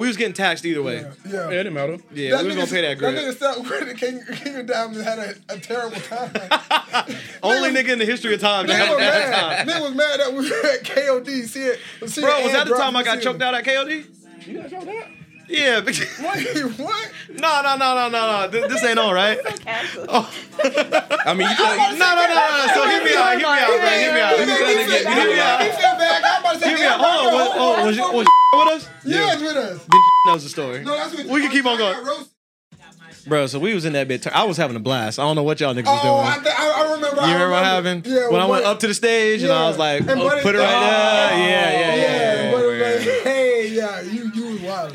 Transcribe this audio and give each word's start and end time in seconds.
We 0.00 0.06
was 0.06 0.16
getting 0.16 0.32
taxed 0.32 0.64
either 0.64 0.80
way. 0.80 0.98
Yeah. 1.00 1.10
Yeah, 1.28 1.46
it 1.48 1.50
didn't 1.50 1.74
matter. 1.74 1.98
Yeah, 2.14 2.40
we 2.40 2.46
was 2.46 2.54
gonna 2.54 2.68
pay 2.68 2.82
that 2.82 2.98
That 2.98 2.98
grip. 2.98 3.14
nigga 3.16 3.34
stuck 3.34 3.58
with 3.58 3.88
it. 3.88 3.96
King, 3.98 4.22
King 4.36 4.54
of 4.54 4.66
Diamonds 4.66 5.02
had 5.02 5.18
a, 5.18 5.34
a 5.48 5.58
terrible 5.58 5.96
time. 6.00 6.30
Only 7.42 7.70
nigga 7.70 7.88
in 7.94 7.98
the 7.98 8.04
history 8.04 8.32
of 8.34 8.40
time 8.40 8.68
Nigga 8.68 8.90
was 8.90 8.98
mad. 9.00 9.34
time. 9.34 9.66
Nigga 9.66 9.80
was 9.82 9.94
mad 9.96 10.20
that 10.20 10.32
we 10.32 10.48
were 10.48 10.66
at 10.68 10.84
KOD. 10.84 11.48
See 11.48 11.62
it. 11.64 11.80
See 12.06 12.20
Bro, 12.20 12.30
it 12.38 12.44
was 12.44 12.52
that 12.52 12.68
the 12.68 12.76
time 12.76 12.94
I 12.94 13.02
got 13.02 13.20
choked 13.20 13.42
out 13.42 13.56
at 13.56 13.64
KOD? 13.64 14.06
You 14.46 14.60
got 14.62 14.70
shot 14.70 14.86
out? 14.86 15.04
Yeah. 15.48 15.80
but- 15.84 15.98
Wait, 15.98 16.78
what? 16.78 17.12
No, 17.30 17.62
no, 17.62 17.76
no, 17.76 17.94
no, 17.94 18.08
no, 18.08 18.42
no. 18.42 18.48
This, 18.48 18.72
this 18.72 18.84
ain't 18.84 18.98
on, 18.98 19.14
right? 19.14 19.38
Oh. 20.10 20.30
I 20.60 21.34
mean, 21.34 21.48
you 21.48 21.54
thought 21.56 21.96
No, 21.98 22.08
no, 22.14 22.24
no, 22.26 22.34
no. 22.34 22.74
So 22.74 22.88
hear 22.88 23.04
me 23.04 23.14
out. 23.14 23.30
Hear 23.30 23.38
me 23.38 23.44
out, 23.44 23.80
man. 23.82 24.00
Hear 24.00 24.14
me 24.14 24.20
out. 24.20 24.38
He 24.38 24.44
trying 24.44 24.58
to 24.58 24.84
feel- 24.84 25.12
hear 25.12 25.26
me 25.26 25.40
out. 25.40 25.60
He 25.60 25.68
feel 25.70 25.80
bad. 25.98 26.22
I'm 26.24 26.40
about 26.40 26.52
to 26.54 26.60
say, 26.60 26.68
Hear 26.68 26.78
me 26.78 26.84
out. 26.86 27.00
Hold 27.00 27.26
on. 27.26 27.34
Was, 27.34 27.48
oh, 27.54 27.86
was, 27.86 27.98
was 27.98 28.26
with 28.66 28.68
us? 28.74 28.88
Yeah, 29.04 29.32
it's 29.34 29.42
with 29.42 29.56
us. 29.56 29.78
Then 29.84 30.00
knows 30.26 30.42
the 30.44 30.48
story. 30.50 30.84
No, 30.84 30.94
that's 30.96 31.14
with 31.16 31.26
We 31.28 31.40
can 31.40 31.50
keep 31.50 31.66
on 31.66 31.78
going. 31.78 32.26
Bro, 33.26 33.46
so 33.48 33.58
we 33.58 33.74
was 33.74 33.84
in 33.84 33.92
that 33.92 34.08
bit. 34.08 34.26
I 34.28 34.44
was 34.44 34.56
having 34.56 34.74
a 34.76 34.80
blast. 34.80 35.18
I 35.18 35.22
don't 35.22 35.36
know 35.36 35.42
what 35.42 35.60
y'all 35.60 35.74
niggas 35.74 35.84
was 35.84 36.00
Oh, 36.02 36.16
I, 36.16 36.32
doing. 36.34 36.44
th- 36.44 36.54
I, 36.58 36.70
I 36.70 36.92
remember. 36.94 37.16
You 37.26 37.32
remember 37.34 37.50
what 37.50 37.64
happened? 37.64 38.06
Yeah, 38.06 38.28
when 38.30 38.40
I 38.40 38.46
went 38.46 38.64
up 38.64 38.78
to 38.80 38.86
the 38.86 38.94
stage 38.94 39.42
and 39.42 39.52
I 39.52 39.68
was 39.68 39.76
like, 39.76 40.00
oh, 40.08 40.40
put 40.42 40.54
it 40.54 40.58
right 40.58 40.66
Oh, 40.66 41.36
there. 41.36 41.38
Yeah, 41.38 41.80
yeah, 41.80 41.94
yeah. 41.94 42.37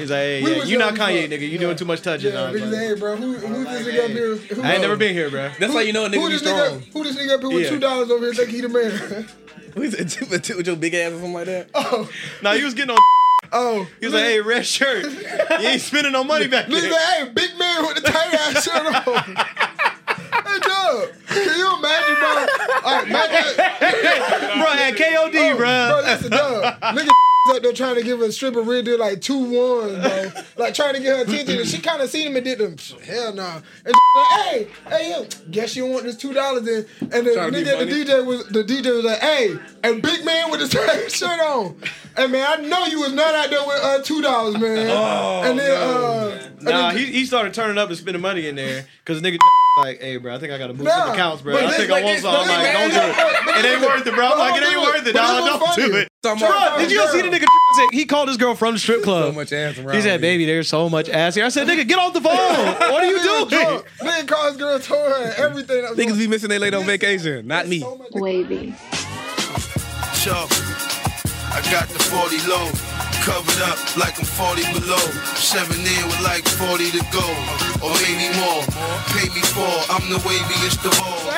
He's 0.03 0.11
like, 0.11 0.19
hey, 0.19 0.41
yeah, 0.41 0.63
you 0.65 0.77
not 0.77 0.95
Kanye, 0.95 1.29
nigga. 1.29 1.49
You 1.49 1.57
doing 1.57 1.77
too 1.77 1.85
much 1.85 2.01
touching. 2.01 2.33
Yeah, 2.33 2.49
like, 2.49 2.59
hey, 2.59 2.93
bro, 2.93 3.15
who, 3.15 3.35
who 3.35 3.63
this 3.63 3.87
nigga 3.87 4.03
up 4.03 4.11
here? 4.11 4.35
Who, 4.35 4.61
I 4.61 4.73
ain't 4.73 4.81
never 4.81 4.97
been 4.97 5.13
here, 5.13 5.29
bro. 5.29 5.49
That's 5.57 5.71
how 5.71 5.79
you 5.79 5.93
know 5.93 6.03
a 6.03 6.09
nigga 6.09 6.15
Who 6.15 6.27
be 6.27 6.33
this 6.33 6.41
strong. 6.41 6.57
nigga? 6.81 6.91
Who 6.91 7.03
this 7.05 7.15
nigga 7.15 7.35
up 7.35 7.39
here 7.41 7.49
with 7.53 7.69
two 7.69 7.79
dollars 7.79 8.11
over 8.11 8.25
here 8.25 8.33
think 8.33 8.49
he 8.49 8.59
the 8.59 8.67
man? 8.67 9.27
Who 9.75 9.81
is 9.81 9.93
it? 9.93 10.29
With 10.57 10.67
your 10.67 10.75
big 10.75 10.93
ass 10.93 11.13
or 11.13 11.15
something 11.15 11.31
like 11.31 11.45
that? 11.45 11.69
oh, 11.73 12.09
now 12.41 12.51
he 12.51 12.65
was 12.65 12.73
getting 12.73 12.89
on. 12.91 12.99
oh. 13.53 13.87
He 14.01 14.07
was 14.07 14.13
like, 14.13 14.25
hey, 14.25 14.41
red 14.41 14.65
shirt. 14.65 15.05
You 15.05 15.67
ain't 15.69 15.81
spending 15.81 16.11
no 16.11 16.25
money 16.25 16.47
back 16.49 16.67
there. 16.67 16.81
hey, 16.81 17.29
big 17.33 17.57
man 17.57 17.85
with 17.87 17.95
the 17.95 18.01
tight 18.01 18.33
ass 18.33 18.61
shirt 18.65 18.85
on. 18.85 18.93
hey, 19.07 20.59
Doug, 20.59 21.13
can 21.27 21.57
you 21.57 21.77
imagine, 21.77 22.15
bro? 22.19 22.27
All 22.27 22.43
right, 22.43 22.49
oh, 22.83 23.03
imagine, 23.07 24.59
Bro, 24.59 24.67
at 24.67 24.95
KOD, 24.95 25.53
Oh, 25.53 25.55
bro. 25.55 25.57
Bro, 25.57 26.01
listen, 26.03 26.29
Doug. 26.29 26.81
Nigga 26.81 27.09
up 27.51 27.61
there 27.61 27.73
trying 27.73 27.95
to 27.95 28.03
give 28.03 28.21
a 28.21 28.31
stripper 28.31 28.61
real 28.61 28.81
deal 28.83 28.97
like 28.99 29.19
two 29.21 29.37
ones, 29.37 29.97
bro. 29.99 30.31
Like 30.57 30.73
trying 30.73 30.93
to 30.95 31.01
get 31.01 31.17
her 31.17 31.23
attention, 31.23 31.59
and 31.59 31.67
she 31.67 31.79
kind 31.79 32.01
of 32.01 32.09
seen 32.09 32.27
him 32.27 32.35
and 32.37 32.45
did 32.45 32.57
them. 32.59 32.77
Hell 33.05 33.33
no. 33.33 33.61
And 33.85 33.93
she's 33.93 34.15
like, 34.15 34.27
hey, 34.45 34.67
hey, 34.87 35.11
yo, 35.11 35.27
guess 35.51 35.75
you 35.75 35.85
want 35.85 36.03
this 36.05 36.15
two 36.15 36.33
dollars 36.33 36.65
in? 36.67 36.85
And 37.11 37.27
the 37.27 37.33
Trying 37.33 37.51
to 37.51 37.57
nigga, 37.63 37.79
the. 37.79 37.85
DJ 38.05 38.25
was 38.25 38.47
the 38.47 38.63
DJ 38.63 38.95
was 38.95 39.03
like, 39.05 39.19
hey, 39.19 39.57
and 39.83 40.01
big 40.01 40.23
man 40.23 40.51
with 40.51 40.61
his 40.61 40.69
tight 40.71 41.11
shirt 41.11 41.39
on. 41.41 41.75
And 42.15 42.31
man, 42.31 42.45
I 42.47 42.61
know 42.65 42.85
you 42.85 43.01
was 43.01 43.11
not 43.11 43.35
out 43.35 43.49
there 43.49 43.65
with 43.67 43.79
uh, 43.83 44.01
two 44.03 44.21
dollars, 44.21 44.57
man. 44.57 44.87
Oh, 44.89 45.41
and 45.43 45.59
then 45.59 45.71
uh, 45.71 46.39
and 46.57 46.63
Nah, 46.63 46.89
then- 46.91 46.97
he, 46.97 47.05
he 47.07 47.25
started 47.25 47.53
turning 47.53 47.77
up 47.77 47.89
and 47.89 47.97
spending 47.97 48.21
money 48.21 48.47
in 48.47 48.55
there 48.55 48.85
because 49.03 49.21
nigga 49.21 49.37
like, 49.77 49.99
hey, 50.01 50.17
bro, 50.17 50.35
I 50.35 50.39
think 50.39 50.53
I 50.53 50.57
gotta 50.57 50.73
move 50.73 50.83
Nah, 50.83 50.91
some 51.05 51.13
accounts, 51.13 51.41
bro. 51.41 51.55
I 51.57 51.71
think 51.71 51.89
like 51.89 52.03
I 52.03 52.05
want 52.05 52.15
this- 52.15 52.21
some. 52.21 52.35
I'm 52.35 52.47
like, 52.47 52.73
don't 52.73 52.89
do 52.91 52.97
it. 52.97 53.65
It 53.65 53.65
ain't 53.73 53.81
worth 53.81 54.07
it, 54.07 54.13
bro. 54.13 54.27
I'm 54.27 54.37
like, 54.39 54.61
it 54.61 54.67
ain't 54.67 54.81
worth 54.81 55.07
it. 55.07 55.13
But 55.13 55.21
Nah, 55.21 55.45
this 55.45 55.75
don't 55.77 55.91
do 55.91 55.97
it. 55.97 56.09
Bro, 56.21 56.77
did 56.77 56.91
you 56.91 57.07
see 57.09 57.21
the 57.21 57.29
nigga? 57.29 57.45
He 57.91 58.05
called 58.05 58.27
his 58.27 58.37
girl 58.37 58.53
from 58.55 58.75
the 58.75 58.79
strip 58.79 59.03
club. 59.03 59.25
So 59.25 59.31
much 59.33 59.51
ass 59.51 59.77
around 59.79 59.95
He 59.95 60.01
said, 60.01 60.21
baby, 60.21 60.45
there's 60.45 60.69
so 60.69 60.89
much 60.89 61.09
ass 61.09 61.35
here. 61.35 61.43
I 61.43 61.49
said, 61.49 61.67
nigga, 61.67 61.87
get 61.87 61.97
off 61.97 62.13
the 62.13 62.21
phone. 62.21 62.33
What 62.35 63.03
are 63.03 63.05
you 63.05 63.21
doing? 63.21 63.47
drunk. 63.49 63.85
Nigga 63.99 64.27
called 64.27 64.47
his 64.53 64.57
girl, 64.57 64.79
told 64.79 65.11
her 65.11 65.33
everything. 65.37 65.83
Niggas 65.95 66.17
be 66.17 66.27
missing 66.27 66.49
their 66.49 66.59
late 66.59 66.73
on 66.73 66.85
vacation, 66.85 67.47
not 67.47 67.67
me. 67.67 67.79
So 67.81 67.97
much- 67.97 68.11
Wavy. 68.13 68.75
Chubb. 70.15 70.49
I 71.51 71.61
got 71.71 71.87
the 71.89 71.99
40 71.99 72.37
low, 72.47 72.69
covered 73.23 73.61
up 73.63 73.79
like 73.97 74.19
I'm 74.19 74.25
40 74.25 74.63
below. 74.79 74.97
Seven 75.39 75.79
in 75.79 76.05
with 76.07 76.21
like 76.23 76.45
40 76.47 76.91
to 76.91 76.99
go, 77.11 77.23
or 77.83 77.93
maybe 78.03 78.27
more. 78.39 78.61
Pay 79.15 79.29
me 79.33 79.41
for, 79.55 79.63
I'm 79.91 80.09
the 80.09 80.17
waviest 80.27 80.83
of 80.85 80.99
all. 81.01 81.31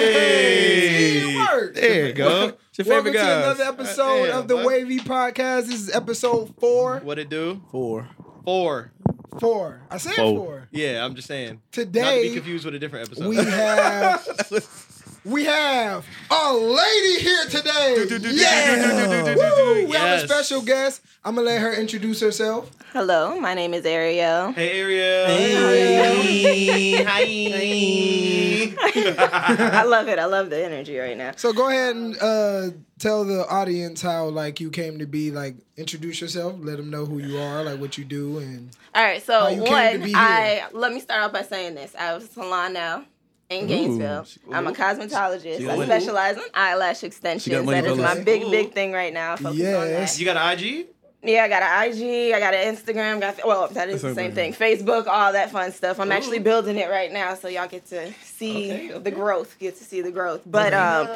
Hey. 0.00 1.36
Word. 1.36 1.74
There 1.74 2.06
you 2.08 2.12
go. 2.14 2.52
your 2.78 2.86
Welcome 2.86 3.12
to 3.12 3.18
guys. 3.18 3.44
another 3.44 3.64
episode 3.64 4.26
Damn, 4.28 4.38
of 4.38 4.48
the 4.48 4.56
bud. 4.56 4.66
Wavy 4.66 4.98
Podcast. 4.98 5.66
This 5.66 5.80
is 5.82 5.90
episode 5.94 6.54
four. 6.58 7.00
What 7.00 7.18
it 7.18 7.28
do? 7.28 7.60
Four. 7.70 8.08
Four. 8.44 8.92
Four. 9.38 9.82
I 9.90 9.98
said 9.98 10.14
Four. 10.14 10.36
four. 10.36 10.68
Yeah, 10.70 11.04
I'm 11.04 11.14
just 11.14 11.28
saying. 11.28 11.60
Today, 11.72 12.00
Not 12.02 12.10
to 12.12 12.20
be 12.22 12.34
confused 12.34 12.64
with 12.64 12.74
a 12.74 12.78
different 12.78 13.08
episode. 13.08 13.28
we 13.28 13.36
have 13.36 14.24
we 15.24 15.44
have 15.44 16.06
a 16.30 16.52
lady 16.54 17.20
here 17.22 17.44
today. 17.46 18.06
Yeah. 18.32 19.34
Woo! 19.36 19.86
We 19.86 19.92
have 19.96 20.08
a 20.08 20.20
Yes. 20.20 20.24
special 20.24 20.62
guest. 20.62 21.02
I'm 21.24 21.34
gonna 21.34 21.46
let 21.46 21.60
her 21.60 21.72
introduce 21.74 22.20
herself. 22.20 22.70
Hello, 22.92 23.38
my 23.38 23.54
name 23.54 23.74
is 23.74 23.84
Ariel. 23.84 24.52
Hey, 24.52 24.80
Ariel. 24.80 25.26
Hey. 25.26 26.94
Ariel. 26.96 27.06
Hi. 27.06 28.74
I 29.80 29.84
love 29.84 30.08
it. 30.08 30.18
I 30.18 30.24
love 30.24 30.50
the 30.50 30.64
energy 30.64 30.98
right 30.98 31.16
now. 31.16 31.32
So 31.36 31.52
go 31.52 31.68
ahead 31.68 31.94
and 31.94 32.16
uh, 32.20 32.70
tell 32.98 33.24
the 33.24 33.46
audience 33.48 34.00
how 34.02 34.26
like 34.28 34.60
you 34.60 34.70
came 34.70 34.98
to 34.98 35.06
be. 35.06 35.30
Like 35.30 35.56
introduce 35.76 36.20
yourself. 36.20 36.54
Let 36.60 36.78
them 36.78 36.90
know 36.90 37.04
who 37.04 37.18
you 37.18 37.38
are, 37.38 37.62
like 37.62 37.78
what 37.78 37.98
you 37.98 38.04
do, 38.04 38.38
and 38.38 38.70
All 38.94 39.02
right, 39.04 39.22
How 39.26 39.42
so 39.42 39.48
you 39.48 39.62
came 39.64 39.92
to 39.92 39.98
one, 39.98 40.00
be 40.02 40.08
here. 40.08 40.18
I 40.18 40.62
let 40.72 40.92
me 40.92 41.00
start 41.00 41.22
off 41.22 41.32
by 41.32 41.42
saying 41.42 41.74
this. 41.74 41.94
I 41.94 42.04
have 42.04 42.22
a 42.22 42.26
salon 42.26 42.72
now 42.72 43.04
in 43.50 43.66
Gainesville. 43.66 44.26
I'm 44.52 44.66
a 44.68 44.72
cosmetologist. 44.72 45.68
I 45.68 45.84
specialize 45.84 46.36
in 46.36 46.42
eyelash 46.54 47.02
extensions. 47.04 47.66
That 47.66 47.84
is 47.84 47.98
my 47.98 48.20
big, 48.20 48.50
big 48.50 48.72
thing 48.72 48.92
right 48.92 49.12
now. 49.12 49.36
Focus 49.36 49.52
on 49.52 49.56
Yes. 49.58 50.14
that. 50.14 50.20
You 50.20 50.24
got 50.24 50.36
an 50.36 50.58
IG? 50.58 50.86
Yeah, 51.22 51.44
I 51.44 51.48
got 51.48 51.62
an 51.62 51.92
IG, 51.92 52.32
I 52.32 52.40
got 52.40 52.54
an 52.54 52.74
Instagram, 52.74 53.20
got 53.20 53.46
well, 53.46 53.68
that 53.68 53.90
is 53.90 54.00
the 54.00 54.14
same 54.14 54.32
thing. 54.32 54.54
Facebook, 54.54 55.06
all 55.06 55.34
that 55.34 55.50
fun 55.50 55.70
stuff. 55.70 56.00
I'm 56.00 56.10
actually 56.12 56.38
building 56.38 56.78
it 56.78 56.88
right 56.88 57.12
now, 57.12 57.34
so 57.34 57.46
y'all 57.46 57.68
get 57.68 57.84
to 57.88 58.10
see 58.22 58.72
Okay, 58.72 58.90
okay. 58.92 58.98
the 59.02 59.10
growth. 59.10 59.58
Get 59.58 59.76
to 59.76 59.84
see 59.84 60.00
the 60.00 60.10
growth. 60.12 60.40
But 60.46 60.72
um, 60.72 61.08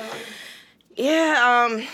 yeah, 0.95 1.67
um, 1.71 1.87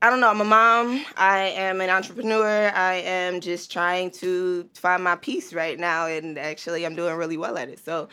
I 0.00 0.08
don't 0.08 0.20
know. 0.20 0.30
I'm 0.30 0.40
a 0.40 0.44
mom. 0.44 1.04
I 1.18 1.40
am 1.48 1.82
an 1.82 1.90
entrepreneur. 1.90 2.70
I 2.74 2.94
am 3.04 3.42
just 3.42 3.70
trying 3.70 4.10
to 4.12 4.66
find 4.72 5.04
my 5.04 5.16
peace 5.16 5.52
right 5.52 5.78
now, 5.78 6.06
and 6.06 6.38
actually, 6.38 6.86
I'm 6.86 6.94
doing 6.94 7.14
really 7.16 7.36
well 7.36 7.58
at 7.58 7.68
it. 7.68 7.78
So. 7.84 8.08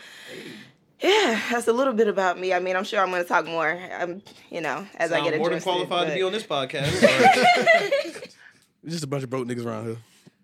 Yeah, 1.01 1.41
that's 1.51 1.67
a 1.67 1.73
little 1.73 1.93
bit 1.93 2.07
about 2.07 2.39
me. 2.39 2.53
I 2.53 2.59
mean, 2.59 2.75
I'm 2.75 2.83
sure 2.83 2.99
I'm 2.99 3.09
going 3.09 3.23
to 3.23 3.27
talk 3.27 3.45
more. 3.45 3.67
I'm, 3.69 4.21
you 4.51 4.61
know, 4.61 4.85
as 4.97 5.11
I 5.11 5.21
get 5.21 5.37
more 5.37 5.49
than 5.49 5.57
interested. 5.57 5.63
qualified 5.87 6.09
to 6.09 6.13
be 6.13 6.21
on 6.23 6.31
this 6.31 6.43
podcast. 6.43 6.91
Just 8.85 9.03
a 9.03 9.07
bunch 9.07 9.23
of 9.23 9.29
broke 9.29 9.47
niggas 9.47 9.65
around 9.65 9.85
here. 9.85 9.97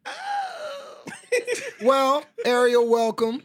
Oh. 0.06 1.06
well, 1.84 2.24
Ariel, 2.46 2.90
welcome. 2.90 3.42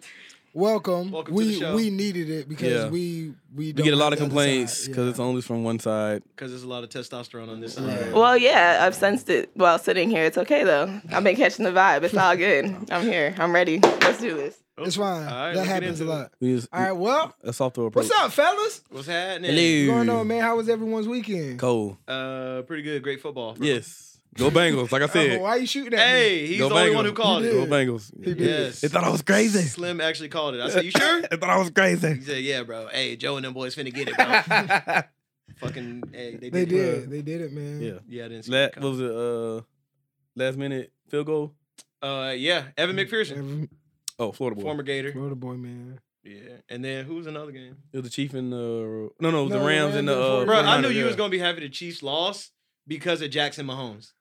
Welcome. 0.54 1.10
Welcome 1.10 1.32
to 1.34 1.36
we 1.38 1.44
the 1.54 1.60
show. 1.60 1.74
we 1.74 1.88
needed 1.90 2.28
it 2.28 2.46
because 2.48 2.84
Yeah. 2.84 2.88
we 2.90 3.32
we 3.54 3.66
We 3.68 3.72
don't 3.72 3.84
get 3.84 3.94
a 3.94 3.96
lot 3.96 4.12
of 4.12 4.18
complaints 4.18 4.86
because 4.86 5.04
Yeah. 5.04 5.10
it's 5.10 5.18
only 5.18 5.40
from 5.40 5.64
one 5.64 5.78
side. 5.78 6.22
Because 6.36 6.50
there's 6.50 6.62
a 6.62 6.68
lot 6.68 6.84
of 6.84 6.90
testosterone 6.90 7.48
on 7.48 7.60
this 7.60 7.74
side. 7.74 8.12
Well, 8.12 8.36
yeah, 8.36 8.80
I've 8.82 8.94
sensed 8.94 9.30
it 9.30 9.50
while 9.54 9.78
sitting 9.78 10.10
here. 10.10 10.24
It's 10.24 10.36
okay 10.36 10.62
though. 10.64 11.00
I've 11.10 11.24
been 11.24 11.36
catching 11.36 11.64
the 11.64 11.70
vibe. 11.72 12.02
It's 12.02 12.14
all 12.16 12.36
good. 12.36 12.66
I'm 12.90 13.02
here. 13.02 13.34
I'm 13.38 13.54
ready. 13.54 13.80
Let's 13.80 14.20
do 14.20 14.34
this. 14.34 14.58
It's 14.86 14.96
fine. 14.96 15.26
All 15.26 15.30
right, 15.34 15.54
that 15.54 15.66
happens 15.66 16.00
a 16.00 16.04
lot. 16.04 16.32
We 16.40 16.54
just, 16.54 16.68
All 16.72 16.80
right. 16.82 16.92
Well, 16.92 17.34
a 17.42 17.52
softer 17.52 17.86
approach. 17.86 18.06
what's 18.08 18.20
up, 18.20 18.32
fellas? 18.32 18.82
What's 18.90 19.06
happening? 19.08 19.50
Hello. 19.54 19.94
What's 19.96 20.06
going 20.08 20.20
on, 20.20 20.26
man? 20.28 20.40
How 20.40 20.56
was 20.56 20.68
everyone's 20.68 21.08
weekend? 21.08 21.58
Cold. 21.58 21.96
Uh, 22.08 22.62
pretty 22.62 22.82
good. 22.82 23.02
Great 23.02 23.20
football. 23.20 23.56
Yes. 23.60 24.08
Go 24.34 24.50
Bengals, 24.50 24.90
like 24.90 25.02
I 25.02 25.04
Oh, 25.04 25.08
said. 25.12 25.40
why 25.42 25.56
you 25.56 25.66
shooting 25.66 25.92
at 25.92 25.98
me? 25.98 26.02
Hey, 26.20 26.46
he's 26.46 26.58
Go 26.58 26.70
the 26.70 26.74
only 26.74 26.90
Bengals. 26.90 26.94
one 26.94 27.04
who 27.04 27.12
called 27.12 27.42
He 27.42 27.48
it. 27.50 27.52
Go. 27.52 27.66
Bengals. 27.66 28.12
He 28.24 28.32
did. 28.34 28.40
Yes. 28.40 28.80
They 28.80 28.88
thought 28.88 29.04
I 29.04 29.10
was 29.10 29.20
crazy. 29.20 29.60
Slim 29.60 30.00
actually 30.00 30.30
called 30.30 30.54
it. 30.54 30.62
I 30.62 30.70
said, 30.70 30.84
"You 30.86 30.90
sure?" 30.90 31.20
They 31.30 31.36
thought 31.36 31.50
I 31.50 31.58
was 31.58 31.68
crazy. 31.68 32.14
He 32.14 32.20
said, 32.22 32.42
"Yeah, 32.42 32.62
bro. 32.62 32.86
Hey, 32.90 33.16
Joe 33.16 33.36
and 33.36 33.44
them 33.44 33.52
boys 33.52 33.76
finna 33.76 33.92
get 33.92 34.08
it, 34.08 34.16
bro. 34.16 35.02
Fucking, 35.58 36.02
hey, 36.12 36.36
they 36.36 36.48
did. 36.48 36.52
They 36.52 36.62
it. 36.62 36.68
did. 36.68 37.10
They 37.10 37.22
did 37.22 37.40
it, 37.42 37.52
man. 37.52 37.82
Yeah. 37.82 37.92
Yeah, 38.08 38.24
I 38.24 38.28
didn't 38.28 38.44
see 38.44 38.52
La- 38.52 38.58
that 38.58 38.80
what 38.80 38.90
was 38.90 39.00
it? 39.00 39.10
Uh, 39.14 39.60
last 40.34 40.56
minute 40.56 40.92
field 41.10 41.26
goal. 41.26 41.52
Uh, 42.00 42.32
yeah, 42.36 42.64
Evan 42.78 42.96
McPherson, 42.96 43.36
Every- 43.38 43.68
Oh, 44.22 44.32
Florida 44.32 44.56
boy. 44.56 44.62
former 44.62 44.82
Gator. 44.82 45.12
Florida 45.12 45.34
boy, 45.36 45.54
man. 45.54 45.98
Yeah, 46.24 46.38
and 46.68 46.84
then 46.84 47.04
who's 47.04 47.26
another 47.26 47.50
game? 47.50 47.76
It 47.92 47.96
was 47.96 48.04
the 48.04 48.10
Chief 48.10 48.32
and 48.34 48.52
the 48.52 49.10
no, 49.18 49.30
no, 49.30 49.40
it 49.40 49.44
was 49.44 49.52
No, 49.52 49.58
the 49.58 49.64
Rams 49.66 49.96
and 49.96 50.06
the. 50.06 50.16
Uh, 50.16 50.44
Bro, 50.44 50.58
I 50.60 50.80
knew 50.80 50.88
you 50.88 51.00
yeah. 51.00 51.06
was 51.06 51.16
gonna 51.16 51.30
be 51.30 51.38
happy 51.40 51.60
the 51.60 51.68
Chiefs 51.68 52.02
lost 52.02 52.52
because 52.86 53.20
of 53.22 53.30
Jackson 53.30 53.66
Mahomes. 53.66 54.12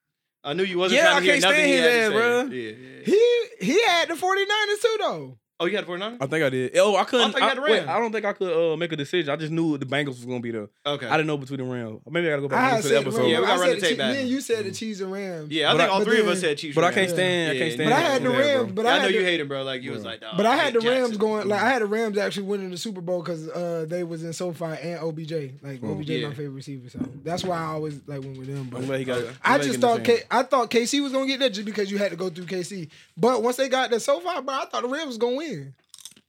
I 0.43 0.53
knew 0.53 0.63
you 0.63 0.79
wasn't 0.79 0.97
Yeah, 1.01 1.11
trying 1.11 1.23
to 1.23 1.31
I 1.31 1.33
hear 1.33 1.33
can't 1.33 1.43
nothing 1.43 1.57
stand 1.57 1.67
he 1.69 1.73
his 1.75 1.81
had 1.81 1.93
ass, 1.93 2.09
to 2.09 2.11
say. 2.11 2.17
bro. 2.17 2.43
Yeah, 2.55 2.71
yeah. 2.71 3.03
He 3.05 3.73
he 3.73 3.85
had 3.85 4.09
the 4.09 4.13
49ers 4.15 4.81
too 4.81 4.97
though. 4.99 5.37
Oh, 5.61 5.65
you 5.67 5.75
had 5.75 5.85
49? 5.85 6.17
I 6.19 6.25
think 6.25 6.43
I 6.43 6.49
did. 6.49 6.75
Oh, 6.77 6.95
I 6.95 7.03
couldn't. 7.03 7.31
thought 7.31 7.41
you 7.41 7.47
had 7.47 7.57
the 7.57 7.61
wait, 7.61 7.87
I 7.87 7.99
don't 7.99 8.11
think 8.11 8.25
I 8.25 8.33
could 8.33 8.73
uh, 8.73 8.75
make 8.75 8.91
a 8.91 8.95
decision. 8.95 9.29
I 9.31 9.35
just 9.35 9.51
knew 9.51 9.77
the 9.77 9.85
Bengals 9.85 10.07
was 10.07 10.25
gonna 10.25 10.39
be 10.39 10.51
there. 10.51 10.67
Okay. 10.85 11.07
I 11.07 11.11
didn't 11.11 11.27
know 11.27 11.37
between 11.37 11.59
the 11.59 11.65
Rams. 11.65 12.01
Maybe 12.09 12.27
I 12.27 12.31
gotta 12.31 12.41
go 12.41 12.47
back 12.47 12.73
and 12.73 12.83
listen 12.83 12.89
to 12.91 12.95
the 12.95 13.01
episode. 13.09 13.27
Yeah, 13.27 13.39
we 13.41 13.45
gotta 13.45 13.59
run 13.61 13.69
the 13.69 13.75
tape 13.75 13.83
Chiefs- 13.89 13.97
back. 13.99 14.13
Me 14.15 14.21
and 14.21 14.29
you 14.29 14.41
said 14.41 14.65
the 14.65 14.71
Chiefs 14.71 14.99
and 15.01 15.11
Rams. 15.11 15.51
Yeah, 15.51 15.69
I 15.69 15.73
But 15.73 15.77
think 15.77 15.89
I- 15.89 15.93
all 15.93 15.99
but 15.99 16.07
three 16.07 16.19
of 16.19 16.27
us 16.27 16.39
said 16.41 16.57
Chiefs. 16.57 16.73
but 16.75 16.83
I 16.83 16.91
can't 16.91 17.09
stand. 17.11 17.51
I 17.51 17.57
can't 17.59 17.73
stand. 17.73 17.89
But 17.91 17.95
I 17.95 17.99
had 18.01 18.23
the 18.23 18.29
that, 18.29 18.35
bro. 18.35 18.45
Rams. 18.61 18.71
But 18.73 18.85
I 18.85 18.89
I 18.89 18.93
had 18.93 19.01
know 19.03 19.07
the, 19.09 19.13
you 19.13 19.23
hate 19.23 19.39
him, 19.39 19.47
bro. 19.47 19.63
Like 19.63 19.81
you 19.83 19.91
was 19.91 20.03
like, 20.03 20.21
But 20.35 20.45
I 20.47 20.55
had 20.55 20.73
the 20.73 20.79
Rams 20.79 20.99
Jackson. 21.11 21.17
going 21.19 21.47
like 21.47 21.61
I 21.61 21.69
had 21.69 21.81
the 21.83 21.85
Rams 21.85 22.17
actually 22.17 22.47
winning 22.47 22.71
the 22.71 22.77
Super 22.77 23.01
Bowl 23.01 23.21
because 23.21 23.47
uh, 23.49 23.85
they 23.87 24.03
was 24.03 24.23
in 24.23 24.33
SoFi 24.33 24.65
and 24.65 24.99
OBJ. 24.99 25.31
Like 25.61 25.83
OBJ, 25.83 26.09
my 26.23 26.29
favorite 26.33 26.49
receiver, 26.49 26.89
so 26.89 26.99
that's 27.23 27.43
why 27.43 27.57
I 27.57 27.65
always 27.65 28.01
like 28.07 28.21
went 28.21 28.37
with 28.37 28.47
them. 28.47 28.69
But 28.71 28.83
I'm 28.83 28.93
he 28.97 29.05
got. 29.05 29.19
I 29.43 29.53
I'm 29.53 29.59
glad 29.59 29.61
he 29.61 29.67
just 29.67 29.79
thought 29.79 29.97
the 29.99 30.03
K- 30.03 30.23
I 30.31 30.41
thought 30.43 30.71
KC 30.71 31.03
was 31.03 31.11
gonna 31.11 31.27
get 31.27 31.39
there 31.39 31.49
just 31.49 31.65
because 31.65 31.91
you 31.91 31.99
had 31.99 32.09
to 32.11 32.17
go 32.17 32.29
through 32.29 32.45
KC. 32.45 32.89
But 33.15 33.43
once 33.43 33.57
they 33.57 33.69
got 33.69 33.91
that 33.91 33.99
SoFi, 33.99 34.23
bro, 34.41 34.53
I 34.55 34.65
thought 34.65 34.81
the 34.81 34.87
Rams 34.87 35.05
was 35.07 35.17
gonna 35.17 35.35
win. 35.35 35.50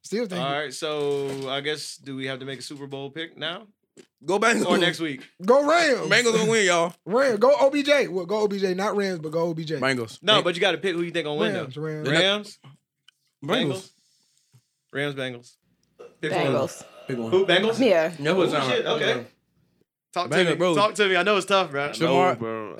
Still 0.02 0.26
think 0.26 0.42
All 0.42 0.52
right, 0.52 0.74
so 0.74 1.48
I 1.48 1.60
guess 1.60 1.96
do 1.96 2.16
we 2.16 2.26
have 2.26 2.40
to 2.40 2.44
make 2.44 2.58
a 2.58 2.62
Super 2.62 2.86
Bowl 2.86 3.10
pick 3.10 3.36
now 3.36 3.66
Go 4.24 4.38
Bengals. 4.38 4.66
or 4.66 4.78
next 4.78 5.00
week? 5.00 5.28
go 5.44 5.66
Rams. 5.68 6.08
Bengals 6.08 6.36
gonna 6.36 6.50
win, 6.50 6.66
y'all. 6.66 6.94
Rams. 7.04 7.38
Go 7.38 7.54
OBJ. 7.66 8.08
Well, 8.08 8.26
go 8.26 8.44
OBJ, 8.44 8.76
not 8.76 8.96
Rams, 8.96 9.18
but 9.18 9.32
go 9.32 9.50
OBJ. 9.50 9.72
Bengals. 9.72 10.18
No, 10.22 10.42
but 10.42 10.54
you 10.54 10.60
got 10.60 10.72
to 10.72 10.78
pick 10.78 10.94
who 10.94 11.02
you 11.02 11.10
think 11.10 11.24
gonna 11.24 11.38
win 11.38 11.54
Rams. 11.54 11.74
though. 11.74 11.82
Rams. 11.82 12.08
Rams, 12.08 12.58
Bengals. 13.44 13.48
Bengals, 13.48 13.90
Rams, 14.92 15.14
Bengals. 15.14 15.52
Pick 16.20 16.32
one. 16.32 16.40
Bengals. 16.40 16.84
Big 17.08 17.18
one. 17.18 17.30
Who 17.30 17.46
Bengals? 17.46 17.78
Yeah. 17.78 18.12
No, 18.18 18.36
what 18.36 18.50
sound 18.50 18.64
oh, 18.64 18.68
shit, 18.68 18.84
right. 18.84 18.94
okay. 18.94 19.26
Talk 20.12 20.30
to 20.30 20.36
Bengals, 20.36 20.50
me, 20.50 20.54
bro. 20.54 20.74
talk 20.74 20.94
to 20.94 21.08
me. 21.08 21.16
I 21.16 21.22
know 21.22 21.36
it's 21.36 21.46
tough, 21.46 21.70
bro. 21.70 21.88
Ja'Marr- 21.88 22.38
bro. 22.38 22.76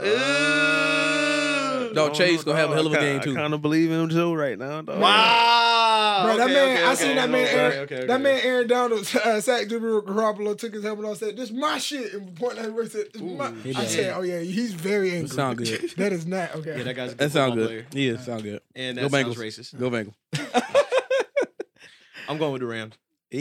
Ooh. 1.93 1.95
Dog, 1.95 2.15
Chase 2.15 2.43
gonna 2.45 2.59
have 2.59 2.71
a 2.71 2.75
hell 2.75 2.87
of 2.87 2.93
a 2.93 2.97
game 2.99 3.21
too. 3.21 3.31
I 3.31 3.33
too. 3.33 3.35
kind 3.37 3.55
of 3.55 3.63
believe 3.63 3.91
in 3.91 4.01
him 4.01 4.09
too 4.09 4.35
right 4.35 4.59
now, 4.59 4.81
dog. 4.83 5.01
Wow, 5.01 6.23
Bro, 6.25 6.37
that 6.37 6.45
Okay, 6.45 6.55
man, 6.55 6.69
okay, 6.77 6.83
I 6.85 6.93
okay. 6.93 6.95
seen 7.03 7.17
that 7.17 7.31
man, 7.31 7.45
Okay, 7.45 7.55
Aaron, 7.55 7.79
okay, 7.79 7.95
okay. 7.97 8.07
that 8.07 8.21
man 8.21 8.41
Aaron 8.43 8.67
Donald 8.67 9.01
uh, 9.25 9.41
sacked 9.41 9.71
Jimmy 9.71 9.87
Garoppolo, 9.87 10.57
took 10.59 10.75
his 10.75 10.83
helmet 10.85 11.05
off, 11.07 11.19
said, 11.19 11.37
"This 11.37 11.51
my 11.51 11.79
shit," 11.79 12.13
and 12.15 12.35
pointed 12.37 12.59
at 12.61 12.65
him 12.67 12.79
and 12.79 12.91
said, 12.91 13.07
"This 13.13 13.23
my." 13.23 13.51
he 13.63 13.75
I 13.75 13.85
said, 13.85 14.15
"Oh 14.17 14.23
yeah, 14.23 14.41
he's 14.41 14.75
very 14.75 15.13
angry." 15.13 15.29
sound 15.29 15.59
good. 15.59 15.93
That 15.97 16.13
is 16.13 16.27
not 16.27 16.55
okay. 16.57 16.79
Yeah, 16.79 16.85
that 16.85 16.95
guy's 16.97 17.13
a 17.13 17.15
good 17.15 17.19
That 17.19 17.33
sound 17.33 17.55
good. 17.55 17.67
player. 17.69 17.87
Yeah, 18.13 18.19
sound 18.21 18.43
good. 18.43 18.61
and 18.75 18.97
Go 18.97 19.09
that 19.09 19.11
sounds 19.11 19.37
Bengals. 19.37 19.41
racist. 19.41 19.79
Go 19.79 19.91
Bengals. 19.91 20.15
I'm 22.29 22.39
going 22.39 22.53
with 22.53 22.61
the 22.63 22.67
Rams. 22.67 22.95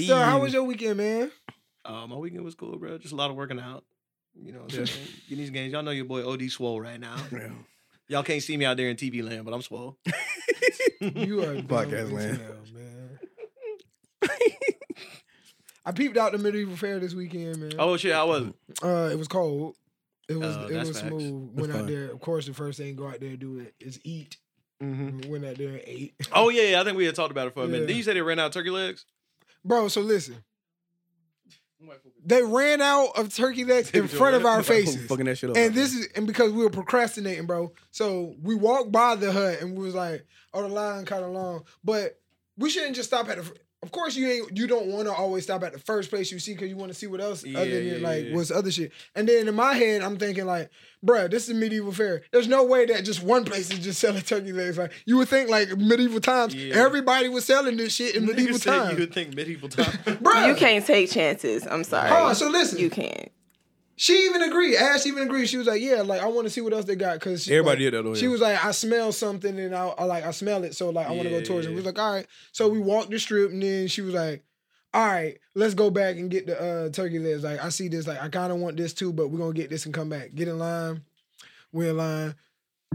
so, 0.06 0.16
how 0.18 0.40
was 0.42 0.54
your 0.54 0.64
weekend, 0.64 0.98
man? 0.98 1.32
Uh, 1.86 2.08
my 2.08 2.16
weekend 2.16 2.44
was 2.44 2.56
cool, 2.56 2.78
bro. 2.78 2.98
Just 2.98 3.14
a 3.14 3.16
lot 3.16 3.30
of 3.30 3.36
working 3.38 3.60
out. 3.60 3.84
You 4.36 4.54
know, 4.54 4.60
what 4.62 4.74
I'm 4.78 4.86
saying? 4.86 5.08
Get 5.30 5.36
these 5.38 5.50
games. 5.50 5.74
Y'all 5.74 5.84
know 5.84 5.92
your 5.92 6.06
boy 6.06 6.28
OD 6.28 6.50
swole 6.50 6.80
right 6.80 7.00
now. 7.00 7.16
Yeah. 7.32 7.50
Y'all 8.12 8.24
can't 8.24 8.44
see 8.44 8.58
me 8.58 8.66
out 8.66 8.76
there 8.76 8.90
in 8.90 8.98
TV 8.98 9.24
land, 9.24 9.46
but 9.46 9.54
I'm 9.54 9.62
swole. 9.62 9.98
You 11.02 11.42
are 11.44 11.56
dumb 11.56 11.66
Podcast 11.66 12.12
land. 12.12 12.40
hell, 12.42 12.58
man. 12.74 14.30
I 15.84 15.92
peeped 15.92 16.16
out 16.18 16.32
the 16.32 16.38
medieval 16.38 16.76
fair 16.76 17.00
this 17.00 17.16
weekend, 17.16 17.58
man. 17.58 17.72
Oh 17.80 17.98
shit, 17.98 18.14
I 18.14 18.24
was 18.24 18.48
it? 18.48 18.54
Uh, 18.84 19.10
it 19.12 19.18
was 19.18 19.28
cold. 19.28 19.76
It 20.30 20.36
was 20.38 20.56
Oh, 20.56 20.68
it 20.68 20.76
was 20.78 20.90
facts. 20.90 21.00
smooth. 21.08 21.56
That's 21.56 21.68
Went 21.70 21.82
out 21.82 21.88
there. 21.88 22.12
Of 22.12 22.20
course, 22.20 22.46
the 22.46 22.54
first 22.54 22.78
thing 22.78 22.96
go 22.96 23.08
out 23.08 23.20
there 23.20 23.30
and 23.30 23.40
do 23.40 23.60
it 23.60 23.74
is 23.80 24.00
eat. 24.04 24.38
Went 24.80 25.44
out 25.46 25.58
there 25.58 25.70
and 25.70 25.82
ate. 25.86 26.14
Oh 26.34 26.50
yeah, 26.56 26.64
yeah, 26.64 26.82
I 26.82 26.84
think 26.84 26.98
we 26.98 27.06
had 27.06 27.16
talked 27.16 27.32
about 27.32 27.48
it 27.48 27.54
for 27.56 27.64
a 27.64 27.68
minute. 27.68 27.88
Did 27.88 27.98
you 27.98 28.04
say 28.04 28.14
they 28.14 28.22
ran 28.22 28.38
out 28.40 28.48
of 28.48 28.52
turkey 28.54 28.70
legs? 28.70 29.06
Bro, 29.66 29.88
so 29.88 30.02
listen. 30.02 30.36
They 32.26 32.44
ran 32.44 32.82
out 32.82 33.18
of 33.18 33.34
turkey 33.34 33.66
legs 33.66 33.92
in 33.92 34.08
front 34.20 34.36
of 34.36 34.46
our 34.46 34.64
faces. 34.64 35.08
Fucking 35.08 35.26
that 35.26 35.38
shit 35.38 35.50
up. 35.50 35.58
And 35.58 35.74
this 35.74 35.94
is 35.94 36.08
and 36.16 36.28
because 36.28 36.52
we 36.52 36.64
were 36.64 36.70
procrastinating, 36.70 37.46
bro. 37.46 37.74
So 37.92 38.36
we 38.42 38.56
walked 38.56 38.92
by 38.92 39.16
the 39.16 39.32
hut 39.32 39.62
and 39.62 39.78
we 39.78 39.86
was 39.86 39.96
like, 39.96 40.26
oh, 40.54 40.62
the 40.62 40.68
line 40.68 41.06
kind 41.06 41.24
of 41.24 41.32
long. 41.32 41.64
But 41.84 42.20
we 42.58 42.70
shouldn't 42.70 42.96
just 42.96 43.10
stop 43.10 43.30
at 43.30 43.38
the. 43.38 43.54
Fir- 43.82 43.86
Of 43.86 43.92
course, 43.92 44.16
you 44.16 44.28
ain't. 44.30 44.58
You 44.58 44.68
don't 44.68 44.88
want 44.88 45.08
to 45.08 45.14
always 45.14 45.44
stop 45.44 45.64
at 45.64 45.74
the 45.74 45.80
first 45.80 46.10
place 46.10 46.32
you 46.32 46.40
see 46.40 46.54
because 46.54 46.70
you 46.70 46.78
want 46.78 46.92
to 46.92 46.98
see 46.98 47.08
what 47.08 47.20
else 47.22 47.44
Yeah, 47.44 47.60
other 47.60 47.70
than 47.70 48.02
yeah, 48.02 48.08
like 48.08 48.26
yeah. 48.26 48.36
what's 48.36 48.52
other 48.52 48.72
shit. 48.72 48.92
And 49.16 49.28
then 49.28 49.48
in 49.48 49.56
my 49.56 49.74
head, 49.74 50.02
I'm 50.02 50.18
thinking 50.18 50.46
like, 50.46 50.70
bruh, 51.06 51.30
this 51.30 51.50
is 51.50 51.56
medieval 51.56 51.92
fair. 51.92 52.22
There's 52.32 52.48
no 52.48 52.64
way 52.64 52.86
that 52.86 53.04
just 53.04 53.24
one 53.24 53.44
place 53.46 53.72
is 53.72 53.80
just 53.80 54.00
selling 54.02 54.22
turkey 54.22 54.54
legs. 54.54 54.78
Like 54.78 54.92
you 55.06 55.18
would 55.18 55.28
think 55.30 55.50
like 55.50 55.76
medieval 55.78 56.20
times, 56.22 56.54
Yeah. 56.56 56.76
everybody 56.76 57.28
was 57.30 57.46
selling 57.46 57.78
this 57.78 57.94
shit 57.96 58.16
in 58.16 58.26
medieval 58.28 58.60
times. 58.60 58.94
You 58.94 59.00
would 59.00 59.14
think 59.14 59.36
medieval 59.36 59.70
time. 59.70 59.86
Bruh. 60.06 60.48
You 60.48 60.56
can't 60.56 60.86
take 60.86 61.10
chances. 61.12 61.66
I'm 61.68 61.84
sorry. 61.84 62.10
Hold 62.10 62.30
on, 62.30 62.36
so 62.36 62.50
listen. 62.50 62.80
You 62.80 62.90
can't. 62.90 63.30
She 64.02 64.26
even 64.26 64.42
agreed. 64.42 64.78
Ash 64.78 65.06
even 65.06 65.22
agreed. 65.22 65.46
She 65.46 65.58
was 65.58 65.68
like, 65.68 65.80
"Yeah, 65.80 66.02
like 66.02 66.24
I 66.24 66.26
want 66.26 66.48
to 66.48 66.50
see 66.50 66.60
what 66.60 66.74
else 66.74 66.86
they 66.86 66.96
got." 66.96 67.20
Because 67.20 67.48
Everybody 67.48 67.86
like, 67.86 67.92
did 67.92 67.94
that, 67.94 68.04
though, 68.04 68.16
She 68.16 68.28
was 68.28 68.42
like, 68.42 68.66
"I 68.66 68.72
smell 68.72 69.12
something, 69.12 69.60
and 69.60 69.76
I, 69.76 69.90
I 69.90 70.06
like 70.06 70.26
I 70.26 70.32
smell 70.32 70.64
it, 70.64 70.74
so 70.74 70.90
like 70.90 71.06
I 71.06 71.12
want 71.12 71.26
to 71.26 71.30
Yeah, 71.30 71.42
go 71.42 71.46
towards 71.46 71.68
it." 71.68 71.70
We 71.70 71.76
was 71.76 71.86
like, 71.86 72.00
"All 72.00 72.16
right." 72.16 72.26
So 72.52 72.68
we 72.68 72.80
walked 72.80 73.12
the 73.12 73.20
strip, 73.20 73.52
and 73.52 73.62
then 73.62 73.88
she 73.88 74.02
was 74.02 74.16
like, 74.16 74.44
"All 74.92 75.06
right, 75.06 75.38
let's 75.54 75.76
go 75.76 75.92
back 75.92 76.16
and 76.16 76.32
get 76.32 76.48
the 76.48 76.60
uh, 76.60 76.90
turkey 76.90 77.20
legs." 77.20 77.44
Like 77.44 77.64
I 77.64 77.70
see 77.70 77.90
this, 77.90 78.08
like 78.08 78.20
I 78.20 78.28
kind 78.30 78.52
of 78.52 78.58
want 78.58 78.76
this 78.76 78.92
too, 78.92 79.14
but 79.14 79.28
we're 79.28 79.38
gonna 79.38 79.54
get 79.54 79.70
this 79.70 79.86
and 79.86 79.94
come 79.94 80.10
back. 80.10 80.34
Get 80.34 80.48
in 80.48 80.58
line. 80.58 81.04
We're 81.72 81.92
in 81.92 81.98
line. 81.98 82.36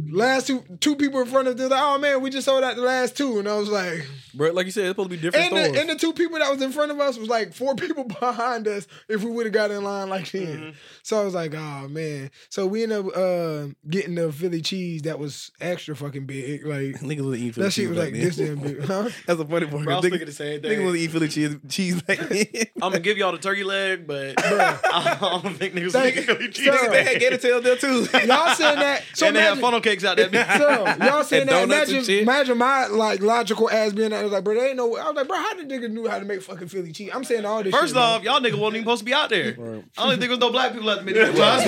Last 0.06 0.46
two 0.46 0.62
two 0.80 0.94
people 0.94 1.20
in 1.22 1.26
front 1.26 1.48
of 1.48 1.58
us, 1.58 1.70
like, 1.70 1.80
oh 1.82 1.96
man, 1.98 2.20
we 2.20 2.28
just 2.28 2.44
sold 2.44 2.62
out 2.62 2.76
the 2.76 2.82
last 2.82 3.16
two, 3.16 3.38
and 3.38 3.48
I 3.48 3.56
was 3.56 3.70
like, 3.70 4.06
Bro, 4.34 4.52
like 4.52 4.66
you 4.66 4.72
said, 4.72 4.82
it's 4.84 4.90
supposed 4.90 5.08
to 5.08 5.16
be 5.16 5.22
different 5.22 5.46
and 5.46 5.56
stores. 5.56 5.72
the, 5.72 5.80
and 5.80 5.88
the 5.88 5.94
two 5.96 6.12
people 6.12 6.38
that 6.38 6.50
was 6.52 6.60
in 6.60 6.70
front 6.70 6.90
of 6.92 7.00
us 7.00 7.16
was 7.16 7.28
like 7.30 7.54
four 7.54 7.74
people 7.76 8.04
behind 8.04 8.68
us 8.68 8.86
if 9.08 9.24
we 9.24 9.30
would 9.30 9.46
have 9.46 9.54
got 9.54 9.70
in 9.70 9.82
line 9.82 10.10
like 10.10 10.30
then. 10.30 10.46
Mm-hmm. 10.58 10.70
So 11.02 11.18
I 11.22 11.24
was 11.24 11.34
like, 11.34 11.54
oh 11.54 11.88
man. 11.88 12.30
So 12.50 12.66
we 12.66 12.82
ended 12.82 13.06
up 13.06 13.16
uh, 13.16 13.66
getting 13.88 14.16
the 14.16 14.30
Philly 14.30 14.60
cheese 14.60 15.02
that 15.02 15.18
was 15.18 15.50
extra 15.62 15.96
fucking 15.96 16.26
big. 16.26 16.66
Like 16.66 16.80
Niggas 17.00 17.24
was 17.24 17.38
eating 17.38 17.52
Philly 17.52 17.64
that 17.66 17.70
shit 17.72 17.84
cheese 17.84 17.88
was 17.88 17.96
back 17.98 18.04
like 18.04 18.12
then. 18.12 18.22
this 18.22 18.36
damn 18.36 18.58
big. 18.58 18.84
Huh? 18.86 19.08
That's 19.26 19.40
a 19.40 19.44
funny 19.46 19.66
part. 19.66 19.84
Bro, 19.84 19.94
I 19.94 19.96
was 19.96 20.04
Niggas- 20.04 20.10
thinking 20.10 20.26
the 20.26 20.32
same 20.32 20.60
thing. 20.60 20.70
Niggas 20.72 20.84
was 20.84 20.92
thing. 20.92 21.02
eating 21.02 21.12
Philly 21.12 21.28
cheese, 21.28 21.56
cheese 21.70 22.02
back 22.02 22.18
then. 22.18 22.46
I'm 22.82 22.90
gonna 22.92 23.00
give 23.00 23.16
y'all 23.16 23.32
the 23.32 23.38
turkey 23.38 23.64
leg, 23.64 24.06
but 24.06 24.34
I 24.44 25.16
don't 25.18 25.54
think 25.56 25.72
niggas 25.74 25.84
was 25.84 25.92
Thank 25.94 26.16
eating 26.18 26.28
you. 26.28 26.34
Philly 26.34 26.48
cheese. 26.50 26.66
Sir. 26.66 26.90
they 26.90 27.04
had 27.04 27.18
gator 27.20 27.38
tails 27.38 27.62
there 27.64 27.76
too. 27.76 28.06
Y'all 28.26 28.54
saying 28.54 28.78
that? 28.80 29.02
So 29.14 29.26
and 29.28 29.34
they 29.36 29.40
have 29.40 29.52
imagine, 29.52 29.62
funnel 29.62 29.80
cakes 29.86 30.04
out 30.04 30.16
there. 30.16 30.28
so, 30.58 30.84
y'all 31.04 31.22
saying 31.24 31.42
And 31.42 31.50
that? 31.50 31.68
donuts 31.68 31.90
and 31.90 31.98
Imagine, 32.08 32.18
imagine 32.22 32.58
my 32.58 32.86
like 32.88 33.20
logical 33.22 33.70
ass 33.70 33.92
being 33.92 34.10
there. 34.10 34.20
I 34.20 34.22
was 34.24 34.32
like, 34.32 34.44
bro, 34.44 34.54
they 34.54 34.68
ain't 34.68 34.76
no. 34.76 34.88
Way. 34.88 35.00
I 35.00 35.06
was 35.08 35.16
like, 35.16 35.28
bro, 35.28 35.36
how 35.36 35.54
the 35.54 35.62
nigga 35.64 35.90
knew 35.90 36.06
how 36.08 36.18
to 36.18 36.24
make 36.24 36.42
fucking 36.42 36.68
Philly 36.68 36.92
cheese? 36.92 37.10
I'm 37.14 37.24
saying 37.24 37.44
all 37.44 37.62
this. 37.62 37.74
First 37.74 37.94
shit, 37.94 37.96
off, 38.02 38.22
bro. 38.22 38.32
y'all 38.32 38.40
niggas 38.40 38.58
wasn't 38.58 38.76
even 38.76 38.82
supposed 38.84 39.00
to 39.00 39.04
be 39.04 39.14
out 39.14 39.30
there. 39.30 39.54
Right. 39.56 39.84
I 39.96 40.02
don't 40.04 40.12
even 40.12 40.20
think 40.20 40.20
there 40.20 40.28
was 40.30 40.38
no 40.40 40.50
black 40.50 40.72
people 40.72 40.90
at 40.90 40.98
the 40.98 41.04
medieval 41.04 41.34
times. 41.34 41.66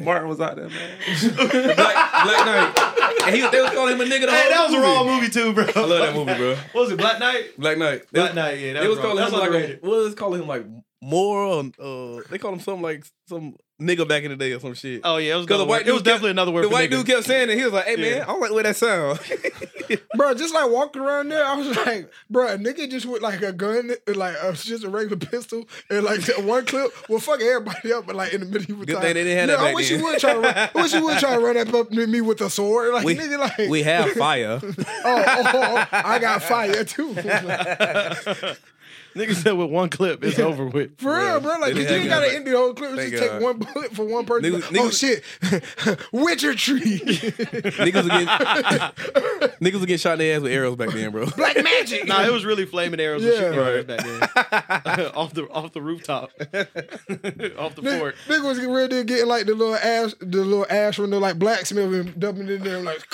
Martin 0.00 0.28
was 0.28 0.40
out 0.40 0.56
there, 0.56 0.68
man. 0.68 0.98
Black, 1.76 1.76
Black 1.76 2.46
Knight. 2.46 2.78
And 3.26 3.34
he, 3.34 3.40
they 3.48 3.60
was 3.62 3.70
calling 3.70 3.94
him 3.94 4.00
a 4.00 4.04
nigga 4.04 4.26
the 4.26 4.30
hey, 4.32 4.42
whole 4.42 4.50
that 4.50 4.66
was 4.70 4.74
a 4.74 4.80
wrong 4.80 5.06
movie 5.06 5.30
too, 5.30 5.52
bro. 5.52 5.64
I 5.74 5.80
love 5.86 5.88
that 6.00 6.14
movie, 6.14 6.34
bro. 6.34 6.54
What 6.72 6.80
was 6.82 6.90
it 6.90 6.98
Black 6.98 7.20
Knight? 7.20 7.56
Black 7.58 7.78
Knight. 7.78 8.02
Black 8.12 8.34
Knight, 8.34 8.58
yeah. 8.58 8.72
That 8.74 8.80
They 8.82 8.88
was 8.88 8.98
wrong. 8.98 9.16
calling 9.16 9.24
him 9.24 9.30
That's 9.30 9.32
like 9.40 9.42
a, 9.50 9.54
underrated. 9.54 9.82
what 9.82 9.90
was 9.98 10.14
calling 10.16 10.42
him 10.42 10.48
like 10.48 10.64
more 11.00 11.60
uh 11.78 12.20
they 12.30 12.38
called 12.38 12.54
him 12.54 12.60
something 12.60 12.82
like 12.82 13.04
some 13.28 13.54
nigga 13.80 14.06
back 14.06 14.22
in 14.22 14.30
the 14.30 14.36
day 14.36 14.52
or 14.52 14.60
some 14.60 14.74
shit. 14.74 15.00
Oh 15.04 15.16
yeah, 15.16 15.34
it 15.34 15.36
was, 15.36 15.46
Because 15.46 15.58
the 15.60 15.64
white 15.64 15.82
word. 15.82 15.88
it 15.88 15.92
was 15.92 16.02
dude 16.02 16.04
kept- 16.06 16.14
definitely 16.14 16.30
another 16.30 16.50
word 16.52 16.64
the 16.64 16.68
for 16.68 16.74
white 16.74 16.88
nigga. 16.90 16.96
dude 16.96 17.06
kept 17.06 17.24
saying 17.24 17.50
it. 17.50 17.58
He 17.58 17.64
was 17.64 17.72
like, 17.72 17.84
"Hey 17.86 17.96
man, 17.96 18.22
I 18.22 18.26
don't 18.26 18.40
like 18.40 18.50
the 18.50 18.56
way 18.56 18.62
that 18.62 18.76
sound." 18.76 19.20
Bro, 20.16 20.34
just 20.34 20.54
like 20.54 20.70
walking 20.70 21.02
around 21.02 21.28
there, 21.28 21.44
I 21.44 21.54
was 21.56 21.76
like, 21.76 22.10
bro, 22.30 22.48
a 22.48 22.56
nigga 22.56 22.90
just 22.90 23.04
with 23.04 23.20
like 23.20 23.42
a 23.42 23.52
gun, 23.52 23.90
like 24.14 24.34
uh, 24.42 24.52
just 24.52 24.82
a 24.82 24.88
regular 24.88 25.18
pistol, 25.18 25.64
and 25.90 26.04
like 26.04 26.22
one 26.38 26.64
clip 26.64 26.90
will 27.10 27.20
fuck 27.20 27.42
everybody 27.42 27.92
up, 27.92 28.06
but 28.06 28.16
like 28.16 28.32
in 28.32 28.40
the 28.40 28.46
medieval 28.46 28.86
Good 28.86 28.94
time. 28.94 29.02
thing 29.02 29.14
they 29.14 29.24
didn't 29.24 29.38
have 29.38 29.48
Yeah, 29.50 29.56
that 29.56 29.62
I 29.62 29.66
back 29.68 29.74
wish 29.74 29.90
then. 29.90 29.98
you 29.98 30.04
would 30.06 30.18
try 30.18 30.32
to, 30.32 30.40
run, 30.40 30.54
I 30.56 30.70
wish 30.74 30.94
you 30.94 31.04
would 31.04 31.18
try 31.18 31.34
to 31.34 31.40
run 31.40 31.56
up 31.58 31.74
up 31.74 31.90
to 31.90 32.06
me 32.06 32.20
with 32.22 32.40
a 32.40 32.48
sword, 32.48 32.94
like 32.94 33.04
we, 33.04 33.14
nigga, 33.14 33.38
like 33.38 33.68
we 33.68 33.82
have 33.82 34.10
fire. 34.12 34.58
oh, 34.64 34.74
oh, 34.78 35.50
oh, 35.54 35.86
I 35.92 36.18
got 36.18 36.42
fire 36.42 36.82
too. 36.84 37.14
Nigga 39.14 39.34
said 39.34 39.52
with 39.52 39.70
one 39.70 39.88
clip, 39.90 40.24
it's 40.24 40.38
over 40.40 40.66
with. 40.66 40.98
For 40.98 41.14
real, 41.14 41.40
bro. 41.40 41.52
Like, 41.58 41.74
They 41.74 41.80
you 41.82 41.86
didn't 41.86 41.92
ain't 42.02 42.10
have 42.10 42.20
gotta 42.20 42.30
that. 42.30 42.36
end 42.36 42.46
the 42.46 42.50
whole 42.52 42.74
clip. 42.74 42.96
Thank 42.96 43.10
Just 43.12 43.22
take 43.22 43.32
God. 43.32 43.42
one 43.42 43.58
bullet 43.58 43.94
for 43.94 44.04
one 44.04 44.26
person. 44.26 44.52
Niggas- 44.52 44.76
oh 44.78 44.90
shit, 44.90 45.22
Witcher 46.12 46.54
tree, 46.54 46.98
niggas 46.98 47.94
was 47.94 48.08
getting 48.08 48.26
niggas 49.60 49.72
was 49.74 49.80
getting 49.86 49.98
shot 49.98 50.14
in 50.14 50.18
the 50.20 50.30
ass 50.32 50.40
with 50.42 50.52
arrows 50.52 50.76
back 50.76 50.90
then, 50.90 51.10
bro. 51.12 51.26
black 51.36 51.62
magic. 51.62 52.06
Nah, 52.06 52.24
it 52.24 52.32
was 52.32 52.44
really 52.44 52.66
flaming 52.66 52.98
arrows 53.00 53.22
and 53.24 53.32
Yeah. 53.32 53.38
shooting 53.40 53.58
arrows 53.58 53.84
back 53.84 54.00
then. 54.04 55.06
off 55.14 55.32
the 55.34 55.48
off 55.50 55.72
the 55.72 55.82
rooftop, 55.82 56.30
off 56.40 56.48
the 57.76 57.82
Nigga, 57.82 57.98
fort. 57.98 58.14
nigga 58.28 58.44
was 58.44 58.58
real 58.60 58.88
deal 58.88 59.04
getting 59.04 59.26
like 59.26 59.46
the 59.46 59.54
little 59.54 59.76
ash, 59.76 60.12
the 60.20 60.38
little 60.44 60.66
ash 60.68 60.96
from 60.96 61.10
the 61.10 61.20
like 61.20 61.38
blacksmith 61.38 61.92
and 61.92 62.18
dumping 62.18 62.44
it 62.48 62.52
in 62.54 62.64
there 62.64 62.80
like 62.80 63.04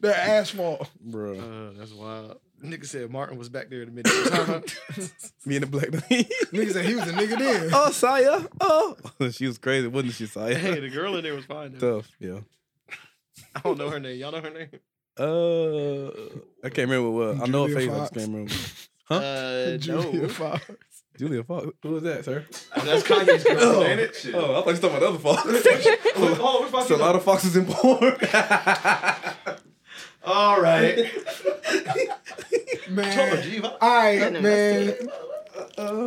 the 0.00 0.16
asphalt. 0.16 0.88
bro. 1.00 1.32
Uh, 1.38 1.70
that's 1.78 1.92
wild. 1.92 2.38
Nigga 2.62 2.86
said 2.86 3.10
Martin 3.10 3.36
was 3.38 3.48
back 3.48 3.70
there 3.70 3.82
in 3.82 3.94
the 3.94 4.02
medieval 4.02 4.44
time. 4.46 4.64
Me 5.44 5.56
and 5.56 5.64
the 5.64 5.66
black 5.66 5.88
Nigga 5.90 6.72
said 6.72 6.84
he 6.84 6.94
was 6.94 7.08
a 7.08 7.12
nigga 7.12 7.38
then. 7.38 7.70
Oh, 7.72 7.90
Saya. 7.90 8.46
Oh, 8.60 8.96
she 9.32 9.46
was 9.46 9.58
crazy, 9.58 9.88
wasn't 9.88 10.14
she, 10.14 10.26
Saya? 10.26 10.54
hey, 10.54 10.78
the 10.80 10.88
girl 10.88 11.16
in 11.16 11.24
there 11.24 11.34
was 11.34 11.44
fine. 11.44 11.76
Though. 11.76 12.00
Tough, 12.00 12.10
yeah. 12.20 12.38
I 13.54 13.60
don't 13.60 13.78
know 13.78 13.90
her 13.90 13.98
name. 14.00 14.18
Y'all 14.18 14.32
know 14.32 14.40
her 14.40 14.50
name? 14.50 14.68
Uh, 15.18 16.08
I 16.64 16.70
can't 16.70 16.88
remember 16.88 17.10
what. 17.10 17.34
was. 17.34 17.40
I 17.42 17.46
know 17.46 17.66
her 17.66 17.74
face. 17.74 17.88
I 17.90 17.92
Fox. 17.92 18.00
just 18.10 18.14
can't 18.14 18.28
remember. 18.32 18.54
Uh, 19.10 19.76
Julia 19.76 20.22
no. 20.22 20.28
Fox. 20.28 20.70
Julia 21.18 21.44
Fox. 21.44 21.66
Who 21.82 21.90
was 21.90 22.02
that, 22.04 22.24
sir? 22.24 22.46
That's 22.74 23.02
Kanye's 23.02 23.44
girl, 23.44 23.84
ain't 23.84 24.00
it? 24.00 24.14
Shit. 24.16 24.34
Oh, 24.34 24.52
I 24.58 24.62
thought 24.62 24.68
you 24.68 24.72
were 24.72 24.76
talking 24.78 24.96
about 24.96 25.00
the 25.00 25.08
other 25.08 25.18
Fox. 25.18 25.42
Oh, 26.16 26.62
which 26.62 26.70
Fox 26.70 26.90
It's 26.90 26.90
a 26.92 26.96
lot 26.96 27.14
of 27.14 27.22
foxes 27.22 27.56
in 27.56 27.66
porn. 27.66 28.16
All 30.24 30.60
right. 30.60 30.98
man. 32.90 33.64
All 33.64 33.78
right, 33.80 34.18
Venom, 34.18 34.42
man. 34.42 34.94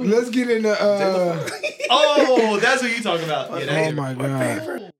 Let's 0.10 0.30
get 0.30 0.50
into. 0.50 0.72
Uh, 0.72 1.50
Oh, 1.90 2.60
that's 2.60 2.82
what 2.82 2.96
you 2.96 3.04
talking 3.04 3.26
about. 3.26 3.64
Yeah, 3.64 3.88
oh 3.90 3.92
my 3.92 4.14
god. 4.14 4.92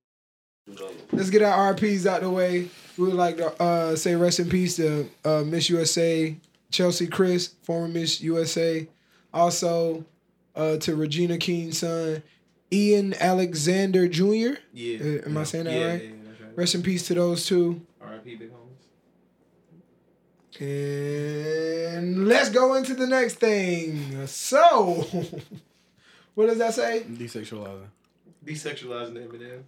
Let's 1.12 1.30
get 1.30 1.42
our 1.42 1.74
RPs 1.74 2.06
out 2.06 2.20
the 2.20 2.30
way. 2.30 2.68
We 2.98 3.04
would 3.06 3.14
like 3.14 3.36
to 3.38 3.62
uh, 3.62 3.96
say 3.96 4.14
rest 4.14 4.40
in 4.40 4.48
peace 4.48 4.76
to 4.76 5.08
uh, 5.24 5.42
Miss 5.44 5.68
USA 5.70 6.36
Cheslie 6.70 7.08
Kryst, 7.08 7.54
former 7.62 7.88
Miss 7.88 8.20
USA. 8.20 8.88
Also 9.32 10.04
uh, 10.54 10.76
to 10.78 10.96
Regina 10.96 11.38
King's 11.38 11.78
son, 11.78 12.22
Ian 12.72 13.14
Alexander 13.20 14.08
Jr. 14.08 14.58
Yeah. 14.72 14.98
Uh, 15.00 15.26
am 15.26 15.36
I 15.36 15.44
saying 15.44 15.64
that 15.64 15.72
yeah, 15.74 15.86
right? 15.86 16.02
Yeah, 16.02 16.08
yeah, 16.08 16.14
that's 16.26 16.40
right. 16.40 16.56
Rest 16.56 16.74
in 16.74 16.82
peace 16.82 17.06
to 17.08 17.14
those 17.14 17.46
two. 17.46 17.82
R.I.P. 18.00 18.36
Big 18.36 18.50
homies. 18.50 18.65
And 20.60 22.26
let's 22.28 22.50
go 22.50 22.74
into 22.74 22.94
the 22.94 23.06
next 23.06 23.34
thing. 23.34 24.26
So, 24.26 25.06
what 26.34 26.46
does 26.46 26.58
that 26.58 26.74
say? 26.74 27.04
Desexualizing. 27.08 27.88
Desexualizing 28.44 29.14
the 29.14 29.22
M&M. 29.24 29.64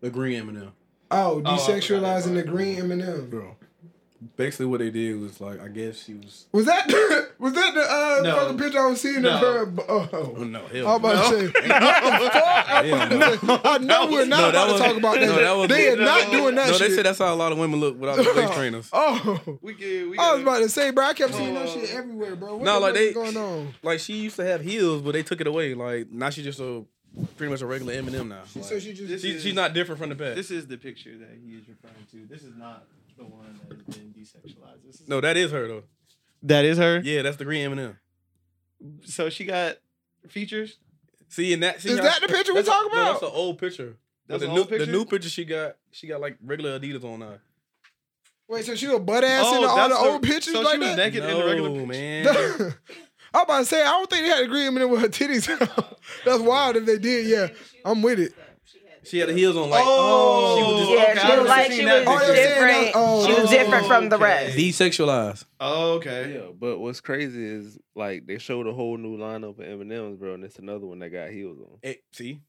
The 0.00 0.10
green 0.10 0.40
M&M. 0.48 0.72
Oh, 1.10 1.40
I 1.44 1.56
forgot 1.56 1.60
desexualizing 1.60 2.34
the 2.34 2.42
green 2.42 2.78
M&M. 2.78 3.28
Bro. 3.28 3.56
Basically 4.36 4.66
what 4.66 4.78
they 4.80 4.90
did 4.90 5.20
was 5.20 5.40
like 5.40 5.60
I 5.60 5.68
guess 5.68 6.04
she 6.04 6.14
was 6.14 6.46
Was 6.52 6.66
that 6.66 6.86
was 7.38 7.52
that 7.54 7.74
the 7.74 7.80
uh, 7.80 8.20
No. 8.22 8.36
fucking 8.36 8.58
picture 8.58 8.78
I 8.78 8.86
was 8.86 9.00
seeing 9.00 9.22
No. 9.22 9.34
of 9.34 9.40
her? 9.40 9.72
Oh 9.88 10.08
Oh. 10.38 10.44
no, 10.44 10.64
I 10.64 10.76
hell. 10.76 10.84
was 10.86 10.96
about 11.00 11.30
to 11.32 11.38
say, 11.40 11.46
what 11.46 12.32
fuck? 12.32 12.68
I, 12.68 12.82
Yeah, 12.84 13.08
was 13.08 13.16
about 13.16 13.32
to 13.40 13.46
say, 13.46 13.60
I 13.70 13.78
know 13.78 14.06
we're 14.10 14.24
not 14.26 14.38
no, 14.40 14.50
that 14.50 14.50
about 14.50 14.66
to 14.66 14.72
was- 14.72 14.80
talk 14.82 14.96
about 14.96 15.14
that. 15.14 15.26
no, 15.26 15.34
that 15.40 15.52
was- 15.56 15.68
they 15.68 15.88
are 15.90 15.96
not 15.96 16.30
doing 16.30 16.54
that 16.54 16.66
no, 16.68 16.72
shit. 16.74 16.90
they 16.90 16.96
said 16.96 17.06
that's 17.06 17.18
how 17.18 17.32
a 17.32 17.36
lot 17.36 17.52
of 17.52 17.58
women 17.58 17.80
look 17.80 17.98
without 17.98 18.16
the 18.16 18.32
waist 18.36 18.52
trainers. 18.58 18.88
oh, 18.92 19.40
We 19.60 19.74
get. 19.74 20.08
We 20.10 20.18
I 20.18 20.34
was 20.34 20.42
about 20.42 20.58
to 20.58 20.68
say, 20.68 20.90
bro. 20.90 21.04
I 21.06 21.14
kept 21.14 21.34
seeing 21.34 21.54
that 21.54 21.66
Oh. 21.68 21.72
shit 21.80 21.92
everywhere, 21.94 22.36
bro. 22.36 22.56
What 22.56 22.64
No, 22.64 22.74
the 22.74 22.80
like 22.80 22.90
fuck 22.90 22.98
they- 22.98 23.08
is 23.08 23.14
going 23.14 23.36
on? 23.36 23.74
Like 23.82 24.00
she 24.00 24.14
used 24.14 24.36
to 24.36 24.44
have 24.44 24.60
heels, 24.62 25.02
but 25.02 25.12
they 25.12 25.22
took 25.22 25.40
it 25.40 25.46
away. 25.46 25.74
Like 25.74 26.10
now 26.12 26.30
she's 26.30 26.44
just 26.44 26.60
a 26.60 26.84
pretty 27.36 27.50
much 27.50 27.60
a 27.60 27.66
regular 27.66 27.92
M&M 27.94 28.28
now. 28.28 28.42
She 28.52 28.60
Like, 28.60 28.68
said 28.68 28.82
she 28.82 28.92
just. 28.94 29.22
She, 29.24 29.32
is- 29.34 29.42
she's 29.42 29.54
not 29.54 29.74
different 29.74 30.00
from 30.00 30.10
the 30.10 30.16
past. 30.16 30.36
This 30.36 30.50
is 30.50 30.66
the 30.66 30.76
picture 30.78 31.16
that 31.18 31.28
he 31.44 31.54
is 31.56 31.62
referring 31.68 32.06
to. 32.12 32.26
This 32.32 32.42
is 32.42 32.54
not 32.56 32.84
the 33.24 33.30
one 33.30 33.58
that 33.68 33.76
has 33.86 33.96
been 33.96 34.12
desexualized. 34.12 34.84
This 34.86 35.00
is 35.00 35.08
no, 35.08 35.20
that 35.20 35.36
is 35.36 35.50
her 35.52 35.68
though. 35.68 35.82
that 36.42 36.64
is 36.64 36.78
her. 36.78 37.00
Yeah, 37.02 37.22
that's 37.22 37.36
the 37.36 37.44
green 37.44 37.62
M&M. 37.72 37.98
So 39.04 39.30
she 39.30 39.44
got 39.44 39.76
features. 40.28 40.78
See, 41.28 41.52
and 41.52 41.62
that 41.62 41.80
see 41.80 41.90
Is 41.90 41.98
how- 41.98 42.04
that 42.04 42.20
the 42.20 42.28
picture 42.28 42.52
we 42.52 42.58
that's 42.58 42.68
a- 42.68 42.70
talking 42.72 42.90
no, 42.94 43.02
about? 43.02 43.12
that's 43.20 43.22
an 43.32 43.36
old 43.38 43.58
picture. 43.58 43.96
But 44.26 44.34
That's 44.34 44.42
the 44.42 44.48
an 44.48 44.54
new 44.54 44.60
old 44.60 44.68
picture? 44.68 44.86
the 44.86 44.92
new 44.92 45.04
picture 45.04 45.28
she 45.28 45.44
got, 45.44 45.76
she 45.90 46.06
got 46.06 46.20
like 46.20 46.36
regular 46.44 46.78
Adidas 46.78 47.04
on 47.04 47.20
now. 47.20 47.38
Wait, 48.48 48.64
so 48.64 48.74
she 48.74 48.86
was 48.86 49.00
butt 49.00 49.24
ass 49.24 49.44
oh, 49.46 49.58
in 49.58 49.64
all 49.68 49.76
the 49.76 49.82
Oh, 49.84 49.88
that's 49.88 50.02
old 50.10 50.22
pictures 50.22 50.52
so 50.52 50.60
like 50.60 50.74
she 50.74 50.78
was 50.78 50.88
that? 50.88 50.96
naked 50.96 51.24
in 51.24 51.38
the 51.38 51.44
regular 51.44 51.68
No, 51.70 51.74
picture. 51.86 51.86
man. 52.66 52.74
I'm 53.34 53.42
about 53.44 53.58
to 53.60 53.64
say, 53.64 53.80
I 53.82 53.86
don't 53.92 54.10
think 54.10 54.24
they 54.24 54.28
had 54.28 54.40
a 54.40 54.44
agreement 54.44 54.90
with 54.90 55.00
her 55.00 55.08
titties. 55.08 55.46
That's 56.26 56.40
wild 56.42 56.76
if 56.76 56.84
they 56.84 56.98
did. 56.98 57.26
Yeah, 57.26 57.48
I'm 57.82 58.02
with 58.02 58.20
it. 58.20 58.34
She 59.04 59.18
had 59.18 59.28
the 59.28 59.32
heels 59.34 59.56
on 59.56 59.68
like 59.70 59.82
Oh, 59.86 60.56
she 60.56 60.62
was 60.62 60.80
just 60.80 60.90
Yeah, 60.90 61.02
okay, 61.02 61.20
she 61.34 61.38
was 61.40 61.48
like 61.48 61.72
she 61.72 61.84
was 61.84 62.04
Oh, 62.06 62.12
you're 62.12 62.20
saying 62.20 62.34
that- 62.36 62.54
different. 62.54 62.92
oh, 62.94 63.26
she 63.26 63.32
was 63.40 63.48
oh, 63.48 63.50
different 63.50 63.86
from 63.86 64.08
the 64.08 64.18
rest. 64.18 64.56
desexualized. 64.56 65.44
Oh, 65.60 65.92
okay. 65.94 66.34
Yeah, 66.34 66.50
but 66.58 66.78
what's 66.78 67.00
crazy 67.00 67.44
is 67.44 67.78
like 67.94 68.26
they 68.26 68.38
showed 68.38 68.66
a 68.66 68.72
whole 68.72 68.96
new 68.96 69.16
lineup 69.18 69.58
of 69.58 69.60
M&M's, 69.60 70.18
bro, 70.18 70.34
and 70.34 70.44
it's 70.44 70.58
another 70.58 70.86
one 70.86 70.98
that 71.00 71.10
got 71.10 71.30
heels 71.30 71.58
on. 71.60 71.78
Eh, 71.82 71.94
see, 72.12 72.40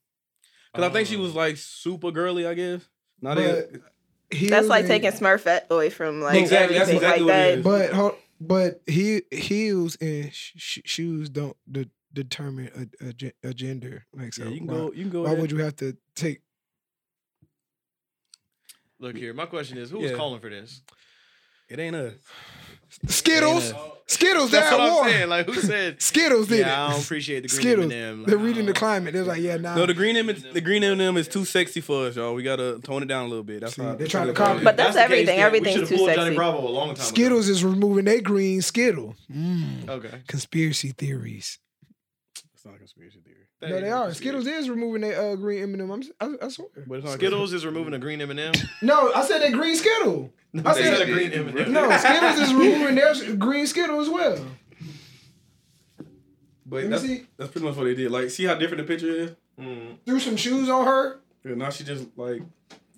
because 0.74 0.90
I 0.90 0.94
think 0.94 1.08
she 1.08 1.18
was 1.18 1.34
like 1.36 1.58
super 1.58 2.12
girly. 2.12 2.46
I 2.46 2.54
guess. 2.54 2.82
Not 3.22 3.38
But 3.38 3.72
he 4.32 4.50
That's 4.50 4.68
like 4.68 4.84
in- 4.84 4.90
taking 4.90 5.12
Smurf 5.12 5.68
away 5.70 5.90
from 5.90 6.22
like 6.22 6.40
Exactly, 6.42 6.78
that's 6.78 6.90
exactly 6.90 7.24
like 7.24 7.32
what 7.34 7.36
it 7.36 7.64
that. 7.64 7.92
is. 7.92 7.94
But 8.02 8.18
but 8.42 8.82
he 8.88 9.22
heels 9.32 9.96
and 10.02 10.34
sh- 10.34 10.52
sh- 10.58 10.80
shoes 10.86 11.30
don't 11.30 11.56
de- 11.72 11.90
determine 12.13 12.89
a, 13.01 13.08
a, 13.25 13.50
a 13.50 13.53
gender. 13.53 14.05
Like 14.13 14.34
so, 14.34 14.43
Yeah, 14.43 14.50
you 14.50 14.58
can 14.60 14.67
why, 14.67 14.74
go. 14.74 14.91
You 14.93 15.01
can 15.03 15.10
go. 15.10 15.22
why 15.22 15.27
ahead. 15.29 15.41
would 15.41 15.51
you 15.51 15.58
have 15.60 15.75
to 15.77 15.98
take? 16.15 16.41
Look 19.00 19.17
here. 19.17 19.34
My 19.34 19.46
question 19.46 19.77
is, 19.77 19.89
who 19.89 20.00
was 20.00 20.12
Yeah. 20.12 20.17
calling 20.17 20.39
for 20.39 20.50
this? 20.50 20.82
It 21.70 21.79
ain't 21.79 21.96
us. 21.96 22.13
Skittles, 23.08 23.72
Ain't 23.72 23.77
Skittles. 24.05 24.51
That's 24.51 24.72
what 24.72 24.82
I'm 24.82 24.93
war. 24.93 25.10
saying. 25.10 25.29
Like, 25.29 25.48
who 25.48 25.53
said? 25.55 26.00
Skittles 26.01 26.48
did 26.48 26.60
yeah, 26.60 26.86
I 26.88 26.91
don't 26.91 27.01
appreciate 27.03 27.41
the 27.41 27.48
green 27.48 27.62
Skittles. 27.62 27.91
M&M. 27.91 28.20
Like, 28.20 28.27
They're 28.27 28.38
reading 28.38 28.65
the 28.67 28.74
climate. 28.74 29.13
They're 29.13 29.24
like, 29.24 29.41
yeah, 29.41 29.58
nah. 29.58 29.75
No, 29.75 29.88
the 29.88 29.96
green 29.96 30.15
M, 30.15 30.27
the 30.27 30.62
green 30.62 30.84
M&M 30.84 31.17
is 31.17 31.27
too 31.27 31.43
sexy 31.43 31.82
for 31.82 32.05
us, 32.08 32.15
y'all. 32.17 32.36
We 32.36 32.43
gotta 32.43 32.79
tone 32.84 33.01
it 33.01 33.08
down 33.08 33.25
a 33.25 33.29
little 33.29 33.43
bit. 33.43 33.62
That's 33.62 33.75
See, 33.75 33.82
how 33.82 33.96
they're 33.96 34.05
trying 34.08 34.27
to 34.27 34.34
that's 34.34 34.39
how 34.39 34.46
copy. 34.53 34.62
it 34.62 34.63
But 34.65 34.74
is. 34.75 34.77
that's 34.77 34.93
the 34.96 35.00
case, 35.00 35.05
everything. 35.05 35.39
Everything's 35.39 35.89
too 35.89 35.96
pulled 35.98 36.10
Johnny 36.10 36.22
sexy. 36.25 36.36
Bravo 36.36 36.60
a 36.60 36.70
long 36.70 36.88
time 36.93 37.05
Skittles 37.05 37.50
is 37.50 37.63
removing 37.63 38.05
their 38.05 38.22
green 38.22 38.62
Skittle. 38.62 39.15
Mm. 39.34 39.89
Okay. 39.89 40.22
Conspiracy 40.27 40.89
theories. 40.89 41.58
It's 42.63 42.70
not 42.70 42.75
a 42.75 42.77
conspiracy 42.77 43.20
theory. 43.20 43.46
That 43.60 43.70
No, 43.72 43.82
they 43.82 43.91
are. 43.91 44.13
Skittles 44.13 44.48
is 44.48 44.70
removing 44.70 45.01
their 45.01 45.20
uh, 45.20 45.36
green 45.36 45.63
M&M. 45.63 45.91
I'm, 45.91 46.01
I, 46.22 46.46
I 46.46 46.48
swear. 46.48 46.70
But 46.88 47.00
it's 47.00 47.05
not 47.05 47.15
Skittles 47.15 47.51
is 47.51 47.65
removing 47.65 47.93
a 47.93 48.00
green 48.00 48.22
M&M. 48.22 48.53
No, 48.82 49.12
I 49.12 49.22
said 49.25 49.39
that 49.41 49.51
green 49.51 49.75
Skittle. 49.75 50.32
I 50.63 50.74
said 50.74 50.98
said 50.98 51.10
a 51.10 51.12
green 51.12 51.34
M&M. 51.34 51.74
no. 51.74 51.98
Skittles 51.98 52.39
is 52.39 52.53
removing 52.53 52.96
their 52.96 53.36
green 53.36 53.67
Skittle 53.67 54.00
as 54.00 54.10
well. 54.10 54.38
But 56.65 56.75
Let 56.77 56.84
me 56.86 56.89
that's, 56.89 57.03
see. 57.03 57.25
that's 57.36 57.51
pretty 57.51 57.67
much 57.67 57.75
what 57.75 57.84
they 57.84 57.93
did. 57.96 58.10
Like, 58.10 58.29
see 58.29 58.46
how 58.46 58.55
different 58.55 58.88
the 58.88 58.91
picture 58.91 59.12
is? 59.12 59.32
Mm. 59.60 59.98
Threw 60.05 60.20
some 60.20 60.38
shoes 60.38 60.70
on 60.70 60.86
her. 60.86 61.20
Yeah, 61.43 61.55
now 61.55 61.70
she 61.70 61.84
just 61.84 62.08
like 62.17 62.41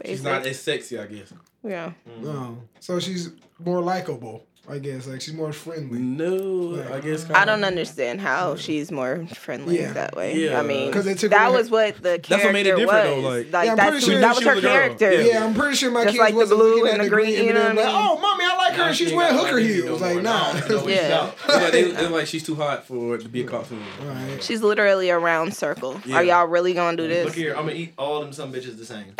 she's 0.05 0.23
not 0.23 0.45
as 0.45 0.61
sexy, 0.61 0.97
I 0.99 1.07
guess. 1.07 1.33
Yeah. 1.63 1.91
No, 2.21 2.59
so 2.79 2.99
she's 2.99 3.31
more 3.59 3.81
likable. 3.81 4.45
I 4.67 4.79
guess 4.79 5.05
like 5.05 5.21
she's 5.21 5.33
more 5.35 5.53
friendly. 5.53 5.99
No, 5.99 6.83
I 6.91 6.99
guess. 6.99 7.29
Uh, 7.29 7.33
I 7.35 7.45
don't 7.45 7.63
understand 7.63 8.19
how 8.19 8.55
she's 8.55 8.91
more 8.91 9.25
friendly 9.35 9.79
Yeah. 9.79 9.93
that 9.93 10.15
way. 10.15 10.35
Yeah. 10.37 10.59
I 10.59 10.63
mean, 10.63 10.91
'Cause 10.91 11.05
they 11.05 11.13
took 11.13 11.29
that 11.29 11.49
away- 11.49 11.57
was 11.57 11.69
what 11.69 11.95
the 11.97 12.01
character 12.19 12.29
That's 12.29 12.43
what 12.45 12.53
made 12.53 12.65
it 12.65 12.75
different, 12.75 12.87
was. 12.87 13.23
though, 13.23 13.29
like- 13.29 13.53
like 13.53 13.65
Yeah, 13.67 13.75
that's 13.75 14.03
sure 14.05 14.19
that 14.19 14.33
she 14.33 14.39
was 14.39 14.43
her 14.45 14.55
was 14.55 14.63
girl. 14.63 14.71
character. 14.73 15.11
Yeah. 15.13 15.19
Yeah, 15.27 15.45
I'm 15.45 15.53
pretty 15.53 15.75
sure 15.75 15.91
my 15.91 16.03
Just 16.03 16.13
kids 16.13 16.19
like 16.19 16.33
wasn't 16.33 16.59
blue 16.59 16.69
looking 16.77 16.87
and 16.93 17.01
at 17.01 17.03
the 17.03 17.03
the 17.03 17.15
green 17.15 17.35
green, 17.35 17.45
you 17.45 17.53
know 17.53 17.63
what 17.63 17.75
like, 17.75 17.85
I 17.85 17.91
mean? 17.91 17.95
oh, 18.09 18.19
mommy, 18.19 18.43
I 18.43 18.55
like 18.57 18.73
her. 18.73 18.93
She's 18.93 19.13
wearing 19.13 19.35
hooker 19.37 19.59
heels. 19.59 20.01
Like, 20.01 20.21
nah. 20.23 20.53
Yeah. 20.87 21.31
It's 21.47 21.71
they, 21.71 21.81
it's 21.83 22.09
like 22.11 22.25
she's 22.27 22.43
too 22.43 22.55
hot 22.55 22.87
for 22.87 23.17
to 23.19 23.29
be 23.29 23.41
a 23.41 23.43
cartoon. 23.43 23.83
Alright. 24.01 24.43
She's 24.43 24.63
literally 24.63 25.09
a 25.09 25.19
round 25.19 25.53
circle. 25.53 26.01
Are 26.11 26.23
y'all 26.23 26.47
really 26.47 26.73
gonna 26.73 26.97
do 26.97 27.07
this? 27.07 27.25
Look 27.25 27.35
here, 27.35 27.51
I'm 27.51 27.67
gonna 27.67 27.73
eat 27.73 27.93
all 27.99 28.21
them 28.21 28.33
some 28.33 28.51
bitches 28.51 28.77
the 28.79 28.85
same. 28.85 29.13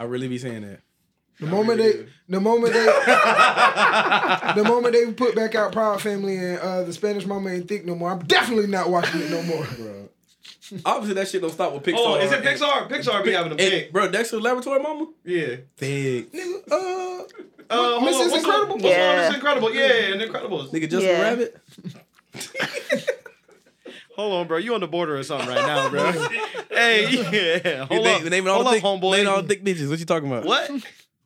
I 0.00 0.04
really 0.04 0.26
be 0.28 0.38
saying 0.38 0.62
that. 0.62 0.80
The 1.42 1.48
moment 1.48 1.78
they, 1.78 2.06
the 2.28 2.40
moment 2.40 2.72
they, 2.72 2.84
the 4.54 4.64
moment 4.64 4.94
they 4.94 5.12
put 5.12 5.34
back 5.34 5.54
out 5.54 5.72
Proud 5.72 6.00
Family 6.00 6.36
and 6.36 6.58
uh, 6.60 6.84
the 6.84 6.92
Spanish 6.92 7.26
Mama 7.26 7.50
ain't 7.50 7.68
thick 7.68 7.84
no 7.84 7.94
more, 7.96 8.10
I'm 8.12 8.20
definitely 8.20 8.68
not 8.68 8.88
watching 8.90 9.20
it 9.20 9.30
no 9.30 9.42
more. 9.42 9.66
Bro. 9.76 10.08
Obviously, 10.86 11.14
that 11.14 11.28
shit 11.28 11.42
don't 11.42 11.50
stop 11.50 11.72
with 11.74 11.82
Pixar. 11.82 11.94
oh, 11.98 12.14
is 12.20 12.30
it 12.32 12.38
and- 12.38 12.46
Pixar? 12.46 12.88
Pixar 12.88 13.24
be 13.24 13.32
having 13.32 13.50
them 13.50 13.58
and- 13.58 13.68
thick. 13.70 13.92
bro, 13.92 14.08
Dexter's 14.08 14.40
Laboratory 14.40 14.80
Mama? 14.80 15.08
Yeah. 15.24 15.56
Thick. 15.76 16.32
Nigga, 16.32 16.62
uh, 16.70 17.24
Uh, 17.70 18.00
Mrs. 18.00 18.02
what's 18.30 18.34
Incredible? 18.36 18.78
The, 18.78 18.84
what's 18.84 18.96
Yeah. 18.96 19.12
yeah. 19.22 19.30
Mrs. 19.30 19.34
Incredible? 19.34 19.74
Yeah, 19.74 20.12
and 20.12 20.20
Incredibles. 20.22 20.70
Nigga, 20.70 20.88
Justin 20.90 21.02
Yeah. 21.10 21.22
Rabbit? 21.22 21.56
Hold 24.16 24.32
on, 24.34 24.46
bro. 24.46 24.58
You 24.58 24.74
on 24.74 24.80
the 24.80 24.86
border 24.88 25.16
or 25.16 25.22
something 25.22 25.48
right 25.48 25.66
now, 25.66 25.88
bro? 25.88 26.12
hey, 26.70 27.08
yeah. 27.62 27.84
Hold 27.86 27.90
We 27.90 27.96
on, 28.12 28.22
name- 28.22 28.28
naming 28.30 28.48
all 28.48 28.56
hold 28.62 28.66
the 28.66 28.68
up, 28.70 28.74
thick, 28.74 28.84
homeboy. 28.84 29.12
naming 29.12 29.26
all 29.28 29.40
the 29.42 29.48
thick 29.48 29.64
bitches. 29.64 29.88
What 29.88 29.98
you 29.98 30.04
talking 30.04 30.30
about? 30.30 30.44
What? 30.44 30.70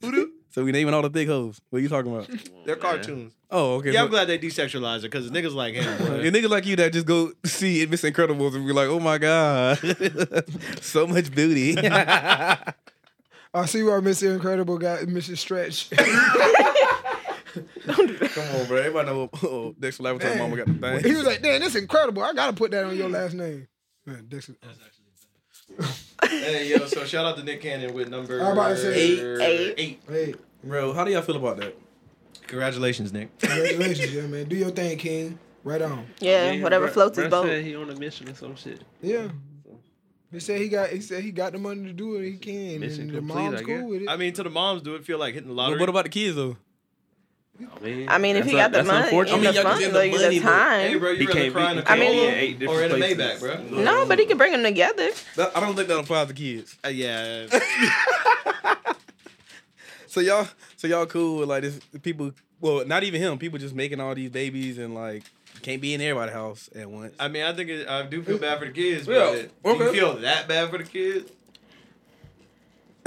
Who? 0.00 0.32
So 0.56 0.64
we 0.64 0.72
naming 0.72 0.94
all 0.94 1.02
the 1.02 1.10
thick 1.10 1.28
hoes. 1.28 1.60
What 1.68 1.80
are 1.80 1.82
you 1.82 1.90
talking 1.90 2.10
about? 2.10 2.30
They're 2.64 2.76
cartoons. 2.76 3.34
Oh, 3.50 3.74
okay. 3.74 3.92
Yeah, 3.92 4.02
I'm 4.02 4.08
glad 4.08 4.26
they 4.26 4.38
desexualized 4.38 5.00
it 5.00 5.10
because 5.10 5.30
niggas 5.30 5.54
like 5.54 5.74
him. 5.74 5.84
boy. 5.98 6.22
Yeah, 6.22 6.30
niggas 6.30 6.48
like 6.48 6.64
you 6.64 6.76
that 6.76 6.94
just 6.94 7.06
go 7.06 7.32
see 7.44 7.84
Miss 7.84 8.00
Incredibles 8.02 8.54
and 8.54 8.66
be 8.66 8.72
like, 8.72 8.88
oh 8.88 8.98
my 8.98 9.18
god, 9.18 9.78
so 10.80 11.06
much 11.06 11.30
booty. 11.34 11.76
I 11.78 12.72
see 13.66 13.82
why 13.82 14.00
Mr. 14.00 14.32
Incredible 14.32 14.78
got 14.78 15.00
Mrs. 15.00 15.36
Stretch. 15.38 15.90
Come 15.90 16.08
on, 18.56 18.66
bro. 18.66 18.78
Everybody 18.78 19.08
know 19.08 19.28
oh, 19.42 19.74
Dexter 19.78 20.04
Laboratory 20.04 20.36
Damn. 20.36 20.42
Mama 20.42 20.56
got 20.56 20.66
the 20.66 21.00
thing. 21.00 21.10
he 21.10 21.16
was 21.16 21.26
like, 21.26 21.42
"Damn, 21.42 21.60
that's 21.60 21.74
incredible. 21.74 22.22
I 22.22 22.32
gotta 22.32 22.54
put 22.54 22.70
that 22.70 22.84
on 22.84 22.96
your 22.96 23.10
last 23.10 23.34
name." 23.34 23.68
Man, 24.06 24.24
Dexter. 24.28 24.54
hey, 26.28 26.68
yo, 26.70 26.86
so 26.86 27.04
shout 27.04 27.24
out 27.26 27.36
to 27.36 27.42
Nick 27.42 27.60
Cannon 27.60 27.92
with 27.94 28.08
number 28.08 28.40
I'm 28.40 28.52
about 28.52 28.68
to 28.70 28.76
say- 28.76 28.94
Eight. 28.94 29.40
Eight. 29.40 29.74
Eight. 29.78 30.00
Hey, 30.08 30.34
Bro, 30.64 30.92
how 30.94 31.04
do 31.04 31.10
y'all 31.12 31.22
feel 31.22 31.36
about 31.36 31.58
that? 31.58 31.76
Congratulations, 32.46 33.12
Nick. 33.12 33.36
congratulations, 33.38 34.12
yeah, 34.14 34.22
man. 34.22 34.46
Do 34.48 34.56
your 34.56 34.70
thing, 34.70 34.96
King. 34.98 35.38
Right 35.64 35.82
on. 35.82 36.06
Yeah, 36.20 36.62
whatever 36.62 36.88
Bruh- 36.88 36.92
floats 36.92 37.18
his 37.18 37.28
boat. 37.28 37.44
said 37.46 37.64
he 37.64 37.74
on 37.74 37.90
a 37.90 37.94
mission 37.96 38.28
or 38.28 38.34
some 38.34 38.54
shit. 38.56 38.82
Yeah. 39.02 39.28
He 40.32 40.40
said 40.40 40.60
he 40.60 40.68
got. 40.68 40.90
He 40.90 41.00
said 41.00 41.22
he 41.22 41.30
got 41.30 41.52
the 41.52 41.58
money 41.58 41.84
to 41.84 41.92
do 41.92 42.16
it. 42.16 42.24
He 42.30 42.36
can, 42.36 42.80
Mission 42.80 43.02
and 43.08 43.10
the 43.12 43.20
mom's 43.22 43.60
I 43.60 43.64
cool 43.64 43.88
with 43.88 44.02
it. 44.02 44.08
I 44.08 44.16
mean, 44.16 44.32
to 44.34 44.42
the 44.42 44.50
moms, 44.50 44.82
do 44.82 44.94
it 44.96 45.04
feel 45.04 45.18
like 45.18 45.34
hitting 45.34 45.48
the 45.48 45.54
But 45.54 45.62
lottery? 45.62 45.80
what 45.80 45.88
about 45.88 46.04
the 46.04 46.08
kids 46.10 46.36
though? 46.36 46.56
I 47.58 47.80
mean, 47.84 48.08
I 48.08 48.18
mean, 48.18 48.36
if 48.36 48.46
he 48.46 48.52
got 48.52 48.72
the 48.72 48.84
money, 48.84 49.04
unfortunate. 49.04 49.38
I 49.38 49.40
mean, 49.40 49.54
the 49.54 49.62
y'all 49.62 49.70
can 49.72 49.78
get 49.80 49.92
like 49.92 50.12
the 50.12 50.18
the 50.18 50.24
money, 50.24 50.40
but- 50.40 50.48
time. 50.48 50.80
Hey, 50.90 50.94
bro, 50.98 51.14
He 51.14 51.20
you 51.22 51.26
rather 51.28 51.40
can't 51.40 51.46
be- 51.48 51.52
cry 51.52 51.70
in 51.72 51.78
a 51.78 51.80
he 51.80 51.86
can't 51.86 52.00
be 52.00 52.06
Corolla 52.06 52.28
in 52.28 52.34
eight 52.34 52.62
or 52.68 52.82
in 52.82 52.90
a 52.92 52.98
different 52.98 53.18
Maybach, 53.20 53.38
places. 53.38 53.70
bro? 53.70 53.82
no, 53.82 54.06
but 54.06 54.18
he 54.18 54.26
can 54.26 54.36
bring 54.38 54.52
them 54.52 54.62
together. 54.62 55.08
I 55.54 55.60
don't 55.60 55.74
think 55.76 55.88
that 55.88 55.98
applies 55.98 56.28
to 56.28 56.34
kids. 56.34 56.76
Uh, 56.84 56.88
yeah. 56.88 57.46
So 60.08 60.20
y'all, 60.20 60.48
so 60.78 60.88
y'all 60.88 61.04
cool 61.04 61.40
with 61.40 61.48
like 61.50 61.62
this 61.62 61.78
people? 62.02 62.32
Well, 62.60 62.86
not 62.86 63.02
even 63.04 63.20
him. 63.20 63.38
People 63.38 63.58
just 63.58 63.74
making 63.74 64.00
all 64.00 64.14
these 64.14 64.30
babies 64.30 64.78
and 64.78 64.94
like 64.94 65.24
can't 65.60 65.82
be 65.82 65.92
in 65.92 66.00
everybody's 66.00 66.32
house 66.34 66.70
at 66.74 66.88
once. 66.90 67.12
I 67.20 67.28
mean, 67.28 67.42
I 67.42 67.52
think 67.52 67.68
it, 67.68 67.86
I 67.86 68.02
do 68.04 68.22
feel 68.22 68.38
bad 68.38 68.58
for 68.58 68.64
the 68.64 68.72
kids, 68.72 69.06
Yeah, 69.06 69.42
but 69.62 69.78
do 69.78 69.84
you 69.84 69.92
feel 69.92 70.14
that 70.18 70.48
bad 70.48 70.70
for 70.70 70.78
the 70.78 70.84
kids? 70.84 71.30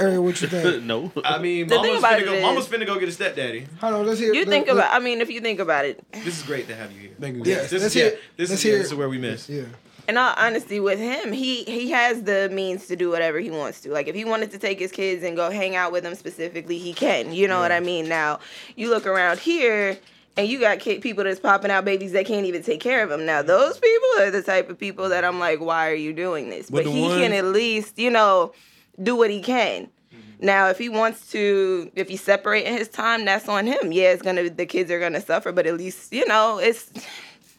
Eric, 0.00 0.20
what 0.20 0.40
you 0.40 0.48
think? 0.48 0.82
no. 0.92 1.12
I 1.24 1.38
mean, 1.38 1.66
The 1.66 1.76
thing 1.76 1.86
mama's 1.94 1.98
about 2.00 2.12
finna 2.18 2.22
it 2.22 2.24
go. 2.24 2.32
is- 2.34 2.42
Mama's 2.42 2.66
finna 2.68 2.86
go 2.86 2.98
get 2.98 3.08
a 3.08 3.12
stepdaddy. 3.12 3.66
Hold 3.80 3.94
on, 3.94 4.06
let's 4.06 4.18
hear. 4.20 4.32
You 4.34 4.40
let- 4.40 4.48
think 4.48 4.66
let- 4.68 4.76
about. 4.76 4.94
I 4.94 4.98
mean, 4.98 5.20
if 5.20 5.30
you 5.30 5.40
think 5.40 5.60
about 5.60 5.84
it, 5.84 6.02
This 6.12 6.38
is 6.38 6.42
great 6.42 6.66
to 6.68 6.74
have 6.74 6.90
you 6.92 7.00
here. 7.00 7.10
Thank 7.20 7.36
you. 7.36 7.42
Yes, 7.44 7.70
This 7.70 7.82
let's 7.82 7.94
is 7.94 7.96
yeah, 7.96 8.08
hear. 8.10 8.18
this 8.36 8.50
let's 8.50 8.52
is 8.60 8.64
yeah, 8.64 8.70
hear. 8.70 8.78
this 8.78 8.86
is 8.88 8.94
where 8.94 9.08
we 9.08 9.18
miss. 9.18 9.48
Yeah. 9.48 9.62
in 10.08 10.16
all 10.16 10.34
honesty, 10.36 10.80
with 10.80 10.98
him, 10.98 11.30
he 11.32 11.62
he 11.64 11.90
has 11.90 12.22
the 12.24 12.48
means 12.52 12.86
to 12.88 12.96
do 12.96 13.10
whatever 13.10 13.38
he 13.38 13.50
wants 13.50 13.80
to. 13.82 13.90
Like 13.92 14.08
if 14.08 14.14
he 14.16 14.24
wanted 14.24 14.50
to 14.52 14.58
take 14.58 14.78
his 14.80 14.90
kids 14.90 15.22
and 15.22 15.36
go 15.36 15.50
hang 15.50 15.76
out 15.76 15.92
with 15.92 16.02
them 16.02 16.14
specifically, 16.14 16.78
he 16.78 16.92
can. 16.94 17.32
You 17.32 17.46
know 17.46 17.60
what 17.60 17.70
I 17.72 17.80
mean? 17.80 18.08
Now 18.08 18.40
you 18.76 18.90
look 18.90 19.06
around 19.06 19.38
here. 19.38 19.98
And 20.36 20.48
you 20.48 20.60
got 20.60 20.78
kid, 20.78 21.02
people 21.02 21.24
that's 21.24 21.40
popping 21.40 21.72
out 21.72 21.84
babies 21.84 22.12
that 22.12 22.24
can't 22.24 22.46
even 22.46 22.62
take 22.62 22.80
care 22.80 23.02
of 23.02 23.10
them. 23.10 23.26
Now 23.26 23.42
those 23.42 23.78
people 23.78 24.08
are 24.20 24.30
the 24.30 24.42
type 24.42 24.70
of 24.70 24.78
people 24.78 25.08
that 25.08 25.24
I'm 25.24 25.40
like, 25.40 25.60
why 25.60 25.90
are 25.90 25.94
you 25.94 26.12
doing 26.12 26.48
this? 26.48 26.70
But 26.70 26.84
But 26.84 26.84
the 26.84 26.92
he 26.92 27.08
can 27.08 27.32
at 27.32 27.46
least, 27.46 27.98
you 27.98 28.10
know, 28.10 28.52
do 29.02 29.16
what 29.16 29.30
he 29.30 29.40
can. 29.40 29.84
Mm-hmm. 29.84 30.46
Now, 30.46 30.68
if 30.68 30.78
he 30.78 30.88
wants 30.88 31.30
to, 31.32 31.90
if 31.94 32.08
he's 32.08 32.22
separating 32.22 32.72
his 32.72 32.88
time, 32.88 33.24
that's 33.24 33.48
on 33.48 33.66
him. 33.66 33.92
Yeah, 33.92 34.12
it's 34.12 34.22
gonna, 34.22 34.50
the 34.50 34.66
kids 34.66 34.90
are 34.90 35.00
gonna 35.00 35.20
suffer, 35.20 35.52
but 35.52 35.66
at 35.66 35.76
least, 35.76 36.12
you 36.12 36.26
know, 36.26 36.58
it's, 36.58 36.90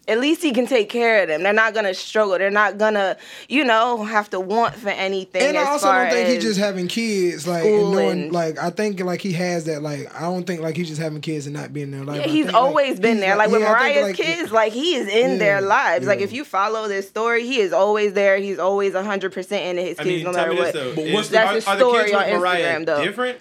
at 0.07 0.19
least 0.19 0.41
he 0.41 0.51
can 0.51 0.65
take 0.65 0.89
care 0.89 1.21
of 1.21 1.27
them. 1.27 1.43
They're 1.43 1.53
not 1.53 1.73
gonna 1.75 1.93
struggle. 1.93 2.37
They're 2.37 2.49
not 2.49 2.77
gonna, 2.79 3.17
you 3.47 3.63
know, 3.63 4.03
have 4.03 4.29
to 4.31 4.39
want 4.39 4.75
for 4.75 4.89
anything. 4.89 5.41
And 5.43 5.57
I 5.57 5.63
also 5.69 5.85
far 5.85 6.05
don't 6.05 6.13
think 6.13 6.29
he's 6.29 6.43
just 6.43 6.59
having 6.59 6.87
kids, 6.87 7.47
like 7.47 7.61
school 7.63 7.85
and 7.85 7.91
knowing, 7.93 8.21
and- 8.23 8.31
like 8.33 8.57
I 8.57 8.71
think 8.71 8.99
like 8.99 9.21
he 9.21 9.31
has 9.33 9.65
that, 9.65 9.81
like 9.83 10.13
I 10.15 10.21
don't 10.21 10.45
think 10.45 10.61
like 10.61 10.75
he's 10.75 10.87
just 10.89 10.99
having 10.99 11.21
kids 11.21 11.45
and 11.45 11.55
not 11.55 11.71
being 11.71 11.91
there. 11.91 12.03
Like 12.03 12.21
Yeah, 12.25 12.27
he's 12.31 12.45
think, 12.45 12.53
like, 12.55 12.63
always 12.63 12.99
been 12.99 13.17
he's, 13.17 13.21
there. 13.25 13.35
Like, 13.35 13.51
with 13.51 13.61
yeah, 13.61 13.71
I 13.73 13.79
think, 13.83 13.95
Mariah's 13.95 14.19
like, 14.19 14.27
kids, 14.37 14.51
like 14.51 14.73
he 14.73 14.95
is 14.95 15.07
in 15.07 15.31
Yeah, 15.33 15.37
their 15.37 15.61
lives. 15.61 16.07
Like 16.07 16.19
if 16.19 16.33
you 16.33 16.43
follow 16.45 16.87
this 16.87 17.07
story, 17.07 17.45
he 17.45 17.59
is 17.59 17.71
always 17.71 18.13
there. 18.13 18.37
He's 18.37 18.59
always 18.59 18.93
hundred 18.95 19.33
percent 19.33 19.65
into 19.65 19.83
his 19.83 19.99
I 19.99 20.03
kids, 20.03 20.15
mean, 20.15 20.23
no 20.25 20.33
tell 20.33 20.47
matter 20.47 20.55
what. 20.61 20.73
this 20.73 20.83
though. 20.83 20.95
But 20.95 21.03
is- 21.05 21.13
what's 21.13 21.29
the- 21.29 21.39
are, 21.39 21.53
That's 21.53 21.65
the 21.65 21.71
are 21.71 21.77
the 21.77 21.83
kids 21.91 22.09
story 22.09 22.25
with 22.25 22.33
on 22.33 22.39
Mariah 22.41 22.79
Instagram, 22.79 22.85
though. 22.87 23.03
different 23.05 23.39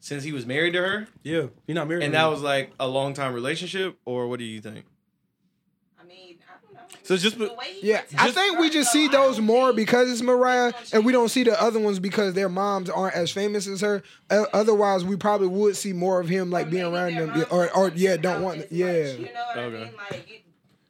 since 0.00 0.24
he 0.24 0.32
was 0.32 0.44
married 0.46 0.72
to 0.72 0.80
her, 0.80 1.06
Yeah, 1.22 1.46
you're 1.68 1.74
not 1.76 1.86
married. 1.86 2.02
and 2.02 2.12
to 2.12 2.18
that 2.18 2.24
me. 2.24 2.30
was 2.32 2.42
like 2.42 2.72
a 2.80 2.88
long 2.88 3.14
time 3.14 3.32
relationship, 3.34 3.96
or 4.04 4.26
what 4.26 4.40
do 4.40 4.44
you 4.44 4.60
think? 4.60 4.84
I 6.00 6.04
mean, 6.04 6.38
I 6.48 6.54
don't 6.64 6.74
know. 6.74 6.80
So 7.12 7.18
just 7.18 7.38
be- 7.38 7.50
Yeah, 7.82 8.00
I 8.16 8.30
think 8.30 8.58
we 8.58 8.70
just 8.70 8.90
see 8.90 9.06
those 9.08 9.38
more 9.38 9.74
because 9.74 10.10
it's 10.10 10.22
Mariah, 10.22 10.72
and 10.94 11.04
we 11.04 11.12
don't 11.12 11.28
see 11.28 11.42
the 11.42 11.60
other 11.60 11.78
ones 11.78 11.98
because 11.98 12.32
their 12.32 12.48
moms 12.48 12.88
aren't 12.88 13.14
as 13.14 13.30
famous 13.30 13.66
as 13.66 13.82
her. 13.82 14.02
O- 14.30 14.46
Otherwise, 14.54 15.04
we 15.04 15.16
probably 15.16 15.48
would 15.48 15.76
see 15.76 15.92
more 15.92 16.20
of 16.20 16.28
him 16.28 16.50
like 16.50 16.70
being 16.70 16.84
around 16.84 17.16
them, 17.16 17.32
yeah, 17.36 17.44
or 17.50 17.70
or 17.76 17.90
yeah, 17.94 18.16
don't 18.16 18.40
want, 18.42 18.72
yeah. 18.72 19.08
You 19.12 19.24
know 19.26 19.44
what 19.48 19.58
I 19.58 19.62
Okay. 19.64 19.84
mean? 19.84 19.92
Like, 20.10 20.30
it, 20.30 20.42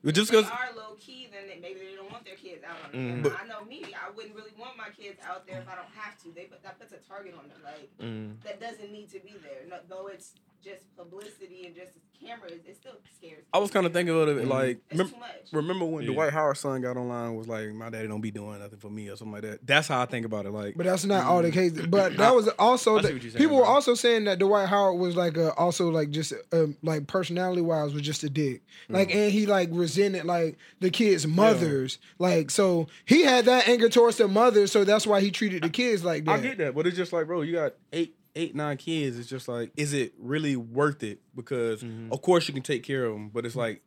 But 0.04 0.14
just 0.14 0.30
they 0.30 0.36
because 0.38 0.50
are 0.52 0.70
low 0.76 0.94
key, 1.00 1.28
then 1.32 1.48
they, 1.48 1.58
maybe 1.60 1.80
they 1.80 1.96
don't 1.96 2.10
want 2.12 2.24
their 2.24 2.36
kids 2.36 2.62
out 2.62 2.76
on 2.84 2.92
Mhm. 2.92 3.22
the 3.24 3.30
But- 3.30 3.40
I 3.42 3.46
know 3.48 3.64
me, 3.64 3.82
I 3.94 4.10
wouldn't 4.14 4.36
really 4.36 4.52
want 4.58 4.76
my 4.76 4.90
kids 4.96 5.18
out 5.26 5.44
there 5.46 5.58
if 5.60 5.68
I 5.68 5.74
don't 5.74 5.90
have 5.96 6.22
to. 6.22 6.30
They 6.34 6.44
put 6.44 6.62
that 6.62 6.78
puts 6.78 6.92
a 6.92 6.98
target 6.98 7.34
on 7.34 7.48
them. 7.48 7.58
Like 7.64 7.90
Mm. 8.00 8.40
that 8.44 8.60
doesn't 8.60 8.92
need 8.92 9.10
to 9.10 9.18
be 9.18 9.34
there. 9.42 9.66
No, 9.68 9.78
though 9.88 10.06
it's 10.06 10.34
just 10.62 10.84
publicity 10.96 11.66
and 11.66 11.74
just 11.74 11.98
cameras, 12.24 12.52
it 12.66 12.76
still 12.76 12.92
scares. 13.16 13.44
I 13.52 13.58
was 13.58 13.70
kind 13.70 13.86
of 13.86 13.92
thinking 13.92 14.14
of 14.14 14.28
it 14.28 14.44
Mhm. 14.44 14.48
like, 14.48 14.78
It's 14.90 15.00
remem- 15.00 15.10
too 15.12 15.18
much. 15.20 15.30
remember 15.52 15.84
when 15.84 16.04
Yeah. 16.04 16.12
Dwight 16.12 16.32
Howard's 16.32 16.60
son 16.60 16.80
got 16.80 16.96
online 16.96 17.34
was 17.36 17.48
like, 17.48 17.68
my 17.74 17.90
daddy 17.90 18.08
don't 18.08 18.20
be 18.20 18.30
doing 18.30 18.58
nothing 18.60 18.78
for 18.78 18.90
me 18.90 19.08
or 19.10 19.16
something 19.16 19.32
like 19.32 19.42
that. 19.42 19.66
That's 19.66 19.88
how 19.88 20.00
I 20.00 20.06
think 20.06 20.24
about 20.26 20.46
it. 20.46 20.50
Like, 20.52 20.74
But 20.76 20.86
that's 20.86 21.04
not 21.04 21.24
all 21.24 21.42
the 21.42 21.50
cases. 21.50 21.86
But 21.86 22.16
that 22.18 22.34
was 22.34 22.48
also 22.58 22.96
Mm. 22.96 22.98
I 22.98 23.02
see 23.02 23.12
the, 23.14 23.20
saying, 23.20 23.32
people 23.36 23.56
were 23.56 23.64
also 23.66 23.94
saying 23.94 24.24
that 24.24 24.38
Dwight 24.38 24.68
Howard 24.68 24.98
was 25.00 25.16
like 25.16 25.36
a, 25.36 25.52
also 25.54 25.90
like 25.90 26.10
just 26.10 26.32
um, 26.52 26.76
like 26.82 27.06
personality 27.06 27.62
wise 27.62 27.92
was 27.92 28.02
just 28.02 28.22
a 28.24 28.30
dick. 28.30 28.62
Like 28.88 29.08
Mm. 29.10 29.14
and 29.16 29.32
he 29.32 29.46
like 29.46 29.68
resented 29.72 30.24
like 30.24 30.56
the 30.80 30.90
kids' 30.90 31.26
mothers. 31.26 31.98
Like 32.18 32.50
so 32.50 32.88
he 33.04 33.22
had 33.22 33.44
that 33.46 33.68
anger 33.68 33.88
towards 33.88 34.16
the 34.16 34.28
mothers, 34.28 34.70
so 34.72 34.84
that's 34.84 35.06
why 35.06 35.20
he 35.20 35.30
treated 35.30 35.62
the 35.62 35.70
kids 35.70 36.04
like 36.04 36.24
that. 36.24 36.32
I 36.32 36.40
get 36.40 36.58
that, 36.58 36.74
but 36.74 36.86
it's 36.86 36.96
just 36.96 37.12
like, 37.12 37.26
bro, 37.26 37.42
you 37.42 37.52
got 37.52 37.74
eight, 37.92 38.14
eight, 38.34 38.54
nine 38.54 38.76
kids. 38.76 39.18
It's 39.18 39.28
just 39.28 39.48
like, 39.48 39.72
is 39.76 39.92
it 39.92 40.12
really 40.18 40.56
worth 40.56 41.02
it? 41.02 41.20
Because 41.34 41.82
Mhm. 41.82 42.10
of 42.12 42.22
course 42.22 42.48
you 42.48 42.54
can 42.54 42.62
take 42.62 42.82
care 42.82 43.04
of 43.04 43.12
them, 43.12 43.28
but 43.28 43.44
it's 43.46 43.56
like 43.56 43.82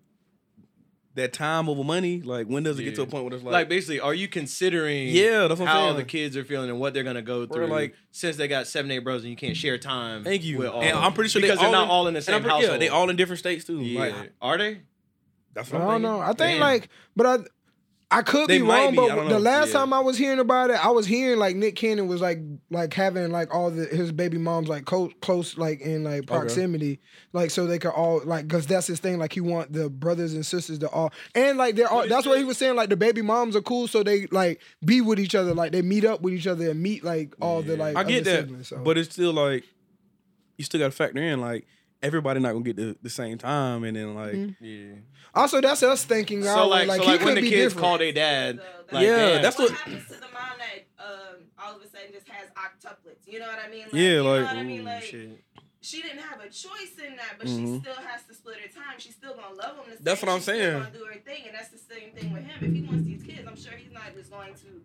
that 1.16 1.32
time 1.32 1.70
over 1.70 1.84
money. 1.84 2.22
Like, 2.22 2.48
when 2.48 2.64
does 2.64 2.78
it 2.78 2.84
get 2.84 2.96
to 2.96 3.02
a 3.04 3.06
point 3.08 3.24
where 3.24 3.34
it's 3.34 3.44
Like, 3.44 3.54
like, 3.54 3.70
basically, 3.70 4.02
are 4.02 4.14
you 4.14 4.28
considering 4.28 5.08
Yeah, 5.10 5.48
that's 5.48 5.60
what 5.62 5.70
I'm 5.70 5.76
how 5.76 5.94
the 5.94 6.04
kids 6.04 6.36
are 6.36 6.44
feeling 6.44 6.70
and 6.70 6.78
what 6.80 6.94
they're 6.94 7.04
gonna 7.04 7.22
go 7.22 7.46
Bro, 7.46 7.56
through? 7.56 7.68
like- 7.68 7.96
since 8.12 8.36
they 8.36 8.48
got 8.50 8.68
seven, 8.68 8.92
eight 8.92 9.00
brothers 9.00 9.24
and 9.24 9.32
you 9.32 9.38
can't 9.38 9.56
share 9.56 9.78
time. 9.78 10.24
thank 10.26 10.44
you. 10.44 10.58
With 10.58 10.68
all 10.68 10.82
and 10.82 10.98
I'm 10.98 11.14
pretty 11.14 11.30
sure 11.30 11.42
because 11.42 11.60
they 11.60 11.66
are 11.66 11.72
not 11.72 11.86
in- 11.86 11.90
all 11.90 12.08
in 12.08 12.14
the 12.16 12.22
same 12.22 12.36
I'm 12.36 12.42
pretty- 12.42 12.54
household. 12.56 12.74
Yeah, 12.74 12.78
they 12.80 12.90
all 12.90 13.10
in 13.10 13.16
different 13.16 13.40
states 13.40 13.64
too. 13.66 13.82
Yeah. 13.82 14.00
Like, 14.00 14.16
are 14.42 14.58
they? 14.58 14.82
that's 15.54 15.72
what 15.72 15.82
I'm 15.82 15.88
don't 15.88 16.02
thinking. 16.02 16.12
know. 16.12 16.20
I 16.20 16.28
think 16.28 16.38
Damn. 16.38 16.60
like, 16.60 16.90
but 17.16 17.26
I. 17.26 17.38
I 18.12 18.22
could 18.22 18.48
They 18.48 18.60
be 18.60 18.64
wrong, 18.64 18.92
be, 18.92 18.98
but 18.98 19.30
the 19.30 19.40
last 19.40 19.68
Yeah. 19.70 19.80
time 19.80 19.92
I 19.92 20.00
was 20.00 20.18
hearing 20.18 20.38
about 20.40 20.70
it, 20.70 20.84
I 20.84 20.90
was 20.90 21.08
hearing 21.08 21.40
like 21.40 21.56
Nick 21.56 21.76
Cannon 21.76 22.08
was 22.08 22.22
like 22.22 22.40
like 22.70 22.94
having 22.94 23.32
like 23.32 23.54
all 23.54 23.72
the 23.72 23.86
his 23.86 24.12
baby 24.12 24.38
moms 24.38 24.68
like 24.68 24.86
co- 24.86 25.12
close 25.22 25.58
like 25.58 25.82
in 25.82 26.04
like 26.04 26.28
proximity, 26.28 27.00
like 27.34 27.50
so 27.50 27.66
they 27.66 27.80
could 27.80 27.90
all 27.92 28.22
like 28.24 28.48
because 28.48 28.68
that's 28.68 28.86
his 28.88 29.00
thing. 29.00 29.18
Like 29.18 29.34
he 29.34 29.42
want 29.42 29.74
the 29.74 29.90
brothers 29.90 30.34
and 30.36 30.46
sisters 30.46 30.78
to 30.80 30.90
all 30.90 31.12
and 31.34 31.58
like 31.58 31.76
they're 31.76 31.90
all. 31.92 32.08
That's 32.08 32.28
what 32.28 32.38
he 32.38 32.44
was 32.44 32.58
saying. 32.58 32.76
Like 32.76 32.90
the 32.90 32.96
baby 32.98 33.24
moms 33.24 33.56
are 33.56 33.62
cool, 33.62 33.88
so 33.88 34.04
they 34.04 34.28
like 34.28 34.62
be 34.86 35.02
with 35.02 35.20
each 35.20 35.34
other. 35.34 35.54
Like 35.56 35.72
they 35.72 35.82
meet 35.82 36.06
up 36.06 36.22
with 36.22 36.34
each 36.36 36.48
other 36.48 36.70
and 36.70 36.82
meet 36.82 37.04
like 37.04 37.36
all 37.42 37.64
the 37.64 37.76
like. 37.76 37.96
I 37.96 38.04
get 38.04 38.24
that, 38.26 38.42
siblings, 38.42 38.68
so. 38.68 38.78
but 38.78 38.98
it's 39.00 39.12
still 39.12 39.34
like 39.34 39.64
you 40.58 40.64
still 40.64 40.80
got 40.80 40.86
to 40.86 40.92
factor 40.92 41.22
in 41.22 41.42
like 41.42 41.66
everybody 42.06 42.40
not 42.40 42.54
gonna 42.54 42.64
get 42.64 42.76
the, 42.78 42.96
the 43.02 43.10
same 43.10 43.38
time, 43.38 43.84
and 43.84 43.96
then 43.98 44.16
like 44.16 44.34
Mhm. 44.34 44.56
Yeah. 44.60 44.96
also 45.34 45.60
that's 45.62 45.84
us 45.84 46.04
thinking. 46.06 46.44
So 46.44 46.50
our 46.50 46.70
way, 46.70 46.86
like, 46.86 47.02
so 47.02 47.06
he 47.06 47.12
like 47.18 47.26
when 47.26 47.36
the 47.36 47.42
kids 47.42 47.74
different. 47.74 47.80
call 47.82 47.98
their 47.98 48.12
dad, 48.14 48.60
like, 48.92 49.04
Yeah, 49.06 49.16
damn, 49.18 49.42
that's 49.42 49.58
what- 49.58 49.72
happens 49.72 50.04
to 50.08 50.14
the 50.16 50.22
mom 50.34 50.58
that 50.60 51.04
um, 51.04 51.36
all 51.60 51.76
of 51.76 51.82
a 51.82 51.88
sudden 51.90 52.12
just 52.14 52.28
has 52.30 52.50
octuplets. 52.52 53.26
You 53.28 53.40
know 53.40 53.48
what 53.48 53.60
I 53.66 53.70
mean? 53.70 53.84
Like, 53.84 53.94
Yeah, 53.94 54.02
you 54.02 54.24
know 54.24 54.32
like- 54.36 54.46
what 54.48 54.56
I 54.56 54.64
mean? 54.64 54.84
Like 54.86 55.04
shit. 55.04 55.44
she 55.82 56.02
didn't 56.02 56.20
have 56.20 56.40
a 56.42 56.50
choice 56.50 56.96
in 57.06 57.16
that, 57.18 57.36
but 57.38 57.48
Mhm. 57.48 57.76
she 57.76 57.80
still 57.82 58.02
has 58.04 58.24
to 58.28 58.34
split 58.34 58.58
her 58.60 58.68
time. 58.70 58.96
She's 58.98 59.16
still 59.16 59.36
gonna 59.36 59.56
love 59.56 59.78
him. 59.86 59.96
The 59.98 60.04
That's 60.04 60.20
same. 60.22 60.28
what 60.28 60.34
I'm 60.34 60.40
She's 60.40 60.44
still 60.44 60.56
saying. 60.58 60.80
Gonna 60.84 60.98
do 60.98 61.06
her 61.06 61.20
thing, 61.20 61.44
and 61.48 61.56
that's 61.56 61.70
the 61.70 61.78
same 61.78 62.12
thing 62.14 62.34
with 62.34 62.44
him. 62.44 62.58
If 62.64 62.74
he 62.74 62.82
wants 62.82 63.06
these 63.06 63.24
kids, 63.24 63.48
I'm 63.48 63.56
sure 63.58 63.74
he's 63.74 63.92
not 63.94 64.14
just 64.16 64.32
going 64.32 64.54
to 64.56 64.82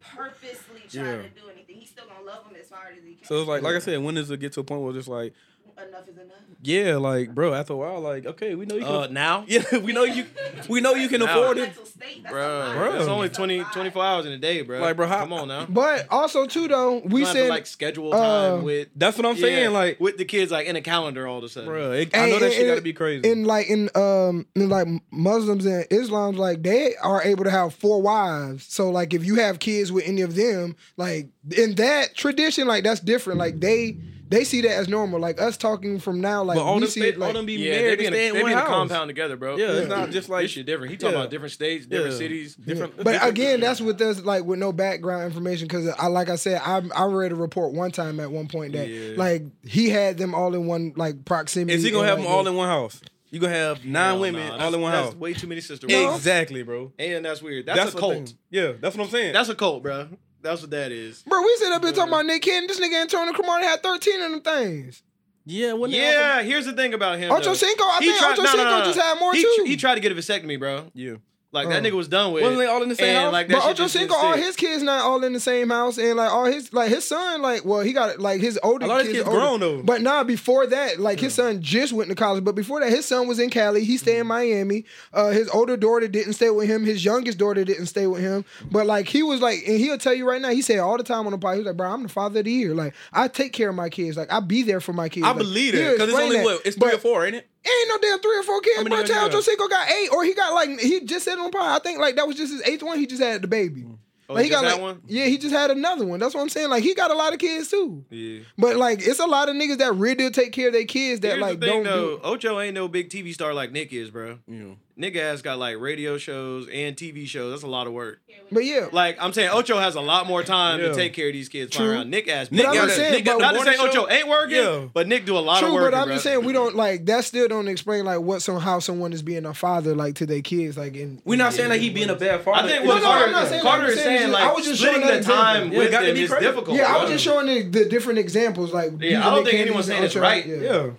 purposely 0.00 0.80
try 0.88 1.02
Yeah. 1.02 1.22
to 1.22 1.28
do 1.30 1.48
anything. 1.52 1.76
He's 1.76 1.90
still 1.90 2.06
gonna 2.06 2.24
love 2.24 2.44
them 2.44 2.54
as 2.60 2.70
hard 2.70 2.96
as 2.96 3.04
he 3.04 3.14
can. 3.16 3.24
so 3.26 3.40
it's 3.40 3.48
like 3.48 3.62
like 3.62 3.74
I 3.74 3.78
said, 3.80 4.00
when 4.02 4.14
does 4.14 4.30
it 4.30 4.38
get 4.40 4.52
to 4.52 4.60
a 4.60 4.64
point 4.64 4.80
where 4.82 4.90
it's 4.90 4.98
just 4.98 5.08
like 5.08 5.32
enough 5.78 6.08
is 6.08 6.16
enough. 6.16 6.36
yeah, 6.62 6.96
like 6.96 7.34
bro, 7.34 7.54
after 7.54 7.72
a 7.72 7.76
while, 7.76 8.00
like 8.00 8.26
okay, 8.26 8.54
we 8.54 8.66
know 8.66 8.76
you 8.76 8.84
can. 8.84 8.94
Uh, 8.94 9.06
now, 9.08 9.44
yeah, 9.48 9.62
we 9.78 9.92
know 9.92 10.04
you. 10.04 10.26
We 10.68 10.80
know 10.80 10.94
you 10.94 11.08
can 11.08 11.20
Now. 11.20 11.40
afford 11.40 11.58
it. 11.58 11.72
State, 11.86 12.24
bro. 12.24 12.74
Bro. 12.76 12.96
it's 12.96 13.08
only 13.08 13.28
That's 13.28 13.38
20, 13.38 13.64
24 13.72 14.04
hours 14.04 14.26
in 14.26 14.32
a 14.32 14.38
day, 14.38 14.62
bro. 14.62 14.80
Like, 14.80 14.96
bro, 14.96 15.06
how- 15.06 15.20
come 15.20 15.32
on 15.32 15.48
now. 15.48 15.66
But 15.66 16.06
also 16.10 16.46
too 16.46 16.68
though, 16.68 16.98
we 16.98 17.08
We 17.08 17.20
have 17.22 17.32
to, 17.32 17.38
said 17.40 17.48
like 17.48 17.66
schedule 17.66 18.12
uh, 18.14 18.18
time 18.56 18.64
with. 18.64 18.88
That's 18.96 19.16
what 19.16 19.24
I'm 19.26 19.36
saying. 19.36 19.62
yeah, 19.64 19.68
Like, 19.70 19.98
with 20.00 20.18
the 20.18 20.24
kids, 20.24 20.50
like 20.52 20.66
in 20.66 20.76
a 20.76 20.82
calendar 20.82 21.26
all 21.26 21.38
of 21.38 21.44
a 21.44 21.48
sudden. 21.48 21.68
bro, 21.68 21.92
it, 21.92 22.14
I 22.16 22.28
know 22.28 22.38
that 22.38 22.44
and- 22.46 22.52
shit 22.54 22.66
got 22.66 22.74
to 22.76 22.80
be 22.82 22.92
crazy. 22.92 23.28
in 23.30 23.44
like 23.44 23.68
in 23.68 23.88
um 23.94 24.46
in 24.54 24.68
like 24.68 24.86
Muslims 25.10 25.64
and 25.66 25.86
Islam's 25.90 26.38
like 26.38 26.62
they 26.62 26.94
are 27.02 27.22
able 27.22 27.44
to 27.44 27.50
have 27.50 27.74
four 27.74 28.02
wives. 28.02 28.66
So 28.66 28.90
like 28.90 29.14
if 29.14 29.24
you 29.24 29.36
have 29.36 29.58
kids 29.58 29.90
with 29.92 30.04
any 30.06 30.22
of 30.22 30.34
them, 30.34 30.76
like 30.96 31.28
in 31.56 31.74
that 31.76 32.14
tradition, 32.14 32.66
like 32.66 32.84
that's 32.84 33.00
different. 33.00 33.38
Like 33.38 33.60
they 33.60 33.96
they 34.28 34.44
see 34.44 34.60
that 34.62 34.72
as 34.72 34.88
normal. 34.88 35.20
Like 35.20 35.40
us 35.40 35.56
talking 35.56 35.98
from 35.98 36.20
now, 36.20 36.42
like 36.42 36.56
but 36.56 36.64
all 36.64 36.74
we 36.74 36.80
them, 36.80 36.90
see 36.90 37.00
stay, 37.00 37.08
it 37.10 37.18
like 37.18 37.28
all 37.28 37.32
them 37.34 37.46
be 37.46 37.54
Yeah, 37.54 37.70
they 37.76 37.82
married, 37.82 37.98
be 37.98 38.02
they 38.02 38.06
in, 38.06 38.12
a, 38.12 38.16
stay 38.16 38.30
they 38.32 38.44
be 38.44 38.52
in 38.52 38.58
a 38.58 38.64
compound 38.66 39.08
together, 39.08 39.36
bro. 39.36 39.56
Yeah, 39.56 39.72
it's 39.72 39.88
not 39.88 40.10
just 40.10 40.28
like 40.28 40.42
this 40.44 40.50
shit 40.52 40.66
different. 40.66 40.90
He 40.90 40.96
talking 40.96 41.14
Yeah. 41.14 41.20
about 41.20 41.30
different 41.30 41.52
states, 41.52 41.86
different 41.86 42.12
Yeah. 42.12 42.18
cities. 42.18 42.54
different. 42.56 42.96
But 42.96 43.04
different- 43.12 43.30
again, 43.30 43.60
that's 43.60 43.80
with 43.80 44.00
us 44.00 44.20
like 44.22 44.44
with 44.44 44.58
no 44.58 44.72
background 44.72 45.24
information 45.24 45.68
because 45.68 45.88
I 45.88 46.06
like 46.08 46.28
I 46.28 46.36
said 46.36 46.60
I 46.64 46.82
I 46.94 47.04
read 47.06 47.32
a 47.32 47.36
report 47.36 47.72
one 47.72 47.90
time 47.90 48.20
at 48.20 48.30
one 48.30 48.48
point 48.48 48.72
that 48.72 48.88
Yeah. 48.88 49.14
like 49.16 49.42
he 49.66 49.88
had 49.90 50.18
them 50.18 50.34
all 50.34 50.54
in 50.54 50.66
one 50.66 50.92
like 50.96 51.24
proximity. 51.24 51.76
Is 51.76 51.82
he 51.84 51.90
gonna 51.90 52.08
have 52.08 52.18
like, 52.18 52.26
them 52.26 52.34
all 52.34 52.46
in 52.46 52.54
one 52.54 52.68
house? 52.68 53.00
You 53.30 53.40
gonna 53.40 53.52
have 53.54 53.84
nine 53.84 54.12
Hell 54.12 54.20
women 54.20 54.48
nah, 54.48 54.64
all 54.64 54.74
in 54.74 54.80
one 54.80 54.92
that's 54.92 55.06
house? 55.08 55.16
Way 55.16 55.34
too 55.34 55.46
many 55.48 55.60
sisters. 55.60 55.90
No. 55.90 56.14
Exactly, 56.14 56.62
bro. 56.62 56.92
And 56.98 57.24
that's 57.24 57.42
weird. 57.42 57.66
That's, 57.66 57.92
a 57.92 57.98
cult. 57.98 58.34
they- 58.50 58.60
Yeah, 58.60 58.72
that's 58.80 58.96
what 58.96 59.04
I'm 59.04 59.10
saying. 59.10 59.32
That's 59.32 59.48
a 59.48 59.54
cult, 59.54 59.82
bro. 59.82 60.08
That's 60.46 60.62
what 60.62 60.70
that 60.70 60.92
is. 60.92 61.22
Bro, 61.22 61.42
we 61.42 61.54
sit 61.56 61.72
up 61.72 61.82
here 61.82 61.92
talking 61.92 62.12
uh, 62.12 62.16
about 62.16 62.26
Nick 62.26 62.42
Cannon. 62.42 62.66
This 62.68 62.80
nigga 62.80 63.02
Antonio 63.02 63.32
Cromartie 63.32 63.66
had 63.66 63.82
thirteen 63.82 64.22
of 64.22 64.30
them 64.30 64.40
things. 64.40 65.02
yeah, 65.44 65.72
when 65.74 65.90
Yeah, 65.90 66.42
here's 66.42 66.66
the 66.66 66.72
thing 66.72 66.94
about 66.94 67.18
him. 67.18 67.30
Ocho 67.32 67.42
though. 67.44 67.54
Cinco, 67.54 67.84
I 67.84 67.98
He 68.00 68.06
think 68.06 68.18
tried- 68.18 68.32
Ocho 68.32 68.42
no, 68.42 68.44
no, 68.44 68.50
Cinco 68.56 68.64
no, 68.70 68.78
no. 68.78 68.84
just 68.84 68.98
had 69.00 69.18
more 69.20 69.34
he, 69.34 69.42
too. 69.42 69.64
He 69.66 69.76
tried 69.76 69.94
to 69.96 70.00
get 70.00 70.12
a 70.12 70.14
vasectomy, 70.14 70.58
bro. 70.58 70.90
yeah. 70.94 71.14
Like 71.52 71.68
that 71.68 71.84
Uh. 71.84 71.88
nigga 71.88 71.92
was 71.92 72.08
done 72.08 72.32
with. 72.32 72.42
Wasn't 72.42 72.58
they 72.58 72.66
all 72.66 72.82
in 72.82 72.88
the 72.88 72.96
same 72.96 73.06
and, 73.16 73.18
house? 73.18 73.32
Like, 73.32 73.48
But 73.48 73.64
Ocho 73.64 73.86
Cinco, 73.86 74.14
all 74.14 74.34
his 74.36 74.56
kids 74.56 74.82
not 74.82 75.02
all 75.04 75.22
in 75.24 75.32
the 75.32 75.40
same 75.40 75.70
house, 75.70 75.96
and 75.96 76.16
like 76.16 76.30
all 76.30 76.44
his 76.46 76.72
like 76.72 76.90
his 76.90 77.04
son, 77.06 77.40
like 77.40 77.64
well, 77.64 77.80
he 77.80 77.92
got 77.92 78.18
like 78.18 78.40
his 78.40 78.58
older 78.64 78.84
A 78.84 78.88
lot 78.88 79.00
of 79.00 79.06
kids, 79.06 79.18
kids 79.18 79.28
older. 79.28 79.40
grown, 79.40 79.60
though. 79.60 79.82
But 79.82 80.02
nah, 80.02 80.24
before 80.24 80.66
that, 80.66 80.98
like 80.98 81.20
his 81.20 81.34
son 81.34 81.62
just 81.62 81.92
went 81.92 82.10
to 82.10 82.16
college. 82.16 82.42
But 82.44 82.56
before 82.56 82.80
that, 82.80 82.90
his 82.90 83.06
son 83.06 83.28
was 83.28 83.38
in 83.38 83.50
Cali. 83.50 83.84
He 83.84 83.96
stayed 83.96 84.18
in 84.18 84.26
Miami. 84.26 84.84
Uh, 85.14 85.30
his 85.30 85.48
older 85.50 85.76
daughter 85.76 86.08
didn't 86.08 86.32
stay 86.34 86.50
with 86.50 86.66
him. 86.68 86.84
His 86.84 87.04
youngest 87.04 87.38
daughter 87.38 87.64
didn't 87.64 87.86
stay 87.86 88.06
with 88.08 88.20
him. 88.22 88.44
But 88.70 88.86
like 88.86 89.08
he 89.08 89.22
was 89.22 89.40
like, 89.40 89.62
and 89.68 89.78
he'll 89.78 89.98
tell 89.98 90.14
you 90.14 90.28
right 90.28 90.42
now, 90.42 90.50
he 90.50 90.62
said 90.62 90.80
all 90.80 90.98
the 90.98 91.04
time 91.04 91.26
on 91.26 91.32
the 91.32 91.38
pod, 91.38 91.54
he 91.54 91.58
was 91.60 91.66
like, 91.68 91.76
bro, 91.76 91.88
I'm 91.90 92.02
the 92.02 92.08
father 92.08 92.40
of 92.40 92.44
the 92.44 92.52
year. 92.52 92.74
Like 92.74 92.92
I 93.12 93.28
take 93.28 93.52
care 93.52 93.68
of 93.70 93.76
my 93.76 93.88
kids. 93.88 94.16
Like 94.16 94.32
I 94.32 94.40
be 94.40 94.62
there 94.64 94.80
for 94.80 94.92
my 94.92 95.08
kids. 95.08 95.24
I 95.24 95.28
Like, 95.30 95.38
believe 95.38 95.74
it 95.76 95.92
because 95.92 96.08
it's 96.10 96.18
only 96.18 96.36
that. 96.38 96.44
what 96.44 96.66
it's 96.66 96.76
three 96.76 96.88
But- 96.90 96.94
or 96.96 96.98
four, 96.98 97.24
ain't 97.24 97.36
it? 97.36 97.46
Ain't 97.66 97.88
no 97.88 97.98
damn 98.08 98.20
three 98.20 98.38
or 98.38 98.42
four 98.42 98.60
kids, 98.60 98.76
How 98.76 98.82
many 98.84 98.94
bro. 98.96 99.02
kids 99.04 99.46
you 99.48 99.68
got? 99.68 99.90
Eight, 99.90 100.08
or 100.12 100.24
he 100.24 100.34
got 100.34 100.54
like 100.54 100.78
he 100.80 101.00
just 101.00 101.24
said 101.24 101.38
on 101.38 101.50
pod. 101.50 101.80
I 101.80 101.82
think 101.82 101.98
like 101.98 102.16
that 102.16 102.26
was 102.26 102.36
just 102.36 102.52
his 102.52 102.62
eighth 102.62 102.82
one. 102.82 102.98
He 102.98 103.06
just 103.06 103.22
had 103.22 103.42
the 103.42 103.48
baby. 103.48 103.82
Mm. 103.82 103.98
Oh, 104.28 104.34
like 104.34 104.42
he 104.42 104.48
he 104.48 104.54
got 104.54 104.62
just 104.64 104.74
like 104.76 104.82
one? 104.82 105.02
yeah, 105.06 105.26
he 105.26 105.38
just 105.38 105.54
had 105.54 105.70
another 105.70 106.04
one. 106.04 106.18
That's 106.18 106.34
what 106.34 106.40
I'm 106.40 106.48
saying. 106.48 106.68
Like 106.68 106.82
he 106.82 106.94
got 106.94 107.10
a 107.10 107.14
lot 107.14 107.32
of 107.32 107.38
kids 107.38 107.70
too. 107.70 108.04
Yeah. 108.10 108.40
But 108.58 108.76
like 108.76 109.00
it's 109.06 109.20
a 109.20 109.26
lot 109.26 109.48
of 109.48 109.54
niggas 109.54 109.78
that 109.78 109.94
really 109.94 110.16
do 110.16 110.30
take 110.30 110.52
care 110.52 110.68
of 110.68 110.72
their 110.72 110.84
kids 110.84 111.20
that 111.20 111.28
Here's 111.32 111.40
like 111.42 111.60
the 111.60 111.66
thing, 111.66 111.82
don't 111.84 111.92
though. 111.92 112.16
do. 112.16 112.22
Ocho 112.24 112.58
ain't 112.60 112.74
no 112.74 112.88
big 112.88 113.08
TV 113.08 113.32
star 113.32 113.54
like 113.54 113.70
Nick 113.72 113.92
is, 113.92 114.10
bro. 114.10 114.38
Yeah. 114.48 114.74
Nick 114.98 115.14
ass 115.14 115.42
got 115.42 115.58
like 115.58 115.78
radio 115.78 116.16
shows 116.16 116.68
and 116.72 116.96
TV 116.96 117.26
shows. 117.26 117.50
That's 117.52 117.62
a 117.64 117.66
lot 117.66 117.86
of 117.86 117.92
work. 117.92 118.18
But 118.50 118.64
yeah, 118.64 118.86
Like 118.92 119.18
I'm 119.20 119.32
saying, 119.34 119.50
Ocho 119.52 119.76
has 119.78 119.94
a 119.94 120.00
lot 120.00 120.26
more 120.26 120.42
time 120.42 120.80
Yeah. 120.80 120.88
to 120.88 120.94
take 120.94 121.12
care 121.12 121.26
of 121.26 121.34
these 121.34 121.50
kids 121.50 121.76
flying 121.76 121.90
True. 121.90 121.96
around. 121.98 122.10
Nick 122.10 122.28
ass. 122.28 122.48
But 122.48 122.60
I'm 122.66 122.74
got 122.74 122.84
just 122.84 122.96
saying, 122.96 123.12
Nick 123.12 123.24
but 123.26 123.38
not 123.38 123.52
to 123.52 123.58
say 123.64 123.76
morning 123.76 123.96
Ocho 123.98 124.08
ain't 124.08 124.26
working, 124.28 124.56
Yeah. 124.56 124.84
but 124.94 125.06
Nick 125.06 125.26
do 125.26 125.36
a 125.36 125.40
lot 125.40 125.58
true. 125.58 125.68
of 125.68 125.74
work. 125.74 125.90
But 125.92 125.98
I'm 125.98 126.08
just 126.08 126.22
saying 126.24 126.44
we 126.46 126.52
don't 126.54 126.74
like 126.74 127.04
that. 127.06 127.24
Still 127.24 127.46
don't 127.46 127.68
explain 127.68 128.04
like 128.06 128.20
what 128.20 128.40
some 128.40 128.58
how 128.58 128.78
someone 128.78 129.12
is 129.12 129.20
being 129.22 129.44
a 129.44 129.52
father 129.52 129.94
like 129.94 130.14
to 130.16 130.26
their 130.26 130.40
kids. 130.40 130.78
Like 130.78 130.96
in 130.96 131.20
We're 131.26 131.36
not 131.36 131.52
saying 131.52 131.68
that 131.68 131.80
he 131.80 131.90
being 131.90 132.08
a 132.08 132.14
bad 132.14 132.40
father. 132.42 132.66
I 132.66 132.70
think 132.72 132.84
No, 132.84 132.94
what 132.94 133.02
no, 133.02 133.10
I'm 133.10 133.18
Carter, 133.18 133.32
not 133.32 133.48
saying 133.48 133.62
that. 133.64 133.68
Carter 133.68 133.84
I'm 133.84 133.90
is 133.90 134.00
saying 134.02 134.18
saying 134.20 134.32
like 134.32 134.44
I 134.44 134.52
was 134.52 134.64
just 134.64 134.80
splitting 134.80 135.02
showing 135.02 135.16
the 135.18 135.22
time 135.24 135.56
example. 135.56 135.72
Yeah, 135.72 135.78
with 135.78 135.90
them 135.92 136.16
is 136.16 136.30
difficult. 136.30 136.76
yeah, 136.78 136.94
I 136.96 137.00
was 137.02 137.10
just 137.10 137.22
showing 137.24 137.46
the, 137.46 137.80
the 137.80 137.84
different 137.90 138.18
examples. 138.18 138.72
Like 138.72 138.92
Yeah, 139.00 139.26
I 139.26 139.34
don't 139.34 139.44
think 139.44 139.50
Cannon, 139.56 139.66
anyone's 139.66 139.86
saying 139.88 140.04
it's 140.04 140.16
right. 140.16 140.46
yeah. 140.46 140.90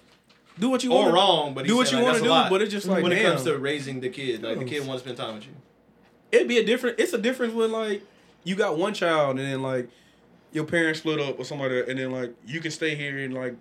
Do 0.60 0.70
what 0.70 0.84
you 0.84 0.92
want. 0.92 1.10
or 1.10 1.14
want. 1.14 1.16
wrong, 1.16 1.54
but 1.54 1.66
do 1.66 1.76
what 1.76 1.88
saying, 1.88 2.02
you 2.02 2.06
like, 2.06 2.22
want 2.22 2.24
to 2.24 2.44
do, 2.46 2.50
but 2.50 2.62
it's 2.62 2.72
just 2.72 2.88
like 2.88 3.04
when 3.04 3.12
it 3.12 3.24
comes 3.24 3.44
to 3.44 3.58
raising 3.58 4.00
the 4.00 4.10
kid, 4.10 4.44
like 4.44 4.60
the 4.60 4.66
kid 4.66 4.86
wants 4.88 5.04
to 5.04 5.10
spend 5.10 5.18
time 5.18 5.36
with 5.36 5.46
you. 5.46 5.54
it'd 6.32 6.48
be 6.48 6.58
a 6.58 6.66
different. 6.66 7.00
It's 7.00 7.14
a 7.14 7.18
difference 7.18 7.54
when 7.54 7.72
like 7.72 8.02
you 8.44 8.56
got 8.56 8.78
one 8.78 8.94
child 8.94 9.38
and 9.40 9.48
then 9.48 9.62
like 9.62 9.90
your 10.52 10.66
parents 10.66 11.00
split 11.00 11.20
up 11.20 11.40
or 11.40 11.46
something 11.46 11.70
like 11.72 11.88
and 11.88 12.00
then 12.00 12.12
like 12.12 12.34
you 12.46 12.60
can 12.60 12.72
stay 12.72 12.96
here 12.96 13.20
in 13.20 13.32
like 13.32 13.56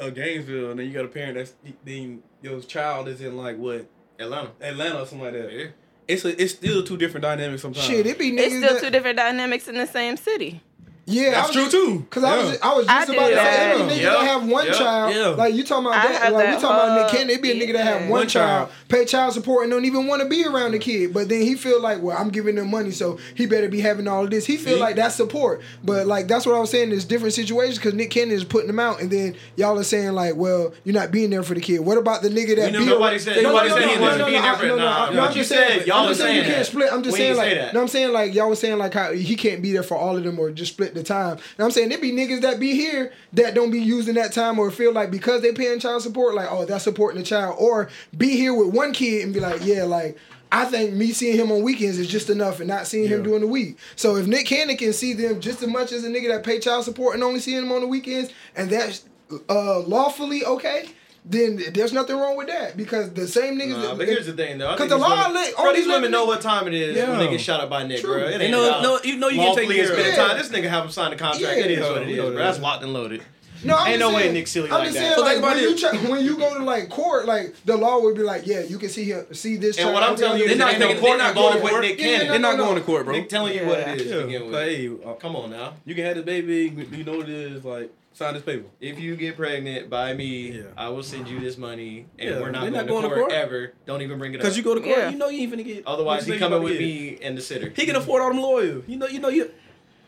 uh, 0.00 0.10
Gainesville, 0.10 0.70
and 0.70 0.80
then 0.80 0.86
you 0.86 0.92
got 0.92 1.04
a 1.04 1.08
parent 1.08 1.34
that's 1.34 1.54
then 1.84 2.22
your 2.40 2.60
child 2.60 3.08
is 3.08 3.20
in 3.20 3.36
like 3.36 3.56
what 3.56 3.86
Atlanta. 4.18 4.50
Atlanta 4.60 5.00
or 5.00 5.06
something 5.06 5.20
like 5.20 5.32
that. 5.32 5.52
Yeah. 5.52 5.66
It's 6.08 6.24
a, 6.24 6.42
it's 6.42 6.52
still 6.54 6.82
two 6.82 6.96
different 6.96 7.22
dynamics 7.22 7.62
sometimes. 7.62 7.86
Shit, 7.86 8.06
it 8.06 8.18
be 8.18 8.32
niggas 8.32 8.38
It's 8.38 8.56
still 8.56 8.74
that, 8.74 8.82
two 8.82 8.90
different 8.90 9.16
dynamics 9.16 9.68
in 9.68 9.76
the 9.76 9.86
same 9.86 10.16
city. 10.16 10.60
Yeah, 11.04 11.32
That's 11.32 11.50
true 11.50 11.62
just- 11.62 11.72
too. 11.72 12.06
Cause 12.10 12.22
I 12.22 12.36
was 12.38 12.50
just, 12.50 12.64
I 12.64 12.74
was 12.74 12.86
just 12.86 13.06
did 13.08 13.16
about 13.16 13.28
to 13.30 13.34
say, 13.34 13.42
that. 13.42 13.76
it 13.80 13.88
be 13.88 13.94
niggas 13.94 14.00
Yeah. 14.02 14.10
that 14.10 14.20
have 14.22 14.46
one 14.48 14.66
Yeah. 14.66 14.72
child. 14.72 15.14
Yeah. 15.16 15.26
Like 15.30 15.54
you 15.54 15.64
talking 15.64 15.86
about 15.86 15.98
I 15.98 16.12
that, 16.12 16.22
have 16.22 16.32
like 16.32 16.44
that 16.46 16.56
we 16.56 16.62
talking 16.62 16.76
about 16.76 16.94
Nick 16.94 17.02
whole- 17.02 17.10
Cannon. 17.18 17.30
It 17.30 17.42
be 17.42 17.50
a 17.50 17.54
nigga 17.56 17.72
that 17.72 17.84
have 17.84 18.00
one 18.02 18.10
One 18.10 18.28
child, 18.28 18.68
child. 18.68 18.70
pay 18.88 19.04
child 19.04 19.32
support, 19.34 19.64
and 19.64 19.72
don't 19.72 19.84
even 19.84 20.06
want 20.06 20.22
to 20.22 20.28
be 20.28 20.44
around 20.46 20.72
the 20.72 20.78
kid. 20.78 21.12
But 21.12 21.28
then 21.28 21.42
he 21.42 21.56
feel 21.56 21.82
like, 21.82 22.00
well, 22.02 22.16
I'm 22.16 22.28
giving 22.28 22.54
them 22.54 22.70
money, 22.70 22.92
so 22.92 23.18
he 23.34 23.46
better 23.46 23.68
be 23.68 23.80
having 23.80 24.06
all 24.06 24.22
of 24.24 24.30
this. 24.30 24.46
He 24.46 24.56
feel 24.56 24.74
See? 24.76 24.80
like 24.80 24.94
that's 24.94 25.16
support. 25.16 25.60
But 25.82 26.06
like 26.06 26.28
that's 26.28 26.46
what 26.46 26.54
I 26.54 26.60
was 26.60 26.70
saying. 26.70 26.90
There's 26.90 27.04
different 27.04 27.34
situations 27.34 27.78
because 27.78 27.94
Nick 27.94 28.10
Cannon 28.10 28.34
is 28.36 28.44
putting 28.44 28.68
them 28.68 28.78
out, 28.78 29.00
and 29.00 29.10
then 29.10 29.34
y'all 29.56 29.76
are 29.76 29.82
saying 29.82 30.12
like, 30.12 30.36
well, 30.36 30.72
you're 30.84 30.94
not 30.94 31.10
being 31.10 31.30
there 31.30 31.42
for 31.42 31.54
the 31.54 31.60
kid. 31.60 31.80
What 31.80 31.98
about 31.98 32.22
the 32.22 32.28
nigga 32.28 32.54
that 32.56 32.66
We 32.72 32.78
be 32.78 32.84
never- 32.84 32.90
Nobody 32.90 33.16
around- 33.16 33.20
said 33.20 33.42
No, 33.42 33.50
nobody 33.50 33.68
no, 33.70 33.74
said 33.74 33.80
no, 33.86 33.88
he 33.88 33.94
no, 33.96 34.00
wasn't 34.02 34.18
no, 34.20 34.26
being 34.26 34.38
no, 34.40 34.42
there 34.46 34.56
for 34.56 34.66
no, 34.66 34.76
no, 34.76 34.84
no, 34.84 35.20
I'm 35.22 35.28
you 35.30 35.34
just 35.34 35.48
said, 35.48 35.68
saying- 35.68 35.86
y'all 35.88 35.96
I'm 36.04 36.08
was 36.10 36.18
just 36.18 36.20
saying 36.28 36.34
saying 36.36 36.48
you 36.48 36.54
can't 36.54 36.66
split. 36.66 36.92
I'm 36.92 37.02
just 37.02 37.16
saying 37.16 37.28
ain't 37.30 37.38
like, 37.38 37.48
say 37.50 37.54
that. 37.58 37.74
no, 37.74 37.80
I'm 37.80 37.88
saying 37.88 38.12
like 38.12 38.34
y'all 38.34 38.48
was 38.48 38.60
saying 38.60 38.78
like 38.78 38.94
how 38.94 39.12
he 39.12 39.34
can't 39.34 39.60
be 39.62 39.72
there 39.72 39.82
for 39.82 39.96
all 39.96 40.16
of 40.16 40.22
them 40.22 40.38
or 40.38 40.50
just 40.52 40.72
split 40.74 40.91
the 40.94 41.02
time. 41.02 41.38
And 41.56 41.64
I'm 41.64 41.70
saying 41.70 41.88
there 41.88 41.98
be 41.98 42.12
niggas 42.12 42.42
that 42.42 42.60
be 42.60 42.72
here 42.72 43.12
that 43.34 43.54
don't 43.54 43.70
be 43.70 43.80
using 43.80 44.14
that 44.14 44.32
time 44.32 44.58
or 44.58 44.70
feel 44.70 44.92
like 44.92 45.10
because 45.10 45.42
they 45.42 45.52
paying 45.52 45.80
child 45.80 46.02
support, 46.02 46.34
like 46.34 46.48
oh 46.50 46.64
that's 46.64 46.84
supporting 46.84 47.20
the 47.20 47.26
child, 47.26 47.56
or 47.58 47.88
be 48.16 48.36
here 48.36 48.54
with 48.54 48.74
one 48.74 48.92
kid 48.92 49.24
and 49.24 49.34
be 49.34 49.40
like 49.40 49.64
yeah 49.64 49.84
like. 49.84 50.16
I 50.54 50.66
think 50.66 50.92
me 50.92 51.12
seeing 51.12 51.38
him 51.38 51.50
on 51.50 51.62
weekends 51.62 51.98
is 51.98 52.08
just 52.08 52.28
enough, 52.28 52.58
and 52.60 52.68
not 52.68 52.86
seeing 52.86 53.08
him 53.08 53.22
during 53.22 53.40
the 53.40 53.46
week. 53.46 53.78
So 53.96 54.16
if 54.16 54.26
Nick 54.26 54.44
Cannon 54.44 54.76
can 54.76 54.92
see 54.92 55.14
them 55.14 55.40
just 55.40 55.62
as 55.62 55.68
much 55.68 55.92
as 55.92 56.04
a 56.04 56.10
nigga 56.10 56.28
that 56.28 56.44
pay 56.44 56.58
child 56.58 56.84
support 56.84 57.14
and 57.14 57.24
only 57.24 57.40
seeing 57.40 57.62
him 57.62 57.72
on 57.72 57.80
the 57.80 57.86
weekends, 57.86 58.30
and 58.54 58.68
that's 58.68 59.06
uh, 59.48 59.80
lawfully 59.80 60.44
okay, 60.44 60.90
then 61.24 61.60
there's 61.72 61.92
nothing 61.92 62.16
wrong 62.16 62.36
with 62.36 62.48
that 62.48 62.76
because 62.76 63.10
the 63.12 63.28
same 63.28 63.58
niggas. 63.58 63.70
Nah, 63.76 63.82
that, 63.90 63.98
but 63.98 64.08
here's 64.08 64.26
the 64.26 64.32
thing, 64.32 64.58
though. 64.58 64.72
because 64.72 64.88
think 64.88 64.90
the 64.90 64.96
these 64.96 65.02
law 65.02 65.16
women- 65.28 65.34
let- 65.34 65.54
all 65.54 65.64
bro, 65.64 65.72
these 65.72 65.80
these 65.82 65.86
women 65.86 66.02
women- 66.02 66.10
know 66.12 66.24
what 66.24 66.40
time 66.40 66.66
it 66.66 66.74
is 66.74 66.96
when 67.08 67.18
they 67.18 67.28
get 67.28 67.40
shot 67.40 67.60
up 67.60 67.70
by 67.70 67.86
Nick, 67.86 68.00
True. 68.00 68.14
bro. 68.18 68.26
It 68.28 68.38
They 68.38 68.44
ain't 68.46 68.50
know- 68.52 68.66
about 68.68 68.82
no, 68.82 69.00
you 69.04 69.16
know 69.16 69.28
you 69.28 69.36
get 69.36 69.46
lawfully 69.46 69.66
taken 69.68 69.76
care 69.76 69.84
of. 69.92 69.98
spending 69.98 70.14
Yeah. 70.20 70.28
time. 70.28 70.38
This 70.38 70.48
nigga 70.48 70.68
have 70.70 70.84
him 70.86 70.90
sign 70.90 71.10
the 71.10 71.16
contract. 71.16 71.58
Yeah. 71.58 71.64
it 71.64 71.70
is 71.70 71.80
what 71.80 72.02
it 72.02 72.06
We 72.06 72.12
is, 72.14 72.18
know 72.18 72.30
bro. 72.32 72.38
That's 72.42 72.58
locked 72.58 72.82
and 72.82 72.92
loaded. 72.92 73.22
No, 73.64 73.76
I'm 73.76 73.86
Ain't 73.92 74.00
just 74.00 74.10
no 74.10 74.16
way 74.16 74.22
saying- 74.22 74.34
Nick 74.34 74.46
silly 74.48 74.66
I'm 74.70 74.74
like 74.74 74.84
just 74.86 74.94
that. 74.98 75.00
saying, 75.04 75.14
So 75.14 75.22
like, 75.22 75.40
when 75.40 75.58
you 75.62 75.70
it. 75.70 75.78
try, 75.78 75.90
when 76.10 76.24
you 76.24 76.36
go 76.36 76.58
to 76.58 76.64
like 76.64 76.88
court, 76.90 77.26
like 77.26 77.54
the 77.64 77.76
law 77.76 78.00
would 78.00 78.16
be 78.16 78.22
like, 78.24 78.44
yeah, 78.44 78.62
you 78.64 78.76
can 78.76 78.88
see 78.88 79.04
him, 79.04 79.24
see 79.32 79.54
this. 79.56 79.78
And 79.78 79.92
what 79.92 80.02
I'm 80.02 80.16
telling 80.16 80.40
you 80.42 80.48
They're 80.48 80.56
not 80.56 80.70
ain't 80.72 80.80
no 80.80 80.88
court 80.88 81.00
they're 81.02 81.18
not 81.18 81.34
going 81.36 81.62
with 81.62 81.72
to 81.72 81.80
Nick 81.80 81.90
court. 81.90 81.98
Cannon. 82.00 82.26
Yeah, 82.26 82.30
They're 82.32 82.40
not 82.40 82.56
no, 82.58 82.64
going 82.64 82.74
to 82.78 82.82
court, 82.82 83.04
bro. 83.04 83.14
Nick 83.14 83.28
telling 83.28 83.54
you 83.54 83.64
what 83.64 83.78
it 83.78 84.00
is 84.00 84.06
Yeah. 84.10 84.16
to 84.16 84.22
begin 84.24 84.46
with. 84.46 84.54
Like, 84.54 84.66
hey, 84.66 84.90
uh, 85.06 85.12
Come 85.12 85.36
on 85.36 85.50
now. 85.52 85.74
you 85.86 85.94
can 85.94 86.04
have 86.04 86.16
the 86.16 86.22
baby. 86.22 86.72
You 86.90 87.04
know 87.04 87.18
what 87.18 87.28
it 87.28 87.52
is. 87.52 87.64
Like, 87.64 87.90
sign 88.22 88.34
this 88.34 88.42
paper. 88.42 88.66
If 88.80 88.98
you 89.00 89.16
get 89.16 89.36
pregnant 89.36 89.90
by 89.90 90.14
me, 90.14 90.52
Yeah. 90.52 90.62
I 90.76 90.88
will 90.88 91.02
send 91.02 91.28
you 91.28 91.40
this 91.40 91.56
money, 91.58 92.06
and 92.18 92.30
Yeah, 92.30 92.40
we're 92.40 92.50
not, 92.50 92.60
going, 92.62 92.72
not 92.72 92.82
to, 92.82 92.86
going 92.88 93.02
to 93.02 93.08
court 93.08 93.20
court. 93.20 93.32
ever. 93.32 93.72
Don't 93.86 94.02
even 94.02 94.18
bring 94.18 94.32
it 94.32 94.36
up. 94.36 94.42
Because 94.42 94.56
you 94.56 94.62
go 94.62 94.74
to 94.74 94.80
court, 94.80 94.96
Yeah. 94.98 95.10
you 95.10 95.18
know 95.18 95.28
you 95.28 95.40
ain't 95.42 95.52
finna 95.52 95.64
get. 95.64 95.86
Otherwise, 95.86 96.24
he 96.26 96.32
you 96.32 96.38
think 96.38 96.50
coming 96.50 96.62
with 96.62 96.78
me 96.78 97.18
and 97.22 97.36
the 97.36 97.42
sitter. 97.42 97.70
He 97.74 97.86
can 97.86 97.96
afford 97.96 98.22
all 98.22 98.28
them 98.28 98.40
lawyers. 98.40 98.84
You 98.86 98.96
know, 98.96 99.06
you 99.08 99.18
know 99.18 99.28
you. 99.28 99.50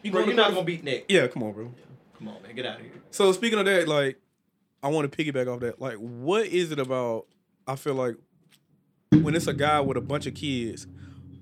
You 0.03 0.11
Bro, 0.11 0.23
going 0.23 0.37
you're 0.37 0.45
to 0.45 0.51
not 0.51 0.55
gonna 0.55 0.65
beat 0.67 0.85
Nick. 0.85 1.07
Yeah, 1.09 1.27
come 1.29 1.43
on, 1.43 1.53
bro. 1.53 1.73
Come 2.19 2.29
on, 2.29 2.43
man, 2.43 2.55
get 2.55 2.67
out 2.67 2.77
of 2.77 2.83
here. 2.83 2.93
So 3.11 3.33
speaking 3.33 3.59
of 3.59 3.65
that, 3.65 3.89
like, 3.89 4.19
I 4.83 4.89
want 4.89 5.11
to 5.11 5.17
piggyback 5.25 5.47
off 5.53 5.61
that. 5.61 5.81
Like, 5.81 5.97
what 5.97 6.47
is 6.47 6.71
it 6.73 6.79
about? 6.79 7.27
I 7.67 7.77
feel 7.77 7.95
like 7.95 8.17
when 9.11 9.35
it's 9.35 9.47
a 9.47 9.55
guy 9.55 9.81
with 9.81 9.97
a 9.97 10.01
bunch 10.03 10.27
of 10.27 10.35
kids, 10.35 10.87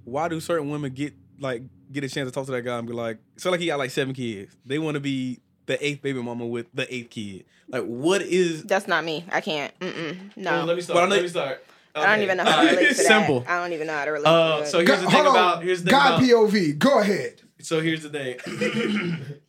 why 0.04 0.28
do 0.28 0.38
certain 0.40 0.70
women 0.70 0.92
get 0.92 1.14
like 1.40 1.62
get 1.90 2.04
a 2.04 2.08
chance 2.08 2.28
to 2.28 2.32
talk 2.32 2.46
to 2.46 2.52
that 2.52 2.62
guy 2.62 2.78
and 2.78 2.86
be 2.86 2.92
like, 2.94 3.18
so 3.36 3.50
like 3.50 3.58
he 3.60 3.66
got 3.66 3.78
like 3.78 3.90
seven 3.90 4.14
kids. 4.14 4.56
They 4.64 4.78
want 4.78 4.94
to 4.94 5.00
be 5.00 5.40
the 5.72 5.86
eighth 5.86 6.02
baby 6.02 6.20
mama 6.22 6.46
with 6.46 6.66
the 6.74 6.92
eighth 6.94 7.10
kid. 7.10 7.44
Like, 7.68 7.84
what 7.84 8.20
is? 8.22 8.62
That's 8.64 8.86
not 8.86 9.04
me. 9.04 9.24
I 9.32 9.40
can't. 9.40 9.76
Mm-mm. 9.80 10.36
No. 10.36 10.64
Let 10.64 10.76
me 10.76 10.82
start. 10.82 10.96
But 10.96 11.02
I 11.04 11.06
know- 11.06 11.14
Let 11.16 11.22
me 11.22 11.28
start. 11.28 11.64
I 11.94 12.06
don't 12.16 12.22
even 12.22 12.36
know 12.38 12.44
how 12.44 12.50
to 12.50 12.56
Alright, 12.58 12.76
relate 12.78 12.88
to 12.88 12.94
that. 12.94 13.04
Simple. 13.06 13.44
I 13.46 13.58
don't 13.62 13.72
even 13.74 13.86
know 13.86 13.92
how 13.92 14.04
to 14.06 14.10
relate 14.12 14.26
Uh, 14.26 14.56
to 14.58 14.62
it. 14.62 14.66
so 14.68 14.78
here's 14.78 14.88
the 15.00 15.04
God- 15.06 15.12
thing 15.12 15.24
hold 15.24 15.36
about 15.36 15.56
on. 15.58 15.62
here's 15.62 15.82
the 15.82 15.90
thing 15.90 15.98
God 15.98 16.22
about, 16.22 16.28
POV. 16.50 16.78
Go 16.78 16.98
ahead. 17.00 17.42
So 17.60 17.80
here's 17.80 18.02
the 18.02 18.08
thing. 18.08 18.38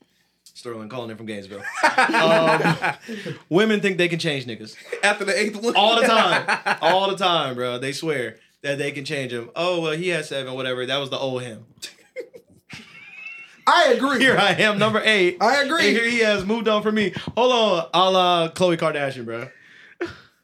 Sterling 0.44 0.90
calling 0.90 1.10
in 1.10 1.18
from 1.18 1.26
Gainesville. 1.26 1.64
Um, 1.98 2.94
women 3.50 3.80
think 3.82 3.98
they 3.98 4.08
can 4.08 4.20
change 4.20 4.46
niggas 4.46 4.76
After 5.04 5.26
the 5.26 5.38
eighth 5.38 5.56
one, 5.62 5.76
all 5.76 5.96
the 6.00 6.08
time, 6.08 6.78
all 6.82 7.10
the 7.10 7.18
time, 7.18 7.56
bro. 7.56 7.78
They 7.80 7.92
swear 7.92 8.38
that 8.62 8.78
they 8.78 8.92
can 8.92 9.04
change 9.06 9.32
him. 9.34 9.50
Oh 9.56 9.82
well, 9.82 9.94
he 9.94 10.10
has 10.10 10.30
seven, 10.30 10.54
whatever. 10.54 10.86
That 10.86 10.98
was 10.98 11.10
the 11.10 11.18
old 11.18 11.42
him. 11.44 11.66
I 13.68 13.94
agree. 13.96 14.20
Here 14.20 14.38
I 14.38 14.52
am, 14.54 14.78
number 14.78 15.02
eight. 15.04 15.38
I 15.42 15.64
agree. 15.64 15.88
And 15.88 15.98
here 15.98 16.10
he 16.10 16.20
has 16.20 16.46
moved 16.46 16.68
on 16.68 16.84
from 16.84 16.96
me. 16.96 17.14
Hold 17.36 17.52
on, 17.52 17.90
a 17.94 18.12
la 18.12 18.50
Khloe 18.50 18.78
Kardashian, 18.78 19.26
bro. 19.26 19.50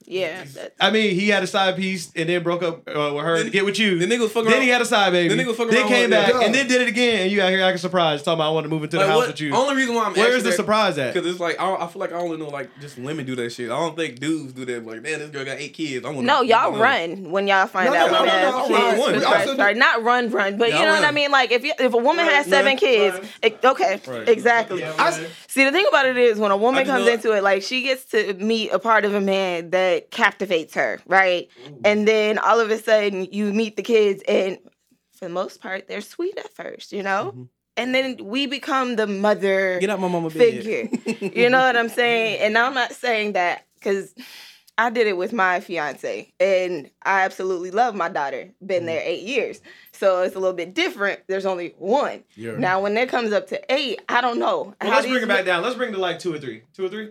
Yeah. 0.09 0.43
I 0.81 0.89
mean, 0.89 1.13
he 1.15 1.29
had 1.29 1.43
a 1.43 1.47
side 1.47 1.75
piece 1.75 2.11
and 2.15 2.27
then 2.27 2.41
broke 2.43 2.63
up 2.63 2.87
uh, 2.89 3.13
with 3.15 3.23
her 3.23 3.43
to 3.43 3.49
get 3.49 3.63
with 3.63 3.77
you. 3.77 3.99
the 3.99 4.05
nigga 4.07 4.21
was 4.21 4.31
fucking 4.31 4.45
then 4.49 4.53
around- 4.57 4.63
he 4.63 4.69
had 4.69 4.81
a 4.81 4.85
side 4.85 5.11
baby. 5.11 5.33
the 5.33 5.41
nigga 5.41 5.47
was 5.47 5.57
fucking 5.57 5.71
then 5.71 5.81
around 5.83 5.89
came 5.89 6.09
back 6.09 6.33
yeah. 6.33 6.41
and 6.41 6.53
then 6.55 6.67
did 6.67 6.81
it 6.81 6.87
again. 6.87 7.21
And 7.23 7.31
you 7.31 7.41
out 7.41 7.49
here 7.51 7.61
acting 7.61 7.77
surprised, 7.79 8.25
talking 8.25 8.39
about 8.39 8.49
I 8.49 8.53
want 8.53 8.65
to 8.65 8.69
move 8.69 8.83
into 8.83 8.97
the 8.97 9.03
Like, 9.03 9.09
house 9.11 9.17
what- 9.19 9.27
with 9.27 9.39
you. 9.41 9.51
The 9.51 9.55
only 9.57 9.75
reason 9.75 9.93
why 9.95 10.05
I'm 10.05 10.13
Where 10.13 10.35
is 10.35 10.43
the 10.43 10.51
surprise 10.51 10.97
at? 10.97 11.13
Because 11.13 11.29
it's 11.29 11.39
like 11.39 11.59
I, 11.59 11.65
don't- 11.65 11.81
I 11.81 11.87
feel 11.87 11.99
like 11.99 12.11
I 12.11 12.15
only 12.17 12.37
know 12.37 12.49
like 12.49 12.69
just 12.81 12.97
women 12.97 13.25
do 13.25 13.35
that 13.35 13.51
shit. 13.51 13.69
I 13.69 13.77
don't 13.79 13.95
think 13.95 14.19
dudes 14.19 14.53
do 14.53 14.65
that. 14.65 14.85
Like, 14.85 15.01
man, 15.03 15.19
this 15.19 15.29
girl 15.29 15.45
got 15.45 15.57
eight 15.59 15.73
kids. 15.73 16.03
I 16.05 16.09
want. 16.09 16.25
no, 16.25 16.41
y'all 16.41 16.71
run 16.77 17.29
when 17.31 17.47
y'all 17.47 17.67
find 17.67 17.93
No, 17.93 17.97
out 17.99 18.11
no, 18.11 18.19
women 18.21 18.25
no, 18.27 18.31
have 18.31 18.53
no, 18.53 18.59
no, 18.59 18.67
kids. 18.67 18.79
I 18.79 18.89
run 18.89 18.99
one. 18.99 19.11
with 19.13 19.19
We 19.21 19.25
also 19.25 19.55
Sorry, 19.55 19.73
not 19.75 20.03
run, 20.03 20.31
run, 20.31 20.57
but 20.57 20.69
you 20.69 20.73
know 20.75 20.93
what 20.93 21.03
I 21.03 21.11
mean. 21.11 21.29
Like 21.31 21.51
if 21.51 21.63
if 21.63 21.93
a 21.93 21.97
woman 21.97 22.25
has 22.25 22.47
seven 22.47 22.77
kids, 22.77 23.15
okay, 23.63 23.99
exactly. 24.27 24.79
Yeah, 24.79 24.93
I- 24.97 25.11
run. 25.11 25.25
see, 25.47 25.63
the 25.65 25.71
thing 25.71 25.85
about 25.87 26.05
it 26.07 26.17
is 26.17 26.39
when 26.39 26.51
a 26.51 26.57
woman 26.57 26.85
comes 26.85 27.07
into 27.07 27.33
it, 27.33 27.43
like 27.43 27.61
she 27.61 27.83
gets 27.83 28.05
to 28.05 28.33
meet 28.35 28.71
a 28.71 28.79
part 28.79 29.05
of 29.05 29.13
a 29.13 29.21
man 29.21 29.69
that 29.71 29.98
captivates 30.11 30.73
her, 30.75 30.99
right? 31.05 31.49
And 31.83 32.07
then 32.07 32.37
all 32.37 32.59
of 32.59 32.69
a 32.71 32.77
sudden 32.77 33.25
you 33.31 33.53
meet 33.53 33.75
the 33.77 33.83
kids, 33.83 34.23
and 34.27 34.57
for 35.13 35.25
the 35.25 35.29
most 35.33 35.61
part, 35.61 35.87
they're 35.87 36.01
sweet 36.01 36.37
at 36.37 36.53
first, 36.53 36.91
you 36.93 37.03
know. 37.03 37.33
Mhm. 37.35 37.49
And 37.77 37.95
then 37.95 38.17
we 38.21 38.45
become 38.45 38.95
the 38.97 39.07
mother 39.07 39.79
Get 39.79 39.89
out 39.89 39.99
my 40.01 40.07
mama 40.09 40.29
figure. 40.29 40.89
you 41.21 41.49
know 41.49 41.59
what 41.59 41.77
I'm 41.77 41.89
saying? 41.89 42.39
And 42.45 42.57
I'm 42.57 42.73
not 42.73 42.93
saying 42.93 43.33
that 43.33 43.65
because 43.75 44.13
I 44.77 44.89
did 44.89 45.07
it 45.07 45.17
with 45.17 45.33
my 45.33 45.59
fiance, 45.59 46.31
and 46.39 46.89
I 47.03 47.23
absolutely 47.23 47.71
love 47.71 47.95
my 47.95 48.07
daughter. 48.07 48.49
Been 48.65 48.85
there 48.85 49.01
eight 49.03 49.23
years, 49.23 49.61
so 49.91 50.21
it's 50.21 50.35
a 50.35 50.39
little 50.39 50.55
bit 50.55 50.73
different. 50.73 51.19
There's 51.27 51.45
only 51.45 51.73
one 51.77 52.23
Yeah. 52.35 52.55
now. 52.57 52.81
When 52.81 52.97
it 52.97 53.09
comes 53.09 53.33
up 53.33 53.47
to 53.47 53.59
eight, 53.73 53.99
I 54.07 54.21
don't 54.21 54.39
know. 54.39 54.73
Well, 54.81 54.91
let's 54.91 55.05
bring 55.07 55.21
it 55.23 55.27
back 55.27 55.43
down. 55.45 55.63
Let's 55.63 55.75
bring 55.75 55.89
it 55.89 55.93
to 55.95 55.99
like 55.99 56.19
two 56.19 56.33
or 56.33 56.39
three. 56.39 56.61
Two 56.73 56.85
or 56.85 56.89
three? 56.89 57.09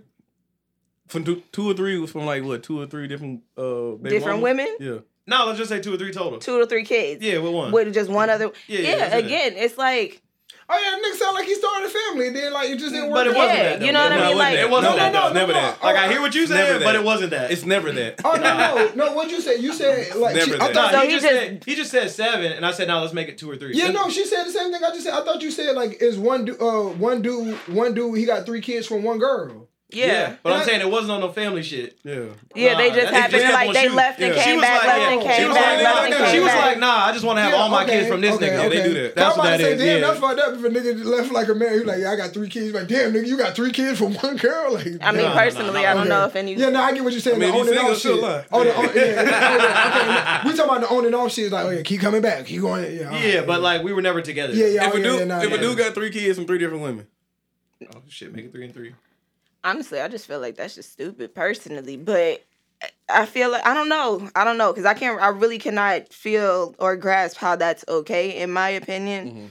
From 1.09 1.25
two, 1.25 1.43
two 1.53 1.71
or 1.71 1.75
three 1.75 1.99
was 1.99 2.11
from 2.13 2.27
like 2.27 2.45
what 2.45 2.63
two 2.63 2.81
or 2.81 2.87
three 2.87 3.09
different 3.09 3.43
uh 3.57 3.93
baby 3.97 4.11
Different 4.11 4.41
mamas? 4.41 4.43
women? 4.43 4.77
Yeah. 4.81 4.99
No, 5.27 5.45
let's 5.47 5.59
just 5.59 5.69
say 5.69 5.81
two 5.81 5.93
or 5.95 5.99
three 5.99 6.13
total. 6.13 6.39
two 6.39 6.59
or 6.59 6.67
three 6.67 6.85
kids. 6.85 7.23
Yeah, 7.23 7.39
with 7.39 7.53
one. 7.53 7.71
With 7.73 7.93
just 7.93 8.09
one 8.11 8.31
other. 8.31 8.51
Yeah, 8.67 8.79
Yeah, 8.81 8.89
yeah, 8.91 8.97
let's 8.97 9.05
do 9.05 9.11
that. 9.21 9.25
again, 9.27 9.53
it's 9.57 9.77
like 9.79 10.23
Oh 10.71 10.77
yeah, 10.79 10.99
nigga 11.11 11.17
sound 11.19 11.35
like 11.35 11.47
he 11.47 11.55
started 11.55 11.87
a 11.87 11.89
family, 11.89 12.27
and 12.27 12.37
then 12.37 12.53
like 12.53 12.69
it 12.69 12.79
just 12.79 12.93
didn't 12.93 13.09
work. 13.09 13.21
But 13.21 13.27
it 13.29 13.31
out. 13.31 13.37
wasn't 13.39 13.59
Yeah, 13.59 13.65
that. 13.71 13.81
Though. 13.81 13.87
you 13.87 13.93
know 13.93 14.03
what 14.03 14.13
I 14.13 14.17
No, 14.17 14.21
mean? 14.21 14.29
It 14.29 14.37
wasn't, 14.37 14.39
Like- 14.39 14.59
it 14.59 14.71
wasn't 14.71 14.93
No, 14.93 14.97
that. 14.99 15.13
no, 15.13 15.21
though. 15.21 15.29
no, 15.29 15.35
never 15.41 15.53
no, 15.55 15.61
that. 15.61 15.83
Like 15.83 15.97
I 15.97 16.09
hear 16.09 16.21
what 16.21 16.35
you 16.35 16.41
Never 16.47 16.55
saying, 16.55 16.83
but 16.85 16.95
it 16.95 17.05
wasn't 17.05 17.31
that. 17.31 17.51
It's 17.51 17.65
never 17.65 17.93
that. 17.93 18.21
Oh 18.25 18.33
no, 18.35 18.41
no, 18.95 19.07
no. 19.07 19.13
What'd 19.15 19.31
you 19.33 19.41
say? 19.41 19.57
You 19.57 19.73
said 19.73 20.15
like 20.17 20.35
Never 20.35 20.47
she, 20.47 20.61
I 20.61 20.73
thought. 20.75 20.93
No, 20.93 20.99
So 21.01 21.01
he, 21.01 21.07
he 21.07 21.13
just 21.13 21.23
just- 21.25 21.35
said 21.35 21.65
he 21.65 21.75
just 21.75 21.91
said 21.91 22.11
seven, 22.11 22.53
and 22.53 22.67
I 22.67 22.73
said 22.73 22.87
now 22.89 23.01
let's 23.01 23.15
make 23.15 23.29
it 23.29 23.39
two 23.39 23.51
or 23.51 23.57
three. 23.57 23.75
Yeah, 23.77 23.91
no, 23.93 24.11
she 24.11 24.27
said 24.27 24.45
the 24.45 24.51
same 24.51 24.71
thing 24.73 24.83
I 24.85 24.91
just 24.91 25.05
said. 25.05 25.15
I 25.15 25.25
thought 25.25 25.41
you 25.41 25.51
said 25.51 25.75
like 25.75 26.03
is 26.03 26.19
one 26.19 26.45
dude, 26.45 26.61
uh, 26.61 26.83
one 26.83 27.23
dude, 27.23 27.55
one 27.69 27.95
dude. 27.95 28.19
He 28.19 28.27
got 28.27 28.45
three 28.45 28.61
kids 28.61 28.87
from 28.87 29.03
one 29.03 29.19
girl. 29.19 29.68
Yeah. 29.91 30.37
but 30.43 30.53
I'm 30.53 30.65
saying 30.65 30.81
it 30.81 30.91
wasn't 30.91 31.13
on 31.13 31.21
no 31.21 31.33
family 31.33 31.63
shit. 31.63 31.99
Yeah. 32.05 32.27
Yeah, 32.55 32.77
they 32.77 32.91
just 32.91 33.11
that- 33.11 33.15
happened 33.15 33.33
just 33.33 33.47
to 33.47 33.53
like 33.53 33.73
they 33.73 33.83
shooting. 33.83 33.97
left 33.97 34.21
and 34.21 34.35
Yeah. 34.35 34.41
She 34.43 34.45
came 34.45 34.57
was 34.57 34.63
back, 34.65 34.83
like, 34.85 34.87
left 34.87 34.99
yeah, 35.01 35.13
and 35.13 35.23
she 35.23 35.29
came 35.29 35.49
was 35.49 35.57
back, 35.57 35.65
like, 35.77 35.85
left 35.85 36.01
and 36.03 36.11
nah, 36.11 36.19
came 36.19 36.35
she 36.35 36.41
was 36.41 36.55
like, 36.55 36.79
nah, 36.79 37.07
I 37.07 37.13
just 37.13 37.25
want 37.25 37.37
to 37.39 37.43
have 37.43 37.55
all 37.55 37.69
my 37.71 37.85
kids 37.85 38.09
from 38.09 38.21
this 38.21 38.37
nigga. 38.37 38.63
Yeah, 38.63 38.69
they 38.69 38.83
do 38.83 38.95
that. 38.95 39.09
I'm 39.09 39.15
That's 39.15 39.35
about 39.35 39.37
what 39.39 39.45
to 39.45 39.51
that 39.51 39.61
say, 39.61 39.73
is. 39.73 39.79
damn, 39.81 39.89
Yeah. 40.01 40.07
that's 40.07 40.21
fucked 40.21 40.41
up. 40.41 40.55
If 40.55 40.65
a 40.65 40.69
nigga 40.69 41.05
left 41.05 41.33
like 41.33 41.49
a 41.49 41.55
man, 41.55 41.73
he 41.73 41.85
like, 41.85 41.99
yeah, 42.01 42.11
I 42.13 42.17
got 42.17 42.33
three 42.35 42.49
kids. 42.49 42.75
Like, 42.75 42.89
damn, 42.89 43.13
nigga, 43.13 43.27
you 43.27 43.37
got 43.39 43.55
three 43.57 43.73
kids 43.73 43.99
from 43.99 44.15
one 44.15 44.37
girl. 44.37 44.73
Like, 44.79 44.87
I 45.01 45.13
mean, 45.13 45.23
No, 45.23 45.29
no, 45.29 45.35
personally, 45.35 45.83
no, 45.83 45.89
I 45.89 45.95
don't 45.95 46.01
okay. 46.01 46.09
know 46.11 46.25
if 46.27 46.37
any. 46.37 46.55
Yeah, 46.55 46.69
no, 46.69 46.81
I 46.83 46.93
get 46.93 47.03
what 47.03 47.13
you're 47.13 47.21
saying. 47.23 47.37
I 47.37 47.39
mean, 47.41 47.51
the 47.53 47.57
if 47.57 47.61
on 47.61 47.67
you 47.67 47.79
and 47.79 47.81
off 47.81 47.89
shit. 47.93 47.99
still 48.01 48.19
alive. 48.21 48.47
Oh, 48.53 48.65
the, 48.65 48.75
oh, 48.77 48.83
yeah, 48.95 49.23
yeah, 49.23 50.39
okay. 50.43 50.49
We 50.51 50.57
talking 50.57 50.71
about 50.77 50.81
the 50.83 50.95
on 50.95 51.07
and 51.07 51.15
off 51.15 51.33
shit. 51.33 51.45
It's 51.47 51.53
like, 51.53 51.65
oh 51.65 51.71
yeah, 51.71 51.83
keep 51.83 52.01
coming 52.01 52.21
back. 52.21 52.45
Keep 52.47 52.61
going. 52.61 52.97
Yeah, 52.97 53.19
Yeah, 53.19 53.43
but 53.47 53.61
like 53.63 53.83
we 53.83 53.93
were 53.93 54.03
never 54.03 54.21
together. 54.21 54.53
yeah, 54.53 54.67
yeah. 54.67 54.87
If 54.89 54.93
oh, 54.93 54.97
a 54.97 55.01
yeah, 55.01 55.05
dude, 55.05 55.19
yeah, 55.21 55.25
nah, 55.25 55.41
if 55.43 55.51
yeah. 55.51 55.57
a 55.57 55.61
dude 55.61 55.79
got 55.79 55.95
three 55.95 56.11
kids 56.11 56.37
from 56.37 56.47
three 56.47 56.59
different 56.59 56.83
women, 56.83 57.07
Oh 57.95 58.03
shit, 58.09 58.35
make 58.35 58.45
it 58.45 58.53
three 58.53 58.65
and 58.65 58.75
three. 58.75 58.95
Honestly, 59.69 60.01
I 60.01 60.09
just 60.09 60.27
feel 60.27 60.41
like 60.41 60.57
that's 60.57 60.75
just 60.75 60.93
stupid 60.93 61.35
personally. 61.35 61.97
But 61.97 62.45
I 63.09 63.27
feel 63.27 63.51
like 63.51 63.67
I 63.67 63.75
don't 63.75 63.89
know. 63.89 64.29
I 64.35 64.45
don't 64.45 64.59
know 64.59 64.73
because 64.73 64.87
I 64.87 64.95
can't. 64.95 65.21
I 65.21 65.29
really 65.29 65.59
cannot 65.59 66.13
feel 66.13 66.75
or 66.79 66.97
grasp 66.97 67.37
how 67.37 67.57
that's 67.57 67.85
okay 67.89 68.41
in 68.41 68.51
my 68.53 68.69
opinion. 68.71 69.51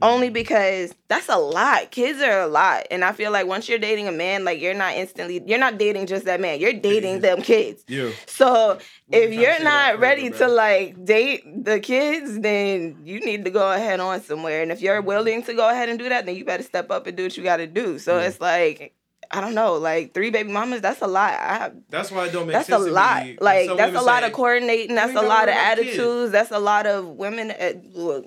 Only 0.00 0.30
because 0.30 0.94
that's 1.08 1.28
a 1.28 1.38
lot. 1.38 1.90
Kids 1.90 2.22
are 2.22 2.42
a 2.42 2.46
lot, 2.46 2.86
and 2.88 3.04
I 3.04 3.10
feel 3.10 3.32
like 3.32 3.48
once 3.48 3.68
you're 3.68 3.80
dating 3.80 4.06
a 4.06 4.12
man, 4.12 4.44
like 4.44 4.60
you're 4.60 4.72
not 4.72 4.94
instantly, 4.94 5.42
you're 5.44 5.58
not 5.58 5.76
dating 5.76 6.06
just 6.06 6.24
that 6.26 6.40
man. 6.40 6.60
You're 6.60 6.72
dating 6.72 7.18
them 7.18 7.42
kids. 7.42 7.82
yeah. 7.88 8.10
So 8.26 8.78
if 9.10 9.10
trying 9.10 9.30
to 9.30 9.34
you're 9.34 9.64
not 9.64 9.98
ready 9.98 10.30
to 10.30 10.46
like 10.46 11.04
date 11.04 11.64
the 11.64 11.80
kids, 11.80 12.38
then 12.38 12.98
you 13.04 13.18
need 13.18 13.44
to 13.44 13.50
go 13.50 13.72
ahead 13.72 13.98
on 13.98 14.20
somewhere. 14.20 14.62
And 14.62 14.70
if 14.70 14.80
you're 14.80 15.02
willing 15.02 15.42
to 15.42 15.54
go 15.54 15.68
ahead 15.68 15.88
and 15.88 15.98
do 15.98 16.08
that, 16.10 16.26
then 16.26 16.36
you 16.36 16.44
better 16.44 16.62
step 16.62 16.92
up 16.92 17.08
and 17.08 17.16
do 17.16 17.24
what 17.24 17.36
you 17.36 17.42
got 17.42 17.56
to 17.56 17.66
do. 17.66 17.98
So 17.98 18.18
it's 18.20 18.40
like 18.40 18.94
I 19.30 19.40
don't 19.40 19.54
know, 19.54 19.74
like 19.74 20.14
three 20.14 20.30
baby 20.30 20.50
mamas. 20.50 20.80
That's 20.80 21.02
a 21.02 21.06
lot. 21.06 21.32
I, 21.32 21.70
That's 21.90 22.10
why 22.10 22.26
it 22.26 22.32
don't 22.32 22.46
make 22.46 22.54
that's 22.54 22.68
a 22.68 22.72
sense. 22.72 22.84
to 22.86 22.90
lot. 22.90 23.24
me 23.26 23.38
Like 23.40 23.68
that's 23.76 23.96
a 23.96 24.00
lot 24.00 24.22
say, 24.22 24.28
of 24.28 24.32
coordinating. 24.32 24.94
That's 24.94 25.14
a 25.14 25.22
lot 25.22 25.48
of 25.48 25.54
attitudes. 25.54 26.32
That's 26.32 26.50
a 26.50 26.58
lot 26.58 26.86
of 26.86 27.06
women. 27.08 27.50
Uh, 27.50 27.72
look, 27.92 28.26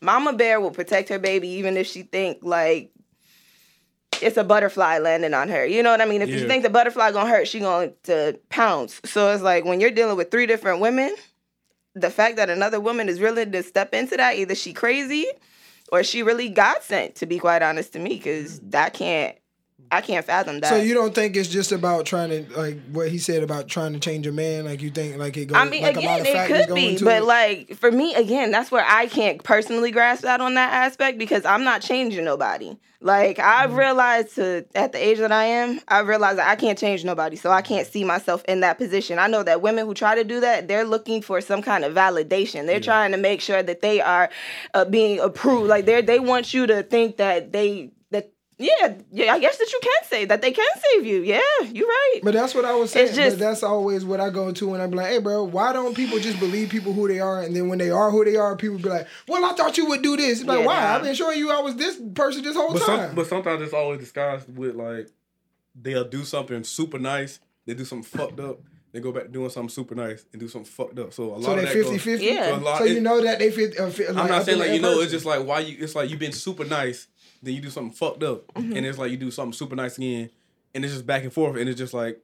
Mama 0.00 0.34
Bear 0.34 0.60
will 0.60 0.70
protect 0.70 1.08
her 1.08 1.18
baby 1.18 1.48
even 1.48 1.76
if 1.76 1.86
she 1.86 2.02
think 2.02 2.38
like 2.42 2.90
it's 4.22 4.36
a 4.36 4.44
butterfly 4.44 4.98
landing 4.98 5.34
on 5.34 5.48
her. 5.48 5.66
You 5.66 5.82
know 5.82 5.90
what 5.90 6.00
I 6.00 6.06
mean? 6.06 6.22
If 6.22 6.30
you 6.30 6.46
think 6.46 6.62
the 6.62 6.70
butterfly 6.70 7.12
gonna 7.12 7.28
hurt, 7.28 7.48
she 7.48 7.60
going 7.60 7.94
to 8.04 8.38
pounce. 8.48 9.00
So 9.04 9.32
it's 9.32 9.42
like 9.42 9.64
when 9.64 9.80
you're 9.80 9.90
dealing 9.90 10.16
with 10.16 10.30
three 10.30 10.46
different 10.46 10.80
women, 10.80 11.14
the 11.94 12.10
fact 12.10 12.36
that 12.36 12.50
another 12.50 12.80
woman 12.80 13.08
is 13.08 13.20
willing 13.20 13.52
to 13.52 13.62
step 13.62 13.94
into 13.94 14.16
that, 14.16 14.36
either 14.36 14.54
she 14.54 14.72
crazy 14.72 15.26
or 15.92 16.02
she 16.02 16.22
really 16.22 16.48
got 16.48 16.82
sent. 16.82 17.16
To 17.16 17.26
be 17.26 17.38
quite 17.38 17.62
honest 17.62 17.92
to 17.94 17.98
me, 17.98 18.10
because 18.10 18.60
that 18.60 18.94
can't. 18.94 19.36
I 19.94 20.00
can't 20.00 20.24
fathom 20.24 20.60
that. 20.60 20.68
So 20.68 20.76
you 20.76 20.94
don't 20.94 21.14
think 21.14 21.36
it's 21.36 21.48
just 21.48 21.72
about 21.72 22.06
trying 22.06 22.30
to 22.30 22.58
like 22.58 22.78
what 22.90 23.08
he 23.08 23.18
said 23.18 23.42
about 23.42 23.68
trying 23.68 23.92
to 23.92 24.00
change 24.00 24.26
a 24.26 24.32
man? 24.32 24.64
Like 24.64 24.82
you 24.82 24.90
think 24.90 25.16
like 25.16 25.36
it 25.36 25.46
goes? 25.46 25.58
I 25.58 25.64
mean, 25.64 25.82
like 25.82 25.96
again, 25.96 26.26
it 26.26 26.46
could 26.48 26.74
be, 26.74 26.98
but 26.98 27.22
it? 27.22 27.24
like 27.24 27.76
for 27.76 27.90
me, 27.90 28.14
again, 28.14 28.50
that's 28.50 28.70
where 28.70 28.84
I 28.86 29.06
can't 29.06 29.42
personally 29.42 29.90
grasp 29.90 30.22
that 30.22 30.40
on 30.40 30.54
that 30.54 30.72
aspect 30.72 31.18
because 31.18 31.44
I'm 31.44 31.64
not 31.64 31.82
changing 31.82 32.24
nobody. 32.24 32.76
Like 33.00 33.38
I've 33.38 33.70
Mm. 33.70 33.76
realized 33.76 34.34
to 34.36 34.64
at 34.74 34.92
the 34.92 34.98
age 34.98 35.18
that 35.18 35.30
I 35.30 35.44
am, 35.44 35.78
I've 35.88 36.08
realized 36.08 36.38
that 36.38 36.48
I 36.48 36.56
can't 36.56 36.78
change 36.78 37.04
nobody, 37.04 37.36
so 37.36 37.50
I 37.50 37.60
can't 37.60 37.86
see 37.86 38.02
myself 38.02 38.42
in 38.48 38.60
that 38.60 38.78
position. 38.78 39.18
I 39.18 39.26
know 39.26 39.42
that 39.42 39.60
women 39.60 39.84
who 39.84 39.92
try 39.92 40.14
to 40.14 40.24
do 40.24 40.40
that, 40.40 40.68
they're 40.68 40.84
looking 40.86 41.20
for 41.20 41.42
some 41.42 41.60
kind 41.60 41.84
of 41.84 41.92
validation. 41.92 42.64
They're 42.66 42.80
trying 42.80 43.12
to 43.12 43.18
make 43.18 43.42
sure 43.42 43.62
that 43.62 43.82
they 43.82 44.00
are 44.00 44.30
uh, 44.72 44.86
being 44.86 45.20
approved. 45.20 45.68
Like 45.68 45.84
they 45.84 46.00
they 46.00 46.18
want 46.18 46.54
you 46.54 46.66
to 46.66 46.82
think 46.82 47.18
that 47.18 47.52
they 47.52 47.90
that. 48.10 48.30
Yeah, 48.56 48.94
yeah, 49.10 49.32
I 49.34 49.40
guess 49.40 49.58
that 49.58 49.72
you 49.72 49.80
can 49.82 50.08
say 50.08 50.24
that 50.26 50.40
they 50.40 50.52
can 50.52 50.66
save 50.92 51.04
you. 51.04 51.22
Yeah, 51.22 51.40
you're 51.72 51.88
right. 51.88 52.20
But 52.22 52.34
that's 52.34 52.54
what 52.54 52.64
I 52.64 52.74
was 52.74 52.92
saying. 52.92 53.12
Just- 53.14 53.38
but 53.38 53.44
that's 53.44 53.62
always 53.64 54.04
what 54.04 54.20
I 54.20 54.30
go 54.30 54.52
to 54.52 54.68
when 54.68 54.80
I'm 54.80 54.92
like, 54.92 55.08
hey, 55.08 55.18
bro, 55.18 55.42
why 55.42 55.72
don't 55.72 55.94
people 55.94 56.20
just 56.20 56.38
believe 56.38 56.68
people 56.68 56.92
who 56.92 57.08
they 57.08 57.18
are? 57.18 57.42
And 57.42 57.54
then 57.56 57.68
when 57.68 57.78
they 57.78 57.90
are 57.90 58.10
who 58.12 58.24
they 58.24 58.36
are, 58.36 58.54
people 58.56 58.78
be 58.78 58.88
like, 58.88 59.08
well, 59.26 59.44
I 59.44 59.54
thought 59.54 59.76
you 59.76 59.86
would 59.86 60.02
do 60.02 60.16
this. 60.16 60.38
It's 60.40 60.48
like, 60.48 60.60
Yeah, 60.60 60.66
why? 60.66 60.80
nah. 60.80 60.94
I've 60.94 61.02
been 61.02 61.14
showing 61.16 61.38
you 61.38 61.50
I 61.50 61.60
was 61.60 61.74
this 61.74 61.96
person 62.14 62.42
this 62.44 62.54
whole 62.54 62.72
But 62.74 62.82
time. 62.86 63.06
some, 63.08 63.14
but 63.16 63.26
sometimes 63.26 63.60
it's 63.62 63.74
always 63.74 63.98
disguised 63.98 64.46
with 64.56 64.76
like 64.76 65.08
they'll 65.74 66.04
do 66.08 66.24
something 66.24 66.62
super 66.62 66.98
nice, 67.00 67.40
they 67.66 67.74
do 67.74 67.84
something 67.84 68.04
fucked 68.18 68.38
up, 68.38 68.60
they 68.92 69.00
go 69.00 69.10
back 69.10 69.24
to 69.24 69.28
doing 69.30 69.50
something 69.50 69.68
super 69.68 69.96
nice 69.96 70.24
and 70.32 70.38
do 70.40 70.46
something 70.46 70.70
fucked 70.70 70.98
up. 71.00 71.12
So 71.12 71.24
a 71.24 71.34
lot 71.34 71.42
so 71.42 71.50
of 71.54 71.56
they 71.58 71.64
that 71.64 71.72
50 71.72 71.90
goes- 71.94 72.02
50. 72.02 72.24
Yeah. 72.24 72.44
So 72.50 72.54
a 72.54 72.56
lot- 72.58 72.78
So 72.78 72.84
you 72.84 73.00
know 73.00 73.20
that 73.20 73.40
they 73.40 73.50
fit. 73.50 73.80
Uh, 73.80 73.90
fit 73.90 74.10
I'm 74.10 74.14
like, 74.14 74.28
not 74.30 74.44
saying 74.44 74.58
like 74.60 74.68
that 74.68 74.76
you 74.76 74.80
know, 74.82 75.00
it's 75.00 75.10
just 75.10 75.24
like 75.26 75.44
why 75.44 75.58
you. 75.60 75.76
It's 75.80 75.96
like 75.96 76.08
you've 76.10 76.20
been 76.20 76.30
super 76.30 76.64
nice, 76.64 77.08
then 77.44 77.54
you 77.54 77.60
do 77.60 77.70
something 77.70 77.92
fucked 77.92 78.22
up, 78.22 78.46
Mm-hmm. 78.54 78.76
and 78.76 78.86
it's 78.86 78.98
like 78.98 79.10
you 79.10 79.16
do 79.16 79.30
something 79.30 79.52
super 79.52 79.76
nice 79.76 79.96
again, 79.98 80.30
and 80.74 80.84
it's 80.84 80.92
just 80.94 81.06
back 81.06 81.22
and 81.22 81.32
forth, 81.32 81.56
and 81.56 81.68
it's 81.68 81.78
just 81.78 81.94
like 81.94 82.20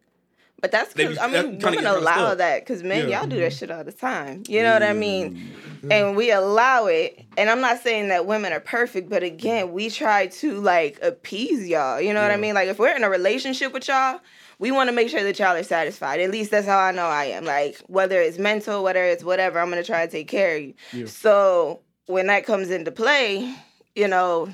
But 0.61 0.71
that's 0.73 0.93
because 0.93 1.19
I 1.19 1.27
mean, 1.29 1.59
women 1.59 1.87
allow 1.87 2.35
that 2.35 2.61
because 2.61 2.83
men, 2.83 3.09
Yeah. 3.09 3.21
y'all 3.21 3.29
do 3.29 3.39
that 3.41 3.53
shit 3.53 3.71
all 3.71 3.83
the 3.85 3.93
time. 3.93 4.43
You 4.49 4.63
know 4.63 4.73
what 4.75 4.83
I 4.83 4.93
mean? 4.93 5.53
And 5.91 6.15
we 6.17 6.31
allow 6.31 6.85
it. 6.87 7.25
And 7.39 7.49
I'm 7.49 7.63
not 7.63 7.81
saying 7.83 8.09
that 8.09 8.27
women 8.27 8.53
are 8.53 8.61
perfect, 8.61 9.09
but 9.09 9.23
again, 9.23 9.73
we 9.73 9.89
try 9.89 10.27
to 10.27 10.61
like 10.61 10.99
appease 11.03 11.67
y'all. 11.67 11.99
You 12.01 12.13
know 12.13 12.21
what 12.21 12.31
I 12.31 12.37
mean? 12.37 12.55
Like 12.55 12.69
if 12.69 12.79
we're 12.79 12.95
in 12.95 13.05
a 13.05 13.09
relationship 13.09 13.73
with 13.73 13.89
y'all, 13.89 14.21
we 14.59 14.71
want 14.71 14.91
to 14.91 14.93
make 14.95 15.09
sure 15.09 15.23
that 15.23 15.39
y'all 15.39 15.57
are 15.57 15.63
satisfied. 15.63 16.21
At 16.21 16.31
least 16.31 16.51
that's 16.51 16.67
how 16.67 16.79
I 16.79 16.93
know 16.93 17.07
I 17.07 17.25
am. 17.27 17.47
Like 17.47 17.79
whether 17.87 18.21
it's 18.21 18.37
mental, 18.37 18.83
whether 18.83 19.03
it's 19.03 19.25
whatever, 19.25 19.59
I'm 19.59 19.71
gonna 19.71 19.83
try 19.83 20.05
to 20.05 20.13
take 20.13 20.29
care 20.29 20.57
of 20.59 20.63
you. 20.93 21.07
So 21.07 21.81
when 22.05 22.27
that 22.27 22.45
comes 22.45 22.69
into 22.69 22.91
play, 22.93 23.55
you 23.95 24.07
know, 24.09 24.51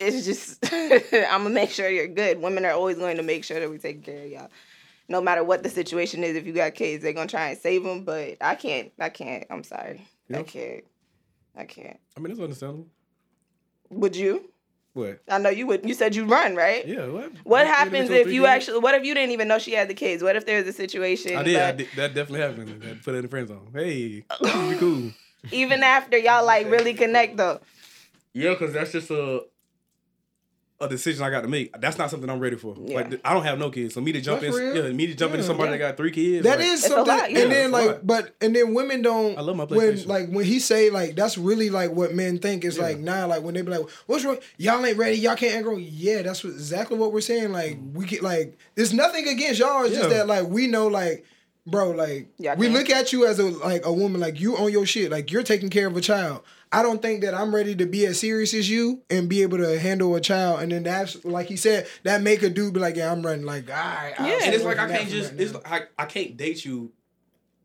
it's 0.00 0.24
just 0.26 0.58
I'm 0.72 1.42
gonna 1.42 1.50
make 1.50 1.70
sure 1.70 1.88
you're 1.88 2.06
good. 2.08 2.40
Women 2.40 2.64
are 2.64 2.72
always 2.72 2.96
going 2.98 3.16
to 3.16 3.22
make 3.22 3.44
sure 3.44 3.58
that 3.60 3.70
we 3.70 3.78
take 3.78 4.02
care 4.04 4.24
of 4.24 4.30
y'all, 4.30 4.50
no 5.08 5.20
matter 5.20 5.42
what 5.44 5.62
the 5.62 5.68
situation 5.70 6.22
is. 6.24 6.36
If 6.36 6.46
you 6.46 6.52
got 6.52 6.74
kids, 6.74 7.02
they're 7.02 7.12
gonna 7.12 7.28
try 7.28 7.48
and 7.50 7.58
save 7.58 7.82
them. 7.84 8.04
But 8.04 8.36
I 8.40 8.54
can't. 8.54 8.92
I 8.98 9.08
can't. 9.08 9.44
I'm 9.50 9.64
sorry. 9.64 10.06
I 10.32 10.42
can't. 10.42 10.84
I 11.56 11.64
can't. 11.64 11.98
I 12.16 12.20
mean 12.20 12.32
it's 12.32 12.40
understandable. 12.40 12.86
Would 13.90 14.16
you? 14.16 14.50
What? 14.92 15.20
I 15.28 15.38
know 15.38 15.50
you 15.50 15.66
would. 15.66 15.86
You 15.86 15.92
said 15.94 16.14
you'd 16.14 16.30
run, 16.30 16.56
right? 16.56 16.86
Yeah. 16.86 17.06
What? 17.08 17.32
What 17.32 17.44
What 17.44 17.66
happens 17.66 18.08
if 18.10 18.28
you 18.28 18.42
kids? 18.42 18.48
actually? 18.50 18.78
What 18.80 18.94
if 18.94 19.04
you 19.04 19.14
didn't 19.14 19.32
even 19.32 19.46
know 19.46 19.58
she 19.58 19.72
had 19.72 19.88
the 19.88 19.94
kids? 19.94 20.22
What 20.22 20.36
if 20.36 20.46
there's 20.46 20.66
a 20.66 20.72
situation? 20.72 21.36
I 21.36 21.42
did, 21.42 21.56
I 21.56 21.58
that- 21.58 21.76
did. 21.76 21.88
That 21.96 22.14
definitely 22.14 22.40
happened. 22.40 22.82
I 22.82 22.94
put 23.04 23.14
it 23.14 23.18
in 23.18 23.22
the 23.24 23.28
friend 23.28 23.46
zone. 23.48 23.68
Hey, 23.74 24.24
be 24.42 24.76
cool. 24.78 25.12
Even 25.52 25.82
after 25.82 26.16
y'all 26.18 26.44
like 26.46 26.68
really 26.70 26.94
connect 26.94 27.36
though. 27.36 27.60
Yeah, 28.32 28.50
because 28.50 28.72
that's 28.72 28.92
just 28.92 29.10
a 29.10 29.44
a 30.78 30.88
decision 30.88 31.22
I 31.24 31.30
got 31.30 31.40
to 31.40 31.48
make. 31.48 31.72
That's 31.80 31.96
not 31.96 32.10
something 32.10 32.28
I'm 32.28 32.38
ready 32.38 32.56
for. 32.56 32.76
Yeah. 32.78 32.96
Like 32.96 33.20
I 33.24 33.32
don't 33.32 33.44
have 33.44 33.58
no 33.58 33.70
kids, 33.70 33.94
so 33.94 34.00
me 34.00 34.12
to 34.12 34.20
jump 34.20 34.42
That's 34.42 34.56
in, 34.56 34.62
real. 34.62 34.86
yeah, 34.86 34.92
me 34.92 35.06
to 35.06 35.14
jump 35.14 35.32
into 35.32 35.44
somebody 35.44 35.70
Yeah. 35.70 35.78
that 35.78 35.84
got 35.90 35.96
three 35.96 36.10
kids. 36.10 36.44
That 36.44 36.58
like, 36.58 36.68
is 36.68 36.84
a 36.84 36.88
something, 36.88 37.16
lot, 37.16 37.30
yeah. 37.30 37.38
and 37.40 37.52
then 37.52 37.64
It's 37.64 37.72
like, 37.72 38.06
but 38.06 38.34
and 38.40 38.54
then 38.54 38.74
women 38.74 39.00
don't. 39.00 39.38
I 39.38 39.40
love 39.40 39.56
my 39.56 39.64
when 39.64 40.04
like 40.06 40.28
when 40.28 40.44
he 40.44 40.58
say 40.58 40.90
like 40.90 41.16
that's 41.16 41.38
really 41.38 41.70
like 41.70 41.92
what 41.92 42.12
men 42.14 42.38
think. 42.38 42.64
It's 42.64 42.78
like 42.78 42.98
nah, 42.98 43.24
like 43.24 43.42
when 43.42 43.54
they 43.54 43.62
be 43.62 43.70
like, 43.70 43.88
"What's 44.06 44.24
wrong? 44.24 44.38
Y'all 44.58 44.84
ain't 44.84 44.98
ready. 44.98 45.16
Y'all 45.16 45.36
can't 45.36 45.64
grow." 45.64 45.76
Yeah, 45.78 46.22
that's 46.22 46.44
what, 46.44 46.52
exactly 46.52 46.98
what 46.98 47.12
we're 47.12 47.20
saying. 47.22 47.52
Like 47.52 47.78
we 47.94 48.04
can 48.04 48.22
like, 48.22 48.58
it's 48.76 48.92
nothing 48.92 49.26
against 49.28 49.60
y'all. 49.60 49.84
It's 49.84 49.96
just 49.96 50.10
that 50.10 50.26
like 50.26 50.46
we 50.46 50.66
know 50.66 50.88
like. 50.88 51.24
Bro, 51.68 51.90
like 51.90 52.28
Y'all 52.38 52.54
we 52.54 52.68
look 52.68 52.90
at 52.90 53.12
you 53.12 53.26
as 53.26 53.40
a 53.40 53.46
like 53.46 53.84
a 53.84 53.92
woman, 53.92 54.20
like 54.20 54.38
you 54.38 54.56
on 54.56 54.70
your 54.70 54.86
shit, 54.86 55.10
like 55.10 55.32
you're 55.32 55.42
taking 55.42 55.68
care 55.68 55.88
of 55.88 55.96
a 55.96 56.00
child. 56.00 56.42
I 56.78 56.82
don't 56.82 57.00
think 57.00 57.22
that 57.22 57.34
I'm 57.34 57.54
ready 57.54 57.74
to 57.76 57.86
be 57.86 58.04
as 58.06 58.20
serious 58.20 58.52
as 58.54 58.68
you 58.68 59.02
and 59.08 59.28
be 59.28 59.42
able 59.42 59.58
to 59.58 59.78
handle 59.78 60.14
a 60.14 60.20
child. 60.20 60.60
And 60.60 60.70
then 60.72 60.82
that's 60.82 61.24
like 61.24 61.46
he 61.46 61.56
said, 61.56 61.86
that 62.02 62.20
make 62.22 62.42
a 62.42 62.50
dude 62.50 62.74
be 62.74 62.80
like, 62.80 62.96
yeah, 62.96 63.10
I'm 63.10 63.22
running. 63.24 63.46
Like, 63.46 63.70
all 63.70 63.76
right, 63.76 64.14
I'll 64.18 64.26
Yeah. 64.28 64.38
and 64.44 64.54
it's 64.54 64.64
like 64.64 64.78
I 64.78 64.88
can't 64.88 65.08
just. 65.08 65.32
right 65.32 65.40
It's 65.40 65.54
like 65.54 65.70
I, 65.72 65.80
I 65.98 66.04
can't 66.06 66.36
date 66.36 66.64
you 66.64 66.92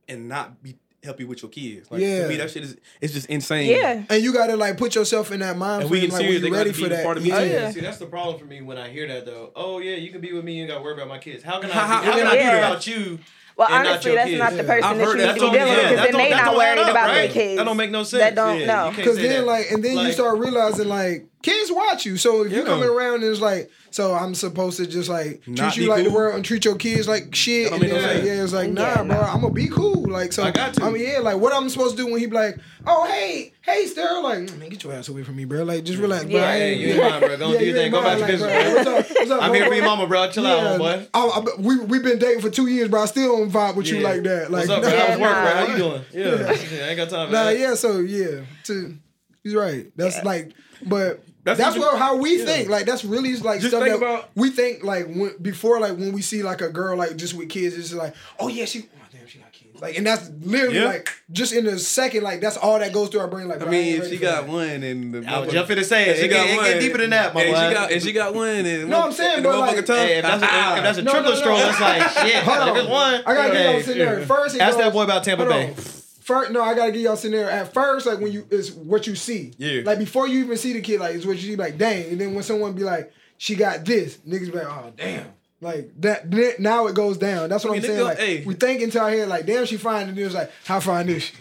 and 0.08 0.30
not 0.30 0.62
be 0.64 0.78
help 1.04 1.20
you 1.20 1.26
with 1.28 1.42
your 1.42 1.50
kids. 1.50 1.90
Like 1.90 2.00
Yeah. 2.02 2.22
to 2.24 2.28
me, 2.30 2.36
that 2.38 2.52
shit 2.52 2.64
is 2.64 2.78
it's 3.02 3.12
just 3.14 3.28
insane. 3.28 3.70
Yeah. 3.72 4.04
And 4.10 4.24
you 4.24 4.32
gotta 4.34 4.56
like 4.56 4.78
put 4.78 4.94
yourself 4.96 5.32
in 5.32 5.40
that 5.40 5.58
mind 5.58 5.82
And 5.82 5.92
we 5.92 6.00
frame, 6.00 6.10
get 6.10 6.14
like 6.14 6.20
when 6.22 6.28
serious, 6.30 6.44
you 6.44 6.50
they 6.52 6.58
ready 6.58 6.72
for 6.74 6.90
that. 6.90 7.04
part 7.04 7.18
of 7.18 7.24
me 7.24 7.30
yeah. 7.30 7.36
Oh, 7.38 7.44
yeah. 7.44 7.72
See, 7.72 7.80
that's 7.82 7.98
the 7.98 8.06
problem 8.06 8.38
for 8.38 8.46
me 8.46 8.62
when 8.62 8.78
I 8.78 8.90
hear 8.90 9.08
that 9.08 9.26
though. 9.26 9.52
Oh 9.56 9.80
yeah, 9.80 9.96
you 9.96 10.12
can 10.12 10.22
be 10.22 10.32
with 10.32 10.46
me. 10.46 10.54
You 10.56 10.62
ain't 10.62 10.70
got 10.72 10.78
to 10.78 10.84
worry 10.84 10.94
about 10.94 11.08
my 11.08 11.18
kids. 11.18 11.44
How 11.44 11.60
can 11.60 11.70
I? 11.72 11.74
How- 11.74 11.88
How, 11.88 11.96
how 11.96 12.02
can 12.04 12.14
can 12.20 12.28
I 12.28 12.30
I 12.30 12.34
be 12.34 12.40
do 12.40 12.46
that? 12.46 12.72
about 12.72 12.88
you? 12.88 13.20
Well, 13.62 13.70
and 13.70 13.88
honestly, 13.88 14.12
your 14.12 14.18
that's 14.18 14.30
kids. 14.30 14.40
not 14.40 14.54
the 14.54 14.64
person 14.64 14.84
I've 14.84 14.98
that 14.98 15.06
heard 15.06 15.20
you 15.20 15.22
that 15.22 15.34
need 15.36 15.40
to 15.40 15.46
be 15.46 15.52
dealing 15.52 15.68
Yeah, 15.68 15.78
with 15.78 15.90
because 15.92 16.06
then 16.12 16.18
they 16.18 16.30
that 16.32 16.46
not 16.46 16.56
worried 16.56 16.80
up, 16.80 16.90
about 16.90 17.14
their 17.14 17.28
kids. 17.30 17.58
That 17.58 17.64
don't 17.66 17.78
make 17.78 17.92
no 17.92 18.02
sense. 18.04 18.22
That 18.24 18.34
don't 18.36 18.60
Yeah, 18.60 18.66
no. 18.66 18.94
Because 18.96 19.18
then, 19.18 19.30
that. 19.30 19.46
like, 19.46 19.72
and 19.72 19.84
then 19.84 19.98
you 19.98 20.12
start 20.14 20.40
realizing, 20.40 20.88
like, 20.88 21.28
kids 21.42 21.72
watch 21.72 22.06
you. 22.06 22.18
So 22.18 22.44
if 22.44 22.52
you 22.52 22.60
Yeah. 22.60 22.66
coming 22.66 22.90
around 22.90 23.16
and 23.16 23.24
it's 23.26 23.42
like, 23.42 23.70
so 23.90 24.14
I'm 24.14 24.34
supposed 24.36 24.78
to 24.78 24.88
just 24.88 25.10
like 25.10 25.42
Not 25.48 25.74
treat 25.74 25.78
you 25.78 25.84
be 25.84 25.90
like 25.90 26.04
the 26.06 26.12
world 26.12 26.36
and 26.36 26.46
treat 26.46 26.64
your 26.64 26.76
kids 26.76 27.08
like 27.10 27.36
shit. 27.36 27.72
And 27.74 27.82
then, 27.82 27.90
no 27.90 27.96
like, 27.96 28.24
yeah, 28.24 28.44
it's 28.44 28.54
like, 28.54 28.70
oh, 28.70 28.72
nah, 28.72 28.82
Yeah, 28.84 28.96
bro, 29.04 29.06
nah. 29.22 29.34
I'm 29.34 29.42
gonna 29.42 29.54
be 29.54 29.68
cool. 29.68 30.10
Like, 30.10 30.32
so 30.32 30.44
I 30.44 30.52
got 30.52 30.74
to. 30.76 30.84
I 30.86 30.90
mean, 30.92 31.04
yeah, 31.06 31.20
like, 31.20 31.38
what 31.38 31.54
I'm 31.54 31.68
supposed 31.70 31.98
to 31.98 32.04
do 32.04 32.10
when 32.12 32.22
he 32.22 32.26
be 32.28 32.36
like, 32.36 32.58
oh, 32.88 33.06
hey, 33.08 33.52
hey, 33.62 33.86
Sterl, 33.86 34.24
like, 34.24 34.58
man, 34.58 34.70
get 34.70 34.82
your 34.84 34.94
ass 34.94 35.10
away 35.10 35.24
from 35.24 35.36
me, 35.36 35.44
bro. 35.46 35.64
Like, 35.64 35.84
just 35.84 36.00
relax, 36.00 36.24
bro. 36.26 36.36
Yeah. 36.36 36.48
I 36.48 36.52
Hey, 36.54 36.72
ain't- 36.72 36.80
you 36.82 36.88
ain't 36.94 37.00
mine, 37.02 37.20
bro. 37.20 37.38
Go 37.38 37.52
Yeah, 37.52 37.60
do 37.60 37.66
your 37.66 37.76
thing. 37.76 37.92
Go 37.92 38.02
back 38.04 38.14
to 38.16 38.20
like, 38.22 38.32
business, 38.32 38.52
bro. 38.52 38.64
bro. 38.64 38.74
What's 38.96 39.10
up? 39.10 39.18
What's 39.18 39.32
up, 39.32 39.44
I'm 39.44 39.50
bro? 39.50 39.60
here 39.60 39.68
for 39.68 39.74
your 39.76 39.86
mama, 39.86 40.08
bro. 40.08 40.30
Chill 40.32 40.48
out, 40.48 40.58
Yeah, 40.64 40.78
homeboy. 40.78 41.08
Oh, 41.14 41.30
I, 41.32 41.52
I, 41.52 41.62
we 41.62 41.80
we 41.80 42.00
been 42.00 42.18
dating 42.20 42.42
for 42.42 42.50
two 42.50 42.68
years, 42.68 42.88
but 42.88 43.02
I 43.02 43.06
still 43.08 43.38
don't 43.40 43.52
vibe 43.52 43.76
with 43.76 43.88
you 43.88 43.98
Yeah. 43.98 44.04
like 44.08 44.24
that. 44.24 44.52
Like, 44.52 44.70
What's 44.70 44.70
up, 44.70 44.82
bro? 44.84 44.90
How's 44.92 45.20
work, 45.20 45.34
bro? 45.34 45.54
How 45.54 45.68
you 45.68 45.78
doing? 45.78 46.02
Yeah. 46.14 46.26
yeah. 46.40 46.48
I 46.86 46.88
ain't 46.90 46.98
got 46.98 47.10
time 47.10 47.32
Nah, 47.32 47.50
yeah, 47.50 47.74
so 47.76 48.00
yeah, 48.00 48.42
to, 48.66 48.96
he's 49.44 49.54
right. 49.54 49.88
That's 49.98 50.24
like, 50.24 50.54
but 50.86 51.24
That's 51.44 51.58
that's, 51.60 51.78
what 51.78 51.98
how 51.98 52.18
we 52.18 52.38
think. 52.38 52.70
Like 52.70 52.86
that's 52.86 53.04
really 53.04 53.36
like 53.38 53.60
Just 53.62 53.72
stuff 53.72 53.84
think 53.84 54.00
that 54.00 54.06
about- 54.06 54.30
we 54.36 54.50
think 54.52 54.84
like 54.84 55.08
when, 55.08 55.32
before 55.42 55.80
like 55.80 55.98
when 55.98 56.12
we 56.14 56.22
see 56.22 56.44
like 56.44 56.62
a 56.62 56.70
girl 56.70 56.96
like 56.98 57.16
just 57.18 57.34
with 57.34 57.50
kids, 57.50 57.76
it's 57.76 57.90
just 57.90 58.00
like, 58.00 58.14
oh 58.40 58.48
yeah, 58.48 58.66
she, 58.66 58.82
oh 58.96 59.06
damn, 59.12 59.26
she 59.28 59.40
got 59.40 59.52
kids. 59.52 59.82
Like, 59.82 59.98
and 59.98 60.06
that's 60.06 60.30
literally 60.42 60.78
Yeah. 60.78 60.86
like 60.86 61.10
just 61.32 61.52
in 61.54 61.66
a 61.66 61.80
second, 61.80 62.22
like 62.24 62.42
that's 62.42 62.58
all 62.58 62.78
that 62.78 62.94
goes 62.94 63.10
through 63.10 63.22
our 63.22 63.28
brain. 63.28 63.48
Like, 63.48 63.64
I 63.64 63.66
mean, 63.66 64.00
if 64.00 64.10
she 64.10 64.18
got 64.18 64.46
that. 64.46 64.52
one 64.54 64.84
and 64.84 65.14
the 65.16 65.28
I 65.28 65.40
was 65.40 65.50
motherfucker- 65.50 65.52
just 65.54 65.72
finna 65.72 65.84
say 65.86 66.10
it. 66.10 66.16
and 66.18 66.26
It 66.26 66.28
get- 66.30 66.50
it 66.52 66.74
get 66.74 66.80
deeper 66.80 66.98
than 67.00 67.10
that, 67.10 67.34
my 67.34 67.42
and 67.42 67.54
boy. 67.56 67.68
She 67.68 67.74
got, 67.74 67.92
and 67.92 68.02
she 68.04 68.12
got 68.12 68.34
one 68.36 68.48
and 68.50 68.90
No, 68.90 69.02
I'm 69.02 69.12
saying, 69.12 69.34
and 69.38 69.44
but, 69.44 69.58
like- 69.60 69.88
Hey, 69.88 70.18
if 70.20 70.24
that's 70.24 70.44
a, 70.44 70.46
if 70.78 70.84
that's 70.84 70.98
a 71.00 71.02
No, 71.02 71.12
triple 71.12 71.30
no, 71.32 71.36
no. 71.36 71.42
stroll, 71.42 71.58
it's 71.58 71.80
like 71.82 72.02
shit. 72.28 72.44
Hold 72.44 72.78
on. 72.78 72.90
one, 72.90 73.14
I 73.26 73.34
gotta 73.34 73.54
get 73.54 73.58
hey, 73.66 73.74
y'all 73.74 73.82
scenario. 73.82 74.26
First, 74.28 74.60
Ask 74.60 74.78
that 74.78 74.94
boy 74.94 75.02
about 75.04 75.24
Tampa 75.24 75.46
Bay. 75.48 75.74
First, 76.22 76.52
no, 76.52 76.62
I 76.62 76.76
gotta 76.76 76.92
give 76.92 77.02
y'all 77.02 77.16
scenario. 77.16 77.48
At 77.48 77.74
first, 77.74 78.06
like 78.06 78.20
when 78.20 78.32
you 78.32 78.48
it's 78.52 78.72
what 78.72 79.08
you 79.08 79.16
see. 79.16 79.54
Yeah. 79.58 79.82
Like 79.84 79.98
before 79.98 80.28
you 80.28 80.44
even 80.44 80.56
see 80.56 80.74
the 80.74 80.82
kid, 80.82 81.00
like 81.00 81.16
it's 81.16 81.26
what 81.26 81.36
you 81.38 81.42
see. 81.42 81.56
Like 81.56 81.78
dang, 81.78 82.12
and 82.12 82.22
then 82.22 82.36
when 82.36 82.44
someone 82.44 82.74
be 82.74 82.84
like, 82.84 83.12
she 83.38 83.56
got 83.56 83.84
this, 83.84 84.18
niggas 84.18 84.52
be 84.52 84.60
like, 84.60 84.68
oh 84.68 84.94
damn. 84.96 85.34
Like 85.62 85.90
that. 86.02 86.60
Now 86.60 86.88
it 86.88 86.96
goes 86.96 87.18
down. 87.18 87.50
That's 87.50 87.64
what 87.64 87.72
I 87.72 87.74
mean, 87.74 87.84
am 87.84 87.88
saying. 87.90 88.04
Like 88.04 88.20
hey. 88.20 88.44
we 88.46 88.54
think 88.54 88.82
into 88.82 89.00
our 89.02 89.10
head, 89.10 89.30
like 89.30 89.46
damn, 89.48 89.66
she 89.66 89.78
fine, 89.78 90.10
and 90.10 90.18
then 90.18 90.26
it's 90.26 90.36
like, 90.36 90.52
how 90.66 90.80
fine 90.80 91.10
is 91.10 91.24
she? 91.24 91.34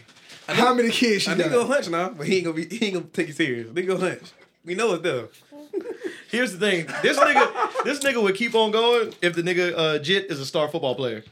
How 0.47 0.75
many 0.75 0.91
kids 0.91 1.25
she 1.25 1.31
I 1.31 1.35
got? 1.37 1.47
nigga 1.47 1.53
go 1.53 1.67
hunch 1.67 1.89
now, 1.91 2.09
but 2.11 2.27
he 2.27 2.37
ain't 2.37 2.45
gonna 2.45 2.57
be. 2.57 2.75
He 2.75 2.87
ain't 2.87 2.95
gonna 2.95 3.07
take 3.07 3.29
you 3.29 3.33
serious. 3.35 3.69
Nigga 3.69 3.87
go 3.87 3.99
hunch. 3.99 4.33
We 4.65 4.75
know 4.75 4.95
it's 4.95 5.03
there. 5.03 5.29
Here's 6.31 6.53
the 6.57 6.59
thing. 6.59 6.87
This 7.03 7.19
nigga, 7.19 7.85
this 7.85 7.99
nigga 8.01 8.23
would 8.23 8.35
keep 8.37 8.55
on 8.55 8.71
going 8.71 9.13
if 9.21 9.35
the 9.35 9.43
nigga 9.43 9.75
uh, 9.77 9.99
Jit 9.99 10.31
is 10.31 10.39
a 10.41 10.47
star 10.47 10.69
football 10.69 10.95
player. 10.95 11.25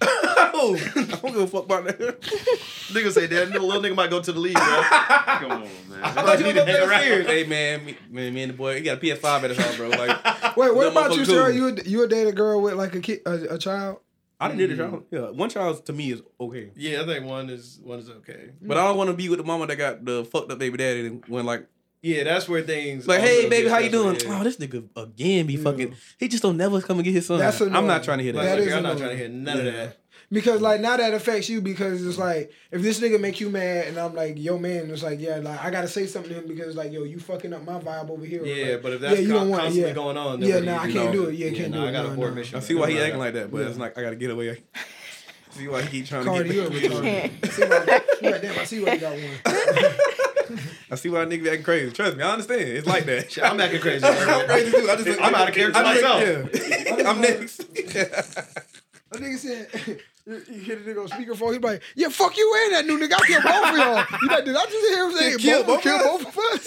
Oh, 0.60 0.76
I 0.96 1.02
don't 1.04 1.22
give 1.32 1.36
a 1.36 1.46
fuck 1.46 1.64
about 1.66 1.84
that. 1.86 2.20
nigga 2.20 3.12
say 3.12 3.26
that 3.26 3.50
little 3.50 3.70
nigga 3.80 3.94
might 3.94 4.10
go 4.10 4.20
to 4.20 4.32
the 4.32 4.40
league, 4.40 4.54
bro. 4.54 4.62
Come 4.82 5.50
on, 5.52 5.60
man. 5.62 5.68
I 6.02 6.10
thought 6.10 6.38
you 6.40 6.46
need 6.46 6.54
was 6.56 6.64
to 6.64 6.72
gonna 6.72 6.72
hang 6.72 6.86
play 6.86 6.88
around. 6.88 7.02
serious. 7.02 7.26
Hey 7.28 7.44
man, 7.44 7.84
me, 7.84 7.96
man, 8.10 8.34
me 8.34 8.42
and 8.42 8.52
the 8.52 8.56
boy, 8.56 8.74
he 8.76 8.80
got 8.82 8.98
a 8.98 9.00
PS5 9.00 9.24
at 9.44 9.50
his 9.50 9.58
house, 9.58 9.76
bro. 9.76 9.88
Like, 9.88 10.56
Wait, 10.56 10.74
what 10.74 10.88
about 10.88 11.12
you, 11.14 11.22
motherfucker 11.22 11.26
Sarah? 11.26 11.54
You 11.54 11.62
would 11.64 11.86
you 11.86 11.98
would 11.98 12.10
date 12.10 12.26
a 12.26 12.32
girl 12.32 12.60
with 12.60 12.74
like 12.74 12.94
a 12.96 13.00
kid, 13.00 13.20
a, 13.24 13.54
a 13.54 13.58
child? 13.58 13.98
I 14.40 14.48
didn't 14.48 14.60
need 14.70 14.70
a 14.72 14.76
child. 14.76 15.04
Yeah, 15.10 15.30
one 15.30 15.50
child 15.50 15.84
to 15.86 15.92
me 15.92 16.12
is 16.12 16.22
okay, 16.40 16.70
Yeah, 16.76 17.02
I 17.02 17.06
think 17.06 17.24
one 17.24 17.50
is 17.50 17.80
one 17.82 17.98
is 17.98 18.08
okay. 18.10 18.50
but 18.62 18.76
I 18.78 18.84
don't 18.86 18.96
want 18.96 19.10
to 19.10 19.14
be 19.14 19.28
with 19.28 19.38
the 19.38 19.44
mama 19.44 19.66
that 19.66 19.76
got 19.76 20.04
the 20.04 20.24
fucked 20.24 20.50
up 20.52 20.58
baby 20.58 20.76
daddy 20.78 21.06
and 21.06 21.24
when 21.26 21.44
like, 21.44 21.66
Yeah, 22.00 22.24
that's 22.24 22.48
where 22.48 22.62
things 22.62 23.08
like, 23.08 23.20
hey 23.20 23.48
baby, 23.48 23.68
how 23.68 23.78
you 23.78 23.90
doing? 23.90 24.14
stressful, 24.14 24.32
yeah. 24.32 24.40
Oh, 24.40 24.44
this 24.44 24.56
nigga 24.58 24.88
again 24.96 25.46
be 25.46 25.56
fucking. 25.56 25.94
He 26.18 26.28
just 26.28 26.42
don't 26.42 26.56
never 26.56 26.80
come 26.80 26.98
and 26.98 27.04
get 27.04 27.12
his 27.12 27.26
son. 27.26 27.38
That's 27.40 27.60
I'm 27.60 27.86
not 27.86 28.04
trying 28.04 28.18
to 28.18 28.24
hear 28.24 28.32
Like, 28.34 28.44
that. 28.44 28.50
That 28.56 28.58
look, 28.60 28.68
is 28.68 28.74
I'm 28.74 28.82
not 28.84 28.98
trying 28.98 29.10
to 29.10 29.16
hear 29.16 29.28
none 29.28 29.58
of 29.58 29.64
that. 29.64 29.96
Because 30.30 30.60
like 30.60 30.80
now 30.82 30.96
that 30.98 31.14
affects 31.14 31.48
you 31.48 31.62
because 31.62 32.06
it's 32.06 32.18
like 32.18 32.52
if 32.70 32.82
this 32.82 33.00
nigga 33.00 33.18
make 33.18 33.40
you 33.40 33.48
mad 33.48 33.86
and 33.88 33.98
I'm 33.98 34.14
like 34.14 34.34
yo 34.36 34.58
man 34.58 34.90
it's 34.90 35.02
like 35.02 35.20
yeah 35.20 35.36
like 35.38 35.58
I 35.64 35.70
gotta 35.70 35.88
say 35.88 36.06
something 36.06 36.30
to 36.30 36.40
him 36.40 36.46
because 36.46 36.76
like 36.76 36.92
yo 36.92 37.04
you 37.04 37.18
fucking 37.18 37.50
up 37.54 37.64
my 37.64 37.80
vibe 37.80 38.10
over 38.10 38.26
here 38.26 38.44
Yeah, 38.44 38.72
like, 38.74 38.82
but 38.82 38.92
if 38.92 39.00
that's 39.00 39.20
you 39.22 39.28
con- 39.28 39.36
don't 39.36 39.48
want- 39.48 39.62
constantly 39.62 39.88
yeah. 39.88 39.94
going 39.94 40.16
on, 40.18 40.42
yeah 40.42 40.54
what 40.56 40.64
nah 40.64 40.72
you 40.84 40.90
I 40.90 40.92
can't 40.92 41.06
No. 41.06 41.12
do 41.12 41.24
it 41.30 41.34
yeah, 41.34 41.46
Yeah, 41.46 41.58
can't 41.58 41.70
nah, 41.72 41.80
do 41.80 41.84
it 41.86 41.88
I 41.88 41.92
got 41.92 42.06
no, 42.08 42.12
a 42.12 42.14
board 42.16 42.28
no. 42.30 42.34
mission. 42.34 42.56
I 42.58 42.60
see 42.60 42.74
why 42.74 42.90
he 42.90 42.98
acting 43.00 43.18
like 43.18 43.32
that, 43.34 43.50
but 43.50 43.62
it's 43.62 43.78
like 43.78 43.96
I 43.96 44.02
gotta 44.02 44.16
get 44.16 44.30
away. 44.30 44.62
see 45.52 45.66
why 45.66 45.80
he 45.80 45.88
keep 45.88 46.06
trying 46.06 46.24
Cardi 46.26 46.50
to 46.50 46.54
you 46.54 46.66
a 46.66 46.70
get. 46.70 46.82
retarded 46.92 47.50
see 47.50 47.62
why, 47.64 48.30
you 48.34 48.38
damn 48.38 48.58
I 48.58 48.64
see 48.64 48.84
why 48.84 48.92
you 48.92 49.00
got 49.00 49.12
one 49.14 49.94
I 50.90 50.94
see 50.96 51.08
why 51.08 51.22
a 51.22 51.26
nigga 51.26 51.42
be 51.44 51.48
acting 51.50 51.62
crazy. 51.64 51.90
Trust 51.92 52.16
me, 52.16 52.22
I 52.22 52.30
understand. 52.32 52.62
It's 52.62 52.86
like 52.86 53.04
that. 53.06 53.30
Shit, 53.32 53.44
I'm 53.44 53.60
acting 53.60 53.80
crazy. 53.80 54.04
I'm 54.06 54.46
crazy 54.46 54.70
too. 54.70 54.88
I 54.90 54.96
just 54.96 55.20
I'm 55.20 55.34
out 55.34 55.48
of 55.48 55.54
character 55.54 55.78
I 55.78 55.94
just- 55.94 56.02
myself. 56.04 56.98
Yeah. 56.98 57.08
I'm 57.10 57.20
next. 57.20 57.56
that 57.58 59.20
nigga 59.20 59.38
said 59.38 60.00
you 60.26 60.42
you 60.50 60.60
hear 60.60 60.76
the 60.76 60.90
nigga 60.92 61.00
on 61.02 61.08
speakerphone 61.08 61.54
he 61.54 61.58
like 61.58 61.82
yeah 61.96 62.08
fuck 62.10 62.36
you 62.36 62.54
and 62.66 62.74
that 62.74 62.84
new 62.86 62.98
nigga 62.98 63.14
I 63.14 63.26
killed 63.26 63.42
both 63.42 63.70
of 63.70 63.76
y'all 63.78 64.04
you 64.20 64.28
like 64.28 64.44
did 64.44 64.54
I 64.56 64.64
just 64.66 64.94
hear 64.94 65.04
him 65.08 65.12
say 65.16 65.36
Kill 65.38 65.64
both, 65.64 65.76
both 65.76 65.82
kill 65.82 65.96
of 65.96 66.02
us? 66.20 66.24
both 66.24 66.36
of 66.36 66.38
us 66.38 66.66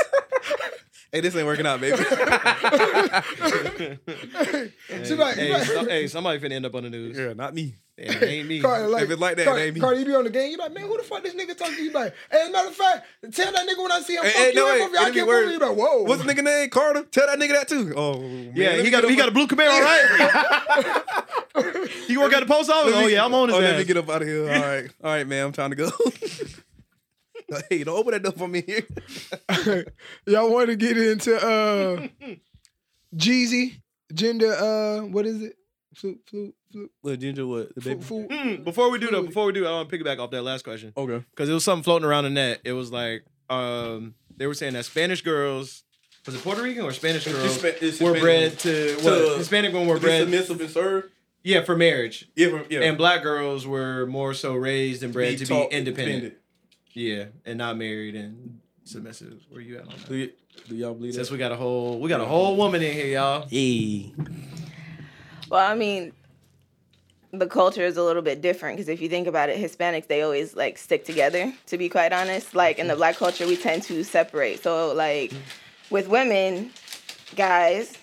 hey, 1.12 1.20
this 1.22 1.36
ain't 1.36 1.46
working 1.46 1.68
out, 1.68 1.80
baby. 1.80 1.98
she 5.06 5.14
like, 5.16 5.36
hey, 5.36 5.54
like 5.54 5.64
so- 5.66 5.86
hey, 5.86 6.08
somebody 6.08 6.40
finna 6.40 6.54
end 6.54 6.66
up 6.66 6.74
on 6.76 6.84
the 6.84 6.90
news. 6.90 7.18
yeah, 7.18 7.34
not 7.34 7.54
me. 7.54 7.76
Yeah, 8.02 8.14
it 8.14 8.24
ain't 8.24 8.48
me. 8.48 8.60
Cardi, 8.62 8.88
like, 8.88 9.04
If 9.04 9.12
it's 9.12 9.22
like 9.22 9.38
that, 9.38 9.46
Cardi, 9.46 9.62
it 9.62 9.66
ain't 9.66 9.76
me. 9.76 9.82
Cardi, 9.82 10.00
you 10.00 10.06
be 10.06 10.16
on 10.16 10.24
the 10.24 10.30
game. 10.30 10.52
You 10.52 10.58
like, 10.58 10.74
man, 10.74 10.84
who 10.86 10.98
the 10.98 11.04
fuck 11.04 11.24
this 11.24 11.36
nigga 11.36 11.56
talking 11.58 11.76
to? 11.76 11.84
You 11.84 11.92
like, 11.92 12.14
hey, 12.32 12.42
as 12.42 12.50
a 12.50 12.52
matter 12.52 12.68
of 12.70 12.76
fact, 12.76 13.06
tell 13.32 13.52
that 13.52 13.68
nigga 13.68 13.82
when 13.82 13.92
I 13.92 14.02
see 14.02 14.16
him, 14.16 14.24
Hey, 14.24 14.30
fuck 14.32 14.42
hey, 14.42 14.50
you 14.50 14.56
no, 14.56 14.68
and 14.72 14.74
wait, 14.74 14.80
both 14.88 14.94
y'all 14.94 15.04
can't 15.14 15.28
believe 15.28 15.46
move. 15.46 15.52
You 15.54 15.60
like, 15.60 15.78
whoa. 15.78 16.04
What's 16.04 16.24
the 16.24 16.34
nigga 16.34 16.44
name? 16.44 16.70
Carter. 16.70 17.04
Tell 17.04 17.28
that 17.28 17.38
nigga 17.40 17.52
that 17.54 17.68
too. 17.68 17.94
Oh, 17.96 18.20
man, 18.20 18.54
Yeah, 18.56 18.76
he 18.78 18.90
got 18.90 19.02
get 19.04 19.12
he 19.12 19.16
got 19.16 19.30
a 19.30 19.32
blue 19.32 19.48
Camaro, 19.48 19.70
right? 19.82 21.04
you 22.08 22.20
work 22.22 22.34
at 22.34 22.40
the 22.40 22.46
post 22.46 22.70
office. 22.70 22.94
Let 22.94 23.04
Oh 23.04 23.08
yeah, 23.08 23.24
I'm 23.26 23.34
on 23.34 23.50
his 23.50 23.58
Let 23.58 23.74
ass. 23.74 23.80
me 23.80 23.86
get 23.86 23.98
up 23.98 24.10
out 24.10 24.22
of 24.22 24.28
here. 24.28 24.44
All 24.44 24.62
right, 24.62 24.90
all 25.04 25.12
right, 25.12 25.28
man. 25.28 25.46
I'm 25.46 25.52
trying 25.52 25.70
to 25.72 25.76
go. 25.76 25.90
hey, 27.70 27.84
don't 27.84 27.98
open 27.98 28.14
that 28.14 28.24
door 28.24 28.32
for 28.32 28.48
me 28.48 28.62
here. 28.66 29.86
y'all 30.26 30.52
want 30.52 30.70
to 30.70 30.76
get 30.76 30.98
into 30.98 31.36
uh, 31.36 32.08
Jeezy 33.16 33.82
gender? 34.14 34.54
Uh, 34.54 35.02
what 35.06 35.26
is 35.26 35.42
it? 35.42 35.56
Flute, 35.96 36.22
flu, 36.26 36.54
flu, 36.72 36.90
What 37.02 37.20
ginger? 37.20 37.46
What 37.48 37.74
the 37.76 37.82
flu, 37.82 37.94
baby? 37.96 38.04
flu. 38.04 38.28
Hmm, 38.30 38.64
before 38.64 38.90
we 38.92 39.00
do 39.00 39.08
that, 39.12 39.22
before 39.26 39.46
we 39.46 39.54
do, 39.54 39.66
I 39.68 39.72
want 39.72 39.90
to 39.90 39.98
piggyback 39.98 40.20
off 40.20 40.32
that 40.32 40.42
last 40.44 40.64
question 40.64 40.94
Okay. 40.98 41.24
because 41.32 41.50
it 41.50 41.54
was 41.54 41.64
something 41.64 41.84
floating 41.84 42.08
around 42.08 42.24
the 42.26 42.30
net. 42.30 42.62
It 42.64 42.74
was 42.74 42.92
like 42.92 43.24
um, 43.50 44.16
they 44.38 44.48
were 44.48 44.54
saying 44.54 44.74
that 44.74 44.86
Spanish 44.86 45.22
girls 45.22 45.84
was 46.26 46.36
it 46.36 46.44
Puerto 46.44 46.62
Rican 46.62 46.84
or 46.84 46.92
Spanish 46.94 47.26
girls 47.26 47.58
Hispa- 47.58 47.82
it's 47.82 48.00
were 48.00 48.14
Hispanic. 48.14 48.22
bred 48.22 48.60
to, 48.60 48.96
what, 49.04 49.18
To- 49.18 49.38
Hispanic 49.40 49.74
women 49.74 49.88
were 49.88 50.00
bred 50.00 50.22
submissive 50.22 50.62
and 50.62 50.70
serve. 50.70 51.10
yeah 51.44 51.64
for 51.64 51.76
marriage, 51.76 52.30
Yeah, 52.36 52.50
from- 52.50 52.66
yeah. 52.70 52.82
and 52.82 52.98
black 52.98 53.24
girls 53.24 53.66
were 53.68 54.06
more 54.06 54.34
so 54.34 54.54
raised 54.56 55.02
and 55.04 55.12
bred 55.12 55.38
to 55.40 55.46
be 55.46 55.48
taught 55.48 55.72
independent. 55.72 56.36
Yeah, 56.94 57.26
and 57.46 57.58
not 57.58 57.78
married 57.78 58.16
and 58.16 58.60
submissive. 58.84 59.42
Where 59.50 59.62
you 59.62 59.78
at 59.78 59.84
on 59.88 59.96
Do, 60.08 60.20
that? 60.20 60.32
y- 60.32 60.64
do 60.70 60.76
y'all 60.76 60.94
believe 60.94 61.14
Since 61.16 61.30
that? 61.30 61.34
we 61.34 61.40
got 61.40 61.52
a 61.52 61.56
whole 61.56 62.00
we 62.00 62.08
got 62.10 62.22
a 62.22 62.26
whole 62.26 62.56
woman 62.56 62.82
in 62.84 62.94
here, 62.94 63.08
y'all. 63.08 63.48
Hey. 63.50 64.14
Well, 65.50 65.70
I 65.70 65.76
mean, 65.76 66.14
the 67.34 67.48
culture 67.48 67.86
is 67.86 67.98
a 67.98 68.04
little 68.04 68.22
bit 68.22 68.42
different 68.42 68.78
because 68.78 68.90
if 68.90 69.02
you 69.02 69.10
think 69.10 69.28
about 69.28 69.50
it, 69.50 69.58
Hispanics 69.58 70.08
they 70.08 70.22
always 70.22 70.56
like 70.56 70.78
stick 70.78 71.06
together. 71.06 71.54
To 71.68 71.78
be 71.78 71.90
quite 71.90 72.12
honest, 72.14 72.54
like 72.54 72.80
in 72.80 72.88
the 72.88 72.96
black 72.96 73.18
culture, 73.18 73.48
we 73.48 73.56
tend 73.56 73.84
to 73.84 74.04
separate. 74.04 74.62
So 74.62 74.94
like 74.94 75.32
with 75.90 76.08
women, 76.08 76.72
guys, 77.36 77.98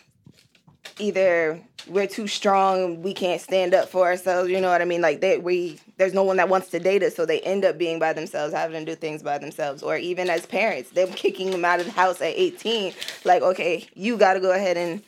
either 0.99 1.61
we're 1.87 2.07
too 2.07 2.27
strong, 2.27 3.03
we 3.03 3.15
can't 3.15 3.41
stand 3.41 3.75
up 3.75 3.89
for 3.89 4.07
ourselves. 4.07 4.51
You 4.51 4.61
know 4.61 4.71
what 4.71 4.83
I 4.83 4.85
mean? 4.85 5.03
Like 5.03 5.21
they 5.21 5.39
we 5.39 5.79
there's 5.99 6.15
no 6.15 6.23
one 6.23 6.39
that 6.39 6.49
wants 6.49 6.71
to 6.71 6.79
date 6.79 7.03
us, 7.03 7.15
so 7.15 7.27
they 7.27 7.41
end 7.41 7.65
up 7.65 7.77
being 7.77 7.99
by 7.99 8.13
themselves, 8.13 8.55
having 8.55 8.85
to 8.85 8.93
do 8.93 8.97
things 8.97 9.23
by 9.23 9.39
themselves. 9.39 9.83
Or 9.83 9.97
even 9.97 10.31
as 10.31 10.47
parents, 10.47 10.91
them 10.91 11.13
kicking 11.13 11.51
them 11.51 11.65
out 11.65 11.81
of 11.81 11.87
the 11.87 11.93
house 11.93 12.21
at 12.23 12.33
18. 12.35 12.95
Like 13.25 13.43
okay, 13.43 13.87
you 13.95 14.17
got 14.17 14.35
to 14.35 14.41
go 14.41 14.53
ahead 14.53 14.77
and 14.79 15.03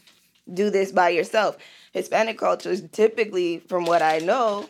do 0.52 0.70
this 0.70 0.92
by 0.92 1.10
yourself. 1.10 1.56
Hispanic 1.92 2.38
cultures 2.38 2.82
typically, 2.92 3.58
from 3.58 3.84
what 3.84 4.02
I 4.02 4.18
know, 4.18 4.68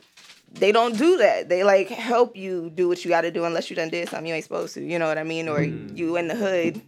they 0.53 0.73
don't 0.73 0.97
do 0.97 1.17
that. 1.19 1.49
They 1.49 1.65
like 1.65 1.89
help 1.89 2.37
you 2.37 2.71
do 2.71 2.89
what 2.89 3.05
you 3.05 3.11
got 3.11 3.23
to 3.23 3.31
do 3.31 3.45
unless 3.45 3.71
you 3.71 3.77
done 3.77 3.89
did 3.89 4.09
something 4.09 4.27
you 4.27 4.35
ain't 4.35 4.45
supposed 4.45 4.75
to. 4.75 4.85
You 4.85 4.99
know 4.99 5.07
what 5.07 5.19
I 5.19 5.25
mean? 5.25 5.49
Or 5.49 5.61
mm. 5.61 5.97
you 5.97 6.17
in 6.17 6.29
the 6.29 6.35
hood. 6.35 6.81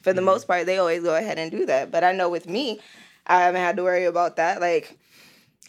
For 0.00 0.12
the 0.12 0.22
most 0.22 0.46
part, 0.46 0.66
they 0.66 0.78
always 0.78 1.02
go 1.02 1.16
ahead 1.16 1.38
and 1.38 1.50
do 1.50 1.66
that. 1.66 1.90
But 1.90 2.04
I 2.04 2.12
know 2.12 2.28
with 2.28 2.48
me, 2.48 2.80
I 3.26 3.40
haven't 3.40 3.60
had 3.60 3.76
to 3.76 3.82
worry 3.82 4.04
about 4.04 4.36
that. 4.36 4.60
Like 4.60 4.96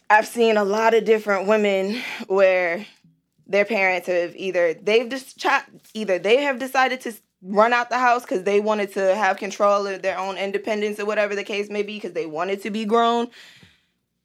I've 0.10 0.28
seen 0.28 0.58
a 0.58 0.64
lot 0.64 0.94
of 0.94 1.06
different 1.06 1.48
women 1.48 2.02
where 2.28 2.86
their 3.48 3.66
parents 3.66 4.08
have 4.08 4.36
either 4.36 4.74
they've 4.74 5.10
just 5.10 5.38
cha- 5.38 5.66
either 5.94 6.20
they 6.20 6.38
have 6.42 6.60
decided 6.60 7.02
to 7.02 7.14
run 7.42 7.74
out 7.74 7.90
the 7.90 7.98
house 7.98 8.24
because 8.24 8.44
they 8.44 8.60
wanted 8.60 8.92
to 8.94 9.16
have 9.16 9.38
control 9.38 9.86
of 9.86 10.02
their 10.02 10.18
own 10.18 10.38
independence 10.38 11.00
or 11.00 11.06
whatever 11.06 11.36
the 11.36 11.44
case 11.44 11.70
may 11.70 11.84
be 11.84 11.96
because 11.96 12.14
they 12.14 12.26
wanted 12.26 12.62
to 12.64 12.72
be 12.72 12.84
grown 12.84 13.28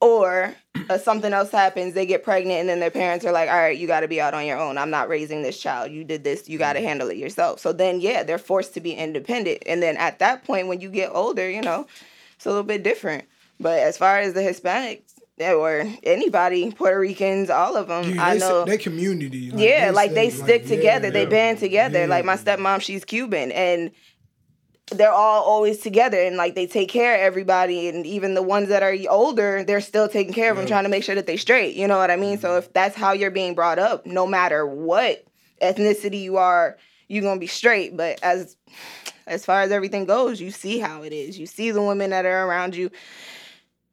or 0.00 0.54
uh, 0.88 0.98
something 0.98 1.32
else 1.32 1.50
happens 1.50 1.94
they 1.94 2.06
get 2.06 2.24
pregnant 2.24 2.60
and 2.60 2.68
then 2.68 2.80
their 2.80 2.90
parents 2.90 3.24
are 3.24 3.32
like 3.32 3.48
all 3.48 3.56
right 3.56 3.78
you 3.78 3.86
got 3.86 4.00
to 4.00 4.08
be 4.08 4.20
out 4.20 4.34
on 4.34 4.46
your 4.46 4.58
own. 4.58 4.78
I'm 4.78 4.90
not 4.90 5.08
raising 5.08 5.42
this 5.42 5.58
child. 5.60 5.92
You 5.92 6.04
did 6.04 6.24
this. 6.24 6.48
You 6.48 6.58
got 6.58 6.72
to 6.72 6.80
handle 6.80 7.08
it 7.10 7.18
yourself. 7.18 7.60
So 7.60 7.72
then 7.72 8.00
yeah 8.00 8.22
they're 8.22 8.38
forced 8.38 8.74
to 8.74 8.80
be 8.80 8.92
independent. 8.92 9.62
And 9.66 9.82
then 9.82 9.96
at 9.98 10.18
that 10.20 10.44
point 10.44 10.68
when 10.68 10.80
you 10.80 10.90
get 10.90 11.10
older 11.12 11.48
you 11.48 11.60
know 11.60 11.86
it's 12.34 12.46
a 12.46 12.48
little 12.48 12.64
bit 12.64 12.82
different. 12.82 13.24
But 13.60 13.78
as 13.78 13.98
far 13.98 14.18
as 14.18 14.32
the 14.32 14.40
hispanics 14.40 15.11
or 15.40 15.84
anybody, 16.02 16.70
Puerto 16.72 16.98
Ricans, 16.98 17.50
all 17.50 17.76
of 17.76 17.88
them. 17.88 18.14
Yeah, 18.14 18.24
I 18.24 18.34
they, 18.34 18.40
know. 18.40 18.64
their 18.64 18.78
community. 18.78 19.50
Like, 19.50 19.60
yeah, 19.60 19.90
like 19.92 20.12
they 20.12 20.30
stick 20.30 20.62
yeah, 20.64 20.76
together. 20.76 21.10
They 21.10 21.24
yeah. 21.24 21.28
band 21.28 21.58
together. 21.58 22.00
Yeah. 22.00 22.06
Like 22.06 22.24
my 22.24 22.36
stepmom, 22.36 22.80
she's 22.80 23.04
Cuban, 23.04 23.52
and 23.52 23.90
they're 24.90 25.12
all 25.12 25.42
always 25.42 25.78
together, 25.78 26.20
and 26.20 26.36
like 26.36 26.54
they 26.54 26.66
take 26.66 26.88
care 26.88 27.14
of 27.14 27.20
everybody, 27.20 27.88
and 27.88 28.06
even 28.06 28.34
the 28.34 28.42
ones 28.42 28.68
that 28.68 28.82
are 28.82 28.94
older, 29.08 29.64
they're 29.64 29.80
still 29.80 30.08
taking 30.08 30.32
care 30.32 30.50
of 30.50 30.56
them, 30.56 30.66
trying 30.66 30.84
to 30.84 30.90
make 30.90 31.04
sure 31.04 31.14
that 31.14 31.26
they 31.26 31.36
straight. 31.36 31.74
You 31.74 31.88
know 31.88 31.98
what 31.98 32.10
I 32.10 32.16
mean? 32.16 32.38
So 32.38 32.50
mm-hmm. 32.50 32.58
if 32.58 32.72
that's 32.72 32.94
how 32.94 33.12
you're 33.12 33.30
being 33.30 33.54
brought 33.54 33.78
up, 33.78 34.06
no 34.06 34.26
matter 34.26 34.66
what 34.66 35.24
ethnicity 35.62 36.20
you 36.20 36.36
are, 36.36 36.76
you're 37.08 37.22
gonna 37.22 37.40
be 37.40 37.46
straight. 37.46 37.96
But 37.96 38.22
as 38.22 38.56
as 39.26 39.44
far 39.44 39.62
as 39.62 39.70
everything 39.70 40.04
goes, 40.04 40.40
you 40.40 40.50
see 40.50 40.78
how 40.78 41.02
it 41.02 41.12
is. 41.12 41.38
You 41.38 41.46
see 41.46 41.70
the 41.70 41.82
women 41.82 42.10
that 42.10 42.26
are 42.26 42.46
around 42.46 42.74
you 42.74 42.90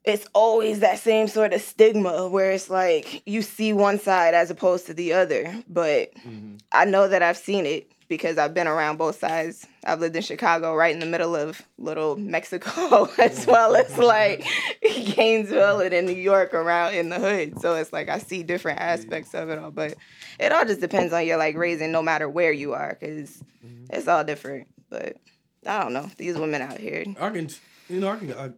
it's 0.09 0.27
always 0.33 0.79
that 0.79 0.99
same 0.99 1.27
sort 1.27 1.53
of 1.53 1.61
stigma 1.61 2.27
where 2.27 2.51
it's 2.51 2.69
like 2.69 3.21
you 3.25 3.41
see 3.41 3.73
one 3.73 3.99
side 3.99 4.33
as 4.33 4.49
opposed 4.49 4.85
to 4.87 4.93
the 4.93 5.13
other. 5.13 5.55
But 5.67 6.13
mm-hmm. 6.15 6.57
I 6.71 6.85
know 6.85 7.07
that 7.07 7.23
I've 7.23 7.37
seen 7.37 7.65
it 7.65 7.91
because 8.09 8.37
I've 8.39 8.53
been 8.53 8.67
around 8.67 8.97
both 8.97 9.19
sides. 9.19 9.67
I've 9.85 9.99
lived 9.99 10.15
in 10.15 10.23
Chicago, 10.23 10.75
right 10.75 10.93
in 10.93 10.99
the 10.99 11.05
middle 11.05 11.35
of 11.35 11.61
little 11.77 12.17
Mexico, 12.17 13.03
as 13.17 13.41
mm-hmm. 13.41 13.51
well 13.51 13.75
as 13.75 13.97
like 13.97 14.45
Gainesville 14.81 15.79
and 15.81 15.93
in 15.93 16.05
New 16.07 16.13
York 16.13 16.53
around 16.53 16.95
in 16.95 17.09
the 17.09 17.19
hood. 17.19 17.61
So 17.61 17.75
it's 17.75 17.93
like 17.93 18.09
I 18.09 18.17
see 18.17 18.43
different 18.43 18.81
aspects 18.81 19.33
of 19.33 19.49
it 19.49 19.59
all. 19.59 19.71
But 19.71 19.95
it 20.39 20.51
all 20.51 20.65
just 20.65 20.81
depends 20.81 21.13
on 21.13 21.25
your 21.25 21.37
like 21.37 21.55
raising, 21.55 21.91
no 21.91 22.01
matter 22.01 22.27
where 22.27 22.51
you 22.51 22.73
are, 22.73 22.97
because 22.99 23.43
mm-hmm. 23.63 23.85
it's 23.91 24.07
all 24.07 24.23
different. 24.23 24.67
But 24.89 25.17
I 25.65 25.83
don't 25.83 25.93
know. 25.93 26.09
These 26.17 26.37
women 26.37 26.61
out 26.61 26.77
here. 26.77 27.05
I 27.19 27.29
can, 27.29 27.49
you 27.89 27.99
know, 27.99 28.09
I 28.09 28.17
can 28.17 28.33
I 28.33 28.51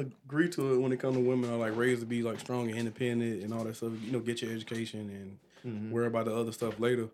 agree 0.00 0.48
to 0.50 0.74
it 0.74 0.80
when 0.80 0.92
it 0.92 0.98
comes 1.00 1.16
to 1.16 1.20
women 1.22 1.50
are 1.50 1.56
like 1.56 1.76
raised 1.76 2.00
to 2.00 2.06
be 2.06 2.22
like 2.22 2.40
strong 2.40 2.68
and 2.70 2.78
independent 2.78 3.42
and 3.42 3.52
all 3.52 3.64
that 3.64 3.76
stuff. 3.76 3.92
You 4.04 4.12
know, 4.12 4.20
get 4.20 4.42
your 4.42 4.52
education 4.52 5.38
and 5.64 5.92
worry 5.92 6.06
about 6.06 6.24
the 6.26 6.34
other 6.34 6.52
stuff 6.52 6.80
later. 6.80 7.08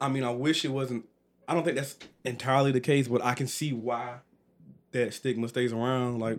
I 0.00 0.08
mean, 0.08 0.24
I 0.24 0.30
wish 0.30 0.64
it 0.64 0.68
wasn't. 0.68 1.06
I 1.46 1.54
don't 1.54 1.64
think 1.64 1.76
that's 1.76 1.96
entirely 2.24 2.72
the 2.72 2.80
case, 2.80 3.08
but 3.08 3.22
I 3.24 3.34
can 3.34 3.46
see 3.46 3.72
why 3.72 4.16
that 4.92 5.14
stigma 5.14 5.48
stays 5.48 5.72
around. 5.72 6.18
Like, 6.18 6.38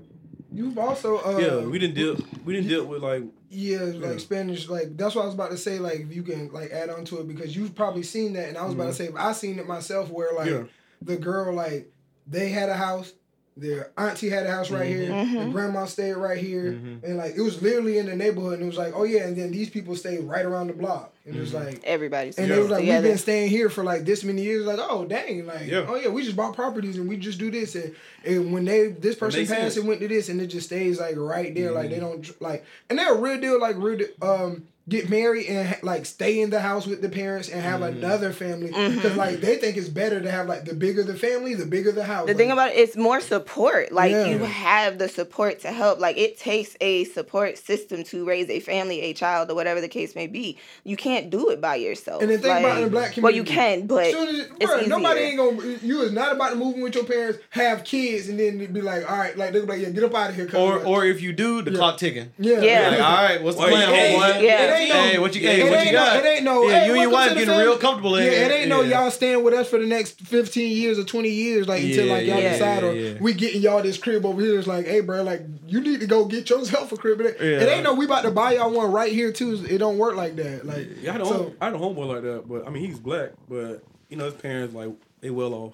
You've 0.51 0.77
also 0.77 1.17
uh, 1.17 1.37
yeah, 1.39 1.65
we 1.65 1.79
didn't 1.79 1.95
deal. 1.95 2.15
We 2.45 2.53
didn't 2.53 2.67
deal 2.69 2.85
with 2.85 3.01
like 3.01 3.23
Yeah, 3.49 3.79
like 3.95 4.19
Spanish, 4.19 4.69
like 4.69 4.95
that's 4.95 5.15
what 5.15 5.23
I 5.23 5.25
was 5.25 5.33
about 5.33 5.49
to 5.51 5.57
say. 5.57 5.79
Like 5.79 6.01
if 6.01 6.13
you 6.13 6.21
can 6.21 6.51
like 6.51 6.71
add 6.71 6.89
on 6.91 7.05
to 7.05 7.21
it 7.21 7.27
because 7.27 7.55
you've 7.55 7.73
probably 7.73 8.03
seen 8.03 8.33
that, 8.33 8.49
and 8.49 8.57
I 8.57 8.65
was 8.65 8.73
about 8.75 8.85
to 8.87 8.93
say 8.93 9.09
I 9.17 9.31
seen 9.31 9.57
it 9.57 9.67
myself 9.67 10.09
where 10.11 10.33
like 10.33 10.49
Yeah. 10.49 10.63
the 11.01 11.17
girl 11.17 11.53
like 11.55 11.91
they 12.27 12.49
had 12.49 12.69
a 12.69 12.75
house, 12.75 13.13
their 13.55 13.91
auntie 13.97 14.29
had 14.29 14.45
a 14.45 14.51
house 14.51 14.71
right 14.71 14.87
here, 14.87 15.07
the 15.07 15.49
grandma 15.51 15.85
stayed 15.85 16.13
right 16.13 16.37
here, 16.37 16.67
and 16.67 17.17
like 17.17 17.35
it 17.35 17.41
was 17.41 17.61
literally 17.61 17.97
in 17.99 18.07
the 18.07 18.15
neighborhood, 18.15 18.53
and 18.53 18.63
it 18.63 18.65
was 18.65 18.77
like 18.77 18.93
oh 18.95 19.03
yeah, 19.03 19.23
and 19.25 19.37
then 19.37 19.51
these 19.51 19.69
people 19.69 19.95
stayed 19.95 20.21
right 20.23 20.45
around 20.45 20.67
the 20.67 20.73
block, 20.73 21.13
and 21.25 21.35
it 21.35 21.39
was 21.39 21.53
like. 21.53 21.81
Everybody's 21.83 22.37
And 22.39 22.49
they 22.49 22.57
was 22.59 22.69
like, 22.69 22.83
we've 22.83 23.01
been 23.01 23.17
staying 23.17 23.49
here 23.49 23.69
for 23.69 23.83
like 23.83 24.05
this 24.05 24.23
many 24.23 24.41
years. 24.41 24.65
Like, 24.65 24.79
oh 24.79 25.05
dang, 25.05 25.45
like, 25.45 25.67
Yeah. 25.67 25.85
oh 25.87 25.95
yeah, 25.95 26.07
we 26.09 26.23
just 26.23 26.35
bought 26.35 26.55
properties 26.55 26.97
and 26.97 27.07
we 27.07 27.17
just 27.17 27.37
do 27.39 27.51
this. 27.51 27.75
And, 27.75 27.95
and 28.25 28.51
when 28.53 28.65
they 28.65 28.87
this 28.87 29.15
person 29.15 29.41
passed 29.41 29.49
sense. 29.49 29.73
Mm-hmm. 29.73 29.79
and 29.81 29.87
went 29.87 30.01
to 30.01 30.07
this, 30.07 30.29
and 30.29 30.41
it 30.41 30.47
just 30.47 30.67
stays 30.67 30.99
like 30.99 31.15
right 31.17 31.53
there. 31.53 31.71
Like 31.71 31.89
they 31.91 31.99
don't 31.99 32.41
like, 32.41 32.65
and 32.89 32.97
they're 32.97 33.13
a 33.13 33.17
real 33.17 33.39
deal. 33.39 33.59
Like 33.59 33.75
real, 33.77 33.97
de- 33.99 34.25
um, 34.25 34.67
get 34.89 35.09
married 35.09 35.47
and 35.47 35.77
like 35.81 36.05
stay 36.05 36.41
in 36.41 36.49
the 36.49 36.59
house 36.59 36.85
with 36.85 37.01
the 37.01 37.07
parents 37.09 37.47
and 37.49 37.61
have 37.61 37.79
Mm-hmm. 37.79 37.97
another 38.03 38.33
family 38.33 38.67
because 38.67 39.15
like 39.15 39.39
they 39.39 39.55
think 39.55 39.77
it's 39.77 39.87
better 39.89 40.19
to 40.21 40.29
have 40.29 40.47
like 40.47 40.65
the 40.65 40.73
bigger 40.73 41.03
the 41.03 41.15
family, 41.15 41.53
the 41.53 41.65
bigger 41.65 41.91
the 41.91 42.03
house. 42.03 42.27
The 42.27 42.33
thing 42.33 42.51
about 42.51 42.71
it, 42.71 42.77
it's 42.77 42.95
more 42.97 43.19
support. 43.21 43.91
Like 43.93 44.11
Yeah. 44.11 44.25
you 44.27 44.37
have 44.39 44.97
the 44.99 45.07
support 45.09 45.61
to 45.61 45.71
help. 45.71 45.99
Like 45.99 46.17
it 46.17 46.37
takes 46.37 46.75
a 46.81 47.05
support 47.05 47.57
system 47.57 48.03
to 48.05 48.25
raise 48.25 48.49
a 48.49 48.59
family, 48.59 49.01
a 49.01 49.13
child, 49.13 49.49
or 49.49 49.55
whatever 49.55 49.79
the 49.81 49.87
case 49.87 50.15
may 50.15 50.27
be. 50.27 50.57
You 50.83 50.97
can't 50.97 51.29
do 51.29 51.49
it 51.49 51.61
by 51.61 51.75
yourself. 51.75 52.21
And 52.21 52.29
the 52.31 52.37
thing 52.37 52.51
like, 52.51 52.63
about 52.65 52.81
the 52.81 52.89
black 52.89 53.13
community 53.13 53.21
well, 53.21 53.31
you 53.33 53.43
community- 53.43 53.81
can, 53.81 53.87
but 53.87 54.11
Soon 54.11 54.27
as 54.29 54.39
it, 54.39 54.51
it's 54.59 54.71
bruh, 54.71 54.87
nobody 54.87 55.21
easier. 55.21 55.41
ain't 55.43 55.57
gonna. 55.59 55.77
You 55.81 56.01
is 56.01 56.11
not 56.11 56.31
about 56.33 56.49
to 56.51 56.55
move 56.57 56.75
in 56.75 56.81
with 56.81 56.95
your 56.95 57.05
parents, 57.05 57.39
have 57.51 57.83
kids, 57.85 58.27
and 58.29 58.39
then 58.39 58.57
be 58.73 58.81
like, 58.81 59.09
all 59.09 59.17
right, 59.17 59.37
like 59.37 59.53
they're 59.53 59.63
like, 59.63 59.79
yeah, 59.81 59.89
get 59.89 60.03
up 60.03 60.13
out 60.13 60.29
of 60.31 60.35
here. 60.35 60.49
Or 60.53 60.77
like, 60.77 60.87
or 60.87 61.05
if 61.05 61.21
you 61.21 61.31
do, 61.33 61.61
the 61.61 61.71
clock 61.71 61.97
ticking. 61.97 62.31
yeah, 62.37 62.59
Yeah. 62.61 62.89
Like, 62.89 62.99
all 63.01 63.23
right, 63.23 63.43
what's 63.43 63.55
the 63.57 63.61
Well, 63.63 63.71
plan, 63.71 63.89
hey, 63.93 64.15
homeboy? 64.15 64.41
yeah. 64.43 64.72
It 64.73 64.79
ain't 64.79 64.89
no- 64.89 64.95
Hey, 65.03 65.19
what 65.19 65.35
you, 65.35 65.41
it 65.41 65.55
hey, 65.55 65.69
what 65.69 65.79
ain't 65.79 65.85
you 65.87 65.91
no- 65.93 65.97
got? 65.99 66.15
it 66.17 66.25
ain't 66.27 66.43
no, 66.43 66.67
Yeah, 66.67 66.79
hey, 66.79 66.85
you 66.87 66.91
and 66.93 67.01
your 67.01 67.11
wife 67.11 67.27
to 67.29 67.33
the 67.33 67.39
getting 67.41 67.49
family. 67.53 67.65
real 67.65 67.77
comfortable 67.77 68.15
in 68.17 68.25
Yeah, 68.25 68.31
here. 68.31 68.43
it 68.45 68.51
ain't 68.51 68.69
no 68.69 68.81
y'all 68.81 69.11
staying 69.11 69.43
with 69.43 69.53
us 69.53 69.69
for 69.69 69.79
the 69.79 69.85
next 69.85 70.19
fifteen 70.21 70.75
years 70.75 70.97
or 70.99 71.03
twenty 71.03 71.29
years, 71.29 71.67
like 71.67 71.83
until 71.83 72.05
Yeah, 72.07 72.13
like 72.13 72.25
y'all 72.27 72.39
yeah, 72.41 72.51
decide, 72.53 72.83
or 72.83 72.93
yeah, 72.93 73.09
yeah. 73.13 73.17
we 73.21 73.33
getting 73.33 73.61
y'all 73.61 73.81
this 73.81 73.97
crib 73.97 74.25
over 74.25 74.41
here. 74.41 74.57
It's 74.57 74.67
like, 74.67 74.85
hey, 74.85 75.01
bro, 75.01 75.23
like 75.23 75.41
you 75.67 75.81
need 75.81 75.99
to 76.01 76.07
go 76.07 76.25
get 76.25 76.49
yourself 76.49 76.91
a 76.91 76.97
crib. 76.97 77.21
It, 77.21 77.39
it 77.39 77.69
ain't 77.69 77.83
no 77.83 77.93
we 77.93 78.05
about 78.05 78.23
to 78.23 78.31
buy 78.31 78.53
y'all 78.55 78.71
one 78.71 78.91
right 78.91 79.11
here 79.11 79.31
too. 79.31 79.63
It 79.69 79.77
don't 79.77 79.97
work 79.97 80.15
like 80.15 80.35
that. 80.37 80.65
Like, 80.65 80.87
Yeah, 81.01 81.15
I 81.15 81.17
don't. 81.17 81.27
so, 81.27 81.33
home, 81.33 81.57
I 81.61 81.65
had 81.65 81.73
a 81.75 81.77
homeboy 81.77 82.07
like 82.07 82.21
that, 82.23 82.47
but 82.47 82.67
I 82.67 82.69
mean 82.69 82.83
he's 82.85 82.99
black, 82.99 83.31
but 83.49 83.83
you 84.09 84.17
know 84.17 84.25
his 84.25 84.33
parents 84.35 84.73
like 84.75 84.89
they 85.21 85.29
well 85.29 85.53
off, 85.53 85.73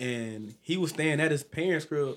and 0.00 0.54
he 0.62 0.76
was 0.76 0.90
staying 0.90 1.20
at 1.20 1.30
his 1.30 1.42
parents' 1.42 1.84
crib. 1.86 2.16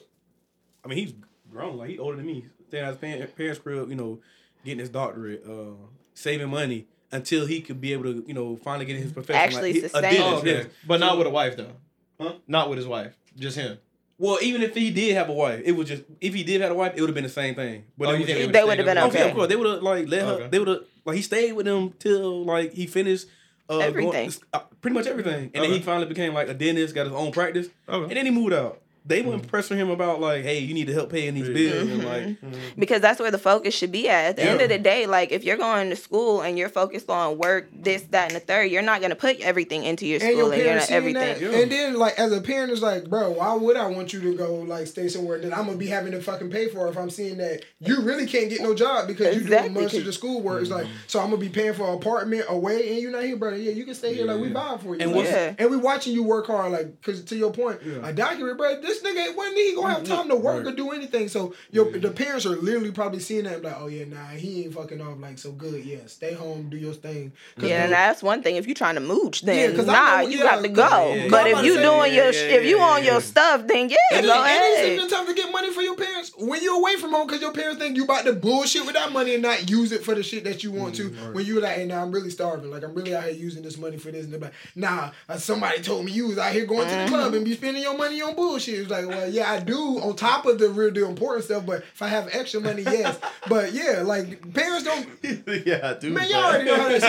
I 0.83 0.87
mean 0.87 0.97
he's 0.99 1.13
grown, 1.51 1.77
like 1.77 1.89
he 1.89 1.99
older 1.99 2.17
than 2.17 2.25
me, 2.25 2.45
staying 2.69 2.85
at 2.85 3.01
his 3.01 3.31
parents' 3.31 3.59
crib, 3.59 3.89
you 3.89 3.95
know, 3.95 4.19
getting 4.63 4.79
his 4.79 4.89
doctorate, 4.89 5.43
uh, 5.47 5.73
saving 6.17 6.49
money 6.49 6.85
until 7.11 7.45
he 7.45 7.61
could 7.61 7.79
be 7.79 7.93
able 7.93 8.03
to, 8.03 8.23
you 8.27 8.33
know, 8.33 8.57
finally 8.57 8.85
get 8.85 8.97
his 8.97 9.11
profession. 9.11 9.41
Actually 9.41 9.73
like, 9.73 9.81
sustain. 9.91 10.21
Oh, 10.21 10.37
okay. 10.37 10.49
yes. 10.57 10.65
But 10.85 10.99
not 10.99 11.17
with 11.17 11.27
a 11.27 11.29
wife 11.29 11.55
though. 11.57 11.71
Huh? 12.19 12.33
Not 12.47 12.69
with 12.69 12.77
his 12.77 12.87
wife. 12.87 13.13
Just 13.37 13.57
him. 13.57 13.77
Well, 14.19 14.39
even 14.41 14.63
if 14.63 14.73
he 14.73 14.89
did 14.89 15.13
have 15.15 15.29
a 15.29 15.33
wife, 15.33 15.61
it 15.63 15.73
was 15.73 15.87
just 15.87 16.03
if 16.19 16.33
he 16.33 16.43
did 16.43 16.61
have 16.61 16.71
a 16.71 16.75
wife, 16.75 16.93
it 16.95 17.01
would 17.01 17.09
have 17.09 17.15
been 17.15 17.23
the 17.23 17.29
same 17.29 17.53
thing. 17.53 17.85
But 17.97 18.07
Oh, 18.07 18.11
it 18.11 18.17
was 18.17 18.25
think 18.25 18.39
just- 18.39 18.53
They 18.53 18.63
would've 18.63 18.85
been 18.85 18.97
Oh, 18.97 19.07
okay. 19.07 19.29
of 19.29 19.35
course. 19.35 19.47
They 19.47 19.55
would 19.55 19.67
have 19.67 19.83
like 19.83 20.07
let 20.07 20.23
Okay. 20.23 20.43
her. 20.43 20.49
They 20.49 20.59
would 20.59 20.67
have 20.67 20.81
like 21.05 21.15
he 21.15 21.21
stayed 21.21 21.53
with 21.53 21.65
them 21.67 21.93
till 21.99 22.43
like 22.43 22.73
he 22.73 22.87
finished 22.87 23.27
uh, 23.69 23.79
Everything. 23.79 24.11
Going, 24.11 24.31
uh, 24.53 24.59
pretty 24.81 24.95
much 24.95 25.07
everything, 25.07 25.51
and 25.53 25.63
then 25.63 25.71
he 25.71 25.79
finally 25.81 26.05
became 26.07 26.33
like 26.33 26.47
a 26.47 26.53
dentist, 26.53 26.95
got 26.95 27.05
his 27.05 27.13
own 27.13 27.33
practice, 27.33 27.67
Okay. 27.89 28.03
and 28.03 28.15
then 28.17 28.25
he 28.25 28.31
moved 28.31 28.53
out. 28.53 28.81
They 29.07 29.21
weren't 29.21 29.41
mm-hmm. 29.41 29.49
pressing 29.49 29.77
him 29.77 29.89
about 29.89 30.19
like, 30.19 30.43
hey, 30.43 30.59
you 30.59 30.73
need 30.73 30.87
to 30.87 30.93
help 30.93 31.11
paying 31.11 31.33
these 31.33 31.49
bills, 31.49 31.89
and 31.89 32.03
like, 32.03 32.23
mm-hmm. 32.23 32.53
because 32.77 33.01
that's 33.01 33.19
where 33.19 33.31
the 33.31 33.37
focus 33.37 33.73
should 33.73 33.91
be 33.91 34.09
at. 34.09 34.25
At 34.25 34.35
the 34.35 34.43
end 34.43 34.61
of 34.61 34.69
the 34.69 34.77
day, 34.77 35.05
like 35.07 35.31
if 35.31 35.43
you're 35.43 35.57
going 35.57 35.89
to 35.89 35.95
school 35.95 36.41
and 36.41 36.57
you're 36.57 36.69
focused 36.69 37.09
on 37.09 37.37
work, 37.37 37.69
this, 37.73 38.03
that, 38.11 38.31
and 38.31 38.35
the 38.35 38.39
third, 38.39 38.69
you're 38.71 38.81
not 38.81 39.01
gonna 39.01 39.15
put 39.15 39.39
everything 39.39 39.83
into 39.83 40.05
your 40.05 40.19
and 40.21 40.37
school 40.37 40.37
your 40.37 40.53
and, 40.53 40.63
you're 40.63 40.75
not 40.75 40.91
everything. 40.91 41.41
Yeah. 41.41 41.59
and 41.59 41.71
then 41.71 41.93
like 41.95 42.19
as 42.19 42.31
a 42.31 42.41
parent, 42.41 42.71
it's 42.71 42.81
like, 42.81 43.09
bro, 43.09 43.31
why 43.31 43.53
would 43.53 43.77
I 43.77 43.87
want 43.87 44.13
you 44.13 44.19
to 44.21 44.35
go 44.35 44.55
like 44.55 44.87
stay 44.87 45.07
somewhere 45.07 45.39
that 45.39 45.57
I'm 45.57 45.65
gonna 45.65 45.77
be 45.77 45.87
having 45.87 46.11
to 46.11 46.21
fucking 46.21 46.49
pay 46.49 46.67
for 46.67 46.87
if 46.87 46.97
I'm 46.97 47.09
seeing 47.09 47.37
that 47.37 47.63
you 47.79 48.01
really 48.01 48.25
can't 48.25 48.49
get 48.49 48.61
no 48.61 48.73
job 48.73 49.07
because 49.07 49.35
you 49.35 49.41
Exactly, 49.41 49.69
doing 49.69 49.83
much 49.83 49.93
of 49.93 49.99
'cause- 49.99 50.05
the 50.05 50.13
school 50.13 50.41
work. 50.41 50.61
It's 50.61 50.71
like, 50.71 50.87
so 51.07 51.19
I'm 51.19 51.29
gonna 51.29 51.37
be 51.37 51.49
paying 51.49 51.73
for 51.73 51.87
an 51.87 51.95
apartment 51.95 52.45
away, 52.49 52.89
and 52.89 52.99
you're 52.99 53.11
not 53.11 53.23
here, 53.23 53.35
brother. 53.37 53.57
Yeah, 53.57 53.71
you 53.71 53.85
can 53.85 53.95
stay 53.95 54.13
here, 54.13 54.25
like 54.25 54.39
we 54.39 54.49
buying 54.49 54.79
for 54.79 54.95
you, 54.95 55.01
And 55.01 55.13
Like, 55.13 55.25
Yeah. 55.25 55.53
and 55.57 55.69
we 55.71 55.77
watching 55.77 56.13
you 56.13 56.23
work 56.23 56.47
hard, 56.47 56.71
like, 56.71 57.01
cause 57.01 57.23
to 57.23 57.35
your 57.35 57.51
point, 57.51 57.79
a 58.03 58.13
document, 58.13 58.57
bro. 58.57 58.81
This 58.81 58.96
nigga, 59.03 59.35
when 59.35 59.55
he 59.55 59.75
gonna 59.75 59.93
have 59.93 60.03
time 60.03 60.29
to 60.29 60.35
work 60.35 60.65
or 60.65 60.71
do 60.71 60.91
anything? 60.91 61.27
So 61.27 61.53
your 61.71 61.91
the 61.91 62.11
parents 62.11 62.45
are 62.45 62.55
literally 62.55 62.91
probably 62.91 63.19
seeing 63.19 63.43
that, 63.45 63.63
like, 63.63 63.75
oh 63.79 63.87
yeah, 63.87 64.05
nah, 64.05 64.27
he 64.27 64.63
ain't 64.65 64.73
fucking 64.73 65.01
off, 65.01 65.19
like, 65.19 65.37
so 65.39 65.51
good, 65.51 65.83
yeah, 65.85 65.99
stay 66.07 66.33
home, 66.33 66.69
do 66.69 66.77
your 66.77 66.93
thing. 66.93 67.31
Yeah, 67.57 67.83
and 67.85 67.93
that's 67.93 68.21
one 68.23 68.43
thing. 68.43 68.55
If 68.57 68.65
you're 68.67 68.75
trying 68.75 68.95
to 68.95 69.01
mooch, 69.01 69.41
then 69.41 69.57
Yeah, 69.57 69.67
then 69.67 69.75
'cause 69.77 69.85
nah, 69.87 70.21
know- 70.21 70.27
you 70.27 70.37
yeah, 70.39 70.43
got 70.43 70.61
to 70.61 70.69
go. 70.69 71.13
yeah, 71.13 71.23
yeah. 71.23 71.29
But 71.29 71.47
if 71.47 71.63
you 71.63 71.75
to 71.77 71.81
doing 71.81 72.13
yeah, 72.13 72.23
your, 72.23 72.31
yeah, 72.33 72.55
if 72.57 72.65
you 72.65 72.77
yeah, 72.77 72.83
on 72.83 73.03
yeah. 73.03 73.11
your 73.11 73.21
stuff, 73.21 73.67
then 73.67 73.89
yeah, 73.89 73.95
And, 74.13 74.25
go 74.25 74.43
then, 74.43 74.91
and 74.91 75.01
it's 75.01 75.13
time 75.13 75.25
to 75.27 75.33
get 75.33 75.51
money 75.51 75.71
for 75.71 75.81
your 75.81 75.95
parents 75.95 76.31
when 76.37 76.61
you're 76.63 76.77
away 76.77 76.95
from 76.97 77.11
home 77.11 77.27
because 77.27 77.41
your 77.41 77.51
parents 77.53 77.79
think 77.79 77.95
you 77.95 78.03
about 78.03 78.25
to 78.25 78.33
bullshit 78.33 78.85
with 78.85 78.95
that 78.95 79.11
money 79.11 79.33
and 79.33 79.43
not 79.43 79.69
use 79.69 79.91
it 79.91 80.03
for 80.03 80.15
the 80.15 80.23
shit 80.23 80.43
that 80.43 80.63
you 80.63 80.71
want 80.71 80.95
to. 80.95 81.09
When 81.33 81.45
you're 81.45 81.61
like, 81.61 81.75
hey, 81.77 81.85
now 81.85 82.01
I'm 82.03 82.11
really 82.11 82.29
starving. 82.29 82.69
Like, 82.71 82.83
I'm 82.83 82.93
really 82.93 83.15
out 83.15 83.23
here 83.23 83.33
using 83.33 83.63
this 83.63 83.77
money 83.77 83.97
for 83.97 84.11
this. 84.11 84.25
And 84.25 84.33
they're 84.33 84.39
like, 84.39 84.53
nah, 84.75 85.11
uh, 85.29 85.37
somebody 85.37 85.81
told 85.81 86.05
me 86.05 86.11
you 86.11 86.27
was 86.27 86.37
out 86.37 86.51
here 86.53 86.65
going 86.65 86.87
to 86.87 86.95
the 86.95 87.05
club 87.07 87.33
and 87.33 87.43
be 87.45 87.53
spending 87.55 87.81
your 87.83 87.97
money 87.97 88.21
on 88.21 88.35
bullshit. 88.35 88.86
It's 88.87 88.91
like, 88.91 89.07
well, 89.07 89.29
yeah, 89.29 89.51
I 89.51 89.59
do 89.59 89.99
on 89.99 90.15
top 90.15 90.45
of 90.45 90.59
the 90.59 90.69
real 90.69 90.91
deal 90.91 91.09
important 91.09 91.43
stuff, 91.45 91.65
but 91.65 91.79
if 91.93 92.01
I 92.01 92.07
have 92.07 92.29
extra 92.31 92.59
money, 92.61 92.83
yes. 92.83 93.17
but 93.49 93.73
yeah, 93.73 94.01
like, 94.05 94.53
parents 94.53 94.83
don't. 94.85 95.07
yeah, 95.67 95.93
dude. 95.95 96.13
Man, 96.13 96.29
y'all 96.29 96.45
already 96.45 96.65
know 96.65 96.75
how 96.77 96.87
that 96.89 97.01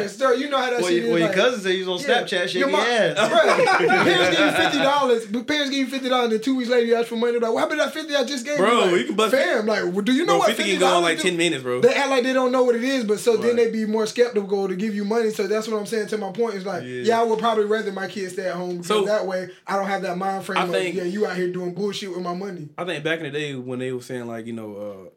shit 0.00 0.10
sir, 0.18 0.34
you 0.34 0.48
know 0.48 0.58
how 0.58 0.70
that 0.70 0.80
Well, 0.80 0.88
shit 0.88 0.96
your, 0.96 1.04
is. 1.04 1.10
well, 1.10 1.18
your 1.18 1.28
like- 1.28 1.36
cousin 1.36 1.60
said 1.60 1.72
he's 1.72 1.88
on 1.88 1.98
yeah. 2.00 2.06
Snapchat 2.06 2.28
shaking 2.48 2.60
Your 2.60 2.70
your 2.70 2.78
mom- 2.78 2.86
ass. 2.86 3.18
Bruh, 3.18 3.88
parents 4.04 4.36
give 4.36 4.46
you 4.46 4.52
fifty 4.52 4.78
dollars. 4.78 5.26
But 5.26 5.46
parents 5.46 5.70
give 5.70 5.78
you 5.80 5.86
fifty 5.86 6.08
dollars, 6.08 6.32
and 6.32 6.42
two 6.42 6.56
weeks 6.56 6.70
later 6.70 6.86
you 6.86 6.94
ask 6.96 7.08
for 7.08 7.16
money. 7.16 7.38
Like, 7.38 7.52
what 7.52 7.60
happened 7.60 7.80
to 7.80 7.84
that 7.86 7.92
fifty 7.94 8.14
I 8.16 8.24
just 8.24 8.44
gave 8.44 8.56
Bro, 8.58 8.70
you? 8.70 8.80
Like, 8.90 9.00
you 9.00 9.04
can 9.06 9.16
bust- 9.16 9.34
fam. 9.34 9.66
Like, 9.66 9.82
well, 9.84 10.00
do 10.02 10.12
you 10.12 10.20
know 10.24 10.32
bro, 10.34 10.38
what 10.38 10.46
fifty 10.48 10.62
fifty 10.62 10.72
can 10.78 10.80
go 10.80 10.86
in 10.86 10.92
dollars? 10.92 11.14
like 11.16 11.18
ten 11.22 11.36
minutes, 11.36 11.62
bro. 11.62 11.80
They 11.80 11.92
act 11.94 12.10
like 12.10 12.22
they 12.22 12.32
don't 12.32 12.52
know 12.52 12.64
what 12.64 12.74
it 12.74 12.84
is, 12.84 13.04
but 13.04 13.18
so 13.20 13.36
then 13.36 13.56
Right. 13.56 13.66
they 13.66 13.70
be 13.70 13.84
more 13.86 14.06
skeptical 14.06 14.68
to 14.68 14.74
give 14.76 14.94
you 14.94 15.04
money. 15.04 15.30
So 15.30 15.46
that's 15.46 15.68
what 15.68 15.78
I'm 15.78 15.86
saying. 15.86 16.08
To 16.08 16.18
my 16.18 16.32
point 16.32 16.54
is 16.54 16.64
like, 16.64 16.82
yeah, 16.84 16.88
Yeah. 17.02 17.20
I 17.20 17.24
would 17.24 17.38
probably 17.38 17.64
rather 17.64 17.92
my 17.92 18.06
kids 18.06 18.32
stay 18.34 18.46
at 18.46 18.54
home 18.54 18.76
because 18.78 18.86
So- 18.88 19.04
that 19.04 19.26
way 19.26 19.48
I 19.66 19.76
don't 19.76 19.86
have 19.86 20.02
that 20.02 20.16
mind 20.16 20.44
frame 20.44 20.58
I 20.58 20.62
of 20.64 20.70
think- 20.92 21.04
yeah, 21.04 21.10
you 21.12 21.26
out 21.26 21.36
here 21.36 21.50
doing 21.52 21.74
bullshit 21.74 22.10
with 22.10 22.20
my 22.22 22.34
money. 22.34 22.68
I 22.78 22.84
think 22.84 23.02
back 23.04 23.18
in 23.18 23.24
the 23.24 23.30
day 23.30 23.54
when 23.54 23.78
they 23.78 23.92
were 23.92 24.02
saying 24.02 24.26
like 24.26 24.46
you 24.46 24.52
know 24.52 24.76
uh, 24.76 25.10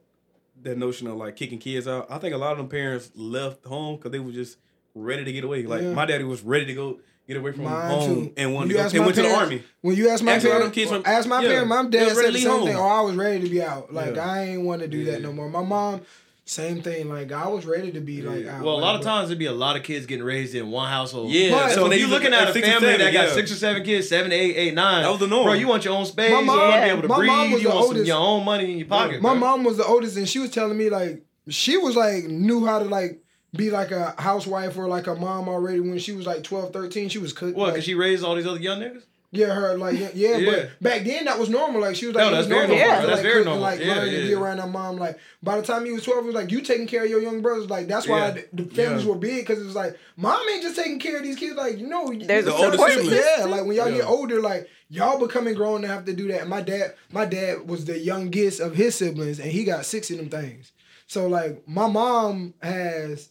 that 0.64 0.78
notion 0.78 1.08
of 1.08 1.16
like 1.18 1.36
kicking 1.36 1.60
kids 1.60 1.88
out, 1.88 2.08
I 2.10 2.18
think 2.18 2.34
a 2.34 2.38
lot 2.38 2.54
of 2.54 2.58
them 2.58 2.70
parents 2.70 3.12
left 3.16 3.66
home 3.66 3.98
because 3.98 4.12
they 4.12 4.20
were 4.20 4.32
just 4.32 4.58
ready 4.94 5.24
to 5.24 5.32
get 5.32 5.44
away. 5.44 5.64
Like 5.64 5.82
Yeah. 5.82 5.94
my 5.94 6.06
daddy 6.06 6.24
was 6.24 6.42
ready 6.42 6.66
to 6.68 6.74
go 6.74 7.00
get 7.28 7.38
away 7.38 7.52
from 7.52 7.64
Mine 7.66 7.90
home 7.92 8.26
too. 8.28 8.34
and 8.38 8.54
wanted 8.54 8.70
to 8.70 8.74
go. 8.76 8.90
They 8.90 9.00
my 9.00 9.06
went 9.06 9.16
to 9.16 9.22
the 9.24 9.28
parents- 9.30 9.52
army. 9.52 9.64
When 9.82 9.96
you 9.96 10.10
ask 10.10 10.24
my 10.24 10.34
Ask 10.34 10.46
a 10.46 10.50
lot 10.50 10.54
of 10.56 10.60
parents, 10.62 10.76
kids 10.76 10.92
from- 10.92 11.04
ask 11.06 11.28
my 11.28 11.42
yeah, 11.42 11.48
parents, 11.50 11.70
my 11.70 11.86
dad 11.86 12.16
said 12.16 12.34
the 12.34 12.40
same 12.40 12.50
home. 12.52 12.68
thing. 12.68 12.76
Oh, 12.76 12.82
I 12.88 13.02
was 13.02 13.16
ready 13.16 13.44
to 13.44 13.50
be 13.50 13.62
out. 13.62 13.94
Like 13.94 14.16
Yeah. 14.16 14.30
I 14.32 14.44
ain't 14.44 14.62
want 14.62 14.82
to 14.82 14.88
do 14.88 15.04
that 15.06 15.22
no 15.22 15.34
more. 15.34 15.50
My 15.50 15.64
mom, 15.64 16.02
same 16.48 16.82
thing. 16.82 17.10
Like 17.10 17.32
I 17.32 17.48
was 17.48 17.66
ready 17.66 17.92
to 17.94 18.00
be 18.00 18.22
like 18.22 18.46
out. 18.46 18.64
Well, 18.64 18.76
a 18.76 18.80
lot 18.80 18.96
of 18.96 19.02
times 19.02 19.30
there'd 19.30 19.40
be 19.40 19.48
a 19.48 19.52
lot 19.52 19.76
of 19.76 19.84
kids 19.84 20.06
getting 20.06 20.24
raised 20.24 20.54
in 20.54 20.70
one 20.70 20.88
household. 20.90 21.32
Yeah, 21.32 21.52
But- 21.52 21.72
So 21.72 21.92
if 21.92 22.00
you're 22.00 22.08
looking 22.08 22.34
at 22.34 22.44
a 22.50 22.54
family 22.54 22.62
seven, 22.70 23.00
that 23.00 23.12
got 23.14 23.28
yeah. 23.30 23.34
six 23.34 23.52
or 23.52 23.56
seven 23.56 23.84
kids, 23.84 24.08
seven, 24.08 24.32
eight, 24.32 24.56
eight, 24.56 24.74
nine. 24.76 25.04
That 25.04 25.10
was 25.10 25.20
the 25.20 25.28
norm. 25.28 25.46
Bro, 25.46 25.54
you 25.54 25.68
want 25.68 25.84
your 25.86 25.96
own 25.96 26.06
space. 26.06 26.32
My 26.32 26.42
you 26.42 26.48
want 26.48 26.60
to 26.62 26.66
be 26.66 26.72
mom- 26.72 26.90
able 26.90 27.02
to 27.02 27.08
breathe. 27.08 27.52
was 27.54 27.62
you 27.64 27.68
the 27.70 27.74
want 27.76 27.80
some, 27.86 27.88
oldest. 27.88 28.08
your 28.08 28.18
own 28.20 28.46
money 28.46 28.72
in 28.72 28.78
your 28.78 28.88
pocket. 28.88 29.22
My 29.22 29.32
bro. 29.32 29.40
mom 29.40 29.64
was 29.64 29.78
the 29.78 29.86
oldest, 29.86 30.18
and 30.18 30.30
she 30.30 30.40
was 30.40 30.52
telling 30.52 30.78
me 30.78 30.90
like 30.90 31.24
she 31.50 31.78
was 31.78 31.96
like 31.96 32.26
knew 32.26 32.66
how 32.66 32.80
to 32.80 32.86
like 32.86 33.22
be 33.56 33.72
like 33.72 33.90
a 33.92 34.14
housewife 34.20 34.78
or 34.78 34.88
like 34.88 35.08
a 35.08 35.16
mom 35.16 35.48
already 35.50 35.80
when 35.80 35.98
she 35.98 36.12
was 36.12 36.26
like 36.28 36.44
12, 36.44 36.74
13. 36.74 37.10
She 37.10 37.18
was 37.20 37.32
cooking. 37.34 37.56
What? 37.56 37.66
like, 37.68 37.74
Because 37.76 37.86
she 37.86 37.96
raised 37.96 38.24
all 38.24 38.36
these 38.36 38.46
other 38.46 38.60
young 38.60 38.82
niggas. 38.82 39.04
Yeah, 39.32 39.48
her 39.54 39.78
like 39.78 40.00
yeah, 40.00 40.10
yeah, 40.14 40.38
Yeah. 40.38 40.52
but 40.52 40.82
back 40.82 41.04
then 41.04 41.26
that 41.26 41.38
was 41.38 41.50
normal. 41.50 41.82
Like 41.82 41.96
she 41.96 42.06
was 42.08 42.16
like, 42.16 42.22
No, 42.24 42.34
it 42.34 42.38
was 42.38 42.48
that's 42.48 42.56
very 42.56 42.68
normal. 42.68 42.86
normal. 42.86 43.02
for 43.02 43.08
That's 43.08 43.18
like, 43.18 43.24
very 43.24 43.36
cook 43.40 43.46
normal. 43.46 43.62
Like 43.64 43.80
Yeah, 43.82 43.96
learn 43.96 44.06
to 44.12 44.22
be 44.28 44.34
around 44.34 44.58
her 44.60 44.68
mom. 44.68 44.96
Like 44.98 45.20
by 45.44 45.58
the 45.60 45.64
time 45.66 45.86
he 45.86 45.92
was 45.92 46.04
twelve, 46.04 46.24
it 46.24 46.28
was 46.28 46.36
like 46.36 46.52
you 46.52 46.62
taking 46.62 46.88
care 46.88 47.04
of 47.04 47.10
your 47.10 47.20
young 47.22 47.42
brothers. 47.42 47.70
Like 47.70 47.88
that's 47.88 48.08
why 48.08 48.20
Yeah. 48.28 48.32
the, 48.32 48.64
the 48.64 48.64
families 48.76 49.04
Yeah. 49.04 49.10
were 49.12 49.18
big 49.18 49.46
because 49.46 49.60
it 49.62 49.66
was 49.66 49.76
like 49.76 49.98
mom 50.16 50.40
ain't 50.52 50.64
just 50.64 50.76
taking 50.78 51.00
care 51.00 51.18
of 51.18 51.24
these 51.24 51.36
kids. 51.36 51.56
Like 51.56 51.78
you 51.80 51.88
know, 51.88 52.14
There's 52.14 52.46
The 52.46 52.54
older 52.54 52.72
support 52.78 52.92
siblings. 52.94 53.22
yeah, 53.38 53.46
like 53.46 53.66
when 53.66 53.76
y'all 53.76 53.90
Yeah. 53.90 53.98
get 53.98 54.06
older, 54.06 54.42
like 54.42 54.70
y'all 54.90 55.20
becoming 55.20 55.54
grown 55.56 55.82
to 55.82 55.88
have 55.88 56.06
to 56.06 56.14
do 56.14 56.28
that. 56.30 56.42
And 56.42 56.50
my 56.50 56.62
dad, 56.62 56.94
my 57.12 57.26
dad 57.26 57.68
was 57.68 57.86
the 57.86 58.00
youngest 58.00 58.60
of 58.62 58.76
his 58.76 58.96
siblings, 58.96 59.40
and 59.40 59.52
he 59.52 59.64
got 59.66 59.86
six 59.86 60.10
of 60.12 60.18
them 60.18 60.30
things. 60.30 60.72
So 61.08 61.28
like 61.28 61.68
my 61.68 61.88
mom 61.88 62.54
has. 62.62 63.30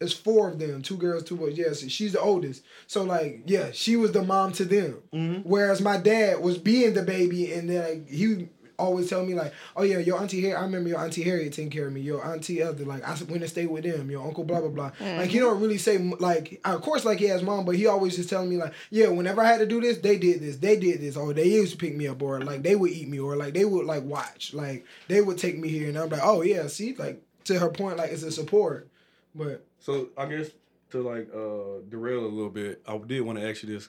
It's 0.00 0.12
four 0.12 0.48
of 0.48 0.60
them, 0.60 0.80
two 0.82 0.96
girls, 0.96 1.24
two 1.24 1.36
boys. 1.36 1.58
Yes, 1.58 1.80
she's 1.88 2.12
the 2.12 2.20
oldest. 2.20 2.64
So 2.86 3.02
like, 3.02 3.42
yeah, 3.46 3.70
she 3.72 3.96
was 3.96 4.12
the 4.12 4.22
mom 4.22 4.52
to 4.52 4.64
them. 4.64 5.02
Mm-hmm. 5.12 5.48
Whereas 5.48 5.80
my 5.80 5.96
dad 5.96 6.40
was 6.40 6.56
being 6.56 6.94
the 6.94 7.02
baby, 7.02 7.52
and 7.52 7.68
then 7.68 7.82
like, 7.82 8.08
he 8.08 8.48
always 8.78 9.10
tell 9.10 9.26
me 9.26 9.34
like, 9.34 9.52
oh 9.76 9.82
yeah, 9.82 9.98
your 9.98 10.20
auntie 10.20 10.40
Harriet. 10.40 10.60
I 10.60 10.62
remember 10.62 10.88
your 10.88 11.00
auntie 11.00 11.24
Harriet 11.24 11.52
taking 11.52 11.72
care 11.72 11.88
of 11.88 11.92
me. 11.92 12.00
Your 12.00 12.24
auntie 12.24 12.62
other 12.62 12.84
like 12.84 13.02
I 13.02 13.10
went 13.24 13.42
to 13.42 13.48
stay 13.48 13.66
with 13.66 13.82
them. 13.82 14.08
Your 14.08 14.24
uncle 14.24 14.44
blah 14.44 14.60
blah 14.60 14.68
blah. 14.68 14.90
Mm-hmm. 14.92 15.18
Like 15.18 15.30
he 15.30 15.40
don't 15.40 15.60
really 15.60 15.78
say 15.78 15.98
like 15.98 16.60
of 16.64 16.80
course 16.80 17.04
like 17.04 17.18
he 17.18 17.26
has 17.26 17.42
mom, 17.42 17.64
but 17.64 17.74
he 17.74 17.88
always 17.88 18.14
just 18.14 18.30
telling 18.30 18.48
me 18.48 18.56
like, 18.56 18.74
yeah, 18.90 19.08
whenever 19.08 19.40
I 19.40 19.48
had 19.48 19.58
to 19.58 19.66
do 19.66 19.80
this, 19.80 19.98
they 19.98 20.16
did 20.16 20.40
this, 20.40 20.58
they 20.58 20.78
did 20.78 21.00
this, 21.00 21.16
or 21.16 21.32
they 21.32 21.48
used 21.48 21.72
to 21.72 21.78
pick 21.78 21.96
me 21.96 22.06
up, 22.06 22.22
or 22.22 22.40
like 22.40 22.62
they 22.62 22.76
would 22.76 22.92
eat 22.92 23.08
me, 23.08 23.18
or 23.18 23.34
like 23.34 23.52
they 23.52 23.64
would 23.64 23.84
like 23.84 24.04
watch, 24.04 24.54
like 24.54 24.86
they 25.08 25.20
would 25.20 25.38
take 25.38 25.58
me 25.58 25.68
here, 25.68 25.88
and 25.88 25.98
I'm 25.98 26.08
like, 26.08 26.22
oh 26.22 26.42
yeah, 26.42 26.68
see, 26.68 26.94
like 26.94 27.20
to 27.46 27.58
her 27.58 27.70
point, 27.70 27.96
like 27.96 28.12
it's 28.12 28.22
a 28.22 28.30
support, 28.30 28.88
but. 29.34 29.64
So 29.80 30.08
I 30.16 30.26
guess 30.26 30.50
to 30.90 31.02
like 31.02 31.28
uh 31.34 31.82
derail 31.88 32.20
a 32.20 32.28
little 32.28 32.50
bit, 32.50 32.82
I 32.86 32.98
did 32.98 33.20
want 33.22 33.38
to 33.38 33.48
ask 33.48 33.62
you 33.62 33.68
this 33.68 33.88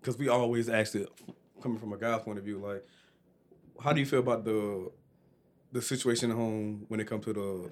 because 0.00 0.18
we 0.18 0.28
always 0.28 0.68
ask 0.68 0.94
it 0.94 1.08
coming 1.62 1.78
from 1.78 1.92
a 1.92 1.96
guy's 1.96 2.22
point 2.22 2.38
of 2.38 2.44
view. 2.44 2.58
Like, 2.58 2.84
how 3.82 3.92
do 3.92 4.00
you 4.00 4.06
feel 4.06 4.20
about 4.20 4.44
the 4.44 4.90
the 5.72 5.82
situation 5.82 6.30
at 6.30 6.36
home 6.36 6.84
when 6.88 7.00
it 7.00 7.06
comes 7.06 7.24
to 7.26 7.32
the 7.32 7.70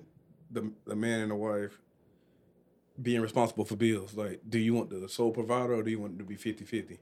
the 0.51 0.73
the 0.87 0.97
man 0.97 1.21
and 1.21 1.31
the 1.31 1.37
wife 1.37 1.79
being 3.01 3.21
responsible 3.21 3.65
for 3.65 3.77
bills? 3.77 4.15
Like, 4.15 4.41
do 4.49 4.59
you 4.59 4.75
want 4.75 4.91
the 4.91 5.09
sole 5.09 5.31
provider 5.31 5.75
or 5.75 5.83
do 5.83 5.91
you 5.91 6.01
want 6.01 6.15
it 6.15 6.19
to 6.19 6.25
be 6.25 6.37
50-50? 6.37 6.99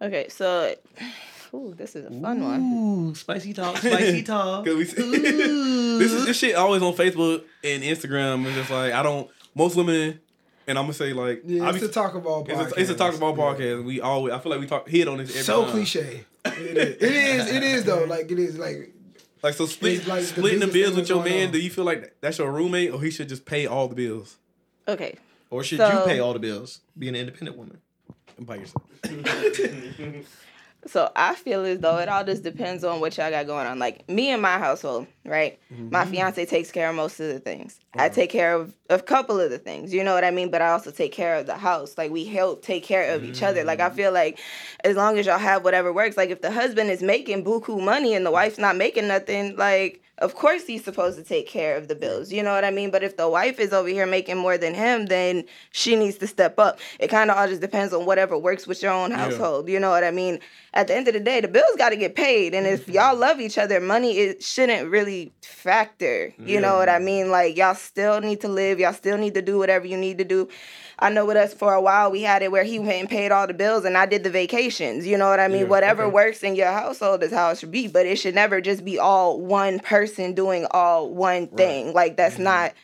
Okay, 0.00 0.28
so 0.28 0.74
ooh, 1.54 1.74
this 1.76 1.94
is 1.94 2.06
a 2.06 2.10
fun 2.10 2.42
one. 2.42 2.60
Ooh, 2.62 3.14
spicy 3.14 3.52
talk, 3.52 3.76
spicy 3.76 4.22
talk. 4.24 4.64
Cause 4.64 4.74
we 4.74 4.84
this 4.84 6.12
is 6.12 6.26
this 6.26 6.36
shit 6.36 6.54
always 6.54 6.82
on 6.82 6.94
Facebook 6.94 7.44
and 7.62 7.82
Instagram. 7.82 8.44
It's 8.46 8.56
just 8.56 8.70
like 8.70 8.92
I 8.92 9.02
don't 9.02 9.30
most 9.54 9.76
women, 9.76 10.20
and 10.66 10.78
I'm 10.78 10.84
gonna 10.84 10.94
say 10.94 11.12
like 11.12 11.42
Yeah, 11.44 11.64
I 11.64 11.70
it's 11.70 11.80
be- 11.80 11.86
a 11.86 11.88
talk 11.88 12.14
about 12.14 12.48
It's 12.48 12.58
podcast. 12.58 12.76
a, 12.76 12.80
it's 12.80 12.90
a 12.90 12.94
talk 12.94 13.14
about 13.14 13.36
Yeah. 13.36 13.42
podcast. 13.44 13.84
We 13.84 14.00
always 14.00 14.32
I 14.34 14.38
feel 14.38 14.50
like 14.52 14.60
we 14.60 14.66
talk 14.66 14.88
hit 14.88 15.08
on 15.08 15.18
this 15.18 15.30
every 15.30 15.42
So 15.42 15.62
time. 15.64 15.72
cliche. 15.72 16.24
It 16.44 16.76
is. 16.76 16.96
It 16.96 17.02
is. 17.02 17.50
It 17.52 17.62
is 17.62 17.84
though. 17.84 18.04
Like 18.04 18.30
it 18.30 18.38
is. 18.38 18.58
Like 18.58 18.92
Like 19.42 19.54
so 19.54 19.66
split, 19.66 20.06
like 20.06 20.24
splitting 20.24 20.60
the 20.60 20.66
biggest 20.66 20.94
bills 20.94 20.96
with 20.96 21.08
your 21.08 21.24
man. 21.24 21.46
on. 21.46 21.52
Do 21.52 21.58
you 21.60 21.70
feel 21.70 21.84
like 21.84 22.16
that's 22.20 22.38
your 22.38 22.50
roommate 22.50 22.92
or 22.92 23.00
he 23.02 23.10
should 23.10 23.28
just 23.28 23.44
pay 23.44 23.66
all 23.66 23.88
the 23.88 23.94
bills 23.94 24.36
Okay, 24.88 25.16
Or 25.50 25.62
should 25.62 25.78
So- 25.78 26.00
you 26.00 26.04
pay 26.06 26.18
all 26.18 26.32
the 26.32 26.38
bills? 26.40 26.80
Be 26.98 27.08
an 27.08 27.14
independent 27.16 27.56
woman. 27.56 27.78
And 28.36 28.46
by 28.46 28.56
yourself? 28.56 28.82
so 30.86 31.10
I 31.14 31.34
feel 31.36 31.64
as 31.64 31.78
though 31.78 31.98
it 31.98 32.08
all 32.08 32.24
just 32.24 32.42
depends 32.42 32.82
on 32.82 32.98
what 33.00 33.16
y'all 33.16 33.30
got 33.30 33.46
going 33.46 33.66
on. 33.66 33.78
Like 33.78 34.08
me 34.08 34.30
and 34.30 34.42
my 34.42 34.58
household, 34.58 35.06
right? 35.24 35.58
My 35.70 36.02
mm-hmm. 36.02 36.10
fiance 36.12 36.44
takes 36.46 36.72
care 36.72 36.88
of 36.90 36.96
most 36.96 37.20
of 37.20 37.28
the 37.28 37.38
things. 37.38 37.78
I 37.94 38.08
take 38.08 38.30
care 38.30 38.54
of 38.54 38.74
a 38.92 39.02
couple 39.02 39.40
of 39.40 39.50
the 39.50 39.58
things. 39.58 39.92
You 39.92 40.04
know 40.04 40.14
what 40.14 40.24
I 40.24 40.30
mean? 40.30 40.50
But 40.50 40.62
I 40.62 40.70
also 40.70 40.90
take 40.90 41.12
care 41.12 41.36
of 41.36 41.46
the 41.46 41.56
house. 41.56 41.96
Like 41.98 42.10
we 42.10 42.24
help 42.24 42.62
take 42.62 42.84
care 42.84 43.14
of 43.14 43.24
each 43.24 43.42
other. 43.42 43.64
Like 43.64 43.80
I 43.80 43.90
mm. 43.90 43.94
feel 43.94 44.12
like 44.12 44.40
as 44.84 44.96
long 44.96 45.18
as 45.18 45.26
y'all 45.26 45.38
have 45.38 45.64
whatever 45.64 45.92
works. 45.92 46.16
Like 46.16 46.30
if 46.30 46.40
the 46.40 46.50
husband 46.50 46.90
is 46.90 47.02
making 47.02 47.44
buku 47.44 47.82
money 47.82 48.14
and 48.14 48.24
the 48.24 48.30
wife's 48.30 48.58
not 48.58 48.76
making 48.76 49.08
nothing, 49.08 49.56
like 49.56 50.02
of 50.22 50.34
course 50.36 50.66
he's 50.66 50.84
supposed 50.84 51.18
to 51.18 51.24
take 51.24 51.48
care 51.48 51.76
of 51.76 51.88
the 51.88 51.94
bills. 51.94 52.32
You 52.32 52.42
know 52.42 52.52
what 52.52 52.64
I 52.64 52.70
mean? 52.70 52.90
But 52.90 53.02
if 53.02 53.16
the 53.16 53.28
wife 53.28 53.58
is 53.58 53.72
over 53.72 53.88
here 53.88 54.06
making 54.06 54.36
more 54.36 54.56
than 54.56 54.72
him, 54.74 55.06
then 55.06 55.44
she 55.72 55.96
needs 55.96 56.16
to 56.18 56.26
step 56.26 56.58
up. 56.58 56.78
It 57.00 57.08
kind 57.08 57.30
of 57.30 57.36
all 57.36 57.48
just 57.48 57.60
depends 57.60 57.92
on 57.92 58.06
whatever 58.06 58.38
works 58.38 58.66
with 58.66 58.82
your 58.82 58.92
own 58.92 59.10
household. 59.10 59.68
You 59.68 59.80
know 59.80 59.90
what 59.90 60.04
I 60.04 60.12
mean? 60.12 60.38
At 60.74 60.86
the 60.86 60.94
end 60.94 61.08
of 61.08 61.14
the 61.14 61.20
day, 61.20 61.40
the 61.40 61.48
bills 61.48 61.76
got 61.76 61.90
to 61.90 61.96
get 61.96 62.14
paid. 62.14 62.54
And 62.54 62.66
if 62.66 62.88
y'all 62.88 63.16
love 63.18 63.40
each 63.40 63.58
other, 63.58 63.80
money 63.80 64.16
it 64.18 64.42
shouldn't 64.42 64.90
really 64.90 65.32
factor. 65.42 66.32
You 66.38 66.60
know 66.60 66.76
what 66.76 66.88
I 66.88 66.98
mean? 66.98 67.30
Like 67.30 67.56
y'all 67.56 67.74
still 67.74 68.20
need 68.20 68.40
to 68.42 68.48
live. 68.48 68.78
Y'all 68.82 68.92
still 68.92 69.16
need 69.18 69.34
to 69.34 69.42
do 69.42 69.58
whatever 69.58 69.86
you 69.86 69.96
need 69.96 70.18
to 70.18 70.24
do. 70.24 70.48
I 70.98 71.08
know 71.10 71.24
with 71.26 71.36
us 71.36 71.52
for 71.54 71.72
a 71.72 71.80
while 71.80 72.10
we 72.12 72.22
had 72.22 72.42
it 72.42 72.52
where 72.52 72.62
he 72.62 72.78
went 72.78 73.00
and 73.00 73.08
paid 73.08 73.32
all 73.32 73.46
the 73.46 73.54
bills 73.54 73.84
and 73.84 73.96
I 73.96 74.06
did 74.06 74.22
the 74.22 74.30
vacations. 74.30 75.06
You 75.06 75.16
know 75.18 75.28
what 75.28 75.40
I 75.40 75.48
mean? 75.48 75.62
Yeah, 75.62 75.66
Whatever 75.68 76.04
okay. 76.04 76.12
works 76.12 76.42
in 76.42 76.54
your 76.54 76.70
household 76.70 77.22
is 77.22 77.32
how 77.32 77.50
it 77.50 77.58
should 77.58 77.72
be. 77.72 77.88
But 77.88 78.06
it 78.06 78.16
should 78.16 78.34
never 78.34 78.60
just 78.60 78.84
be 78.84 78.98
all 78.98 79.40
one 79.40 79.80
person 79.80 80.34
doing 80.34 80.66
all 80.70 81.08
one 81.12 81.48
thing. 81.48 81.92
Like 81.92 82.16
that's 82.16 82.34
mm-hmm. 82.34 82.44
not 82.44 82.74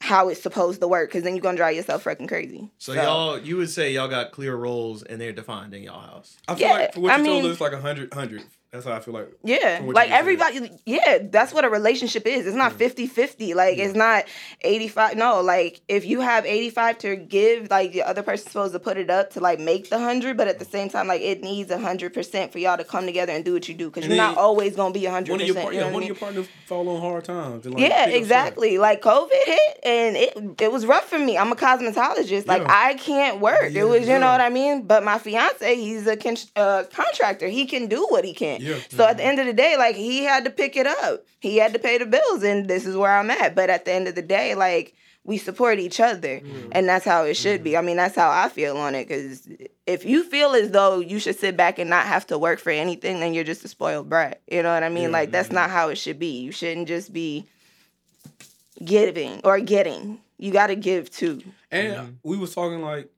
how 0.00 0.28
it's 0.28 0.42
supposed 0.42 0.80
to 0.80 0.88
work. 0.88 1.10
Cause 1.10 1.22
then 1.22 1.34
you're 1.34 1.42
gonna 1.42 1.56
drive 1.56 1.76
yourself 1.76 2.04
freaking 2.04 2.28
crazy. 2.28 2.70
So, 2.78 2.92
y'all, 2.92 3.38
you 3.38 3.56
would 3.58 3.68
say 3.70 3.92
y'all 3.92 4.08
got 4.08 4.30
clear 4.32 4.54
roles 4.56 5.02
and 5.02 5.20
they're 5.20 5.32
defined 5.32 5.74
in 5.74 5.82
y'all 5.82 6.00
house. 6.00 6.36
I 6.48 6.54
feel 6.54 6.68
Yeah, 6.68 6.72
like 6.74 6.94
for 6.94 7.00
what 7.00 7.12
I 7.12 7.18
you 7.18 7.24
told 7.24 7.42
mean- 7.42 7.52
us, 7.52 7.60
like 7.60 7.72
a 7.72 7.80
hundred 7.80 8.12
hundred. 8.14 8.44
That's 8.70 8.84
how 8.84 8.92
I 8.92 9.00
feel 9.00 9.14
like. 9.14 9.30
Yeah, 9.42 9.56
like 9.56 9.80
you 9.80 9.92
just 9.94 10.08
said. 10.08 10.10
everybody, 10.18 10.70
yeah, 10.84 11.18
that's 11.22 11.54
what 11.54 11.64
a 11.64 11.70
relationship 11.70 12.26
is. 12.26 12.46
It's 12.46 12.54
not 12.54 12.72
50 12.72 13.06
50. 13.06 13.54
Like, 13.54 13.78
it's 13.78 13.94
not 13.94 14.26
85. 14.60 15.16
No, 15.16 15.40
like, 15.40 15.80
if 15.88 16.04
you 16.04 16.20
have 16.20 16.44
85 16.44 16.98
to 16.98 17.16
give, 17.16 17.70
like, 17.70 17.92
the 17.92 18.02
other 18.02 18.22
person's 18.22 18.52
supposed 18.52 18.74
to 18.74 18.78
put 18.78 18.98
it 18.98 19.08
up 19.08 19.30
to, 19.32 19.40
like, 19.40 19.58
make 19.58 19.88
the 19.88 19.96
100, 19.96 20.36
but 20.36 20.48
at 20.48 20.58
the 20.58 20.66
same 20.66 20.90
time, 20.90 21.06
like, 21.08 21.22
it 21.22 21.42
needs 21.42 21.70
100% 21.70 22.52
for 22.52 22.58
y'all 22.58 22.76
to 22.76 22.84
come 22.84 23.06
together 23.06 23.32
and 23.32 23.42
do 23.42 23.54
what 23.54 23.66
you 23.70 23.74
do 23.74 23.88
because 23.88 24.04
And 24.04 24.12
you're 24.12 24.22
not 24.22 24.36
always 24.36 24.76
going 24.76 24.92
to 24.92 24.98
be 25.00 25.06
100%. 25.06 25.30
One 25.30 25.40
of 25.40 25.46
your 25.46 25.54
par- 25.56 25.72
you 25.72 25.78
yeah, 25.78 25.84
know 25.84 25.88
I 25.88 25.92
one 25.92 26.02
of 26.02 26.08
your 26.08 26.16
partners 26.16 26.48
fall 26.66 26.88
on 26.90 27.00
hard 27.00 27.24
times. 27.24 27.64
and, 27.64 27.74
like, 27.74 27.88
Yeah, 27.88 28.08
exactly. 28.10 28.76
Like 28.76 29.00
COVID 29.00 29.30
hit 29.46 29.78
and 29.84 30.16
it 30.16 30.60
it 30.60 30.70
was 30.72 30.84
rough 30.84 31.08
for 31.08 31.18
me. 31.18 31.38
I'm 31.38 31.50
a 31.52 31.56
cosmetologist. 31.56 32.46
Like 32.46 32.62
Yeah. 32.62 32.68
I 32.68 32.94
can't 32.94 33.40
work. 33.40 33.70
Yeah, 33.70 33.82
it 33.82 33.88
was, 33.88 34.06
you 34.06 34.18
know 34.18 34.30
what 34.30 34.40
I 34.42 34.50
mean? 34.50 34.82
But 34.82 35.04
my 35.04 35.18
fiance, 35.18 35.74
he's 35.74 36.06
a 36.06 36.16
con- 36.16 36.36
uh, 36.56 36.84
contractor. 36.92 37.48
He 37.48 37.64
can 37.64 37.86
do 37.86 38.04
what 38.10 38.24
he 38.24 38.34
can. 38.34 38.57
Yeah. 38.60 38.78
So 38.90 39.04
at 39.06 39.16
the 39.16 39.24
end 39.24 39.38
of 39.38 39.46
the 39.46 39.52
day, 39.52 39.76
like 39.76 39.96
he 39.96 40.24
had 40.24 40.44
to 40.44 40.50
pick 40.50 40.76
it 40.76 40.86
up. 40.86 41.24
He 41.40 41.56
had 41.56 41.72
to 41.72 41.78
pay 41.78 41.98
the 41.98 42.06
bills 42.06 42.42
and 42.42 42.68
this 42.68 42.86
is 42.86 42.96
where 42.96 43.16
I'm 43.16 43.30
at. 43.30 43.54
But 43.54 43.70
at 43.70 43.84
the 43.84 43.92
end 43.92 44.08
of 44.08 44.14
the 44.14 44.22
day, 44.22 44.54
like 44.54 44.94
we 45.24 45.38
support 45.38 45.78
each 45.78 46.00
other 46.00 46.40
mm. 46.40 46.68
and 46.72 46.88
that's 46.88 47.04
how 47.04 47.24
it 47.24 47.34
should 47.34 47.62
be. 47.62 47.70
Mm-hmm. 47.70 47.78
I 47.78 47.82
mean, 47.82 47.96
that's 47.96 48.16
how 48.16 48.30
I 48.30 48.48
feel 48.48 48.76
on 48.76 48.94
it 48.94 49.06
cuz 49.06 49.48
if 49.86 50.04
you 50.04 50.24
feel 50.24 50.54
as 50.54 50.70
though 50.70 51.00
you 51.00 51.18
should 51.18 51.38
sit 51.38 51.56
back 51.56 51.78
and 51.78 51.90
not 51.90 52.06
have 52.06 52.26
to 52.28 52.38
work 52.38 52.58
for 52.60 52.70
anything, 52.70 53.20
then 53.20 53.34
you're 53.34 53.44
just 53.44 53.64
a 53.64 53.68
spoiled 53.68 54.08
brat. 54.08 54.40
You 54.50 54.62
know 54.62 54.72
what 54.72 54.82
I 54.82 54.88
mean? 54.88 55.04
Yeah. 55.04 55.08
Like 55.18 55.30
that's 55.30 55.52
not 55.52 55.70
how 55.70 55.88
it 55.88 55.96
should 55.96 56.18
be. 56.18 56.40
You 56.40 56.52
shouldn't 56.52 56.88
just 56.88 57.12
be 57.12 57.46
giving 58.84 59.40
or 59.44 59.60
getting. 59.60 60.20
You 60.38 60.52
got 60.52 60.68
to 60.68 60.76
give 60.76 61.10
too. 61.10 61.42
And 61.70 61.92
mm-hmm. 61.92 62.10
we 62.22 62.36
was 62.36 62.54
talking 62.54 62.80
like, 62.80 63.10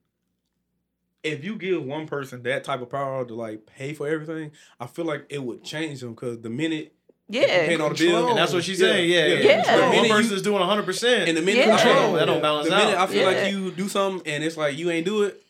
if 1.23 1.45
you 1.45 1.57
give 1.57 1.85
one 1.85 2.07
person 2.07 2.43
that 2.45 2.65
type 2.65 2.81
of 2.81 2.91
power 2.91 3.25
to 3.25 3.35
like 3.35 3.67
pay 3.67 3.93
for 3.93 4.09
everything, 4.09 4.53
I 4.79 4.87
feel 4.87 5.05
like 5.05 5.27
it 5.29 5.43
would 5.43 5.63
change 5.65 6.01
them 6.01 6.15
because 6.15 6.41
the 6.41 6.51
minute 6.51 6.95
you 7.29 7.43
paying 7.43 7.79
Yeah. 7.79 7.85
all 7.85 7.91
the 7.91 7.95
bills, 7.95 8.31
And 8.31 8.39
that's 8.39 8.53
what 8.53 8.65
she's 8.65 8.79
saying. 8.79 9.09
Yeah, 9.09 9.27
yeah. 9.27 9.35
Yeah. 9.41 9.63
So 9.63 9.77
The 9.77 9.83
one 9.83 9.91
minute 9.93 10.11
person 10.11 10.35
is 10.37 10.43
doing 10.43 10.61
100%. 10.63 11.29
and 11.29 11.37
the 11.37 11.43
minute 11.43 11.67
Yeah. 11.67 11.77
control, 11.77 12.13
That 12.15 12.25
don't 12.27 12.43
balance 12.43 12.69
the 12.69 12.75
minute 12.77 12.97
out. 12.97 13.09
I 13.09 13.13
feel 13.13 13.31
Yeah. 13.31 13.41
like 13.43 13.53
you 13.53 13.71
do 13.71 13.89
something 13.89 14.33
and 14.33 14.43
it's 14.43 14.57
like 14.57 14.77
you 14.77 14.91
ain't 14.91 15.07
do 15.07 15.23
it, 15.23 15.41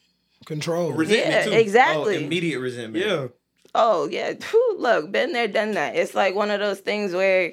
control. 0.44 0.92
resentment 0.92 1.30
Yeah, 1.34 1.44
too. 1.44 1.50
oh, 1.52 1.58
exactly. 1.58 2.24
immediate 2.24 2.60
resentment. 2.60 3.04
Yeah, 3.06 3.28
Oh 3.74 4.08
yeah, 4.10 4.32
Whew, 4.32 4.76
look, 4.78 5.12
been 5.12 5.32
there, 5.32 5.46
done 5.46 5.72
that. 5.72 5.94
It's 5.94 6.14
like 6.14 6.34
one 6.34 6.50
of 6.50 6.58
those 6.60 6.80
things 6.80 7.12
where 7.14 7.52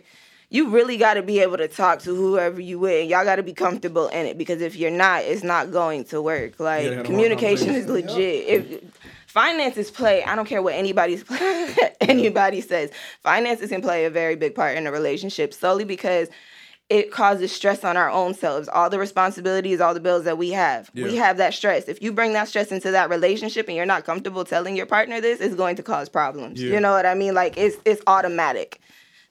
you 0.49 0.69
really 0.69 0.97
got 0.97 1.15
to 1.15 1.21
be 1.21 1.39
able 1.39 1.57
to 1.57 1.67
talk 1.67 1.99
to 1.99 2.15
whoever 2.15 2.61
you 2.61 2.79
with. 2.79 3.01
and 3.01 3.09
Y'all 3.09 3.25
got 3.25 3.35
to 3.35 3.43
be 3.43 3.53
comfortable 3.53 4.07
in 4.07 4.25
it 4.25 4.37
because 4.37 4.61
if 4.61 4.75
you're 4.75 4.91
not, 4.91 5.23
it's 5.23 5.43
not 5.43 5.71
going 5.71 6.05
to 6.05 6.21
work. 6.21 6.59
Like 6.59 6.93
hard 6.93 7.05
communication 7.05 7.69
is 7.75 7.87
legit. 7.87 8.47
If 8.47 8.97
finances 9.27 9.91
play, 9.91 10.23
I 10.23 10.35
don't 10.35 10.47
care 10.47 10.61
what 10.61 10.73
anybody's 10.73 11.25
anybody 12.01 12.61
says. 12.61 12.91
Finances 13.23 13.69
can 13.69 13.81
play 13.81 14.05
a 14.05 14.09
very 14.09 14.35
big 14.35 14.55
part 14.55 14.77
in 14.77 14.87
a 14.87 14.91
relationship 14.91 15.53
solely 15.53 15.83
because 15.83 16.29
it 16.89 17.11
causes 17.11 17.51
stress 17.51 17.83
on 17.83 17.97
our 17.97 18.09
own 18.09 18.33
selves. 18.33 18.69
All 18.69 18.89
the 18.89 18.97
responsibilities, 18.97 19.81
all 19.81 19.93
the 19.93 19.99
bills 19.99 20.23
that 20.23 20.37
we 20.37 20.51
have. 20.51 20.89
We 20.93 21.17
have 21.17 21.35
that 21.35 21.53
stress. 21.53 21.89
If 21.89 22.01
you 22.01 22.13
bring 22.13 22.31
that 22.31 22.47
stress 22.47 22.71
into 22.71 22.91
that 22.91 23.09
relationship 23.09 23.67
and 23.67 23.75
you're 23.75 23.85
not 23.85 24.05
comfortable 24.05 24.45
telling 24.45 24.77
your 24.77 24.85
partner 24.85 25.19
this, 25.19 25.41
it's 25.41 25.55
going 25.55 25.75
to 25.75 25.83
cause 25.83 26.07
problems. 26.07 26.63
Yeah. 26.63 26.75
You 26.75 26.79
know 26.79 26.93
what 26.93 27.05
I 27.05 27.13
mean? 27.13 27.33
Like 27.33 27.57
it's 27.57 27.75
it's 27.83 28.01
automatic. 28.07 28.79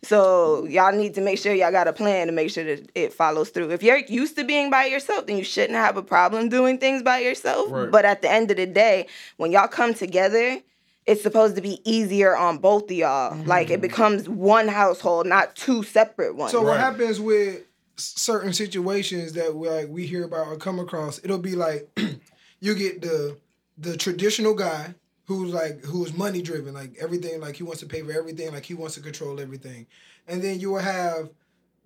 So 0.06 0.66
y'all 0.66 0.92
need 0.92 1.14
to 1.14 1.20
make 1.20 1.38
sure 1.38 1.52
y'all 1.52 1.72
got 1.72 1.88
a 1.88 1.92
plan 1.92 2.28
to 2.28 2.32
make 2.32 2.50
sure 2.50 2.62
that 2.64 2.88
it 2.94 3.12
follows 3.12 3.50
through. 3.50 3.70
If 3.70 3.82
you're 3.82 3.98
used 3.98 4.36
to 4.36 4.44
being 4.44 4.70
by 4.70 4.84
yourself, 4.86 5.26
then 5.26 5.36
you 5.36 5.44
shouldn't 5.44 5.74
have 5.74 5.96
a 5.96 6.02
problem 6.02 6.48
doing 6.48 6.78
things 6.78 7.02
by 7.02 7.18
yourself. 7.18 7.70
Right. 7.70 7.90
But 7.90 8.04
at 8.04 8.22
the 8.22 8.30
end 8.30 8.50
of 8.52 8.56
the 8.56 8.66
day, 8.66 9.08
when 9.36 9.50
y'all 9.50 9.66
come 9.66 9.94
together, 9.94 10.60
it's 11.06 11.22
supposed 11.22 11.56
to 11.56 11.62
be 11.62 11.80
easier 11.84 12.36
on 12.36 12.58
both 12.58 12.84
of 12.84 12.96
y'all. 12.96 13.32
Mm-hmm. 13.32 13.48
Like 13.48 13.70
it 13.70 13.80
becomes 13.80 14.28
one 14.28 14.68
household, 14.68 15.26
not 15.26 15.56
two 15.56 15.82
separate 15.82 16.36
ones. 16.36 16.52
So 16.52 16.62
what 16.62 16.78
happens 16.78 17.20
with 17.20 17.62
certain 17.96 18.52
situations 18.52 19.32
that 19.32 19.54
we 19.54 19.68
like 19.68 19.88
we 19.88 20.06
hear 20.06 20.24
about 20.24 20.46
or 20.46 20.56
come 20.56 20.78
across? 20.78 21.18
It'll 21.24 21.38
be 21.38 21.56
like 21.56 21.88
you 22.60 22.74
get 22.74 23.02
the 23.02 23.38
the 23.78 23.96
traditional 23.96 24.54
guy 24.54 24.94
who's 25.26 25.52
like 25.52 25.84
who's 25.84 26.14
money 26.14 26.42
driven, 26.42 26.74
like 26.74 26.96
everything, 27.00 27.40
like 27.40 27.56
he 27.56 27.62
wants 27.62 27.80
to 27.80 27.86
pay 27.86 28.02
for 28.02 28.12
everything, 28.12 28.52
like 28.52 28.64
he 28.64 28.74
wants 28.74 28.94
to 28.94 29.00
control 29.00 29.40
everything, 29.40 29.86
and 30.26 30.42
then 30.42 30.60
you 30.60 30.70
will 30.72 30.80
have 30.80 31.30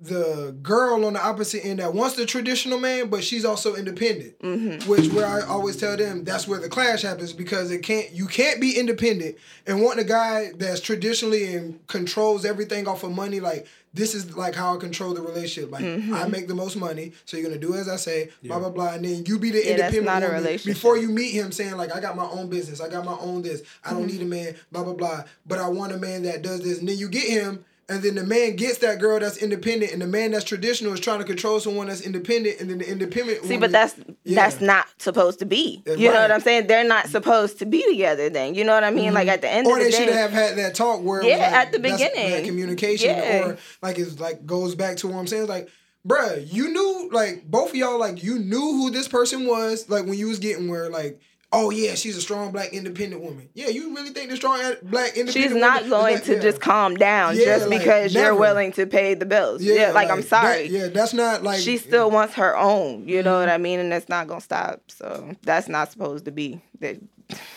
the 0.02 0.56
girl 0.62 1.04
on 1.04 1.12
the 1.12 1.22
opposite 1.22 1.64
end 1.64 1.78
that 1.78 1.92
wants 1.92 2.16
the 2.16 2.24
traditional 2.24 2.80
man, 2.80 3.10
but 3.10 3.22
she's 3.22 3.44
also 3.44 3.74
independent. 3.74 4.38
Mm-hmm. 4.40 4.88
Which 4.88 5.12
where 5.12 5.26
I 5.26 5.42
always 5.42 5.76
tell 5.76 5.96
them 5.96 6.24
that's 6.24 6.48
where 6.48 6.58
the 6.58 6.70
clash 6.70 7.02
happens 7.02 7.34
because 7.34 7.70
it 7.70 7.82
can't 7.82 8.10
you 8.10 8.26
can't 8.26 8.60
be 8.60 8.78
independent 8.78 9.36
and 9.66 9.82
want 9.82 10.00
a 10.00 10.04
guy 10.04 10.52
that's 10.56 10.80
traditionally 10.80 11.54
and 11.54 11.86
controls 11.86 12.44
everything 12.46 12.88
off 12.88 13.02
of 13.02 13.12
money. 13.12 13.40
Like 13.40 13.66
this 13.92 14.14
is 14.14 14.36
like 14.36 14.54
how 14.54 14.74
I 14.74 14.78
control 14.78 15.14
the 15.14 15.20
relationship. 15.22 15.70
Like 15.72 15.84
I 15.84 16.28
make 16.28 16.46
the 16.48 16.54
most 16.54 16.76
money, 16.76 17.12
so 17.24 17.36
you're 17.36 17.48
gonna 17.48 17.60
do 17.60 17.74
as 17.74 17.88
I 17.88 17.96
say, 17.96 18.30
blah 18.44 18.58
blah 18.58 18.70
blah, 18.70 18.94
and 18.94 19.04
then 19.04 19.24
you 19.26 19.38
be 19.38 19.50
the 19.50 19.58
Yeah, 19.58 19.76
that's 19.76 19.94
independent 19.96 20.04
not 20.06 20.22
a 20.22 20.26
woman 20.26 20.42
relationship. 20.44 20.74
before 20.76 20.96
you 20.96 21.08
meet 21.08 21.32
him, 21.32 21.50
saying 21.52 21.76
like 21.76 21.94
I 21.94 22.00
got 22.00 22.14
my 22.16 22.24
own 22.26 22.48
business, 22.48 22.80
I 22.80 22.88
got 22.88 23.04
my 23.04 23.16
own 23.18 23.42
this, 23.42 23.62
I 23.84 23.90
don't 23.90 24.02
Mm-hmm. 24.06 24.12
need 24.18 24.22
a 24.22 24.26
man, 24.26 24.54
blah 24.70 24.84
blah 24.84 24.94
blah, 24.94 25.24
but 25.46 25.58
I 25.58 25.68
want 25.68 25.92
a 25.92 25.98
man 25.98 26.22
that 26.22 26.42
does 26.42 26.60
this, 26.62 26.78
and 26.78 26.88
then 26.88 26.98
you 26.98 27.08
get 27.08 27.28
him. 27.28 27.64
And 27.90 28.02
then 28.02 28.14
the 28.14 28.24
man 28.24 28.54
gets 28.54 28.78
that 28.78 29.00
girl 29.00 29.18
that's 29.18 29.36
independent, 29.38 29.92
and 29.92 30.00
the 30.00 30.06
man 30.06 30.30
that's 30.30 30.44
traditional 30.44 30.92
is 30.94 31.00
trying 31.00 31.18
to 31.18 31.24
control 31.24 31.58
someone 31.58 31.88
that's 31.88 32.00
independent, 32.02 32.60
and 32.60 32.70
then 32.70 32.78
the 32.78 32.88
independent. 32.88 33.42
See, 33.42 33.54
woman- 33.54 33.60
but 33.60 33.72
that's 33.72 33.94
Yeah. 34.24 34.36
that's 34.36 34.60
not 34.62 34.86
supposed 34.98 35.40
to 35.40 35.44
be. 35.44 35.82
You 35.86 36.08
know 36.08 36.20
what 36.22 36.30
I'm 36.30 36.40
saying? 36.40 36.68
They're 36.68 36.84
not 36.84 37.08
supposed 37.08 37.58
to 37.58 37.66
be 37.66 37.84
together. 37.90 38.30
Then 38.30 38.54
you 38.54 38.62
know 38.64 38.74
what 38.74 38.84
I 38.84 38.90
mean? 38.92 39.12
Like 39.12 39.26
at 39.28 39.42
the 39.42 39.50
end 39.50 39.66
Mm-hmm. 39.66 39.76
or 39.76 39.78
of 39.78 39.84
they 39.84 39.90
should 39.90 40.08
have 40.08 40.30
had 40.30 40.56
that 40.56 40.74
talk 40.76 41.02
where 41.02 41.20
it 41.20 41.24
was 41.24 41.30
Yeah, 41.32 41.38
like, 41.38 41.52
at 41.52 41.72
the 41.72 41.78
beginning. 41.80 42.30
that 42.30 42.44
communication 42.44 43.10
Yeah. 43.10 43.44
or 43.48 43.58
like 43.82 43.98
it's 43.98 44.20
like 44.20 44.46
goes 44.46 44.74
back 44.76 44.96
to 44.98 45.08
what 45.08 45.16
I'm 45.18 45.26
saying. 45.26 45.42
It's 45.42 45.50
like, 45.50 45.68
bruh, 46.06 46.46
you 46.50 46.68
knew 46.72 47.10
like 47.12 47.44
both 47.50 47.70
of 47.70 47.74
y'all 47.74 47.98
like 47.98 48.22
you 48.22 48.38
knew 48.38 48.60
who 48.60 48.90
this 48.90 49.08
person 49.08 49.46
was 49.46 49.88
like 49.90 50.04
when 50.04 50.14
you 50.14 50.28
was 50.28 50.38
getting 50.38 50.68
where 50.68 50.88
like. 50.90 51.20
Oh 51.52 51.70
yeah, 51.70 51.96
she's 51.96 52.16
a 52.16 52.20
strong 52.20 52.52
black 52.52 52.72
independent 52.72 53.22
woman. 53.22 53.48
Yeah, 53.54 53.68
you 53.68 53.92
really 53.94 54.10
think 54.10 54.30
the 54.30 54.36
strong 54.36 54.58
black 54.82 55.16
independent 55.16 55.16
woman 55.16 55.32
she's 55.32 55.54
not 55.54 55.82
is 55.82 55.88
going 55.90 56.14
like- 56.14 56.24
to 56.24 56.34
yeah. 56.34 56.40
just 56.40 56.60
calm 56.60 56.94
down 56.94 57.36
Yeah, 57.36 57.44
just 57.44 57.68
like, 57.68 57.80
because 57.80 58.14
never. 58.14 58.26
you're 58.26 58.34
willing 58.36 58.70
to 58.74 58.86
pay 58.86 59.14
the 59.14 59.26
bills. 59.26 59.60
Yeah, 59.60 59.90
like, 59.90 60.10
I'm 60.10 60.20
that- 60.20 60.28
sorry. 60.28 60.66
yeah, 60.68 60.86
that's 60.88 61.12
not 61.12 61.42
like 61.42 61.58
she 61.60 61.76
still 61.78 62.08
wants 62.10 62.34
her 62.34 62.56
own. 62.56 63.08
You 63.08 63.22
know 63.24 63.38
what 63.40 63.48
Mm-hmm. 63.48 63.54
I 63.54 63.58
mean? 63.58 63.80
And 63.80 63.90
that's 63.90 64.08
not 64.08 64.28
gonna 64.28 64.40
stop. 64.40 64.80
So 64.88 65.34
that's 65.42 65.68
not 65.68 65.90
supposed 65.90 66.24
to 66.26 66.30
be. 66.30 66.60
That 66.78 67.00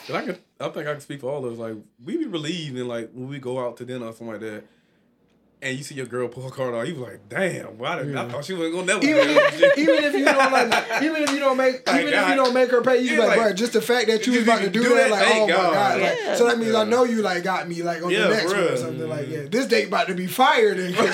And 0.07 0.17
I 0.17 0.21
can, 0.25 0.37
I 0.59 0.69
think 0.69 0.87
I 0.87 0.91
can 0.93 1.01
speak 1.01 1.21
for 1.21 1.31
all 1.31 1.45
of 1.45 1.53
us. 1.53 1.59
Like 1.59 1.75
we 2.03 2.17
be 2.17 2.25
relieved 2.25 2.77
and 2.77 2.87
like 2.87 3.11
when 3.13 3.27
we 3.27 3.37
go 3.37 3.59
out 3.63 3.77
to 3.77 3.85
dinner 3.85 4.05
or 4.07 4.13
something 4.13 4.27
like 4.29 4.39
that, 4.41 4.63
and 5.63 5.77
you 5.77 5.83
see 5.83 5.95
your 5.95 6.05
girl 6.05 6.27
pull 6.27 6.45
a 6.45 6.51
card 6.51 6.75
out, 6.75 6.85
you 6.87 6.93
be 6.95 6.99
like, 6.99 7.21
damn, 7.29 7.77
why 7.77 7.95
did, 8.03 8.15
I 8.15 8.27
thought 8.27 8.43
she 8.45 8.53
wasn't 8.53 8.73
gonna 8.73 8.85
never. 8.87 8.99
do 8.99 9.07
even, 9.09 9.27
that 9.33 9.73
even 9.77 10.03
if 10.03 10.13
you 10.13 10.25
don't 10.25 10.51
like, 10.51 11.01
even 11.03 11.23
if 11.23 11.31
you 11.31 11.39
don't 11.39 11.57
make, 11.57 11.85
Thank 11.85 12.01
even 12.01 12.13
if 12.13 12.27
you 12.29 12.35
don't 12.35 12.53
make 12.53 12.69
her 12.69 12.81
pay, 12.81 12.99
you 13.01 13.11
be 13.11 13.17
like, 13.17 13.29
like, 13.29 13.37
bro, 13.39 13.53
just 13.53 13.73
the 13.73 13.81
fact 13.81 14.07
that 14.07 14.27
you 14.27 14.33
was 14.33 14.43
about 14.43 14.59
to 14.61 14.69
do, 14.69 14.83
do 14.83 14.89
that, 14.89 15.09
that, 15.09 15.11
like, 15.11 15.21
oh 15.21 15.25
thank 15.29 15.49
my 15.49 15.55
God. 15.55 15.73
god, 15.73 16.01
like, 16.01 16.17
Yeah. 16.19 16.35
so 16.35 16.45
that 16.47 16.59
means 16.59 16.75
I 16.75 16.83
know 16.83 17.05
you 17.05 17.21
like 17.21 17.43
got 17.43 17.67
me 17.67 17.81
like 17.81 18.03
on 18.03 18.11
Yeah, 18.11 18.27
the 18.27 18.29
next 18.29 18.51
for 18.51 18.57
one 18.57 18.59
or 18.59 18.67
real. 18.67 18.77
something 18.77 19.09
like, 19.09 19.21
mm-hmm. 19.21 19.31
yeah, 19.43 19.47
this 19.49 19.65
date 19.67 19.87
about 19.87 20.07
to 20.07 20.15
be 20.15 20.27
fired 20.27 20.79
and 20.79 20.93
shit. 20.93 21.03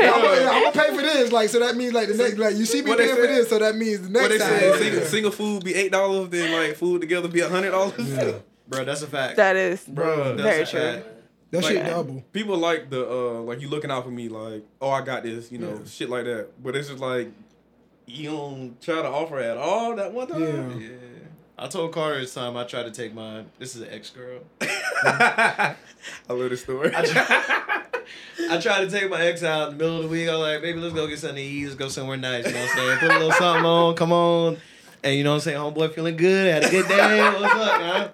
I'm, 0.00 0.62
gonna 0.62 0.72
pay 0.72 0.94
for 0.96 1.02
this, 1.02 1.32
like, 1.32 1.48
so 1.50 1.58
that 1.60 1.76
means 1.76 1.92
like 1.92 2.08
the 2.08 2.14
next, 2.14 2.38
like, 2.38 2.56
you 2.56 2.64
see 2.64 2.82
me 2.82 2.90
What 2.90 2.98
they 2.98 3.04
paying 3.06 3.16
for 3.16 3.26
this, 3.26 3.48
so 3.48 3.58
that 3.58 3.76
means 3.76 4.00
the 4.08 4.18
What 4.18 4.30
next 4.30 4.32
they 4.32 4.38
time. 4.38 4.60
say, 4.60 4.78
single, 4.78 5.04
single 5.06 5.30
food 5.32 5.64
be 5.64 5.74
eight 5.74 5.92
dollars, 5.92 6.28
then 6.30 6.52
like 6.52 6.76
food 6.76 7.00
together 7.00 7.28
be 7.28 7.40
a 7.40 7.48
hundred 7.48 7.72
dollars. 7.72 7.94
Bro, 8.68 8.84
that's 8.84 9.02
a 9.02 9.06
fact. 9.08 9.36
that 9.36 9.56
is 9.56 9.84
Bro, 9.84 10.36
That's 10.36 10.42
very 10.42 10.62
a 10.62 11.02
true. 11.02 11.10
Fact. 11.50 11.64
that 11.64 11.64
shit 11.64 11.86
double. 11.86 12.22
People 12.32 12.56
like 12.58 12.90
the 12.90 13.08
uh 13.10 13.40
like 13.42 13.60
you 13.60 13.68
looking 13.68 13.90
out 13.90 14.04
for 14.04 14.10
me, 14.10 14.28
like, 14.28 14.62
oh 14.80 14.90
I 14.90 15.02
got 15.02 15.22
this, 15.22 15.50
you 15.50 15.58
know, 15.58 15.70
Yeah. 15.80 15.86
shit 15.88 16.10
like 16.10 16.24
that. 16.24 16.48
But 16.62 16.76
it's 16.76 16.88
just 16.88 17.00
like 17.00 17.28
you 18.06 18.30
don't 18.30 18.80
try 18.80 18.96
to 19.02 19.08
offer 19.08 19.38
at 19.38 19.56
all 19.56 19.94
that 19.96 20.12
one 20.12 20.26
time. 20.28 20.80
Yeah. 20.80 20.88
Yeah. 20.88 20.96
I 21.58 21.66
told 21.68 21.92
Carter 21.92 22.20
this 22.20 22.32
time 22.32 22.56
I 22.56 22.64
tried 22.64 22.84
to 22.84 22.90
take 22.90 23.12
mine. 23.14 23.46
This 23.58 23.76
is 23.76 23.82
an 23.82 23.88
ex 23.90 24.10
girl. 24.10 24.40
I 24.62 25.76
love 26.28 26.50
this 26.50 26.62
story. 26.62 26.90
I 26.94 27.04
tried, 27.04 27.84
I 28.50 28.58
tried 28.60 28.88
to 28.88 28.90
take 28.90 29.10
my 29.10 29.20
ex 29.20 29.42
out 29.42 29.72
in 29.72 29.78
the 29.78 29.84
middle 29.84 29.96
of 29.98 30.02
the 30.04 30.08
week. 30.08 30.28
I 30.28 30.32
was 30.32 30.40
like, 30.40 30.62
baby, 30.62 30.80
let's 30.80 30.94
go 30.94 31.06
get 31.06 31.18
something 31.18 31.36
to 31.36 31.42
eat. 31.42 31.64
Let's 31.64 31.76
go 31.76 31.88
somewhere 31.88 32.16
nice. 32.16 32.46
You 32.46 32.52
know 32.54 32.60
what 32.60 32.70
I'm 32.70 32.76
saying? 32.78 32.98
Put 32.98 33.10
a 33.10 33.18
little 33.18 33.32
something 33.32 33.64
on. 33.66 33.94
Come 33.96 34.12
on. 34.12 34.56
And 35.04 35.14
you 35.16 35.24
know 35.24 35.30
what 35.30 35.34
I'm 35.36 35.40
saying? 35.40 35.58
Homeboy 35.58 35.94
feeling 35.94 36.16
good. 36.16 36.52
Had 36.52 36.64
a 36.64 36.70
good 36.70 36.88
day. 36.88 37.22
What's 37.30 37.54
up, 37.54 37.80
man? 37.80 38.10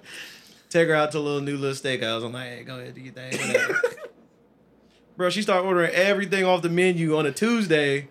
Take 0.77 0.89
her 0.89 0.95
out 0.95 1.11
to 1.13 1.19
a 1.19 1.21
little 1.21 1.41
new 1.41 1.57
little 1.57 1.75
steakhouse. 1.75 2.23
I'm 2.23 2.35
like, 2.35 2.49
hey, 2.49 2.63
go 2.63 2.79
ahead, 2.79 2.95
do 2.95 3.01
your 3.01 3.15
thing. 3.15 3.75
Bro, 5.17 5.31
she 5.31 5.41
started 5.41 5.67
ordering 5.67 5.91
everything 5.95 6.45
off 6.45 6.61
the 6.61 6.69
menu 6.69 7.17
on 7.17 7.25
a 7.25 7.33
Tuesday. 7.33 8.09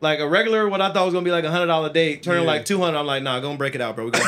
Like 0.00 0.18
a 0.20 0.26
regular, 0.26 0.66
what 0.66 0.80
I 0.80 0.90
thought 0.94 1.04
was 1.04 1.12
gonna 1.12 1.26
be 1.26 1.30
like 1.30 1.44
a 1.44 1.50
hundred 1.50 1.66
dollar 1.66 1.92
date, 1.92 2.22
turning 2.22 2.44
Yeah. 2.44 2.52
like 2.52 2.64
two 2.64 2.78
hundred. 2.80 3.00
I'm 3.00 3.06
like, 3.06 3.22
nah, 3.22 3.38
go 3.40 3.50
and 3.50 3.58
break 3.58 3.74
it 3.74 3.82
out, 3.82 3.96
bro. 3.96 4.10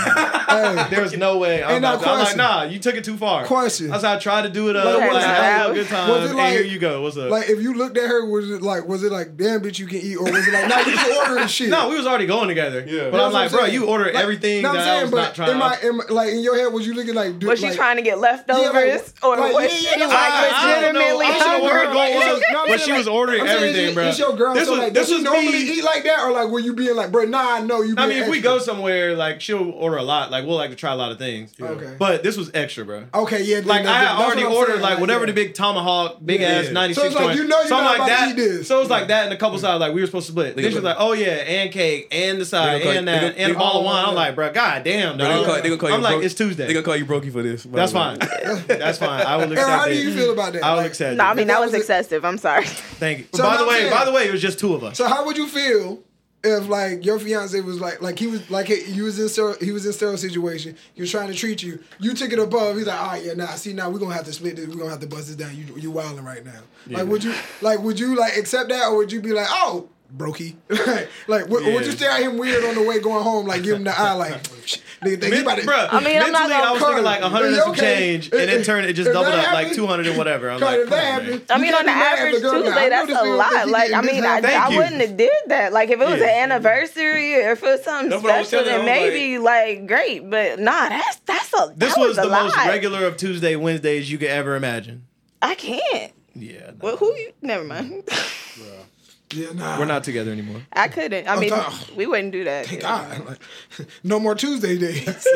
We 0.49 0.55
gonna 0.63 0.83
Hey, 0.85 0.97
There's 0.97 1.17
no 1.17 1.39
way. 1.39 1.63
I'm, 1.63 1.71
And 1.75 1.83
now 1.83 1.97
not, 1.97 2.07
I'm 2.07 2.19
like, 2.25 2.37
nah, 2.37 2.63
you 2.65 2.79
took 2.79 2.95
it 2.95 3.05
too 3.05 3.17
far. 3.17 3.45
Question. 3.45 3.93
I 3.93 3.99
said 3.99 4.17
I 4.17 4.19
tried 4.19 4.43
to 4.43 4.49
do 4.49 4.69
it 4.71 4.77
up. 4.77 4.85
Like, 4.87 4.95
Like, 4.99 5.13
was 5.13 5.23
it- 5.25 5.27
have 5.29 5.71
a 5.71 5.75
good 5.75 5.89
time. 5.89 6.09
was 6.11 6.31
it 6.31 6.35
like- 6.35 6.45
and 6.47 6.55
here 6.55 6.65
you 6.73 6.79
go. 6.79 7.03
What's 7.03 7.17
up? 7.17 7.31
like 7.31 7.49
if 7.51 7.61
you 7.61 7.75
looked 7.75 7.97
at 7.99 8.09
her, 8.09 8.25
was 8.27 8.51
it 8.51 8.63
like, 8.63 8.87
was 8.89 9.03
it 9.05 9.13
like, 9.13 9.37
damn 9.37 9.61
bitch, 9.61 9.79
you 9.79 9.87
can 9.87 9.99
eat, 9.99 10.17
or 10.17 10.25
was 10.25 10.47
it 10.49 10.53
like, 10.53 10.69
nah, 10.69 10.79
you 10.79 10.97
can 10.97 11.17
order 11.19 11.39
and 11.41 11.51
shit? 11.51 11.69
no, 11.71 11.89
we 11.89 11.97
was 11.97 12.07
already 12.07 12.27
going 12.27 12.49
together. 12.49 12.85
Yeah. 12.87 13.11
But 13.11 13.19
That's 13.19 13.25
I'm 13.27 13.33
like, 13.33 13.51
bro, 13.51 13.65
you 13.67 13.87
ordered 13.87 14.15
Like, 14.15 14.23
everything 14.23 14.63
no, 14.63 14.71
I'm 14.71 14.77
saying, 14.77 14.99
I 14.99 15.03
was 15.03 15.11
but 15.11 15.39
not 15.39 15.49
in 15.51 15.59
my, 15.59 15.79
in 15.83 15.97
my, 15.99 16.05
like 16.11 16.29
in 16.31 16.41
your 16.41 16.57
head, 16.57 16.73
was 16.73 16.87
you 16.87 16.95
looking 16.95 17.15
like? 17.15 17.41
Was 17.43 17.61
she 17.61 17.67
like, 17.69 17.77
trying 17.77 17.97
to 17.97 18.03
get 18.03 18.19
leftovers 18.19 18.63
Yeah, 19.23 19.29
or 19.29 19.37
like, 19.37 19.53
was 19.55 19.85
yeah, 19.85 19.93
she 19.95 20.01
like 20.01 20.11
I- 20.11 20.51
I 20.55 20.81
don't 20.81 20.95
know. 20.95 21.01
legitimately 21.01 21.27
I 21.27 21.59
what 21.61 21.73
her 21.73 21.85
hungry? 21.87 22.15
was. 22.17 22.43
No, 22.53 22.61
I'm 22.63 22.69
But 22.69 22.81
she 22.81 22.93
was 22.93 23.07
ordering 23.09 23.47
everything, 23.47 23.95
bro. 23.95 24.09
It's 24.09 24.19
your 24.19 24.35
girl. 24.37 24.55
This 24.55 24.65
so 24.67 24.73
was- 24.73 24.81
like, 24.81 24.93
this 24.95 25.11
was 25.11 25.23
normally 25.23 25.53
me- 25.53 25.79
eat 25.79 25.85
like 25.85 26.05
that, 26.05 26.21
or 26.21 26.33
like 26.33 26.49
were 26.49 26.61
you 26.61 26.73
being 26.75 26.97
like, 26.97 27.13
bro? 27.13 27.25
Nah, 27.25 27.57
I 27.57 27.61
know 27.61 27.83
you. 27.83 27.95
I 27.99 28.07
mean, 28.07 28.23
if 28.23 28.29
we 28.29 28.41
go 28.41 28.59
somewhere, 28.59 29.15
like 29.15 29.41
she'll 29.41 29.71
order 29.73 29.97
a 29.99 30.03
lot. 30.03 30.31
Like 30.31 30.38
we'll 30.47 30.57
like 30.57 30.71
to 30.71 30.77
try 30.77 30.93
a 30.93 30.97
lot 30.97 31.13
of 31.13 31.19
things. 31.19 31.53
Okay. 31.61 31.97
But 31.99 32.23
this 32.23 32.37
was 32.37 32.51
extra, 32.55 32.85
bro. 32.85 33.05
Okay, 33.15 33.43
yeah. 33.43 33.61
Like 33.65 33.85
that- 33.85 33.87
I 33.87 33.99
had 34.05 34.17
already 34.25 34.45
ordered 34.45 34.73
saying, 34.73 34.83
like 34.83 34.99
whatever 35.01 35.21
yeah. 35.21 35.27
the 35.27 35.33
big 35.33 35.55
tomahawk, 35.55 36.19
big 36.25 36.41
Yeah. 36.41 36.49
ass 36.49 36.71
ninety 36.71 36.95
six 36.95 37.03
So 37.03 37.07
it's 37.09 37.17
like, 37.17 37.25
joint, 37.27 37.39
you 37.39 37.45
know 37.49 37.59
you're 37.59 37.67
something 37.69 37.85
not 37.85 37.99
like 38.01 38.09
that. 38.09 38.29
eat 38.31 38.37
this. 38.37 38.69
So 38.69 38.81
it's 38.81 38.91
like 38.91 39.09
that 39.09 39.25
and 39.25 39.33
a 39.33 39.37
couple 39.37 39.59
sides. 39.59 39.81
Like 39.81 39.93
we 39.95 40.01
were 40.01 40.07
supposed 40.07 40.27
to 40.27 40.33
split. 40.33 40.55
Then 40.57 40.65
They 40.65 40.71
she 40.71 40.75
was 40.77 40.85
like, 40.85 40.97
oh 40.99 41.13
yeah, 41.13 41.27
and 41.29 41.71
cake 41.73 42.09
and 42.13 42.41
the 42.41 42.45
side 42.45 42.75
and 42.75 42.83
call- 42.83 42.93
they 42.93 43.05
that 43.05 43.21
gonna- 43.21 43.35
and 43.37 43.51
a 43.51 43.55
they 43.55 43.59
bottle 43.59 43.81
of 43.81 43.87
wine. 43.87 44.05
I'm 44.07 44.15
like, 44.15 44.35
bro, 44.35 44.53
god 44.53 44.85
damn, 44.85 45.17
They 45.19 45.25
gonna 45.25 45.37
dog. 45.37 45.47
call, 45.47 45.55
they 45.57 45.63
gonna 45.63 45.77
call 45.77 45.89
you 45.91 45.95
I'm 45.97 46.03
like, 46.03 46.13
broke- 46.15 46.25
it's 46.25 46.35
Tuesday. 46.35 46.65
They're 46.65 46.75
gonna 46.75 46.85
call 46.85 46.97
you 46.97 47.07
brokey 47.07 47.33
for 47.33 47.43
this. 47.43 47.65
by 47.67 47.77
That's 47.77 47.93
fine. 47.93 48.19
That's 48.67 48.99
fine. 48.99 49.27
I 49.27 49.37
will 49.37 49.43
Aaron, 49.45 49.53
accept 49.53 49.71
how 49.71 49.85
do 49.87 49.95
you 49.95 50.13
feel 50.15 50.33
about 50.33 50.53
that? 50.53 50.65
I 50.65 50.71
will 50.73 50.79
Like, 50.79 50.87
accept 50.87 51.17
No, 51.17 51.25
I 51.25 51.35
mean 51.35 51.47
That 51.49 51.55
that 51.55 51.61
was 51.61 51.73
was 51.73 51.81
excessive. 51.81 52.25
I'm 52.25 52.39
sorry. 52.39 52.65
Thank 52.67 53.19
you. 53.19 53.27
By 53.39 53.57
the 53.57 53.67
way, 53.67 53.91
by 53.91 54.05
the 54.05 54.13
way, 54.13 54.27
it 54.29 54.33
was 54.33 54.43
just 54.43 54.59
two 54.59 54.75
of 54.75 54.83
us. 54.85 54.97
So 54.99 55.07
how 55.07 55.25
would 55.27 55.37
you 55.37 55.47
feel 55.47 56.01
if 56.45 56.69
like 56.69 57.05
your 57.05 57.19
fiance 57.19 57.61
was 57.61 57.81
like 57.81 58.01
like 58.01 58.19
he 58.19 58.27
was 58.27 58.49
like 58.51 58.69
he, 58.69 59.03
was 59.03 59.19
in 59.19 59.29
sterile, 59.29 59.57
he 59.61 59.73
was 59.73 59.85
in 59.87 59.93
sterile 59.93 60.17
situation. 60.17 60.77
He 60.95 61.01
was 61.01 61.11
trying 61.11 61.29
to 61.29 61.35
treat 61.35 61.63
you. 61.63 61.83
You 61.99 62.15
took 62.15 62.33
it 62.33 62.39
above. 62.39 62.77
He's 62.77 62.87
like, 62.87 63.01
all 63.01 63.09
right, 63.09 63.25
yeah, 63.25 63.35
nah. 63.35 63.47
See, 63.49 63.73
now 63.73 63.91
we're 63.91 63.99
gonna 63.99 64.15
have 64.15 64.25
to 64.27 64.33
split 64.33 64.57
this. 64.57 64.69
We're 64.69 64.77
gonna 64.77 64.91
have 64.91 65.01
to 65.01 65.09
bust 65.09 65.27
this 65.27 65.37
down. 65.37 65.57
You 65.57 65.65
you 65.77 65.91
wilding 65.91 66.25
right 66.25 66.45
now. 66.45 66.61
Like, 66.87 67.07
would 67.09 67.25
you 67.25 67.35
like 67.61 67.81
would 67.81 67.99
you 67.99 68.17
like 68.17 68.37
accept 68.37 68.69
that 68.71 68.89
or 68.89 68.97
would 68.97 69.11
you 69.11 69.21
be 69.21 69.33
like, 69.33 69.49
oh, 69.51 69.89
brokey? 70.17 70.57
like, 70.69 71.09
like 71.27 71.49
would, 71.49 71.65
would 71.65 71.85
you 71.85 71.91
Yeah. 71.91 71.97
stare 71.97 72.11
at 72.13 72.23
him 72.23 72.39
weird 72.39 72.65
on 72.65 72.75
the 72.75 72.83
way 72.83 72.99
going 73.01 73.23
home? 73.23 73.47
Like, 73.47 73.63
give 73.63 73.77
him 73.77 73.85
the 73.85 73.99
eye, 73.99 74.13
like, 74.13 74.43
nigga, 74.43 75.21
think 75.21 75.35
about 75.43 75.59
to. 75.59 75.67
Bruh, 75.67 75.89
I 75.91 76.01
mean, 76.01 76.21
I'm 76.21 76.33
not 76.33 76.49
mentally, 76.49 76.55
I 76.55 76.59
gonna- 76.61 76.73
was 76.73 76.83
thinking 76.83 77.05
like 77.05 77.21
Carter, 77.21 77.35
100 77.35 77.47
and 77.47 77.57
some 77.57 77.71
okay? 77.73 77.81
change, 77.81 78.25
and 78.33 78.41
then 78.41 78.61
If- 78.61 78.67
turned 78.67 78.87
it 78.87 78.93
just 78.95 79.09
if 79.09 79.15
doubled 79.15 79.33
that 79.35 79.47
up 79.49 79.53
like 79.55 79.73
200 79.75 80.07
and 80.07 80.17
whatever. 80.19 80.51
I'm 80.51 80.61
Carter, 80.61 80.77
like, 80.77 80.85
if 80.85 80.91
that 80.91 81.05
on, 81.05 81.25
happens, 81.25 81.51
I 81.51 81.59
mean, 81.59 81.75
on 81.75 81.79
the 81.87 81.93
be 81.93 81.95
mad 81.99 82.13
at 82.13 82.19
average 82.19 82.35
Tuesday, 82.43 82.71
I 82.71 82.89
that's 82.89 83.11
a 83.11 83.25
lot. 83.25 83.69
Like, 83.69 83.93
I 83.93 84.01
mean, 84.03 84.25
I, 84.25 84.41
I 84.41 84.77
wouldn't 84.77 85.01
have 85.01 85.17
did 85.17 85.31
that. 85.49 85.73
Like, 85.73 85.91
if 85.91 86.01
it 86.01 86.09
was 86.09 86.21
Yeah. 86.21 86.45
an 86.45 86.51
anniversary 86.53 87.35
or 87.45 87.57
for 87.57 87.77
something 87.79 88.11
That's 88.11 88.23
what 88.23 88.33
I 88.33 88.43
special, 88.45 88.65
then 88.65 88.75
her, 88.75 88.91
I 88.91 89.01
was 89.05 89.13
maybe 89.13 89.39
like, 89.39 89.87
great. 89.87 90.29
But 90.29 90.59
nah, 90.59 90.89
that's 90.89 91.17
that's 91.27 91.53
a 91.55 91.73
This 91.77 91.97
was, 91.97 92.09
was, 92.09 92.17
the 92.17 92.29
most 92.29 92.57
regular 92.57 93.07
of 93.07 93.17
Tuesday, 93.17 93.57
Wednesdays 93.57 94.11
you 94.11 94.19
could 94.19 94.29
ever 94.29 94.57
imagine. 94.57 95.05
I 95.43 95.55
can't. 95.55 96.13
Yeah. 96.35 96.71
no. 96.71 96.75
Well, 96.81 96.97
who 96.97 97.15
you? 97.15 97.33
Never 97.43 97.65
mind. 97.65 98.05
Yeah, 99.33 99.53
nah. 99.53 99.79
We're 99.79 99.85
not 99.85 100.05
together 100.05 100.31
anymore. 100.33 100.63
I 100.73 100.89
couldn't. 100.89 101.29
I 101.29 101.35
I'm 101.35 101.41
mean, 101.41 101.51
sorry. 101.51 101.75
we 101.95 102.07
wouldn't 102.07 102.33
do 102.33 102.45
that. 102.45 102.67
Thank 102.67 102.81
God. 102.83 103.27
Like, 103.27 103.39
no 104.03 104.19
more 104.19 104.35
Tuesday 104.35 104.79
days. 104.79 105.05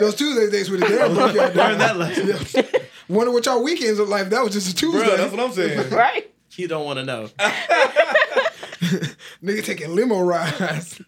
Those 0.00 0.14
Tuesday 0.16 0.50
days 0.50 0.70
with 0.70 0.80
the 0.80 0.86
damn 0.88 1.14
broke 1.14 1.34
y'all 1.34 1.52
down. 1.52 1.56
Learn 1.56 1.78
that 1.78 1.96
lesson. 1.96 2.28
Yeah. 2.54 2.80
Wonder 3.08 3.32
what 3.32 3.46
y'all 3.46 3.62
weekends 3.64 3.98
look 3.98 4.10
like. 4.10 4.28
That 4.28 4.44
was 4.44 4.52
just 4.52 4.70
a 4.70 4.74
Tuesday. 4.74 4.98
Bro, 5.06 5.16
that's 5.16 5.32
what 5.32 5.40
I'm 5.40 5.52
saying. 5.52 5.90
Right. 5.90 6.30
You 6.56 6.68
don't 6.68 6.84
want 6.84 6.98
to 6.98 7.04
know. 7.04 7.28
Nigga 9.42 9.64
taking 9.64 9.94
limo 9.94 10.20
rides. 10.20 11.00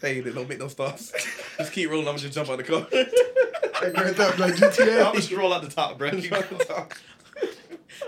Hey, 0.00 0.20
they 0.20 0.30
don't 0.30 0.48
make 0.48 0.58
no 0.58 0.68
stops. 0.68 1.10
just 1.56 1.72
keep 1.72 1.90
rolling. 1.90 2.06
I'm 2.06 2.18
just 2.18 2.34
jump 2.34 2.50
out 2.50 2.58
the 2.58 2.64
car. 2.64 2.86
Like 3.82 3.94
Grand 3.94 4.16
Theft, 4.16 4.38
like 4.38 4.52
I'm 4.62 5.14
just 5.16 5.32
roll 5.32 5.52
out 5.52 5.62
the 5.62 5.70
top, 5.70 5.98
bro. 5.98 6.10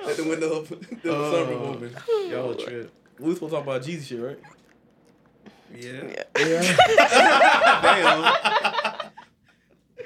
Let 0.04 0.16
the 0.16 0.24
window 0.24 0.60
up. 0.62 0.70
Let 0.70 1.02
the 1.02 1.10
Oh. 1.10 1.32
sunroof 1.32 1.76
open. 1.76 2.30
Y'all 2.30 2.54
trip. 2.54 2.92
We 3.18 3.26
was 3.28 3.36
supposed 3.36 3.52
to 3.52 3.56
talk 3.56 3.64
about 3.66 3.82
Jeezy 3.82 4.04
shit, 4.06 4.20
right? 4.20 4.38
Yeah. 5.74 6.24
Yeah. 6.38 6.76
Damn. 7.82 9.10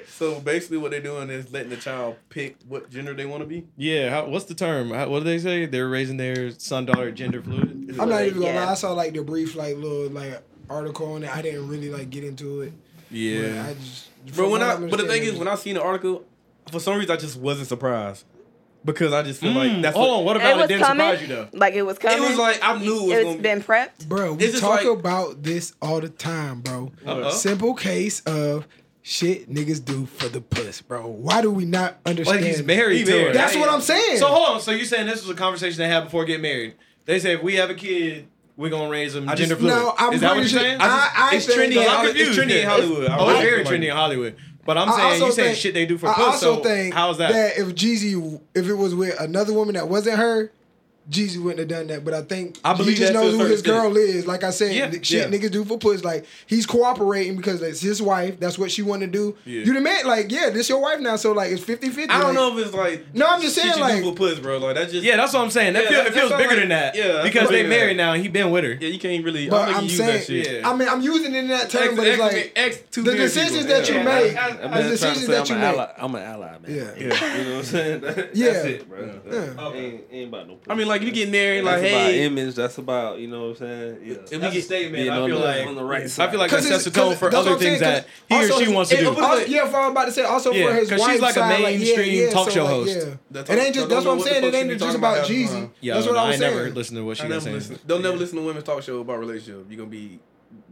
so 0.07 0.39
basically, 0.39 0.77
what 0.77 0.91
they're 0.91 1.01
doing 1.01 1.29
is 1.29 1.51
letting 1.51 1.69
the 1.69 1.77
child 1.77 2.15
pick 2.29 2.57
what 2.67 2.89
gender 2.89 3.13
they 3.13 3.25
want 3.25 3.41
to 3.41 3.47
be. 3.47 3.67
Yeah. 3.77 4.09
How, 4.09 4.25
what's 4.27 4.45
the 4.45 4.53
term? 4.55 4.91
How, 4.91 5.09
what 5.09 5.19
do 5.19 5.25
they 5.25 5.39
say? 5.39 5.65
They're 5.65 5.89
raising 5.89 6.17
their 6.17 6.51
son 6.51 6.85
daughter 6.85 7.11
gender 7.11 7.41
fluid. 7.41 7.95
I'm 7.99 8.09
not 8.09 8.23
even 8.23 8.39
gonna 8.41 8.53
Yeah. 8.53 8.65
lie. 8.65 8.71
I 8.71 8.75
saw 8.75 8.93
like 8.93 9.13
the 9.13 9.23
brief 9.23 9.55
like 9.55 9.75
little 9.77 10.09
like 10.09 10.41
article 10.69 11.13
on 11.13 11.23
it. 11.23 11.35
I 11.35 11.41
didn't 11.41 11.67
really 11.67 11.89
like 11.89 12.09
get 12.09 12.23
into 12.23 12.61
it. 12.61 12.73
But 13.09 13.17
Yeah. 13.17 13.67
I 13.69 13.73
just. 13.73 14.07
Bro, 14.35 14.49
when 14.51 14.61
I 14.61 14.73
I'm 14.73 14.89
but 14.89 14.99
the 14.99 15.07
thing 15.07 15.23
is, 15.23 15.35
when 15.35 15.47
I 15.47 15.55
seen 15.55 15.75
the 15.75 15.83
article, 15.83 16.23
for 16.71 16.79
some 16.79 16.97
reason 16.97 17.11
I 17.11 17.17
just 17.19 17.37
wasn't 17.37 17.67
surprised 17.67 18.23
because 18.85 19.13
I 19.13 19.23
just 19.23 19.39
feel 19.41 19.51
like 19.51 19.71
Mm, 19.71 19.81
that's 19.81 19.95
hold 19.95 20.09
what, 20.09 20.17
on. 20.19 20.25
What 20.25 20.35
about 20.37 20.51
it, 20.51 20.57
was 20.57 20.67
didn't 20.67 20.83
coming. 20.83 21.05
surprise 21.07 21.21
you 21.21 21.27
though? 21.35 21.47
Like 21.53 21.73
it 21.73 21.81
was 21.83 21.97
coming. 21.99 22.17
It 22.23 22.29
was 22.29 22.37
like 22.37 22.59
I 22.63 22.79
knew 22.79 22.95
it 22.95 23.01
was 23.07 23.11
it's 23.13 23.23
gonna 23.25 23.35
be. 23.37 23.41
been 23.43 23.61
prepped. 23.63 24.07
Bro, 24.07 24.33
we 24.33 24.43
It's 24.45 24.59
talk 24.59 24.83
like- 24.83 24.99
about 24.99 25.43
this 25.43 25.73
all 25.81 26.01
the 26.01 26.09
time, 26.09 26.61
bro. 26.61 26.91
Uh-oh. 27.05 27.29
Simple 27.31 27.73
case 27.73 28.21
of 28.21 28.67
shit 29.03 29.51
niggas 29.51 29.83
do 29.83 30.05
for 30.05 30.29
the 30.29 30.41
puss, 30.41 30.81
bro. 30.81 31.07
Why 31.07 31.41
do 31.41 31.51
we 31.51 31.65
not 31.65 31.97
understand? 32.05 32.41
Like 32.41 32.47
he's 32.47 32.63
married 32.63 32.97
He 32.99 33.03
to 33.05 33.11
married. 33.11 33.27
her. 33.27 33.33
That's 33.33 33.55
what 33.55 33.69
I'm 33.69 33.81
saying. 33.81 34.17
So 34.17 34.27
hold 34.27 34.49
on. 34.55 34.61
So 34.61 34.71
you're 34.71 34.85
saying 34.85 35.07
this 35.07 35.21
was 35.21 35.29
a 35.29 35.39
conversation 35.39 35.77
they 35.79 35.87
had 35.87 36.03
before 36.05 36.25
getting 36.25 36.41
married? 36.43 36.75
They 37.05 37.19
said 37.19 37.37
if 37.37 37.43
we 37.43 37.55
have 37.55 37.69
a 37.69 37.73
kid, 37.75 38.27
we're 38.57 38.69
gonna 38.69 38.89
raise 38.89 39.15
him 39.15 39.27
I 39.27 39.33
gender 39.35 39.55
just- 39.55 39.61
fluid. 39.61 39.75
No, 39.75 39.95
I'm 39.97 40.13
Is 40.13 40.21
that 40.21 40.29
what 40.35 40.39
you're 40.39 40.47
saying? 40.49 40.77
I- 40.79 41.09
I 41.31 41.35
it's 41.35 41.47
trendy. 41.47 41.71
In 41.71 41.79
I'm 41.79 41.87
Hollywood. 41.87 42.15
It's 42.17 42.37
trendy 42.37 42.43
in 42.43 42.49
Yeah. 42.57 42.69
Hollywood. 42.69 43.05
I 43.09 43.17
oh, 43.17 43.25
was 43.25 43.35
it's 43.35 43.43
very 43.43 43.63
trendy 43.65 43.89
in 43.89 43.95
Hollywood. 43.95 44.35
But 44.65 44.77
I'm 44.77 44.91
saying 44.91 45.21
you 45.23 45.31
saying 45.31 45.55
shit 45.55 45.73
they 45.73 45.85
do 45.85 45.97
for 45.97 46.07
I 46.07 46.13
puss. 46.13 46.25
also 46.25 46.57
so 46.57 46.63
think 46.63 46.93
how's 46.93 47.17
that? 47.17 47.57
if 47.57 47.67
Jeezy, 47.69 48.39
if 48.53 48.67
it 48.67 48.75
was 48.75 48.93
with 48.95 49.19
another 49.19 49.53
woman 49.53 49.75
that 49.75 49.87
wasn't 49.87 50.17
her, 50.17 50.51
Jeezy 51.09 51.37
wouldn't 51.41 51.59
have 51.59 51.67
done 51.67 51.87
that. 51.87 52.05
But 52.05 52.13
I 52.13 52.21
think 52.21 52.59
I 52.63 52.73
believe 52.73 52.93
he 52.97 52.99
just 53.03 53.13
that 53.13 53.19
to 53.21 53.27
a 53.27 53.31
knows 53.31 53.39
who 53.41 53.45
his 53.47 53.61
girl 53.61 53.97
is. 53.97 54.27
Like 54.27 54.43
I 54.43 54.51
said, 54.51 54.75
Yeah, 54.75 54.91
shit 54.91 55.11
yeah. 55.11 55.25
niggas 55.27 55.51
do 55.51 55.65
for 55.65 55.77
puss. 55.77 56.03
Like 56.03 56.25
he's 56.47 56.65
cooperating 56.65 57.37
because 57.37 57.61
it's 57.61 57.81
his 57.81 58.01
wife. 58.01 58.39
That's 58.39 58.57
what 58.59 58.71
she 58.71 58.81
want 58.81 59.01
to 59.01 59.07
do. 59.07 59.35
Yeah. 59.45 59.63
You 59.63 59.73
the 59.73 59.81
man. 59.81 60.05
Like 60.05 60.31
yeah, 60.31 60.49
this 60.51 60.69
your 60.69 60.79
wife 60.79 60.99
now. 60.99 61.15
So 61.15 61.31
like 61.31 61.51
it's 61.51 61.63
50-50. 61.63 62.09
I 62.09 62.19
don't 62.19 62.23
like, 62.25 62.33
know 62.35 62.57
if 62.57 62.65
it's 62.65 62.75
like 62.75 63.13
No, 63.15 63.25
I'm 63.27 63.41
just 63.41 63.55
shit 63.55 63.63
saying, 63.63 63.75
you 63.77 63.81
like- 63.81 64.03
do 64.03 64.09
for 64.11 64.15
puss, 64.15 64.39
bro. 64.39 64.57
Like 64.59 64.75
that's 64.75 64.91
just 64.91 65.03
Yeah, 65.03 65.17
that's 65.17 65.33
what 65.33 65.41
I'm 65.43 65.51
saying. 65.51 65.73
That, 65.73 65.83
Yeah, 65.83 65.89
feel, 65.89 65.97
that- 66.03 66.07
it 66.07 66.13
feels 66.13 66.31
bigger 66.33 66.49
sound 66.49 66.61
than 66.61 66.69
that. 66.69 66.95
yeah, 66.95 67.23
because 67.23 67.49
they 67.49 67.61
it 67.61 67.65
is. 67.65 67.69
married 67.69 67.97
now. 67.97 68.13
and 68.13 68.21
He 68.21 68.27
been 68.29 68.51
with 68.51 68.63
her. 68.63 68.73
yeah. 68.73 68.87
You 68.89 68.99
can't 68.99 69.23
really. 69.25 69.49
But 69.49 69.61
I 69.61 69.65
don't 69.65 69.73
I'm 69.75 69.79
think 69.87 69.91
you 69.91 69.97
that 69.97 70.23
saying, 70.23 70.43
shit. 70.43 70.61
Yeah. 70.61 70.69
I 70.69 70.75
mean, 70.75 70.87
I'm 70.87 71.01
using 71.01 71.33
it 71.33 71.37
in 71.39 71.47
that 71.49 71.69
term, 71.69 71.95
but 71.95 72.07
it's 72.07 72.19
like 72.19 72.53
the 72.91 73.01
decisions 73.15 73.65
that 73.65 73.89
you 73.89 73.95
make, 74.03 74.35
I'm 74.37 74.83
the 74.83 74.89
just 74.89 75.01
trying 75.01 75.15
to 75.15 75.19
decisions 75.19 75.27
that 75.27 75.49
you 75.49 75.55
an 75.55 75.61
make. 75.61 75.73
ally. 75.73 75.91
I'm 75.97 76.15
an 76.15 76.21
ally, 76.21 76.57
man. 76.59 76.61
Yeah. 76.67 76.93
Yeah. 76.97 77.37
You 77.41 77.43
know 77.45 77.49
what 77.51 77.57
I'm 77.59 77.63
saying? 77.63 78.01
That- 78.01 78.35
Yeah. 78.35 78.53
That's 78.53 78.65
it, 78.65 78.89
bro. 78.89 79.73
Ain't, 79.73 80.03
ain't 80.11 80.27
about 80.29 80.47
no. 80.47 80.59
I 80.67 80.75
mean, 80.75 80.87
like 80.91 81.01
you 81.01 81.11
get 81.11 81.29
married, 81.29 81.65
That's 81.65 81.81
like 81.81 81.91
about 81.91 82.01
hey, 82.11 82.23
image. 82.25 82.55
That's 82.55 82.77
about 82.77 83.19
you 83.19 83.27
know 83.27 83.41
what 83.41 83.49
I'm 83.49 83.55
saying. 83.57 83.97
Yeah. 84.03 84.13
If 84.13 84.31
we 84.31 84.37
That's 84.37 84.53
get- 84.53 84.63
statement. 84.65 84.95
being 84.95 85.09
I 85.09 85.25
feel 85.27 85.39
like 85.39 85.67
on 85.67 85.75
the 85.75 85.83
right 85.83 86.09
side. 86.09 86.27
I 86.27 86.31
feel 86.31 86.39
like 86.39 86.51
that 86.51 86.57
'Cause 86.57 86.67
sets 86.67 86.83
the 86.83 86.91
tone 86.91 87.15
for 87.15 87.27
other 87.27 87.37
I'm 87.37 87.59
saying, 87.59 87.59
things 87.59 87.79
that 87.79 88.05
'cause 88.29 88.47
he 88.47 88.53
or 88.53 88.65
she 88.65 88.71
wants 88.73 88.89
to 88.91 88.97
it- 88.97 89.01
do. 89.01 89.09
Also, 89.21 89.45
yeah, 89.45 89.67
for 89.67 89.77
I'm 89.79 89.91
about 89.91 90.05
to 90.05 90.11
say, 90.11 90.23
also 90.23 90.51
Yeah, 90.51 90.67
for 90.67 90.73
his 90.75 90.89
'cause 90.89 90.99
she's 90.99 91.07
wife's 91.07 91.21
like 91.21 91.31
a 91.35 91.39
side, 91.39 91.61
mainstream 91.63 92.13
yeah, 92.15 92.23
yeah, 92.25 92.29
talk 92.31 92.45
so 92.49 92.53
show 92.53 92.63
like, 92.65 92.73
host. 92.73 92.95
Yeah. 92.97 93.13
That 93.31 93.49
It 93.49 93.59
ain't 93.59 93.75
just 93.75 93.89
that's 93.89 94.05
what 94.05 94.11
I'm 94.13 94.19
saying. 94.21 94.43
It 94.43 94.53
ain't 94.53 94.79
just 94.79 94.97
about 94.97 95.25
Jeezy. 95.25 95.45
Uh-huh. 95.45 95.53
time. 95.55 95.71
Yo, 95.81 95.93
That's 95.95 96.07
what 96.07 96.17
I 96.17 96.19
I 96.21 96.25
was 96.27 96.33
ain't 96.35 96.41
never 96.41 96.63
saying. 96.63 96.73
listened 96.75 96.97
to 96.97 97.03
what 97.05 97.17
she 97.17 97.23
was 97.23 97.29
never 97.29 97.41
saying. 97.41 97.55
listen. 97.55 97.79
Don't 97.87 98.01
never 98.03 98.17
listen 98.17 98.37
to 98.37 98.43
women's 98.43 98.65
talk 98.65 98.83
show 98.83 98.99
about 98.99 99.19
relationship. 99.19 99.65
You're 99.69 99.77
gonna 99.77 99.89
be 99.89 100.19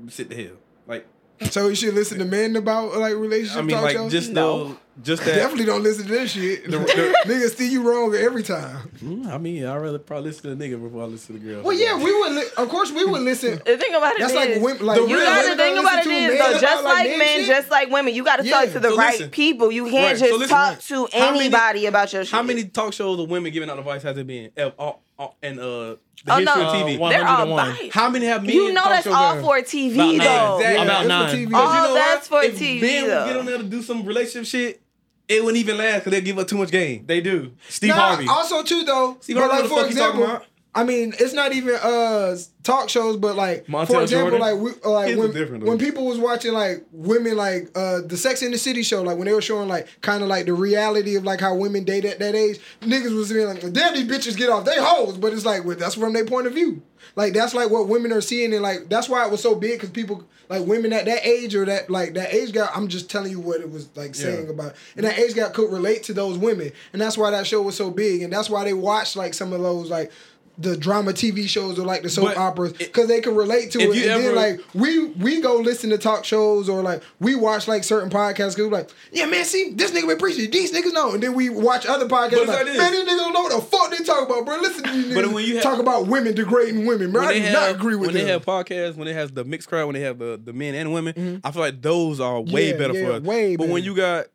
sit 0.09 0.29
the 0.29 0.35
hell. 0.35 0.53
Like 0.87 1.05
So 1.51 1.69
you 1.69 1.75
should 1.75 1.93
listen 1.93 2.19
to 2.19 2.25
men 2.25 2.55
about 2.57 2.97
like 2.97 3.15
relationship 3.15 3.57
I 3.57 3.61
mean, 3.61 3.75
talk 3.75 3.83
like 3.85 3.95
shows? 3.95 4.11
just 4.11 4.31
No. 4.31 4.77
The 4.99 5.03
just 5.03 5.23
that. 5.25 5.35
Definitely 5.35 5.65
don't 5.65 5.83
listen 5.83 6.05
to 6.05 6.11
this 6.11 6.31
shit. 6.31 6.65
The- 6.65 6.77
the- 6.79 7.15
Niggas 7.25 7.55
see 7.55 7.71
you 7.71 7.81
wrong 7.83 8.13
every 8.15 8.43
time. 8.43 8.89
Mm, 9.03 9.27
I 9.27 9.37
mean, 9.37 9.65
I'd 9.65 9.77
rather 9.77 9.99
probably 9.99 10.29
listen 10.29 10.49
to 10.49 10.55
the 10.55 10.63
nigga 10.63 10.81
before 10.81 11.03
I 11.03 11.05
listen 11.05 11.35
to 11.35 11.41
the 11.41 11.47
girl. 11.53 11.63
Well, 11.63 11.77
yeah, 11.77 11.95
we 11.97 12.13
would. 12.19 12.31
Li- 12.33 12.47
of 12.57 12.69
course, 12.69 12.91
we 12.91 13.05
would 13.05 13.21
listen. 13.21 13.61
The 13.65 13.77
thing 13.77 13.93
about 13.93 14.13
it 14.15 14.19
That's 14.19 14.31
is, 14.33 14.35
like 14.35 14.61
women. 14.61 14.85
Like 14.85 14.99
you 14.99 15.07
gotta 15.17 15.41
women 15.49 15.57
think 15.57 15.79
about 15.79 15.93
it 15.93 15.95
listen 16.07 16.11
to 16.11 16.17
is 16.17 16.39
men 16.39 16.51
though, 16.53 16.59
just 16.59 16.83
like 16.83 17.07
men 17.09 17.19
men, 17.19 17.37
shit. 17.39 17.47
just 17.47 17.69
like 17.71 17.89
women, 17.89 18.13
you 18.13 18.23
gotta 18.23 18.45
Yeah. 18.45 18.51
talk 18.65 18.71
to 18.73 18.79
the 18.79 18.89
So 18.89 18.97
right 18.97 19.13
listen. 19.13 19.29
people. 19.29 19.71
You 19.71 19.85
can't 19.89 19.95
Right, 20.11 20.17
so 20.17 20.25
just 20.27 20.39
listen. 20.39 20.55
talk 20.55 20.79
to 20.79 21.07
How 21.17 21.31
many- 21.31 21.39
anybody 21.45 21.85
about 21.85 22.11
your 22.13 22.23
shit. 22.25 22.31
How 22.31 22.43
many 22.43 22.63
talk 22.65 22.93
shows 22.93 23.19
of 23.19 23.29
women 23.29 23.51
giving 23.51 23.69
out 23.69 23.79
advice 23.79 24.03
has 24.03 24.17
it 24.17 24.27
been? 24.27 24.51
Uh, 24.57 24.71
uh, 24.79 24.93
uh, 25.19 25.27
and 25.43 25.59
uh, 25.59 25.63
the 25.63 25.97
Oh, 26.27 26.35
history 26.37 26.61
no. 26.61 26.67
of 26.69 26.73
TV. 26.75 26.95
Uh, 27.01 27.09
They're 27.09 27.27
all 27.27 27.47
101. 27.47 27.75
biased. 27.75 27.93
How 27.93 28.09
many 28.09 28.25
have 28.25 28.43
men? 28.45 28.55
You 28.55 28.73
know 28.73 28.83
that's 28.85 29.07
all 29.07 29.35
done? 29.35 29.43
for 29.43 29.57
TV 29.61 29.93
About 29.95 30.05
nine. 30.07 30.17
though. 30.19 30.57
Exactly. 30.59 30.83
About 30.83 30.95
it's 30.95 31.01
for 31.03 31.07
nine. 31.07 31.35
TV. 31.35 31.53
All 31.53 31.75
you 31.75 31.81
know 31.89 31.93
that's 31.93 32.29
what? 32.31 32.45
for 32.45 32.49
if 32.49 32.59
TV, 32.59 32.81
Ben 32.81 33.03
would 33.03 33.11
though. 33.11 33.25
get 33.27 33.35
on 33.37 33.45
there 33.45 33.57
to 33.57 33.63
do 33.63 33.81
some 33.81 34.05
relationship 34.05 34.45
shit, 34.45 34.81
it 35.29 35.43
wouldn't 35.43 35.57
even 35.57 35.77
last 35.77 35.99
because 35.99 36.11
they 36.11 36.21
give 36.21 36.37
up 36.39 36.47
too 36.47 36.57
much 36.57 36.71
game. 36.71 37.05
They 37.05 37.21
do. 37.21 37.53
Steve 37.69 37.89
Nah, 37.89 37.95
Harvey. 37.95 38.25
Also, 38.27 38.63
too 38.63 38.83
though. 38.83 39.17
Steve 39.21 39.37
Harvey, 39.37 39.53
like 39.53 39.61
what 39.61 39.63
the 39.63 39.69
for 39.69 39.81
fuck 39.81 39.89
you 39.91 39.95
talking 39.95 40.21
example, 40.21 40.23
about? 40.23 40.45
I 40.75 40.83
mean, 40.83 41.13
it's 41.19 41.33
not 41.33 41.51
even 41.53 41.75
uh 41.75 42.37
talk 42.63 42.89
shows, 42.89 43.17
but 43.17 43.35
like 43.35 43.65
Montel 43.65 43.87
for 43.87 44.01
example, 44.03 44.37
Jordan? 44.37 44.39
like 44.39 44.75
we, 44.75 44.81
uh, 44.85 44.91
like 44.91 45.07
His 45.09 45.17
when, 45.17 45.27
was 45.27 45.35
different, 45.35 45.63
when 45.63 45.77
people 45.79 46.05
was 46.05 46.19
watching 46.19 46.53
like 46.53 46.85
women 46.91 47.35
like 47.35 47.71
uh 47.75 48.01
the 48.05 48.15
Sex 48.15 48.43
in 48.43 48.51
the 48.51 48.57
City 48.57 48.83
show, 48.83 49.01
like 49.01 49.17
when 49.17 49.25
they 49.25 49.33
were 49.33 49.41
showing 49.41 49.67
like 49.67 49.87
kind 50.01 50.21
of 50.21 50.29
like 50.29 50.45
the 50.45 50.53
reality 50.53 51.15
of 51.15 51.23
like 51.23 51.39
how 51.39 51.55
women 51.55 51.85
date 51.85 52.05
at 52.05 52.19
that 52.19 52.35
age, 52.35 52.59
niggas 52.81 53.15
was 53.15 53.33
being 53.33 53.47
like, 53.47 53.61
damn, 53.73 53.95
these 53.95 54.07
bitches 54.07 54.37
get 54.37 54.49
off, 54.49 54.65
they 54.65 54.75
hoes, 54.77 55.17
but 55.17 55.33
it's 55.33 55.45
like 55.45 55.65
well, 55.65 55.75
that's 55.75 55.95
from 55.95 56.13
their 56.13 56.25
point 56.25 56.45
of 56.45 56.53
view. 56.53 56.83
Like 57.15 57.33
that's 57.33 57.53
like 57.53 57.69
what 57.69 57.87
women 57.87 58.11
are 58.11 58.21
seeing, 58.21 58.53
and 58.53 58.61
like 58.61 58.89
that's 58.89 59.09
why 59.09 59.25
it 59.25 59.31
was 59.31 59.41
so 59.41 59.55
big 59.55 59.73
because 59.73 59.89
people 59.89 60.23
like 60.49 60.65
women 60.65 60.93
at 60.93 61.05
that 61.05 61.25
age 61.25 61.55
or 61.55 61.65
that 61.65 61.89
like 61.89 62.13
that 62.13 62.33
age 62.33 62.53
gap. 62.53 62.71
I'm 62.75 62.87
just 62.87 63.09
telling 63.09 63.31
you 63.31 63.39
what 63.39 63.61
it 63.61 63.71
was 63.71 63.89
like 63.95 64.15
saying 64.15 64.49
about, 64.49 64.75
and 64.95 65.05
that 65.05 65.17
age 65.17 65.33
gap 65.33 65.53
could 65.53 65.71
relate 65.71 66.03
to 66.03 66.13
those 66.13 66.37
women, 66.37 66.71
and 66.93 67.01
that's 67.01 67.17
why 67.17 67.31
that 67.31 67.47
show 67.47 67.61
was 67.61 67.75
so 67.75 67.89
big, 67.89 68.21
and 68.21 68.31
that's 68.31 68.49
why 68.49 68.63
they 68.63 68.73
watched 68.73 69.15
like 69.15 69.33
some 69.33 69.53
of 69.53 69.61
those 69.61 69.89
like 69.89 70.11
the 70.59 70.75
drama 70.75 71.13
TV 71.13 71.47
shows 71.47 71.79
or 71.79 71.85
like 71.85 72.03
the 72.03 72.09
soap 72.09 72.25
But 72.25 72.37
operas 72.37 72.73
because 72.73 73.07
they 73.07 73.21
can 73.21 73.33
relate 73.33 73.71
to 73.71 73.79
it. 73.79 73.87
and 74.09 74.23
then 74.23 74.35
like 74.35 74.59
we 74.73 75.05
we 75.05 75.39
go 75.41 75.55
listen 75.55 75.89
to 75.91 75.97
talk 75.97 76.25
shows 76.25 76.67
or 76.67 76.81
like 76.81 77.01
we 77.19 77.33
watch 77.33 77.67
like 77.67 77.83
certain 77.85 78.09
podcasts 78.09 78.55
because 78.55 78.57
we're 78.57 78.67
like, 78.77 78.89
yeah 79.13 79.25
man, 79.25 79.45
see 79.45 79.71
this 79.73 79.91
nigga 79.91 80.07
been 80.07 80.17
preaching, 80.17 80.51
these 80.51 80.73
niggas 80.73 80.91
know, 80.93 81.13
and 81.13 81.23
then 81.23 81.33
we 81.33 81.49
watch 81.49 81.85
other 81.85 82.07
podcasts 82.07 82.45
like, 82.45 82.65
man, 82.65 82.91
these 82.91 83.03
niggas 83.03 83.17
don't 83.17 83.31
know 83.33 83.43
what 83.43 83.55
the 83.55 83.61
fuck 83.61 83.89
they 83.97 84.03
talk 84.03 84.27
about, 84.27 84.45
bro. 84.45 84.57
Listen 84.59 84.83
to 84.83 84.91
these 84.91 85.13
But 85.15 85.27
when 85.31 85.45
you 85.45 85.55
have- 85.55 85.63
talk 85.63 85.79
about 85.79 86.07
women 86.07 86.35
degrading 86.35 86.85
women, 86.85 87.11
bro. 87.13 87.23
I 87.23 87.33
do 87.35 87.39
they 87.41 87.51
not 87.53 87.61
have, 87.67 87.75
agree 87.77 87.95
with 87.95 88.07
when 88.07 88.15
them. 88.17 88.25
they 88.25 88.31
have 88.31 88.45
podcasts, 88.45 88.95
when 88.97 89.07
they 89.07 89.13
have 89.13 89.33
the 89.33 89.45
mixed 89.45 89.69
crowd, 89.69 89.85
when 89.85 89.93
they 89.93 90.01
have 90.01 90.19
the, 90.19 90.39
the 90.43 90.51
men 90.51 90.75
and 90.75 90.91
women, 90.93 91.13
mm-hmm. 91.13 91.47
I 91.47 91.51
feel 91.51 91.61
like 91.61 91.81
those 91.81 92.19
are 92.19 92.41
way 92.41 92.71
Yeah, 92.71 92.77
better 92.77 92.93
yeah, 92.93 93.05
for 93.05 93.11
us. 93.13 93.21
way 93.23 93.55
but 93.55 93.69
when 93.69 93.83
you 93.83 93.95
got 93.95 94.25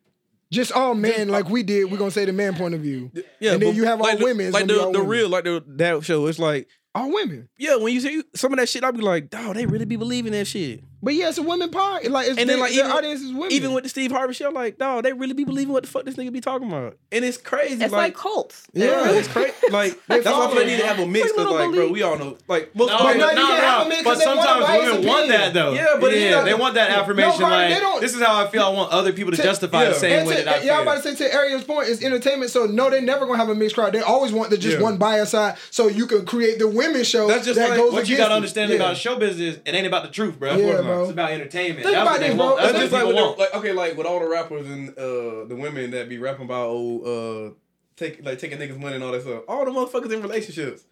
Just 0.54 0.72
all 0.72 0.94
men 0.94 1.28
like 1.28 1.48
we 1.48 1.62
did, 1.62 1.90
we're 1.90 1.98
gonna 1.98 2.10
say 2.10 2.24
the 2.24 2.32
man 2.32 2.54
point 2.54 2.74
of 2.74 2.80
view. 2.80 3.10
yeah, 3.40 3.52
and 3.52 3.62
then 3.62 3.74
you 3.74 3.84
have 3.84 4.00
all 4.00 4.06
like 4.06 4.18
the, 4.18 4.24
women. 4.24 4.46
it's 4.46 4.54
like 4.54 4.66
the, 4.66 4.80
all 4.80 4.92
the 4.92 4.98
women. 5.00 5.08
real 5.08 5.28
like 5.28 5.44
the 5.44 5.64
that 5.66 6.04
show. 6.04 6.26
It's 6.26 6.38
like 6.38 6.68
all 6.94 7.12
women. 7.12 7.48
yeah, 7.58 7.76
when 7.76 7.92
you 7.92 8.00
see 8.00 8.22
some 8.36 8.52
of 8.52 8.58
that 8.58 8.68
shit, 8.68 8.84
I'll 8.84 8.92
be 8.92 9.00
like, 9.00 9.28
dog, 9.30 9.56
they 9.56 9.66
really 9.66 9.84
be 9.84 9.96
believing 9.96 10.32
that 10.32 10.46
shit. 10.46 10.84
But 11.04 11.14
yeah, 11.14 11.28
it's 11.28 11.38
a 11.38 11.42
women 11.42 11.70
part. 11.70 12.04
Like 12.06 12.28
it's 12.28 12.38
And 12.38 12.48
then 12.48 12.56
their- 12.56 12.58
like 12.58 12.72
their 12.72 12.84
even, 12.86 12.90
audience 12.96 13.20
is 13.20 13.32
women. 13.32 13.52
even 13.52 13.72
with 13.74 13.84
the 13.84 13.90
Steve 13.90 14.10
Harvey 14.10 14.32
show, 14.34 14.48
like, 14.50 14.78
dog, 14.78 15.04
they 15.04 15.12
really 15.12 15.34
be 15.34 15.44
believing 15.44 15.72
what 15.72 15.82
the 15.84 15.88
fuck 15.88 16.04
this 16.04 16.16
nigga 16.16 16.32
be 16.32 16.40
talking 16.40 16.66
about, 16.68 16.96
and 17.12 17.24
it's 17.24 17.36
crazy. 17.36 17.84
It's 17.84 17.92
like, 17.92 18.14
cults. 18.16 18.66
Yeah. 18.72 19.10
it's 19.10 19.28
crazy. 19.28 19.52
Like 19.70 19.98
that's 20.08 20.24
why 20.26 20.32
I 20.32 20.34
feel 20.34 20.44
like 20.48 20.54
they 20.56 20.66
need 20.66 20.80
to 20.80 20.86
have 20.86 20.98
a 20.98 21.06
mix 21.06 21.24
Like 21.26 21.32
because 21.36 21.46
little 21.52 21.66
like, 21.68 21.74
bro, 21.74 21.88
we 21.90 22.02
all 22.02 22.18
know 22.18 22.36
like 22.48 22.74
most 22.76 22.88
No, 22.90 22.98
But 22.98 23.16
no, 23.16 23.26
no, 23.26 23.30
you 23.30 23.36
can't 23.36 23.60
have 23.64 23.78
no, 23.78 23.84
them 23.90 23.98
in 23.98 24.04
But 24.04 24.10
'cause 24.10 24.18
they 24.20 24.26
want 24.26 24.38
a 24.40 24.42
sometimes 24.44 24.78
women 24.84 25.06
want 25.06 25.18
opinion. 25.24 25.28
that 25.40 25.54
though. 25.54 25.72
Yeah, 25.72 25.86
but 26.00 26.16
yeah, 26.18 26.40
they 26.42 26.54
want 26.54 26.74
that 26.74 26.90
affirmation. 26.90 27.40
Cardi, 27.40 27.54
like 27.56 27.74
they 27.74 27.80
don't- 27.80 28.00
this 28.00 28.14
is 28.14 28.22
how 28.22 28.44
I 28.44 28.46
feel. 28.48 28.62
I 28.62 28.68
want 28.70 28.92
other 28.92 29.12
people 29.12 29.30
to 29.32 29.36
To- 29.36 29.42
justify 29.42 29.82
yeah. 29.84 29.88
the 29.90 29.94
same 29.94 30.18
And 30.20 30.28
way 30.28 30.36
to, 30.36 30.42
that 30.44 30.62
I 30.62 30.64
yeah, 30.64 30.76
I'm 30.76 30.82
about 30.82 31.02
to 31.02 31.14
say 31.16 31.28
to 31.28 31.34
Ariel's 31.34 31.64
point, 31.64 31.88
it's 31.88 32.02
entertainment. 32.02 32.50
So 32.50 32.66
no, 32.66 32.88
they 32.90 33.00
never 33.00 33.26
gonna 33.26 33.38
have 33.38 33.48
a 33.48 33.54
mixed 33.54 33.74
crowd. 33.74 33.92
They 33.92 34.00
always 34.00 34.32
want 34.32 34.50
the 34.50 34.58
just 34.58 34.80
one 34.80 34.96
bias 34.98 35.30
side, 35.30 35.56
so 35.70 35.88
you 35.88 36.06
can 36.06 36.24
create 36.24 36.58
the 36.58 36.68
women 36.68 37.04
show. 37.04 37.26
That's 37.26 37.44
just 37.46 37.58
that 37.58 37.70
like 37.70 37.78
goes 37.78 37.92
What 37.92 38.08
you 38.08 38.14
against 38.14 38.18
gotta 38.18 38.34
it. 38.34 38.36
understand 38.36 38.70
Yeah. 38.70 38.76
about 38.76 38.96
show 38.96 39.16
business, 39.16 39.56
it 39.64 39.74
ain't 39.74 39.86
about 39.86 40.02
the 40.04 40.10
truth, 40.10 40.38
bro. 40.38 40.56
Bro. 40.94 41.02
It's 41.02 41.12
about 41.12 41.30
entertainment. 41.32 41.84
Think 41.84 41.94
That's 41.94 42.08
about 42.08 42.20
this, 42.20 42.34
bro. 42.34 42.56
That's 42.56 42.72
That's 42.72 42.78
just 42.78 42.92
like 42.92 43.06
with 43.06 43.16
the, 43.16 43.22
want. 43.22 43.38
like 43.38 43.54
okay, 43.54 43.72
like 43.72 43.96
with 43.96 44.06
all 44.06 44.20
the 44.20 44.28
rappers 44.28 44.66
and 44.66 44.90
uh 44.90 45.44
the 45.46 45.56
women 45.56 45.90
that 45.92 46.08
be 46.08 46.18
rapping 46.18 46.44
about 46.46 46.68
oh 46.70 47.52
uh 47.52 47.54
take 47.96 48.24
like 48.24 48.38
taking 48.38 48.58
niggas 48.58 48.78
money 48.78 48.96
and 48.96 49.04
all 49.04 49.12
that 49.12 49.22
stuff. 49.22 49.42
All 49.48 49.64
the 49.64 49.70
motherfuckers 49.70 50.12
in 50.12 50.22
relationships. 50.22 50.84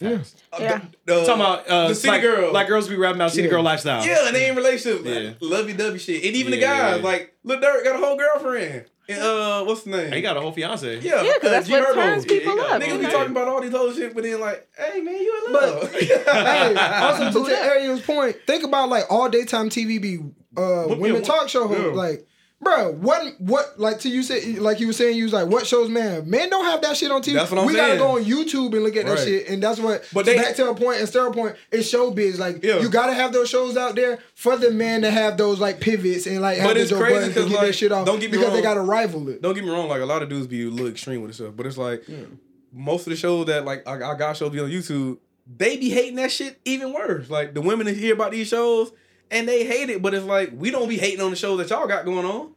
Yeah. 0.00 0.18
Uh, 0.52 0.58
Yeah. 0.60 0.80
the- 1.04 1.14
uh, 1.20 1.26
Talking 1.26 1.40
about 1.42 1.66
uh, 1.68 1.88
the 1.88 1.94
city 1.94 2.08
like, 2.08 2.22
girl. 2.22 2.52
like 2.52 2.68
girls 2.68 2.88
be 2.88 2.96
rapping 2.96 3.20
about 3.20 3.32
city 3.32 3.44
Yeah. 3.44 3.50
girl 3.50 3.62
lifestyle. 3.62 4.04
yeah, 4.06 4.26
and 4.26 4.34
they 4.34 4.48
in 4.48 4.56
relationships. 4.56 5.04
Yeah. 5.04 5.14
Like, 5.18 5.36
lovey 5.40 5.72
dovey 5.74 5.98
shit. 5.98 6.24
And 6.24 6.34
even 6.36 6.52
the 6.52 6.58
Yeah. 6.58 6.92
guys, 6.96 7.02
like 7.04 7.34
Lil 7.44 7.58
Durk 7.60 7.84
got 7.84 7.96
a 7.96 7.98
whole 7.98 8.16
girlfriend. 8.16 8.86
And 9.08 9.20
uh 9.22 9.64
what's 9.64 9.82
the 9.82 9.90
name? 9.90 10.12
he 10.12 10.20
got 10.22 10.36
a 10.36 10.40
whole 10.40 10.52
fiance. 10.52 11.00
yeah, 11.00 11.20
Yeah, 11.22 11.32
'cause 11.40 11.50
that's 11.50 11.66
G 11.66 11.72
what 11.72 11.94
turns 11.94 12.24
people 12.24 12.56
Yeah, 12.56 12.62
up. 12.62 12.80
Niggas 12.82 13.00
be 13.00 13.06
talking 13.06 13.32
about 13.32 13.48
all 13.48 13.60
these 13.60 13.72
whole 13.72 13.92
shit, 13.92 14.14
but 14.14 14.22
then 14.22 14.38
like, 14.40 14.68
hey 14.78 15.00
man, 15.00 15.16
you 15.16 15.42
in 15.46 15.52
But- 15.52 15.62
love. 15.82 15.92
hey, 15.92 16.74
also 17.02 17.42
to, 17.44 17.50
to 17.50 17.56
Ariel's 17.58 18.00
point, 18.02 18.36
think 18.46 18.62
about 18.64 18.88
like 18.88 19.04
all 19.10 19.28
daytime 19.28 19.68
TV 19.68 20.00
be 20.00 20.18
uh, 20.56 20.86
women 20.96 21.22
talk 21.22 21.48
show 21.48 21.66
hosts. 21.66 21.82
yeah. 21.86 21.92
Like 21.92 22.26
Bro, 22.62 22.92
what 23.00 23.40
what 23.40 23.80
like 23.80 24.00
to 24.00 24.10
you 24.10 24.22
said 24.22 24.58
like 24.58 24.80
you 24.80 24.86
were 24.86 24.92
saying 24.92 25.16
you 25.16 25.24
was 25.24 25.32
like 25.32 25.46
what 25.48 25.66
shows 25.66 25.88
man 25.88 26.28
men 26.28 26.50
don't 26.50 26.66
have 26.66 26.82
that 26.82 26.94
shit 26.94 27.10
on 27.10 27.22
TV. 27.22 27.32
That's 27.32 27.50
what 27.50 27.58
I'm 27.60 27.66
we 27.66 27.74
gotta 27.74 27.96
go 27.96 28.18
on 28.18 28.24
YouTube 28.24 28.74
and 28.74 28.84
look 28.84 28.96
at 28.96 29.06
that 29.06 29.12
Right. 29.16 29.18
shit, 29.24 29.48
and 29.48 29.62
that's 29.62 29.80
what. 29.80 30.04
But 30.12 30.26
so 30.26 30.32
they- 30.32 30.36
back 30.36 30.54
to 30.56 30.68
a 30.68 30.74
point 30.74 31.00
and 31.00 31.16
a 31.16 31.30
point. 31.30 31.56
It's 31.72 31.90
showbiz. 31.90 32.38
Like 32.38 32.62
Yeah. 32.62 32.80
you 32.80 32.90
gotta 32.90 33.14
have 33.14 33.32
those 33.32 33.48
shows 33.48 33.78
out 33.78 33.94
there 33.94 34.18
for 34.34 34.58
the 34.58 34.70
men 34.70 35.00
to 35.02 35.10
have 35.10 35.38
those 35.38 35.58
like 35.58 35.80
pivots 35.80 36.26
and 36.26 36.42
like 36.42 36.58
have 36.58 36.68
But 36.68 36.76
it's 36.76 36.92
crazy 36.92 37.14
Buttons 37.14 37.34
to 37.34 37.40
'cause, 37.40 37.48
get 37.48 37.56
like, 37.56 37.66
that 37.68 37.72
shit 37.72 37.92
off. 37.92 38.04
don't 38.04 38.20
get 38.20 38.30
me 38.30 38.36
because 38.36 38.50
they 38.52 38.56
wrong. 38.56 38.62
gotta 38.62 38.80
rival 38.82 39.28
it. 39.30 39.40
Don't 39.40 39.54
get 39.54 39.64
me 39.64 39.70
wrong, 39.70 39.88
like 39.88 40.02
a 40.02 40.06
lot 40.06 40.22
of 40.22 40.28
dudes 40.28 40.46
be 40.46 40.66
a 40.66 40.68
little 40.70 40.88
extreme 40.88 41.22
with 41.22 41.30
this 41.30 41.36
stuff, 41.38 41.54
but 41.56 41.64
it's 41.64 41.78
like 41.78 42.04
most 42.74 43.06
of 43.06 43.10
the 43.10 43.16
shows 43.16 43.46
that 43.46 43.64
like 43.64 43.82
our, 43.86 44.02
our 44.04 44.16
guy 44.16 44.34
shows 44.34 44.50
be 44.52 44.60
on 44.60 44.70
YouTube, 44.70 45.16
they 45.56 45.78
be 45.78 45.88
hating 45.88 46.16
that 46.16 46.30
shit 46.30 46.60
even 46.66 46.92
worse. 46.92 47.30
Like 47.30 47.54
the 47.54 47.62
women 47.62 47.86
that 47.86 47.96
hear 47.96 48.12
about 48.12 48.32
these 48.32 48.48
shows 48.48 48.92
and 49.30 49.48
they 49.48 49.64
hate 49.64 49.90
it, 49.90 50.02
but 50.02 50.14
it's 50.14 50.24
like 50.26 50.50
we 50.54 50.70
don't 50.70 50.88
be 50.88 50.96
hating 50.98 51.20
on 51.20 51.30
the 51.30 51.36
shows 51.36 51.58
that 51.58 51.70
y'all 51.70 51.86
got 51.86 52.04
going 52.04 52.24
on. 52.26 52.52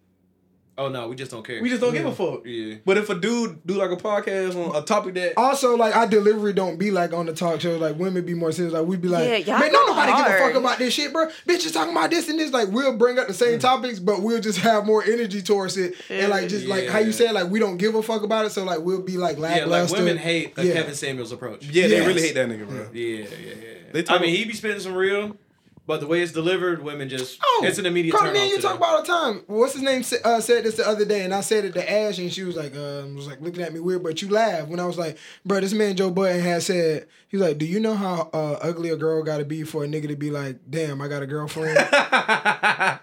Oh 0.75 0.89
no, 0.89 1.07
we 1.07 1.15
just 1.15 1.29
don't 1.29 1.45
care. 1.45 1.61
We 1.61 1.69
just 1.69 1.81
don't 1.81 1.93
give 1.93 2.03
a 2.07 2.11
fuck. 2.11 2.47
yeah. 2.47 2.77
But 2.83 2.97
if 2.97 3.07
a 3.11 3.13
dude 3.13 3.59
do 3.63 3.75
like 3.75 3.91
a 3.91 3.95
podcast 3.95 4.55
on 4.55 4.75
a 4.75 4.81
topic 4.83 5.13
that 5.13 5.33
Also, 5.37 5.77
like 5.77 5.95
our 5.95 6.07
delivery 6.07 6.51
don't 6.51 6.77
be 6.79 6.89
like 6.89 7.13
on 7.13 7.27
the 7.27 7.33
talk 7.33 7.61
shows. 7.61 7.79
Like 7.79 7.95
women 7.99 8.25
be 8.25 8.33
more 8.33 8.51
serious. 8.51 8.73
Like 8.73 8.87
we 8.87 8.97
be 8.97 9.07
like, 9.07 9.45
Yeah, 9.45 9.59
man, 9.59 9.71
don't 9.71 9.85
go 9.87 9.93
nobody 9.93 10.11
give 10.17 10.25
a 10.33 10.37
fuck 10.39 10.55
about 10.55 10.79
this 10.79 10.91
shit, 10.95 11.13
bro. 11.13 11.27
Bitches 11.47 11.73
talking 11.73 11.91
about 11.91 12.09
this 12.09 12.27
and 12.27 12.39
this. 12.39 12.51
Like 12.51 12.69
we'll 12.69 12.97
bring 12.97 13.19
up 13.19 13.27
the 13.27 13.33
Mm. 13.33 13.37
same 13.37 13.59
topics, 13.59 13.99
but 13.99 14.23
we'll 14.23 14.41
just 14.41 14.57
have 14.61 14.83
more 14.87 15.03
energy 15.03 15.43
towards 15.43 15.77
it. 15.77 15.93
And 16.09 16.31
like 16.31 16.47
just 16.49 16.65
like 16.65 16.87
how 16.89 16.97
you 16.97 17.05
Yeah. 17.07 17.11
said, 17.11 17.31
like 17.33 17.51
we 17.51 17.59
don't 17.59 17.77
give 17.77 17.93
a 17.93 18.01
fuck 18.01 18.23
about 18.23 18.47
it. 18.47 18.49
So 18.49 18.63
like 18.63 18.79
we'll 18.79 19.03
be 19.03 19.17
like 19.17 19.37
laughing. 19.37 19.57
Yeah, 19.59 19.63
like 19.65 19.81
lackluster. 19.83 19.99
women 19.99 20.17
hate 20.17 20.57
a 20.57 20.65
Yeah. 20.65 20.73
Kevin 20.73 20.95
Samuels 20.95 21.31
approach. 21.31 21.65
yeah, 21.67 21.87
they 21.87 21.99
really 21.99 22.19
hate 22.23 22.33
that 22.33 22.49
nigga, 22.49 22.67
bro. 22.67 22.87
Yeah, 22.91 23.17
yeah, 23.17 23.25
yeah. 23.29 23.53
They 23.91 23.99
I 23.99 24.01
talk- 24.01 24.21
mean, 24.21 24.35
he 24.35 24.43
be 24.45 24.53
spitting 24.53 24.79
some 24.79 24.95
real, 24.95 25.37
but 25.85 25.99
the 25.99 26.07
way 26.07 26.21
it's 26.21 26.31
delivered, 26.31 26.81
women 26.81 27.09
just 27.09 27.39
Oh, 27.43 27.61
it's 27.65 27.77
an 27.77 27.85
immediate 27.85 28.13
me 28.33 28.49
you 28.49 28.59
talk 28.61 28.71
them. 28.73 28.77
about 28.77 28.95
all 28.95 29.01
the 29.01 29.07
time. 29.07 29.43
What's 29.47 29.73
his 29.73 29.81
name? 29.81 30.03
Uh, 30.23 30.39
said 30.39 30.63
this 30.63 30.77
the 30.77 30.87
other 30.87 31.03
day, 31.05 31.23
and 31.23 31.33
I 31.33 31.41
said 31.41 31.65
it 31.65 31.73
to 31.73 31.91
Ash, 31.91 32.17
and 32.19 32.31
she 32.31 32.43
was 32.43 32.55
like, 32.55 32.75
um, 32.75 33.15
was 33.15 33.27
like 33.27 33.41
looking 33.41 33.61
at 33.61 33.73
me 33.73 33.79
weird, 33.79 34.01
but 34.03 34.21
you 34.21 34.29
laugh 34.29 34.67
when 34.67 34.79
I 34.79 34.85
was 34.85 34.97
like, 34.97 35.17
bro, 35.45 35.59
this 35.59 35.73
man 35.73 35.95
Joe 35.95 36.09
Budden 36.09 36.41
had 36.41 36.63
said, 36.63 37.07
he 37.27 37.37
was 37.37 37.45
like, 37.47 37.57
do 37.57 37.65
you 37.65 37.79
know 37.79 37.95
how 37.95 38.29
uh, 38.33 38.57
ugly 38.61 38.89
a 38.89 38.95
girl 38.95 39.23
got 39.23 39.39
to 39.39 39.45
be 39.45 39.63
for 39.63 39.83
a 39.83 39.87
nigga 39.87 40.07
to 40.07 40.15
be 40.15 40.31
like, 40.31 40.59
damn, 40.69 41.01
I 41.01 41.07
got 41.07 41.21
a 41.23 41.27
girlfriend. 41.27 41.77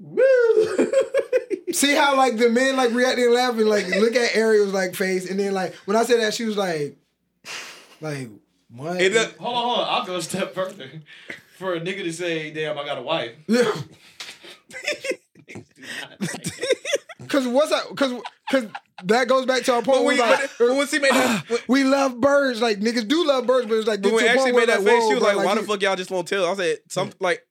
Woo. 0.00 0.92
See 1.72 1.94
how 1.94 2.16
like 2.16 2.36
the 2.36 2.48
men 2.48 2.76
like 2.76 2.92
reacting 2.92 3.24
and 3.26 3.34
laughing, 3.34 3.66
like 3.66 3.86
look 3.88 4.14
at 4.16 4.34
Ariel's 4.34 4.72
like 4.72 4.94
face, 4.94 5.28
and 5.30 5.38
then 5.38 5.52
like 5.52 5.74
when 5.84 5.96
I 5.96 6.04
said 6.04 6.20
that, 6.20 6.34
she 6.34 6.44
was 6.44 6.56
like, 6.56 6.96
like 8.00 8.28
what? 8.70 9.00
It 9.00 9.10
does- 9.10 9.32
Hold 9.38 9.56
on, 9.56 9.62
hold 9.64 9.78
on. 9.80 9.86
I'll 9.88 10.06
go 10.06 10.16
a 10.16 10.22
step 10.22 10.54
further. 10.54 10.90
For 11.58 11.74
a 11.74 11.80
nigga 11.80 12.04
to 12.04 12.12
say, 12.12 12.50
"Damn, 12.52 12.78
I 12.78 12.84
got 12.84 12.98
a 12.98 13.02
wife," 13.02 13.32
Yeah. 13.48 13.72
Cause 17.28 17.46
what's 17.46 17.70
that? 17.70 17.84
Cause 17.96 18.22
cause 18.50 18.66
that 19.04 19.28
goes 19.28 19.44
back 19.44 19.62
to 19.64 19.74
our 19.74 19.82
point. 19.82 19.98
But 19.98 20.04
when, 20.04 20.18
like, 20.18 20.38
but, 20.40 20.50
but 20.68 20.74
once 20.76 20.90
he 20.90 20.98
made 20.98 21.10
that, 21.12 21.26
ah, 21.26 21.44
when- 21.48 21.60
we 21.68 21.84
love 21.84 22.20
birds. 22.20 22.62
Like 22.62 22.78
niggas 22.80 23.06
do 23.08 23.26
love 23.26 23.46
birds, 23.46 23.66
but 23.66 23.74
it's 23.74 23.86
like 23.88 24.00
but 24.02 24.08
get 24.10 24.14
when 24.14 24.24
to 24.24 24.30
actually 24.30 24.52
point 24.52 24.66
made 24.68 24.68
that 24.74 24.82
like, 24.82 24.86
face, 24.88 25.02
whoa, 25.02 25.08
she 25.08 25.14
was 25.14 25.22
bro, 25.24 25.36
like, 25.36 25.44
"Why 25.46 25.54
you- 25.54 25.60
the 25.60 25.66
fuck 25.66 25.82
y'all 25.82 25.96
just 25.96 26.10
won't 26.10 26.28
tell?" 26.28 26.46
I 26.46 26.54
said, 26.54 26.78
"Some 26.88 27.10
like 27.20 27.46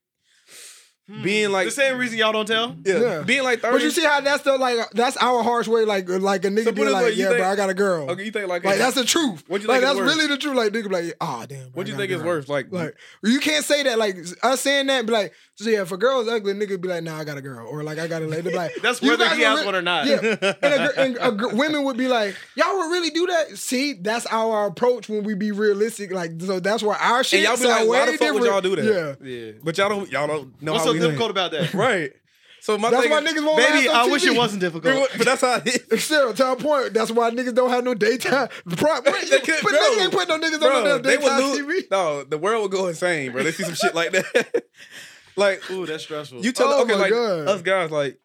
being 1.23 1.51
like 1.51 1.65
the 1.67 1.71
same 1.71 1.97
reason 1.97 2.17
y'all 2.17 2.33
don't 2.33 2.45
tell. 2.47 2.75
yeah, 2.83 2.99
Yeah. 2.99 3.21
being 3.21 3.43
like 3.43 3.61
thirty. 3.61 3.77
But 3.77 3.81
you 3.83 3.91
see 3.91 4.03
how 4.03 4.19
that's 4.19 4.43
the 4.43 4.57
like 4.57 4.89
that's 4.91 5.15
our 5.17 5.41
harsh 5.41 5.67
way. 5.67 5.85
Like 5.85 6.09
like 6.09 6.43
a 6.43 6.49
nigga 6.49 6.65
So 6.65 6.71
be 6.73 6.83
like, 6.83 6.91
like, 7.05 7.15
yeah, 7.15 7.27
think- 7.27 7.37
bro, 7.39 7.47
I 7.49 7.55
got 7.55 7.69
a 7.69 7.73
girl. 7.73 8.09
okay, 8.11 8.25
you 8.25 8.31
think 8.31 8.47
like 8.49 8.65
Like 8.65 8.77
that's 8.77 8.95
the 8.95 9.05
truth. 9.05 9.43
What 9.47 9.61
you 9.61 9.67
like 9.69 9.79
think 9.81 9.89
is 9.91 9.97
that's 9.97 10.05
worse? 10.07 10.15
really 10.15 10.27
the 10.27 10.37
truth. 10.37 10.55
Like 10.57 10.73
nigga 10.73 10.83
be 10.89 10.89
like, 10.89 11.13
ah, 11.21 11.45
damn. 11.47 11.59
Bro, 11.59 11.69
What 11.73 11.87
I 11.87 11.89
you 11.91 11.95
think 11.95 12.11
is 12.11 12.17
girl." 12.17 12.25
worse? 12.27 12.49
Like, 12.49 12.71
Like 12.71 12.95
you 13.23 13.39
can't 13.39 13.63
say 13.63 13.83
that. 13.83 13.97
Like 13.97 14.17
us 14.43 14.59
saying 14.61 14.87
that, 14.87 15.05
be 15.05 15.13
like, 15.13 15.33
so 15.55 15.69
yeah, 15.69 15.81
if 15.81 15.91
a 15.91 15.97
girl's 15.97 16.27
ugly, 16.27 16.53
nigga 16.53 16.79
be 16.79 16.87
like, 16.89 17.03
nah, 17.03 17.17
I 17.17 17.23
got 17.23 17.37
a 17.37 17.41
girl, 17.41 17.67
or 17.67 17.83
like 17.83 17.97
I 17.99 18.07
got 18.07 18.21
a 18.21 18.25
lady. 18.27 18.41
They 18.43 18.49
be 18.51 18.55
like, 18.55 18.75
That's 18.83 19.01
"You 19.01 19.11
whether 19.11 19.25
guys 19.25 19.37
he 19.37 19.43
has 19.43 19.59
re- 19.61 19.65
one 19.65 19.75
or 19.75 19.81
not. 19.81 20.05
Yeah, 20.05 20.17
and, 20.21 20.63
a, 20.63 20.99
and 21.01 21.17
a 21.19 21.31
gir- 21.31 21.47
women 21.55 21.83
would 21.85 21.97
be 21.97 22.07
like, 22.07 22.35
y'all 22.55 22.77
would 22.77 22.91
really 22.91 23.09
do 23.09 23.25
that. 23.27 23.57
See, 23.57 23.93
that's 23.93 24.27
our 24.27 24.67
approach 24.67 25.09
when 25.09 25.23
we 25.23 25.33
be 25.33 25.51
realistic. 25.51 26.11
Like, 26.11 26.39
so 26.41 26.59
that's 26.59 26.83
why 26.83 26.95
our 27.01 27.23
shit 27.23 27.39
and 27.39 27.47
y'all 27.47 27.57
be 27.57 27.65
like, 27.67 27.87
"Why 27.87 28.11
the 28.11 28.17
fuck 28.19 28.33
would 28.35 28.43
y'all 28.43 28.61
do 28.61 28.75
that?" 28.75 29.17
Yeah. 29.23 29.27
Yeah. 29.27 29.51
but 29.63 29.77
y'all 29.79 29.89
don't, 29.89 30.11
y'all 30.11 30.27
don't 30.27 30.61
know 30.61 30.73
What's 30.99 31.05
how 31.05 31.05
so 31.05 31.07
we 31.09 31.11
difficult 31.11 31.31
about 31.31 31.51
that? 31.51 31.73
right? 31.73 32.11
So 32.59 32.77
my 32.77 32.89
That's 32.89 33.03
thing 33.03 33.11
why 33.11 33.19
is- 33.19 33.31
niggas 33.33 33.45
won't 33.45 33.57
Baby, 33.57 33.87
I 33.87 34.01
on 34.03 34.11
wish 34.11 34.25
it 34.25 34.35
wasn't 34.35 34.59
difficult. 34.61 35.07
But 35.17 35.25
that's 35.25 35.41
how 35.41 35.55
it 35.63 35.67
is. 35.91 36.03
Still, 36.03 36.33
to 36.33 36.45
our 36.47 36.55
point, 36.57 36.93
that's 36.93 37.11
why 37.11 37.29
niggas 37.31 37.53
don't 37.55 37.69
have 37.69 37.83
no 37.83 37.93
daytime. 37.93 38.49
Pro- 38.75 39.01
but 39.05 39.13
They 39.29 39.39
could- 39.39 39.55
but 39.63 39.69
bro, 39.71 39.79
niggas 39.79 40.01
ain't 40.03 40.11
put 40.11 40.27
no 40.27 40.37
niggas 40.39 40.59
bro, 40.59 40.77
on 40.79 40.83
no 40.83 40.97
they 40.97 41.15
damn 41.17 41.21
daytime 41.21 41.41
lose. 41.43 41.59
TV. 41.85 41.91
No, 41.91 42.23
the 42.23 42.37
world 42.37 42.63
would 42.63 42.71
go 42.71 42.87
insane, 42.87 43.31
bro. 43.31 43.43
They 43.43 43.51
see 43.51 43.63
some 43.63 43.75
shit 43.75 43.95
like 43.95 44.11
that. 44.11 44.63
like 45.37 45.69
Ooh, 45.71 45.85
that's 45.85 46.03
stressful. 46.03 46.43
you 46.43 46.51
tell 46.51 46.67
Oh 46.73 46.81
okay, 46.83 46.93
my 46.93 46.99
like 46.99 47.11
God. 47.11 47.47
us 47.47 47.61
guys, 47.61 47.91
like 47.91 48.19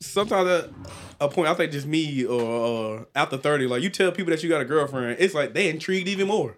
sometimes 0.00 0.48
at 0.48 0.70
a 1.20 1.28
point, 1.28 1.48
I 1.48 1.54
think 1.54 1.72
just 1.72 1.86
me 1.86 2.24
or 2.24 3.00
uh, 3.00 3.04
after 3.16 3.38
thirty, 3.38 3.66
like 3.66 3.82
you 3.82 3.90
tell 3.90 4.12
people 4.12 4.30
that 4.30 4.42
you 4.42 4.48
got 4.48 4.60
a 4.60 4.64
girlfriend, 4.66 5.16
it's 5.18 5.34
like 5.34 5.52
they 5.54 5.68
intrigued 5.68 6.06
even 6.06 6.28
more. 6.28 6.56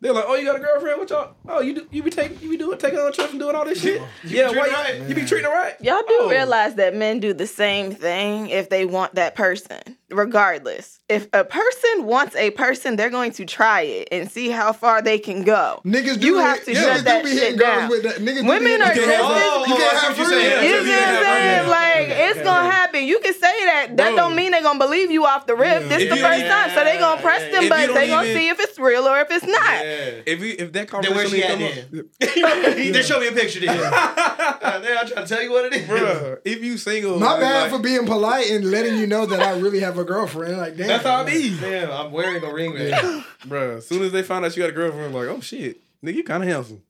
They're 0.00 0.12
like, 0.12 0.24
oh, 0.26 0.34
you 0.34 0.44
got 0.44 0.56
a 0.56 0.58
girlfriend? 0.58 0.98
What 1.00 1.08
y'all? 1.10 1.34
Oh, 1.48 1.60
you 1.60 1.74
do, 1.74 1.88
you 1.90 2.02
be 2.02 2.10
taking 2.10 2.38
you 2.40 2.50
be 2.50 2.56
doing 2.58 2.76
taking 2.78 2.98
on 2.98 3.12
trips 3.12 3.30
and 3.30 3.40
doing 3.40 3.56
all 3.56 3.64
this 3.64 3.80
shit? 3.80 4.02
yeah, 4.24 4.48
why 4.50 4.54
her 4.54 4.66
you- 4.68 4.72
right. 5.00 5.08
you 5.08 5.14
be 5.14 5.24
treating 5.24 5.50
her 5.50 5.56
right? 5.56 5.74
Y'all 5.80 6.02
do 6.06 6.18
Oh. 6.20 6.28
realize 6.30 6.74
that 6.74 6.94
men 6.94 7.18
do 7.20 7.32
the 7.32 7.46
same 7.46 7.92
thing 7.92 8.48
if 8.50 8.68
they 8.68 8.84
want 8.84 9.14
that 9.14 9.34
person, 9.34 9.80
regardless. 10.10 11.00
If 11.08 11.28
a 11.32 11.44
person 11.44 12.04
wants 12.04 12.34
a 12.36 12.50
person, 12.50 12.96
they're 12.96 13.10
going 13.10 13.32
to 13.32 13.44
try 13.44 13.82
it 13.82 14.08
and 14.10 14.30
see 14.30 14.48
how 14.50 14.72
far 14.72 15.02
they 15.02 15.18
can 15.18 15.42
go. 15.44 15.80
Niggas 15.84 16.18
do 16.20 16.26
You 16.26 16.36
hit- 16.38 16.44
have 16.44 16.64
to 16.64 16.70
niggas 16.72 16.74
shut 16.96 17.04
that 17.04 17.24
be 17.24 17.30
shit 17.36 17.58
down. 17.58 17.88
with 17.88 18.02
that. 18.02 18.16
Niggas 18.16 18.46
Women 18.48 18.82
are 18.82 18.94
girls. 18.94 19.06
just 19.06 19.20
Oh, 19.22 19.64
You 19.68 19.76
can't 19.76 19.82
I 19.82 20.00
see 20.00 20.06
have 20.06 20.08
what 20.08 20.18
you're 20.18 20.26
saying. 20.26 20.64
You 20.64 20.90
Yeah, 20.90 21.12
what 21.14 21.26
I'm 21.26 21.36
saying? 21.36 21.68
Like, 21.68 22.08
yeah, 22.08 22.28
it's 22.28 22.38
yeah, 22.38 22.44
gonna 22.44 22.66
yeah. 22.66 22.72
happen. 22.72 23.04
You 23.04 23.18
can 23.20 23.34
say 23.34 23.64
that. 23.66 23.96
That 23.96 24.08
Bro. 24.08 24.16
don't 24.16 24.34
mean 24.36 24.50
they're 24.52 24.62
gonna 24.62 24.78
believe 24.78 25.10
you 25.10 25.24
off 25.26 25.46
the 25.46 25.54
rip. 25.54 25.82
Yeah. 25.82 25.88
This 25.88 26.02
If 26.02 26.10
the 26.10 26.16
you- 26.16 26.22
first 26.22 26.46
time, 26.46 26.70
so 26.74 26.84
they 26.84 26.98
gonna 26.98 27.20
press 27.22 27.42
them 27.42 27.54
if 27.54 27.62
you 27.64 27.68
buttons. 27.68 27.86
don't 27.88 27.94
They 27.94 28.06
gonna 28.08 28.28
even- 28.28 28.40
see 28.42 28.48
if 28.48 28.60
it's 28.60 28.78
real 28.78 29.06
or 29.08 29.20
if 29.20 29.30
it's 29.30 29.46
not. 29.46 29.60
Yeah. 29.84 30.10
If 30.26 30.40
you 30.40 30.50
if 30.58 30.72
that 30.72 30.72
Then 30.72 30.86
conversation 30.86 31.16
where 31.16 31.28
she 31.28 31.42
at 31.44 31.50
come 31.50 31.62
up, 31.62 31.72
then? 31.92 32.92
They 32.92 33.02
show 33.06 33.20
me 33.20 33.28
a 33.28 33.32
picture 33.32 33.60
then. 33.60 33.78
I'm 33.92 34.82
trying 34.82 35.06
to 35.06 35.26
tell 35.26 35.42
you 35.42 35.52
what 35.52 35.66
it 35.66 35.74
is. 35.74 35.88
Bruh, 35.88 36.38
if 36.44 36.62
you 36.62 36.76
single, 36.78 37.18
My 37.20 37.38
bad 37.38 37.70
for 37.70 37.78
being 37.78 38.06
polite 38.06 38.50
and 38.50 38.70
letting 38.70 38.98
you 38.98 39.06
know 39.06 39.26
that 39.26 39.40
I 39.40 39.58
really 39.58 39.80
have 39.80 39.95
a 39.98 40.04
girlfriend. 40.04 40.58
Like, 40.58 40.76
damn. 40.76 40.88
That's 40.88 41.04
how 41.04 41.22
it 41.22 41.26
be. 41.26 41.56
Damn, 41.58 41.90
I'm 41.90 42.12
wearing 42.12 42.42
a 42.42 42.52
ring 42.52 42.74
right 42.74 42.90
now. 42.90 43.24
Bruh, 43.46 43.76
as 43.78 43.86
soon 43.88 44.02
as 44.02 44.12
they 44.12 44.22
find 44.22 44.44
out 44.44 44.56
you 44.56 44.62
got 44.62 44.70
a 44.70 44.72
girlfriend, 44.72 45.14
like, 45.14 45.28
oh 45.28 45.40
shit, 45.40 45.80
nigga, 46.04 46.14
you 46.16 46.24
kind 46.24 46.42
of 46.42 46.48
handsome. 46.48 46.82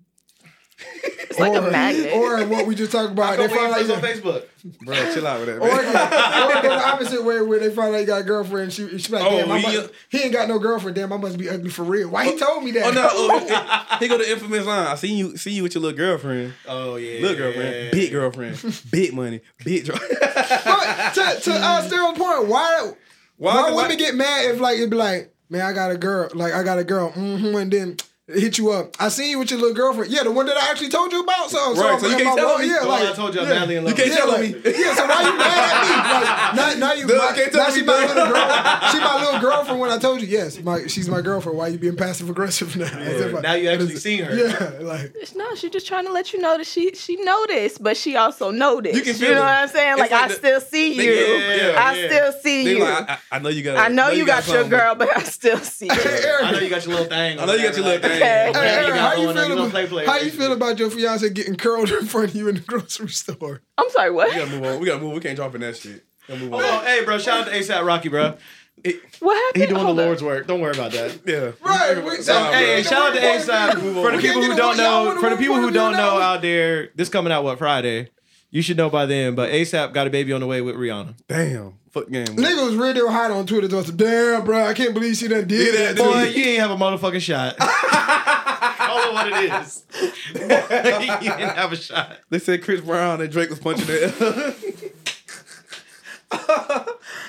It's 1.30 1.38
like 1.38 1.52
or, 1.52 1.66
a 1.68 1.70
magnet. 1.70 2.12
Or 2.14 2.44
what 2.46 2.66
we 2.66 2.74
just 2.74 2.92
talked 2.92 3.12
about. 3.12 3.36
They 3.36 3.48
Go 3.48 3.54
find 3.54 3.72
wait 3.72 3.80
out 3.80 3.86
for 3.86 3.86
you 3.86 3.94
on 3.94 4.00
Facebook. 4.42 4.44
Bro, 4.84 4.94
chill 5.14 5.26
out 5.26 5.38
with 5.40 5.48
that, 5.48 5.60
Or, 5.62 5.68
man. 5.68 6.58
or 6.58 6.62
go 6.62 6.68
the 6.76 6.86
opposite 6.86 7.24
way 7.24 7.40
where 7.40 7.58
they 7.60 7.70
find 7.70 7.94
out 7.94 7.98
you 8.00 8.06
got 8.06 8.20
a 8.22 8.24
girlfriend. 8.24 8.72
She, 8.72 8.98
she 8.98 9.12
like, 9.12 9.24
Oh, 9.24 9.30
damn, 9.30 9.50
I 9.52 9.58
he- 9.60 9.76
must, 9.76 9.90
he 10.08 10.22
ain't 10.22 10.32
got 10.32 10.48
no 10.48 10.58
girlfriend. 10.58 10.96
Damn, 10.96 11.12
I 11.12 11.16
must 11.18 11.38
be 11.38 11.48
ugly 11.48 11.70
for 11.70 11.84
real. 11.84 12.08
Why 12.08 12.24
he 12.26 12.36
told 12.36 12.64
me 12.64 12.72
that? 12.72 12.86
Oh 12.86 12.90
no! 12.90 13.08
Oh, 13.10 13.96
he 14.00 14.08
go 14.08 14.18
to 14.18 14.28
infamous 14.30 14.66
line. 14.66 14.86
I 14.88 14.94
seen 14.96 15.16
you, 15.18 15.36
see 15.36 15.52
you 15.52 15.62
with 15.62 15.74
your 15.74 15.82
little 15.82 15.96
girlfriend, 15.96 16.52
Oh 16.66 16.96
yeah. 16.96 17.20
little 17.20 17.36
girlfriend, 17.36 17.90
big 17.92 18.10
girlfriend, 18.10 18.82
big 18.90 19.12
money, 19.14 19.40
big. 19.64 19.84
Dr- 19.86 20.00
But 20.20 21.14
to, 21.14 21.40
to 21.42 21.52
uh, 21.54 21.82
Sterling's 21.82 22.18
point, 22.18 22.46
why 22.48 22.92
why, 23.36 23.52
Why- 23.54 23.62
women 23.70 23.74
why- 23.90 23.94
get 23.96 24.14
mad 24.14 24.46
if 24.46 24.60
like 24.60 24.78
it'd 24.78 24.90
be 24.90 24.96
like, 24.96 25.32
man, 25.48 25.62
I 25.62 25.72
got 25.72 25.90
a 25.92 25.96
girl, 25.96 26.28
like 26.34 26.52
I 26.52 26.62
got 26.62 26.78
a 26.78 26.84
girl, 26.84 27.10
mm-hmm, 27.12 27.54
and 27.56 27.72
then 27.72 27.96
hit 28.28 28.58
you 28.58 28.70
up. 28.72 28.96
I 29.00 29.08
seen 29.08 29.30
you 29.30 29.38
with 29.38 29.50
your 29.50 29.60
little 29.60 29.74
girlfriend. 29.74 30.10
Yeah, 30.12 30.24
the 30.24 30.32
one 30.32 30.46
that 30.46 30.56
I 30.56 30.70
actually 30.70 30.88
told 30.88 31.12
you 31.12 31.20
about. 31.22 31.48
So, 31.50 31.74
so, 31.74 31.82
Right, 31.88 32.00
so 32.00 32.08
you 32.08 32.16
can't 32.16 32.36
tell 32.36 32.58
me. 32.58 32.66
Yeah, 32.68 32.80
like 32.80 33.08
I 33.08 33.12
told 33.12 33.34
you 33.34 33.40
I'm 33.42 33.48
yeah. 33.48 33.54
madly 33.60 33.76
in 33.76 33.84
love. 33.84 33.96
You 33.98 34.04
love. 34.04 34.10
can't 34.10 34.10
with 34.10 34.18
tell 34.18 34.42
Yeah, 34.44 34.48
me. 34.48 34.54
like, 34.54 34.78
yeah, 34.78 34.94
so 34.94 35.06
why 35.06 35.22
you 35.22 35.38
mad 35.38 35.72
at 35.72 35.82
me? 35.86 36.56
Like, 36.56 36.78
now, 36.80 36.86
now 36.88 36.92
you, 36.94 37.06
Look, 37.06 37.18
my, 37.18 37.24
I 37.28 37.32
can't 37.36 37.52
tell 37.52 37.62
now 37.62 37.68
me, 37.74 37.80
she 37.80 37.86
my 37.86 38.06
little 38.06 38.26
girl. 38.26 38.36
She 38.92 38.98
my 39.00 39.24
little 39.24 39.40
girlfriend 39.40 39.80
when 39.80 39.90
I 39.90 39.98
told 39.98 40.20
you, 40.22 40.26
yes, 40.28 40.60
my 40.60 40.86
she's 40.86 41.08
my 41.08 41.20
girlfriend. 41.20 41.56
Why 41.58 41.68
you 41.68 41.78
being 41.78 41.96
passive 41.96 42.28
aggressive 42.30 42.76
now? 42.76 42.86
As 42.86 43.20
if 43.20 43.42
Now 43.42 43.54
you 43.54 43.68
actually 43.68 43.94
as- 43.94 44.02
seen 44.02 44.24
her. 44.24 44.34
Yeah, 44.36 44.78
like 44.86 45.14
No, 45.36 45.54
she 45.54 45.70
just 45.70 45.86
trying 45.86 46.06
to 46.06 46.12
let 46.12 46.32
you 46.32 46.40
know 46.40 46.56
that 46.58 46.66
she 46.66 46.94
she 46.94 47.16
noticed, 47.22 47.82
but 47.82 47.96
she 47.96 48.16
also 48.16 48.50
noticed. 48.50 48.96
You 48.96 49.02
can 49.02 49.16
You, 49.20 49.34
know 49.34 49.40
it. 49.42 49.44
what 49.44 49.48
I'm 49.50 49.68
saying? 49.68 49.98
Like, 49.98 50.10
like 50.10 50.22
I 50.24 50.28
the- 50.28 50.34
still 50.34 50.60
see 50.60 50.94
you. 50.94 51.12
yeah, 51.12 51.74
I 51.78 52.06
still 52.06 52.32
see 52.42 52.76
you. 52.76 52.84
I, 52.84 53.18
I 53.30 53.38
know 53.38 53.48
you 53.50 53.62
got. 53.62 53.76
I 53.76 53.88
know 53.88 54.08
you 54.10 54.26
got 54.26 54.46
your 54.48 54.64
girl, 54.68 54.94
but 54.94 55.16
I 55.16 55.22
still 55.22 55.58
see 55.58 55.86
you. 55.86 55.92
I 55.92 56.50
know 56.52 56.58
you 56.58 56.70
got 56.70 56.84
your 56.84 56.94
little 56.94 57.08
thing. 57.08 57.38
I 57.38 57.44
know 57.44 57.54
you 57.54 57.62
got 57.64 57.76
your 57.76 57.84
little 57.84 58.00
thing. 58.08 58.15
Okay. 58.16 58.24
Hey, 58.24 58.50
Yeah, 58.52 58.80
you 58.80 58.86
Aaron, 58.86 58.88
got 58.90 58.98
how 58.98 59.10
you 59.20 59.24
going 59.24 59.36
feel 59.36 59.42
you 59.44 59.48
gonna 59.50 59.60
about 59.62 59.70
play, 59.72 59.86
play, 59.86 60.06
how 60.06 60.16
you 60.18 60.30
feel 60.30 60.52
about 60.52 60.78
your 60.78 60.90
fiance 60.90 61.28
getting 61.30 61.56
curled 61.56 61.90
in 61.90 62.06
front 62.06 62.30
of 62.30 62.34
you 62.36 62.48
in 62.48 62.54
the 62.56 62.60
grocery 62.62 63.08
store? 63.08 63.62
I'm 63.78 63.90
sorry, 63.90 64.10
what? 64.10 64.28
We 64.30 64.34
gotta 64.36 64.50
move 64.50 64.64
on. 64.64 64.80
We 64.80 64.86
gotta 64.86 65.00
move. 65.02 65.12
We 65.14 65.20
can't 65.20 65.36
drop 65.36 65.54
in 65.54 65.60
that 65.62 65.76
shit. 65.76 66.04
Gotta 66.28 66.40
move 66.40 66.54
on. 66.54 66.62
Oh, 66.64 66.80
hey, 66.84 67.04
bro! 67.04 67.18
Shout 67.18 67.40
out 67.42 67.46
to 67.46 67.52
ASAP 67.58 67.84
Rocky, 67.86 68.08
bro. 68.08 68.36
What 69.20 69.34
happened? 69.36 69.62
He 69.62 69.66
doing 69.68 69.80
Hold 69.84 69.96
the 69.96 70.02
up. 70.02 70.06
Lord's 70.06 70.22
work. 70.22 70.46
Don't 70.46 70.60
worry 70.60 70.72
about 70.72 70.92
that. 70.92 71.18
Yeah. 71.26 71.52
Right. 71.66 72.04
we- 72.04 72.22
So, 72.22 72.34
Nah, 72.34 72.52
Hey, 72.52 72.82
bro. 72.82 72.90
shout 72.90 73.08
out 73.10 73.14
to 73.14 73.20
ASAP. 73.20 73.72
For 73.72 74.10
the 74.10 74.16
We 74.18 74.22
people 74.22 74.42
can't 74.42 74.52
who 74.52 74.56
don't 74.56 74.76
know, 74.76 75.16
for 75.20 75.30
the 75.30 75.36
people 75.36 75.56
who 75.56 75.70
don't 75.70 75.92
know 75.92 76.20
out 76.20 76.42
there, 76.42 76.90
this 76.94 77.08
coming 77.08 77.32
out 77.32 77.42
what 77.42 77.58
Friday. 77.58 78.10
You 78.50 78.62
should 78.62 78.76
know 78.76 78.88
by 78.88 79.06
then, 79.06 79.34
but 79.34 79.50
ASAP 79.50 79.92
got 79.92 80.06
a 80.06 80.10
baby 80.10 80.32
on 80.32 80.40
the 80.40 80.46
way 80.46 80.60
with 80.60 80.76
Rihanna. 80.76 81.14
Damn. 81.28 81.74
Foot 81.96 82.12
game. 82.12 82.26
Nigga 82.26 82.62
was 82.62 82.76
real 82.76 83.10
hot 83.10 83.30
on 83.30 83.46
Twitter. 83.46 83.68
Just, 83.68 83.96
Damn, 83.96 84.44
bro, 84.44 84.66
I 84.66 84.74
can't 84.74 84.92
believe 84.92 85.16
she 85.16 85.28
done 85.28 85.48
did 85.48 85.74
that. 85.74 85.96
that 85.96 86.02
to 86.02 86.02
Boy, 86.02 86.24
me." 86.24 86.36
you 86.36 86.44
ain't 86.44 86.60
have 86.60 86.70
a 86.70 86.76
motherfucking 86.76 87.22
shot. 87.22 87.56
Call 87.58 88.98
it 88.98 89.14
what 89.14 89.26
it 89.28 89.62
is. 89.62 89.84
you 90.34 90.40
didn't 91.30 91.56
have 91.56 91.72
a 91.72 91.76
shot. 91.76 92.18
They 92.28 92.38
said 92.38 92.62
Chris 92.62 92.82
Brown 92.82 93.22
and 93.22 93.32
Drake 93.32 93.48
was 93.48 93.60
punching 93.60 93.86
it. 93.88 94.92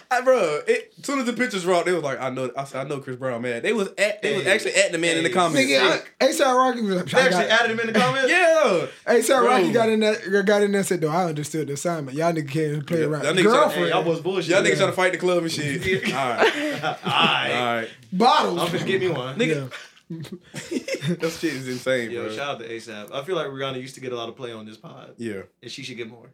I, 0.10 0.22
bro, 0.22 0.62
it, 0.68 0.94
as 1.00 1.06
soon 1.06 1.20
as 1.20 1.26
the 1.26 1.34
pictures 1.34 1.64
dropped, 1.64 1.86
they 1.86 1.92
was 1.92 2.04
like, 2.04 2.20
I 2.22 2.30
know, 2.30 2.50
I 2.58 2.64
said, 2.64 2.86
I 2.86 2.90
know 2.90 3.00
Chris 3.00 3.18
Brown, 3.18 3.42
man. 3.42 3.62
They 3.62 3.74
was 3.74 3.90
at, 3.98 4.22
they 4.22 4.38
was 4.38 4.48
actually 4.48 4.76
at 4.76 4.92
the 4.94 4.98
man 4.98 5.18
in 5.18 5.24
the 5.24 5.30
comments. 5.30 5.70
Nigga, 5.70 6.02
I- 6.22 6.26
ASAP 6.26 6.56
Rocky 6.56 6.82
was 6.82 6.96
like, 6.96 7.06
They 7.08 7.18
I 7.20 7.22
actually 7.26 7.44
got, 7.48 7.62
added 7.62 7.72
him 7.72 7.80
in 7.82 7.88
the 7.94 8.00
comments. 8.00 8.30
yeah, 8.32 8.88
ASAP 9.14 9.46
Rocky 9.46 9.64
Bro. 9.66 9.74
got 9.74 9.90
in 9.90 10.00
that 10.00 10.46
got 10.46 10.62
in 10.64 10.72
there 10.72 10.80
and 10.80 10.86
said, 10.88 11.02
though, 11.02 11.10
I 11.10 11.26
understood 11.26 11.68
the 11.68 11.74
assignment. 11.74 12.18
Y'all 12.18 12.32
nigga 12.32 12.50
can't 12.50 12.88
play 12.88 13.00
Yeah, 13.02 13.06
around. 13.08 13.24
that 13.24 13.36
nigga 13.36 13.44
Girlfriend. 13.44 13.86
Hey, 13.86 13.90
y'all 13.90 14.04
was 14.04 14.22
bullshit. 14.22 14.50
y'all 14.52 14.62
niggas 14.64 14.78
trying 14.78 14.90
to 14.90 14.96
fight 14.96 15.12
the 15.12 15.18
club 15.18 15.44
and 15.44 15.52
shit. 15.52 16.14
All 16.14 16.30
right, 16.30 16.84
all 16.84 16.90
Alright. 16.90 17.52
right. 17.52 17.90
bottles. 18.14 18.60
I'm 18.62 18.72
just 18.72 18.86
give 18.86 19.02
me 19.02 19.10
one. 19.10 19.38
Nigga, 19.38 19.72
that 20.10 21.32
shit 21.40 21.54
is 21.54 21.68
insane, 21.68 22.12
Yo, 22.12 22.24
bro. 22.28 22.36
shout 22.36 22.56
out 22.56 22.60
to 22.60 22.70
ASAP. 22.70 23.12
I 23.14 23.24
feel 23.24 23.36
like 23.36 23.48
Rihanna 23.48 23.82
used 23.82 23.96
to 23.96 24.02
get 24.02 24.14
a 24.14 24.16
lot 24.16 24.30
of 24.30 24.36
play 24.38 24.52
on 24.54 24.66
this 24.66 24.78
pod, 24.78 25.16
yeah. 25.18 25.42
and 25.62 25.70
she 25.72 25.84
should 25.84 25.98
get 25.98 26.10
more. 26.10 26.30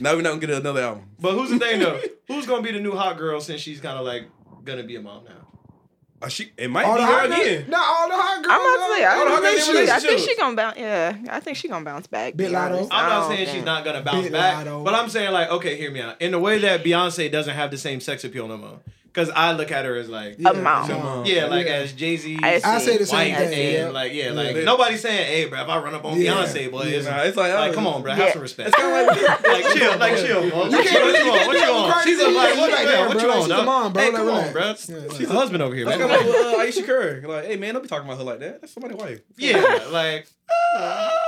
Now 0.00 0.14
we're 0.14 0.22
not 0.22 0.30
gonna 0.30 0.40
get 0.40 0.50
another 0.50 0.80
album. 0.82 1.08
But 1.18 1.32
who's 1.32 1.50
the 1.50 1.58
thing 1.58 1.80
though? 1.80 2.00
Who's 2.28 2.44
gonna 2.46 2.62
be 2.62 2.72
the 2.72 2.80
new 2.80 2.92
hot 2.92 3.16
girl 3.18 3.40
since 3.40 3.60
she's 3.60 3.80
kind 3.80 3.96
of 3.98 4.04
like 4.04 4.24
gonna 4.64 4.82
be 4.82 4.96
a 4.96 5.00
mom 5.00 5.24
now? 5.24 5.30
Uh, 6.20 6.28
she, 6.28 6.50
it 6.56 6.68
might 6.70 6.84
All 6.86 6.94
be 6.96 7.00
the 7.02 7.06
her 7.06 7.12
hot 7.12 7.26
again. 7.26 7.38
girls, 7.58 7.68
not 7.68 7.84
all 7.86 8.08
the 8.08 8.14
hot 8.16 8.42
girls. 8.42 8.46
I'm 8.54 8.60
about 8.60 8.86
to 8.88 8.94
say, 8.96 9.04
I, 9.04 9.14
don't 9.16 9.28
I 9.28 9.36
think 9.36 9.42
them 9.42 9.66
she, 9.66 9.70
I 9.70 9.84
think 9.84 10.02
relationships. 10.04 10.24
she 10.24 10.36
gonna 10.36 10.56
bounce. 10.56 10.78
Yeah, 10.78 11.16
I 11.30 11.40
think 11.40 11.56
she 11.58 11.68
gonna 11.68 11.84
bounce 11.84 12.06
back. 12.06 12.36
Bit 12.36 12.52
Latto. 12.52 12.88
I'm 12.90 13.08
not 13.08 13.20
don't 13.28 13.36
saying 13.36 13.54
she's 13.54 13.64
not 13.64 13.84
gonna 13.84 14.00
bounce 14.02 14.22
Bit 14.24 14.32
back, 14.32 14.66
Latto. 14.66 14.82
but 14.84 14.94
I'm 14.94 15.08
saying 15.10 15.30
like, 15.32 15.50
okay, 15.50 15.76
hear 15.76 15.90
me 15.90 16.00
out. 16.00 16.20
In 16.20 16.30
the 16.32 16.38
way 16.38 16.58
that 16.58 16.82
Beyonce 16.82 17.30
doesn't 17.30 17.54
have 17.54 17.70
the 17.70 17.78
same 17.78 18.00
sex 18.00 18.24
appeal 18.24 18.48
no 18.48 18.56
more, 18.56 18.80
because 19.16 19.30
I 19.34 19.52
look 19.52 19.72
at 19.72 19.86
her 19.86 19.96
as 19.96 20.10
like, 20.10 20.36
Yeah, 20.38 20.50
A 20.50 20.54
mom. 20.54 20.86
come 20.88 21.00
on. 21.00 21.24
yeah, 21.24 21.46
like 21.46 21.64
Yeah. 21.66 21.72
as 21.76 21.92
Jay 21.94 22.18
Z. 22.18 22.38
I 22.42 22.60
I 22.62 22.78
say 22.78 22.98
the 22.98 23.06
same 23.06 23.32
White 23.32 23.38
thing. 23.38 23.48
see. 23.52 23.72
Yeah. 23.72 23.84
and 23.86 23.94
like 23.94 24.12
yeah, 24.12 24.30
like 24.32 24.54
Yeah. 24.56 24.64
nobody's 24.64 25.00
saying, 25.00 25.26
hey, 25.26 25.44
bro, 25.46 25.62
if 25.62 25.68
I 25.70 25.78
run 25.78 25.94
up 25.94 26.04
on 26.04 26.20
Yeah. 26.20 26.34
Beyonce, 26.34 26.70
boy, 26.70 26.82
it's 26.82 27.06
Nah, 27.06 27.22
it's 27.22 27.34
like, 27.36 27.54
like, 27.54 27.70
oh, 27.70 27.74
come 27.74 27.86
on, 27.86 28.02
bro, 28.02 28.12
Yeah. 28.12 28.24
have 28.24 28.32
some 28.34 28.42
respect. 28.42 28.68
It's 28.68 28.76
kind 28.78 29.08
of 29.08 29.16
like, 29.16 29.40
like 29.64 29.74
chill, 29.74 29.98
like 29.98 30.16
chill, 30.18 30.50
bro. 30.50 30.64
You 30.66 30.70
What 30.76 30.86
can't 30.86 31.04
really 31.04 31.24
you 31.24 31.32
on? 31.32 31.46
What 31.46 31.54
you 31.54 31.60
that 31.60 31.70
on? 31.70 31.90
Cardi 31.92 32.10
She's 32.10 32.18
B 32.18 32.24
a, 32.24 32.28
like, 32.28 32.36
like 32.50 32.58
what, 32.58 32.70
that, 32.70 32.84
yeah, 32.84 32.96
bro. 32.98 33.08
what 33.08 33.22
you 33.22 33.30
on, 33.30 33.36
she's 33.38 33.44
a 33.46 33.48
dog? 33.48 33.64
mom, 33.66 33.92
bro. 33.94 34.02
Hey, 34.02 34.08
Like, 34.10 34.16
come 34.18 34.28
on, 34.28 34.54
relax. 34.54 34.86
bro. 34.86 35.16
She's 35.16 35.30
a 35.30 35.32
husband 35.32 35.62
over 35.62 35.74
here, 35.74 35.86
man. 35.86 35.98
like 36.00 36.10
uh, 36.20 36.56
Ayesha 36.60 36.82
Curry. 36.82 37.20
Like, 37.22 37.44
hey 37.46 37.56
man, 37.56 37.72
don't 37.74 37.82
be 37.82 37.88
talking 37.88 38.06
about 38.06 38.18
her 38.18 38.24
like 38.24 38.40
that. 38.40 38.60
That's 38.60 38.72
somebody's 38.74 38.98
wife. 38.98 39.20
Yeah, 39.38 39.80
like 39.90 40.26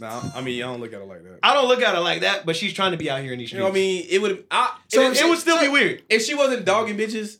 Nah, 0.00 0.22
I 0.34 0.40
mean, 0.40 0.62
I 0.62 0.66
don't 0.66 0.80
look 0.80 0.92
at 0.92 0.98
her 0.98 1.04
like 1.04 1.22
that. 1.24 1.38
I 1.42 1.52
don't 1.54 1.68
look 1.68 1.82
at 1.82 1.94
her 1.94 2.00
like 2.00 2.22
that, 2.22 2.46
but 2.46 2.56
she's 2.56 2.72
trying 2.72 2.92
to 2.92 2.96
be 2.96 3.10
out 3.10 3.20
here 3.22 3.32
in 3.34 3.38
these 3.38 3.52
You 3.52 3.58
know 3.58 3.64
what 3.64 3.72
I 3.72 3.74
mean? 3.74 4.06
It 4.08 4.20
would. 4.22 4.44
I. 4.50 4.76
So 4.88 5.02
if, 5.02 5.12
It 5.12 5.16
she- 5.18 5.28
would 5.28 5.38
still 5.38 5.60
be 5.60 5.68
weird. 5.68 6.02
if 6.08 6.22
she 6.22 6.34
wasn't 6.34 6.64
dogging 6.64 6.96
bitches, 6.96 7.36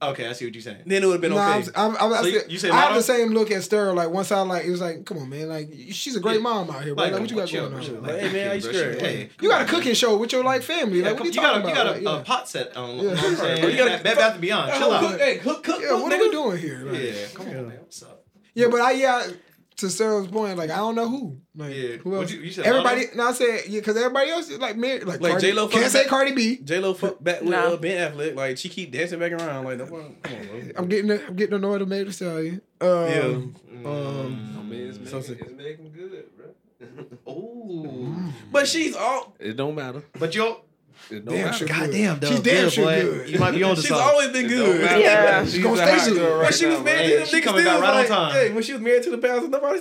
Okay, 0.00 0.26
I 0.28 0.32
see 0.32 0.44
what 0.46 0.54
you're 0.54 0.62
saying. 0.62 0.78
then 0.84 1.04
it 1.04 1.06
would 1.06 1.12
have 1.12 1.20
been 1.20 1.30
Nah, 1.32 1.58
okay. 1.58 1.68
I'm, 1.76 1.96
I'm, 1.96 2.12
I'm, 2.12 2.22
So 2.24 2.26
you- 2.28 2.40
you 2.48 2.58
say 2.58 2.70
I 2.70 2.80
have 2.80 2.94
the 2.96 3.02
same 3.04 3.28
look 3.30 3.52
at 3.52 3.58
Sterl. 3.62 3.94
Like 3.94 4.10
once 4.10 4.32
I 4.32 4.40
like, 4.40 4.64
it 4.64 4.70
was 4.70 4.80
like, 4.80 5.04
come 5.04 5.18
on, 5.18 5.28
man. 5.28 5.48
Like 5.48 5.70
she's 5.92 6.16
a 6.16 6.20
great 6.20 6.36
Yeah. 6.38 6.42
mom 6.42 6.70
out 6.70 6.82
here, 6.82 6.94
bro. 6.96 7.04
Like, 7.04 7.12
what 7.20 7.30
you 7.30 7.36
got 7.36 7.52
going 7.52 7.72
on? 7.74 7.82
chill. 7.82 7.94
Like, 8.00 8.18
hey, 8.18 8.32
man, 8.32 8.46
how 8.48 8.52
you 8.54 8.62
bro, 8.62 8.72
scared? 8.72 9.00
Hey, 9.00 9.30
You 9.40 9.48
got 9.48 9.62
a 9.62 9.64
cooking 9.64 9.94
show 9.94 10.16
with 10.16 10.32
your 10.32 10.42
like 10.42 10.62
family. 10.62 10.98
Yeah, 11.00 11.10
Like 11.10 11.14
what 11.14 11.22
are 11.22 11.26
you 11.26 11.30
you 11.34 11.40
got 11.40 11.52
talking 11.52 11.62
a, 11.62 11.68
you 11.68 11.72
about? 11.72 11.84
got 11.84 11.92
Like, 11.92 12.00
a, 12.00 12.04
yeah. 12.04 12.20
a 12.20 12.24
pot 12.24 12.48
set 12.48 12.76
on. 12.76 12.88
Yeah. 12.90 12.94
You 12.96 13.02
know 13.02 13.14
what 13.14 13.24
I'm 13.24 13.36
saying? 13.36 13.62
You 13.62 13.68
You 13.70 13.76
gotta- 13.76 13.90
got 13.90 14.02
Bed 14.02 14.16
Bath 14.16 14.32
and 14.32 14.40
Beyond. 14.40 14.72
Chill 14.72 14.90
out. 14.92 15.20
hey, 15.20 15.38
cook, 15.38 15.62
cook, 15.62 15.80
Yeah, 15.82 15.92
what 15.92 16.12
are 16.12 16.16
nigga. 16.16 16.20
we 16.20 16.30
doing 16.30 16.58
here? 16.58 16.94
Yeah, 16.94 17.26
come 17.34 17.46
on, 17.48 17.68
man. 17.68 17.78
What's 17.78 18.02
up? 18.02 18.24
Yeah, 18.54 18.66
but 18.68 18.80
I 18.80 18.90
yeah. 18.92 19.26
To 19.82 19.90
Sarah's 19.90 20.28
point, 20.28 20.56
like 20.56 20.70
I 20.70 20.76
don't 20.76 20.94
know 20.94 21.08
who. 21.08 21.38
Like 21.54 21.74
Yeah. 21.74 21.96
who 21.96 22.14
else? 22.16 22.30
you- 22.30 22.40
you 22.40 22.50
said 22.52 22.64
everybody. 22.66 23.06
No, 23.14 23.28
I 23.28 23.32
said 23.32 23.62
yeah, 23.68 23.80
because 23.80 23.96
everybody 23.96 24.30
else 24.30 24.48
is 24.48 24.58
like 24.58 24.76
married. 24.76 25.04
Like, 25.04 25.20
Like 25.20 25.40
J-Lo 25.40 25.62
Can't 25.66 25.72
fucking 25.74 25.88
say 25.90 26.02
back- 26.02 26.08
Cardi 26.08 26.32
B. 26.32 26.56
J 26.58 26.78
Lo 26.78 26.94
fuck 26.94 27.22
back 27.22 27.40
with 27.40 27.50
No. 27.50 27.74
uh, 27.74 27.76
Ben 27.76 28.12
Affleck. 28.12 28.34
Like 28.36 28.58
she 28.58 28.68
keep 28.68 28.92
dancing 28.92 29.18
back 29.18 29.32
around. 29.32 29.64
Like, 29.64 29.78
no, 29.78 29.86
come 29.86 29.94
on. 29.96 30.72
I'm 30.76 30.86
getting. 30.88 31.10
I'm 31.10 31.34
getting 31.36 31.54
annoyed 31.54 31.78
to 31.80 31.86
make 31.86 32.06
to 32.08 32.16
tell 32.18 32.42
you. 32.42 32.60
Um, 32.80 32.88
Yeah. 33.08 33.88
Um, 33.88 34.56
I 34.58 34.62
mean, 34.62 34.88
it's 34.88 34.98
making, 34.98 35.22
sick. 35.22 35.40
it's 35.40 35.52
making 35.52 35.92
good, 35.92 36.24
bro. 36.36 36.46
Ooh. 37.32 38.14
But 38.52 38.68
she's 38.68 38.94
all. 38.96 39.34
It 39.40 39.56
don't 39.56 39.74
matter. 39.74 40.02
But 40.18 40.34
yo, 40.34 40.60
It 41.10 41.24
don't 41.24 41.34
Damn 41.34 41.44
matter. 41.46 41.58
sure. 41.58 41.68
goddamn, 41.68 42.20
She's 42.20 42.40
damn 42.40 42.70
sure 42.70 42.84
good. 42.86 43.30
You 43.30 43.38
might 43.38 43.50
be 43.52 43.62
on 43.62 43.76
to 43.76 43.80
She's 43.80 43.88
something. 43.88 44.06
always 44.06 44.28
been 44.30 44.46
It 44.46 44.48
good. 44.48 44.66
don't 44.66 44.82
matter. 44.82 45.00
Yeah. 45.00 45.44
She's 45.44 45.62
gonna 45.62 45.74
a 45.74 45.76
stay 45.76 45.98
hot 45.98 46.08
good 46.08 46.16
girl 46.18 46.34
right 46.36 46.42
When 46.44 46.52
she 46.52 46.66
was 46.66 46.78
now, 46.78 46.84
married 46.84 46.98
man. 46.98 47.10
to 47.10 47.18
him, 47.20 47.26
She 47.26 47.36
niggas 47.40 47.44
coming 47.44 47.60
still 47.62 47.72
back 47.72 47.80
was 47.80 47.82
right 47.82 47.90
on 47.90 47.96
like, 47.96 48.08
time. 48.08 48.32
Hey, 48.32 48.52
when 48.52 48.62
she 48.62 48.72
was 48.72 48.82
married 48.82 49.02
to 49.04 49.10
the 49.10 49.18
pastor, 49.18 49.48
nobody. 49.48 49.80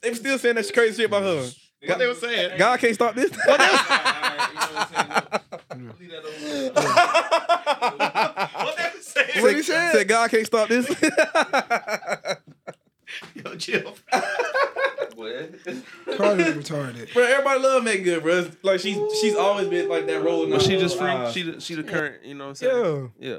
They 0.00 0.10
were 0.10 0.16
still 0.16 0.38
saying 0.38 0.54
that 0.56 0.72
crazy 0.74 0.96
shit 0.96 1.06
about 1.06 1.22
her. 1.22 1.50
What 1.86 1.98
they 1.98 2.06
were 2.06 2.14
saying? 2.14 2.58
God 2.58 2.78
can't 2.80 2.94
stop 2.94 3.14
this. 3.14 3.30
What 3.42 3.58
they 8.76 8.84
were 8.84 9.02
saying? 9.02 9.42
What 9.42 9.54
he 9.56 9.62
said? 9.62 9.92
Said 9.92 10.08
God 10.08 10.30
can't 10.30 10.46
stop 10.46 10.68
this. 10.68 10.86
Yo, 13.34 13.54
chill. 13.56 13.96
What? 15.14 15.52
Cardi's 16.16 16.54
retarded. 16.54 17.12
bro, 17.12 17.22
everybody 17.24 17.60
love 17.60 17.84
Meagan 17.84 18.02
Good, 18.02 18.22
bro. 18.22 18.48
Like 18.62 18.80
she's 18.80 18.96
she's 19.20 19.36
always 19.36 19.68
been 19.68 19.86
like 19.88 20.06
that 20.06 20.24
role. 20.24 20.44
in 20.44 20.50
But 20.50 20.62
she 20.62 20.78
just 20.78 20.96
free. 20.98 21.30
She 21.32 21.42
the, 21.42 21.60
she 21.60 21.74
the 21.74 21.82
current. 21.82 22.24
You 22.24 22.34
know 22.34 22.44
what 22.44 22.48
I'm 22.50 22.54
saying? 22.54 23.12
yeah, 23.18 23.28
Yeah. 23.28 23.38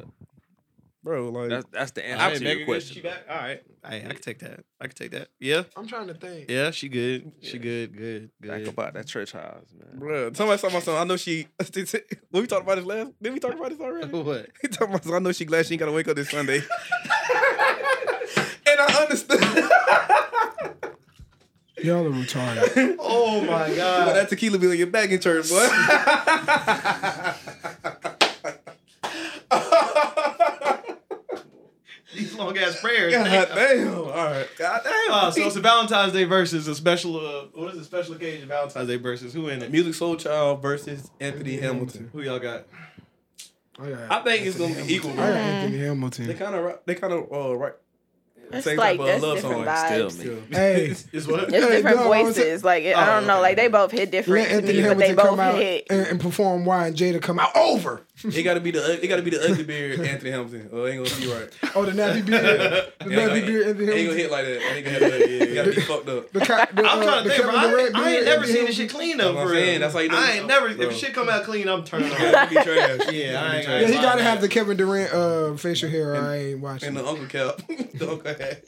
bro. 1.04 1.30
Like 1.30 1.50
That's 1.50 1.66
that's 1.72 1.92
the 1.94 2.06
answer 2.08 2.24
right, 2.26 2.38
to 2.38 2.44
Megan 2.44 2.58
your 2.60 2.68
good. 2.68 2.72
question. 2.74 2.96
She 2.96 3.02
back? 3.02 3.24
All 3.28 3.36
right. 3.38 3.64
Hey, 3.90 3.98
I 4.06 4.10
can 4.14 4.22
take 4.22 4.40
that. 4.40 4.60
I 4.80 4.86
can 4.86 4.96
take 4.96 5.12
that. 5.12 5.30
Yeah. 5.40 5.64
I'm 5.76 5.88
trying 5.88 6.08
to 6.08 6.14
think. 6.14 6.48
Yeah, 6.50 6.70
she 6.70 6.90
good. 6.90 7.32
She 7.42 7.58
Yeah. 7.58 7.64
good. 7.64 7.98
Good. 7.98 8.30
Back 8.40 8.60
Good. 8.60 8.68
about 8.68 8.94
that 8.94 9.08
church 9.08 9.32
house, 9.32 9.66
man. 9.76 9.98
Bro, 10.00 10.34
somebody 10.34 10.62
talking 10.62 10.76
about 10.76 10.84
something. 10.84 11.02
I 11.02 11.06
know 11.06 11.18
she. 11.18 11.48
When 12.30 12.44
we 12.44 12.48
talked 12.48 12.64
about 12.64 12.76
this 12.76 12.86
last, 12.86 13.12
did 13.20 13.34
we 13.34 13.40
talk 13.40 13.56
about 13.56 13.72
this 13.72 13.80
already? 13.80 14.08
What? 14.10 14.48
He 14.62 14.68
talking 14.68 14.90
about. 14.90 15.04
something, 15.04 15.16
I 15.16 15.20
know 15.20 15.32
she 15.32 15.46
glad 15.46 15.66
she 15.66 15.74
ain't 15.74 15.80
gotta 15.80 15.92
wake 15.92 16.08
up 16.08 16.16
this 16.16 16.30
Sunday. 16.30 16.62
And 18.74 18.82
I 18.82 19.04
understand. 19.04 19.42
Y'all 21.84 22.06
are 22.08 22.10
retarded. 22.10 22.96
Oh 23.00 23.42
my 23.42 23.68
But 23.68 23.76
god. 23.76 24.16
that 24.16 24.30
tequila 24.30 24.58
be 24.58 24.68
on 24.68 24.78
your 24.78 24.88
back 24.88 25.10
in 25.12 25.20
church, 25.20 25.50
boy. 25.50 25.68
These 32.16 32.36
long 32.36 32.56
ass 32.60 32.80
prayers. 32.80 33.12
God 33.12 33.24
man. 33.26 33.48
damn. 33.56 33.96
All 33.98 34.06
right. 34.12 34.48
God 34.58 34.82
damn. 34.84 35.12
Uh, 35.12 35.32
so 35.32 35.48
it's 35.48 35.56
a 35.56 35.62
Valentine's 35.62 36.14
Day 36.14 36.26
versus 36.26 36.68
a 36.68 36.76
special. 36.76 37.18
Uh, 37.18 37.46
what 37.54 37.74
is 37.74 37.80
a 37.80 37.84
special 37.84 38.14
occasion? 38.14 38.48
Valentine's 38.48 38.88
Day 38.88 38.98
versus 38.98 39.34
who 39.34 39.48
in 39.50 39.64
it? 39.64 39.72
Musiq 39.72 39.96
Soulchild 39.96 40.62
versus 40.62 41.10
Anthony 41.20 41.58
Hamilton. 41.58 42.10
Who 42.14 42.22
y'all 42.22 42.38
got? 42.40 42.68
I, 43.80 43.90
got 43.90 44.12
I 44.12 44.24
think 44.24 44.46
it's 44.46 44.58
gonna 44.58 44.76
be 44.76 44.94
equal, 44.94 45.10
I 45.12 45.16
bro. 45.16 45.26
got 45.26 45.36
Anthony 45.36 45.78
They 45.80 45.86
Hamilton. 45.86 46.38
kind 46.38 46.56
of, 46.56 46.80
they 46.86 46.94
kind 46.96 47.14
of, 47.14 47.32
uh, 47.34 47.58
right. 47.58 47.74
It's 48.52 48.66
Same 48.66 48.78
like 48.78 48.98
type 48.98 49.00
of 49.00 49.06
that's 49.08 49.24
love 49.24 49.36
different 49.38 49.56
song, 49.56 49.66
vibes. 49.66 50.12
still, 50.12 50.34
man. 50.36 50.44
Hey, 50.52 50.86
Is 51.14 51.28
what? 51.28 51.44
It's 51.44 51.52
Hey, 51.54 51.60
different 51.60 51.96
no, 51.98 52.12
I 52.12 52.22
was- 52.24 52.36
voices. 52.38 52.64
Like 52.64 52.84
I 52.86 52.92
Oh, 52.94 53.06
don't 53.06 53.28
know. 53.28 53.42
Like 53.42 53.56
they 53.56 53.68
both 53.68 53.92
hit 53.92 54.12
different 54.12 54.42
let 54.44 54.50
to 54.50 54.56
Anthony 54.58 54.82
me, 54.82 54.88
but 54.88 54.98
they 54.98 55.08
Hamilton 55.08 55.16
come 55.26 55.38
both 55.38 55.40
out 55.40 55.56
hit. 55.56 55.88
and, 55.90 56.08
and 56.08 56.20
perform 56.22 56.66
"Why" 56.66 56.88
and 56.88 56.96
Jada 56.96 57.22
come 57.22 57.40
out 57.40 57.56
over. 57.56 58.06
It 58.24 58.44
gotta 58.44 58.60
be 58.62 58.70
the, 58.72 59.04
it 59.04 59.08
gotta 59.08 59.24
be 59.24 59.32
the 59.32 59.42
ugly 59.44 59.64
beard 59.64 60.00
Anthony 60.00 60.30
Hamilton. 60.32 60.70
Oh, 60.72 60.86
ain't 60.86 61.04
gonna 61.04 61.20
be 61.20 61.28
right. 61.34 61.50
Oh, 61.76 61.84
the 61.84 61.92
nappy 61.92 62.24
beard, 62.24 62.44
the 63.00 63.06
Ain't 63.06 63.12
nappy 63.12 63.46
beard, 63.46 63.68
Anthony 63.68 63.86
Hamilton. 63.86 63.90
Ain't 63.90 64.08
gonna 64.08 64.18
hit 64.20 64.32
like 64.32 64.46
that. 64.46 64.62
Ain't 64.62 64.86
gonna 64.86 65.00
hit 65.00 65.02
like 65.02 65.12
that. 65.20 65.30
Yeah, 65.32 65.44
you 65.46 65.56
gotta 65.56 65.72
be 65.72 65.82
fucked 65.82 66.10
up. 66.10 66.32
The, 66.32 66.40
ca- 66.42 66.68
the, 66.74 66.84
I'm 66.86 67.00
uh, 67.00 67.04
trying 67.04 67.24
to 67.24 67.30
think, 67.32 67.44
bro. 67.44 67.56
I, 67.56 67.68
Durant 67.72 67.96
I 67.96 68.10
ain't 68.12 68.24
beard, 68.24 68.26
never 68.26 68.46
seen 68.46 68.66
this 68.66 68.76
shit 68.76 68.90
clean 68.92 69.18
That's 69.18 69.30
up 69.30 69.36
for 69.36 69.42
I'm 69.42 69.48
real. 69.48 69.56
saying. 69.62 69.80
That's 69.82 69.94
how 69.94 70.00
you 70.00 70.10
know 70.10 70.18
I 70.18 70.32
ain't 70.32 70.48
never. 70.48 70.68
If 70.68 70.96
shit 70.96 71.14
come 71.14 71.28
out 71.28 71.44
clean, 71.44 71.68
I'm 71.68 71.84
turning 71.86 72.12
Yeah, 72.12 72.42
on. 72.48 72.54
you 72.54 72.60
be 72.60 72.64
trash. 72.64 73.00
Yeah, 73.14 73.42
I 73.44 73.56
ain't. 73.58 73.68
Yeah, 73.68 73.88
he 73.88 73.94
gotta 73.96 74.24
have 74.24 74.42
the 74.42 74.48
the. 74.48 74.54
Kevin 74.54 74.78
Durant 74.78 75.12
uh, 75.14 75.56
facial 75.58 75.90
hair. 75.90 76.14
or 76.14 76.18
I 76.18 76.36
ain't 76.38 76.60
watching. 76.62 76.90
And 76.90 76.98
the 76.98 77.06
uncle 77.08 77.26
cap. 77.26 77.58
the 77.68 78.08
uncle 78.12 78.30
hat. 78.30 78.64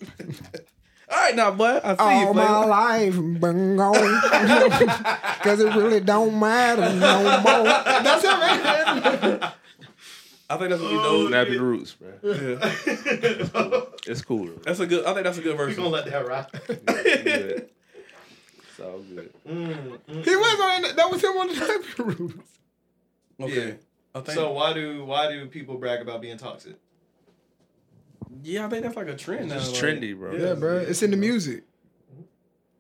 All 1.12 1.18
right, 1.20 1.36
now, 1.36 1.51
boy. 1.51 1.80
I 1.84 1.93
see 1.95 2.01
All 2.01 2.28
you, 2.28 2.34
my 2.34 2.66
life 2.66 3.16
been 3.16 3.76
gone, 3.78 3.93
cause 5.43 5.60
it 5.60 5.76
really 5.76 5.99
don't 5.99 6.39
matter 6.39 6.82
no 6.95 7.22
more. 7.41 7.64
That's 7.64 8.24
it, 8.24 9.22
man. 9.41 9.51
I 10.47 10.58
think 10.58 10.70
that's 10.70 10.82
what 10.82 10.91
we 10.91 10.97
know. 10.97 11.28
Nappy 11.30 11.60
roots, 11.60 11.93
bro. 11.95 12.10
Yeah. 12.24 13.91
It's 14.08 14.22
cool. 14.22 14.45
though. 14.47 14.62
That's 14.64 14.80
a 14.80 14.86
good. 14.88 15.06
I 15.06 15.14
think 15.14 15.26
that's 15.26 15.38
a 15.38 15.41
good 15.41 15.53
We 15.58 15.66
version. 15.66 15.78
gonna 15.78 15.89
let 15.89 16.06
that 16.06 16.28
rock. 16.28 16.51
Good. 16.68 17.70
It's 18.70 18.80
all 18.80 18.99
good. 18.99 19.32
Mm, 19.47 19.99
mm. 20.10 20.26
He 20.26 20.36
was 20.36 20.60
on 20.60 20.95
that 20.95 21.12
was 21.12 21.24
him 21.24 21.32
on 21.38 21.47
the 21.47 21.53
nappy 21.53 22.20
roots. 22.20 22.60
Okay. 23.41 23.76
I 24.14 24.20
think. 24.22 24.36
So 24.38 24.51
why 24.53 24.74
do 24.74 25.06
why 25.06 25.32
do 25.32 25.45
people 25.47 25.78
brag 25.78 26.01
about 26.01 26.22
being 26.22 26.38
toxic? 26.38 26.76
Yeah, 28.45 28.65
I 28.65 28.69
think 28.69 28.83
that's 28.83 28.95
like 28.95 29.07
a 29.07 29.15
trend 29.15 29.49
now. 29.49 29.55
It's 29.57 29.71
like- 29.71 29.81
trendy, 29.95 30.17
bro. 30.17 30.33
Yeah, 30.35 30.53
bro, 30.53 30.77
it's 30.77 31.01
in 31.03 31.11
the 31.11 31.17
music. 31.17 31.63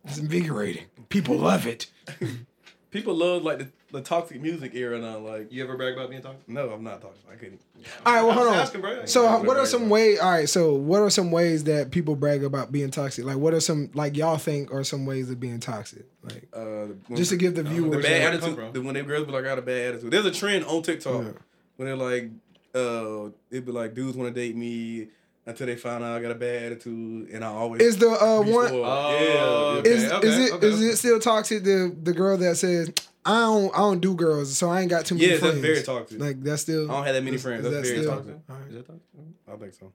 It's 0.05 0.17
invigorating. 0.19 0.85
People 1.09 1.37
love 1.37 1.65
it. 1.65 1.87
People 2.91 3.15
love 3.15 3.43
like 3.43 3.57
the, 3.57 3.67
the 3.91 4.01
toxic 4.01 4.39
music 4.41 4.73
era 4.73 4.97
now. 4.99 5.17
Like, 5.17 5.51
You 5.51 5.63
ever 5.63 5.75
brag 5.75 5.95
about 5.95 6.09
being 6.11 6.21
toxic? 6.21 6.47
no, 6.47 6.69
I'm 6.69 6.81
not 6.83 7.01
toxic. 7.01 7.25
I 7.29 7.35
couldn't. 7.35 7.59
All 8.05 8.13
right, 8.13 8.21
well, 8.23 8.31
hold 8.31 8.47
on. 8.47 8.53
asking. 8.55 8.83
So, 9.07 9.23
Yeah, 9.23 9.39
what 9.41 9.57
are 9.57 9.65
some 9.65 9.89
ways? 9.89 10.19
All 10.19 10.31
right, 10.31 10.47
so 10.47 10.75
what 10.75 11.01
are 11.01 11.09
some 11.09 11.29
ways 11.31 11.65
that 11.65 11.91
people 11.91 12.15
brag 12.15 12.43
about 12.45 12.71
being 12.71 12.91
toxic? 12.91 13.25
Like, 13.25 13.35
what 13.37 13.53
are 13.53 13.59
some 13.59 13.89
like 13.95 14.15
y'all 14.15 14.37
think 14.37 14.71
are 14.71 14.83
some 14.85 15.05
ways 15.05 15.29
of 15.29 15.39
being 15.41 15.59
toxic? 15.59 16.05
Like, 16.23 16.47
Uh, 16.53 16.87
just 17.15 17.31
to 17.31 17.35
give 17.37 17.55
the 17.55 17.63
the 17.63 17.69
bad 17.71 18.03
where 18.03 18.21
attitude. 18.29 18.55
from? 18.55 18.71
The, 18.71 18.81
when 18.81 18.93
they 18.93 19.01
girls 19.01 19.25
be 19.25 19.33
like, 19.33 19.43
I 19.43 19.47
got 19.49 19.59
a 19.59 19.63
bad 19.63 19.95
attitude. 19.95 20.11
There's 20.11 20.25
a 20.25 20.31
trend 20.31 20.63
on 20.65 20.81
TikTok 20.81 21.23
Yeah. 21.25 21.31
when 21.75 21.87
they're 21.87 21.95
like, 21.97 22.29
uh, 22.73 23.29
it'd 23.51 23.65
be 23.65 23.71
like 23.73 23.93
dudes 23.93 24.15
want 24.15 24.33
to 24.33 24.39
date 24.39 24.55
me. 24.55 25.07
Until 25.45 25.67
they 25.67 25.75
found 25.75 26.03
out 26.03 26.17
I 26.17 26.21
got 26.21 26.31
a 26.31 26.35
bad 26.35 26.63
attitude, 26.63 27.29
and 27.29 27.43
I 27.43 27.47
always 27.47 27.81
Is 27.81 27.97
the 27.97 28.09
uh 28.09 28.39
reached 28.41 28.53
one. 28.53 28.71
Oh, 28.73 29.81
yeah, 29.83 29.91
is 29.91 30.11
Okay, 30.11 30.27
is 30.27 30.33
okay, 30.33 30.35
it 30.37 30.43
is 30.43 30.51
okay, 30.51 30.65
okay. 30.67 30.85
it 30.85 30.95
still 30.97 31.19
toxic? 31.19 31.63
The 31.63 31.95
the 32.03 32.13
girl 32.13 32.37
that 32.37 32.55
says 32.57 32.91
I 33.25 33.41
don't 33.41 33.73
I 33.73 33.79
don't 33.79 33.99
do 34.01 34.15
girls, 34.15 34.55
so 34.57 34.69
I 34.69 34.81
ain't 34.81 34.89
got 34.89 35.05
too 35.05 35.15
many 35.15 35.27
Yes, 35.27 35.41
that's 35.41 35.51
friends. 35.59 35.61
very 35.65 35.81
toxic. 35.83 36.19
Like 36.19 36.43
that's 36.43 36.61
still. 36.61 36.89
I 36.91 36.93
don't 36.95 37.05
have 37.05 37.15
that 37.15 37.23
many 37.23 37.35
is- 37.37 37.41
friends. 37.43 37.65
is 37.65 37.71
That's 37.71 37.87
that 37.87 37.93
very 37.93 38.03
still- 38.03 38.15
toxic. 38.17 38.35
All 38.49 38.55
right. 38.55 38.67
Is 38.69 38.73
that 38.75 38.87
toxic? 38.87 39.01
I 39.47 39.55
think 39.57 39.73
so. 39.73 39.91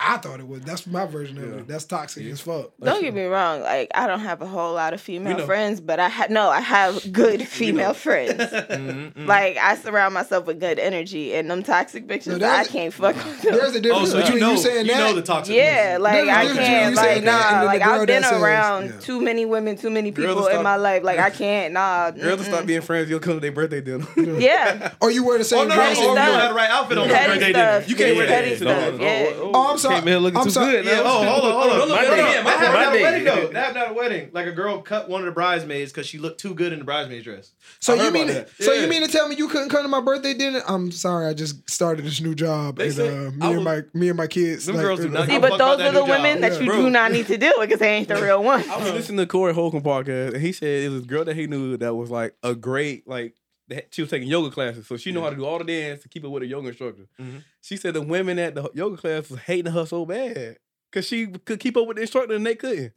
I 0.00 0.16
thought 0.16 0.40
it 0.40 0.46
was. 0.48 0.60
That's 0.62 0.86
my 0.88 1.06
version 1.06 1.38
of 1.38 1.44
Yeah. 1.44 1.54
it. 1.60 1.68
That's 1.68 1.84
toxic 1.84 2.26
as 2.26 2.40
fuck. 2.40 2.72
Don't 2.82 3.00
get 3.00 3.14
me 3.14 3.24
wrong. 3.24 3.60
Like 3.62 3.90
I 3.94 4.06
don't 4.08 4.20
have 4.20 4.42
a 4.42 4.46
whole 4.46 4.74
lot 4.74 4.92
of 4.92 5.00
female 5.00 5.46
friends, 5.46 5.80
but 5.80 6.00
I 6.00 6.08
ha- 6.08 6.26
no, 6.30 6.50
I 6.50 6.60
have 6.60 7.12
good 7.12 7.46
female 7.48 7.94
friends. 7.94 8.34
Mm-hmm. 8.74 9.26
Like 9.26 9.56
I 9.56 9.76
surround 9.76 10.14
myself 10.14 10.46
with 10.46 10.58
good 10.60 10.78
energy, 10.78 11.34
and 11.34 11.48
them 11.50 11.62
toxic 11.62 12.06
bitches, 12.06 12.26
No, 12.26 12.38
there's- 12.38 12.68
I 12.68 12.70
can't 12.70 12.92
fuck 12.92 13.14
with 13.14 13.42
them. 13.42 13.54
There's 13.54 13.74
a 13.76 13.80
difference 13.80 14.10
Oh, 14.10 14.10
difference 14.10 14.10
so 14.10 14.18
you 14.18 14.24
between 14.24 14.40
know, 14.40 14.50
you 14.52 14.58
saying 14.58 14.86
you 14.86 14.92
that. 14.92 14.98
know 14.98 15.12
the 15.14 15.22
toxic. 15.22 15.54
Yeah, 15.54 15.98
like 16.00 16.12
There's 16.14 16.28
a 16.28 16.30
I 16.32 16.34
difference 16.42 16.50
between 16.58 16.66
can't, 16.66 16.90
you 16.90 16.96
like 16.96 17.04
saying 17.06 17.24
that 17.24 17.42
and 17.46 17.52
nah, 17.54 17.58
then 17.60 17.66
like 17.66 17.78
the 17.80 17.84
girl 17.84 18.00
I've 18.00 18.06
been 18.06 18.22
that 18.22 18.30
says- 18.30 18.42
around 18.42 18.84
yeah. 18.86 19.00
too 19.00 19.20
many 19.20 19.44
women, 19.46 19.76
too 19.76 19.90
many 19.90 20.12
people 20.12 20.34
will 20.34 20.46
in 20.48 20.62
my 20.62 20.76
life. 20.76 21.02
Like 21.04 21.18
I 21.20 21.30
can't, 21.42 21.72
nah. 21.74 22.10
Girls 22.10 22.38
will 22.38 22.44
stop 22.44 22.66
being 22.66 22.80
friends. 22.82 23.08
You'll 23.08 23.20
come 23.20 23.34
to 23.34 23.40
their 23.40 23.52
birthday 23.52 23.80
dinner. 23.80 24.06
Yeah, 24.16 24.92
Or 25.00 25.10
you 25.10 25.24
wear 25.24 25.38
the 25.38 25.44
same 25.44 25.60
Oh 25.60 25.62
no, 25.64 25.68
no, 25.70 25.74
dress. 25.76 25.98
oh, 25.98 26.02
you 26.02 26.08
and 26.08 26.16
don't 26.16 26.26
you- 26.26 26.32
have 26.40 26.48
the 26.50 26.54
right 26.56 26.70
outfit 26.70 26.98
on 26.98 27.08
for 27.08 27.14
petty 27.14 27.32
birthday 27.32 27.52
dinner. 27.52 27.84
You 27.86 27.96
can't 27.96 28.16
wear 28.16 28.26
that. 28.26 29.00
Yeah. 29.00 29.30
Oh, 29.36 29.70
I'm 29.72 29.78
sorry. 29.84 29.96
Came 30.00 30.08
here 30.08 30.18
looking 30.18 30.38
I'm 30.38 30.44
too 30.44 30.50
sorry. 30.50 30.70
good. 30.72 30.84
Yeah, 30.86 31.02
oh, 31.04 31.24
hold 31.24 31.44
on, 31.44 31.52
hold 31.52 31.72
on. 31.72 31.78
Don't 31.78 31.88
look 31.88 31.96
My 31.98 32.04
at 32.04 32.10
day. 32.10 32.16
me. 32.16 32.22
That 32.32 32.44
My 32.44 32.50
happened 32.50 32.76
at 32.76 32.88
a 32.88 32.96
day. 32.96 33.02
wedding 33.02 33.24
though. 33.24 33.46
That 33.52 33.56
happened 33.64 33.78
at 33.84 33.90
a 33.90 33.94
wedding. 33.94 34.30
Like 34.32 34.46
a 34.46 34.52
girl 34.52 34.82
cut 34.82 35.08
one 35.08 35.20
of 35.20 35.26
the 35.26 35.32
bridesmaids 35.32 35.92
because 35.92 36.06
she 36.06 36.18
looked 36.18 36.40
too 36.40 36.54
good 36.54 36.72
in 36.72 36.78
the 36.80 36.84
bridesmaid 36.84 37.24
dress. 37.24 37.52
So 37.80 37.94
you 37.94 38.10
mean 38.10 38.30
about 38.30 38.48
so 38.58 38.72
that. 38.74 38.80
you 38.82 38.88
mean 38.88 39.02
to 39.02 39.08
tell 39.08 39.28
me 39.28 39.36
you 39.36 39.48
couldn't 39.48 39.68
come 39.70 39.82
to 39.82 39.88
my 39.88 40.00
birthday 40.00 40.34
dinner? 40.34 40.62
I'm 40.66 40.90
sorry, 40.90 41.26
I 41.26 41.34
just 41.34 41.68
started 41.70 42.04
this 42.04 42.20
new 42.20 42.34
job, 42.34 42.76
They 42.78 42.86
and 42.86 42.94
said- 42.94 43.12
uh, 43.12 43.30
me 43.30 43.36
I 43.46 43.50
and 43.52 43.64
my 43.64 43.82
me 43.92 44.08
and 44.08 44.16
my 44.16 44.26
kids. 44.26 44.66
Them 44.66 44.76
like, 44.76 44.84
girls 44.84 45.00
do 45.00 45.08
uh, 45.08 45.12
not 45.12 45.28
See, 45.28 45.38
but 45.38 45.56
those 45.58 45.80
are 45.80 45.92
the 45.92 46.04
women 46.04 46.40
that 46.40 46.60
you 46.60 46.70
do 46.70 46.90
not 46.90 47.12
need 47.12 47.26
to 47.28 47.36
do 47.38 47.46
it 47.48 47.60
because 47.60 47.78
they 47.80 47.90
ain't 47.90 48.08
the 48.08 48.16
real 48.16 48.42
one. 48.42 48.60
I 48.70 48.76
was 48.78 48.92
listening 48.92 49.18
to 49.18 49.26
Corey 49.26 49.54
Holcomb 49.54 49.82
podcast, 49.82 50.34
and 50.34 50.42
he 50.42 50.52
said 50.52 50.84
it 50.84 50.88
was 50.90 51.02
a 51.02 51.06
girl 51.06 51.24
that 51.24 51.36
he 51.36 51.46
knew 51.46 51.76
that 51.76 51.94
was 51.94 52.10
like 52.10 52.34
a 52.42 52.54
great 52.54 53.06
like. 53.08 53.34
That 53.68 53.88
She 53.94 54.02
was 54.02 54.10
taking 54.10 54.28
yoga 54.28 54.50
classes, 54.50 54.86
so 54.86 54.96
she 54.96 55.10
know 55.12 55.22
how 55.22 55.30
to 55.30 55.36
do 55.36 55.44
all 55.44 55.58
the 55.58 55.64
dance 55.64 56.02
to 56.02 56.08
keep 56.08 56.24
it 56.24 56.28
with 56.28 56.42
a 56.42 56.46
yoga 56.46 56.68
instructor. 56.68 57.06
Mhm. 57.20 57.42
She 57.62 57.76
said 57.76 57.94
the 57.94 58.02
women 58.02 58.38
at 58.38 58.54
the 58.54 58.68
yoga 58.74 58.96
class 58.96 59.30
was 59.30 59.40
hating 59.40 59.72
her 59.72 59.86
so 59.86 60.04
bad 60.04 60.58
because 60.90 61.06
she 61.06 61.26
could 61.26 61.60
keep 61.60 61.76
up 61.76 61.86
with 61.86 61.96
the 61.96 62.02
instructor 62.02 62.34
and 62.34 62.44
they 62.46 62.54
couldn't. 62.54 62.92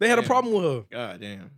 They 0.00 0.08
had 0.08 0.18
a 0.18 0.22
problem 0.22 0.54
with 0.54 0.64
her. 0.64 0.84
God 0.90 1.20
damn. 1.20 1.50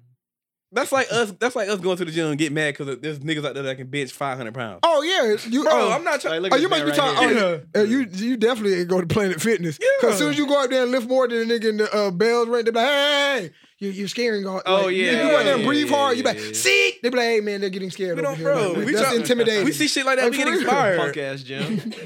That's 0.74 0.90
like 0.90 1.12
us. 1.12 1.32
That's 1.38 1.55
like 1.55 1.68
us 1.68 1.80
going 1.80 1.98
to 1.98 2.05
the 2.07 2.11
gym 2.11 2.28
and 2.28 2.38
get 2.38 2.50
mad 2.50 2.74
because 2.76 2.98
there's 3.00 3.18
niggas 3.18 3.44
out 3.46 3.53
there 3.53 3.62
that 3.64 3.76
can 3.76 3.88
bench 3.88 4.11
five 4.11 4.38
hundred 4.38 4.55
pounds. 4.55 4.80
Oh 4.82 5.03
yeah, 5.03 5.36
you. 5.50 5.62
Bro, 5.64 5.70
oh, 5.72 5.92
I'm 5.92 6.03
not 6.03 6.22
trying. 6.22 6.40
look 6.40 6.53
Oh, 6.53 6.57
you 6.57 6.68
must 6.70 6.82
be 6.84 6.90
right 6.90 6.96
talking. 6.96 7.28
here. 7.28 7.66
Oh, 7.74 7.80
uh, 7.80 7.84
you 7.84 8.07
you 8.11 8.38
definitely 8.38 8.80
ain't 8.80 8.88
go 8.88 8.98
to 9.00 9.07
Planet 9.07 9.38
Fitness. 9.40 9.78
Cause 10.00 10.12
as 10.12 10.18
soon 10.18 10.30
as 10.30 10.38
you 10.38 10.46
go 10.46 10.59
out 10.62 10.70
there 10.70 10.82
and 10.84 10.90
lift 10.90 11.07
more 11.09 11.28
than 11.28 11.42
a 11.42 11.44
nigga 11.44 11.68
in 11.68 11.76
the 11.76 11.94
uh, 11.94 12.11
bells 12.11 12.48
ring, 12.48 12.64
they 12.64 12.70
be 12.70 12.76
like, 12.78 12.86
hey, 12.88 13.50
you, 13.83 13.91
you're 13.91 14.09
scaring 14.09 14.47
all. 14.47 14.62
Oh, 14.64 14.83
like, 14.87 14.95
yeah, 14.95 15.11
you 15.11 15.30
go 15.30 15.39
out 15.39 15.45
there 15.45 15.57
and 15.57 15.64
breathe 15.64 15.89
yeah, 15.91 15.97
hard. 15.97 16.16
You 16.16 16.22
be 16.22 16.30
yeah, 16.30 16.41
like, 16.45 16.55
see, 16.55 16.95
they 17.03 17.11
be 17.11 17.16
like, 17.16 17.26
hey 17.26 17.41
man, 17.41 17.61
they're 17.61 17.68
getting 17.70 17.91
scared 17.91 18.16
We 18.16 18.22
don't, 18.22 18.37
here. 18.37 18.45
bro. 18.45 18.72
Like, 18.72 18.87
we 18.87 18.93
that's 18.93 19.09
try- 19.09 19.16
intimidating. 19.16 19.64
We 19.64 19.72
see 19.72 19.89
shit 19.89 20.07
like 20.07 20.18
that, 20.18 20.24
Like, 20.24 20.33
we 20.33 20.39
for 20.39 20.45
get 20.45 20.55
inspired. 20.55 20.99
Punk 20.99 21.16
ass 21.16 21.43
gym. 21.43 21.93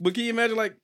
But 0.00 0.12
can 0.14 0.24
you 0.24 0.30
imagine 0.30 0.56
like 0.56 0.74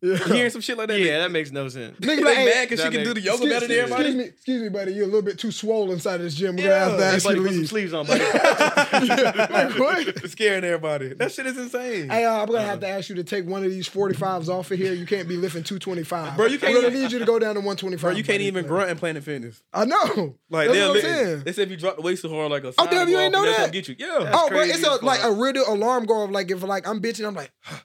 Yeah. 0.00 0.16
hearing 0.28 0.50
some 0.50 0.60
shit 0.60 0.78
like 0.78 0.86
that? 0.88 1.00
yeah, 1.00 1.18
that 1.18 1.32
makes 1.32 1.50
no 1.50 1.68
sense. 1.68 1.98
Nigga 1.98 2.22
like, 2.24 2.36
mad 2.36 2.68
because 2.68 2.84
she 2.84 2.90
can 2.90 3.02
do 3.04 3.14
the 3.14 3.20
yoga 3.20 3.42
excuse, 3.44 3.52
better 3.52 3.66
than 3.66 3.76
excuse 3.78 3.92
everybody. 3.98 4.14
me, 4.16 4.24
excuse 4.24 4.62
me, 4.62 4.68
buddy. 4.68 4.92
You're 4.92 5.04
a 5.04 5.06
little 5.06 5.22
bit 5.22 5.38
too 5.40 5.50
swollen 5.50 5.90
inside 5.90 6.18
this 6.18 6.34
gym. 6.36 6.54
We're 6.54 6.68
Yeah. 6.68 6.96
to 6.96 7.04
ask 7.04 7.24
buddy, 7.24 7.40
put 7.40 7.50
some 7.52 7.66
sleeves 7.66 7.92
on, 7.92 8.06
buddy. 8.06 8.22
like, 8.22 9.78
what? 9.78 10.30
Scaring 10.30 10.62
everybody. 10.64 11.14
That 11.14 11.32
shit 11.32 11.46
is 11.46 11.58
insane. 11.58 12.08
Hey, 12.10 12.24
uh, 12.24 12.40
I'm 12.42 12.46
gonna 12.46 12.60
have 12.62 12.78
to 12.80 12.88
ask 12.88 13.08
you 13.08 13.16
to 13.16 13.24
take 13.24 13.46
one 13.46 13.64
of 13.64 13.70
these 13.70 13.88
45s 13.88 14.48
off 14.48 14.70
of 14.70 14.78
here. 14.78 14.92
You 14.92 15.04
can't 15.06 15.28
be 15.28 15.36
lifting 15.36 15.64
225. 15.64 16.36
Bro, 16.36 16.46
you 16.46 16.58
can't 16.58 16.70
I'm 16.70 16.74
gonna 16.76 16.88
even- 16.88 17.02
need 17.02 17.12
you 17.12 17.18
to 17.18 17.24
go 17.24 17.38
down 17.38 17.54
to 17.56 17.60
125. 17.60 18.00
Bro, 18.00 18.10
you 18.12 18.22
can't 18.22 18.34
buddy. 18.38 18.44
even 18.44 18.66
grunt 18.66 18.90
in 18.90 18.96
Planet 18.98 19.22
Fitness. 19.24 19.62
I 19.72 19.84
know. 19.84 20.36
Like 20.50 20.68
That's 20.68 20.88
what 20.88 20.96
I'm 20.96 21.02
saying. 21.02 21.42
they 21.44 21.52
said 21.52 21.62
if 21.64 21.70
you 21.72 21.76
drop 21.76 21.96
the 21.96 22.02
weight 22.02 22.18
so 22.18 22.28
hard, 22.30 22.50
like 22.50 22.64
a 22.64 22.72
Oh, 22.78 22.86
damn, 22.88 23.08
you 23.08 23.18
ain't 23.18 23.32
know 23.32 23.44
that? 23.44 23.72
get 23.72 23.88
you. 23.88 23.96
Yeah. 23.98 24.30
Oh, 24.32 24.48
bro, 24.48 24.60
it's 24.60 24.82
a 24.86 25.04
like 25.04 25.22
a 25.24 25.32
real 25.32 25.54
alarm 25.68 26.06
go 26.06 26.22
off. 26.22 26.30
Like 26.30 26.50
if 26.50 26.62
like 26.62 26.86
I'm 26.86 27.00
bitching, 27.02 27.26
I'm 27.26 27.34
like, 27.34 27.50
ah, 27.68 27.82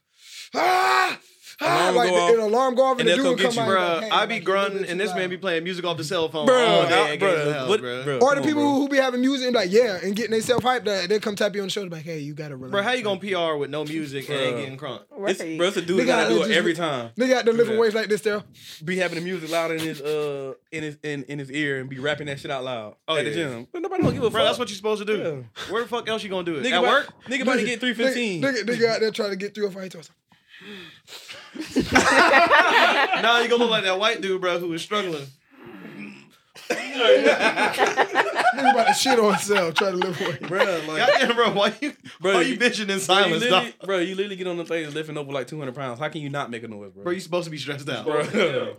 ah, 0.55 1.19
Alarm 1.63 1.95
like, 1.95 2.09
go 2.09 2.15
off. 2.15 2.33
An 2.33 2.39
alarm 2.39 2.75
go 2.75 2.83
off 2.83 2.99
and, 2.99 3.09
and 3.09 3.19
they'll 3.19 3.25
come 3.25 3.35
get 3.35 3.55
you. 3.55 3.63
bro. 3.63 3.93
like, 3.95 4.03
hey, 4.03 4.09
I 4.09 4.25
be 4.25 4.35
like, 4.35 4.43
grunting 4.43 4.85
and 4.85 4.99
this 4.99 5.13
man 5.15 5.29
be 5.29 5.37
playing 5.37 5.63
music 5.63 5.85
off 5.85 5.97
the 5.97 6.03
cell 6.03 6.29
phone. 6.29 6.47
Bruh, 6.47 6.87
bruh, 6.87 7.19
bruh, 7.19 7.67
what, 7.67 7.81
bruh. 7.81 8.21
Or 8.21 8.35
the 8.35 8.41
people 8.41 8.65
on, 8.65 8.75
who 8.75 8.89
be 8.89 8.97
having 8.97 9.21
music 9.21 9.47
and 9.47 9.55
like, 9.55 9.71
yeah, 9.71 9.99
and 10.03 10.15
getting 10.15 10.31
themselves 10.31 10.63
hyped, 10.63 10.85
that 10.85 11.09
they 11.09 11.19
come 11.19 11.35
tap 11.35 11.55
you 11.55 11.61
on 11.61 11.67
the 11.67 11.71
shoulder 11.71 11.89
like, 11.89 12.03
hey, 12.03 12.19
you 12.19 12.33
gotta 12.33 12.55
relax. 12.55 12.71
Bro, 12.71 12.83
how 12.83 12.91
you 12.91 13.03
gonna 13.03 13.19
PR 13.19 13.57
with 13.57 13.69
no 13.69 13.83
music 13.85 14.29
and 14.29 14.39
ain't 14.39 14.57
getting 14.57 14.77
crunk? 14.77 15.01
It's, 15.27 15.39
bro, 15.57 15.67
it's 15.67 15.77
a 15.77 15.81
dude 15.81 16.05
gotta 16.05 16.33
do 16.33 16.43
it 16.43 16.51
every 16.51 16.73
time. 16.73 17.11
They 17.15 17.27
got 17.27 17.45
the 17.45 17.53
living 17.53 17.77
ways 17.77 17.93
like 17.93 18.09
this, 18.09 18.21
though. 18.21 18.43
Be 18.83 18.97
having 18.97 19.19
the 19.19 19.23
music 19.23 19.49
loud 19.49 19.71
in 19.71 19.79
his 19.79 20.01
uh 20.01 20.53
in 20.71 20.83
his 20.83 20.97
in, 21.03 21.23
in 21.23 21.39
his 21.39 21.51
ear 21.51 21.79
and 21.79 21.89
be 21.89 21.99
rapping 21.99 22.27
that 22.27 22.39
shit 22.39 22.51
out 22.51 22.63
loud 22.63 22.95
oh, 23.07 23.15
at 23.15 23.25
the 23.25 23.33
gym. 23.33 23.67
But 23.71 23.81
nobody 23.81 24.03
gonna 24.03 24.15
give 24.15 24.23
a 24.23 24.31
fuck. 24.31 24.41
That's 24.43 24.59
what 24.59 24.69
you're 24.69 24.77
supposed 24.77 25.05
to 25.05 25.17
do. 25.17 25.45
Where 25.69 25.83
the 25.83 25.89
fuck 25.89 26.07
else 26.07 26.23
you 26.23 26.29
gonna 26.29 26.43
do 26.43 26.55
it? 26.55 26.65
At 26.65 26.81
work? 26.81 27.13
Nigga 27.25 27.43
about 27.43 27.55
to 27.55 27.65
get 27.65 27.79
315. 27.79 28.41
Nigga, 28.41 28.63
nigga, 28.63 28.75
nigga 28.75 28.87
out 28.87 28.99
there 28.99 29.11
trying 29.11 29.29
to 29.29 29.35
get 29.35 29.55
305 29.55 30.09
now 31.55 33.39
you 33.39 33.47
gonna 33.47 33.63
look 33.63 33.69
like 33.69 33.83
that 33.83 33.99
white 33.99 34.21
dude, 34.21 34.41
bro, 34.41 34.59
who 34.59 34.69
was 34.69 34.81
struggling. 34.81 35.27
Nigga 38.53 38.71
about 38.71 38.87
to 38.87 38.93
shit 38.93 39.19
on 39.19 39.31
himself, 39.33 39.73
try 39.75 39.91
to 39.91 39.97
live 39.97 40.19
away. 40.21 40.37
Bro, 40.41 40.63
like, 40.87 40.97
Goddamn, 40.97 41.35
bro, 41.35 41.51
why 41.53 41.73
you, 41.81 41.93
bro, 42.21 42.35
why 42.35 42.41
you, 42.41 42.57
bitching 42.57 42.89
in 42.89 42.99
silence, 42.99 43.45
bro, 43.45 43.61
you? 43.61 43.73
Bro, 43.83 43.99
you 43.99 44.15
literally 44.15 44.35
get 44.35 44.47
on 44.47 44.57
the 44.57 44.65
things 44.65 44.93
lifting 44.93 45.17
over 45.17 45.31
like 45.31 45.47
200 45.47 45.75
pounds. 45.75 45.99
How 45.99 46.09
can 46.09 46.21
you 46.21 46.29
not 46.29 46.49
make 46.49 46.63
a 46.63 46.67
noise, 46.67 46.91
bro? 46.91 47.03
Bro, 47.03 47.13
you 47.13 47.19
supposed 47.19 47.45
to 47.45 47.51
be 47.51 47.57
stressed 47.57 47.89
out. 47.89 48.05
Bro. 48.05 48.23
Yeah. 48.33 48.69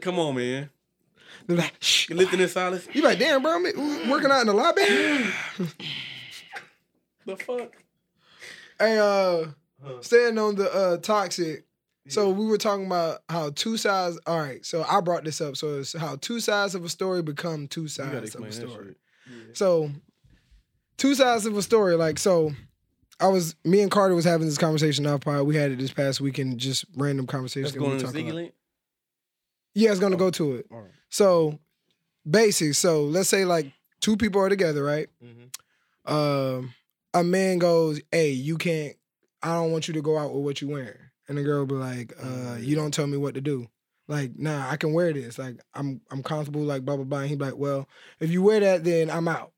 Come 0.00 0.18
on, 0.18 0.34
man. 0.36 0.70
They're 1.46 1.56
like, 1.56 1.74
shh. 1.80 2.08
You're 2.08 2.18
lifting 2.18 2.40
in 2.40 2.48
silence. 2.48 2.88
You 2.92 3.02
like, 3.02 3.18
damn, 3.18 3.42
bro, 3.42 3.56
I'm 3.56 4.10
working 4.10 4.30
out 4.30 4.40
in 4.40 4.46
the 4.46 4.54
lobby. 4.54 4.82
the 7.26 7.36
fuck? 7.36 7.76
Hey, 8.78 8.98
uh, 8.98 9.46
huh. 9.84 10.00
staying 10.00 10.38
on 10.38 10.56
the 10.56 10.72
uh, 10.72 10.96
toxic, 10.98 11.65
so 12.08 12.30
we 12.30 12.46
were 12.46 12.58
talking 12.58 12.86
about 12.86 13.20
how 13.28 13.50
two 13.50 13.76
sides. 13.76 14.18
All 14.26 14.38
right, 14.38 14.64
so 14.64 14.84
I 14.88 15.00
brought 15.00 15.24
this 15.24 15.40
up. 15.40 15.56
So 15.56 15.78
it's 15.80 15.92
how 15.96 16.16
two 16.16 16.40
sides 16.40 16.74
of 16.74 16.84
a 16.84 16.88
story 16.88 17.22
become 17.22 17.66
two 17.68 17.88
sides 17.88 18.34
of 18.34 18.42
a 18.44 18.52
story. 18.52 18.94
shit. 19.26 19.56
So 19.56 19.90
two 20.96 21.14
sides 21.14 21.46
of 21.46 21.56
a 21.56 21.62
story. 21.62 21.96
Like 21.96 22.18
so, 22.18 22.52
I 23.18 23.28
was 23.28 23.56
me 23.64 23.80
and 23.80 23.90
Carter 23.90 24.14
was 24.14 24.24
having 24.24 24.46
this 24.46 24.58
conversation 24.58 25.06
off 25.06 25.20
pod. 25.22 25.46
We 25.46 25.56
had 25.56 25.70
it 25.72 25.78
this 25.78 25.92
past 25.92 26.20
weekend, 26.20 26.58
just 26.58 26.84
random 26.96 27.26
conversation. 27.26 27.62
That's 27.64 27.74
that 27.74 27.80
we 27.80 27.86
going 27.86 27.98
to. 28.28 28.34
Link. 28.34 28.52
Yeah, 29.74 29.90
it's 29.90 30.00
gonna 30.00 30.16
go 30.16 30.30
to 30.30 30.56
it. 30.56 30.66
Right. 30.70 30.84
So 31.08 31.58
basic. 32.28 32.74
So 32.74 33.02
let's 33.04 33.28
say 33.28 33.44
like 33.44 33.72
two 34.00 34.16
people 34.16 34.40
are 34.40 34.48
together, 34.48 34.82
right? 34.84 35.08
Mhm. 35.22 36.10
Um, 36.10 36.74
a 37.14 37.24
man 37.24 37.58
goes, 37.58 38.00
"Hey, 38.12 38.30
you 38.30 38.58
can't. 38.58 38.96
I 39.42 39.54
don't 39.54 39.72
want 39.72 39.88
you 39.88 39.94
to 39.94 40.02
go 40.02 40.16
out 40.18 40.32
with 40.34 40.44
what 40.44 40.60
you 40.60 40.68
wearing." 40.68 40.96
And 41.28 41.36
the 41.38 41.42
girl 41.42 41.66
be 41.66 41.74
like, 41.74 42.12
uh, 42.22 42.56
"You 42.60 42.76
don't 42.76 42.92
tell 42.94 43.06
me 43.06 43.16
what 43.16 43.34
to 43.34 43.40
do." 43.40 43.66
Like, 44.08 44.38
nah, 44.38 44.70
I 44.70 44.76
can 44.76 44.92
wear 44.92 45.12
this. 45.12 45.38
Like, 45.38 45.60
I'm 45.74 46.00
I'm 46.10 46.22
comfortable. 46.22 46.60
Like, 46.62 46.84
blah 46.84 46.96
blah 46.96 47.04
blah. 47.04 47.20
And 47.20 47.28
he 47.30 47.36
be 47.36 47.44
like, 47.44 47.56
"Well, 47.56 47.88
if 48.20 48.30
you 48.30 48.42
wear 48.42 48.60
that, 48.60 48.84
then 48.84 49.10
I'm 49.10 49.26
out." 49.28 49.52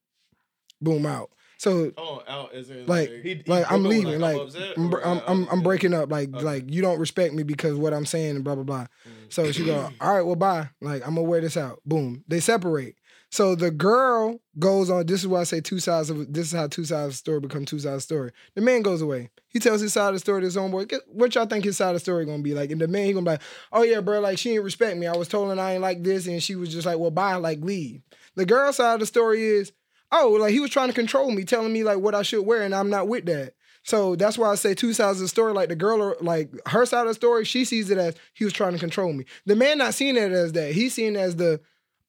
Boom, 0.81 1.05
out. 1.07 1.31
So 1.59 1.91
Oh, 1.99 2.23
out 2.29 2.55
is 2.55 2.71
it 2.71 2.89
like, 2.89 3.11
he- 3.11 3.35
he 3.35 3.43
like 3.49 3.71
I'm 3.71 3.83
leaving. 3.83 4.21
Like, 4.21 4.41
I'm, 4.77 4.95
I'm, 4.95 5.03
I'm, 5.05 5.21
I'm 5.27 5.49
okay. 5.49 5.62
breaking 5.62 5.93
up. 5.93 6.11
Like, 6.11 6.33
Okay. 6.33 6.45
like 6.45 6.71
you 6.73 6.81
don't 6.83 7.01
respect 7.01 7.35
me 7.35 7.43
because 7.43 7.75
what 7.75 7.93
I'm 7.93 8.07
saying 8.07 8.37
and 8.37 8.45
blah 8.45 8.55
blah 8.55 8.64
blah. 8.64 8.87
Mm. 9.07 9.33
So 9.33 9.51
she 9.51 9.64
go, 9.64 9.91
all 10.01 10.14
right, 10.14 10.23
well, 10.23 10.37
bye. 10.37 10.71
Like, 10.81 11.03
I'm 11.03 11.16
gonna 11.16 11.23
wear 11.25 11.41
this 11.41 11.57
out. 11.57 11.81
Boom. 11.85 12.23
They 12.29 12.39
separate. 12.41 12.95
So 13.31 13.55
the 13.55 13.70
girl 13.70 14.41
goes 14.59 14.89
on. 14.89 15.05
This 15.07 15.20
is 15.20 15.26
why 15.26 15.41
I 15.41 15.45
say 15.45 15.61
two 15.61 15.81
sides 15.81 16.09
of 16.09 16.33
this 16.33 16.47
is 16.49 16.53
how 16.53 16.66
two 16.66 16.85
sides 16.85 17.07
of 17.07 17.11
the 17.12 17.16
story 17.16 17.41
become 17.41 17.64
two 17.66 17.79
sides 17.79 17.87
of 17.87 17.97
the 17.97 18.01
story. 18.01 18.31
The 18.55 18.62
man 18.62 18.83
goes 18.83 19.03
away. 19.03 19.31
He 19.49 19.59
tells 19.59 19.81
his 19.83 19.93
side 19.93 20.09
of 20.09 20.14
the 20.14 20.18
story 20.20 20.41
to 20.41 20.47
his 20.47 20.57
own 20.57 20.70
boy. 20.70 20.87
Get- 20.87 21.03
What 21.09 21.35
y'all 21.35 21.47
think 21.47 21.64
his 21.64 21.76
side 21.76 21.89
of 21.89 21.95
the 21.95 22.01
story 22.01 22.24
gonna 22.24 22.43
be 22.43 22.55
like? 22.55 22.70
And 22.70 22.81
the 22.81 22.89
man 22.89 23.05
he 23.05 23.12
gonna 23.12 23.24
be 23.24 23.31
like, 23.33 23.43
oh 23.72 23.83
yeah, 23.83 24.01
bro, 24.01 24.20
like 24.20 24.39
she 24.39 24.51
didn't 24.51 24.64
respect 24.64 24.97
me. 24.97 25.07
I 25.07 25.16
was 25.16 25.29
told 25.29 25.55
her 25.55 25.62
I 25.62 25.72
ain't 25.72 25.83
like 25.83 26.03
this, 26.03 26.26
and 26.26 26.43
she 26.43 26.55
was 26.55 26.72
just 26.72 26.87
like, 26.87 26.99
well, 26.99 27.11
bye, 27.11 27.35
like 27.37 27.61
leave. 27.61 28.01
The 28.35 28.47
girl 28.47 28.72
side 28.72 28.95
of 28.95 29.01
the 29.01 29.07
story 29.07 29.43
is, 29.45 29.72
oh, 30.11 30.37
like 30.41 30.53
he 30.53 30.61
was 30.61 30.70
trying 30.70 30.89
to 30.89 30.95
control 30.95 31.31
me, 31.31 31.45
telling 31.45 31.72
me 31.72 31.85
like 31.85 31.99
what 31.99 32.14
I 32.14 32.22
should 32.22 32.47
wear, 32.47 32.62
and 32.62 32.74
I'm 32.74 32.91
not 32.91 33.09
with 33.09 33.26
that. 33.26 33.55
So 33.83 34.16
that's 34.16 34.37
why 34.37 34.51
I 34.51 34.55
say 34.55 34.74
two 34.74 34.93
sides 34.93 35.18
of 35.18 35.22
the 35.22 35.29
story. 35.29 35.53
Like 35.53 35.68
the 35.68 35.76
girl, 35.76 36.14
like 36.20 36.51
her 36.66 36.85
side 36.87 37.03
of 37.03 37.09
the 37.09 37.14
story, 37.14 37.45
she 37.45 37.64
sees 37.64 37.91
it 37.91 37.99
as 37.99 38.14
he 38.35 38.45
was 38.45 38.53
trying 38.53 38.72
to 38.72 38.79
control 38.79 39.12
me. 39.12 39.24
The 39.47 39.57
man 39.57 39.79
not 39.79 39.95
seeing 39.95 40.16
it 40.16 40.33
as 40.33 40.53
that. 40.53 40.72
He's 40.72 40.95
seeing 40.95 41.14
it 41.14 41.18
as 41.18 41.37
the, 41.37 41.61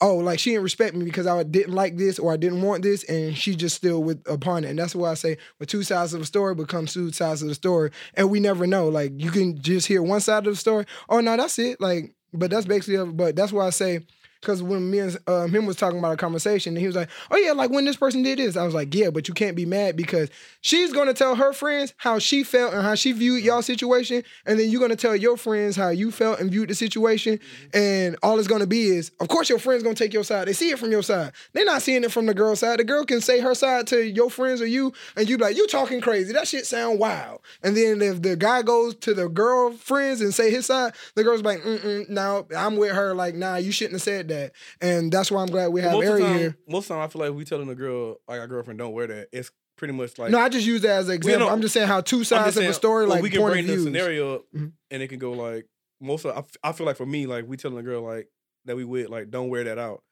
oh, 0.01 0.17
like 0.17 0.39
she 0.39 0.51
didn't 0.51 0.63
respect 0.63 0.95
me 0.95 1.05
because 1.05 1.27
I 1.27 1.43
didn't 1.43 1.73
like 1.73 1.97
this 1.97 2.19
or 2.19 2.33
I 2.33 2.37
didn't 2.37 2.61
want 2.61 2.83
this, 2.83 3.03
and 3.05 3.37
she 3.37 3.55
just 3.55 3.75
still 3.75 4.03
with 4.03 4.21
upon 4.29 4.63
it. 4.63 4.69
And 4.69 4.79
that's 4.79 4.95
why 4.95 5.11
I 5.11 5.13
say 5.15 5.37
when 5.57 5.67
two 5.67 5.83
sides 5.83 6.13
of 6.13 6.19
the 6.19 6.25
story 6.25 6.55
becomes 6.55 6.93
two 6.93 7.11
sides 7.11 7.41
of 7.41 7.49
the 7.49 7.55
story, 7.55 7.91
and 8.13 8.29
we 8.29 8.39
never 8.39 8.67
know. 8.67 8.87
Like 8.89 9.11
you 9.15 9.31
can 9.31 9.61
just 9.61 9.87
hear 9.87 10.01
one 10.01 10.21
side 10.21 10.47
of 10.47 10.53
the 10.53 10.59
story. 10.59 10.85
Oh 11.09 11.19
no, 11.19 11.35
that's 11.37 11.59
it. 11.59 11.81
Like, 11.81 12.13
but 12.33 12.51
that's 12.51 12.65
basically. 12.65 13.11
But 13.11 13.35
that's 13.35 13.51
why 13.51 13.67
I 13.67 13.71
say 13.71 14.01
because 14.41 14.63
when 14.63 14.89
me 14.89 14.99
and 14.99 15.17
um, 15.27 15.51
him 15.51 15.65
was 15.65 15.75
talking 15.75 15.99
about 15.99 16.13
a 16.13 16.17
conversation, 16.17 16.73
and 16.73 16.79
he 16.79 16.87
was 16.87 16.95
like, 16.95 17.09
"Oh 17.31 17.37
yeah, 17.37 17.51
like 17.51 17.71
when 17.71 17.85
this 17.85 17.97
person 17.97 18.23
did 18.23 18.39
this," 18.39 18.55
I 18.55 18.63
was 18.63 18.73
like, 18.73 18.93
"Yeah, 18.93 19.09
but 19.09 19.27
you 19.27 19.33
can't 19.33 19.55
be 19.55 19.65
mad 19.65 19.95
because 19.95 20.29
she's 20.61 20.93
gonna 20.93 21.13
tell 21.13 21.35
her 21.35 21.53
friends 21.53 21.93
how 21.97 22.19
she 22.19 22.43
felt 22.43 22.73
and 22.73 22.81
how 22.81 22.95
she 22.95 23.11
viewed 23.11 23.43
y'all 23.43 23.61
situation, 23.61 24.23
and 24.45 24.59
then 24.59 24.69
you're 24.69 24.81
gonna 24.81 24.95
tell 24.95 25.15
your 25.15 25.37
friends 25.37 25.75
how 25.75 25.89
you 25.89 26.11
felt 26.11 26.39
and 26.39 26.51
viewed 26.51 26.69
the 26.69 26.75
situation, 26.75 27.39
and 27.73 28.15
all 28.23 28.39
it's 28.39 28.47
gonna 28.47 28.67
be 28.67 28.87
is, 28.87 29.11
of 29.19 29.27
course, 29.27 29.49
your 29.49 29.59
friends 29.59 29.83
gonna 29.83 29.95
take 29.95 30.13
your 30.13 30.23
side. 30.23 30.47
They 30.47 30.53
see 30.53 30.69
it 30.69 30.79
from 30.79 30.91
your 30.91 31.03
side. 31.03 31.33
They're 31.53 31.65
not 31.65 31.81
seeing 31.81 32.03
it 32.03 32.11
from 32.11 32.25
the 32.25 32.33
girl's 32.33 32.59
side. 32.59 32.79
The 32.79 32.85
girl 32.85 33.05
can 33.05 33.21
say 33.21 33.39
her 33.41 33.55
side 33.55 33.87
to 33.87 34.01
your 34.05 34.29
friends 34.29 34.61
or 34.61 34.67
you, 34.67 34.93
and 35.17 35.27
you 35.27 35.37
be 35.37 35.43
like, 35.43 35.57
"You 35.57 35.67
talking 35.67 36.01
crazy? 36.01 36.33
That 36.33 36.47
shit 36.47 36.65
sound 36.65 36.99
wild." 36.99 37.41
And 37.61 37.75
then 37.75 38.01
if 38.01 38.21
the 38.21 38.35
guy 38.35 38.61
goes 38.61 38.95
to 38.95 39.13
the 39.13 39.27
girl 39.27 39.73
friends 39.73 40.21
and 40.21 40.33
say 40.33 40.49
his 40.49 40.65
side, 40.65 40.93
the 41.15 41.23
girl's 41.23 41.41
like, 41.41 41.61
"Mm-mm, 41.61 42.09
no, 42.09 42.47
I'm 42.55 42.77
with 42.77 42.91
her. 42.93 43.13
Like, 43.13 43.35
nah, 43.35 43.57
you 43.57 43.71
shouldn't 43.71 43.93
have 43.93 44.01
said 44.01 44.28
that." 44.29 44.51
And 44.81 45.11
that's 45.11 45.29
why 45.31 45.41
I'm 45.41 45.47
glad 45.47 45.67
we 45.69 45.81
have 45.81 45.93
most 45.93 46.07
Ari 46.07 46.21
time, 46.21 46.37
here. 46.37 46.57
most 46.67 46.85
of 46.85 46.87
the 46.89 46.93
time, 46.95 47.03
I 47.03 47.07
feel 47.07 47.21
like 47.21 47.33
we 47.33 47.45
telling 47.45 47.69
a 47.69 47.75
girl, 47.75 48.17
like 48.27 48.39
our 48.39 48.47
girlfriend, 48.47 48.79
don't 48.79 48.93
wear 48.93 49.07
that. 49.07 49.29
It's 49.31 49.51
pretty 49.75 49.93
much 49.93 50.17
like 50.17 50.31
No, 50.31 50.39
I 50.39 50.49
just 50.49 50.65
use 50.67 50.81
that 50.81 50.97
as 50.99 51.07
an 51.09 51.15
example. 51.15 51.47
know- 51.47 51.53
I'm 51.53 51.61
just 51.61 51.73
saying 51.73 51.87
how 51.87 52.01
two 52.01 52.23
sides 52.23 52.47
just 52.47 52.57
of 52.57 52.61
saying, 52.61 52.71
a 52.71 52.73
story, 52.73 53.05
well, 53.05 53.15
like 53.15 53.23
we 53.23 53.29
can 53.29 53.39
point 53.39 53.53
bring 53.53 53.69
of 53.69 53.77
the 53.77 53.83
scenario 53.83 54.35
up, 54.35 54.45
Mhm. 54.55 54.71
and 54.91 55.01
it 55.03 55.07
can 55.07 55.19
go 55.19 55.31
like 55.31 55.67
most 56.01 56.25
of. 56.25 56.35
I, 56.35 56.39
f- 56.39 56.57
I 56.63 56.71
feel 56.73 56.85
like 56.85 56.97
for 56.97 57.05
me, 57.05 57.25
like 57.27 57.47
we 57.47 57.55
telling 57.57 57.77
a 57.77 57.83
girl 57.83 58.01
like 58.01 58.27
that 58.65 58.75
we 58.75 58.83
would 58.83 59.09
like 59.09 59.29
don't 59.31 59.49
wear 59.49 59.63
that 59.63 59.77
out. 59.77 60.03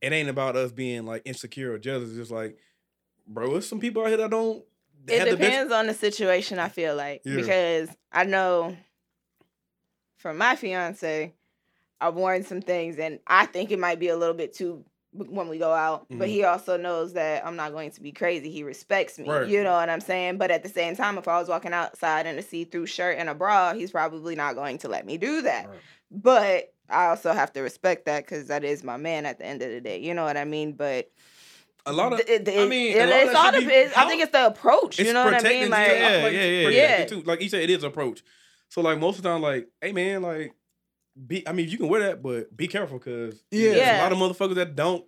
It 0.00 0.12
ain't 0.12 0.28
about 0.28 0.56
us 0.56 0.70
being 0.72 1.06
like 1.06 1.22
insecure 1.24 1.72
or 1.72 1.78
jealous. 1.78 2.08
It's 2.10 2.16
just 2.18 2.30
like, 2.30 2.56
bro, 3.26 3.50
there's 3.52 3.66
some 3.68 3.80
people 3.80 4.02
out 4.02 4.08
here 4.08 4.16
that 4.18 4.30
don't. 4.30 4.64
It 5.08 5.18
have 5.20 5.28
the 5.30 5.36
depends 5.36 5.72
on 5.72 5.86
the 5.86 5.94
situation. 5.94 6.58
I 6.58 6.68
feel 6.68 6.94
like 6.96 7.22
Yeah. 7.24 7.36
because 7.36 7.88
I 8.12 8.24
know 8.24 8.76
for 10.16 10.32
my 10.34 10.56
fiance, 10.56 11.32
I've 12.00 12.14
worn 12.14 12.42
some 12.44 12.60
things, 12.60 12.98
and 12.98 13.18
I 13.26 13.46
think 13.46 13.70
it 13.70 13.78
might 13.78 13.98
be 13.98 14.08
a 14.08 14.16
little 14.16 14.34
bit 14.34 14.52
too 14.54 14.84
when 15.12 15.48
we 15.48 15.56
go 15.58 15.72
out. 15.72 16.06
But 16.10 16.28
Mhm. 16.28 16.30
he 16.30 16.44
also 16.44 16.76
knows 16.76 17.14
that 17.14 17.46
I'm 17.46 17.56
not 17.56 17.72
going 17.72 17.90
to 17.92 18.02
be 18.02 18.12
crazy. 18.12 18.50
He 18.50 18.62
respects 18.62 19.18
me. 19.18 19.26
Right. 19.28 19.48
You 19.48 19.62
know 19.62 19.72
what 19.72 19.88
I'm 19.88 20.00
saying? 20.02 20.36
But 20.36 20.50
at 20.50 20.62
the 20.62 20.68
same 20.68 20.94
time, 20.94 21.16
if 21.16 21.26
I 21.26 21.38
was 21.38 21.48
walking 21.48 21.72
outside 21.72 22.26
in 22.26 22.36
a 22.38 22.42
see-through 22.42 22.84
shirt 22.86 23.16
and 23.18 23.30
a 23.30 23.34
bra, 23.34 23.72
he's 23.72 23.90
probably 23.92 24.34
not 24.34 24.56
going 24.56 24.76
to 24.78 24.88
let 24.88 25.06
me 25.06 25.16
do 25.16 25.40
that. 25.42 25.68
Right. 25.70 25.78
But 26.10 26.72
I 26.90 27.06
also 27.06 27.32
have 27.32 27.50
to 27.54 27.62
respect 27.62 28.04
that 28.04 28.26
because 28.26 28.48
that 28.48 28.62
is 28.62 28.84
my 28.84 28.98
man 28.98 29.24
at 29.24 29.38
the 29.38 29.46
end 29.46 29.62
of 29.62 29.70
the 29.70 29.80
day. 29.80 29.98
You 30.00 30.12
know 30.12 30.24
what 30.24 30.36
I 30.36 30.44
mean? 30.44 30.72
But 30.72 31.10
a 31.86 31.92
lot 31.94 32.12
of. 32.12 32.24
th- 32.26 32.44
th- 32.44 32.58
I 32.58 32.66
mean, 32.68 32.94
it- 32.96 33.08
it's 33.08 33.34
all 33.34 33.52
be- 33.52 33.60
depends. 33.60 33.94
I 33.96 34.06
think 34.06 34.20
it's 34.22 34.32
the 34.32 34.46
approach. 34.46 34.98
It's 35.00 35.06
You 35.08 35.14
know 35.14 35.24
what 35.24 35.34
I 35.34 35.48
mean? 35.48 35.70
Like, 35.70 35.88
Yeah, 35.88 35.94
like 35.94 36.32
yeah, 36.34 36.40
it's 36.40 36.74
yeah, 36.76 36.98
yeah. 36.98 37.04
Too. 37.06 37.22
Like 37.22 37.40
you 37.40 37.48
said, 37.48 37.62
it 37.62 37.70
is 37.70 37.82
approach. 37.84 38.22
So 38.68 38.82
like 38.82 38.98
most 38.98 39.16
of 39.16 39.22
the 39.22 39.30
time, 39.30 39.40
like, 39.40 39.68
hey 39.80 39.92
man, 39.92 40.20
like, 40.22 40.52
be. 41.26 41.46
I 41.48 41.52
mean, 41.52 41.68
you 41.68 41.78
can 41.78 41.88
wear 41.88 42.00
that, 42.02 42.22
but 42.22 42.56
be 42.56 42.66
careful 42.68 42.98
because 42.98 43.34
Yeah. 43.50 43.68
there's 43.70 43.76
Yeah. 43.78 44.00
a 44.00 44.02
lot 44.02 44.12
of 44.12 44.18
motherfuckers 44.18 44.54
that 44.56 44.74
don't. 44.76 45.04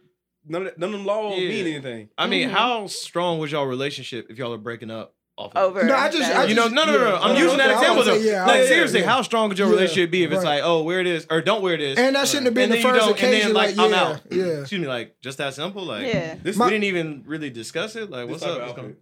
None 0.46 0.62
of, 0.62 0.68
that, 0.68 0.78
none 0.78 0.90
of 0.94 0.98
them 1.00 1.04
laws 1.06 1.34
Yeah. 1.38 1.48
mean 1.48 1.66
anything. 1.66 2.08
I 2.16 2.26
mean, 2.26 2.48
Mhm. 2.48 2.52
how 2.52 2.86
strong 2.86 3.38
was 3.38 3.52
y'all 3.52 3.66
relationship 3.66 4.28
if 4.30 4.38
y'all 4.38 4.54
are 4.54 4.58
breaking 4.58 4.90
up 4.90 5.14
off 5.36 5.52
of 5.54 5.70
over. 5.76 5.84
No, 5.84 5.94
I 5.94 6.08
just- 6.08 6.22
I 6.32 6.44
You 6.46 6.54
know, 6.54 6.62
just- 6.62 6.74
no, 6.74 6.84
no, 6.86 6.92
no, 6.92 6.98
no. 6.98 7.10
yeah. 7.10 7.20
I'm 7.20 7.36
using 7.36 7.58
that 7.58 7.66
okay, 7.70 7.74
I 7.74 7.78
example 7.80 8.04
though. 8.04 8.18
say, 8.18 8.26
yeah, 8.30 8.46
like 8.46 8.60
would 8.60 8.68
seriously, 8.68 9.00
yeah. 9.00 9.06
how 9.10 9.22
strong 9.22 9.50
could 9.50 9.58
your 9.58 9.68
relationship 9.68 10.10
be 10.10 10.22
if 10.24 10.32
it's 10.32 10.42
right. 10.42 10.56
like, 10.56 10.62
oh, 10.64 10.82
wear 10.82 11.04
this 11.04 11.26
or 11.30 11.42
don't 11.42 11.62
wear 11.62 11.76
this, 11.76 11.98
And 11.98 12.16
that 12.16 12.26
shouldn't 12.26 12.46
have 12.46 12.54
been 12.54 12.64
and 12.64 12.72
the 12.72 12.76
you 12.78 12.82
first 12.82 12.98
don't- 12.98 13.10
and 13.10 13.18
then, 13.18 13.32
occasion. 13.34 13.52
like, 13.54 13.76
Like, 13.76 13.84
I'm 13.86 13.90
yeah, 13.92 14.02
out. 14.02 14.20
yeah. 14.32 14.60
Excuse 14.62 14.80
me, 14.80 14.88
like 14.88 15.14
just 15.20 15.38
that 15.38 15.54
simple. 15.54 15.84
Like, 15.84 16.06
yeah. 16.06 16.36
This, 16.42 16.56
we 16.56 16.64
didn't 16.70 16.84
even 16.84 17.22
really 17.26 17.50
discuss 17.50 17.94
it. 17.94 18.10
Like, 18.10 18.28
what's 18.28 18.42
up? 18.42 18.50
of 18.50 18.56
What's 18.58 18.70
outfit. 18.70 18.84
going- 18.84 18.96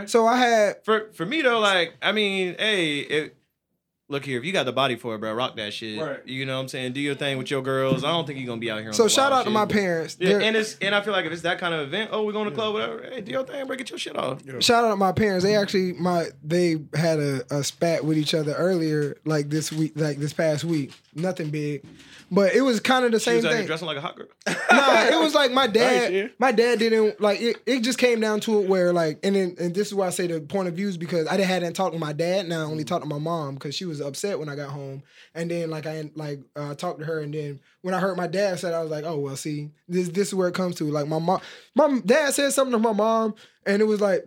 Okay. 0.00 0.06
So 0.06 0.26
I 0.26 0.36
had 0.36 0.76
For 0.84 1.10
for 1.14 1.26
me 1.26 1.42
though, 1.42 1.58
like, 1.60 1.94
I 2.02 2.12
mean, 2.12 2.54
hey, 2.58 2.98
it, 3.00 3.36
look 4.08 4.24
here, 4.24 4.38
if 4.38 4.44
you 4.44 4.52
got 4.52 4.64
the 4.64 4.72
body 4.72 4.96
for 4.96 5.14
it, 5.14 5.18
bro, 5.18 5.32
rock 5.32 5.56
that 5.56 5.72
shit. 5.72 6.00
Right. 6.00 6.20
You 6.26 6.44
know 6.46 6.56
what 6.56 6.62
I'm 6.62 6.68
saying? 6.68 6.92
Do 6.92 7.00
your 7.00 7.14
thing 7.14 7.38
with 7.38 7.50
your 7.50 7.62
girls. 7.62 8.04
I 8.04 8.08
don't 8.10 8.26
think 8.26 8.38
you're 8.38 8.46
gonna 8.46 8.60
be 8.60 8.70
out 8.70 8.80
here. 8.80 8.88
On 8.88 8.92
so 8.94 9.04
the 9.04 9.08
shout 9.08 9.30
wild 9.32 9.40
out 9.40 9.44
to 9.44 9.50
my 9.50 9.66
parents. 9.66 10.16
Yeah, 10.20 10.28
They're- 10.30 10.40
and 10.42 10.56
it's 10.56 10.76
and 10.80 10.94
I 10.94 11.00
feel 11.00 11.12
like 11.12 11.24
if 11.24 11.32
it's 11.32 11.42
that 11.42 11.58
kind 11.58 11.74
of 11.74 11.80
event, 11.80 12.10
oh, 12.12 12.24
we're 12.24 12.32
going 12.32 12.48
to 12.48 12.54
club, 12.54 12.74
whatever. 12.74 13.02
Hey, 13.10 13.20
do 13.22 13.32
your 13.32 13.44
thing, 13.44 13.66
bro. 13.66 13.76
Get 13.76 13.90
your 13.90 13.98
shit 13.98 14.16
off. 14.16 14.40
Yeah. 14.44 14.60
Shout 14.60 14.84
out 14.84 14.90
to 14.90 14.96
my 14.96 15.12
parents. 15.12 15.44
They 15.44 15.56
actually 15.56 15.94
my 15.94 16.26
they 16.42 16.76
had 16.94 17.18
a, 17.18 17.42
a 17.50 17.64
spat 17.64 18.04
with 18.04 18.18
each 18.18 18.34
other 18.34 18.52
earlier, 18.54 19.16
like 19.24 19.48
this 19.48 19.72
week, 19.72 19.92
like 19.96 20.18
this 20.18 20.32
past 20.32 20.64
week. 20.64 20.92
Nothing 21.14 21.50
big, 21.50 21.84
but 22.34 22.54
it 22.54 22.62
was 22.62 22.80
kind 22.80 23.04
of 23.04 23.12
the 23.12 23.18
She 23.18 23.24
same 23.24 23.36
was 23.36 23.44
thing. 23.46 23.66
dressing 23.66 23.86
like 23.86 23.96
a 23.96 24.00
hot 24.00 24.16
girl. 24.16 24.26
nah, 24.48 25.04
it 25.04 25.18
was 25.22 25.34
like 25.34 25.52
my 25.52 25.66
dad. 25.80 26.12
yeah. 26.12 26.28
My 26.38 26.52
dad 26.52 26.78
didn't 26.78 27.20
like 27.20 27.40
it. 27.40 27.56
It 27.66 27.80
just 27.80 27.98
came 27.98 28.20
down 28.20 28.40
to 28.40 28.60
it 28.60 28.68
where 28.68 28.92
like, 28.92 29.20
and 29.22 29.34
then 29.36 29.54
and 29.58 29.74
this 29.74 29.88
is 29.88 29.94
why 29.94 30.06
I 30.06 30.10
say 30.10 30.26
the 30.26 30.40
point 30.40 30.68
of 30.68 30.74
views 30.74 30.96
because 30.96 31.26
I 31.28 31.36
didn't 31.36 31.48
hadn't 31.48 31.72
talked 31.74 31.92
to 31.94 31.98
my 31.98 32.12
dad. 32.12 32.48
Now 32.48 32.60
I 32.60 32.64
only 32.64 32.84
talked 32.84 33.02
to 33.02 33.08
my 33.08 33.18
mom 33.18 33.54
because 33.54 33.74
she 33.74 33.84
was 33.84 34.00
upset 34.00 34.38
when 34.38 34.48
I 34.48 34.56
got 34.56 34.70
home, 34.70 35.02
and 35.34 35.50
then 35.50 35.70
like 35.70 35.86
I 35.86 36.10
like 36.14 36.40
uh, 36.56 36.74
talked 36.74 36.98
to 37.00 37.04
her, 37.04 37.20
and 37.20 37.32
then 37.32 37.60
when 37.82 37.94
I 37.94 38.00
heard 38.00 38.16
my 38.16 38.26
dad 38.26 38.58
said, 38.58 38.74
I 38.74 38.82
was 38.82 38.90
like, 38.90 39.04
oh 39.04 39.18
well, 39.18 39.36
see, 39.36 39.70
this 39.88 40.08
this 40.08 40.28
is 40.28 40.34
where 40.34 40.48
it 40.48 40.54
comes 40.54 40.76
to. 40.76 40.84
Like 40.84 41.06
my 41.06 41.18
mom, 41.18 41.40
my 41.74 42.00
dad 42.04 42.34
said 42.34 42.52
something 42.52 42.72
to 42.72 42.78
my 42.78 42.92
mom, 42.92 43.34
and 43.66 43.80
it 43.80 43.86
was 43.86 44.00
like, 44.00 44.26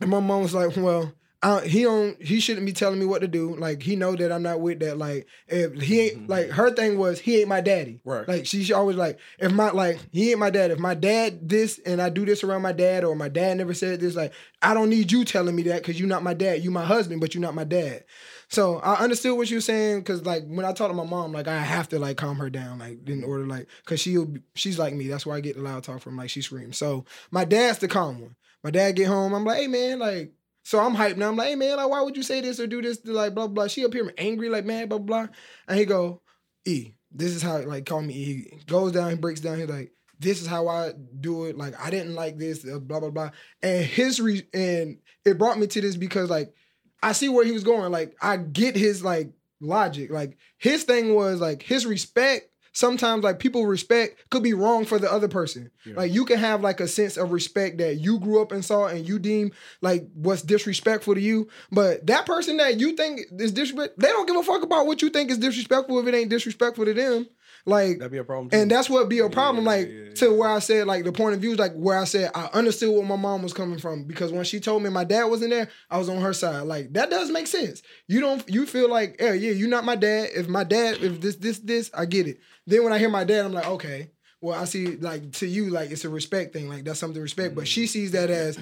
and 0.00 0.10
my 0.10 0.20
mom 0.20 0.42
was 0.42 0.54
like, 0.54 0.76
well. 0.76 1.12
I, 1.42 1.66
he 1.66 1.82
don't. 1.82 2.20
He 2.22 2.40
shouldn't 2.40 2.64
be 2.64 2.72
telling 2.72 2.98
me 2.98 3.04
what 3.04 3.20
to 3.20 3.28
do. 3.28 3.54
Like 3.56 3.82
he 3.82 3.94
know 3.94 4.16
that 4.16 4.32
I'm 4.32 4.42
not 4.42 4.60
with 4.60 4.80
that. 4.80 4.96
Like 4.96 5.26
if 5.46 5.74
he 5.80 6.00
ain't 6.00 6.18
mm-hmm. 6.20 6.30
like 6.30 6.48
her 6.50 6.70
thing 6.70 6.98
was 6.98 7.20
he 7.20 7.40
ain't 7.40 7.48
my 7.48 7.60
daddy. 7.60 8.00
Right. 8.04 8.26
Like 8.26 8.46
she, 8.46 8.64
she 8.64 8.72
always 8.72 8.96
like 8.96 9.18
if 9.38 9.52
my 9.52 9.70
like 9.70 10.00
he 10.12 10.30
ain't 10.30 10.40
my 10.40 10.48
dad. 10.50 10.70
If 10.70 10.78
my 10.78 10.94
dad 10.94 11.46
this 11.46 11.78
and 11.84 12.00
I 12.00 12.08
do 12.08 12.24
this 12.24 12.42
around 12.42 12.62
my 12.62 12.72
dad 12.72 13.04
or 13.04 13.14
my 13.14 13.28
dad 13.28 13.58
never 13.58 13.74
said 13.74 14.00
this. 14.00 14.16
Like 14.16 14.32
I 14.62 14.72
don't 14.72 14.88
need 14.88 15.12
you 15.12 15.24
telling 15.24 15.54
me 15.54 15.62
that 15.64 15.82
because 15.82 16.00
you're 16.00 16.08
not 16.08 16.22
my 16.22 16.32
dad. 16.32 16.64
You 16.64 16.70
my 16.70 16.84
husband, 16.84 17.20
but 17.20 17.34
you're 17.34 17.42
not 17.42 17.54
my 17.54 17.64
dad. 17.64 18.04
So 18.48 18.78
I 18.78 18.94
understood 18.94 19.36
what 19.36 19.50
you 19.50 19.58
were 19.58 19.62
saying 19.62 20.00
because 20.00 20.24
like 20.24 20.46
when 20.46 20.64
I 20.64 20.72
talk 20.72 20.88
to 20.88 20.94
my 20.94 21.04
mom, 21.04 21.32
like 21.32 21.48
I 21.48 21.58
have 21.58 21.88
to 21.90 21.98
like 21.98 22.16
calm 22.16 22.38
her 22.38 22.48
down, 22.48 22.78
like 22.78 23.06
in 23.08 23.24
order 23.24 23.46
like 23.46 23.68
because 23.84 24.00
she'll 24.00 24.32
she's 24.54 24.78
like 24.78 24.94
me. 24.94 25.08
That's 25.08 25.26
why 25.26 25.36
I 25.36 25.40
get 25.40 25.56
the 25.56 25.62
loud 25.62 25.84
talk 25.84 26.00
from 26.00 26.16
like 26.16 26.30
she 26.30 26.40
screams. 26.40 26.78
So 26.78 27.04
my 27.30 27.44
dad's 27.44 27.78
the 27.78 27.88
calm 27.88 28.22
one. 28.22 28.36
My 28.64 28.70
dad 28.70 28.96
get 28.96 29.08
home, 29.08 29.34
I'm 29.34 29.44
like, 29.44 29.58
hey 29.58 29.66
man, 29.66 29.98
like. 29.98 30.32
So 30.66 30.80
I'm 30.80 30.96
hyped 30.96 31.16
now. 31.16 31.28
I'm 31.28 31.36
like, 31.36 31.50
hey 31.50 31.54
man, 31.54 31.76
like, 31.76 31.88
why 31.88 32.02
would 32.02 32.16
you 32.16 32.24
say 32.24 32.40
this 32.40 32.58
or 32.58 32.66
do 32.66 32.82
this? 32.82 32.98
Like, 33.04 33.36
blah 33.36 33.46
blah. 33.46 33.68
She 33.68 33.84
up 33.84 33.92
here 33.92 34.12
angry, 34.18 34.48
like 34.48 34.64
mad, 34.64 34.88
blah 34.88 34.98
blah. 34.98 35.28
And 35.68 35.78
he 35.78 35.84
go, 35.84 36.22
E, 36.64 36.94
this 37.12 37.36
is 37.36 37.40
how 37.40 37.58
like 37.58 37.86
call 37.86 38.02
me 38.02 38.14
E. 38.14 38.24
He 38.24 38.64
goes 38.66 38.90
down, 38.90 39.10
he 39.10 39.16
breaks 39.16 39.38
down. 39.38 39.60
He's 39.60 39.68
like, 39.68 39.92
this 40.18 40.42
is 40.42 40.48
how 40.48 40.66
I 40.66 40.90
do 41.20 41.44
it. 41.44 41.56
Like 41.56 41.80
I 41.80 41.90
didn't 41.90 42.16
like 42.16 42.36
this, 42.36 42.66
uh, 42.66 42.80
blah 42.80 42.98
blah 42.98 43.10
blah. 43.10 43.30
And 43.62 43.84
his 43.84 44.18
re 44.18 44.42
and 44.52 44.98
it 45.24 45.38
brought 45.38 45.56
me 45.56 45.68
to 45.68 45.80
this 45.80 45.94
because 45.94 46.30
like 46.30 46.52
I 47.00 47.12
see 47.12 47.28
where 47.28 47.44
he 47.44 47.52
was 47.52 47.62
going. 47.62 47.92
Like 47.92 48.16
I 48.20 48.36
get 48.36 48.74
his 48.74 49.04
like 49.04 49.30
logic. 49.60 50.10
Like 50.10 50.36
his 50.58 50.82
thing 50.82 51.14
was 51.14 51.40
like 51.40 51.62
his 51.62 51.86
respect. 51.86 52.50
Sometimes 52.76 53.24
like 53.24 53.38
people 53.38 53.64
respect 53.64 54.28
could 54.28 54.42
be 54.42 54.52
wrong 54.52 54.84
for 54.84 54.98
the 54.98 55.10
other 55.10 55.28
person. 55.28 55.70
Yeah. 55.86 55.94
Like 55.96 56.12
you 56.12 56.26
can 56.26 56.36
have 56.36 56.60
like 56.60 56.78
a 56.78 56.86
sense 56.86 57.16
of 57.16 57.32
respect 57.32 57.78
that 57.78 57.94
you 57.94 58.18
grew 58.20 58.42
up 58.42 58.52
and 58.52 58.62
saw 58.62 58.84
and 58.84 59.08
you 59.08 59.18
deem 59.18 59.52
like 59.80 60.06
what's 60.12 60.42
disrespectful 60.42 61.14
to 61.14 61.20
you. 61.22 61.48
But 61.72 62.06
that 62.06 62.26
person 62.26 62.58
that 62.58 62.78
you 62.78 62.94
think 62.94 63.20
is 63.38 63.52
disrespect, 63.52 63.98
they 63.98 64.08
don't 64.08 64.26
give 64.26 64.36
a 64.36 64.42
fuck 64.42 64.62
about 64.62 64.86
what 64.86 65.00
you 65.00 65.08
think 65.08 65.30
is 65.30 65.38
disrespectful 65.38 65.98
if 66.00 66.06
it 66.06 66.14
ain't 66.14 66.28
disrespectful 66.28 66.84
to 66.84 66.92
them. 66.92 67.26
Like 67.68 67.98
That'd 67.98 68.12
be 68.12 68.18
a 68.18 68.24
problem. 68.24 68.48
Too. 68.48 68.58
and 68.58 68.70
that's 68.70 68.88
what 68.88 69.08
be 69.08 69.18
a 69.18 69.28
problem, 69.28 69.64
Yeah, 69.64 69.70
like 69.70 69.88
yeah, 69.88 70.14
to 70.14 70.26
yeah. 70.26 70.32
where 70.32 70.48
I 70.48 70.60
said, 70.60 70.86
like 70.86 71.04
the 71.04 71.10
point 71.12 71.34
of 71.34 71.40
view 71.40 71.52
is 71.52 71.58
like 71.58 71.74
where 71.74 71.98
I 71.98 72.04
said 72.04 72.30
I 72.34 72.46
understood 72.52 72.94
where 72.94 73.04
my 73.04 73.16
mom 73.16 73.42
was 73.42 73.52
coming 73.52 73.78
from 73.78 74.04
because 74.04 74.30
when 74.32 74.44
she 74.44 74.60
told 74.60 74.84
me 74.84 74.90
my 74.90 75.02
dad 75.02 75.24
wasn't 75.24 75.50
there, 75.50 75.68
I 75.90 75.98
was 75.98 76.08
on 76.08 76.20
her 76.20 76.32
side. 76.32 76.62
Like 76.62 76.92
that 76.92 77.10
does 77.10 77.30
make 77.30 77.48
sense. 77.48 77.82
You 78.06 78.20
don't 78.20 78.48
you 78.48 78.66
feel 78.66 78.88
like, 78.88 79.16
yeah, 79.20 79.32
yeah, 79.32 79.50
you're 79.50 79.68
not 79.68 79.84
my 79.84 79.96
dad. 79.96 80.28
If 80.34 80.48
my 80.48 80.62
dad, 80.62 81.02
if 81.02 81.20
this, 81.20 81.36
this, 81.36 81.58
this, 81.58 81.90
I 81.92 82.04
get 82.06 82.28
it. 82.28 82.38
Then 82.68 82.84
when 82.84 82.92
I 82.92 82.98
hear 82.98 83.10
my 83.10 83.24
dad, 83.24 83.44
I'm 83.44 83.52
like, 83.52 83.66
okay. 83.66 84.10
Well, 84.46 84.56
I 84.56 84.64
see 84.64 84.94
like 84.96 85.32
to 85.32 85.46
you, 85.46 85.70
like 85.70 85.90
it's 85.90 86.04
a 86.04 86.08
respect 86.08 86.52
thing, 86.52 86.68
like 86.68 86.84
that's 86.84 87.00
something 87.00 87.16
to 87.16 87.20
respect. 87.20 87.56
But 87.56 87.66
she 87.66 87.88
sees 87.88 88.12
that 88.12 88.30
as, 88.30 88.56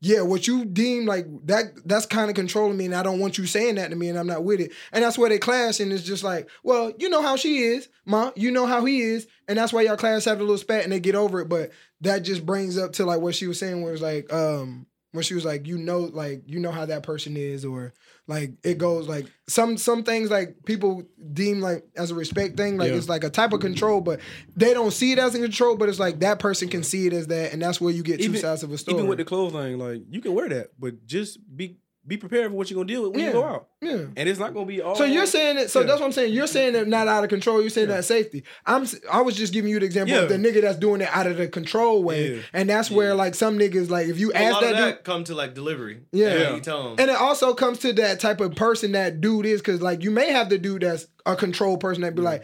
yeah, 0.00 0.22
what 0.22 0.48
you 0.48 0.64
deem 0.64 1.06
like 1.06 1.24
that 1.44 1.66
that's 1.84 2.04
kind 2.04 2.30
of 2.30 2.34
controlling 2.34 2.76
me, 2.76 2.86
and 2.86 2.96
I 2.96 3.04
don't 3.04 3.20
want 3.20 3.38
you 3.38 3.46
saying 3.46 3.76
that 3.76 3.90
to 3.90 3.96
me, 3.96 4.08
and 4.08 4.18
I'm 4.18 4.26
not 4.26 4.42
with 4.42 4.58
it. 4.58 4.72
And 4.90 5.04
that's 5.04 5.16
where 5.16 5.28
they 5.28 5.38
clash, 5.38 5.78
and 5.78 5.92
it's 5.92 6.02
just 6.02 6.24
like, 6.24 6.50
well, 6.64 6.92
you 6.98 7.08
know 7.08 7.22
how 7.22 7.36
she 7.36 7.58
is, 7.58 7.88
ma, 8.04 8.32
you 8.34 8.50
know 8.50 8.66
how 8.66 8.84
he 8.84 9.02
is, 9.02 9.28
and 9.46 9.56
that's 9.56 9.72
why 9.72 9.82
y'all 9.82 9.96
class 9.96 10.24
have 10.24 10.38
a 10.38 10.42
little 10.42 10.58
spat 10.58 10.82
and 10.82 10.92
they 10.92 10.98
get 10.98 11.14
over 11.14 11.40
it. 11.40 11.48
But 11.48 11.70
that 12.00 12.24
just 12.24 12.44
brings 12.44 12.76
up 12.76 12.94
to 12.94 13.06
like 13.06 13.20
what 13.20 13.36
she 13.36 13.46
was 13.46 13.60
saying, 13.60 13.82
where 13.82 13.92
it's 13.92 14.02
like, 14.02 14.32
um, 14.32 14.86
when 15.12 15.24
she 15.24 15.34
was 15.34 15.44
like, 15.44 15.66
you 15.66 15.76
know, 15.78 16.00
like 16.00 16.42
you 16.46 16.60
know 16.60 16.70
how 16.70 16.86
that 16.86 17.02
person 17.02 17.36
is, 17.36 17.64
or 17.64 17.92
like 18.28 18.52
it 18.62 18.78
goes 18.78 19.08
like 19.08 19.26
some 19.48 19.76
some 19.76 20.04
things 20.04 20.30
like 20.30 20.56
people 20.64 21.02
deem 21.32 21.60
like 21.60 21.84
as 21.96 22.10
a 22.10 22.14
respect 22.14 22.56
thing, 22.56 22.76
like 22.76 22.90
Yeah. 22.90 22.96
it's 22.96 23.08
like 23.08 23.24
a 23.24 23.30
type 23.30 23.52
of 23.52 23.60
control, 23.60 24.00
but 24.00 24.20
they 24.56 24.72
don't 24.72 24.92
see 24.92 25.12
it 25.12 25.18
as 25.18 25.34
a 25.34 25.38
control, 25.40 25.76
but 25.76 25.88
it's 25.88 25.98
like 25.98 26.20
that 26.20 26.38
person 26.38 26.68
can 26.68 26.82
see 26.84 27.06
it 27.06 27.12
as 27.12 27.26
that, 27.28 27.52
and 27.52 27.60
that's 27.60 27.80
where 27.80 27.92
you 27.92 28.02
get 28.02 28.18
two 28.18 28.24
Even- 28.26 28.40
sides 28.40 28.62
of 28.62 28.70
a 28.72 28.78
story. 28.78 28.96
even 28.98 29.08
with 29.08 29.18
the 29.18 29.24
clothes 29.24 29.52
thing, 29.52 29.78
like 29.78 30.02
you 30.08 30.20
can 30.20 30.32
wear 30.34 30.48
that, 30.48 30.68
but 30.78 31.04
just 31.06 31.38
be 31.56 31.76
be 32.10 32.18
prepared 32.18 32.50
for 32.50 32.56
what 32.56 32.68
you're 32.70 32.76
gonna 32.76 32.86
deal 32.92 33.02
with 33.04 33.12
when 33.12 33.20
Yeah. 33.20 33.26
you 33.28 33.32
go 33.32 33.44
out. 33.44 33.68
yeah. 33.80 33.96
And 34.16 34.28
it's 34.28 34.38
not 34.38 34.52
gonna 34.52 34.66
be 34.66 34.82
all. 34.82 34.94
So 34.96 35.04
you're 35.04 35.24
saying 35.24 35.56
it. 35.56 35.70
So 35.70 35.80
Yeah. 35.80 35.86
that's 35.86 36.00
what 36.00 36.06
I'm 36.06 36.12
saying. 36.12 36.34
You're 36.34 36.46
saying 36.46 36.74
that 36.74 36.86
not 36.88 37.08
out 37.08 37.24
of 37.24 37.30
control. 37.30 37.60
You're 37.62 37.70
saying 37.70 37.88
Yeah. 37.88 37.96
that 37.96 38.04
safety. 38.04 38.44
I'm. 38.66 38.82
s- 38.82 38.96
I 39.10 39.22
was 39.22 39.34
just 39.36 39.52
giving 39.54 39.70
you 39.70 39.78
the 39.80 39.86
example 39.86 40.14
Yeah. 40.14 40.22
of 40.24 40.28
the 40.28 40.36
nigga 40.36 40.60
that's 40.60 40.76
doing 40.78 41.00
it 41.00 41.08
out 41.12 41.26
of 41.26 41.38
the 41.38 41.48
control 41.48 42.02
way, 42.02 42.34
Yeah. 42.34 42.40
and 42.52 42.68
that's 42.68 42.90
where 42.90 43.14
like 43.14 43.34
some 43.34 43.58
niggas 43.58 43.88
like 43.88 44.08
if 44.08 44.18
you 44.18 44.32
a 44.32 44.36
ask 44.36 44.52
lot 44.54 44.62
that 44.64 44.74
of 44.74 44.94
dude, 44.96 45.04
come 45.04 45.24
to 45.24 45.34
like 45.34 45.54
delivery. 45.54 46.00
Yeah. 46.12 46.34
Yeah, 46.36 46.54
you 46.56 46.60
tell 46.60 46.82
them. 46.82 46.96
and 46.98 47.10
it 47.10 47.16
also 47.16 47.54
comes 47.54 47.78
to 47.78 47.92
that 47.94 48.20
type 48.20 48.40
of 48.42 48.54
person 48.54 48.92
that 48.92 49.20
dude 49.20 49.46
is 49.46 49.60
because 49.62 49.80
like 49.80 50.02
you 50.04 50.10
may 50.10 50.30
have 50.32 50.50
the 50.50 50.58
dude 50.58 50.82
that's 50.82 51.06
a 51.24 51.36
control 51.36 51.78
person 51.78 52.02
that 52.02 52.14
be 52.14 52.22
like. 52.22 52.42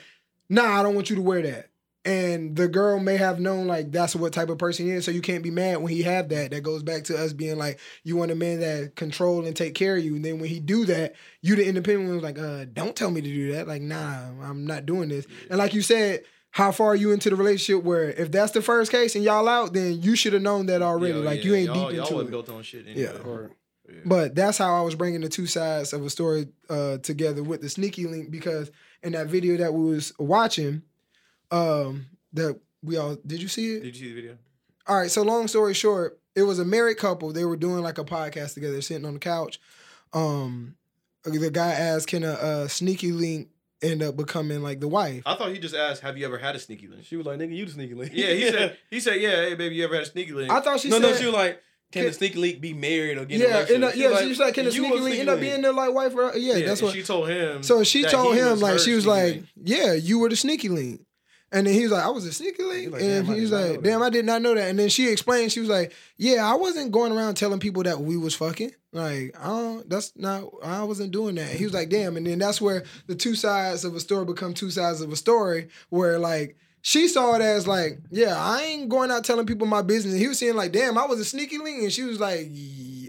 nah, 0.48 0.78
I 0.78 0.84
don't 0.84 0.94
want 0.94 1.10
you 1.10 1.16
to 1.16 1.22
wear 1.22 1.42
that. 1.42 1.70
And 2.06 2.54
the 2.54 2.68
girl 2.68 3.00
may 3.00 3.16
have 3.16 3.40
known 3.40 3.66
like 3.66 3.90
that's 3.90 4.14
what 4.14 4.32
type 4.32 4.48
of 4.48 4.58
person 4.58 4.86
he 4.86 4.92
is, 4.92 5.04
so 5.04 5.10
you 5.10 5.20
can't 5.20 5.42
be 5.42 5.50
mad 5.50 5.78
when 5.78 5.92
he 5.92 6.02
have 6.02 6.28
that. 6.28 6.52
That 6.52 6.62
goes 6.62 6.84
back 6.84 7.02
to 7.04 7.18
us 7.18 7.32
being 7.32 7.58
like, 7.58 7.80
you 8.04 8.16
want 8.16 8.30
a 8.30 8.36
man 8.36 8.60
that 8.60 8.94
control 8.94 9.44
and 9.44 9.56
take 9.56 9.74
care 9.74 9.96
of 9.96 10.04
you. 10.04 10.14
And 10.14 10.24
then 10.24 10.38
when 10.38 10.48
he 10.48 10.60
do 10.60 10.84
that, 10.84 11.16
you 11.42 11.56
the 11.56 11.66
independent 11.66 12.06
one 12.06 12.14
was 12.14 12.22
like, 12.22 12.38
uh, 12.38 12.66
don't 12.72 12.94
tell 12.94 13.10
me 13.10 13.20
to 13.20 13.28
do 13.28 13.52
that. 13.54 13.66
Like, 13.66 13.82
nah, 13.82 14.28
I'm 14.40 14.64
not 14.66 14.86
doing 14.86 15.08
this. 15.08 15.26
And 15.50 15.58
like 15.58 15.74
you 15.74 15.82
said, 15.82 16.22
how 16.52 16.70
far 16.70 16.88
are 16.92 16.96
you 16.96 17.10
into 17.10 17.28
the 17.28 17.36
relationship 17.36 17.84
where 17.84 18.08
if 18.10 18.30
that's 18.30 18.52
the 18.52 18.62
first 18.62 18.92
case 18.92 19.16
and 19.16 19.24
y'all 19.24 19.48
out, 19.48 19.72
then 19.72 20.00
you 20.00 20.14
should 20.14 20.32
have 20.32 20.42
known 20.42 20.66
that 20.66 20.82
already. 20.82 21.18
Yeah, 21.18 21.24
like 21.24 21.38
yeah, 21.40 21.44
you 21.44 21.54
ain't 21.56 21.66
y'all, 21.66 21.88
deep 21.88 21.96
y'all 21.96 22.06
into 22.06 22.20
it. 22.20 22.30
built 22.30 22.48
on 22.50 22.62
shit 22.62 22.86
Yeah. 22.86 23.08
anyway. 23.18 23.48
But 24.04 24.34
that's 24.34 24.58
how 24.58 24.74
I 24.74 24.82
was 24.82 24.94
bringing 24.94 25.20
the 25.20 25.28
two 25.28 25.46
sides 25.46 25.92
of 25.92 26.04
a 26.04 26.10
story 26.10 26.48
uh, 26.70 26.98
together 26.98 27.42
with 27.42 27.62
the 27.62 27.68
sneaky 27.68 28.06
link 28.06 28.30
because 28.30 28.70
in 29.02 29.12
that 29.12 29.26
video 29.26 29.56
that 29.58 29.74
we 29.74 29.84
was 29.92 30.12
watching, 30.18 30.82
um, 31.50 32.06
that 32.32 32.58
we 32.82 32.96
all 32.96 33.16
did 33.26 33.42
you 33.42 33.48
see 33.48 33.74
it? 33.74 33.82
Did 33.82 33.96
you 33.96 34.08
see 34.08 34.14
the 34.14 34.20
video? 34.20 34.38
All 34.86 34.96
right. 34.96 35.10
So 35.10 35.22
long 35.22 35.48
story 35.48 35.74
short, 35.74 36.18
it 36.34 36.42
was 36.42 36.58
a 36.58 36.64
married 36.64 36.98
couple. 36.98 37.32
They 37.32 37.44
were 37.44 37.56
doing 37.56 37.82
like 37.82 37.98
a 37.98 38.04
podcast 38.04 38.54
together, 38.54 38.80
sitting 38.80 39.06
on 39.06 39.14
the 39.14 39.20
couch. 39.20 39.60
Um, 40.12 40.76
the 41.24 41.50
guy 41.50 41.72
asked, 41.72 42.08
"Can 42.08 42.22
a, 42.22 42.32
a 42.32 42.68
sneaky 42.68 43.12
link 43.12 43.48
end 43.82 44.02
up 44.02 44.16
becoming 44.16 44.62
like 44.62 44.80
the 44.80 44.88
wife?" 44.88 45.22
I 45.26 45.34
thought 45.34 45.50
he 45.50 45.58
just 45.58 45.74
asked, 45.74 46.02
"Have 46.02 46.16
you 46.16 46.24
ever 46.26 46.38
had 46.38 46.54
a 46.54 46.58
sneaky 46.58 46.88
link?" 46.88 47.04
She 47.04 47.16
was 47.16 47.26
like, 47.26 47.38
"Nigga, 47.38 47.56
you 47.56 47.64
the 47.66 47.72
sneaky 47.72 47.94
link." 47.94 48.12
Yeah, 48.14 48.32
he 48.32 48.48
said. 48.48 48.78
He 48.90 49.00
said, 49.00 49.20
"Yeah, 49.20 49.30
hey 49.30 49.54
baby, 49.54 49.76
you 49.76 49.84
ever 49.84 49.94
had 49.94 50.04
a 50.04 50.06
sneaky 50.06 50.32
link?" 50.32 50.50
I 50.50 50.60
thought 50.60 50.80
she 50.80 50.88
no, 50.88 50.96
said, 50.96 51.02
no. 51.02 51.10
No, 51.10 51.16
she 51.16 51.26
was 51.26 51.34
like, 51.34 51.62
"Can, 51.90 52.02
Can- 52.02 52.06
the 52.06 52.12
sneaky 52.12 52.38
link 52.38 52.60
be 52.60 52.74
married 52.74 53.18
or 53.18 53.24
get 53.24 53.40
"Yeah, 53.40 53.58
a 53.58 53.74
end 53.74 53.84
up, 53.84 53.96
yeah." 53.96 54.18
She 54.18 54.28
was 54.28 54.38
like, 54.38 54.54
"Can 54.54 54.66
the 54.66 54.72
sneaky 54.72 55.00
link 55.00 55.18
end 55.18 55.28
up 55.28 55.40
being 55.40 55.62
the 55.62 55.72
like 55.72 55.92
wife?" 55.92 56.14
Or, 56.14 56.36
yeah, 56.36 56.56
yeah, 56.56 56.66
that's 56.66 56.82
what 56.82 56.94
she 56.94 57.02
told 57.02 57.28
him. 57.28 57.62
So 57.62 57.82
she 57.82 58.04
told 58.04 58.36
him 58.36 58.60
like 58.60 58.78
she 58.78 58.94
was 58.94 59.06
like, 59.06 59.34
link. 59.34 59.46
"Yeah, 59.56 59.94
you 59.94 60.18
were 60.20 60.28
the 60.28 60.36
sneaky 60.36 60.68
link." 60.68 61.00
And 61.52 61.66
then 61.66 61.74
he 61.74 61.84
was 61.84 61.92
like, 61.92 62.04
"I 62.04 62.08
was 62.08 62.24
a 62.24 62.32
sneaky 62.32 62.64
link," 62.64 62.92
like, 62.92 63.02
and 63.02 63.26
"Damn, 63.26 63.34
he 63.34 63.40
was 63.40 63.52
like, 63.52 63.82
"Damn, 63.82 64.02
I 64.02 64.10
did 64.10 64.24
not 64.24 64.42
know 64.42 64.54
that." 64.54 64.68
And 64.68 64.78
then 64.78 64.88
she 64.88 65.08
explained, 65.08 65.52
she 65.52 65.60
was 65.60 65.68
like, 65.68 65.92
"Yeah, 66.16 66.44
I 66.44 66.54
wasn't 66.54 66.90
going 66.90 67.12
around 67.12 67.36
telling 67.36 67.60
people 67.60 67.84
that 67.84 68.00
we 68.00 68.16
was 68.16 68.34
fucking. 68.34 68.72
Like, 68.92 69.36
I 69.40 69.46
don't, 69.46 69.88
that's 69.88 70.12
not, 70.16 70.42
I 70.62 70.82
wasn't 70.82 71.12
doing 71.12 71.36
that." 71.36 71.50
He 71.50 71.64
was 71.64 71.72
like, 71.72 71.88
"Damn," 71.88 72.16
and 72.16 72.26
then 72.26 72.40
that's 72.40 72.60
where 72.60 72.84
the 73.06 73.14
two 73.14 73.36
sides 73.36 73.84
of 73.84 73.94
a 73.94 74.00
story 74.00 74.24
become 74.24 74.54
two 74.54 74.70
sides 74.70 75.00
of 75.00 75.12
a 75.12 75.16
story, 75.16 75.68
where 75.88 76.18
like. 76.18 76.56
She 76.82 77.08
saw 77.08 77.34
it 77.34 77.42
as 77.42 77.66
like, 77.66 77.98
yeah, 78.12 78.36
I 78.38 78.62
ain't 78.62 78.88
going 78.88 79.10
out 79.10 79.24
telling 79.24 79.44
people 79.44 79.66
my 79.66 79.82
business. 79.82 80.12
And 80.12 80.22
he 80.22 80.28
was 80.28 80.38
saying 80.38 80.54
like, 80.54 80.70
damn, 80.70 80.96
I 80.96 81.06
was 81.06 81.18
a 81.18 81.24
sneaky 81.24 81.58
link, 81.58 81.82
and 81.82 81.92
she 81.92 82.04
was 82.04 82.20
like, 82.20 82.46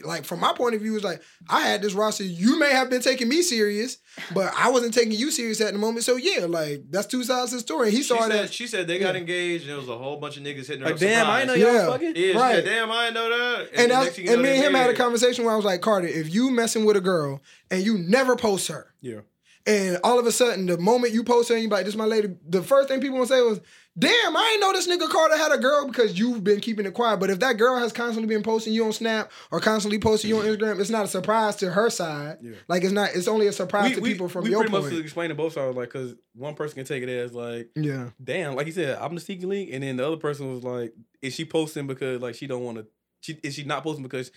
like 0.06 0.26
from 0.26 0.40
my 0.40 0.54
point 0.54 0.76
of 0.76 0.82
view, 0.82 0.92
it 0.92 0.96
was 0.96 1.04
like, 1.04 1.22
I 1.50 1.62
had 1.62 1.82
this 1.82 1.94
roster. 1.94 2.24
You 2.24 2.58
may 2.60 2.72
have 2.72 2.90
been 2.90 3.02
taking 3.02 3.28
me 3.30 3.42
serious, 3.42 3.98
but 4.34 4.54
I 4.58 4.70
wasn't 4.70 4.94
taking 4.94 5.12
you 5.14 5.32
serious 5.32 5.62
at 5.62 5.74
the 5.74 5.80
moment. 5.80 6.06
So 6.06 6.16
yeah, 6.16 6.46
like 6.46 6.84
that's 6.90 7.08
two 7.08 7.24
sides 7.24 7.52
of 7.54 7.58
the 7.58 7.62
story. 7.62 7.92
He 7.92 7.98
She 7.98 8.04
saw 8.04 8.16
it 8.26 8.32
said, 8.32 8.32
as 8.46 8.54
she 8.54 8.68
said 8.68 8.88
they 8.88 9.00
got 9.00 9.16
Yeah. 9.16 9.22
engaged 9.22 9.64
and 9.64 9.74
it 9.74 9.78
was 9.78 9.90
a 9.90 9.98
whole 9.98 10.18
bunch 10.18 10.38
of 10.38 10.44
niggas 10.44 10.68
hitting 10.68 10.80
her 10.80 10.86
Like, 10.86 10.94
up. 10.96 11.00
damn, 11.00 11.28
I 11.30 11.44
know 11.46 11.56
surprise. 11.56 11.62
y'all 11.62 11.74
Yeah. 11.74 11.88
fucking. 11.92 12.16
Yeah, 12.16 12.32
she 12.32 12.34
Right. 12.38 12.56
said, 12.56 12.66
damn, 12.66 12.92
I 12.92 13.06
ain't 13.06 13.14
know 13.14 13.30
that. 13.30 13.60
and 13.74 13.80
the 13.84 13.88
that's 13.88 14.04
next 14.06 14.16
thing 14.16 14.26
you 14.26 14.32
and 14.34 14.42
know, 14.42 14.48
me 14.48 14.56
and 14.56 14.64
they 14.64 14.68
him 14.68 14.74
had 14.74 14.90
a 14.90 14.94
conversation 14.94 15.46
where 15.46 15.54
I 15.54 15.58
was 15.58 15.66
like, 15.66 15.82
Carter, 15.82 16.08
if 16.08 16.34
you 16.34 16.52
messing 16.52 16.86
with 16.86 16.98
a 16.98 17.02
girl 17.02 17.42
and 17.72 17.84
you 17.84 17.98
never 17.98 18.36
post 18.36 18.68
her, 18.68 18.94
Yeah. 19.02 19.22
and 19.66 19.98
all 20.04 20.20
of 20.20 20.26
a 20.26 20.32
sudden 20.32 20.66
the 20.66 20.78
moment 20.78 21.14
you 21.14 21.24
post 21.24 21.50
her 21.50 21.56
and 21.56 21.64
you 21.64 21.70
be 21.70 21.76
like, 21.76 21.86
this 21.86 21.96
my 21.96 22.06
lady, 22.06 22.30
the 22.48 22.62
first 22.64 22.88
thing 22.90 23.02
people 23.02 23.18
gonna 23.18 23.28
say 23.28 23.42
was, 23.42 23.60
damn, 23.98 24.38
I 24.38 24.52
ain't 24.52 24.62
know 24.62 24.74
this 24.74 24.88
nigga 24.88 25.10
Carter 25.10 25.38
had 25.38 25.52
a 25.52 25.58
girl 25.58 25.88
because 25.88 26.18
you've 26.20 26.44
been 26.44 26.60
keeping 26.60 26.86
it 26.86 26.94
quiet. 26.94 27.20
But 27.20 27.30
if 27.30 27.40
that 27.40 27.58
girl 27.58 27.78
has 27.78 27.92
constantly 27.92 28.34
been 28.34 28.44
posting 28.44 28.74
you 28.74 28.86
on 28.86 28.94
Snap 28.94 29.32
or 29.52 29.60
constantly 29.60 30.00
posting 30.00 30.30
you 30.30 30.40
on 30.40 30.46
Instagram, 30.46 30.80
it's 30.80 30.90
not 30.90 31.06
a 31.06 31.08
surprise 31.08 31.56
to 31.58 31.72
her 31.72 31.90
side. 31.90 32.38
Yeah. 32.42 32.56
Like 32.68 32.84
it's 32.84 32.94
not. 32.94 33.10
It's 33.16 33.28
only 33.28 33.48
a 33.48 33.52
surprise 33.52 33.90
We, 33.90 33.96
to 33.96 34.02
we, 34.02 34.12
people 34.14 34.30
from 34.30 34.44
we 34.44 34.52
your 34.52 34.60
pretty 34.62 34.72
point. 34.72 34.92
much 34.92 35.02
explain 35.02 35.30
to 35.30 35.36
both 35.36 35.54
sides, 35.54 35.76
like, 35.76 35.90
because 35.90 36.16
one 36.36 36.54
person 36.56 36.76
can 36.76 36.86
take 36.86 37.04
it 37.04 37.10
as 37.10 37.34
like, 37.34 37.70
yeah. 37.76 38.10
damn, 38.24 38.56
like 38.56 38.68
you 38.68 38.74
said, 38.74 38.98
I'm 39.02 39.16
the 39.16 39.22
sneaky 39.22 39.46
link, 39.46 39.70
and 39.74 39.84
then 39.84 39.98
the 39.98 40.06
other 40.06 40.18
person 40.18 40.54
was 40.54 40.64
like, 40.64 40.94
is 41.22 41.34
she 41.34 41.46
posting 41.46 41.88
because 41.88 42.22
like 42.22 42.36
she 42.36 42.48
don't 42.48 42.64
want 42.64 42.78
to? 42.78 42.88
She 43.22 43.40
is 43.44 43.56
she 43.56 43.64
not 43.64 43.84
posting 43.84 44.04
because 44.04 44.32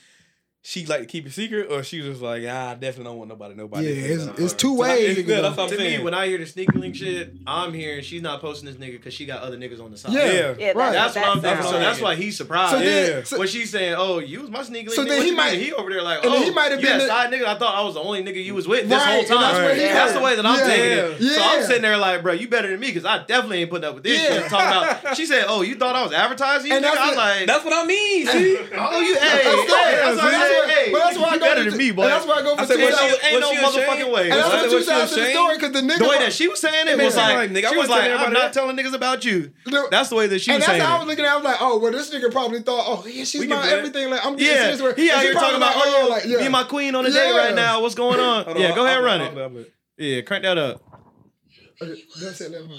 she 0.63 0.85
like 0.85 1.01
to 1.01 1.07
keep 1.07 1.27
it 1.27 1.33
secret, 1.33 1.69
or 1.71 1.83
she 1.83 2.03
was 2.03 2.21
like, 2.21 2.43
ah, 2.47 2.71
I 2.73 2.75
definitely 2.75 3.05
don't 3.05 3.17
want 3.17 3.31
nobody, 3.31 3.55
nobody. 3.55 3.87
Yeah, 3.89 3.95
to 3.95 4.13
it's, 4.31 4.39
it's 4.41 4.53
two 4.53 4.77
So 4.77 4.83
ways. 4.83 5.17
it's 5.17 5.27
good, 5.27 5.43
that's 5.43 5.57
what 5.57 5.73
I'm 5.73 5.79
To 5.79 5.83
me, 5.83 5.99
when 6.01 6.13
I 6.13 6.27
hear 6.27 6.37
the 6.37 6.45
sneaky 6.45 6.77
link 6.77 6.95
shit, 6.97 7.33
I'm 7.47 7.73
hearing 7.73 8.03
she's 8.05 8.21
not 8.21 8.43
posting 8.43 8.67
this 8.67 8.77
nigga 8.77 8.93
because 8.93 9.15
she 9.15 9.25
got 9.25 9.41
other 9.43 9.57
niggas 9.57 9.83
on 9.83 9.91
the 9.91 9.97
side. 9.97 10.13
Yeah. 10.13 10.25
Yeah. 10.31 10.55
Yeah, 10.59 10.73
Right. 10.73 10.93
That's 10.93 11.17
what 11.17 11.27
I'm 11.27 11.41
that 11.41 11.57
thinking. 11.57 11.73
So 11.73 11.79
that's 11.79 12.01
why 12.03 12.15
he's 12.15 12.37
surprised. 12.37 12.73
So 12.73 12.79
then, 12.79 13.11
Yeah. 13.19 13.23
so, 13.25 13.39
when 13.39 13.49
she's 13.49 13.71
saying, 13.71 13.95
"Oh, 13.97 14.19
you 14.19 14.43
was 14.43 14.51
my 14.51 14.63
sneaky 14.63 14.89
link," 14.89 14.97
So 14.97 15.05
nigga, 15.05 15.09
then 15.09 15.17
what 15.19 15.27
he 15.27 15.33
might- 15.33 15.53
mean? 15.53 15.61
he 15.61 15.73
over 15.73 15.89
there 15.89 16.03
like, 16.03 16.21
"Oh, 16.25 16.43
he 16.43 16.51
might 16.51 16.73
have 16.73 16.83
been 16.83 16.99
that 16.99 17.05
the- 17.05 17.07
side 17.09 17.33
nigga. 17.33 17.47
I 17.47 17.55
thought 17.55 17.75
I 17.75 17.83
was 17.83 17.95
the 17.95 18.01
only 18.01 18.23
nigga 18.23 18.45
you 18.45 18.55
was 18.55 18.69
with 18.69 18.87
this 18.87 18.99
Right, 19.03 19.15
whole 19.15 19.25
time." 19.25 19.41
that's 19.41 19.59
what 19.67 19.75
he 19.77 19.83
That's 19.83 20.13
the 20.13 20.21
way 20.21 20.37
that 20.37 20.45
I'm 20.45 20.59
Yeah. 20.59 20.67
taking 20.67 21.27
it. 21.27 21.33
So 21.37 21.43
I'm 21.43 21.63
sitting 21.65 21.83
there 21.83 21.97
like, 21.97 22.23
"Bro, 22.23 22.35
you 22.35 22.49
better 22.49 22.69
than 22.69 22.79
me 22.81 22.89
because 22.89 23.07
I 23.07 23.25
definitely 23.25 23.63
ain't 23.63 23.71
putting 23.71 23.89
up 23.89 23.95
with 23.95 24.05
this 24.05 24.21
Yeah. 24.21 24.43
shit." 24.43 24.49
Talking 24.51 24.67
about, 25.01 25.17
she 25.17 25.25
said, 25.25 25.47
"Oh, 25.49 25.63
you 25.63 25.77
thought 25.77 25.97
I 25.97 26.03
was 26.03 26.13
advertising 26.13 26.71
you?" 26.71 26.77
And 26.77 26.85
nigga? 26.85 26.97
I'm 26.99 27.17
like, 27.17 27.47
That's 27.47 27.65
what 27.65 27.73
I 27.75 27.87
mean. 27.87 28.27
See, 28.27 28.59
"Oh, 28.77 29.01
you, 29.01 29.15
hey, 29.19 30.50
hey, 30.51 30.67
That's 30.67 30.67
that's 30.67 30.71
dope. 30.71 30.71
what 30.71 30.71
I 30.71 30.71
That's 30.71 30.71
said, 30.71 30.71
where- 30.71 30.71
hey, 30.71 30.93
but 30.93 30.99
that's 30.99 31.17
where 31.19 31.27
I 31.27 31.35
go 31.35 31.41
better 31.41 31.65
for 31.65 31.71
than 31.71 31.79
me, 31.79 31.91
boy." 31.91 32.07
that's 32.09 32.27
where 32.27 32.37
I 32.37 32.43
go 32.43 32.55
for 32.57 32.61
I 32.61 32.65
said, 32.67 32.77
two 32.77 32.85
was 32.87 32.99
she- 32.99 33.27
Ain't 33.27 33.41
no 33.41 33.53
motherfucking 33.53 33.91
ashamed? 33.97 34.13
way. 34.13 34.23
And 34.23 34.33
that's 34.33 34.49
What? 34.49 34.63
the 34.63 34.69
two 34.71 34.75
was 34.77 34.85
she 34.85 34.91
sides 34.91 35.11
of 35.13 35.17
the 35.17 35.23
ashamed? 35.23 35.37
story 35.37 35.55
because 35.57 35.73
the 35.73 35.81
nigga. 35.81 35.99
The 35.99 36.09
way 36.09 36.19
that 36.19 36.33
she 36.33 36.49
was 36.49 36.61
saying 36.61 36.89
it 36.89 37.01
It 37.01 37.05
was 37.05 37.17
like, 37.17 37.35
like, 37.37 37.51
nigga, 37.51 37.65
I 37.65 37.71
was 37.71 37.77
wasn't 37.79 37.91
like, 37.91 38.03
"I'm 38.05 38.11
everybody 38.11 38.35
not 38.35 38.53
telling 38.53 38.77
niggas 38.77 38.95
about 38.95 39.25
you." 39.25 39.53
That's 39.91 40.09
the 40.09 40.17
way 40.17 40.27
that 40.27 40.39
she 40.41 40.51
and 40.53 40.59
was 40.61 40.67
that's 40.67 40.83
how 40.83 40.97
I 40.97 40.99
was 40.99 41.09
looking 41.09 41.25
at. 41.25 41.33
I 41.33 41.37
was 41.37 41.45
like, 41.45 41.57
oh, 41.61 41.79
well, 41.79 41.93
this 41.93 42.11
nigga 42.15 42.31
probably 42.33 42.61
thought, 42.63 42.85
oh, 42.87 43.07
yeah, 43.07 43.25
she's 43.25 43.47
my 43.47 43.69
everything. 43.71 44.11
Like, 44.11 44.25
I'm 44.25 44.37
getting 44.37 44.55
Yeah, 44.57 44.77
serious 44.77 44.97
he 44.97 45.11
out 45.11 45.23
here 45.23 45.35
talking 45.35 45.57
about, 45.57 45.73
oh, 45.77 45.99
yeah, 46.09 46.15
like, 46.15 46.25
yeah. 46.27 46.39
be 46.39 46.49
my 46.49 46.65
queen 46.65 46.95
on 46.95 47.05
the 47.05 47.11
day 47.11 47.31
right 47.33 47.55
now. 47.55 47.81
What's 47.83 47.95
going 47.95 48.21
on? 48.21 48.57
Yeah, 48.59 48.75
go 48.75 48.85
ahead, 48.87 49.03
run 49.03 49.21
it. 49.21 49.33
I'll- 49.37 49.43
I'll- 49.43 49.65
Yeah, 49.99 50.21
crank 50.23 50.45
that 50.45 50.57
up. 50.59 50.83
Okay, 51.83 52.03
That's 52.21 52.41
it. 52.41 52.51
Let 52.53 52.63
him. 52.63 52.71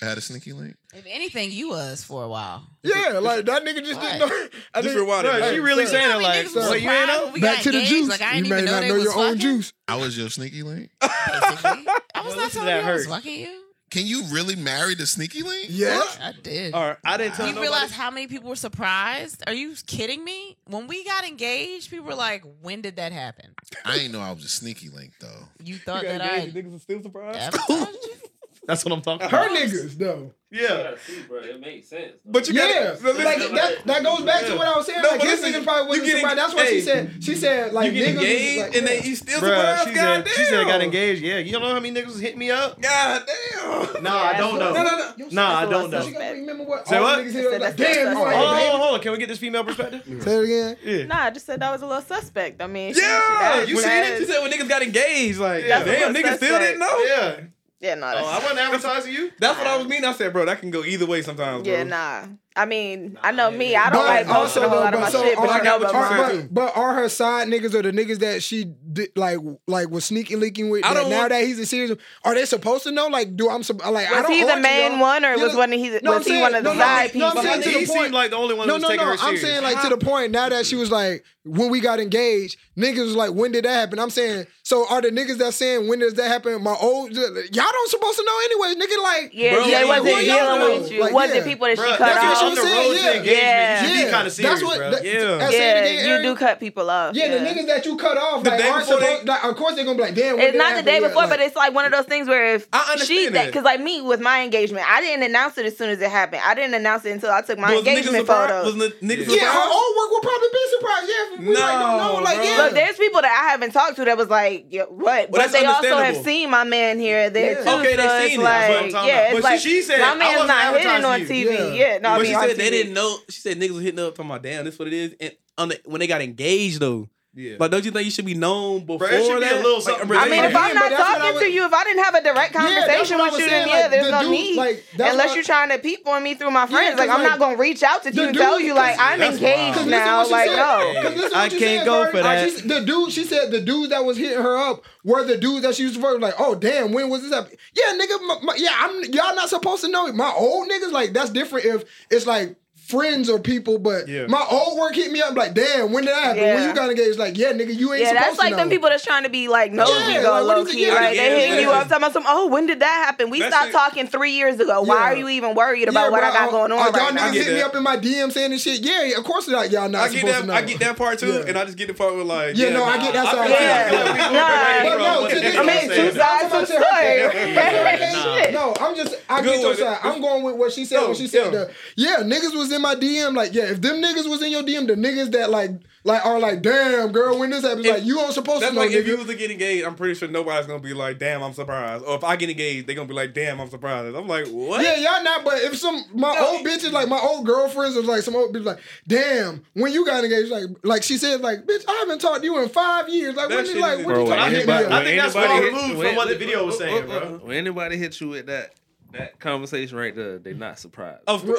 Had 0.00 0.16
a 0.18 0.20
sneaky 0.20 0.52
link. 0.52 0.76
If 0.94 1.04
anything, 1.08 1.50
you 1.50 1.70
was 1.70 2.02
for 2.04 2.22
a 2.24 2.28
while. 2.28 2.64
Yeah, 2.82 3.18
like 3.18 3.44
that 3.46 3.64
nigga 3.64 3.84
just 3.84 4.00
didn't 4.00 4.20
know. 4.20 4.26
I 4.74 4.82
Just 4.82 4.94
think- 4.94 4.96
rewind 4.96 5.26
it, 5.26 5.30
Bro, 5.30 5.40
man. 5.40 5.54
she 5.54 5.60
really 5.60 5.86
sir. 5.86 5.92
saying 5.92 6.10
it 6.10 6.14
like, 6.22 6.22
many 6.22 6.48
niggas 6.48 6.54
was 6.56 6.68
what, 6.68 6.80
you 6.82 6.88
ain't 6.90 7.00
surprised 7.00 7.08
know? 7.08 7.24
when 7.24 7.32
we 7.34 7.40
Back 7.40 7.56
got 7.56 7.62
to 7.64 7.70
the 7.72 7.78
engaged? 7.78 7.90
juice. 7.92 8.08
Like, 8.08 8.22
I 8.22 8.34
you 8.36 8.42
didn't 8.44 8.48
may 8.50 8.54
even 8.56 8.64
know 8.66 8.70
not 8.72 8.80
they 8.80 8.88
know 8.88 8.94
was 8.94 9.04
your 9.04 9.12
own 9.18 9.24
fucking, 9.26 9.40
juice. 9.40 9.72
I 9.88 9.96
was 9.96 10.16
your 10.18 10.28
sneaky 10.30 10.62
link. 10.62 10.90
Basically. 11.00 11.10
I 11.34 11.74
was 11.74 11.82
Well, 12.14 12.24
not 12.24 12.36
listen 12.36 12.48
to 12.48 12.50
telling 12.50 12.66
that 12.66 12.82
you 12.84 12.88
I 12.88 12.92
was 12.92 13.04
hurt. 13.06 13.10
fucking 13.14 13.40
you. 13.40 13.64
Can 13.90 14.06
you 14.06 14.22
really 14.30 14.54
marry 14.54 14.94
the 14.94 15.04
sneaky 15.04 15.42
link? 15.42 15.66
Yeah. 15.68 16.00
I 16.22 16.32
did. 16.40 16.74
Or 16.76 16.96
I 17.04 17.16
didn't 17.16 17.34
tell 17.34 17.46
Do 17.46 17.50
you 17.50 17.56
nobody. 17.56 17.72
realize 17.72 17.90
how 17.90 18.12
many 18.12 18.28
people 18.28 18.48
were 18.48 18.54
surprised? 18.54 19.42
Are 19.48 19.52
you 19.52 19.74
kidding 19.88 20.24
me? 20.24 20.56
When 20.68 20.86
we 20.86 21.04
got 21.04 21.26
engaged, 21.26 21.90
people 21.90 22.06
were 22.06 22.14
like, 22.14 22.44
"When 22.62 22.82
did 22.82 22.94
that 22.96 23.10
happen?" 23.10 23.46
I 23.84 23.96
ain't 23.96 24.12
know 24.12 24.20
I 24.20 24.30
was 24.30 24.44
a 24.44 24.48
sneaky 24.48 24.90
link 24.90 25.14
though. 25.20 25.48
You 25.64 25.74
You 25.74 25.80
thought 25.80 26.04
got 26.04 26.18
that 26.18 26.34
engaged, 26.38 26.56
I 26.56 26.60
niggas 26.60 26.72
was 26.72 26.82
still 26.82 27.02
surprised. 27.02 27.36
advertised 27.38 27.98
you? 28.04 28.12
That's 28.70 28.84
what 28.84 28.92
I'm 28.92 29.02
talking 29.02 29.28
Her 29.28 29.46
about. 29.46 29.50
niggas 29.58 29.98
though. 29.98 30.32
Yeah. 30.52 30.94
see, 31.06 31.22
bro. 31.28 31.38
It 31.38 31.60
makes 31.60 31.88
sense. 31.88 32.12
But 32.24 32.48
you 32.48 32.54
Yeah, 32.54 32.96
got 33.00 33.02
like 33.24 33.38
that. 33.38 33.86
That 33.86 34.02
goes 34.04 34.22
back 34.22 34.44
to 34.46 34.56
what 34.56 34.66
I 34.66 34.76
was 34.76 34.86
saying. 34.86 35.00
No, 35.02 35.10
like 35.10 35.20
but 35.20 35.28
his 35.28 35.40
listen, 35.42 35.60
nigga 35.60 35.64
probably 35.64 35.88
wasn't 35.88 36.06
you 36.06 36.12
get 36.12 36.20
surprised. 36.20 36.38
That's 36.38 36.54
why 36.54 36.66
she 36.66 36.80
said. 36.80 37.10
She 37.24 37.34
said 37.36 37.72
like 37.72 37.92
you 37.92 37.98
get 38.04 38.08
niggas 38.16 38.18
engaged 38.18 38.58
like, 38.60 38.66
and 38.66 38.74
yeah. 38.88 38.94
then 38.94 39.02
you 39.04 39.16
still 39.16 39.40
Bruh, 39.40 39.46
surprised. 39.78 39.88
she 39.88 39.94
God 39.94 40.26
said, 40.26 40.34
she 40.36 40.44
said 40.44 40.58
I 40.60 40.64
got 40.64 40.82
engaged. 40.82 41.22
Yeah, 41.22 41.38
you 41.38 41.52
don't 41.52 41.62
know 41.62 41.68
how 41.74 41.78
many 41.80 42.00
niggas 42.00 42.20
hit 42.20 42.36
me 42.36 42.50
up? 42.50 42.80
God 42.82 43.26
damn. 43.26 44.02
No, 44.02 44.10
I 44.16 44.36
don't 44.38 44.58
know. 44.58 44.72
No, 44.72 44.82
no, 44.82 45.12
no. 45.18 45.26
Nah, 45.30 45.54
I 45.60 45.66
don't 45.66 45.90
know. 45.90 46.02
She 46.02 46.12
gotta 46.12 46.34
remember 46.34 46.64
what 46.64 46.86
Say 46.88 46.96
all 46.96 47.02
what? 47.04 47.18
niggas 47.20 47.32
here 47.32 47.42
was 47.50 47.60
like. 47.60 47.76
That's- 47.76 47.76
that's- 47.76 47.96
Damn, 47.96 48.16
Hold 48.16 48.26
on, 48.28 48.34
hold 48.34 48.46
on, 48.48 48.56
babe? 48.56 48.70
hold 48.70 48.94
on. 48.94 49.00
Can 49.00 49.12
we 49.12 49.18
get 49.18 49.28
this 49.28 49.38
female 49.38 49.64
perspective? 49.64 50.02
Say 50.22 50.36
it 50.36 50.44
again. 50.44 50.76
Yeah. 50.84 51.06
Nah, 51.06 51.24
I 51.26 51.30
just 51.30 51.46
said 51.46 51.60
that 51.60 51.70
was 51.70 51.82
a 51.82 51.86
little 51.86 52.02
suspect. 52.02 52.60
I 52.60 52.66
mean, 52.66 52.94
Yeah, 52.96 53.62
you 53.62 53.76
that- 53.80 53.82
seen 53.82 54.14
it? 54.14 54.18
She 54.18 54.24
said 54.24 54.40
when 54.42 54.50
niggas 54.50 54.68
got 54.68 54.82
engaged, 54.82 55.38
like, 55.38 55.64
Yeah. 55.64 55.84
damn, 55.84 56.12
niggas 56.12 56.36
still 56.38 56.58
didn't 56.58 56.80
know. 56.80 56.98
Yeah. 57.06 57.36
Yeah, 57.80 57.94
no, 57.94 58.06
Oh, 58.08 58.10
I 58.10 58.38
wasn't 58.40 58.58
advertising 58.58 59.14
you. 59.14 59.30
That's 59.38 59.56
what 59.56 59.66
I 59.66 59.78
was 59.78 59.88
meaning. 59.88 60.04
I 60.04 60.12
said, 60.12 60.34
bro, 60.34 60.44
that 60.44 60.60
can 60.60 60.70
go 60.70 60.84
either 60.84 61.06
way 61.06 61.22
sometimes. 61.22 61.64
Bro. 61.64 61.72
yeah, 61.72 61.82
nah. 61.84 62.26
I 62.54 62.66
mean, 62.66 63.16
I 63.22 63.30
know 63.32 63.50
me. 63.50 63.74
I 63.74 63.84
don't 63.88 64.02
But 64.02 64.06
like 64.06 64.28
also 64.28 64.60
posting 64.60 64.64
a 64.64 64.68
whole 64.68 64.78
though, 64.80 64.84
lot 64.84 64.94
of 64.94 65.00
my 65.00 65.08
so 65.10 65.22
shit, 65.22 65.36
but 65.38 65.48
are, 65.48 65.58
you 65.58 65.64
know 65.64 65.78
what 65.78 65.90
about 65.90 65.92
you 65.94 66.00
mine. 66.00 66.30
said, 66.30 66.34
are, 66.36 66.42
but, 66.42 66.54
but 66.54 66.76
are 66.76 66.94
her 66.94 67.08
side 67.08 67.48
niggas 67.48 67.72
or 67.72 67.80
the 67.82 67.92
niggas 67.92 68.18
that 68.18 68.42
she 68.42 68.64
did, 68.92 69.10
like 69.16 69.38
like 69.66 69.88
was 69.88 70.04
sneaky 70.04 70.36
leaking 70.36 70.68
with? 70.68 70.84
I 70.84 70.92
don't 70.92 71.08
now 71.08 71.18
want- 71.20 71.30
that 71.30 71.44
he's 71.44 71.58
a 71.60 71.64
serious, 71.64 71.96
are 72.24 72.34
they 72.34 72.44
supposed 72.44 72.82
to 72.84 72.90
know? 72.90 73.06
Like, 73.06 73.34
do 73.36 73.48
I'm 73.48 73.62
sup- 73.62 73.78
like 73.90 74.08
I 74.08 74.20
Was 74.20 74.22
don't 74.24 74.32
he 74.32 74.44
the 74.44 74.56
main 74.60 74.92
y'all. 74.92 75.00
one, 75.00 75.24
or 75.24 75.36
You 75.36 75.42
was 75.44 75.52
know- 75.54 75.58
one 75.60 75.72
of 75.72 75.78
he 75.78 75.88
No, 76.02 76.12
I'm 76.12 76.18
was 76.18 76.26
he 76.26 76.40
one 76.40 76.54
of 76.54 76.64
the 76.64 76.70
no, 76.70 76.74
no, 76.74 76.80
side 76.84 77.14
no, 77.14 77.26
I'm 77.28 77.32
pieces? 77.36 77.48
saying 77.50 77.62
to 77.62 77.68
the 77.68 77.78
he 77.78 77.86
point- 77.86 78.00
seemed 78.00 78.14
like 78.14 78.30
the 78.30 78.36
only 78.36 78.54
one 78.56 78.66
No, 78.66 78.74
was 78.74 78.82
no, 78.82 78.88
taking 78.88 79.06
no. 79.06 79.12
her 79.12 79.12
I'm 79.12 79.18
serious. 79.36 79.42
saying 79.42 79.62
like 79.62 79.80
to 79.82 79.88
the 79.88 79.96
point 79.98 80.32
now 80.32 80.48
that 80.48 80.66
she 80.66 80.74
was 80.74 80.90
like, 80.90 81.24
when 81.44 81.70
we 81.70 81.80
got 81.80 82.00
engaged, 82.00 82.58
niggas 82.76 83.04
was 83.04 83.16
like, 83.16 83.32
when 83.32 83.52
did 83.52 83.64
that 83.64 83.70
happen? 83.72 83.98
I'm 84.00 84.10
saying, 84.10 84.46
so 84.70 84.86
are 84.88 85.02
the 85.02 85.08
niggas 85.10 85.38
that 85.38 85.52
saying 85.52 85.88
when 85.88 85.98
does 85.98 86.14
that 86.14 86.28
happen? 86.28 86.62
My 86.62 86.76
old 86.80 87.10
y'all 87.10 87.26
don't 87.26 87.90
supposed 87.90 88.18
to 88.18 88.24
know 88.24 88.38
anyways, 88.44 88.76
nigga. 88.76 89.02
Like, 89.02 89.30
Yeah, 89.34 89.54
Bro, 89.56 89.64
they 89.64 89.84
like, 89.84 90.02
wasn't 90.04 90.20
dealing 90.24 90.60
with 90.80 90.92
you. 90.92 91.00
Like, 91.00 91.12
wasn't 91.12 91.38
yeah. 91.38 91.44
people 91.44 91.66
that 91.66 91.76
Bruh, 91.78 91.90
she 91.90 91.96
cut 91.96 91.98
that's 91.98 92.22
what 92.22 92.30
off. 92.30 92.38
she 92.38 92.46
was 92.50 92.54
the 92.54 92.62
saying, 92.62 92.90
road 92.90 92.96
yeah. 93.00 93.10
engagement. 93.18 93.36
Yeah. 93.42 93.82
You 93.82 93.94
Yeah. 93.98 94.04
be 94.04 94.10
kind 94.12 94.26
of 94.28 94.32
serious, 94.32 94.60
That's 94.60 94.62
what- 94.70 94.78
bro. 94.78 94.90
that- 94.92 95.04
Yeah. 95.04 95.10
I 95.10 95.50
Yeah, 95.50 95.58
again, 95.58 96.04
you 96.06 96.10
Aaron. 96.12 96.22
do 96.22 96.34
cut 96.36 96.60
people 96.60 96.88
off. 96.88 97.16
Yeah, 97.16 97.26
Yeah, 97.26 97.38
the 97.38 97.44
niggas 97.50 97.66
that 97.66 97.84
you 97.86 97.96
cut 97.96 98.16
off, 98.16 98.44
The 98.44 98.50
like, 98.50 98.58
day 98.60 98.68
aren't 98.68 98.86
before 98.86 99.00
they- 99.00 99.22
Like, 99.26 99.44
of 99.44 99.56
course 99.56 99.74
they're 99.74 99.84
gonna 99.84 99.96
be 99.98 100.02
like, 100.04 100.14
damn. 100.14 100.36
when 100.36 100.46
It's 100.46 100.56
not 100.56 100.76
the 100.76 100.82
day 100.82 101.00
before, 101.00 101.26
but 101.26 101.40
it's 101.40 101.56
like 101.56 101.74
one 101.74 101.84
of 101.84 101.90
those 101.90 102.04
things 102.06 102.28
where 102.28 102.54
if 102.54 102.68
I 102.72 102.92
understand 102.92 103.06
she 103.08 103.28
that. 103.30 103.46
because 103.46 103.64
like 103.64 103.80
me 103.80 104.00
with 104.02 104.20
my 104.20 104.42
engagement, 104.42 104.86
I 104.88 105.00
didn't 105.00 105.24
announce 105.24 105.58
it 105.58 105.66
as 105.66 105.76
soon 105.76 105.90
as 105.90 106.00
it 106.00 106.10
happened. 106.10 106.42
I 106.46 106.54
didn't 106.54 106.74
announce 106.74 107.04
it 107.06 107.10
until 107.10 107.32
I 107.32 107.40
took 107.42 107.58
my 107.58 107.74
engagement 107.74 108.18
surprised? 108.24 108.50
photos. 108.52 108.74
Was 108.76 108.84
n- 109.02 109.08
niggas 109.08 109.34
Yeah, 109.34 109.50
her 109.52 109.68
old 109.68 109.96
work 109.98 110.10
would 110.12 110.22
probably 110.22 110.48
be 110.52 110.64
surprised. 110.78 111.08
Yeah, 111.10 111.34
if 111.34 111.40
we 111.40 111.54
like, 111.56 111.72
don't 111.72 111.96
know. 111.98 112.16
No, 112.18 112.22
Like, 112.22 112.44
yeah. 112.44 112.56
But 112.56 112.74
there's 112.74 112.96
people 112.96 113.20
that 113.22 113.32
I 113.44 113.50
haven't 113.50 113.72
talked 113.72 113.96
to 113.96 114.04
that 114.04 114.16
was 114.16 114.28
like, 114.28 114.59
yeah, 114.68 114.82
what? 114.84 115.30
but 115.30 115.52
they 115.52 115.64
also 115.64 115.96
have 115.96 116.16
seen 116.18 116.50
my 116.50 116.64
man 116.64 116.98
here, 116.98 117.30
there 117.30 117.52
Yeah. 117.58 117.64
too. 117.64 117.80
Okay, 117.80 117.96
so 117.96 118.02
it's 118.02 118.30
seen 118.32 118.40
it. 118.40 118.42
That's 118.44 118.68
like, 118.68 118.68
what 118.70 118.84
I'm 118.84 118.90
talking 118.92 119.08
yeah, 119.08 119.20
it's 119.22 119.34
But 119.34 119.42
like 119.44 119.60
she 119.60 119.82
said, 119.82 120.00
my 120.00 120.06
I 120.06 120.14
man's 120.16 120.40
wasn't 120.40 120.82
hitting 120.82 121.04
on 121.04 121.20
TV. 121.20 121.44
Yeah. 121.44 121.72
Yeah, 121.92 121.98
no, 121.98 122.08
I 122.10 122.16
mean 122.18 122.26
she 122.26 122.34
said 122.34 122.56
they 122.56 122.68
TV. 122.68 122.70
didn't 122.70 122.94
know. 122.94 123.18
She 123.28 123.40
said 123.40 123.58
niggas 123.58 123.70
was 123.70 123.82
hitting 123.82 124.00
up 124.00 124.14
talking 124.14 124.30
about 124.30 124.42
damn, 124.42 124.64
this 124.64 124.78
what 124.78 124.88
it 124.88 124.94
is. 124.94 125.14
And 125.20 125.32
on 125.58 125.68
the, 125.70 125.80
when 125.84 126.00
they 126.00 126.06
got 126.06 126.22
engaged 126.22 126.80
though, 126.80 127.08
Yeah. 127.32 127.58
like 127.60 127.70
don't 127.70 127.84
you 127.84 127.92
think 127.92 128.04
you 128.04 128.10
should 128.10 128.26
be 128.26 128.34
known 128.34 128.84
before 128.84 129.08
it 129.08 129.22
should 129.24 129.38
be 129.38 129.46
a 129.46 129.50
that? 129.50 129.62
little 129.62 129.74
Like, 129.76 129.82
something 129.84 130.10
I 130.18 130.28
mean, 130.28 130.42
if 130.44 130.56
I'm 130.56 130.74
not 130.74 130.90
that's 130.90 130.98
what 131.00 131.08
I 131.10 131.18
talking 131.18 131.34
was- 131.34 131.42
to 131.44 131.50
you, 131.52 131.64
if 131.64 131.72
I 131.72 131.84
didn't 131.84 132.02
have 132.04 132.14
a 132.16 132.22
direct 132.24 132.54
conversation 132.54 133.18
what 133.18 133.30
I 133.30 133.32
with 133.36 133.40
you, 133.42 133.48
saying, 133.48 133.66
then 133.66 133.68
yeah, 133.68 133.80
like, 133.82 133.90
there's 133.92 134.04
the 134.06 134.10
no 134.10 134.20
dude- 134.22 134.30
need. 134.32 134.56
like, 134.56 134.84
Unless 134.94 135.28
why- 135.28 135.34
you're 135.36 135.44
trying 135.44 135.68
to 135.68 135.78
peep 135.78 136.08
on 136.08 136.22
me 136.24 136.34
through 136.34 136.50
my 136.50 136.66
friends. 136.66 136.96
'cause, 136.98 137.06
like, 137.06 137.10
I'm 137.16 137.22
not 137.22 137.38
gonna 137.38 137.56
reach 137.56 137.84
out 137.84 138.02
to 138.02 138.12
you 138.12 138.22
and 138.24 138.32
dude- 138.34 138.42
tell 138.42 138.58
you 138.58 138.74
like 138.74 138.96
I'm 138.98 139.20
That's 139.20 139.36
engaged 139.36 139.86
now. 139.86 140.26
Like, 140.28 140.50
no. 140.50 141.28
I 141.34 141.48
can't 141.48 141.84
go 141.84 142.10
for 142.10 142.20
that. 142.20 142.50
the 142.66 142.80
dude, 142.80 143.12
she 143.12 143.22
said 143.22 143.52
the 143.52 143.60
dudes 143.60 143.90
that 143.90 144.04
was 144.04 144.16
hitting 144.16 144.42
her 144.42 144.56
up 144.56 144.82
were 145.04 145.22
the 145.24 145.36
dudes 145.36 145.62
that 145.62 145.76
she 145.76 145.84
used 145.84 145.94
to 145.94 146.00
work 146.00 146.14
with. 146.14 146.22
Like, 146.22 146.34
oh 146.40 146.56
damn, 146.56 146.90
when 146.92 147.08
was 147.10 147.22
this 147.22 147.32
happening? 147.32 147.58
Yeah, 147.76 147.96
nigga, 147.96 148.20
my, 148.26 148.38
my- 148.42 148.56
yeah, 148.56 148.74
I'm 148.76 149.04
y'all 149.04 149.36
not 149.36 149.48
supposed 149.48 149.84
to 149.84 149.88
know. 149.90 150.12
My 150.12 150.32
old 150.36 150.68
niggas, 150.68 150.90
like 150.90 151.12
that's 151.12 151.30
different 151.30 151.64
if 151.66 151.84
it's 152.10 152.26
like 152.26 152.56
friends 152.90 153.30
or 153.30 153.38
people, 153.38 153.78
but 153.78 154.08
Yeah. 154.08 154.26
my 154.26 154.44
old 154.50 154.78
work 154.78 154.94
hit 154.94 155.10
me 155.12 155.20
up 155.22 155.34
like, 155.36 155.54
damn, 155.54 155.92
when 155.92 156.04
did 156.04 156.12
that 156.14 156.22
happen? 156.22 156.42
When 156.42 156.54
Yeah. 156.62 156.68
you 156.68 156.74
got 156.74 156.90
engaged? 156.90 157.18
Like, 157.18 157.38
yeah, 157.38 157.52
nigga, 157.52 157.74
you 157.74 157.92
ain't 157.92 158.02
Yeah, 158.02 158.08
supposed 158.08 158.24
that's 158.26 158.38
like 158.38 158.50
to 158.50 158.56
them 158.56 158.68
people 158.70 158.88
that's 158.88 159.04
trying 159.04 159.22
to 159.22 159.28
be 159.30 159.48
like 159.48 159.72
nosy, 159.72 159.92
Yeah, 160.12 160.22
go 160.22 160.30
like, 160.32 160.44
what 160.46 160.56
low 160.56 160.62
is 160.64 160.68
it- 160.68 160.72
key. 160.72 160.86
yeah, 160.86 160.94
Like 160.94 161.16
they 161.16 161.40
hit 161.40 161.48
yeah. 161.50 161.60
you 161.60 161.70
up 161.70 161.84
talking 161.88 161.96
about 161.98 162.12
some. 162.12 162.24
Oh, 162.26 162.46
when 162.48 162.66
did 162.66 162.80
that 162.80 163.04
happen? 163.06 163.30
We 163.30 163.40
That 163.40 163.52
stopped 163.52 163.64
shit- 163.66 163.72
talking 163.74 164.06
three 164.08 164.32
years 164.32 164.58
ago. 164.60 164.82
Why 164.82 164.96
are 165.12 165.16
you 165.16 165.28
even 165.28 165.54
worried 165.54 165.88
about 165.88 166.04
Yeah, 166.06 166.10
what 166.10 166.20
bro, 166.20 166.28
I 166.28 166.32
got 166.32 166.50
going 166.50 166.72
on 166.72 166.78
y'all 166.78 166.90
right 166.92 167.14
now? 167.14 167.28
niggas 167.30 167.34
hit 167.44 167.54
me 167.54 167.60
up 167.62 167.74
in 167.76 167.82
my 167.82 167.96
DM 167.96 168.30
saying 168.32 168.50
this 168.50 168.62
shit. 168.62 168.80
Yeah, 168.80 169.16
of 169.18 169.24
course 169.24 169.46
not. 169.48 169.70
Y'all 169.70 169.88
not 169.88 170.02
I 170.02 170.08
get 170.08 170.18
supposed 170.20 170.34
that. 170.34 170.40
to 170.42 170.46
know. 170.46 170.52
I 170.54 170.62
get 170.62 170.78
that 170.80 170.96
part 170.96 171.18
too, 171.18 171.32
Yeah. 171.32 171.44
and 171.48 171.58
I 171.58 171.64
just 171.64 171.76
get 171.76 171.88
the 171.88 171.94
part 171.94 172.14
with 172.16 172.26
like, 172.26 172.56
Yeah, 172.56 172.70
no, 172.70 172.84
I 172.84 172.98
get 172.98 173.12
that 173.12 173.26
side. 173.32 173.50
Yeah. 173.50 174.30
No, 174.32 174.98
Nah. 174.98 175.28
to 175.28 175.34
this 175.40 175.56
I 175.56 175.62
mean, 175.62 175.88
day, 175.88 175.96
two 175.96 176.02
I'm 176.02 176.14
sides 176.16 176.46
about 176.46 176.60
to 176.60 176.66
to 176.66 176.72
the 176.72 176.78
her- 176.78 177.30
story. 177.30 178.52
No, 178.52 178.74
I'm 178.80 178.94
just 178.96 179.14
I 179.28 179.42
get 179.42 179.60
your 179.60 179.68
one. 179.70 179.76
side. 179.78 179.98
I'm 180.02 180.20
going 180.20 180.42
with 180.42 180.56
what 180.56 180.72
she 180.72 180.84
said 180.84 181.00
Yo, 181.00 181.06
when 181.08 181.16
she 181.16 181.26
said 181.26 181.70
yeah, 181.96 182.16
niggas 182.22 182.54
was 182.56 182.70
in 182.72 182.79
my 182.80 182.94
DM. 182.94 183.34
Like, 183.36 183.54
yeah, 183.54 183.64
if 183.70 183.80
them 183.80 183.96
niggas 184.02 184.28
was 184.28 184.42
in 184.42 184.50
your 184.50 184.62
DM, 184.62 184.86
the 184.86 184.94
niggas 184.94 185.32
that 185.32 185.50
like 185.50 185.70
like 186.02 186.24
are 186.24 186.38
like, 186.40 186.62
damn 186.62 187.12
girl, 187.12 187.38
when 187.38 187.50
this 187.50 187.62
happens, 187.62 187.84
If- 187.84 187.92
like 187.94 188.04
you 188.04 188.18
aren't 188.20 188.32
supposed 188.32 188.62
That's 188.62 188.70
to 188.70 188.74
know, 188.74 188.80
like 188.86 188.92
if 188.92 189.06
you 189.06 189.18
was 189.18 189.26
to 189.26 189.34
get 189.34 189.50
engaged, 189.50 189.84
I'm 189.84 189.94
pretty 189.94 190.14
sure 190.14 190.28
nobody's 190.28 190.66
gonna 190.66 190.78
be 190.80 190.94
like, 190.94 191.18
"Damn, 191.18 191.42
I'm 191.42 191.52
surprised." 191.52 192.04
Or 192.06 192.16
if 192.16 192.24
I 192.24 192.36
get 192.36 192.48
engaged, 192.48 192.86
they 192.86 192.94
gonna 192.94 193.06
be 193.08 193.12
like, 193.14 193.34
"Damn, 193.34 193.60
I'm 193.60 193.68
surprised." 193.68 194.16
I'm 194.16 194.26
like, 194.26 194.46
"What?" 194.48 194.82
Yeah, 194.82 194.96
y'all 194.96 195.22
not, 195.22 195.44
but 195.44 195.58
if 195.62 195.76
some 195.76 196.02
my 196.14 196.34
No, 196.34 196.46
old 196.56 196.66
bitches, 196.66 196.92
like 196.92 197.08
my 197.08 197.18
old 197.18 197.44
girlfriends, 197.44 197.96
or 197.98 198.02
like 198.02 198.22
some 198.22 198.34
old 198.34 198.54
bitches, 198.54 198.64
like, 198.64 198.78
damn, 199.06 199.62
when 199.74 199.92
you 199.92 200.06
got 200.06 200.24
engaged, 200.24 200.48
like, 200.50 200.64
like 200.84 201.02
she 201.02 201.18
said, 201.18 201.42
like, 201.42 201.66
bitch, 201.66 201.84
I 201.86 201.92
haven't 202.00 202.20
talked 202.20 202.40
to 202.40 202.44
you 202.46 202.62
in 202.62 202.68
five 202.70 203.08
years. 203.10 203.34
Like, 203.36 203.50
That 203.50 203.56
when 203.56 203.66
you 203.66 203.80
like, 203.80 203.98
is- 204.00 204.06
what 204.06 204.16
you 204.16 204.24
Bro, 204.24 204.36
talking 204.36 204.62
about? 204.62 204.88
me 204.88 204.94
I 204.96 205.04
think 205.04 205.20
that's 205.20 205.36
anybody 205.36 205.70
far 205.70 205.82
removed 205.82 206.06
from 206.06 206.16
what 206.16 206.28
the 206.28 206.36
video 206.36 206.64
was 206.64 206.78
saying, 206.78 207.06
bro. 207.06 207.40
When 207.42 207.56
anybody 207.58 207.96
hits 207.98 208.20
you 208.22 208.28
with 208.28 208.46
that 208.46 208.70
that 209.12 209.40
conversation 209.40 209.96
right 209.98 210.14
there, 210.14 210.38
they 210.38 210.54
not 210.54 210.78
surprised. 210.78 211.22
Of, 211.26 211.42
of 211.42 211.48
Right, 211.48 211.58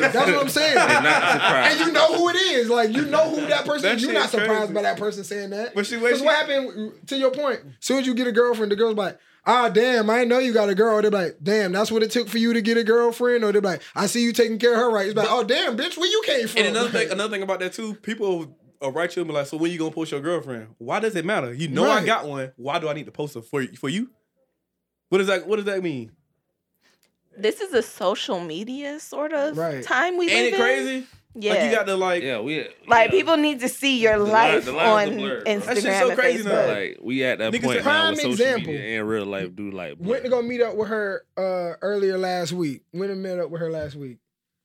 course. 0.00 0.12
that's 0.12 0.30
what 0.30 0.40
I'm 0.42 0.48
saying. 0.48 0.74
They 0.74 0.80
not 0.80 1.32
surprised. 1.32 1.76
And 1.80 1.86
you 1.86 1.92
know 1.98 2.14
who 2.16 2.28
it 2.30 2.36
is. 2.36 2.68
Like 2.68 2.90
you 2.92 3.04
know 3.06 3.30
who 3.30 3.46
that 3.46 3.64
person 3.64 3.82
That 3.82 3.96
is. 3.96 4.02
You're 4.02 4.12
not 4.12 4.30
surprised 4.30 4.58
crazy. 4.58 4.72
by 4.74 4.82
that 4.82 4.98
person 4.98 5.24
saying 5.24 5.50
that. 5.50 5.74
But 5.74 5.86
she- 5.86 5.96
wait, 5.96 6.02
Because 6.04 6.18
she- 6.20 6.24
what 6.26 6.36
happened 6.36 6.92
to 7.08 7.16
your 7.16 7.30
point? 7.30 7.60
As 7.66 7.72
soon 7.86 7.98
as 7.98 8.06
you 8.06 8.14
get 8.14 8.26
a 8.26 8.32
girlfriend, 8.32 8.72
the 8.72 8.76
girl's 8.76 8.96
like, 8.96 9.18
ah 9.46 9.68
damn, 9.68 10.10
I 10.10 10.24
know 10.24 10.38
you 10.38 10.52
got 10.52 10.68
a 10.68 10.74
girl. 10.74 11.00
They're 11.00 11.10
like, 11.10 11.36
damn, 11.42 11.72
that's 11.72 11.90
what 11.90 12.02
it 12.02 12.10
took 12.10 12.28
for 12.28 12.38
you 12.38 12.52
to 12.52 12.60
get 12.60 12.76
a 12.76 12.84
girlfriend. 12.84 13.44
Or 13.44 13.52
they're 13.52 13.62
like, 13.62 13.82
I 13.94 14.06
see 14.06 14.22
you 14.22 14.32
taking 14.32 14.58
care 14.58 14.74
of 14.74 14.80
her 14.80 14.90
right. 14.90 15.06
It's 15.08 15.16
like, 15.16 15.28
oh 15.30 15.44
damn, 15.44 15.76
bitch, 15.76 15.96
where 15.96 16.10
you 16.10 16.22
came 16.26 16.46
from? 16.48 16.58
And 16.62 16.68
another 16.76 16.90
thing, 16.90 17.10
another 17.12 17.30
thing 17.30 17.42
about 17.42 17.60
that 17.60 17.72
too, 17.72 17.94
people 17.94 18.54
will 18.80 18.92
write 18.92 19.16
you 19.16 19.22
and 19.22 19.28
be 19.28 19.34
like, 19.34 19.46
"So 19.46 19.56
when 19.56 19.70
you 19.72 19.78
gonna 19.78 19.90
post 19.90 20.12
your 20.12 20.20
girlfriend? 20.20 20.68
Why 20.78 21.00
does 21.00 21.16
it 21.16 21.24
matter? 21.24 21.52
You 21.52 21.68
know 21.68 21.90
I 21.90 22.04
got 22.04 22.26
one. 22.28 22.52
Why 22.56 22.78
do 22.78 22.88
I 22.88 22.92
need 22.92 23.06
to 23.06 23.12
post 23.12 23.34
her 23.34 23.42
for 23.42 23.64
for 23.78 23.88
you? 23.88 24.10
What 25.08 25.18
does 25.18 25.26
that 25.28 25.46
What 25.48 25.56
does 25.56 25.64
that 25.64 25.82
mean? 25.82 26.12
This 27.38 27.60
is 27.60 27.72
a 27.72 27.82
social 27.82 28.40
media 28.40 29.00
sort 29.00 29.32
of 29.32 29.56
Right. 29.56 29.82
time 29.82 30.16
we 30.18 30.26
live 30.26 30.34
Ain't 30.36 30.46
it 30.48 30.54
in. 30.54 30.60
crazy? 30.60 31.06
Yeah. 31.34 31.52
Like 31.54 31.64
you 31.64 31.70
got 31.70 31.86
to 31.86 31.96
like, 31.96 32.22
Yeah, 32.22 32.40
we 32.40 32.66
Like 32.88 33.06
yeah. 33.06 33.10
people 33.10 33.36
need 33.36 33.60
to 33.60 33.68
see 33.68 34.00
your 34.00 34.16
line- 34.18 34.54
life 34.54 34.64
the 34.64 34.72
lines 34.72 35.10
on 35.10 35.14
are 35.14 35.18
blurred, 35.18 35.44
bro. 35.44 35.52
Instagram 35.54 35.64
That 35.66 35.82
shit's 35.82 35.98
so 35.98 36.14
crazy 36.16 36.44
now. 36.48 36.66
Like 36.66 36.98
we 37.00 37.24
at 37.24 37.38
that 37.38 37.52
Niggas 37.52 37.62
point 37.62 37.80
a 37.80 37.82
now 37.82 37.84
prime 37.84 38.10
with 38.12 38.18
social 38.18 38.32
example. 38.32 38.72
media 38.72 38.98
and 39.00 39.08
real 39.08 39.26
life 39.26 39.54
do 39.54 39.70
like 39.70 39.94
Went 40.00 40.24
to 40.24 40.30
go 40.30 40.42
meet 40.42 40.60
up 40.60 40.74
with 40.74 40.88
her 40.88 41.24
uh, 41.36 41.74
earlier 41.82 42.18
last 42.18 42.52
week. 42.52 42.82
Went 42.92 43.12
and 43.12 43.22
met 43.22 43.38
up 43.38 43.50
with 43.50 43.60
her 43.60 43.70
last 43.70 43.94
week. 43.94 44.18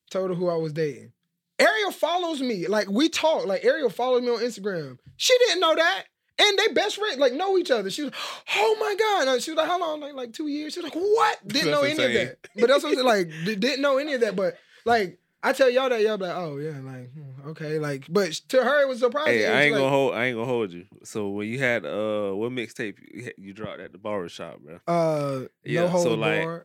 Told 0.10 0.30
her 0.30 0.36
who 0.36 0.50
I 0.50 0.56
was 0.56 0.74
dating. 0.74 1.12
Ariel 1.60 1.92
follows 1.92 2.42
me. 2.42 2.66
Like 2.68 2.90
we 2.90 3.08
talk. 3.10 3.46
Like 3.46 3.64
Ariel 3.64 3.90
follows 3.92 4.22
me 4.24 4.30
on 4.30 4.40
Instagram. 4.40 4.98
She 5.18 5.38
didn't 5.48 5.60
know 5.60 5.76
that. 5.76 6.06
And 6.40 6.58
they 6.58 6.74
best 6.74 6.98
friends, 6.98 7.18
like 7.20 7.34
know 7.34 7.58
each 7.58 7.70
other. 7.70 7.90
She 7.92 8.04
was, 8.04 8.12
oh 8.56 8.78
my 8.80 8.96
God. 8.98 9.28
And 9.34 9.42
she 9.42 9.52
was 9.52 9.58
like, 9.58 9.68
how 9.68 9.80
long? 9.80 10.02
Like, 10.02 10.14
like 10.16 10.34
two 10.34 10.48
years. 10.48 10.74
She 10.74 10.80
was 10.80 10.92
like, 10.92 10.96
what? 11.00 11.48
Didn't 11.48 11.72
know 11.72 11.84
That's 11.84 12.00
any 12.00 12.06
of 12.06 12.14
that. 12.14 12.38
But 12.56 12.68
that's 12.68 12.84
what 12.84 12.90
I'm 12.90 12.96
saying. 12.96 13.08
Like, 13.46 13.60
didn't 13.60 13.82
know 13.82 13.98
any 13.98 14.14
of 14.16 14.22
that. 14.22 14.36
But 14.36 14.58
like, 14.84 15.20
I 15.46 15.52
tell 15.54 15.70
y'all 15.70 15.90
that, 15.90 16.02
y'all 16.02 16.18
be 16.18 16.24
like, 16.26 16.36
oh 16.36 16.58
yeah, 16.58 16.80
like, 16.80 17.12
hmm, 17.14 17.50
okay. 17.50 17.78
Like, 17.78 18.06
but 18.10 18.32
to 18.50 18.64
her 18.64 18.82
it 18.82 18.88
was 18.88 19.00
surprising. 19.00 19.34
Hey, 19.34 19.44
It 19.44 19.50
I 19.50 19.62
ain't 19.64 19.74
like, 19.74 19.82
gonna 19.82 19.90
hold. 19.92 20.16
I 20.16 20.26
ain't 20.26 20.38
gonna 20.38 20.48
hold 20.48 20.72
you. 20.72 20.86
So 21.04 21.30
when 21.30 21.50
you 21.50 21.60
had 21.60 21.86
uh, 21.86 22.32
what 22.32 22.52
mixtape 22.52 22.96
you, 23.14 23.32
you 23.38 23.54
dropped 23.54 23.82
at 23.82 23.92
the 23.92 23.98
barber 23.98 24.30
shop, 24.30 24.60
bro? 24.60 24.80
Uh, 24.88 25.48
Yeah, 25.66 25.82
no 25.82 25.88
so, 25.88 26.10
hold 26.10 26.20
like-. 26.20 26.64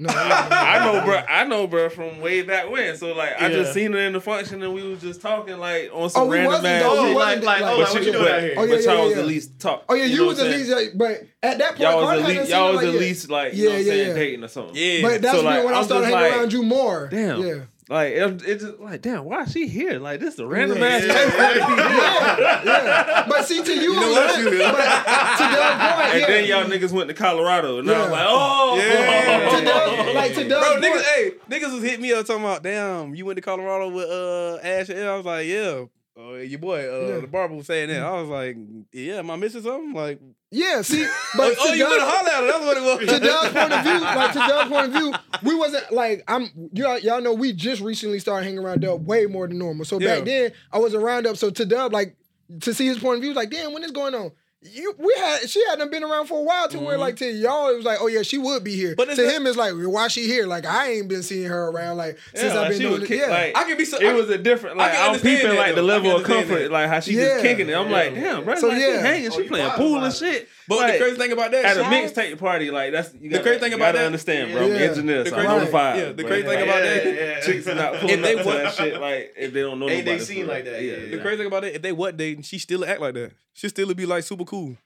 No, 0.00 0.08
I 0.14 0.82
know, 0.84 1.04
bro. 1.04 1.16
I 1.28 1.44
know, 1.44 1.66
bro, 1.66 1.90
from 1.90 2.20
way 2.22 2.40
back 2.40 2.70
when. 2.70 2.96
So 2.96 3.12
like, 3.12 3.40
I 3.40 3.48
Yeah. 3.48 3.56
just 3.58 3.74
seen 3.74 3.92
her 3.92 3.98
in 3.98 4.14
the 4.14 4.20
function, 4.20 4.62
and 4.62 4.72
we 4.72 4.82
was 4.82 5.00
just 5.02 5.20
talking 5.20 5.58
like 5.58 5.90
on 5.92 6.08
some 6.08 6.22
Oh, 6.22 6.30
random 6.30 6.52
wasn't, 6.52 6.66
ass. 6.68 6.82
Oh, 6.86 7.02
We 7.02 7.08
shit. 7.10 7.16
like, 7.18 7.42
like, 7.42 7.44
like- 7.44 7.60
oh, 7.60 7.64
But 7.64 7.78
like, 7.78 7.88
what 7.92 7.94
you- 8.00 8.06
you 8.06 8.12
doing 8.12 8.24
but- 8.24 8.32
out 8.34 8.40
here? 8.42 8.54
Oh, 8.56 8.62
yeah, 8.64 8.74
but 8.76 8.84
yeah, 8.84 8.92
y'all 8.94 9.04
was 9.04 9.14
yeah. 9.14 9.20
at 9.20 9.26
least 9.26 9.60
talk. 9.60 9.84
Oh 9.90 9.94
yeah, 9.94 10.04
you, 10.06 10.16
know 10.16 10.24
was 10.26 10.38
what 10.38 10.46
at 10.46 10.52
least, 10.54 10.70
saying? 10.70 10.78
like, 10.86 10.90
but 10.98 11.22
at 11.42 11.58
that 11.58 11.68
point, 11.68 11.80
Y'all 11.80 11.96
was 11.96 12.04
Cardi 12.06 12.22
at 12.22 12.28
least, 12.28 12.50
y'all 12.50 12.66
was 12.72 12.76
like 12.76 12.86
at 12.86 12.94
least 13.00 13.30
like, 13.30 13.54
you 13.54 13.58
Yeah, 13.58 13.64
know 13.64 13.70
what 13.74 13.80
I'm 13.80 13.86
yeah, 13.86 13.92
saying, 13.92 14.08
yeah. 14.08 14.14
dating 14.14 14.44
or 14.44 14.48
something. 14.48 14.74
yeah. 14.76 15.02
But 15.02 15.22
that's 15.22 15.36
So, 15.38 15.42
like, 15.44 15.64
when 15.64 15.74
I 15.74 15.78
I'm 15.78 15.84
started 15.84 16.06
hanging 16.14 16.32
around 16.38 16.52
you 16.54 16.62
more. 16.62 17.08
Damn. 17.10 17.40
Yeah. 17.46 17.54
Like 17.90 18.12
it, 18.12 18.42
it 18.46 18.60
just 18.60 18.78
like 18.78 19.02
damn, 19.02 19.24
why 19.24 19.42
is 19.42 19.50
she 19.52 19.66
here? 19.66 19.98
Like 19.98 20.20
this 20.20 20.34
is 20.34 20.40
a 20.40 20.46
random 20.46 20.78
Yeah. 20.78 20.86
ass 20.86 21.02
Yeah. 21.04 21.12
place 21.12 21.30
for 21.34 21.42
her 21.42 21.54
to 21.54 21.66
be 21.66 21.82
here. 21.82 21.88
yeah, 21.90 22.62
yeah. 22.64 23.26
But 23.28 23.44
see, 23.46 23.62
to 23.64 23.74
you, 23.74 23.94
know 23.96 24.02
it 24.02 24.06
was 24.06 24.14
what? 24.14 24.76
but 24.76 25.36
to 25.38 25.44
Doug's 25.56 25.94
point, 25.94 26.12
And 26.12 26.20
yeah. 26.20 26.26
then 26.28 26.44
y'all 26.46 26.64
niggas 26.66 26.92
went 26.92 27.08
to 27.08 27.14
Colorado, 27.14 27.80
and 27.80 27.90
I 27.90 28.00
was 28.02 28.10
like, 28.12 28.26
oh, 28.28 28.76
Yeah. 28.78 29.58
to 29.58 29.64
Doug, 29.64 30.14
like 30.14 30.34
to 30.34 30.48
Doug's 30.48 30.66
Bro, 30.68 30.80
point, 30.80 30.84
niggas, 30.84 31.02
hey, 31.02 31.32
niggas 31.50 31.74
was 31.74 31.82
hitting 31.82 32.02
me 32.02 32.12
up 32.12 32.26
talking 32.26 32.44
about, 32.44 32.62
damn, 32.62 33.12
you 33.16 33.26
went 33.26 33.36
to 33.38 33.42
Colorado 33.42 33.88
with 33.88 34.08
uh 34.08 34.58
Ash 34.62 34.88
and 34.88 35.00
I 35.00 35.16
was 35.16 35.26
like, 35.26 35.48
yeah. 35.48 35.84
Uh, 36.20 36.32
your 36.34 36.58
boy, 36.58 36.80
uh, 36.92 37.08
Yeah. 37.14 37.20
the 37.20 37.26
barber 37.26 37.54
was 37.54 37.66
saying 37.66 37.88
that. 37.88 38.02
I 38.02 38.20
was 38.20 38.28
like, 38.28 38.56
yeah, 38.92 39.14
am 39.20 39.30
I 39.30 39.36
missing 39.36 39.62
something? 39.62 39.94
Like, 39.94 40.20
yeah. 40.50 40.82
See, 40.82 41.06
but 41.36 41.48
like, 41.48 41.56
oh, 41.60 41.72
you 41.72 41.84
went 41.88 42.00
to 42.00 42.06
holler 42.06 42.28
at 42.28 42.40
her. 42.40 42.46
That's 42.46 42.60
what 42.64 42.76
it 42.76 42.82
was. 43.06 43.08
to 43.20 43.26
Doug's 43.26 43.52
point 43.52 43.72
of 43.72 43.82
view, 43.84 44.00
like 44.00 44.32
to 44.32 44.38
Doug's 44.38 44.68
point 44.70 44.86
of 44.88 44.92
view, 44.92 45.14
we 45.42 45.54
wasn't 45.54 45.90
like 45.92 46.22
I'm. 46.28 46.50
Y'all, 46.72 46.98
y'all 46.98 47.20
know 47.22 47.32
we 47.32 47.52
just 47.52 47.80
recently 47.80 48.18
started 48.18 48.44
hanging 48.44 48.58
around 48.58 48.80
Dub 48.80 49.06
way 49.06 49.26
more 49.26 49.48
than 49.48 49.58
normal. 49.58 49.84
So 49.84 49.98
Yeah. 49.98 50.16
back 50.16 50.24
then 50.26 50.52
I 50.72 50.78
was 50.78 50.94
around 50.94 51.22
Dub. 51.24 51.36
So 51.36 51.50
to 51.50 51.64
Dub, 51.64 51.92
like 51.92 52.16
to 52.62 52.74
see 52.74 52.86
his 52.86 52.98
point 52.98 53.16
of 53.16 53.22
view, 53.22 53.32
like 53.32 53.50
damn, 53.50 53.72
when 53.72 53.82
is 53.84 53.92
going 53.92 54.14
on? 54.14 54.32
You, 54.62 54.94
we 54.98 55.14
had 55.16 55.48
she 55.48 55.64
hadn't 55.70 55.90
been 55.90 56.04
around 56.04 56.26
for 56.26 56.38
a 56.38 56.42
while 56.42 56.68
to 56.68 56.78
where 56.78 56.98
like 56.98 57.16
to 57.16 57.24
y'all 57.30 57.70
it 57.70 57.76
was 57.76 57.84
like 57.86 57.96
oh 58.02 58.08
yeah 58.08 58.20
she 58.20 58.36
would 58.36 58.62
be 58.62 58.76
here. 58.76 58.88
Mm-hmm. 58.90 58.96
But 58.96 59.08
But 59.08 59.14
to 59.16 59.30
him 59.34 59.46
it's 59.46 59.56
like 59.56 59.72
why 59.74 60.08
she 60.08 60.26
here? 60.26 60.46
Like 60.46 60.66
I 60.66 60.90
ain't 60.92 61.08
been 61.08 61.22
seeing 61.22 61.48
her 61.48 61.68
around 61.68 61.96
like 61.96 62.18
since 62.34 62.52
Yeah, 62.52 62.60
I've 62.60 62.68
been 62.68 62.78
doing 62.78 62.92
was 63.00 63.02
it. 63.04 63.06
kick- 63.08 63.20
Yeah, 63.22 63.28
like, 63.30 63.56
I 63.56 63.64
can 63.64 63.78
be 63.78 63.86
so. 63.86 63.96
It 63.98 64.14
was 64.14 64.28
a 64.28 64.36
different, 64.36 64.76
like 64.76 64.92
I'm 64.94 65.06
understand 65.14 65.40
peeping 65.40 65.56
like 65.56 65.74
the 65.76 65.80
level 65.82 66.14
of 66.14 66.24
comfort, 66.24 66.58
that. 66.64 66.70
like 66.72 66.90
how 66.90 67.00
she 67.00 67.14
Yeah. 67.14 67.24
just 67.28 67.42
kicking 67.42 67.70
it. 67.70 67.74
I'm 67.74 67.90
like, 67.90 68.14
damn, 68.14 68.44
bro, 68.44 68.54
So, 68.56 68.68
like, 68.68 68.76
she 68.76 68.86
yeah. 68.86 69.00
hanging, 69.00 69.28
Oh, 69.32 69.36
she 69.36 69.42
you 69.44 69.48
playing 69.48 69.70
pool 69.70 70.04
and 70.04 70.12
shit. 70.14 70.46
But 70.70 70.78
Like, 70.78 70.92
the 70.94 70.98
crazy 71.00 71.16
thing 71.16 71.32
about 71.32 71.50
that, 71.50 71.64
at 71.64 71.76
a 71.78 71.82
mixtape 71.82 72.38
party, 72.38 72.70
like 72.70 72.92
that's 72.92 73.12
you 73.14 73.22
The 73.22 73.28
gotta, 73.28 73.42
crazy 73.42 73.58
thing 73.60 73.72
about 73.74 73.86
gotta 73.86 73.98
that- 73.98 74.06
understand, 74.06 74.52
bro. 74.52 74.66
Yeah. 74.68 74.74
engineer, 74.76 75.24
The 75.24 75.30
so 75.30 75.34
crazy- 75.36 75.48
I'm 75.48 75.60
on 75.60 75.66
fire. 75.66 75.96
yeah, 75.98 76.12
the 76.12 76.24
crazy 76.24 76.46
thing 76.46 76.54
like, 76.54 76.64
about 76.64 76.84
Yeah, 76.84 76.94
that, 76.94 77.04
yeah, 77.04 77.12
yeah. 77.12 77.40
chicks 77.40 77.66
are 77.66 77.74
not 77.74 77.94
If 77.96 78.00
pulling 78.00 78.22
they 78.22 78.34
up 78.36 78.42
to 78.44 78.50
that 78.52 78.74
shit 78.74 79.00
like 79.00 79.32
if 79.36 79.52
they 79.52 79.60
don't 79.62 79.78
know 79.80 79.88
Ain't 79.88 80.04
they 80.04 80.12
nobody. 80.12 80.24
seen 80.34 80.46
like 80.46 80.64
that, 80.64 80.80
Yeah, 80.82 80.90
yeah. 80.92 80.96
the 81.10 81.16
yeah. 81.16 81.22
crazy 81.22 81.36
thing 81.38 81.46
about 81.48 81.64
it, 81.64 81.74
if 81.74 81.82
they 81.82 81.92
what 81.92 82.16
dating, 82.16 82.42
she 82.42 82.58
still 82.58 82.84
act 82.84 83.00
like 83.00 83.14
that. 83.14 83.32
She 83.52 83.68
still 83.68 83.92
be 83.94 84.06
like 84.06 84.22
super 84.24 84.44
cool. 84.44 84.76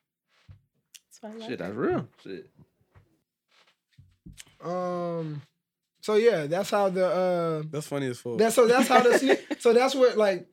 Shit, 1.47 1.59
that's 1.59 1.75
real. 1.75 2.09
Shit. 2.23 2.49
Um. 4.63 5.43
So 6.01 6.15
yeah, 6.17 6.47
that's 6.47 6.71
how 6.71 6.89
the 6.91 7.07
uh. 7.07 7.63
That's 7.71 7.87
funny 7.87 8.09
as 8.09 8.19
fuck. 8.19 8.39
That's 8.39 8.55
so 8.55 8.67
that's 8.67 8.89
how 8.89 9.01
the 9.01 9.39
so 9.59 9.73
that's 9.73 9.95
what 9.95 10.17
like 10.17 10.47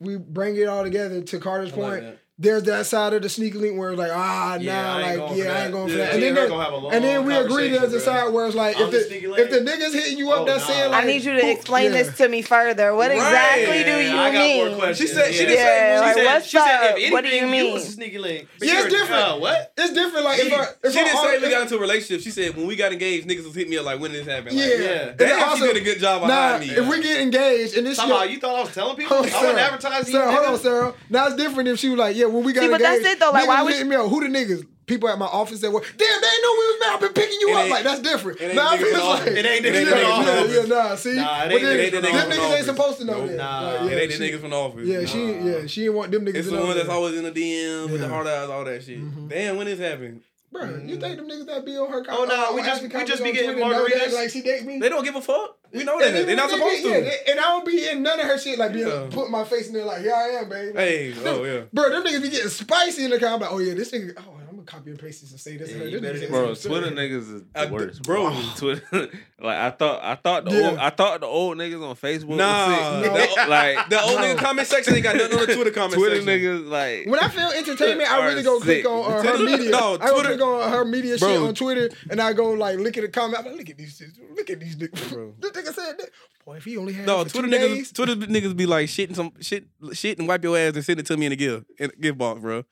we 0.00 0.16
bring 0.16 0.56
it 0.56 0.64
all 0.68 0.82
together 0.84 1.22
to 1.22 1.38
Carter's 1.38 1.72
I 1.72 1.76
like 1.76 1.82
point. 1.90 2.02
that. 2.02 2.18
There's 2.36 2.64
that 2.64 2.84
side 2.86 3.12
of 3.12 3.22
the 3.22 3.28
sneaky 3.28 3.58
link 3.58 3.78
where 3.78 3.90
it's 3.90 3.98
like, 3.98 4.10
ah, 4.12 4.56
Yeah, 4.56 4.82
nah, 4.82 4.96
I 4.96 5.14
like, 5.14 5.36
yeah, 5.38 5.52
I 5.52 5.62
ain't 5.64 5.72
going 5.72 5.86
for 5.88 5.92
Yeah, 5.94 6.04
that. 6.06 6.12
And 6.14 6.20
me 6.20 6.26
then, 6.26 6.28
and 6.30 6.36
her 6.36 6.42
there- 6.42 6.48
gonna 6.48 6.64
have 6.64 6.72
a 6.72 6.76
long 6.78 6.92
and 6.92 7.04
then 7.04 7.24
we 7.24 7.34
agree 7.36 7.68
there's 7.68 7.92
a 7.92 8.00
side 8.00 8.32
where 8.32 8.46
it's 8.46 8.56
like, 8.56 8.74
if 8.78 8.90
the 8.90 8.98
the, 8.98 9.34
if 9.40 9.50
the 9.50 9.58
niggas 9.60 9.92
hitting 9.94 10.18
you 10.18 10.32
up, 10.32 10.40
Oh, 10.40 10.44
that's 10.44 10.66
nah. 10.68 10.74
saying 10.74 10.90
like, 10.90 11.04
I 11.04 11.06
need 11.06 11.22
you 11.22 11.32
to 11.34 11.40
who- 11.40 11.50
explain 11.52 11.92
yeah. 11.92 12.02
this 12.02 12.16
to 12.18 12.28
me 12.28 12.42
further. 12.42 12.92
What 12.92 13.12
exactly 13.12 13.84
do 13.84 13.90
you 14.00 14.16
I 14.16 14.32
got 14.32 14.38
mean? 14.40 14.66
more 14.68 14.76
questions. 14.78 14.98
She 15.10 15.14
said- 15.14 15.32
she 15.32 15.38
didn't 15.46 15.54
Yeah, 15.54 15.64
say- 15.64 16.00
like, 16.00 16.08
she 16.08 16.14
said- 16.18 16.24
what's 16.34 16.46
she 16.46 16.58
said, 16.58 16.90
up? 16.90 16.98
if 16.98 17.12
What 17.12 17.20
do 17.24 17.30
you 17.30 17.36
anything, 17.42 17.50
mean? 17.66 17.72
was 17.74 17.88
a 17.88 17.92
sneaky 17.92 18.18
link. 18.18 18.48
But 18.58 18.66
Yeah, 18.68 18.80
it's 18.84 18.92
different. 18.94 19.22
Uh, 19.22 19.36
what? 19.36 19.72
It's 19.78 19.92
different. 19.92 20.24
Like, 20.24 20.38
if 20.40 20.52
I, 20.52 20.62
if 20.82 20.92
She 20.92 20.98
didn't 21.04 21.16
say 21.18 21.38
we 21.38 21.50
got 21.50 21.62
into 21.62 21.76
a 21.76 21.80
relationship. 21.80 22.20
She 22.24 22.30
said 22.32 22.56
when 22.56 22.66
we 22.66 22.74
got 22.74 22.90
engaged, 22.92 23.28
niggas 23.28 23.44
was 23.44 23.54
hitting 23.54 23.70
me 23.70 23.78
up 23.78 23.84
like, 23.86 24.00
when 24.00 24.10
did 24.10 24.26
this 24.26 24.34
happen? 24.34 24.56
Yeah. 24.56 24.64
Like, 24.64 24.80
Yeah. 24.80 25.12
Damn, 25.16 25.56
she 25.56 25.62
did 25.62 25.76
a 25.76 25.80
good 25.80 26.00
job 26.00 26.22
of 26.24 26.28
hiding 26.30 26.68
me. 26.68 26.74
if 26.74 26.88
we 26.88 27.00
get 27.00 27.20
engaged 27.20 27.76
and 27.76 27.86
this 27.86 27.96
Somehow 27.96 28.22
shit- 28.22 28.32
you 28.32 28.40
thought 28.40 28.58
I 28.58 28.62
was 28.64 28.74
telling 28.74 28.96
people? 28.96 29.16
I 29.18 29.20
Hold 29.20 29.26
on, 29.28 29.32
wasn't 29.32 29.54
Sarah. 29.56 29.60
advertising 29.72 30.14
you. 30.14 30.20
hold 30.20 30.46
on. 30.46 30.58
Sarah. 30.58 30.94
Now 31.10 31.26
it's 31.28 31.36
different 31.36 31.68
if 31.68 31.78
she 31.78 31.90
was 31.90 31.98
like, 31.98 32.16
yeah, 32.16 32.23
when 32.32 32.44
we 32.44 32.52
got 32.52 32.62
See, 32.62 32.68
but 32.70 32.80
that's 32.80 33.04
it, 33.04 33.18
though. 33.20 33.30
Like, 33.30 33.46
why 33.48 33.62
was 33.62 33.66
would- 33.66 33.72
hitting 33.74 33.88
me 33.88 33.96
up. 33.96 34.08
Who 34.08 34.20
the 34.20 34.28
niggas? 34.28 34.66
People 34.86 35.08
at 35.08 35.18
my 35.18 35.24
office 35.24 35.60
that 35.62 35.70
were, 35.70 35.80
damn, 35.80 35.96
they 35.96 36.36
know 36.42 36.52
we 36.52 36.66
was 36.66 36.76
mad. 36.80 36.94
I've 36.96 37.00
been 37.00 37.12
picking 37.14 37.40
you 37.40 37.48
It 37.48 37.56
up. 37.56 37.70
Like, 37.70 37.84
that's 37.84 38.00
different. 38.00 38.38
it 38.38 38.44
ain't 38.48 38.54
Nah, 38.54 38.72
niggas 38.76 38.92
feel 38.92 39.06
like. 39.06 39.26
It 39.28 39.46
ain't 39.46 39.64
niggas 39.64 39.80
in 39.80 39.84
the 39.88 39.96
yeah, 39.98 40.08
office. 40.10 40.54
yeah, 40.54 40.62
nah, 40.74 40.94
see? 40.94 41.14
Nah, 41.14 41.44
it 41.44 41.52
ain't- 41.52 41.62
it 41.62 41.66
ain't 41.80 41.92
the 41.94 42.00
them 42.02 42.10
niggas 42.12 42.24
in 42.24 42.28
the 42.28 42.36
niggas 42.36 42.56
ain't 42.56 42.66
supposed 42.66 42.98
to 42.98 43.04
know 43.06 43.18
Nope. 43.20 43.28
that. 43.28 43.36
Nah. 43.38 43.60
Like, 43.80 43.92
it 43.92 43.98
ain't 44.02 44.12
the 44.18 44.30
niggas 44.30 44.40
from 44.40 44.50
the 44.50 44.56
office. 44.56 44.86
Yeah, 44.86 45.04
she, 45.06 45.32
yeah, 45.32 45.66
she 45.66 45.80
didn't 45.82 45.96
want 45.96 46.10
them 46.12 46.26
niggas 46.26 46.34
It's 46.34 46.48
to 46.50 46.56
the 46.56 46.60
one 46.62 46.76
that's 46.76 46.88
always 46.90 47.16
in 47.16 47.24
the 47.24 47.30
DM 47.32 47.92
with 47.92 48.00
the 48.02 48.08
hard 48.08 48.26
eyes, 48.26 48.50
all 48.50 48.64
that 48.66 48.84
shit. 48.84 49.00
Mm-hmm. 49.00 49.28
Damn, 49.28 49.56
when 49.56 49.66
this 49.66 49.78
happened? 49.78 50.20
Bro, 50.54 50.82
you 50.86 50.96
think 50.98 51.16
them 51.16 51.28
niggas 51.28 51.46
that 51.46 51.64
be 51.66 51.76
on 51.76 51.90
her? 51.90 52.04
Car? 52.04 52.14
Oh, 52.16 52.24
nah, 52.24 52.46
oh, 52.48 52.54
we 52.54 52.62
just- 52.62 52.80
we 52.82 52.88
just 52.88 52.94
comments 52.94 53.20
be 53.20 53.32
getting 53.32 53.52
Twitter 53.56 53.68
that, 53.68 53.90
margaritas. 53.90 54.14
Like 54.14 54.30
she 54.30 54.40
date 54.40 54.64
me. 54.64 54.78
They 54.78 54.88
don't 54.88 55.02
give 55.04 55.16
a 55.16 55.20
fuck. 55.20 55.58
We 55.72 55.82
know 55.82 55.98
that. 55.98 56.26
They're 56.26 56.36
not 56.36 56.48
they- 56.48 56.56
supposed 56.56 56.84
yeah, 56.84 56.94
to. 56.94 57.00
they- 57.02 57.32
and 57.32 57.40
I 57.40 57.42
don't 57.42 57.66
be 57.66 57.88
in 57.88 58.02
none 58.04 58.20
of 58.20 58.26
her 58.26 58.38
shit. 58.38 58.56
Like, 58.56 58.72
be 58.72 58.80
Yeah. 58.80 59.08
put 59.10 59.28
my 59.30 59.42
face 59.42 59.66
in 59.66 59.74
there, 59.74 59.84
like, 59.84 60.02
here 60.02 60.14
I 60.14 60.28
am, 60.40 60.48
babe. 60.48 60.76
Hey, 60.76 61.12
oh 61.24 61.42
yeah. 61.42 61.62
Bro, 61.72 61.90
them 61.90 62.04
niggas 62.04 62.22
be 62.22 62.28
getting 62.30 62.48
spicy 62.48 63.04
in 63.04 63.10
the 63.10 63.18
comment. 63.18 63.42
Like, 63.42 63.50
oh 63.52 63.58
yeah, 63.58 63.74
this 63.74 63.90
nigga. 63.90 64.14
Oh, 64.16 64.33
I'm 64.64 64.66
gonna 64.66 64.78
copy 64.78 64.90
and 64.90 64.98
paste 64.98 65.20
this 65.20 65.30
and 65.32 65.40
say 65.40 65.56
this. 65.56 65.70
Yeah, 65.70 65.82
and 65.82 65.90
you 65.90 66.00
that. 66.00 66.02
better 66.02 66.18
This 66.18 66.28
than- 66.30 66.38
nigga 66.38 66.44
Bro, 66.44 66.54
say 66.54 66.68
Twitter 66.68 66.90
this. 66.90 66.98
niggas 67.30 67.34
is 67.36 67.42
I- 67.54 67.64
the 67.66 67.72
worst, 67.72 68.02
bro. 68.02 68.30
bro. 68.30 68.42
Twitter, 68.56 68.82
like 69.40 69.56
I 69.56 69.70
thought, 69.70 70.02
I 70.02 70.14
thought 70.16 70.44
the 70.44 70.50
Yeah. 70.52 70.70
old, 70.70 70.78
I 70.78 70.90
thought 70.90 71.20
the 71.20 71.26
old 71.26 71.58
niggas 71.58 71.88
on 71.90 71.96
Facebook. 71.96 72.36
Nah, 72.36 72.68
was 72.68 73.04
sick. 73.04 73.34
the- 73.34 73.46
like 73.50 73.88
The 73.90 74.00
old 74.02 74.20
No. 74.20 74.22
nigga 74.22 74.38
comment 74.38 74.68
section 74.68 74.94
ain't 74.94 75.02
got 75.02 75.16
nothing 75.16 75.38
on 75.38 75.46
the 75.46 75.54
Twitter 75.54 75.70
comment 75.70 75.94
Twitter 75.94 76.16
section. 76.16 76.28
niggas, 76.40 76.68
like 76.68 77.06
When 77.06 77.18
I 77.20 77.28
feel 77.28 77.48
entertainment, 77.48 78.10
I 78.10 78.26
really 78.26 78.42
go 78.42 78.60
click 78.60 78.86
on 78.86 79.12
uh, 79.12 79.22
her 79.22 79.38
media. 79.44 79.70
no, 79.70 79.94
I 80.00 80.06
go 80.08 80.22
click 80.22 80.40
on 80.40 80.70
her 80.72 80.84
media 80.84 81.18
shit 81.18 81.36
on 81.38 81.54
Twitter, 81.54 81.90
and 82.10 82.20
I 82.20 82.32
go 82.32 82.50
like 82.52 82.78
look 82.78 82.96
at 82.96 83.02
the 83.02 83.08
comment. 83.08 83.38
I'm 83.40 83.46
like, 83.46 83.56
look 83.58 83.70
at 83.70 83.76
these, 83.76 84.02
look 84.36 84.48
at 84.50 84.60
these 84.60 84.76
niggas. 84.76 85.12
Bro. 85.12 85.34
this 85.40 85.50
nigga 85.52 85.74
said 85.74 85.98
that. 85.98 86.10
Boy, 86.44 86.56
if 86.56 86.64
he 86.64 86.76
only 86.76 86.92
had 86.92 87.06
No, 87.06 87.22
it 87.22 87.28
Twitter 87.28 87.48
two 87.48 87.54
niggas, 87.56 87.74
days, 87.74 87.92
Twitter 87.92 88.14
niggas 88.16 88.54
be 88.54 88.66
like 88.66 88.86
shitting 88.88 89.16
some 89.16 89.32
shit, 89.40 89.64
shit 89.94 90.18
and 90.18 90.28
wipe 90.28 90.44
your 90.44 90.58
ass 90.58 90.74
and 90.74 90.84
send 90.84 91.00
it 91.00 91.06
to 91.06 91.16
me 91.16 91.24
in 91.26 91.32
a 91.32 91.36
gift, 91.36 91.64
in 91.78 91.90
a 91.90 91.96
gift 92.00 92.18
box, 92.18 92.40
bro. 92.40 92.64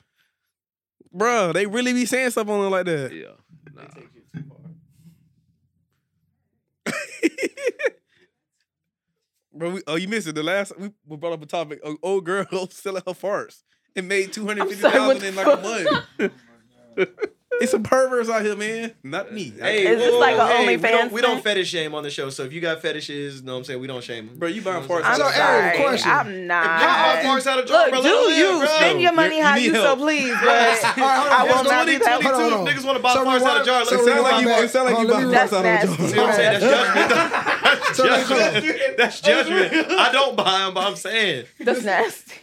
Bro, 1.12 1.53
they 1.53 1.66
really 1.66 1.93
be 1.93 2.07
saying 2.07 2.31
stuff 2.31 2.49
on 2.49 2.61
there 2.61 2.70
like 2.70 2.87
that. 2.87 3.12
yeah, 3.15 3.27
nah. 3.74 3.83
Bro, 9.55 9.70
we, 9.70 9.83
oh, 9.87 9.97
you 9.97 10.09
missed 10.09 10.27
it. 10.29 10.35
The 10.35 10.43
last 10.43 10.73
we, 10.79 10.91
we 11.07 11.16
brought 11.16 11.35
up 11.35 11.43
a 11.43 11.47
topic. 11.47 11.81
An 11.85 11.97
old 12.03 12.24
girl 12.24 12.47
selling 12.70 13.03
her 13.07 13.12
farts 13.12 13.62
and 13.95 14.09
made 14.09 14.33
two 14.33 14.47
hundred 14.47 14.69
fifty 14.69 14.83
thousand 14.83 14.93
sorry, 14.93 15.07
what 15.07 15.23
thousand 15.23 15.29
in 15.29 15.35
the 15.35 15.43
like 15.45 15.47
a 15.47 15.62
fuck? 16.16 16.39
month. 16.99 17.11
it's 17.61 17.70
some 17.70 17.83
perverts 17.83 18.29
out 18.29 18.43
here, 18.43 18.57
man. 18.57 18.93
Not 19.03 19.33
me. 19.33 19.53
Hey, 19.59 19.87
Is 19.87 19.99
this 19.99 20.15
like 20.20 20.37
a 20.37 20.47
hey, 20.47 20.66
we 20.66 20.77
OnlyFans 20.83 20.91
don't, 20.91 21.12
we 21.12 21.20
don't 21.20 21.35
thing? 21.37 21.43
fetish 21.45 21.69
shame 21.69 21.95
on 21.95 22.03
the 22.03 22.11
show. 22.11 22.31
So 22.31 22.45
if 22.45 22.53
you 22.53 22.61
got 22.61 22.81
fetishes, 22.83 23.41
you 23.41 23.43
know 23.47 23.53
what 23.53 23.59
I'm 23.59 23.65
saying, 23.65 23.81
we 23.81 23.87
don't 23.87 24.03
shame 24.03 24.27
them. 24.29 24.39
Bro, 24.39 24.49
you 24.49 24.62
buying 24.62 24.83
know 24.83 24.89
what 24.89 25.05
farts 25.05 25.09
I'm 25.09 25.16
So, 25.16 25.23
out 25.24 25.35
Aaron, 25.37 25.74
sorry. 25.74 25.85
question. 25.85 26.11
I'm 26.11 26.47
not. 26.47 26.66
How 26.66 27.16
farts 27.23 27.47
out 27.47 27.59
of 27.61 27.66
jar, 27.66 27.83
Look, 27.83 27.91
bro? 27.91 28.03
do 28.03 28.09
you 28.09 28.49
live, 28.53 28.59
bro. 28.61 28.66
spend 28.77 29.01
your 29.03 29.12
money 29.12 29.37
You 29.39 29.43
how 29.45 29.55
need 29.55 29.65
you 29.65 29.74
so 29.74 29.83
help. 29.83 29.99
please, 30.01 30.35
but 30.41 30.49
All 30.49 30.55
right, 30.55 30.85
I 30.97 31.37
hold 31.39 31.49
will 31.51 31.59
on, 31.59 31.65
not 31.65 31.87
be 31.87 31.97
that. 31.99 32.23
Hold 32.23 32.35
on, 32.35 32.41
hold 32.41 32.53
on. 32.69 32.74
niggas 32.74 32.85
want 32.85 32.97
to 32.97 33.03
buy 33.03 33.12
So 33.15 33.24
farts 33.24 33.43
out 33.43 33.61
of 33.61 33.66
jar. 33.66 33.85
so 33.85 33.95
It 34.01 34.05
sounds 34.05 34.23
like 34.23 34.43
you. 34.43 34.49
Hold 34.53 34.65
It 34.65 34.70
sound 34.70 34.91
like 34.95 34.99
you 35.03 35.09
buying 35.12 35.29
me- 35.29 35.35
farts 35.35 35.53
out 35.53 35.53
of 35.53 35.59
a 35.61 35.62
That's 35.62 35.97
jar. 35.97 36.09
See 36.09 36.19
what 36.19 36.29
I'm 36.29 36.35
saying? 36.35 36.61
That's 36.61 37.97
So, 37.97 38.07
judgment. 38.07 38.97
That's 38.97 39.20
judgment. 39.20 39.69
That's 39.69 39.70
judgment. 39.70 39.91
I 40.01 40.12
don't 40.12 40.37
buy 40.37 40.59
them, 40.61 40.74
but 40.74 40.85
I'm 40.87 40.97
saying. 40.97 41.45
That's 41.61 41.83
nasty. 41.85 42.35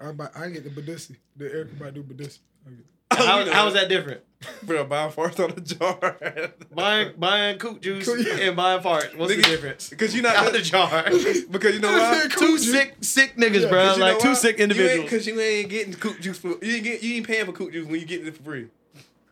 I, 0.00 0.12
buy, 0.12 0.28
I 0.34 0.48
get 0.50 0.64
the 0.64 0.70
Badissi, 0.70 1.16
the 1.36 1.44
Erykah 1.44 1.76
Badu 1.78 2.02
Badissi. 2.02 2.38
How, 3.10 3.44
how 3.52 3.66
is 3.68 3.74
that 3.74 3.88
different? 3.88 4.20
Bro, 4.62 4.84
buying 4.84 5.10
farts 5.10 5.42
on 5.42 5.50
of 5.50 5.58
a 5.58 5.60
jar. 5.60 6.48
Buying 6.72 7.12
buying 7.18 7.58
coot 7.58 7.82
juice 7.82 8.04
Coot- 8.06 8.24
and 8.40 8.54
buying 8.56 8.80
fart. 8.82 9.16
What's 9.18 9.34
the 9.34 9.42
difference? 9.42 9.90
Because 9.90 10.14
you're 10.14 10.22
not 10.22 10.36
Out 10.36 10.52
the 10.52 10.60
jar. 10.62 11.02
Because 11.50 11.74
you 11.74 11.80
know 11.80 11.90
why? 11.92 12.28
two 12.30 12.56
sick 12.56 12.96
sick 13.00 13.36
niggas, 13.36 13.62
Yeah, 13.62 13.68
bro. 13.68 13.84
'Cause 13.86 13.96
you 13.96 14.02
Like 14.04 14.14
know 14.14 14.20
two 14.20 14.28
why? 14.28 14.34
sick 14.34 14.58
You 14.58 14.62
individuals. 14.64 15.10
Cause 15.10 15.26
you 15.26 15.40
ain't 15.40 15.68
getting 15.68 15.94
coot 15.94 16.20
juice 16.20 16.38
for 16.38 16.48
you 16.62 16.74
ain't 16.76 16.84
get 16.84 17.02
you 17.02 17.14
ain't 17.16 17.26
paying 17.26 17.46
for 17.46 17.52
coot 17.52 17.72
juice 17.72 17.86
when 17.88 17.98
you 17.98 18.06
getting 18.06 18.28
it 18.28 18.36
for 18.36 18.42
free. 18.44 18.66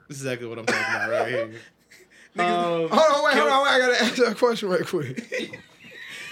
This 0.08 0.18
is 0.18 0.24
exactly 0.24 0.48
what 0.48 0.58
I'm 0.58 0.66
talking 0.66 0.82
about 0.82 1.10
right 1.10 1.28
here. 1.28 1.50
Niggas- 2.36 2.82
Um, 2.84 2.88
Hold 2.90 3.16
on, 3.16 3.24
wait, 3.24 3.34
hold 3.38 3.50
on, 3.50 3.62
wait. 3.62 3.70
I 3.70 3.78
gotta 3.78 4.02
ask 4.02 4.18
you 4.18 4.24
a 4.26 4.34
question 4.34 4.68
right 4.70 4.84
quick. 4.86 5.60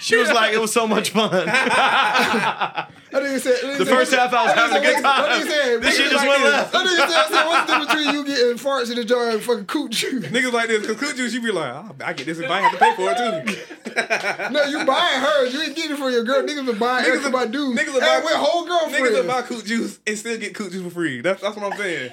she 0.05 0.15
was 0.17 0.31
like, 0.31 0.53
it 0.53 0.59
was 0.59 0.71
so 0.71 0.87
much 0.87 1.09
fun. 1.09 1.31
That 1.31 2.89
nigga 3.23 3.39
said, 3.39 3.53
that 3.55 3.63
nigga 3.63 3.77
The 3.77 3.85
said- 3.85 3.95
first 3.95 4.13
half 4.13 4.33
I 4.33 4.43
was 4.45 4.53
that 4.55 4.69
nigga 4.69 4.71
having 4.71 4.77
a 4.77 4.83
said, 4.83 4.95
good 4.95 5.03
that 5.03 5.17
time. 5.17 5.41
nigga 5.41 5.49
said, 5.49 5.81
This 5.81 5.97
shit 5.97 6.11
just 6.11 6.25
like 6.25 6.27
went 6.29 6.43
this. 6.43 6.53
left. 6.53 6.71
That 6.73 6.85
nigga 6.85 7.07
said, 7.07 7.15
I 7.15 7.29
said, 7.31 7.45
what's 7.47 7.65
the 7.71 7.77
difference 7.79 7.87
between 8.03 8.15
you 8.15 8.25
getting 8.25 8.57
farts 8.57 8.89
in 8.91 8.95
the 8.97 9.05
jar 9.05 9.29
and 9.29 9.41
fucking 9.41 9.65
coot 9.65 9.91
juice? 9.91 10.25
Niggas 10.25 10.51
like 10.53 10.67
this, 10.67 10.85
cause 10.85 10.95
coot 10.97 11.15
juice, 11.15 11.33
you 11.33 11.41
be 11.41 11.51
like, 11.51 11.73
oh, 11.73 11.95
I 12.03 12.13
get 12.13 12.25
this 12.25 12.39
if 12.39 12.49
I 12.49 12.61
have 12.61 12.71
to 12.73 12.77
pay 12.77 12.95
for 12.95 13.11
it 13.11 13.17
too. 13.17 13.61
No, 14.51 14.63
you 14.65 14.83
buying 14.85 15.21
hers. 15.21 15.53
You 15.53 15.61
ain't 15.61 15.75
getting 15.75 15.91
it 15.93 15.97
for 15.97 16.09
your 16.11 16.23
girl. 16.25 16.43
Niggas 16.43 16.65
been 16.65 16.77
buying 16.77 17.05
Niggas 17.05 17.09
Erica 17.23 17.29
will- 17.29 17.39
Badu. 17.47 17.73
niggas 17.77 17.93
will 17.93 17.93
and 17.93 18.01
buy- 18.01 18.21
with 18.25 18.33
whole 18.35 18.65
girlfriend. 18.65 19.05
Niggas 19.05 19.21
will 19.21 19.27
buy 19.27 19.41
coot 19.43 19.63
juice 19.65 19.99
and 20.05 20.17
still 20.17 20.37
get 20.37 20.53
coot 20.53 20.71
juice 20.73 20.83
for 20.83 20.89
free. 20.89 21.21
That's 21.21 21.41
that's 21.41 21.55
what 21.55 21.71
I'm 21.71 21.77
saying. 21.79 22.11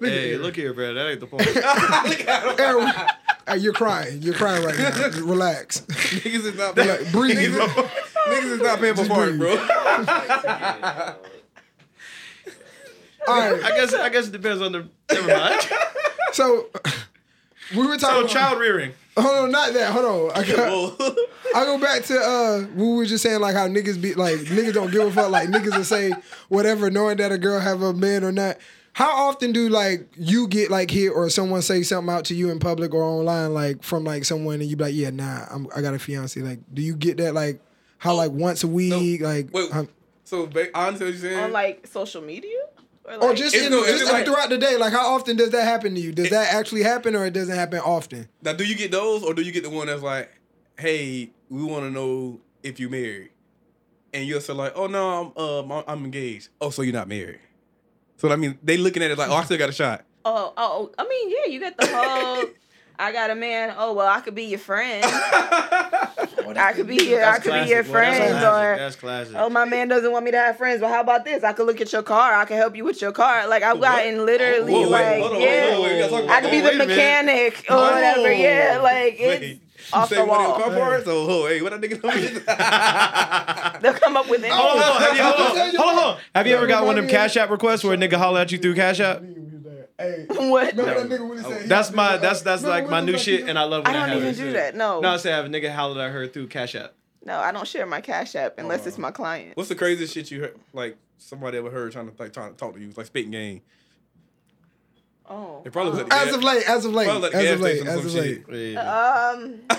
hey, 0.00 0.36
look 0.36 0.54
here, 0.56 0.74
bro. 0.74 0.92
That 0.92 1.08
ain't 1.10 1.20
the 1.20 1.26
point. 1.26 1.46
Aaron, 2.60 2.92
hey, 3.48 3.58
you're 3.58 3.72
crying. 3.72 4.22
You're 4.22 4.34
crying 4.34 4.64
right 4.64 4.78
now. 4.78 5.08
Relax. 5.22 5.80
Niggas 5.82 6.44
is 6.46 6.54
not 6.56 6.76
Like, 6.76 7.10
breathe. 7.12 7.38
Niggas, 7.38 7.68
niggas 8.28 8.44
is 8.44 8.60
not 8.60 8.78
paying 8.80 8.94
for 8.94 9.04
Just 9.04 9.38
bro. 9.38 9.50
All 13.28 13.38
right. 13.38 13.64
I 13.64 13.76
guess 13.76 13.94
I 13.94 14.08
guess 14.08 14.26
it 14.26 14.32
depends 14.32 14.60
on 14.62 14.72
the. 14.72 14.88
Never 15.12 15.28
mind. 15.28 15.60
So 16.32 16.68
we 17.76 17.86
were 17.86 17.98
talking. 17.98 17.98
So 17.98 18.08
talking. 18.22 18.28
child 18.28 18.58
rearing. 18.58 18.94
Hold 19.18 19.34
on, 19.44 19.50
not 19.50 19.74
that. 19.74 19.92
Hold 19.92 20.04
on. 20.06 20.30
I 20.34 20.44
got. 20.50 21.00
I 21.54 21.64
go 21.66 21.78
back 21.78 22.04
to 22.04 22.18
uh 22.18 22.66
we 22.74 22.94
were 22.94 23.04
just 23.04 23.22
saying 23.22 23.40
like 23.42 23.54
how 23.54 23.68
niggas 23.68 24.00
be 24.00 24.14
like 24.14 24.36
niggas 24.38 24.72
don't 24.72 24.90
give 24.90 25.06
a 25.06 25.10
fuck 25.12 25.30
like 25.30 25.50
niggas 25.50 25.76
will 25.76 25.84
say 25.84 26.14
whatever 26.48 26.90
knowing 26.90 27.18
that 27.18 27.32
a 27.32 27.36
girl 27.36 27.60
have 27.60 27.82
a 27.82 27.92
man 27.92 28.24
or 28.24 28.32
not. 28.32 28.56
How 28.94 29.28
often 29.28 29.52
do 29.52 29.68
like 29.70 30.06
you 30.16 30.46
get 30.48 30.70
like 30.70 30.90
hit 30.90 31.08
or 31.10 31.30
someone 31.30 31.62
say 31.62 31.82
something 31.82 32.12
out 32.12 32.26
to 32.26 32.34
you 32.34 32.50
in 32.50 32.58
public 32.58 32.92
or 32.92 33.02
online 33.02 33.54
like 33.54 33.82
from 33.82 34.04
like 34.04 34.24
someone 34.24 34.60
and 34.60 34.68
you 34.68 34.76
be 34.76 34.84
like 34.84 34.94
yeah 34.94 35.08
nah 35.10 35.46
I'm, 35.50 35.66
I 35.74 35.80
got 35.80 35.94
a 35.94 35.98
fiance 35.98 36.38
like 36.40 36.60
do 36.74 36.82
you 36.82 36.94
get 36.94 37.16
that 37.16 37.32
like 37.32 37.60
how 37.98 38.14
like 38.14 38.32
once 38.32 38.64
a 38.64 38.66
week 38.68 39.22
like 39.22 39.48
Wait, 39.52 39.70
so 40.24 40.46
ba- 40.46 40.68
honestly, 40.74 41.06
what 41.06 41.14
you 41.14 41.20
saying? 41.20 41.38
On 41.38 41.52
like 41.52 41.86
social 41.86 42.20
media? 42.22 42.50
Or, 43.04 43.14
or 43.30 43.34
just 43.34 43.54
It's 43.54 43.64
in, 43.66 43.72
no- 43.72 43.78
just 43.84 43.98
just 44.00 44.04
like 44.12 44.12
like- 44.12 44.26
throughout 44.26 44.50
the 44.50 44.58
day 44.58 44.76
like 44.76 44.92
how 44.92 45.14
often 45.14 45.36
does 45.36 45.50
that 45.50 45.64
happen 45.64 45.94
to 45.94 46.00
you 46.00 46.12
does 46.12 46.30
that 46.30 46.52
actually 46.54 46.82
happen 46.82 47.16
or 47.16 47.24
it 47.26 47.32
doesn't 47.32 47.56
happen 47.56 47.78
often 47.80 48.28
now, 48.42 48.52
do 48.52 48.64
you 48.64 48.74
get 48.74 48.90
those, 48.92 49.22
or 49.22 49.32
do 49.34 49.42
you 49.42 49.52
get 49.52 49.62
the 49.64 49.70
one 49.70 49.86
that's 49.86 50.02
like, 50.02 50.30
"Hey, 50.78 51.30
we 51.48 51.64
want 51.64 51.84
to 51.84 51.90
know 51.90 52.40
if 52.62 52.78
you 52.78 52.88
married," 52.90 53.30
and 54.12 54.26
you're 54.26 54.40
so 54.40 54.54
like, 54.54 54.72
"Oh 54.76 54.86
no, 54.86 55.32
I'm 55.36 55.42
um, 55.42 55.72
I'm- 55.72 55.84
I'm 55.88 56.04
engaged." 56.04 56.50
Oh, 56.60 56.70
so 56.70 56.82
you're 56.82 56.92
not 56.92 57.08
married? 57.08 57.40
So 58.22 58.30
I 58.30 58.36
mean, 58.36 58.56
they 58.62 58.76
looking 58.76 59.02
at 59.02 59.10
it 59.10 59.18
like, 59.18 59.30
"Oh, 59.30 59.34
I 59.34 59.42
still 59.42 59.58
got 59.58 59.68
a 59.68 59.72
shot." 59.72 60.04
Oh, 60.24 60.52
oh, 60.56 60.92
I 60.96 61.02
mean, 61.08 61.30
yeah, 61.30 61.52
you 61.52 61.58
got 61.58 61.76
the 61.76 61.84
whole. 61.88 62.44
I 62.96 63.10
got 63.10 63.30
a 63.30 63.34
man. 63.34 63.74
Oh 63.76 63.92
well, 63.92 64.06
I 64.06 64.20
could 64.20 64.36
be 64.36 64.44
your 64.44 64.60
friend. 64.60 65.02
I 65.04 66.72
could 66.76 66.86
be 66.86 66.94
your, 67.04 67.24
I 67.24 67.32
That's 67.32 67.42
could 67.42 67.64
be 67.64 67.70
your 67.70 67.82
classic, 67.82 67.92
boy. 67.92 67.98
That's 67.98 68.18
friend, 68.18 68.38
classic. 68.40 68.46
or 68.46 68.76
That's 68.76 68.96
classic. 68.96 69.34
oh, 69.36 69.48
my 69.50 69.64
man 69.64 69.88
doesn't 69.88 70.12
want 70.12 70.24
me 70.24 70.30
to 70.30 70.36
have 70.38 70.56
friends. 70.58 70.80
Well, 70.80 70.92
how 70.92 71.00
about 71.00 71.24
this? 71.24 71.42
I 71.42 71.52
could 71.52 71.66
look 71.66 71.80
at 71.80 71.92
your 71.92 72.04
car. 72.04 72.34
I 72.34 72.44
could 72.44 72.56
help 72.56 72.76
you 72.76 72.84
with 72.84 73.02
your 73.02 73.10
car. 73.10 73.48
Like 73.48 73.64
I've 73.64 73.80
gotten 73.80 74.24
literally 74.24 74.72
Whoa, 74.72 74.88
like 74.88 75.18
hold 75.20 75.32
on, 75.32 75.40
yeah. 75.40 75.72
on, 75.74 75.82
wait, 75.82 75.92
we 75.94 75.98
gotta 75.98 76.10
talk 76.12 76.22
about 76.24 76.36
I 76.36 76.40
could 76.42 76.50
be 76.52 76.58
Oh, 76.58 76.62
the 76.62 76.68
wait 76.68 76.74
a 76.74 76.78
minute. 76.78 76.88
mechanic 76.88 77.64
or 77.68 77.74
Oh. 77.74 77.92
whatever. 77.94 78.32
Yeah, 78.32 78.80
like 78.80 79.16
it's 79.18 79.40
Wait, 79.40 79.61
off 79.92 80.10
you 80.10 80.16
the 80.16 80.22
say 80.22 80.28
one 80.28 80.40
of 80.40 80.46
wall. 80.48 80.58
your 80.58 80.68
car 80.68 80.78
parts? 80.78 81.04
Oh, 81.08 81.26
oh, 81.28 81.46
hey, 81.46 81.62
what 81.62 81.70
that 81.72 81.80
nigga 81.80 82.00
told 82.00 82.14
me? 82.14 82.22
They'll 83.82 84.00
come 84.00 84.16
up 84.16 84.28
with 84.28 84.40
anything. 84.40 84.58
Hold 84.58 84.78
on, 84.78 84.82
hold 84.82 84.96
on, 84.96 85.02
have 85.02 85.16
you, 85.16 85.22
hold 85.22 85.34
on, 85.34 85.40
Oh, 85.40 85.54
hold 85.54 85.74
on, 85.74 85.94
hold 85.94 86.14
on. 86.16 86.20
Have 86.34 86.46
you 86.46 86.56
ever 86.56 86.66
got 86.66 86.84
one 86.84 86.98
of 86.98 87.04
them 87.04 87.10
Cash 87.10 87.36
App 87.36 87.50
requests 87.50 87.84
where 87.84 87.94
a 87.94 87.96
nigga 87.96 88.14
holler 88.14 88.40
at 88.40 88.52
you 88.52 88.58
through 88.58 88.74
Cash 88.74 89.00
App? 89.00 89.22
hey 89.98 90.26
What? 90.28 90.74
remember 90.74 91.06
that 91.06 91.20
nigga 91.20 91.28
when 91.28 91.38
he 91.38 91.44
said 91.44 91.58
he 91.58 91.64
oh. 91.64 91.68
That's 91.68 91.92
my 91.92 92.16
that's 92.16 92.42
that's 92.42 92.62
remember 92.62 92.82
like 92.82 92.90
my 92.90 93.00
new 93.00 93.18
shit, 93.18 93.48
and 93.48 93.58
I 93.58 93.64
love 93.64 93.84
when 93.84 93.94
I 93.94 94.06
don't 94.06 94.16
even 94.16 94.34
happens. 94.34 94.38
do 94.38 94.52
that. 94.52 94.74
No. 94.74 95.00
No, 95.00 95.10
I 95.10 95.16
say 95.16 95.30
have 95.30 95.44
a 95.44 95.48
nigga 95.48 95.72
hollered 95.72 95.98
at 95.98 96.12
her 96.12 96.26
through 96.26 96.48
Cash 96.48 96.74
App. 96.74 96.94
No, 97.24 97.38
I 97.38 97.52
don't 97.52 97.66
share 97.66 97.86
my 97.86 98.00
Cash 98.00 98.34
App 98.34 98.58
unless 98.58 98.84
oh. 98.84 98.88
it's 98.88 98.98
my 98.98 99.10
client. 99.10 99.56
What's 99.56 99.68
the 99.68 99.74
craziest 99.74 100.14
shit 100.14 100.30
you 100.30 100.40
heard? 100.40 100.56
Like 100.72 100.96
somebody 101.18 101.58
ever 101.58 101.70
heard 101.70 101.92
trying 101.92 102.10
to 102.10 102.22
like 102.22 102.32
trying 102.32 102.52
to 102.52 102.56
talk 102.56 102.74
to 102.74 102.80
you, 102.80 102.92
like 102.96 103.06
spitting 103.06 103.30
game? 103.30 103.62
Oh. 105.34 105.62
It 105.64 105.72
probably 105.72 105.92
was 105.92 106.00
at 106.00 106.08
the 106.08 106.14
as 106.14 106.24
gas- 106.26 106.34
of 106.34 106.42
late 106.44 106.68
as 106.68 106.84
of 106.84 106.92
late 106.92 107.04
Probably 107.06 107.22
like 107.30 107.34
as 107.34 107.50
of 107.52 107.60
late 107.62 107.86
as 107.86 108.04
of 108.04 108.14
late. 108.14 108.76
Um, 108.76 109.60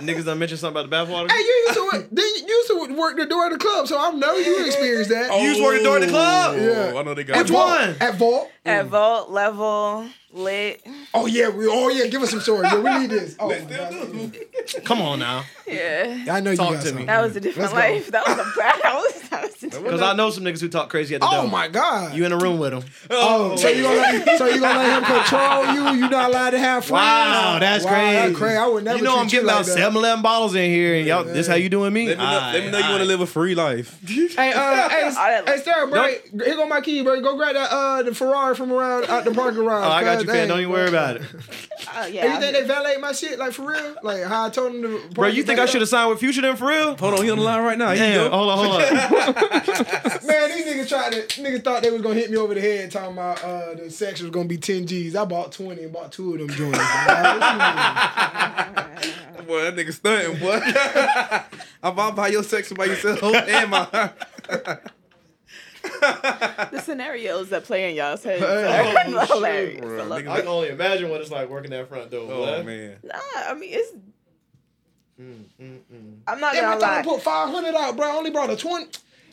Niggas 0.00 0.24
done 0.24 0.38
mentioned 0.38 0.60
something 0.60 0.82
about 0.84 1.06
the 1.06 1.12
bathwater. 1.12 1.30
Hey, 1.30 1.38
you 1.38 1.64
used 1.66 1.74
to 1.74 1.82
work, 1.92 2.08
then 2.12 2.24
you 2.36 2.46
used 2.46 2.68
to 2.68 2.94
work 2.96 3.16
the 3.18 3.26
door 3.26 3.46
of 3.46 3.52
the 3.52 3.58
club, 3.58 3.86
so 3.88 3.98
I 3.98 4.10
know 4.12 4.34
you 4.36 4.64
experienced 4.64 5.10
that. 5.10 5.30
You 5.42 5.50
was 5.50 5.60
working 5.60 5.84
door 5.84 5.96
at 5.98 6.02
the 6.02 6.06
club? 6.08 6.56
Yeah. 6.56 6.94
I 6.98 7.02
know 7.02 7.12
they 7.14 7.24
got 7.24 7.36
At 7.36 7.48
you. 7.48 7.54
Vault. 7.54 7.68
one? 7.70 7.96
At 8.00 8.14
Vault. 8.16 8.50
At 8.64 8.86
Vault, 8.86 9.30
Level, 9.30 10.06
Lit. 10.32 10.86
Oh 11.12 11.26
yeah, 11.26 11.48
we. 11.48 11.66
Oh 11.66 11.88
yeah, 11.88 12.06
give 12.06 12.22
us 12.22 12.30
some 12.30 12.40
stories. 12.40 12.70
Yeah, 12.72 12.80
we 12.80 12.98
need 13.00 13.10
this. 13.10 13.36
Oh, 13.40 13.48
my 13.48 13.58
God. 13.60 14.36
Come 14.84 15.00
on 15.02 15.18
now. 15.18 15.44
Yeah. 15.66 16.24
I 16.30 16.40
know 16.40 16.50
you 16.52 16.56
got 16.56 16.82
to 16.82 16.88
some. 16.88 16.98
me. 16.98 17.04
That 17.06 17.20
was 17.22 17.34
a 17.34 17.40
different 17.40 17.72
Let's 17.72 17.86
go. 17.88 17.92
life. 17.94 18.10
That 18.12 18.26
was 18.28 18.38
a 18.38 18.58
bad. 18.58 18.80
That 18.82 18.94
was, 18.94 19.28
that 19.30 19.42
was 19.42 19.50
a 19.56 19.60
different 19.60 19.84
Because 19.86 20.02
I 20.02 20.12
know 20.14 20.30
some 20.30 20.44
niggas 20.44 20.60
who 20.60 20.68
talk 20.68 20.88
crazy 20.88 21.14
at 21.16 21.20
the 21.20 21.26
Oh 21.28 21.42
door. 21.42 21.48
my 21.50 21.66
God. 21.68 22.14
You 22.14 22.24
in 22.26 22.32
a 22.32 22.36
room 22.38 22.58
with 22.60 22.70
them. 22.72 22.84
Oh, 23.10 23.56
so 23.56 23.68
you 23.68 23.82
gonna 23.82 23.96
let, 23.96 24.38
so 24.38 24.46
you 24.46 24.60
gonna 24.60 24.78
let 24.78 24.98
him 24.98 25.04
control 25.04 25.74
you? 25.94 26.00
You 26.04 26.08
not 26.10 26.30
allowed 26.30 26.50
to 26.50 26.58
have 26.60 26.84
friends? 26.84 27.02
Wow, 27.02 27.58
that's 27.58 27.84
Wow, 27.84 27.90
crazy. 27.90 28.14
That's 28.14 28.36
crazy. 28.38 28.56
I 28.56 28.66
would 28.66 28.84
never. 28.84 28.98
You 28.98 29.04
know 29.04 29.18
I'm 29.18 29.26
getting 29.26 29.46
about 29.48 29.64
that. 29.66 29.72
7 29.72 29.96
11 29.96 30.22
bottles 30.22 30.54
in 30.54 30.70
here, 30.70 30.94
and 30.96 31.06
y'all, 31.06 31.24
this 31.24 31.46
how 31.48 31.54
you 31.56 31.68
doing 31.68 31.92
me? 31.92 32.08
Let 32.08 32.18
me 32.18 32.24
know, 32.24 32.30
let 32.52 32.64
me 32.64 32.70
know 32.70 32.78
you 32.78 32.84
want 32.90 33.00
to 33.00 33.04
live 33.06 33.20
a 33.20 33.26
free 33.26 33.54
life. 33.56 33.98
Hey, 34.40 34.52
uh, 34.52 34.88
hey, 34.88 35.42
hey, 35.46 35.58
sir, 35.62 35.86
bro. 35.88 36.04
Here 36.44 36.54
go 36.56 36.66
my 36.66 36.80
key, 36.80 37.02
bro. 37.02 37.20
Go 37.20 37.36
grab 37.36 37.54
that 37.54 37.70
uh 37.72 38.02
the 38.02 38.14
Ferrari 38.14 38.54
from 38.54 38.70
around 38.72 39.04
out 39.06 39.24
the 39.24 39.32
parking 39.32 39.60
garage. 39.60 39.84
Oh, 39.84 39.90
I 39.90 40.04
got 40.04 40.19
cuz, 40.26 40.34
you, 40.34 40.40
fam. 40.40 40.48
Don't 40.48 40.60
even 40.60 40.72
worry 40.72 40.88
about 40.88 41.16
it. 41.16 41.22
Oh, 41.94 42.06
yeah. 42.06 42.22
Hey, 42.22 42.34
you 42.34 42.40
think 42.40 42.52
they 42.54 42.64
valet 42.64 42.96
my 42.98 43.12
shit 43.12 43.38
like 43.38 43.52
for 43.52 43.66
real? 43.68 43.96
Like 44.02 44.24
how 44.24 44.46
I 44.46 44.50
told 44.50 44.72
them 44.74 44.82
to. 44.82 45.00
Bro, 45.14 45.28
you 45.28 45.42
think 45.42 45.58
I 45.58 45.66
should 45.66 45.80
have 45.80 45.88
signed 45.88 46.10
with 46.10 46.20
Future 46.20 46.40
then 46.42 46.56
for 46.56 46.68
real? 46.68 46.96
Hold 46.96 47.18
on, 47.18 47.24
he 47.24 47.30
on 47.30 47.38
the 47.38 47.44
line 47.44 47.62
right 47.62 47.78
now. 47.78 47.90
Here 47.92 48.22
you 48.24 48.28
hold 48.30 48.50
on, 48.50 48.58
hold 48.58 48.70
on. 48.72 48.80
Man, 50.26 50.48
these 50.50 50.66
niggas 50.66 50.88
tried 50.88 51.12
to. 51.12 51.22
Niggas 51.42 51.64
thought 51.64 51.82
they 51.82 51.90
was 51.90 52.02
gonna 52.02 52.14
hit 52.14 52.30
me 52.30 52.36
over 52.36 52.54
the 52.54 52.60
head 52.60 52.90
talking 52.90 53.12
about 53.12 53.42
uh 53.44 53.74
the 53.74 53.90
section 53.90 54.26
was 54.26 54.32
gonna 54.32 54.48
be 54.48 54.56
ten 54.58 54.86
G's. 54.86 55.16
I 55.16 55.24
bought 55.24 55.52
twenty 55.52 55.82
and 55.84 55.92
bought 55.92 56.12
two 56.12 56.32
of 56.34 56.38
them 56.38 56.48
joints. 56.50 56.78
man. 56.78 57.40
Boy, 59.46 59.62
that 59.62 59.74
nigga 59.74 59.92
stunting, 59.92 60.38
boy. 60.38 60.60
I'm 61.82 61.92
about 61.94 62.14
by 62.14 62.28
your 62.28 62.44
section 62.44 62.76
by 62.76 62.84
yourself 62.84 63.22
and 63.24 63.70
my. 63.70 64.10
The 65.82 66.80
scenarios 66.82 67.48
that 67.50 67.64
play 67.64 67.90
in 67.90 67.96
y'all's 67.96 68.22
heads 68.24 68.42
Hey. 68.42 69.14
are 69.14 69.26
hilarious. 69.26 69.80
Bro, 69.80 69.98
I 69.98 70.02
love. 70.04 70.26
I 70.28 70.38
can 70.40 70.48
only 70.48 70.68
imagine 70.68 71.08
what 71.10 71.20
it's 71.20 71.30
like 71.30 71.48
working 71.48 71.70
that 71.70 71.88
front 71.88 72.10
door. 72.10 72.28
Oh 72.30 72.44
boy. 72.58 72.62
man. 72.64 72.96
Nah, 73.02 73.18
I 73.36 73.54
mean 73.54 73.70
it's. 73.72 73.92
Mm, 75.20 75.44
mm, 75.60 75.78
mm. 75.92 76.14
I'm 76.26 76.40
not 76.40 76.54
Damn, 76.54 76.64
I 76.64 76.68
gonna 76.68 76.80
thought 76.80 76.98
I 76.98 77.02
put 77.02 77.22
five 77.22 77.50
hundred 77.50 77.74
out, 77.74 77.96
bro. 77.96 78.06
I 78.08 78.12
only 78.12 78.30
brought 78.30 78.50
a 78.50 78.56
twenty. 78.56 78.86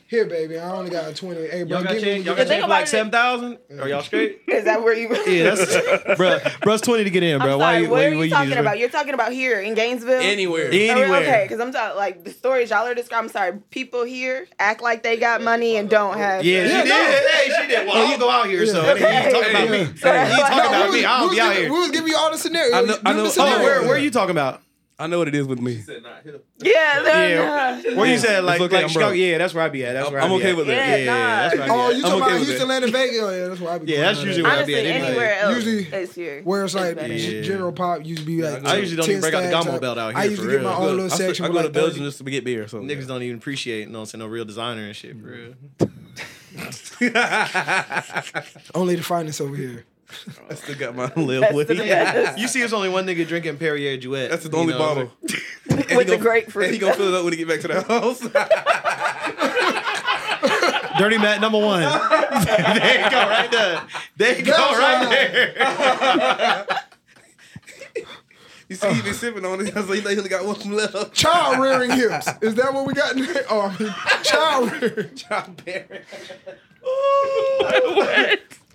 Here, 0.09 0.23
baby, 0.25 0.57
I 0.57 0.71
only 0.71 0.89
got 0.89 1.11
a 1.11 1.13
twenty. 1.13 1.47
Hey, 1.49 1.63
bro, 1.63 1.79
Y'all 1.79 1.84
got 1.84 1.93
give 1.95 2.01
change? 2.03 2.19
me. 2.21 2.25
Y'all 2.27 2.35
The 2.35 2.43
got 2.43 2.47
thing 2.47 2.47
change 2.47 2.61
for 2.61 2.65
about 2.67 2.79
like 2.79 2.88
7,000? 2.88 3.57
Are 3.81 3.89
y'all 3.89 4.01
straight? 4.01 4.39
Is 4.47 4.63
that 4.63 4.81
where 4.81 4.93
you? 4.93 5.09
Yeah, 5.27 5.53
that's, 5.53 5.65
bruh, 6.17 6.39
bruh's 6.61 6.79
20 6.79 7.03
to 7.03 7.09
get 7.09 7.23
in, 7.23 7.39
bro. 7.39 7.55
I'm 7.55 7.59
Why 7.59 7.73
sorry, 7.73 7.84
you, 7.84 7.89
where 7.89 7.99
why 7.99 8.05
are 8.05 8.07
you, 8.07 8.11
you 8.13 8.17
what 8.19 8.23
you 8.23 8.29
talking 8.29 8.57
about? 8.57 8.79
You're 8.79 8.88
talking 8.89 9.13
about 9.13 9.34
here 9.34 9.59
in 9.59 9.73
Gainesville. 9.73 10.21
Anywhere. 10.21 10.69
Anywhere. 10.71 11.15
Okay, 11.23 11.43
because 11.43 11.59
I'm 11.59 11.73
talking 11.73 11.97
like 11.97 12.23
the 12.23 12.29
stories 12.31 12.69
y'all 12.69 12.88
are 12.88 12.95
describing. 12.95 13.25
I'm 13.25 13.29
sorry, 13.34 13.59
people 13.69 14.05
here 14.05 14.47
act 14.59 14.81
like 14.81 15.03
they 15.03 15.17
got 15.17 15.41
money 15.41 15.75
and 15.75 15.89
don't 15.89 16.17
have. 16.17 16.45
Yeah, 16.45 16.65
she 16.67 16.71
Yeah, 16.71 16.84
did. 16.84 16.89
no. 16.89 16.95
Hey, 16.95 17.61
she 17.61 17.67
did. 17.67 17.88
Well, 17.88 17.97
I 17.97 18.09
don't 18.09 18.19
go 18.19 18.29
out 18.29 18.45
here, 18.47 18.65
so 18.65 18.81
Yeah. 18.85 18.95
hey, 18.95 19.25
you 19.27 19.31
talking 19.34 19.49
about 19.51 19.69
me. 19.69 19.77
Hey, 19.77 19.84
you 19.84 19.93
talking 19.97 20.69
about 20.69 20.85
we 20.89 20.91
me. 20.91 20.97
was- 20.99 21.05
I'll 21.05 21.29
be 21.29 21.39
out 21.41 21.49
giving- 21.49 21.63
here. 21.63 21.73
We 21.73 21.79
was 21.79 21.91
giving 21.91 22.07
you 22.07 22.15
all 22.17 22.31
the 22.31 22.38
scenarios. 22.38 22.73
I 22.73 22.81
know- 22.81 22.93
I 22.93 22.95
Give 22.95 23.03
me 23.03 23.11
know- 23.11 23.23
the 23.23 23.27
oh, 23.27 23.29
scenarios. 23.31 23.61
where, 23.63 23.81
where 23.84 23.95
are 23.95 23.99
you 23.99 24.11
talking 24.11 24.31
about? 24.31 24.61
I 24.99 25.06
know 25.06 25.19
what 25.19 25.28
it 25.28 25.36
is 25.36 25.45
with 25.45 25.60
me. 25.61 25.84
Yeah, 26.60 27.03
they're 27.03 27.30
Yeah. 27.30 27.82
not. 27.86 27.95
Where 27.98 28.11
you 28.11 28.18
said 28.18 28.44
like, 28.44 28.56
It's 28.56 28.64
okay, 28.65 28.76
like 28.78 28.84
I'm 28.86 28.90
Chicago? 28.90 29.11
Yeah, 29.14 29.38
that's 29.38 29.53
where 29.53 29.64
I 29.64 29.69
be 29.69 29.86
at. 29.86 29.94
That's 29.94 30.10
where 30.10 30.19
I'm 30.19 30.32
I 30.32 30.36
be 30.36 30.41
okay 30.41 30.49
at. 30.52 30.57
with 30.57 30.69
it. 30.69 30.74
Yeah, 30.74 30.95
Yeah, 30.95 31.06
nah. 31.06 31.14
that's 31.28 31.53
where 31.56 31.64
I 31.64 31.68
be 31.68 31.72
Oh, 31.72 31.90
at. 31.90 31.95
you 31.95 32.02
talking 32.02 32.15
okay 32.15 32.26
about 32.26 32.40
with 32.40 32.48
Houston, 32.48 32.56
it. 32.56 32.61
Atlanta, 32.64 32.88
Vegas? 32.91 33.19
Oh, 33.22 33.30
yeah, 33.30 33.48
that's 33.48 33.61
where 33.61 33.72
I 33.74 33.78
be. 33.78 33.91
Yeah, 33.91 34.02
that's 34.02 34.24
usually 34.24 34.40
at. 34.40 34.44
where 34.44 34.52
I 34.52 34.56
be 34.65 34.74
Honestly, 34.74 34.76
at 34.76 34.86
anyway. 34.95 35.07
anywhere 35.10 35.40
else 35.40 35.56
Usually- 35.56 35.86
is 36.02 36.15
here. 36.15 36.41
Where 36.44 36.65
it's 36.65 36.74
like 36.74 36.95
Yeah. 36.98 37.41
general 37.41 37.72
pop 37.74 38.03
used 38.06 38.22
to 38.22 38.26
be 38.26 38.41
like. 38.41 38.65
I 38.65 38.78
usually 38.78 38.98
don't 38.98 39.10
even 39.10 39.22
break 39.22 39.34
out 39.36 39.41
the 39.44 39.49
stacks 39.49 39.65
gumbo 39.65 39.80
belt 39.80 39.98
out 39.99 40.15
I 40.15 40.22
here, 40.24 40.32
used 40.32 40.41
for 40.41 40.48
to 40.48 40.52
get 40.53 40.64
my 40.64 40.69
real. 40.72 40.80
own 40.80 40.88
I, 40.88 40.91
little 40.91 41.06
I, 41.06 41.10
section. 41.10 41.45
I 41.45 41.48
go 41.49 41.53
to 41.53 41.60
like 41.65 41.74
Belgium 41.74 42.03
just 42.03 42.18
to 42.18 42.24
get 42.24 42.44
beer 42.44 42.64
or 42.64 42.68
something. 42.68 42.90
Niggas 42.90 43.07
don't 43.07 43.22
even 43.22 43.38
appreciate, 43.38 43.82
you 43.82 43.86
know, 43.88 43.99
what 43.99 44.02
I'm 44.02 44.06
saying, 44.07 44.19
no 44.22 44.28
real 44.28 44.45
designer 44.45 44.88
and 44.88 44.95
shit, 44.95 45.15
for 45.22 45.28
real. 45.28 45.53
Only 48.74 48.95
the 48.95 49.03
finest 49.03 49.41
over 49.41 49.56
here. 49.56 49.86
I 50.49 50.53
still 50.55 50.75
got 50.75 50.95
my 50.95 51.11
little 51.15 51.41
That's 51.41 51.53
whip. 51.53 51.67
the. 51.67 52.34
You 52.38 52.47
see, 52.47 52.61
it's 52.61 52.71
only 52.73 52.89
one 52.89 53.05
nigga 53.05 53.27
drinking 53.27 53.57
Perrier-Jouët. 53.57 54.29
That's 54.29 54.47
the 54.47 54.55
only 54.57 54.73
know, 54.73 54.79
bottle. 54.79 55.11
And 55.69 55.84
he 55.89 55.95
With 55.97 56.07
the 56.07 56.13
gonna- 56.13 56.23
grapefruit. 56.23 56.65
And 56.65 56.73
he 56.73 56.79
gonna 56.79 56.93
fill 56.93 57.09
it 57.09 57.17
up 57.17 57.23
when 57.25 57.34
he 57.34 57.38
get 57.43 57.47
back 57.49 57.59
to 57.61 57.67
the 57.67 57.81
house. 57.84 58.21
Dirty 60.97 61.17
Matt 61.19 61.41
number 61.41 61.59
one. 61.59 61.81
there 61.81 63.03
you 63.03 63.09
go, 63.11 63.17
right 63.29 63.51
there. 63.51 63.81
There 64.15 64.38
you 64.39 64.43
go, 64.45 64.51
That's 64.51 64.77
right 64.79 65.05
right. 65.05 66.67
there. 66.67 66.77
you 68.69 68.75
see, 68.75 68.93
he 68.93 69.01
been 69.03 69.13
sipping 69.13 69.45
on 69.45 69.61
it. 69.61 69.73
So 69.73 69.84
he 69.91 70.01
know 70.01 70.09
he 70.09 70.17
only 70.17 70.29
got 70.29 70.43
one 70.45 70.59
left. 70.71 71.13
Child 71.13 71.59
rearing 71.59 71.91
hips. 71.91 72.27
Is 72.41 72.55
that 72.55 72.73
what 72.73 72.85
we 72.88 72.93
got? 72.93 73.15
in 73.15 73.25
there? 73.25 73.45
Oh, 73.49 73.61
I 73.61 73.77
mean, 73.84 73.93
child 74.23 74.71
rearing. 75.67 75.99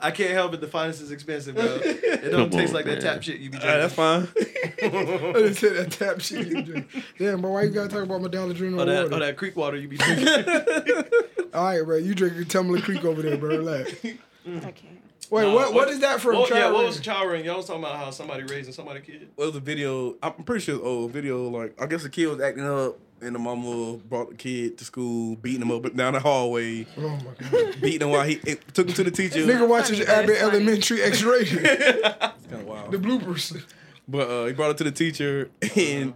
I 0.02 0.10
can't 0.10 0.32
help 0.32 0.52
it. 0.54 0.60
The 0.60 0.66
finest 0.66 1.00
is 1.00 1.10
expensive, 1.12 1.54
bro. 1.54 1.64
It 1.84 2.30
don't 2.30 2.50
Come 2.50 2.58
taste 2.58 2.70
on, 2.70 2.74
like 2.76 2.84
that 2.86 3.00
tap 3.00 3.22
shit 3.22 3.40
you 3.40 3.50
be 3.50 3.58
All 3.58 3.64
right, 3.64 3.78
drinking. 3.78 3.80
that's 3.80 3.94
fine. 3.94 4.28
I 5.34 5.48
just 5.48 5.60
said 5.60 5.76
that 5.76 5.90
tap 5.92 6.20
shit 6.20 6.46
you 6.46 6.62
drink. 6.62 6.88
Damn, 7.18 7.40
bro, 7.40 7.50
why 7.52 7.62
you 7.62 7.70
gotta 7.70 7.88
talk 7.88 8.02
about 8.02 8.20
my 8.22 8.28
Dollar 8.28 8.52
General 8.54 8.82
Or 8.82 8.84
that, 8.86 9.02
water? 9.04 9.16
or 9.16 9.20
that 9.20 9.36
creek 9.36 9.56
water 9.56 9.76
you 9.76 9.88
be 9.88 9.96
drinking. 9.96 10.28
All 11.54 11.64
right, 11.64 11.82
bro, 11.84 11.96
you 11.96 12.14
drinking 12.14 12.44
Tumbling 12.46 12.82
Creek 12.82 13.04
over 13.04 13.22
there, 13.22 13.36
bro. 13.36 13.56
Relax. 13.58 13.92
Mm. 13.92 14.58
I 14.58 14.70
can't. 14.72 14.98
Wait, 15.30 15.42
Nah, 15.44 15.54
what? 15.54 15.72
What 15.74 15.88
is 15.88 16.00
that 16.00 16.20
from? 16.20 16.34
Well, 16.34 16.48
yeah, 16.50 16.66
what 16.70 16.84
was 16.84 16.96
rearing? 16.96 17.02
child 17.02 17.30
ring? 17.30 17.44
Y'all 17.44 17.56
was 17.58 17.66
talking 17.66 17.82
about 17.82 17.96
how 17.96 18.10
somebody 18.10 18.42
raising 18.44 18.72
somebody 18.72 19.00
kid. 19.00 19.28
Well, 19.36 19.48
it 19.48 19.50
was 19.52 19.56
a 19.56 19.60
video. 19.60 20.16
I'm 20.22 20.32
pretty 20.44 20.64
sure 20.64 20.76
it's 20.76 20.84
old 20.84 21.10
video. 21.12 21.48
Like 21.48 21.80
I 21.80 21.86
guess 21.86 22.02
the 22.02 22.10
kid 22.10 22.26
was 22.26 22.40
acting 22.40 22.66
up, 22.66 22.98
and 23.22 23.34
the 23.34 23.38
mama 23.38 23.96
brought 23.98 24.30
the 24.30 24.34
kid 24.36 24.78
to 24.78 24.84
school, 24.84 25.36
beating 25.36 25.62
him 25.62 25.70
up 25.70 25.94
down 25.94 26.12
the 26.14 26.20
hallway, 26.20 26.86
Oh 26.98 27.08
my 27.08 27.48
god. 27.50 27.80
beating 27.80 28.02
him 28.02 28.10
while 28.10 28.24
he 28.26 28.34
it, 28.46 28.74
took 28.74 28.88
him 28.88 28.94
to 28.94 29.04
the 29.04 29.10
teacher. 29.10 29.40
Nigga 29.40 29.66
watches 29.68 30.00
Abbott. 30.00 30.36
Elementary 30.40 31.02
X-rated. 31.02 31.62
kind 32.02 32.32
of 32.52 32.64
wild. 32.64 32.90
the 32.92 32.98
bloopers. 32.98 33.62
But 34.08 34.28
uh, 34.28 34.46
he 34.46 34.52
brought 34.52 34.72
it 34.72 34.78
to 34.78 34.84
the 34.84 34.90
teacher, 34.92 35.50
and 35.76 36.14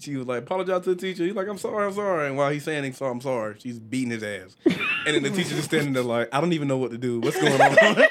she 0.00 0.16
was 0.16 0.26
like, 0.26 0.42
"Apologize 0.42 0.82
to 0.82 0.94
the 0.94 1.00
teacher." 1.00 1.24
He's 1.24 1.34
like, 1.34 1.46
"I'm 1.48 1.56
sorry, 1.58 1.86
I'm 1.86 1.92
sorry." 1.94 2.26
And 2.26 2.36
while 2.36 2.50
he's 2.50 2.64
saying 2.64 2.84
he's 2.84 2.96
sorry, 2.96 3.12
I'm 3.12 3.20
sorry, 3.20 3.54
she's 3.58 3.78
beating 3.78 4.10
his 4.10 4.22
ass. 4.22 4.56
And 4.66 5.14
then 5.14 5.22
the 5.22 5.30
teacher's 5.30 5.50
just 5.52 5.64
standing 5.64 5.92
there 5.92 6.02
like, 6.02 6.28
"I 6.34 6.40
don't 6.40 6.52
even 6.52 6.66
know 6.68 6.78
what 6.78 6.90
to 6.90 6.98
do. 6.98 7.20
What's 7.20 7.40
going 7.40 7.60
on?" 7.60 8.02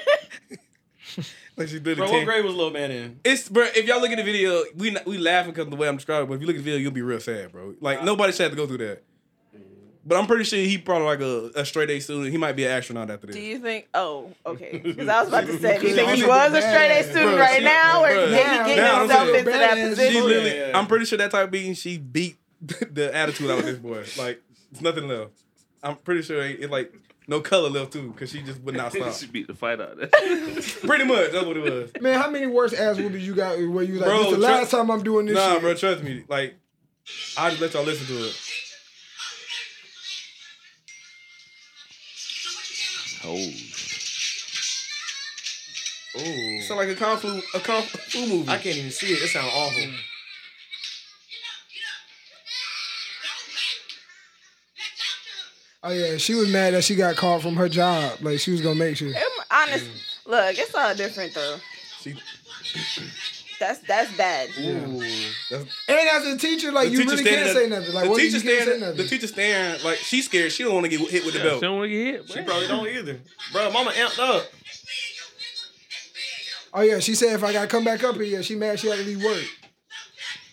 like 1.58 1.68
she 1.68 1.80
did 1.80 1.98
Bro, 1.98 2.08
it. 2.08 2.12
what 2.12 2.26
grade 2.26 2.46
was 2.46 2.54
little 2.56 2.72
man 2.72 2.92
in? 2.92 3.20
It's 3.26 3.50
bro. 3.50 3.66
If 3.76 3.86
y'all 3.88 4.00
look 4.00 4.12
at 4.12 4.18
the 4.18 4.24
video, 4.24 4.64
we 4.76 4.92
not- 4.92 5.06
we 5.06 5.18
laughing 5.18 5.52
because 5.52 5.66
of 5.66 5.72
the 5.72 5.78
way 5.78 5.88
I'm 5.88 5.96
describing. 5.98 6.26
it, 6.26 6.28
But 6.30 6.36
if 6.36 6.42
you 6.42 6.48
look 6.48 6.56
at 6.56 6.60
the 6.60 6.64
video, 6.64 6.80
you'll 6.80 6.92
be 6.92 7.02
real 7.02 7.20
sad, 7.20 7.52
bro. 7.52 7.74
Like 7.82 8.04
nobody 8.04 8.32
should 8.32 8.44
have 8.44 8.52
to 8.52 8.58
go 8.58 8.68
through 8.68 8.78
that. 8.88 9.04
But 10.06 10.18
I'm 10.18 10.26
pretty 10.26 10.46
sure 10.46 10.58
he 10.58 10.78
probably 10.78 11.06
like 11.06 11.20
a, 11.20 11.60
a 11.60 11.66
straight 11.66 11.90
A 11.90 12.00
student. 12.00 12.32
He 12.32 12.38
might 12.38 12.54
be 12.56 12.64
an 12.64 12.72
astronaut 12.72 13.12
after 13.12 13.28
this. 13.28 13.36
Do 13.36 13.42
you 13.42 13.60
think? 13.60 13.90
Oh, 13.94 14.32
okay. 14.46 14.78
Because 14.82 15.10
I 15.10 15.20
was 15.20 15.28
about 15.28 15.48
to 15.48 15.60
say, 15.60 15.80
do 15.82 15.88
you 15.90 15.96
think 15.96 16.10
he 16.12 16.22
She 16.22 16.26
was 16.26 16.54
a 16.54 16.62
straight 16.62 17.00
A 17.00 17.04
student 17.04 17.32
Bro, 17.32 17.40
right 17.40 17.58
she- 17.60 17.66
now, 17.66 18.04
or 18.06 18.08
bro, 18.08 18.26
did 18.28 18.30
he 18.30 18.36
now- 18.44 18.66
get 18.68 18.78
now 18.78 18.94
I'm 18.96 19.00
himself 19.02 19.28
into 19.36 19.52
that 19.52 19.72
badass. 19.78 19.84
She 19.84 19.90
position? 19.90 20.24
literally, 20.24 20.50
Yeah, 20.58 20.68
yeah. 20.70 20.78
I'm 20.80 20.88
pretty 20.88 21.04
sure 21.06 21.18
that 21.18 21.32
type 21.32 21.44
of 21.44 21.52
beating, 21.52 21.74
she 21.74 21.98
beat 21.98 22.38
the 22.62 23.14
attitude 23.14 23.52
out 23.52 23.60
of 23.60 23.66
this 23.66 23.80
boy. 23.80 24.06
Like, 24.18 24.42
it's 24.72 24.80
nothing 24.80 25.10
left. 25.10 25.32
I'm 25.84 25.98
pretty 25.98 26.22
sure 26.22 26.42
it, 26.42 26.62
it 26.62 26.72
like 26.72 26.94
no 27.28 27.42
color 27.42 27.70
left 27.70 27.94
too, 27.94 28.12
because 28.12 28.32
she 28.32 28.42
just 28.42 28.62
would 28.62 28.76
not 28.76 28.92
stop. 28.94 29.14
she 29.14 29.28
beat 29.28 29.48
the 29.48 29.54
fight 29.54 29.80
out. 29.82 30.00
of 30.02 30.12
pretty 30.86 31.04
much, 31.06 31.32
that's 31.32 31.46
what 31.46 31.58
it 31.58 31.64
was. 31.64 31.92
Man, 32.02 32.20
how 32.20 32.30
many 32.30 32.48
worse 32.48 32.74
ass 32.74 32.98
whoopings 32.98 33.26
you 33.28 33.36
got 33.36 33.58
where 33.58 33.84
you 33.84 33.96
like, 33.96 34.06
Bro, 34.06 34.18
this 34.20 34.30
the 34.32 34.36
tru- 34.36 34.44
last 34.44 34.72
time 34.72 34.90
I'm 34.92 35.04
doing 35.04 35.26
this 35.26 35.36
Nah, 35.36 35.54
shit? 35.54 35.62
bro, 35.62 35.74
trust 35.74 36.04
me. 36.04 36.24
Like, 36.28 36.56
I'll 37.38 37.50
just 37.50 37.62
let 37.62 37.74
y'all 37.74 37.84
listen 37.84 38.08
to 38.08 38.24
it. 38.28 38.36
Oh, 43.26 43.50
Oh. 46.20 46.60
Sound 46.62 46.80
like 46.80 46.90
a 46.90 46.96
kung 46.96 47.18
fu, 47.18 47.28
a 47.54 47.60
kung 47.60 47.84
fu 47.84 48.26
movie. 48.26 48.50
I 48.50 48.58
can't 48.58 48.76
even 48.76 48.90
see 48.90 49.14
it. 49.14 49.22
It 49.22 49.28
sounds 49.28 49.52
awful. 49.54 49.80
Mm. 49.84 49.94
Oh 55.90 55.94
yeah, 55.94 56.18
she 56.18 56.36
was 56.36 56.52
mad 56.52 56.74
that 56.74 56.84
she 56.84 56.96
got 56.96 57.16
called 57.16 57.42
from 57.42 57.56
her 57.56 57.70
job. 57.70 58.18
Like 58.22 58.40
she 58.40 58.52
was 58.52 58.60
gonna 58.62 58.76
make 58.76 58.98
sure. 58.98 59.08
I'm 59.10 59.68
honest. 59.70 59.86
Look, 60.26 60.58
it's 60.60 60.76
all 60.76 60.94
different 60.94 61.34
though. 61.34 61.58
She, 62.02 62.14
That's 63.60 63.80
that's 63.88 64.16
bad. 64.18 64.50
Ooh. 64.60 65.00
that's, 65.50 65.66
And 65.88 66.10
as 66.10 66.28
a 66.28 66.38
teacher, 66.38 66.72
like 66.74 66.88
the 66.90 66.92
you 66.92 66.98
teacher 67.00 67.12
really 67.12 67.24
can't 67.24 67.46
there- 67.46 67.54
say 67.56 67.70
nothing. 67.70 67.94
Like 67.94 68.04
the 68.04 68.10
what? 68.12 68.20
teacher 68.20 68.38
You 68.38 68.44
can't 68.44 68.44
say 68.44 68.62
staring, 68.64 68.80
nothing. 68.82 68.98
the 68.98 69.04
teacher 69.08 69.28
staring, 69.28 69.84
like 69.84 69.98
she's 70.00 70.26
scared. 70.26 70.52
She 70.52 70.64
don't 70.64 70.74
want 70.74 70.86
to 70.86 70.90
get 70.90 71.00
hit 71.10 71.24
with 71.26 71.34
the 71.34 71.40
she 71.40 71.46
belt. 71.48 71.62
don't 71.62 71.78
want 71.78 71.90
to 71.90 71.96
get 71.96 72.06
hit. 72.22 72.30
She 72.30 72.40
boy. 72.42 72.46
probably 72.46 72.68
don't 72.68 72.88
either. 72.88 73.20
Bro, 73.54 73.72
mama 73.72 73.92
amped 73.92 74.20
up. 74.20 74.44
Oh 76.74 76.82
yeah, 76.82 77.00
she 77.00 77.16
said 77.16 77.34
if 77.34 77.44
I 77.44 77.54
gotta 77.54 77.68
come 77.68 77.84
back 77.86 78.04
up 78.04 78.16
here, 78.16 78.26
yeah, 78.26 78.42
she 78.42 78.56
mad 78.56 78.80
she 78.80 78.88
had 78.90 78.98
to 79.00 79.06
leave 79.06 79.24
work. 79.24 79.44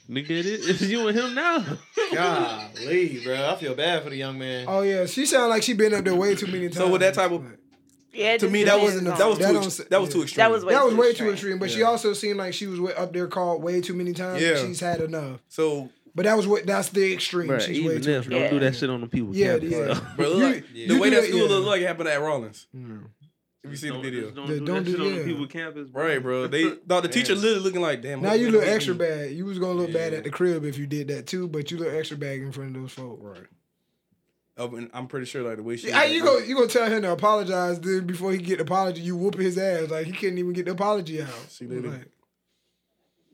Nigga, 0.09 0.31
it 0.31 0.47
is 0.47 0.69
it's 0.69 0.83
you 0.83 1.09
and 1.09 1.19
him 1.19 1.35
now. 1.35 1.65
Golly, 2.15 3.21
bro. 3.25 3.51
I 3.51 3.57
feel 3.57 3.75
bad 3.75 4.03
for 4.03 4.11
the 4.11 4.17
young 4.17 4.39
man. 4.39 4.67
Oh 4.69 4.83
yeah, 4.83 5.07
she 5.07 5.25
sounded 5.27 5.49
like 5.49 5.63
she 5.63 5.73
been 5.75 5.95
up 5.95 6.05
there 6.05 6.15
way 6.15 6.35
too 6.35 6.47
many 6.47 6.65
times. 6.69 6.77
So 6.77 6.91
with 6.91 7.01
that 7.01 7.15
type 7.15 7.31
of, 7.31 7.43
Yeah, 8.13 8.37
to 8.37 8.49
me, 8.49 8.65
that 8.65 8.81
wasn't 8.81 9.05
that 9.07 9.27
was 9.29 9.39
That 9.39 9.47
too 9.49 9.53
don't 9.55 9.65
ex- 9.65 9.77
that 9.79 10.01
was 10.01 10.11
too 10.13 10.23
extreme. 10.23 10.43
That 10.45 10.51
was 10.51 10.65
way 10.65 10.75
that 10.75 10.85
was 10.85 10.93
too 10.95 11.01
way 11.01 11.07
too 11.07 11.11
extreme. 11.11 11.33
extreme, 11.33 11.59
but 11.59 11.71
she 11.71 11.83
also 11.83 12.13
seemed 12.13 12.39
like 12.39 12.53
she 12.55 12.67
was 12.67 12.81
way 12.81 12.95
up 12.95 13.13
there 13.13 13.27
called 13.29 13.63
way 13.63 13.81
too 13.81 13.95
many 13.95 14.13
times. 14.13 14.43
Yeah. 14.43 14.57
She's 14.57 14.81
had 14.81 15.01
enough. 15.01 15.41
So 15.49 15.89
But 16.15 16.25
that 16.27 16.37
was 16.37 16.47
what 16.47 16.67
that's 16.67 16.91
the 16.91 17.13
extreme. 17.13 17.49
Bruh, 17.49 17.61
She's 17.61 17.83
way 17.85 17.99
too 17.99 18.11
if 18.11 18.19
extreme. 18.19 18.41
don't 18.43 18.51
do 18.51 18.61
that 18.61 18.77
shit 18.77 18.91
on 18.91 19.01
the 19.01 19.07
people 19.09 19.35
Yeah, 19.35 19.53
campus. 19.59 19.71
yeah. 19.73 19.85
though. 19.87 20.01
Bro, 20.17 20.29
You- 20.37 20.45
like, 20.45 20.65
you 20.75 20.89
the 20.89 20.99
way 20.99 21.11
that 21.11 21.23
that, 21.23 21.29
school 21.31 21.41
yeah. 21.43 21.49
look 21.49 21.67
like 21.67 21.81
it 21.81 21.87
happened 21.87 22.09
at 22.09 22.21
Rollins. 22.21 22.67
Mm. 22.77 23.05
If 23.65 23.71
you 23.71 23.77
see 23.77 23.87
the 23.89 23.95
Don't- 23.95 24.03
video. 24.03 24.31
Don't, 24.31 24.47
Yeah, 24.49 24.55
do 24.59 24.65
don't 24.67 24.75
that 24.77 24.85
do- 24.85 24.91
shit 24.93 25.01
on 25.01 25.15
yeah. 25.15 25.25
people 25.25 25.47
campus. 25.47 25.89
bro. 25.89 26.05
Right, 26.05 26.23
bro. 26.23 26.47
They 26.47 26.71
thought 26.89 27.03
the 27.03 27.09
teacher 27.09 27.35
literally 27.35 27.61
looking 27.61 27.81
like, 27.81 28.03
damn. 28.03 28.21
Now 28.21 28.35
you 28.35 28.51
look 28.51 28.63
extra 28.65 28.93
you- 28.95 28.99
bad. 29.01 29.31
You 29.33 29.47
was 29.47 29.59
gonna 29.59 29.73
look 29.73 29.93
bad 29.93 30.13
at 30.13 30.23
the 30.25 30.31
crib 30.31 30.65
if 30.65 30.77
you 30.79 30.87
did 30.87 31.09
that 31.09 31.27
too, 31.27 31.49
but 31.49 31.71
you 31.71 31.79
look 31.79 31.93
extra 31.93 32.17
bad 32.19 32.37
in 32.39 32.53
front 32.53 32.77
of 32.77 32.83
those 32.83 32.93
folks. 32.93 33.23
Right. 33.23 33.47
Oh, 34.57 34.77
and 34.77 34.89
I'm 34.95 35.09
pretty 35.09 35.27
sure 35.27 35.43
like 35.43 35.57
the 35.57 35.63
way 35.65 35.77
she. 35.77 35.91
How 35.91 36.05
you 36.05 36.23
go? 36.23 36.39
You 36.39 36.55
gonna 36.55 36.69
tell 36.69 36.89
him 36.89 37.03
to 37.03 37.11
apologize? 37.13 37.81
Then 37.81 38.07
before 38.07 38.31
he 38.33 38.39
get 38.39 38.59
the 38.59 38.63
apology, 38.65 39.01
you 39.01 39.17
whooping 39.17 39.41
his 39.41 39.59
ass 39.59 39.91
like 39.91 40.07
he 40.07 40.13
couldn't 40.13 40.39
even 40.39 40.53
get 40.53 40.67
the 40.67 40.73
apology 40.73 41.21
out. 41.23 41.29
She 41.51 41.65
did 41.65 41.85
it. 41.85 41.91
Like, 41.91 42.09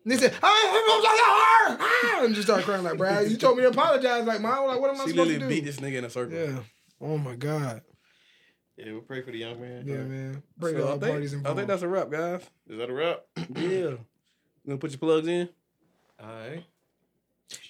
and 0.04 0.12
they 0.12 0.16
said, 0.16 0.34
"Ah," 0.42 1.76
ah," 1.78 2.20
and 2.24 2.34
just 2.34 2.46
start 2.46 2.64
crying 2.64 2.84
like, 2.84 2.96
"Brad, 2.96 3.30
you 3.30 3.36
told 3.36 3.56
me 3.58 3.64
to 3.64 3.68
apologize." 3.68 4.24
Like, 4.26 4.40
mom, 4.40 4.66
like, 4.68 4.80
what 4.80 4.94
am 4.94 5.00
I 5.00 5.04
She 5.04 5.10
supposed 5.10 5.16
to 5.16 5.16
do? 5.16 5.24
She 5.24 5.32
literally 5.40 5.54
beat 5.56 5.64
this 5.66 5.76
nigga 5.76 5.96
in 5.98 6.04
a 6.06 6.10
circle. 6.10 6.38
Yeah. 6.38 6.60
Oh 7.02 7.18
my 7.18 7.34
god. 7.34 7.82
Yeah, 8.84 8.92
we'll 8.92 9.00
pray 9.02 9.20
for 9.22 9.30
the 9.30 9.38
young 9.38 9.60
man. 9.60 9.84
Yeah, 9.86 9.96
man. 9.96 10.42
Break 10.56 10.76
So 10.76 10.82
all 10.86 10.88
I 10.96 10.98
think, 10.98 11.12
parties 11.12 11.34
I 11.44 11.54
think 11.54 11.68
that's 11.68 11.82
a 11.82 11.88
wrap, 11.88 12.10
guys. 12.10 12.42
Is 12.68 12.78
that 12.78 12.88
a 12.88 12.92
wrap? 12.94 13.24
Yeah. 13.54 13.94
You 14.62 14.72
gonna 14.72 14.78
put 14.78 14.90
your 14.90 14.98
plugs 14.98 15.26
in? 15.26 15.48
All 16.22 16.28
right. 16.28 16.62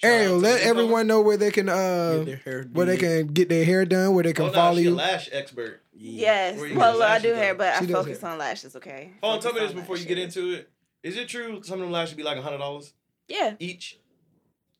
Ariel, 0.03 0.39
let 0.39 0.61
everyone 0.62 1.07
know 1.07 1.20
where 1.20 1.37
they 1.37 1.53
can 1.53 1.69
uh 1.69 2.16
Get 2.19 2.27
their 2.27 2.37
hair 2.37 2.69
where 2.73 2.85
they 2.87 2.97
can 2.97 3.28
get 3.28 3.49
their 3.49 3.65
hair 3.65 3.85
done, 3.85 4.12
where 4.15 4.24
they 4.24 4.32
can 4.32 4.47
Oh, 4.47 4.49
no, 4.49 4.53
follow 4.55 4.77
she 4.77 4.82
you. 4.82 4.95
lash 4.97 5.28
expert. 5.31 5.82
Yes. 5.95 6.59
Where 6.59 6.66
you 6.66 6.77
Well, 6.77 7.01
I 7.01 7.20
do 7.20 7.32
hair, 7.32 7.55
but 7.55 7.74
She 7.78 7.85
I 7.85 7.87
does 7.87 7.93
focus 8.05 8.20
hair. 8.20 8.31
on 8.32 8.39
lashes. 8.39 8.74
Okay. 8.74 9.12
Hold 9.23 9.35
on, 9.37 9.41
tell 9.41 9.53
me 9.53 9.61
this 9.61 9.70
on 9.70 9.77
before 9.77 9.97
you 9.99 10.05
get 10.05 10.19
into 10.19 10.53
it. 10.55 10.69
Is 11.05 11.16
it 11.16 11.28
true 11.28 11.62
some 11.62 11.74
of 11.78 11.81
them 11.82 11.93
lashes 11.93 12.15
be 12.15 12.24
like 12.24 12.37
a 12.37 12.43
hundred 12.43 12.59
dollars 12.59 12.93
Yeah, 13.28 13.55
each? 13.61 13.99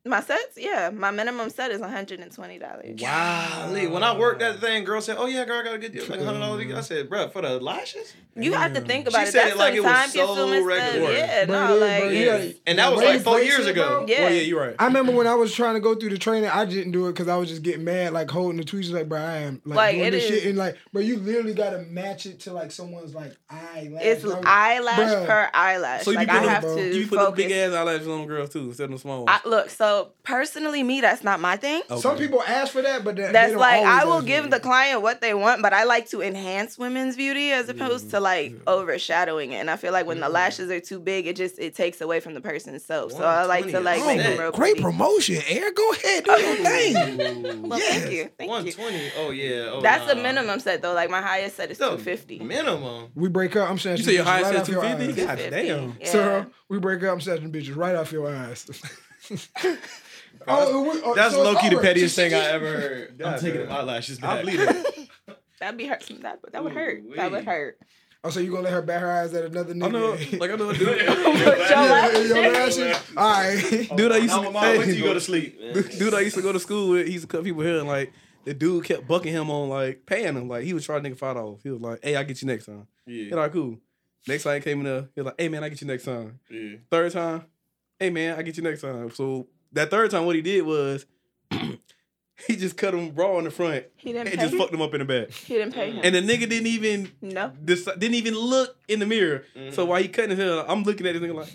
My 0.07 0.21
sets. 0.23 0.57
Yeah, 0.57 0.91
my 0.91 1.11
minimum 1.11 1.51
set 1.51 1.71
is 1.71 1.81
one 1.81 1.91
hundred 1.91 2.21
and 2.21 2.33
twenty 2.33 2.59
dollars. 2.59 2.99
Golly, 2.99 3.87
when 3.87 4.03
I 4.03 4.17
worked 4.17 4.41
that 4.41 4.59
thing, 4.61 4.85
girl 4.85 5.01
said, 5.03 5.17
"Oh 5.19 5.27
yeah, 5.27 5.45
girl, 5.45 5.61
I 5.61 5.65
got 5.65 5.75
a 5.75 5.79
good 5.79 5.93
deal, 5.93 6.05
like 6.09 6.21
hundred 6.23 6.41
dollars." 6.41 6.73
I 6.75 6.81
said, 6.81 7.11
"Bro, 7.11 7.29
for 7.31 7.43
the 7.43 7.61
lashes," 7.61 8.15
You 8.35 8.53
have 8.55 8.73
to 8.75 8.81
think 8.81 9.09
about 9.09 9.23
She 9.23 9.29
it. 9.29 9.33
said 9.33 9.41
That's 9.43 9.55
it 9.55 9.59
like 9.59 9.75
some 9.75 9.79
it 9.79 9.83
was 9.83 9.93
time 9.93 10.09
so 10.09 10.27
consuming 10.29 10.65
regular. 10.65 11.15
stuff. 11.17 11.29
Yeah, 11.29 11.45
Bro, 11.47 11.67
no, 11.67 11.77
it- 11.77 11.81
like 11.81 12.01
bro, 12.03 12.09
yeah. 12.11 12.37
yeah. 12.39 12.53
and 12.67 12.79
that 12.79 12.91
was 12.93 13.01
Braids 13.01 13.15
like 13.17 13.25
four 13.25 13.35
bracelet, 13.35 13.59
years 13.59 13.67
ago. 13.67 13.89
bro. 13.89 14.07
Yeah. 14.09 14.17
Oh 14.25 14.29
yeah, 14.29 14.41
you're 14.43 14.61
right. 14.61 14.77
I 14.79 14.87
remember 14.87 15.13
when 15.13 15.27
I 15.27 15.35
was 15.35 15.53
trying 15.55 15.75
to 15.75 15.81
go 15.81 15.95
through 15.95 16.11
the 16.11 16.19
training, 16.19 16.49
I 16.49 16.65
didn't 16.65 16.93
do 16.93 17.09
it 17.09 17.13
because 17.13 17.29
I 17.29 17.37
was 17.37 17.49
just 17.51 17.63
getting 17.63 17.85
mad, 17.85 18.13
like 18.15 18.31
holding 18.31 18.57
the 18.57 18.65
tweezers, 18.65 18.95
like, 18.95 19.09
bro, 19.09 19.19
I 19.21 19.37
am 19.39 19.61
like, 19.67 19.77
Like, 19.77 19.95
doing 19.97 20.07
it 20.07 20.11
this 20.13 20.25
is- 20.25 20.29
shit, 20.31 20.47
and 20.49 20.57
like, 20.59 20.79
bro, 20.93 21.03
you 21.03 21.19
literally 21.19 21.53
gotta 21.55 21.79
match 21.79 22.25
it 22.25 22.41
to 22.41 22.53
like 22.55 22.71
someone's 22.73 23.15
like 23.15 23.37
eyelash. 23.51 24.03
It's 24.03 24.23
bro. 24.23 24.41
eyelash 24.47 24.97
Bruh. 24.99 25.27
per 25.27 25.51
eyelash. 25.53 26.03
So 26.05 26.13
you 26.13 26.17
like 26.17 26.29
put 26.29 26.37
I 26.37 26.41
them- 26.41 26.49
have 26.49 26.63
bro. 26.63 26.77
to 26.77 26.97
you 26.97 27.07
put 27.09 27.19
the 27.19 27.25
focus. 27.27 27.45
big 27.45 27.53
ass 27.53 27.73
eyelashes 27.73 28.09
on 28.09 28.19
them 28.21 28.27
girls 28.29 28.51
too, 28.51 28.61
instead 28.61 28.85
of 28.85 28.91
the 28.93 28.99
small 28.99 29.25
ones. 29.27 29.41
I, 29.45 29.49
look, 29.49 29.69
so 29.71 29.90
personally, 30.23 30.83
me, 30.83 31.01
that's 31.01 31.25
not 31.25 31.41
my 31.41 31.57
thing. 31.57 31.83
Okay. 31.91 32.01
Some 32.01 32.17
people 32.17 32.43
ask 32.43 32.73
for 32.73 32.83
that, 32.83 33.05
but 33.05 33.17
that, 33.17 33.33
That's 33.33 33.49
they 33.49 33.53
don't 33.53 33.61
like 33.61 33.85
I 33.85 34.05
will 34.05 34.23
give 34.23 34.45
for 34.45 34.51
the 34.51 34.61
client 34.61 35.03
what 35.03 35.21
they 35.21 35.35
want, 35.35 35.63
but 35.63 35.73
I 35.73 35.85
like 35.85 36.09
to 36.11 36.23
enhance 36.23 36.79
women's 36.79 37.17
beauty 37.17 37.51
as 37.53 37.69
opposed 37.69 38.11
to 38.11 38.21
like 38.21 38.55
overshadowing 38.67 39.53
it. 39.53 39.57
And 39.57 39.71
I 39.71 39.77
feel 39.77 39.93
like 39.93 40.07
when 40.07 40.21
the 40.21 40.27
mm-hmm. 40.27 40.35
lashes 40.35 40.71
are 40.71 40.81
too 40.81 41.01
big, 41.01 41.27
it 41.27 41.37
just 41.37 41.59
it 41.59 41.75
takes 41.75 42.01
away 42.01 42.21
from 42.21 42.35
the 42.35 42.41
person's 42.41 42.85
self. 42.85 43.13
So 43.13 43.25
I 43.25 43.45
like 43.45 43.67
to 43.71 43.81
like 43.81 44.01
is 44.01 44.07
make 44.07 44.23
them 44.23 44.39
real 44.39 44.49
oh, 44.49 44.53
Great 44.53 44.75
pretty. 44.75 44.83
promotion, 44.83 45.43
Air. 45.49 45.73
Go 45.73 45.91
ahead, 45.93 46.25
do 46.25 46.33
your 46.33 46.57
thing. 46.57 47.61
Well, 47.71 47.79
Yes. 47.79 48.01
thank 48.01 48.13
you, 48.13 48.31
thank 48.39 48.51
One 48.51 48.67
you. 48.67 48.73
twenty. 48.73 49.11
Oh 49.17 49.31
yeah. 49.31 49.71
Oh, 49.73 49.81
That's 49.81 50.07
the 50.07 50.17
minimum 50.17 50.61
set 50.61 50.83
though. 50.83 50.95
Like 50.95 51.11
my 51.11 51.21
highest 51.21 51.57
set 51.57 51.71
is 51.71 51.79
The 51.79 51.91
two 51.91 51.99
fifty. 51.99 52.39
Minimum. 52.39 53.11
We 53.15 53.29
break 53.29 53.57
up. 53.57 53.71
I'm 53.71 53.79
saying 53.79 53.99
You 53.99 54.03
say 54.03 54.15
your 54.15 54.25
highest 54.25 54.47
right 54.47 54.67
set 54.67 54.77
off 54.77 54.83
your 54.83 54.83
250? 54.83 55.27
God 55.27 55.51
damn. 55.51 55.97
Yeah. 56.01 56.07
Sir, 56.11 56.47
we 56.69 56.79
break 56.79 57.03
up. 57.03 57.13
I'm 57.13 57.21
setting 57.21 57.53
bitches 57.53 57.77
right 57.77 57.95
off 57.95 58.13
your 58.13 58.29
eyes. 58.29 58.67
oh, 60.47 60.83
we- 60.83 61.01
oh, 61.05 61.15
That's 61.15 61.35
so 61.35 61.43
low 61.43 61.55
key 61.57 61.69
the 61.69 61.79
pettiest 61.79 62.15
She- 62.15 62.23
thing 62.23 62.31
she 62.31 62.37
I 62.37 62.41
ever 62.53 62.67
heard. 62.67 63.11
I'm 63.13 63.17
God, 63.19 63.41
taking 63.41 63.61
man. 63.61 63.69
my 63.69 63.79
eyelashes 63.79 64.19
I 64.23 64.27
back. 64.27 64.41
believe 64.45 64.61
it. 64.61 65.09
That'd 65.61 65.77
be 65.79 65.87
hurt. 65.87 66.05
That, 66.23 66.39
that 66.53 66.65
would 66.65 66.73
hurt. 66.73 67.03
That 67.17 67.31
would 67.31 67.45
hurt. 67.45 67.79
Oh, 68.23 68.29
so 68.31 68.41
you 68.41 68.51
gonna 68.51 68.63
let 68.65 68.73
her 68.75 68.83
bat 68.83 69.01
her 69.01 69.11
eyes 69.11 69.33
at 69.33 69.45
another 69.47 69.73
nigga? 69.75 69.85
I 69.87 69.89
know, 69.89 70.39
like 70.39 70.51
I 70.51 70.57
know 70.57 70.69
a 70.71 70.75
dude. 70.75 70.89
Put 70.89 71.07
your 71.07 71.57
lashes. 71.57 72.29
your 72.29 72.53
lashes. 72.53 72.97
All 73.17 73.31
right. 73.31 73.89
dude, 73.97 74.13
I 74.13 74.17
used 74.19 74.35
to. 74.35 74.43
mom, 74.51 74.55
wait 74.63 74.85
till 74.85 74.95
you 74.95 75.05
go 75.05 75.15
to 75.15 75.21
sleep. 75.21 75.59
dude, 75.99 76.13
I 76.15 76.21
used 76.21 76.37
to 76.37 76.43
go 76.43 76.53
to 76.53 76.61
school 76.61 76.91
with. 76.91 77.07
He 77.07 77.15
used 77.15 77.29
to 77.31 77.35
cut 77.35 77.45
people 77.45 77.63
hair, 77.63 77.79
and 77.79 77.89
like 77.89 78.13
the 78.45 78.53
dude 78.53 78.85
kept 78.85 79.09
bucking 79.09 79.33
him 79.33 79.51
on 79.51 79.71
like 79.71 80.05
paying 80.05 80.35
him. 80.37 80.49
Like 80.49 80.65
he 80.65 80.75
was 80.75 80.85
trying 80.85 81.03
to 81.03 81.11
nigga 81.11 81.17
five 81.19 81.37
dollars. 81.37 81.61
He 81.63 81.71
was 81.71 81.81
like, 81.81 82.01
"Hey, 82.03 82.15
I 82.15 82.21
will 82.21 82.27
get 82.29 82.43
you 82.43 82.49
next 82.49 82.67
time." 82.67 82.87
He 83.07 83.29
Yeah. 83.31 83.37
like, 83.37 83.53
"Cool." 83.53 83.79
Next 84.29 84.43
time 84.43 84.55
he 84.57 84.61
came 84.61 84.79
in 84.81 84.85
there, 84.85 85.09
he 85.15 85.21
was 85.23 85.27
like, 85.27 85.41
"Hey 85.41 85.49
man, 85.49 85.65
I 85.65 85.71
get 85.71 85.81
you 85.81 85.87
next 85.87 86.05
time." 86.05 86.41
Yeah. 86.51 86.77
Third 86.91 87.13
time, 87.13 87.47
"Hey 88.01 88.11
man, 88.11 88.37
I 88.39 88.43
get 88.43 88.57
you 88.57 88.63
next 88.65 88.81
time." 88.81 89.11
So 89.11 89.47
that 89.73 89.91
third 89.91 90.11
time, 90.11 90.27
what 90.27 90.35
he 90.35 90.43
did 90.43 90.65
was. 90.65 91.07
He 92.47 92.57
just 92.57 92.79
cut 92.79 92.95
him 92.95 93.15
raw 93.15 93.37
in 93.37 93.45
the 93.45 93.51
front 93.51 93.85
He 93.97 94.15
didn't 94.15 94.29
and 94.29 94.37
pay 94.39 94.43
just 94.45 94.55
him. 94.55 94.61
fucked 94.61 94.73
him 94.73 94.81
up 94.81 94.95
in 94.95 95.01
the 95.01 95.05
back. 95.05 95.31
He 95.31 95.57
didn't 95.57 95.75
pay 95.75 95.91
him. 95.91 96.01
And 96.03 96.15
the 96.15 96.23
nigga 96.23 96.49
didn't 96.49 96.69
even 96.69 97.13
no. 97.21 97.53
deci- 97.63 97.99
didn't 97.99 98.15
even 98.15 98.35
look 98.35 98.79
in 98.89 98.99
the 98.99 99.05
mirror. 99.05 99.45
Mhm. 99.55 99.75
So 99.75 99.85
while 99.85 100.01
he 100.01 100.09
cutting 100.09 100.31
his 100.31 100.39
hair, 100.39 100.65
I'm 100.67 100.83
looking 100.83 101.07
at 101.07 101.13
this 101.13 101.23
nigga 101.23 101.35
like, 101.35 101.55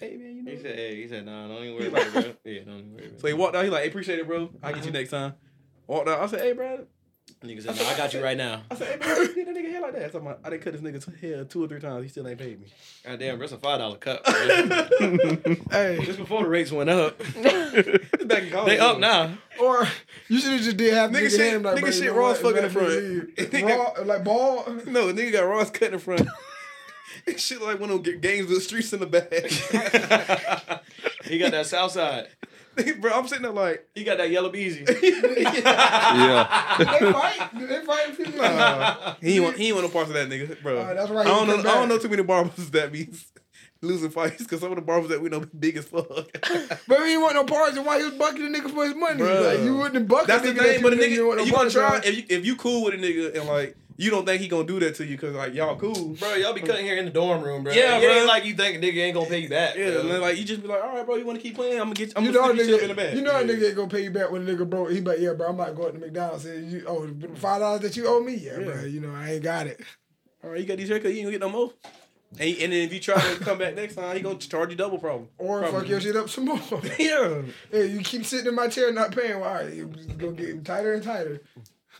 hey 0.00 0.16
man, 0.16 0.36
you 0.36 0.42
know. 0.44 0.50
He 0.52 0.56
said, 0.62 0.74
"Hey," 0.76 0.96
he 1.02 1.08
said, 1.08 1.26
"Nah, 1.26 1.46
don't 1.46 1.62
even 1.62 1.74
worry 1.76 1.88
about 1.88 2.06
it, 2.06 2.12
bro." 2.14 2.22
Yeah, 2.22 2.60
don't 2.64 2.78
even 2.78 2.92
worry 2.94 3.04
about 3.04 3.14
it. 3.16 3.20
So 3.20 3.26
he 3.26 3.34
walked 3.34 3.54
out. 3.54 3.64
He 3.64 3.70
like, 3.70 3.82
hey, 3.82 3.88
appreciate 3.90 4.18
it, 4.18 4.26
bro. 4.26 4.48
I 4.62 4.68
will 4.68 4.76
get 4.76 4.86
you 4.86 4.92
next 4.92 5.10
time. 5.10 5.34
Walked 5.86 6.08
out. 6.08 6.20
I 6.22 6.26
said, 6.28 6.40
hey, 6.40 6.52
bro. 6.52 6.86
It. 7.42 7.46
Nigga 7.46 7.62
said, 7.62 7.76
"Nah, 7.76 7.90
I 7.90 7.96
got 7.96 8.12
you 8.12 8.22
right 8.22 8.36
now." 8.36 8.62
I 8.70 8.74
said, 8.74 8.88
hey, 8.88 8.96
bro, 9.14 9.20
you 9.22 9.34
did 9.34 9.46
that 9.48 9.56
nigga 9.56 9.70
hair 9.70 9.80
like 9.80 9.94
that. 9.94 10.12
So 10.12 10.18
I'm 10.18 10.24
like, 10.26 10.38
I 10.44 10.50
didn't 10.50 10.62
cut 10.62 10.72
this 10.74 10.82
nigga's 10.82 11.20
hair 11.20 11.44
two 11.44 11.64
or 11.64 11.68
three 11.68 11.80
times. 11.80 12.02
He 12.02 12.08
still 12.08 12.28
ain't 12.28 12.38
paid 12.38 12.60
me. 12.60 12.66
God 13.04 13.18
damn, 13.18 13.36
bro, 13.38 13.44
it's 13.44 13.52
a 13.52 13.58
five 13.58 13.78
dollar 13.78 13.96
cut. 13.96 14.22
Hey, 15.70 15.98
Just 16.04 16.18
before 16.18 16.42
the 16.42 16.48
rates 16.48 16.70
went 16.72 16.90
up, 16.90 17.20
It's 17.36 18.24
back 18.24 18.42
in 18.44 18.64
they 18.66 18.78
up 18.78 18.98
now. 18.98 19.30
or 19.60 19.86
you 20.28 20.38
should 20.40 20.52
have 20.52 20.60
just 20.62 20.76
did 20.76 20.92
half 20.94 21.10
Nigga 21.10 21.14
nigga 21.26 21.30
shit- 21.30 21.40
hand 21.52 21.62
like, 21.64 21.82
nigga 21.82 21.92
shit 21.98 22.12
Ross 22.12 22.42
raw 22.42 22.50
what? 22.50 22.64
as 22.64 22.72
fuck 22.72 22.84
in 22.84 23.52
the 23.52 23.62
front. 23.62 23.98
Raw, 23.98 24.04
like 24.04 24.24
ball. 24.24 24.64
No, 24.86 25.10
the 25.12 25.22
nigga 25.22 25.32
got 25.32 25.42
Ross 25.42 25.70
cut 25.70 25.82
in 25.88 25.92
the 25.92 25.98
front. 25.98 26.28
Shit 27.36 27.60
like 27.62 27.78
one 27.80 27.90
of 27.90 28.02
them 28.04 28.20
games 28.20 28.48
with 28.48 28.56
the 28.58 28.60
streets 28.62 28.92
in 28.92 29.00
the 29.00 29.06
back. 29.06 29.30
he 31.24 31.38
got 31.38 31.50
that 31.52 31.66
south 31.66 31.92
side. 31.92 32.28
bro, 33.00 33.12
I'm 33.12 33.26
sitting 33.28 33.42
there 33.42 33.52
like, 33.52 33.86
He 33.94 34.04
got 34.04 34.18
that 34.18 34.30
yellow 34.30 34.50
beezy. 34.50 34.84
Yeah. 35.60 36.74
Did 36.78 36.88
they 36.88 37.12
fight? 37.12 37.50
They 37.54 37.84
fight? 37.84 38.08
in 38.08 38.14
Philly? 38.14 38.38
uh, 38.40 39.14
he 39.20 39.34
ain't 39.34 39.44
want, 39.44 39.56
he 39.56 39.66
ain't 39.68 39.76
want 39.76 39.86
no 39.86 39.92
parts 39.92 40.10
of 40.10 40.14
that 40.14 40.28
nigga, 40.28 40.60
bro. 40.62 40.78
Uh, 40.78 40.94
that's 40.94 41.10
right, 41.10 41.26
I 41.26 41.30
don't 41.30 41.46
know. 41.48 41.56
come 41.56 41.66
I 41.66 41.74
don't 41.74 41.88
know 41.88 41.98
too 41.98 42.08
many 42.08 42.22
barbers 42.22 42.70
that 42.72 42.92
be 42.92 43.08
losing 43.82 44.10
fights 44.10 44.38
because 44.38 44.60
some 44.60 44.70
of 44.72 44.76
the 44.76 44.82
barbers 44.82 45.08
that 45.10 45.20
we 45.22 45.28
know 45.28 45.40
be 45.40 45.46
big 45.58 45.76
as 45.78 45.86
fuck. 45.86 46.06
But 46.06 47.06
he 47.06 47.16
want 47.16 47.34
no 47.34 47.44
parts, 47.44 47.76
and 47.76 47.86
why 47.86 47.98
he 47.98 48.04
was 48.04 48.14
bucking 48.14 48.50
the 48.52 48.58
nigga 48.58 48.70
for 48.72 48.84
his 48.84 48.94
money? 48.94 49.20
Bruh. 49.22 49.46
Like, 49.56 49.60
you 49.64 49.76
wouldn't 49.76 49.94
have 49.94 50.08
bucked 50.08 50.26
That's 50.26 50.42
the 50.42 50.50
nigga 50.50 50.56
that 50.56 50.62
thing, 50.64 50.82
but 50.82 50.92
a 50.92 50.96
you 50.96 51.02
nigga, 51.02 51.08
didn't 51.10 51.26
want 51.26 51.38
no 51.38 51.44
you 51.44 51.52
gonna 51.52 51.70
try 51.70 52.00
if 52.04 52.16
you 52.16 52.24
if 52.28 52.44
you 52.44 52.56
cool 52.56 52.84
with 52.84 52.94
a 52.94 52.98
nigga 52.98 53.38
and 53.38 53.48
like 53.48 53.76
you 54.00 54.10
don't 54.10 54.24
think 54.24 54.40
he 54.40 54.48
gonna 54.48 54.66
do 54.66 54.80
that 54.80 54.94
to 54.94 55.04
you 55.04 55.16
because 55.16 55.34
like 55.34 55.52
y'all 55.52 55.76
cool. 55.76 56.14
Bro, 56.18 56.34
y'all 56.36 56.54
be 56.54 56.62
cutting 56.62 56.86
here 56.86 56.96
in 56.96 57.04
the 57.04 57.10
dorm 57.10 57.42
room, 57.42 57.62
bro. 57.64 57.72
Yeah, 57.72 57.98
it 57.98 58.02
bro. 58.02 58.10
ain't 58.14 58.26
like 58.26 58.44
you 58.46 58.54
think 58.54 58.76
a 58.76 58.80
nigga 58.80 58.96
ain't 58.96 59.14
gonna 59.14 59.28
pay 59.28 59.40
you 59.40 59.48
back. 59.50 59.76
Yeah, 59.76 59.90
bro. 59.90 60.00
and 60.00 60.10
then 60.10 60.20
like 60.22 60.38
you 60.38 60.44
just 60.44 60.62
be 60.62 60.68
like, 60.68 60.82
all 60.82 60.94
right, 60.96 61.04
bro, 61.04 61.16
you 61.16 61.26
want 61.26 61.38
to 61.38 61.42
keep 61.42 61.54
playing? 61.54 61.74
I'm 61.74 61.92
gonna 61.92 61.94
get. 61.94 62.12
I'm 62.16 62.24
You 62.24 62.32
gonna 62.32 62.54
know, 62.54 62.60
a 62.62 62.64
slip 62.64 62.68
you 62.68 62.78
in 62.78 62.88
the 62.88 62.94
back. 62.94 63.14
you 63.14 63.20
know 63.20 63.36
a 63.38 63.42
nigga 63.44 63.66
ain't 63.66 63.76
gonna 63.76 63.88
pay 63.88 64.02
you 64.04 64.10
back 64.10 64.30
when 64.30 64.48
a 64.48 64.52
nigga 64.52 64.68
broke. 64.68 64.90
He 64.90 65.00
like, 65.02 65.18
yeah, 65.18 65.34
bro, 65.34 65.48
I'm 65.50 65.56
not 65.58 65.74
going 65.76 65.92
to 65.92 65.98
McDonald's. 65.98 66.46
And 66.46 66.72
you, 66.72 66.84
oh, 66.88 67.08
five 67.34 67.60
dollars 67.60 67.82
that 67.82 67.96
you 67.96 68.06
owe 68.08 68.20
me, 68.22 68.34
yeah, 68.36 68.58
Yeah. 68.58 68.64
bro. 68.64 68.84
You 68.84 69.00
know, 69.00 69.12
I 69.14 69.32
ain't 69.32 69.42
got 69.42 69.66
it. 69.66 69.80
All 70.42 70.50
right, 70.50 70.60
you 70.60 70.66
got 70.66 70.78
these 70.78 70.88
haircuts, 70.88 71.04
you 71.04 71.10
ain't 71.10 71.22
gonna 71.24 71.30
get 71.32 71.40
no 71.40 71.50
more. 71.50 71.72
And, 72.38 72.48
and 72.58 72.72
then 72.72 72.84
if 72.84 72.92
you 72.94 73.00
try 73.00 73.20
to 73.20 73.40
come 73.44 73.58
back 73.58 73.74
next 73.74 73.96
time, 73.96 74.16
he 74.16 74.22
gonna 74.22 74.38
charge 74.38 74.70
you 74.70 74.76
double 74.76 74.98
problem. 74.98 75.28
Or 75.36 75.58
Probably. 75.60 75.80
fuck 75.80 75.88
your 75.88 76.00
shit 76.00 76.16
up 76.16 76.30
some 76.30 76.44
more. 76.46 76.60
Yeah. 76.98 77.42
hey, 77.70 77.86
you 77.88 77.98
keep 78.00 78.24
sitting 78.24 78.46
in 78.46 78.54
my 78.54 78.68
chair 78.68 78.92
not 78.92 79.14
paying. 79.14 79.40
Well, 79.40 79.48
all 79.48 79.54
right, 79.56 79.74
you 79.74 79.92
gonna 80.16 80.32
get 80.32 80.64
tighter 80.64 80.94
and 80.94 81.02
tighter. 81.02 81.42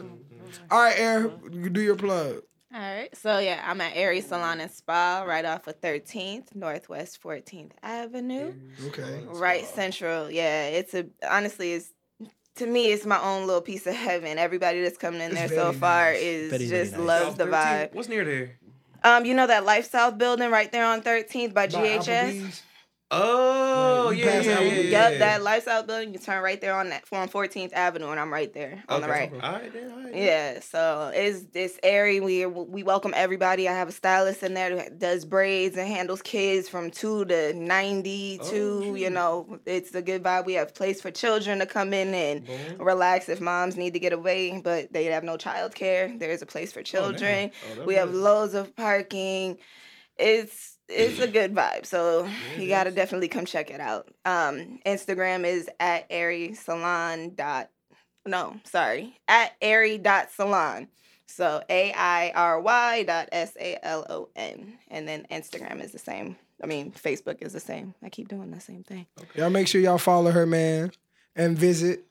Mm-hmm. 0.00 0.29
All 0.70 0.80
right, 0.80 0.98
Air, 0.98 1.30
you 1.52 1.70
do 1.70 1.80
your 1.80 1.96
plug. 1.96 2.42
All 2.72 2.78
right. 2.80 3.08
So 3.16 3.38
yeah, 3.40 3.64
I'm 3.66 3.80
at 3.80 3.96
Airy's 3.96 4.28
Salon 4.28 4.60
and 4.60 4.70
Spa, 4.70 5.24
right 5.26 5.44
off 5.44 5.66
of 5.66 5.80
13th 5.80 6.54
Northwest 6.54 7.20
14th 7.22 7.72
Avenue, 7.82 8.52
Okay. 8.86 9.24
right 9.26 9.66
central. 9.66 10.30
Yeah, 10.30 10.66
it's 10.66 10.94
a 10.94 11.06
honestly, 11.28 11.72
it's 11.72 11.92
to 12.56 12.66
me, 12.66 12.92
it's 12.92 13.06
my 13.06 13.20
own 13.20 13.46
little 13.46 13.62
piece 13.62 13.86
of 13.86 13.94
heaven. 13.94 14.38
Everybody 14.38 14.82
that's 14.82 14.98
coming 14.98 15.20
in 15.20 15.30
It's 15.32 15.34
there 15.40 15.48
so 15.48 15.54
very 15.70 15.74
far 15.78 16.12
nice. 16.12 16.22
is 16.22 16.50
Very, 16.50 16.66
very 16.66 16.80
just 16.84 16.96
nice. 16.96 17.06
loves 17.06 17.36
the 17.36 17.46
13? 17.46 17.52
vibe. 17.54 17.94
What's 17.94 18.08
near 18.08 18.24
there? 18.24 18.50
Um, 19.02 19.24
you 19.24 19.34
know 19.34 19.46
that 19.46 19.64
LifeSouth 19.64 20.18
building 20.18 20.50
right 20.50 20.70
there 20.70 20.84
on 20.84 21.00
13th 21.02 21.54
by 21.54 21.66
By 21.66 21.72
GHS. 21.98 22.06
Applebee's. 22.06 22.62
Oh, 23.12 24.06
Right, 24.10 24.18
you 24.18 24.24
yeah, 24.24 24.40
yeah, 24.40 24.60
yeah, 24.60 25.08
Yep, 25.08 25.18
that 25.18 25.42
lifestyle 25.42 25.82
building. 25.82 26.12
You 26.12 26.20
turn 26.20 26.42
right 26.44 26.60
there 26.60 26.74
on 26.76 26.90
that 26.90 27.04
on 27.12 27.28
14th 27.28 27.72
Avenue, 27.72 28.08
and 28.10 28.20
I'm 28.20 28.32
right 28.32 28.52
there 28.52 28.84
on 28.88 29.00
the 29.00 29.08
right. 29.08 29.32
All 29.32 29.52
right, 29.52 29.72
then, 29.72 29.90
all 29.90 29.96
right. 29.98 30.12
then. 30.12 30.22
Yeah, 30.22 30.60
so 30.60 31.10
it's 31.12 31.44
it's 31.54 31.78
airy. 31.82 32.20
We 32.20 32.46
we 32.46 32.82
welcome 32.84 33.12
everybody. 33.16 33.68
I 33.68 33.72
have 33.72 33.88
a 33.88 33.92
stylist 33.92 34.42
in 34.44 34.54
there 34.54 34.76
who 34.78 34.90
does 34.96 35.24
braids 35.24 35.76
and 35.76 35.88
handles 35.88 36.22
kids 36.22 36.68
from 36.68 36.90
two 36.92 37.24
to 37.26 37.52
ninety 37.54 38.38
oh, 38.42 38.50
two. 38.50 38.80
Oh, 38.84 38.94
you 38.94 39.10
know, 39.10 39.58
it's 39.66 39.92
a 39.94 40.02
good 40.02 40.22
vibe. 40.22 40.46
We 40.46 40.54
have 40.54 40.72
place 40.74 41.00
for 41.00 41.10
children 41.10 41.58
to 41.58 41.66
come 41.66 41.92
in 41.92 42.14
and 42.14 42.46
Boom. 42.46 42.78
relax 42.86 43.28
if 43.28 43.40
moms 43.40 43.76
need 43.76 43.94
to 43.94 43.98
get 44.00 44.12
away, 44.12 44.60
but 44.62 44.92
they 44.92 45.04
have 45.06 45.24
no 45.24 45.36
child 45.36 45.74
care. 45.74 46.16
There 46.16 46.30
is 46.30 46.42
a 46.42 46.46
place 46.46 46.72
for 46.72 46.80
Oh, 46.80 46.82
children. 46.84 47.50
Oh, 47.72 47.74
that's 47.74 47.86
we 47.86 47.94
have 47.94 48.12
good. 48.12 48.20
loads 48.22 48.54
of 48.54 48.74
parking. 48.76 49.58
It's 50.18 50.76
it's 50.90 51.20
a 51.20 51.28
good 51.28 51.54
vibe. 51.54 51.86
So 51.86 52.28
you 52.58 52.68
gotta 52.68 52.90
definitely 52.90 53.28
come 53.28 53.44
check 53.44 53.70
it 53.70 53.80
out. 53.80 54.08
Um, 54.24 54.80
Instagram 54.84 55.44
is 55.44 55.68
at 55.78 56.06
airy 56.10 56.54
salon 56.54 57.34
dot 57.34 57.70
no, 58.26 58.60
sorry, 58.64 59.16
at 59.28 59.52
airy 59.62 59.98
dot 59.98 60.30
salon. 60.30 60.88
So 61.26 61.62
A 61.70 61.92
I 61.92 62.32
R 62.34 62.60
Y 62.60 63.04
dot 63.04 63.28
S 63.32 63.56
A 63.58 63.78
L 63.84 64.04
O 64.10 64.28
N. 64.36 64.78
And 64.88 65.06
then 65.08 65.26
Instagram 65.30 65.82
is 65.82 65.92
the 65.92 65.98
same. 65.98 66.36
I 66.62 66.66
mean, 66.66 66.92
Facebook 66.92 67.40
is 67.40 67.52
the 67.52 67.60
same. 67.60 67.94
I 68.02 68.10
keep 68.10 68.28
doing 68.28 68.50
the 68.50 68.60
same 68.60 68.82
thing. 68.82 69.06
Y'all 69.34 69.48
make 69.50 69.68
sure 69.68 69.80
y'all 69.80 69.96
follow 69.96 70.30
her, 70.32 70.44
man, 70.44 70.90
and 71.34 71.56
visit 71.56 72.04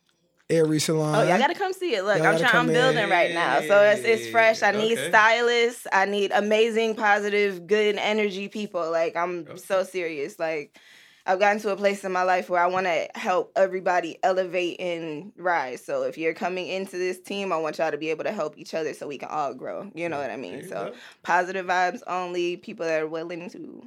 Airy 0.50 0.80
Salon. 0.80 1.16
Oh, 1.16 1.28
y'all 1.28 1.38
gotta 1.38 1.54
come 1.54 1.74
see 1.74 1.94
it. 1.96 2.04
Look, 2.04 2.18
Y'all 2.18 2.28
I'm 2.28 2.40
trying. 2.40 2.56
I'm 2.56 2.68
building 2.68 3.04
in. 3.04 3.10
right 3.10 3.32
now, 3.32 3.62
so 3.62 3.82
it's 3.84 4.04
it's 4.04 4.30
fresh. 4.32 4.64
I 4.64 4.72
need 4.72 4.98
Okay. 4.98 5.10
stylists. 5.10 5.86
I 5.94 6.06
need 6.06 6.32
amazing, 6.34 6.96
positive, 6.96 7.68
good 7.68 7.98
energy 7.98 8.48
people. 8.48 8.90
Like 8.92 9.16
I'm 9.16 9.58
so 9.58 9.84
serious. 9.84 10.40
Like 10.40 10.78
I've 11.26 11.40
gotten 11.40 11.62
to 11.62 11.72
a 11.72 11.76
place 11.76 12.04
in 12.04 12.12
my 12.12 12.24
life 12.24 12.50
where 12.50 12.64
I 12.64 12.66
want 12.68 12.88
to 12.88 13.08
help 13.14 13.52
everybody 13.56 14.18
elevate 14.24 14.80
and 14.80 15.32
rise. 15.38 15.86
So 15.86 16.02
if 16.04 16.18
you're 16.18 16.34
coming 16.34 16.68
into 16.68 16.98
this 16.98 17.20
team, 17.20 17.54
I 17.54 17.58
want 17.58 17.78
y'all 17.78 17.92
to 17.92 17.98
be 17.98 18.10
able 18.10 18.24
to 18.24 18.32
help 18.32 18.58
each 18.58 18.74
other 18.74 18.94
so 18.96 19.08
we 19.08 19.20
can 19.20 19.30
all 19.30 19.54
grow. 19.54 19.92
You 19.94 20.10
know 20.10 20.18
what 20.18 20.32
I 20.32 20.38
mean? 20.38 20.68
So 20.68 20.94
positive 21.22 21.68
vibes 21.68 22.02
only. 22.08 22.58
People 22.58 22.88
that 22.88 23.04
are 23.04 23.08
willing 23.08 23.48
to 23.52 23.84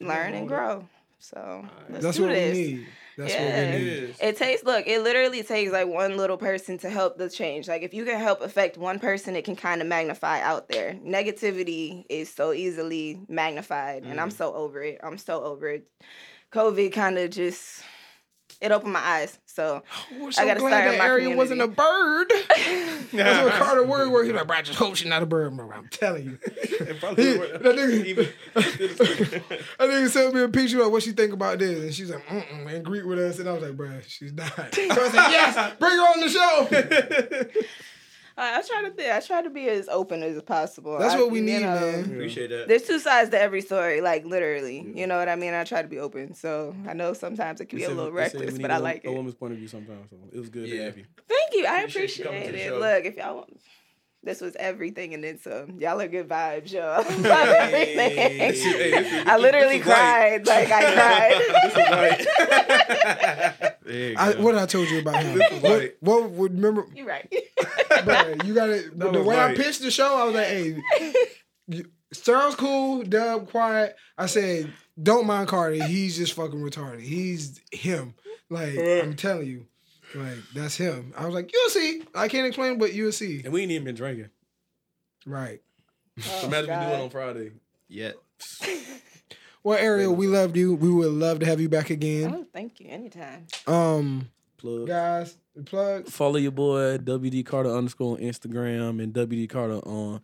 learn 0.00 0.34
and 0.34 0.46
grow. 0.46 0.86
So 1.18 1.64
let's 1.88 2.04
That's 2.04 2.16
do 2.18 2.24
what 2.24 2.32
this. 2.32 2.54
we 2.58 2.74
need. 2.74 2.86
That's 3.16 3.32
Yeah. 3.32 3.44
what 3.70 3.78
we 3.78 3.84
need. 3.84 4.14
It 4.20 4.36
takes 4.36 4.64
look, 4.64 4.86
it 4.86 5.00
literally 5.02 5.42
takes 5.42 5.70
like 5.72 5.86
one 5.88 6.16
little 6.16 6.36
person 6.36 6.78
to 6.78 6.90
help 6.90 7.16
the 7.18 7.28
change. 7.30 7.68
Like 7.68 7.82
if 7.82 7.94
you 7.94 8.04
can 8.04 8.18
help 8.18 8.40
affect 8.42 8.76
one 8.76 8.98
person, 8.98 9.36
it 9.36 9.44
can 9.44 9.56
kind 9.56 9.80
of 9.80 9.86
magnify 9.88 10.40
out 10.40 10.68
there. 10.68 10.94
Negativity 10.94 12.04
is 12.08 12.32
so 12.32 12.52
easily 12.52 13.20
magnified 13.28 14.02
and 14.04 14.18
Mm. 14.18 14.22
I'm 14.22 14.30
so 14.30 14.52
over 14.54 14.82
it. 14.82 14.98
I'm 15.02 15.18
so 15.18 15.42
over 15.44 15.68
it. 15.68 15.86
COVID 16.52 16.92
kind 16.92 17.18
of 17.18 17.30
just 17.30 17.82
it 18.60 18.72
opened 18.72 18.92
my 18.92 19.00
eyes. 19.00 19.38
So 19.46 19.82
We're 20.20 20.30
I 20.38 20.46
gotta 20.46 20.60
glad 20.60 20.70
start 20.70 20.84
in 20.86 20.92
that 20.92 20.98
my 20.98 21.06
area 21.06 21.36
wasn't 21.36 21.60
a 21.62 21.68
bird. 21.68 22.32
That's 23.12 23.44
what 23.44 23.52
Carter 23.54 23.84
word 23.84 24.10
where 24.10 24.24
he's 24.24 24.32
like, 24.32 24.46
bro, 24.46 24.56
I 24.56 24.62
just 24.62 24.78
hope 24.78 24.96
she's 24.96 25.08
not 25.08 25.22
a 25.22 25.26
bird, 25.26 25.56
bro. 25.56 25.70
I'm 25.70 25.88
telling 25.88 26.24
you. 26.24 26.38
He- 26.64 26.84
that 26.84 27.62
nigga, 27.62 28.04
even- 28.04 28.28
that 28.54 29.78
nigga 29.78 30.08
sent 30.08 30.34
me 30.34 30.42
a 30.42 30.48
picture 30.48 30.82
like 30.82 30.90
what 30.90 31.02
she 31.02 31.12
think 31.12 31.32
about 31.32 31.58
this, 31.58 31.78
and 31.80 31.94
she's 31.94 32.10
like, 32.10 32.24
mm 32.26 32.74
and 32.74 32.84
greet 32.84 33.06
with 33.06 33.18
us, 33.18 33.38
and 33.38 33.48
I 33.48 33.52
was 33.52 33.62
like, 33.62 33.76
bro, 33.76 34.00
she's 34.06 34.32
not. 34.32 34.48
So 34.74 34.82
I 34.82 35.08
said, 35.08 35.30
yes, 35.30 35.74
bring 35.78 35.92
her 35.92 36.02
on 36.02 36.20
the 36.20 36.28
show. 36.28 37.62
I, 38.36 38.58
I 38.58 38.62
try 38.62 38.82
to 38.82 38.90
be 38.90 39.10
I 39.10 39.20
try 39.20 39.42
to 39.42 39.50
be 39.50 39.68
as 39.68 39.88
open 39.88 40.22
as 40.22 40.42
possible. 40.42 40.98
That's 40.98 41.14
I- 41.14 41.20
what 41.20 41.30
we 41.30 41.40
need, 41.40 41.60
know, 41.62 41.74
man. 41.80 42.04
Appreciate 42.04 42.48
that. 42.48 42.66
There's 42.68 42.82
two 42.82 42.98
sides 42.98 43.30
to 43.30 43.40
every 43.40 43.60
story, 43.60 44.00
like 44.00 44.24
literally. 44.26 44.90
You 44.94 45.06
know 45.06 45.18
what 45.18 45.28
I 45.28 45.36
mean? 45.36 45.54
I 45.54 45.62
try 45.64 45.82
to 45.82 45.88
be 45.88 45.98
open. 46.00 46.34
So 46.34 46.74
I 46.88 46.94
know 46.94 47.12
sometimes 47.12 47.60
it 47.60 47.66
can 47.66 47.78
be 47.78 47.84
a 47.84 47.90
little 47.90 48.10
reckless, 48.12 48.58
but 48.58 48.70
I 48.70 48.74
I 48.74 48.78
a- 48.78 48.80
like 48.80 49.04
a 49.04 49.08
it. 49.10 49.14
woman's 49.14 49.34
point 49.36 49.52
of 49.52 49.58
view 49.60 49.68
sometimes. 49.68 50.10
So 50.10 50.16
it 50.32 50.38
was 50.38 50.48
good 50.48 50.68
to 50.68 50.74
Yeah. 50.76 50.84
have 50.86 50.98
you. 50.98 51.04
Thank 51.28 51.52
you. 51.54 51.66
I 51.66 51.80
Appreciate 51.82 52.26
appreciate 52.26 52.52
to 52.52 52.76
it. 52.76 52.80
Look, 52.80 53.04
if 53.04 53.16
y'all 53.16 53.36
want, 53.36 53.56
this 54.24 54.40
was 54.40 54.56
everything 54.58 55.12
and 55.14 55.22
then 55.22 55.38
some. 55.38 55.78
Y'all 55.80 56.00
are 56.00 56.08
good 56.08 56.26
vibes, 56.28 56.72
y'all. 56.72 57.04
Love 57.04 57.24
everything. 57.26 58.16
Hey, 58.16 58.38
this 58.50 58.64
is- 58.64 59.26
I 59.28 59.36
literally 59.36 59.78
this 59.78 59.86
light. 59.86 60.44
cried. 60.44 60.46
Like 60.46 60.70
I 60.72 60.82
cried. 63.54 63.73
There 63.84 64.10
you 64.10 64.16
I, 64.18 64.32
go. 64.32 64.42
what 64.42 64.56
I 64.56 64.66
told 64.66 64.88
you 64.90 64.98
about 65.00 65.22
him? 65.22 65.40
What, 65.60 65.96
what 66.00 66.30
would 66.30 66.54
remember? 66.54 66.86
You're 66.94 67.06
right. 67.06 67.32
Bro, 68.04 68.14
uh, 68.14 68.34
you 68.44 68.54
got 68.54 68.66
to 68.66 68.90
The 68.94 69.10
was 69.10 69.26
way 69.26 69.38
I 69.38 69.54
pitched 69.54 69.82
the 69.82 69.90
show, 69.90 70.16
I 70.16 70.24
was 70.24 70.34
like, 70.34 70.46
hey, 70.46 70.82
you- 71.68 71.90
Sterl's 72.12 72.54
cool, 72.54 73.02
Dub 73.02 73.50
quiet. 73.50 73.96
I 74.16 74.26
said, 74.26 74.72
don't 75.02 75.26
mind 75.26 75.48
Carter. 75.48 75.84
He's 75.84 76.16
just 76.16 76.34
fucking 76.34 76.60
retarded. 76.60 77.00
He's 77.00 77.60
him. 77.72 78.14
Like 78.50 78.78
I'm 78.78 79.16
telling 79.16 79.46
you, 79.48 79.66
like 80.14 80.36
that's 80.54 80.76
him. 80.76 81.12
I 81.16 81.26
was 81.26 81.34
like, 81.34 81.52
you'll 81.52 81.70
see. 81.70 82.02
I 82.14 82.28
can't 82.28 82.46
explain, 82.46 82.78
but 82.78 82.92
you'll 82.94 83.10
see. 83.10 83.42
And 83.42 83.52
we 83.52 83.62
ain't 83.62 83.72
even 83.72 83.84
been 83.84 83.96
drinking. 83.96 84.28
Right. 85.26 85.60
Oh, 86.24 86.46
Imagine 86.46 86.78
we 86.78 86.86
do 86.86 86.92
it 86.92 87.00
on 87.00 87.10
Friday. 87.10 87.50
Yet. 87.88 88.14
Well, 89.64 89.78
Ariel, 89.78 90.14
we 90.14 90.26
loved 90.26 90.56
you. 90.58 90.74
We 90.74 90.90
would 90.90 91.10
love 91.12 91.38
to 91.40 91.46
have 91.46 91.58
you 91.58 91.70
back 91.70 91.88
again. 91.88 92.34
Oh, 92.34 92.46
thank 92.52 92.80
you. 92.80 92.88
Anytime. 92.90 93.46
Um, 93.66 94.28
Plug. 94.58 94.86
guys, 94.86 95.38
plug. 95.64 96.06
Follow 96.06 96.36
your 96.36 96.52
boy 96.52 96.98
WD 96.98 97.46
Carter 97.46 97.70
underscore 97.70 98.16
on 98.18 98.22
Instagram 98.22 99.02
and 99.02 99.14
WD 99.14 99.48
Carter 99.48 99.76
on 99.86 100.20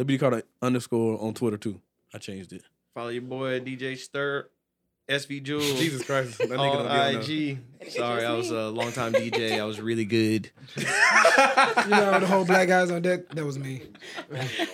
WD 0.00 0.20
Carter 0.20 0.42
underscore 0.62 1.20
on 1.20 1.34
Twitter 1.34 1.56
too. 1.56 1.80
I 2.14 2.18
changed 2.18 2.52
it. 2.52 2.62
Follow 2.94 3.08
your 3.08 3.22
boy 3.22 3.58
DJ 3.60 3.98
Stir, 3.98 4.48
SV 5.08 5.42
Jules. 5.42 5.74
Jesus 5.80 6.04
Christ, 6.04 6.38
that 6.38 6.48
nigga 6.48 6.58
on 6.58 6.84
don't 6.86 7.22
be 7.22 7.58
on. 7.58 7.58
IG. 7.82 7.90
Sorry, 7.92 8.24
I 8.24 8.32
was 8.34 8.50
a 8.50 8.68
long 8.68 8.92
time 8.92 9.12
DJ. 9.12 9.60
I 9.60 9.64
was 9.64 9.80
really 9.80 10.04
good. 10.04 10.50
You 11.84 11.90
know 11.90 12.18
the 12.18 12.26
whole 12.26 12.44
black 12.44 12.68
guys 12.68 12.90
on 12.90 13.02
deck. 13.02 13.28
That 13.30 13.44
was 13.44 13.58
me. 13.58 13.82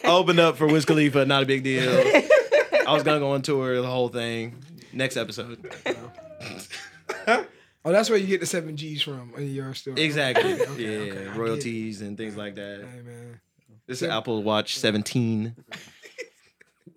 I 0.05 0.09
opened 0.09 0.39
up 0.39 0.57
for 0.57 0.67
Wiz 0.67 0.85
Khalifa, 0.85 1.25
not 1.27 1.43
a 1.43 1.47
big 1.47 1.65
deal. 1.65 2.23
I 2.87 2.93
was 2.93 3.03
gonna 3.03 3.21
go 3.21 3.33
on 3.33 3.43
tour, 3.43 3.81
the 3.81 3.87
whole 3.87 4.09
thing. 4.09 4.63
Next 4.93 5.17
episode. 5.17 5.73
Oh, 7.85 7.91
that's 7.91 8.09
where 8.09 8.19
you 8.19 8.29
get 8.29 8.39
the 8.39 8.47
seven 8.47 8.77
G's 8.77 9.03
from 9.03 9.33
in 9.37 9.53
your 9.53 9.75
story. 9.75 10.01
Exactly. 10.01 10.53
Okay, 10.53 10.83
yeah, 10.83 10.99
okay, 10.99 11.11
get 11.11 11.17
it. 11.23 11.37
royalties 11.37 12.01
and 12.01 12.17
things 12.17 12.37
like 12.37 12.55
that. 12.55 12.87
Hey 12.89 13.01
man. 13.03 13.41
This 13.89 14.03
is 14.03 14.09
Apple 14.09 14.45
Watch 14.45 14.79
17. 14.79 15.57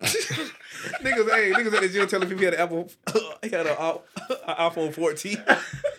niggas, 1.02 1.30
hey, 1.30 1.52
niggas 1.52 1.74
at 1.74 1.80
the 1.82 1.88
gym 1.88 2.06
telling 2.08 2.28
people 2.28 2.40
he 2.40 2.44
had 2.46 2.54
an 2.54 2.60
Apple, 2.60 2.90
he 3.42 3.48
had 3.50 3.66
an 3.66 3.76
iPhone 4.48 4.92
14. 4.94 5.42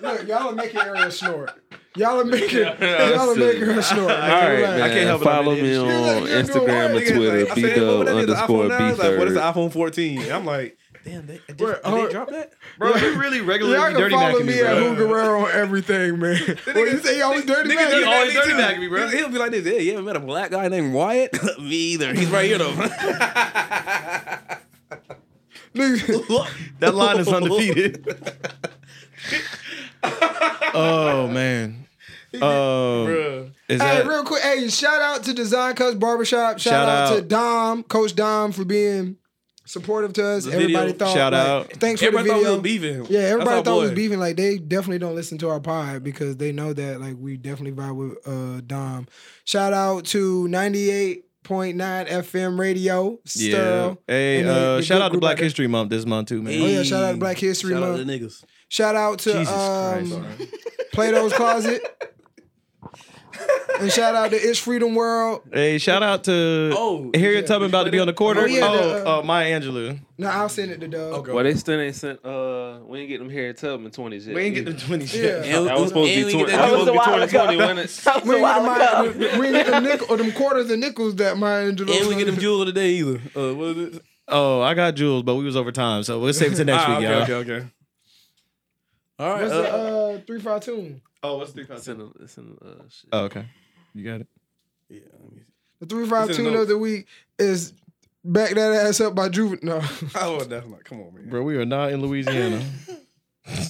Look, 0.01 0.27
y'all 0.27 0.49
are 0.49 0.51
making 0.53 0.79
Ariel 0.79 1.11
snort. 1.11 1.51
Y'all 1.95 2.19
are 2.19 2.25
making 2.25 2.59
Yeah, 2.59 3.09
y'all 3.15 3.31
are 3.31 3.35
making 3.35 3.61
her 3.63 3.81
snort. 3.81 4.11
All 4.11 4.17
right, 4.17 4.59
man. 4.61 4.81
I 4.81 4.89
can't 4.89 5.07
help 5.07 5.21
it, 5.21 5.25
Follow 5.25 5.55
me 5.55 5.75
on 5.75 5.87
You're 5.87 6.43
Instagram 6.43 6.85
and 6.85 6.93
work. 6.95 7.05
Twitter, 7.07 7.51
I 7.51 7.55
b 7.55 7.61
said, 7.61 7.81
what 7.97 8.05
dub 8.05 8.15
underscore 8.17 8.67
b 8.69 8.73
He's 8.83 8.97
Like, 8.99 9.17
what 9.17 9.27
is 9.27 9.33
the 9.33 9.39
iPhone 9.39 9.71
14? 9.73 10.31
I'm 10.31 10.45
like, 10.45 10.77
damn, 11.03 11.25
they, 11.25 11.39
did, 11.47 11.59
Wait, 11.59 11.73
did 11.73 11.83
hold- 11.85 12.07
they 12.07 12.11
drop 12.11 12.29
that? 12.29 12.51
Bro, 12.77 12.95
you 12.97 13.19
really 13.19 13.41
regularly 13.41 13.79
Y'all 13.79 13.87
be 13.87 13.93
can 13.93 14.01
dirty 14.01 14.13
follow 14.15 14.39
macking 14.39 14.45
me 14.45 14.53
me, 14.53 14.59
at 14.61 14.77
bro. 14.77 14.89
Who 14.93 14.95
Guerrero 15.07 15.45
on 15.45 15.51
everything, 15.53 16.19
man. 16.19 16.37
What 16.65 16.75
you 16.75 16.97
say? 16.99 17.17
Y'all 17.17 17.33
was 17.33 17.45
dirty 17.45 17.69
Niggas 17.71 17.75
man. 17.75 17.89
do 17.91 17.97
He 17.97 18.03
always 18.03 18.33
that 18.35 18.43
dirty 18.45 18.51
too. 18.51 18.57
macking 18.61 18.79
me, 18.81 18.87
bro. 18.89 19.07
He'll 19.07 19.29
be 19.29 19.37
like 19.39 19.51
this. 19.51 19.65
Yeah, 19.65 19.79
you 19.79 19.93
ever 19.93 20.03
met 20.03 20.15
a 20.17 20.19
black 20.19 20.51
guy 20.51 20.67
named 20.67 20.93
Wyatt? 20.93 21.33
me 21.59 21.75
either. 21.93 22.13
He's 22.13 22.29
right 22.29 22.45
here 22.45 22.59
though. 22.59 22.73
Nigga, 25.77 26.47
That 26.79 26.95
line 26.95 27.19
is 27.19 27.27
undefeated. 27.27 28.05
oh 30.73 31.27
man. 31.27 31.85
Um, 32.41 33.07
is 33.07 33.51
Hey, 33.69 33.77
that 33.77 34.05
real 34.07 34.23
quick, 34.23 34.43
hey, 34.43 34.67
shout 34.69 35.01
out 35.01 35.23
to 35.23 35.33
Design 35.33 35.75
Cuts 35.75 35.95
Barbershop. 35.95 36.59
Shout, 36.59 36.73
Shout 36.73 36.89
out, 36.89 37.15
to. 37.15 37.21
Dom, 37.21 37.83
Coach 37.83 38.15
Dom, 38.15 38.51
for 38.51 38.63
being 38.65 39.17
supportive 39.65 40.13
to 40.13 40.25
us. 40.25 40.45
The 40.45 40.51
everybody 40.53 40.91
video. 40.91 40.97
thought, 41.05 41.13
Shout 41.15 41.33
like, 41.33 41.41
out. 41.47 41.73
Thanks 41.73 42.01
for 42.01 42.07
Everybody 42.07 42.29
the 42.29 42.33
thought 42.33 42.37
we 42.37 42.43
video. 42.43 42.53
was 42.53 43.05
beefing. 43.05 43.05
Yeah, 43.09 43.19
everybody 43.29 43.57
our 43.57 43.63
thought 43.63 43.75
we 43.77 43.81
was 43.81 43.91
boy. 43.91 43.95
beefing. 43.95 44.19
Like 44.19 44.35
they 44.35 44.57
definitely 44.59 44.99
don't 44.99 45.15
listen 45.15 45.37
to 45.39 45.49
our 45.49 45.59
pod 45.59 46.03
because 46.03 46.37
they 46.37 46.51
know 46.51 46.73
that 46.73 46.99
like 47.01 47.15
we 47.17 47.37
definitely 47.37 47.71
vibe 47.81 47.95
with 47.95 48.27
uh 48.27 48.61
Dom. 48.67 49.07
Shout 49.45 49.73
out 49.73 50.05
to 50.07 50.47
ninety 50.49 50.89
eight 50.91 51.25
point 51.47 51.77
nine 51.77 52.05
FM 52.07 52.59
radio. 52.59 53.17
yeah? 53.35 53.95
Hey, 54.05 54.39
And 54.39 54.47
the- 54.49 54.53
uh, 54.53 54.75
the 54.77 54.83
shout 54.83 55.01
out 55.01 55.11
to 55.13 55.17
Black 55.19 55.31
out 55.33 55.37
there. 55.37 55.45
History 55.45 55.67
Month 55.67 55.89
this 55.89 56.05
month 56.05 56.27
too, 56.29 56.41
man. 56.41 56.61
Oh, 56.61 56.65
yeah, 56.67 56.83
shout 56.83 57.03
out 57.03 57.11
to 57.13 57.17
Black 57.17 57.37
History 57.37 57.71
Shout 57.73 57.83
out 57.83 57.89
Month. 57.97 57.99
to 57.99 58.05
the 58.05 58.19
niggas. 58.19 58.43
Shout 58.69 58.95
out 58.95 59.19
to 59.19 59.31
Jesus 59.33 59.53
um, 59.53 60.09
Christ. 60.37 60.53
Plato's 60.93 61.33
Closet. 61.33 61.81
and 63.79 63.91
shout 63.91 64.15
out 64.15 64.31
to 64.31 64.35
It's 64.37 64.59
Freedom 64.59 64.95
World. 64.95 65.41
Hey, 65.51 65.77
shout 65.77 66.01
out 66.03 66.23
to 66.25 66.71
Oh, 66.75 67.11
Harriet 67.13 67.43
yeah, 67.43 67.47
Tubman 67.47 67.69
about 67.69 67.83
to 67.83 67.91
be 67.91 67.99
on 67.99 68.07
the 68.07 68.13
quarter. 68.13 68.41
Oh, 68.41 68.43
Oh, 68.43 68.47
yeah, 68.47 68.59
the, 68.71 69.07
uh, 69.09 69.19
uh, 69.19 69.23
Maya 69.23 69.59
Angelou. 69.59 69.99
No, 70.17 70.29
I'll 70.29 70.49
send 70.49 70.71
it 70.71 70.79
to 70.81 70.87
Doug. 70.87 71.13
Okay. 71.13 71.31
Well, 71.31 71.43
they 71.43 71.53
still 71.53 71.79
ain't 71.79 71.95
sent. 71.95 72.23
Uh, 72.25 72.79
we 72.87 72.99
ain't 73.01 73.09
get 73.09 73.19
them 73.19 73.29
Harriet 73.29 73.57
Tubman 73.57 73.91
twenties 73.91 74.25
yet. 74.27 74.35
We 74.35 74.41
ain't 74.43 74.55
get 74.55 74.65
the 74.65 74.73
20 74.73 75.03
Yeah. 75.05 75.09
shit. 75.11 75.45
And- 75.45 75.67
That 75.67 75.79
was 75.79 75.89
supposed 75.89 75.93
to 75.93 76.13
and 76.13 76.21
be 76.21 76.25
we 76.25 76.31
20. 76.31 76.37
get 76.37 76.51
That 76.51 76.57
that- 76.57 76.71
was 76.71 76.85
supposed 76.87 76.87
to 76.87 76.91
be 76.91 76.97
That 76.97 77.21
was 77.21 77.33
a 77.33 77.37
while 77.37 77.47
2020, 77.47 77.55
ago. 77.55 77.63
wasn't 77.63 77.79
it? 77.79 78.03
That 78.03 78.15
was 78.15 78.23
We 78.23 78.29
a 78.29 78.33
ain't 78.35 78.41
while 78.41 78.63
get 78.65 78.81
ago. 78.81 79.11
them, 79.19 79.31
my, 79.31 79.39
we 79.39 79.45
ain't 79.47 79.55
get 79.55 79.67
them 79.67 79.83
nickel 79.83 80.07
or 80.09 80.17
them 80.17 80.31
quarters 80.31 80.71
and 80.71 80.81
nickels 80.81 81.15
that 81.17 81.37
Maya 81.37 81.71
Angelou. 81.71 81.99
And 81.99 82.07
we 82.07 82.15
get 82.15 82.25
them 82.25 82.37
jewel 82.37 82.61
of 82.61 82.67
the 82.67 82.73
day 82.73 82.89
either. 82.91 83.21
Uh, 83.35 83.53
what 83.53 83.67
is 83.77 83.95
it? 83.97 84.01
Oh, 84.29 84.61
I 84.61 84.73
got 84.73 84.95
jewels, 84.95 85.23
but 85.23 85.35
we 85.35 85.45
was 85.45 85.55
over 85.55 85.71
time, 85.71 86.03
so 86.03 86.19
we'll 86.19 86.33
save 86.33 86.51
it 86.51 86.55
to 86.55 86.65
next 86.65 86.83
Ah, 86.83 86.97
week, 86.99 87.07
okay, 87.07 87.13
y'all. 87.13 87.21
okay, 87.41 87.53
okay. 87.53 87.67
All 89.19 89.29
right. 89.31 89.41
What's 89.41 89.53
uh, 89.53 89.61
the 89.61 89.69
uh, 89.69 90.19
three 90.27 90.39
five 90.39 90.61
tune? 90.61 91.01
Oh, 91.23 91.37
what's 91.37 91.51
three 91.51 91.65
It's 91.69 91.87
in, 91.87 91.97
the- 91.97 92.11
it's 92.21 92.37
in, 92.37 92.55
the, 92.61 92.65
uh, 92.67 92.81
shit. 92.89 93.09
Oh, 93.11 93.19
okay. 93.25 93.45
You 93.93 94.03
got 94.05 94.21
it. 94.21 94.27
yeah, 94.89 94.99
let 95.19 95.31
me 95.33 95.39
see. 95.39 95.45
The 95.79 95.85
three 95.87 96.07
five 96.07 96.29
It's 96.29 96.37
in 96.39 96.45
the 96.45 96.51
tune 96.51 96.59
of 96.61 96.67
the 96.67 96.77
week 96.77 97.07
is 97.39 97.73
back 98.23 98.51
that 98.55 98.85
ass 98.85 99.01
up 99.01 99.15
by 99.15 99.29
Juvenile. 99.29 99.81
No. 99.81 99.87
Oh, 100.15 100.39
that's 100.43 100.67
not. 100.67 100.83
Come 100.83 101.01
on, 101.01 101.13
man. 101.15 101.29
Bro, 101.29 101.43
we 101.43 101.57
are 101.57 101.65
not 101.65 101.91
in 101.91 102.01
Louisiana. 102.01 102.61
yeah, 103.47 103.65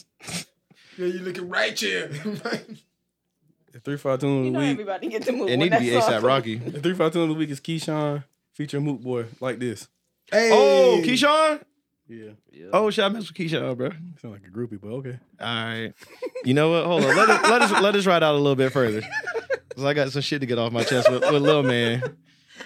you 0.97 1.19
looking 1.19 1.49
right 1.49 1.77
here. 1.77 2.09
The 3.73 3.81
three 3.81 3.97
five 3.97 4.19
two 4.19 4.27
You 4.27 4.37
of 4.37 4.43
the 4.45 4.49
know 4.51 4.59
week. 4.59 4.69
everybody 4.71 5.07
get 5.09 5.21
to 5.23 5.31
move. 5.33 5.49
it 5.49 5.51
when 5.51 5.59
need 5.59 5.71
to 5.71 5.79
be 5.79 5.91
song 5.91 6.01
ASAP 6.13 6.23
Rocky. 6.23 6.55
The 6.55 6.79
three 6.81 6.95
five 6.95 7.13
two 7.13 7.21
of 7.21 7.27
the 7.27 7.35
week 7.35 7.49
is 7.51 7.59
Keshon 7.59 8.23
featuring 8.53 8.85
Mook 8.85 9.01
Boy 9.01 9.25
like 9.39 9.59
this. 9.59 9.87
hey. 10.31 10.49
Oh, 10.51 11.01
Keshon? 11.05 11.61
Yeah. 12.09 12.31
Yeah. 12.51 12.67
Oh, 12.71 12.89
shit, 12.89 13.03
I 13.03 13.09
mess 13.09 13.27
with 13.27 13.37
Keisha, 13.37 13.75
bro. 13.75 13.89
Sound 14.21 14.33
like 14.33 14.47
a 14.47 14.49
groupie, 14.49 14.79
but 14.81 14.87
okay. 14.89 15.19
All 15.39 15.47
right. 15.47 15.93
You 16.45 16.53
know 16.53 16.71
what? 16.71 16.85
Hold 16.85 17.03
on. 17.03 17.15
Let 17.15 17.29
us 17.29 17.49
let 17.49 17.61
us 17.61 17.71
let 17.81 17.95
us 17.95 18.05
ride 18.05 18.23
out 18.23 18.35
a 18.35 18.37
little 18.37 18.55
bit 18.55 18.71
further. 18.71 19.01
Cause 19.75 19.83
I 19.83 19.93
got 19.93 20.11
some 20.11 20.21
shit 20.21 20.39
to 20.41 20.47
get 20.47 20.57
off 20.57 20.71
my 20.71 20.83
chest 20.83 21.11
with, 21.11 21.21
with 21.21 21.41
Lil 21.41 21.63
Man. 21.63 22.01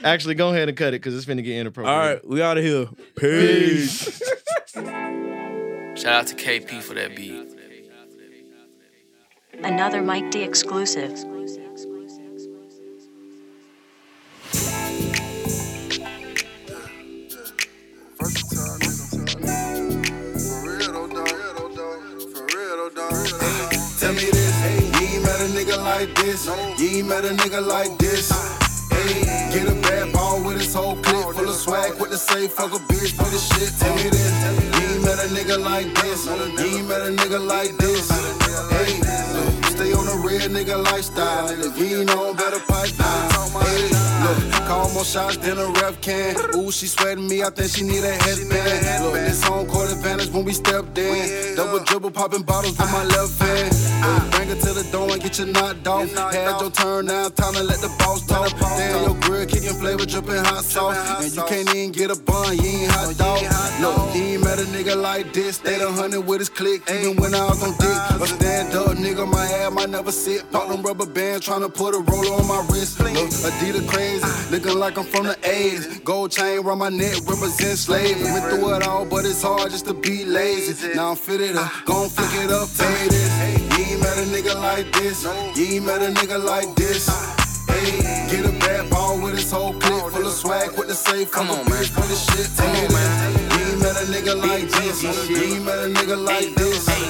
Actually, 0.03 0.35
go 0.35 0.49
ahead 0.49 0.69
and 0.69 0.77
cut 0.77 0.89
it 0.89 1.01
because 1.01 1.15
it's 1.15 1.25
finna 1.25 1.43
get 1.43 1.59
inappropriate. 1.59 1.93
All 1.93 1.99
right, 1.99 2.27
we 2.27 2.41
out 2.41 2.57
of 2.57 2.63
here. 2.63 2.87
Peace. 3.15 4.21
Shout 4.73 6.05
out 6.05 6.27
to 6.27 6.35
KP 6.35 6.81
for 6.81 6.93
that 6.93 7.15
beat. 7.15 7.53
Another 9.63 10.01
Mike 10.01 10.31
D 10.31 10.41
exclusive. 10.41 11.11
Like 26.01 26.15
this. 26.15 26.45
You 26.79 26.97
ain't 26.97 27.07
met 27.07 27.25
a 27.25 27.29
nigga 27.29 27.65
like 27.65 27.95
this. 27.99 28.31
Hey, 28.89 29.21
get 29.53 29.67
a 29.67 29.75
bad 29.81 30.11
ball 30.11 30.43
with 30.43 30.59
his 30.59 30.73
whole 30.73 30.95
clip 30.95 31.35
full 31.35 31.47
of 31.47 31.55
swag 31.55 31.99
with 31.99 32.09
the 32.09 32.17
say 32.17 32.47
fuck 32.47 32.71
a 32.73 32.79
bitch 32.89 33.13
for 33.13 33.29
the 33.29 33.37
shit. 33.37 33.69
Tell 33.77 33.95
me 33.95 34.09
this, 34.09 34.33
you 34.81 34.95
ain't 34.95 35.05
met 35.05 35.19
a 35.19 35.27
nigga 35.29 35.63
like 35.63 35.93
this. 36.01 36.25
You 36.25 36.33
ain't 36.33 36.87
met 36.87 37.01
a 37.01 37.11
nigga 37.11 37.45
like 37.45 37.77
this. 37.77 38.09
Look, 38.09 39.65
stay 39.65 39.93
on 39.93 40.07
a 40.07 40.17
real 40.25 40.49
nigga 40.49 40.83
lifestyle. 40.83 41.49
And 41.49 41.63
if 41.63 41.77
you 41.77 42.01
ain't 42.01 42.09
on, 42.09 42.35
better 42.35 42.59
pipe 42.59 42.95
down. 42.97 43.29
Hey, 43.61 43.89
look, 44.25 44.53
call 44.65 44.91
more 44.93 45.05
shots 45.05 45.37
than 45.37 45.59
a 45.59 45.67
ref 45.81 46.01
can. 46.01 46.35
Ooh, 46.55 46.71
she 46.71 46.87
sweating 46.87 47.27
me, 47.27 47.43
I 47.43 47.51
think 47.51 47.69
she 47.69 47.83
need 47.83 48.03
a 48.03 48.13
headband. 48.25 49.05
Look, 49.05 49.13
this 49.13 49.47
on 49.47 49.67
court 49.67 49.91
advantage 49.91 50.31
when 50.31 50.45
we 50.45 50.53
stepped 50.53 50.97
in. 50.97 51.55
Double 51.55 51.83
dribble, 51.83 52.11
popping 52.11 52.41
bottles 52.41 52.75
with 52.77 52.91
my 52.91 53.03
left 53.03 53.39
hand. 53.39 53.90
Look, 54.01 54.31
bring 54.31 54.49
it 54.49 54.59
to 54.61 54.73
the 54.73 54.87
door 54.91 55.11
and 55.11 55.21
get 55.21 55.37
you 55.37 55.45
knocked 55.45 55.87
off. 55.87 56.11
Had 56.13 56.59
your 56.59 56.71
turn 56.71 57.05
now, 57.05 57.29
time 57.29 57.53
to 57.53 57.63
let 57.63 57.79
the 57.79 57.93
boss 57.99 58.25
talk. 58.25 58.49
Damn, 58.59 59.03
your 59.05 59.19
grill 59.21 59.45
kicking 59.45 59.77
flavor, 59.77 60.05
dripping 60.05 60.43
hot 60.43 60.63
sauce. 60.63 60.97
And 61.23 61.35
you 61.35 61.43
can't 61.45 61.69
even 61.75 61.91
get 61.91 62.09
a 62.09 62.15
bun, 62.15 62.57
you 62.57 62.65
ain't 62.65 62.91
hot 62.91 63.15
dog. 63.17 63.41
Look, 63.81 64.09
he 64.11 64.33
ain't 64.33 64.43
met 64.43 64.59
a 64.59 64.63
nigga 64.63 64.99
like 64.99 65.33
this. 65.33 65.57
Stayed 65.57 65.81
a 65.81 65.91
hundred 65.91 66.21
with 66.21 66.39
his 66.39 66.49
click, 66.49 66.81
even 66.89 67.15
when 67.17 67.35
I 67.35 67.45
was 67.45 67.61
on 67.63 67.77
dick. 67.77 68.21
A 68.21 68.27
stand 68.27 68.73
up 68.73 68.97
nigga, 68.97 69.29
my 69.31 69.45
head 69.45 69.73
might 69.73 69.89
never 69.89 70.11
sit. 70.11 70.49
Pop 70.51 70.69
them 70.69 70.81
rubber 70.81 71.05
bands, 71.05 71.45
trying 71.45 71.61
to 71.61 71.69
put 71.69 71.93
a 71.93 71.99
roller 71.99 72.33
on 72.41 72.47
my 72.47 72.65
wrist. 72.69 72.99
Look, 72.99 73.13
Adidas 73.13 73.87
crazy, 73.87 74.25
looking 74.51 74.79
like 74.79 74.97
I'm 74.97 75.05
from 75.05 75.27
the 75.27 75.35
80s. 75.41 76.03
Gold 76.03 76.31
chain 76.31 76.59
around 76.59 76.79
my 76.79 76.89
neck, 76.89 77.15
represent 77.27 77.77
slavery. 77.77 78.23
Went 78.23 78.45
through 78.45 78.73
it 78.75 78.87
all, 78.87 79.05
but 79.05 79.25
it's 79.25 79.43
hard 79.43 79.69
just 79.69 79.85
to 79.85 79.93
be 79.93 80.25
lazy. 80.25 80.93
Now 80.95 81.11
I'm 81.11 81.15
fitted 81.15 81.55
up, 81.55 81.71
gon' 81.85 82.09
flick 82.09 82.33
it 82.43 82.51
up, 82.51 82.67
me 82.67 83.07
this. 83.09 83.70
You 83.81 83.87
ain't 83.87 84.01
met 84.01 84.17
a 84.19 84.27
nigga 84.29 84.55
like 84.61 84.91
this. 84.93 85.23
You 85.57 85.65
ain't 85.65 85.85
met 85.85 86.01
a 86.03 86.13
nigga 86.13 86.37
like 86.43 86.75
this. 86.75 87.09
Hey, 87.67 88.29
get 88.29 88.45
a 88.45 88.51
bad 88.59 88.91
ball 88.91 89.19
with 89.19 89.33
his 89.33 89.49
whole 89.49 89.73
clip 89.73 90.13
full 90.13 90.27
of 90.27 90.33
swag 90.33 90.77
with 90.77 90.87
the 90.87 90.93
safe. 90.93 91.31
Come 91.31 91.49
on, 91.49 91.67
man. 91.67 91.83
For 91.85 92.01
the 92.01 92.13
shit, 92.13 92.45
tell 92.55 92.71
me 92.73 92.87
man. 92.93 93.33
You 93.33 93.73
ain't 93.73 93.81
met 93.81 93.97
a 93.97 94.05
nigga 94.05 94.37
like 94.37 94.69
this. 94.69 95.01
You 95.01 95.55
ain't 95.55 95.65
met 95.65 95.79
a 95.79 95.89
nigga 95.89 96.23
like 96.23 96.53
this. 96.53 96.87
Hey, 96.87 97.01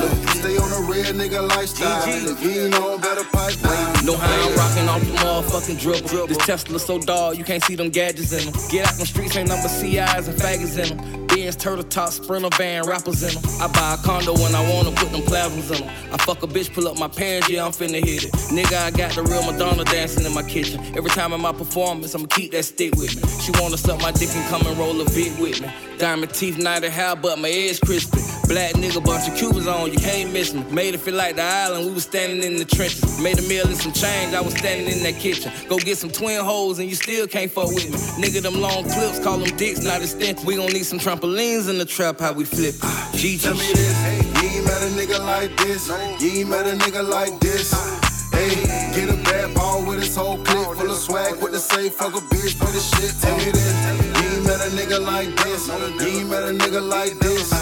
look, 0.00 0.28
stay 0.40 0.56
on 0.56 0.72
a 0.72 0.88
real 0.88 1.12
nigga 1.12 1.46
lifestyle. 1.46 2.02
If 2.08 2.42
you 2.42 2.64
ain't 2.64 2.74
on, 2.74 3.02
better 3.02 3.24
pipe 3.24 3.60
down. 3.60 4.06
Know 4.06 4.16
how 4.16 4.48
I'm 4.48 4.56
rocking 4.56 4.88
off 4.88 5.02
the 5.02 5.12
motherfucking 5.20 5.80
dribble. 5.80 6.28
This 6.28 6.38
Tesla 6.38 6.78
so 6.78 6.98
dog, 6.98 7.36
you 7.36 7.44
can't 7.44 7.62
see 7.62 7.74
them 7.74 7.90
gadgets 7.90 8.32
in 8.32 8.50
them. 8.50 8.58
Get 8.70 8.86
out 8.88 8.94
them 8.94 9.04
streets, 9.04 9.36
ain't 9.36 9.50
number 9.50 9.68
CIs 9.68 10.28
and 10.28 10.38
faggots 10.38 10.78
in 10.78 10.96
them. 10.96 11.27
Benz, 11.48 11.56
turtle 11.56 11.84
top, 11.84 12.10
sprinter 12.10 12.50
van, 12.58 12.84
rappers 12.84 13.22
in 13.22 13.32
them. 13.32 13.42
I 13.62 13.68
buy 13.68 13.94
a 13.94 13.96
condo 14.04 14.34
when 14.34 14.54
I 14.54 14.60
wanna 14.70 14.92
put 14.92 15.10
them 15.12 15.22
plasmas 15.22 15.74
in 15.74 15.80
them. 15.80 16.12
I 16.12 16.18
fuck 16.18 16.42
a 16.42 16.46
bitch, 16.46 16.74
pull 16.74 16.86
up 16.86 16.98
my 16.98 17.08
pants, 17.08 17.48
yeah, 17.48 17.64
I'm 17.64 17.72
finna 17.72 18.04
hit 18.04 18.24
it. 18.24 18.32
Nigga, 18.52 18.76
I 18.76 18.90
got 18.90 19.12
the 19.12 19.22
real 19.22 19.42
Madonna 19.50 19.84
dancing 19.84 20.26
in 20.26 20.34
my 20.34 20.42
kitchen. 20.42 20.78
Every 20.94 21.10
time 21.10 21.32
in 21.32 21.40
my 21.40 21.52
performance, 21.52 22.14
I'ma 22.14 22.26
keep 22.26 22.52
that 22.52 22.64
stick 22.64 22.94
with 22.96 23.16
me. 23.16 23.22
She 23.40 23.50
wanna 23.58 23.78
suck 23.78 23.98
my 24.02 24.12
dick 24.12 24.28
and 24.34 24.46
come 24.50 24.66
and 24.66 24.76
roll 24.76 25.00
a 25.00 25.06
bit 25.06 25.38
with 25.40 25.62
me. 25.62 25.70
Diamond 25.96 26.34
teeth, 26.34 26.58
night 26.58 26.84
of 26.84 26.92
hair, 26.92 27.16
but 27.16 27.38
my 27.38 27.48
edge 27.48 27.80
crispy. 27.80 28.20
Black 28.48 28.74
nigga, 28.74 29.04
bunch 29.04 29.28
of 29.28 29.36
Cubans 29.36 29.66
on, 29.66 29.92
you 29.92 29.98
can't 29.98 30.32
miss 30.32 30.54
me. 30.54 30.64
Made 30.70 30.94
it 30.94 31.00
feel 31.00 31.14
like 31.14 31.36
the 31.36 31.42
island, 31.42 31.86
we 31.86 31.92
was 31.92 32.04
standing 32.04 32.42
in 32.42 32.56
the 32.56 32.64
trenches. 32.64 33.20
Made 33.20 33.38
a 33.38 33.42
meal 33.42 33.66
and 33.66 33.76
some 33.76 33.92
change, 33.92 34.32
I 34.32 34.40
was 34.40 34.54
standing 34.54 34.88
in 34.88 35.02
that 35.02 35.20
kitchen. 35.20 35.52
Go 35.68 35.78
get 35.78 35.98
some 35.98 36.08
twin 36.08 36.42
hoes 36.42 36.78
and 36.78 36.88
you 36.88 36.94
still 36.94 37.26
can't 37.26 37.50
fuck 37.50 37.68
with 37.68 37.90
me. 37.90 37.98
Nigga, 38.22 38.40
them 38.40 38.58
long 38.58 38.84
clips, 38.84 39.18
call 39.18 39.36
them 39.36 39.54
dicks, 39.56 39.82
not 39.82 40.00
extensions. 40.00 40.46
We 40.46 40.56
gon' 40.56 40.72
need 40.72 40.86
some 40.86 40.98
trampolines 41.38 41.68
in 41.68 41.78
the 41.78 41.84
trap, 41.84 42.20
how 42.20 42.32
we 42.32 42.44
flip 42.44 42.74
ah, 42.82 43.10
it. 43.12 43.16
GG 43.16 43.42
Tell 43.42 43.54
me 43.54 43.60
shit. 43.60 43.76
this, 43.76 44.42
you 44.42 44.48
ain't 44.48 44.64
met 44.64 44.82
a 44.82 44.90
nigga 44.98 45.18
like 45.24 45.56
this. 45.56 45.88
You 46.20 46.40
ain't 46.40 46.50
met 46.50 46.66
a 46.66 46.76
nigga 46.76 47.08
like 47.08 47.38
this. 47.40 47.72
Ah. 47.74 48.28
Hey, 48.32 48.54
get 48.94 49.08
a 49.08 49.16
bad 49.24 49.54
ball 49.54 49.84
with 49.84 50.00
his 50.00 50.14
whole 50.14 50.38
clip 50.38 50.68
oh, 50.68 50.74
full 50.74 50.90
of 50.90 50.96
swag 50.96 51.34
oh, 51.36 51.42
with 51.42 51.52
the 51.52 51.58
safe 51.58 51.94
fuck 51.94 52.14
a 52.14 52.20
bitch 52.34 52.54
for 52.54 52.70
the 52.70 52.80
shit. 52.80 53.14
Tell 53.20 53.36
me 53.36 53.50
this, 53.50 53.74
oh. 53.86 54.20
you 54.20 54.36
ain't 54.36 54.44
met 54.46 54.60
a 54.60 54.70
nigga 54.70 55.04
like 55.04 55.36
this. 55.44 55.68
You 55.68 56.20
ain't 56.20 56.30
met 56.30 56.42
a 56.42 56.52
nigga 56.52 56.86
like 56.86 57.18
this. 57.18 57.52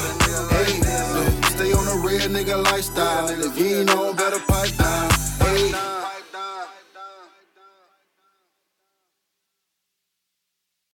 Hey, 0.50 1.48
stay 1.50 1.72
on 1.72 1.86
a 1.86 2.06
real 2.06 2.28
nigga 2.28 2.62
lifestyle. 2.64 3.28
If 3.28 3.58
you 3.58 3.80
ain't 3.80 3.90
on, 3.90 4.16
better 4.16 4.40
pipe 4.40 4.76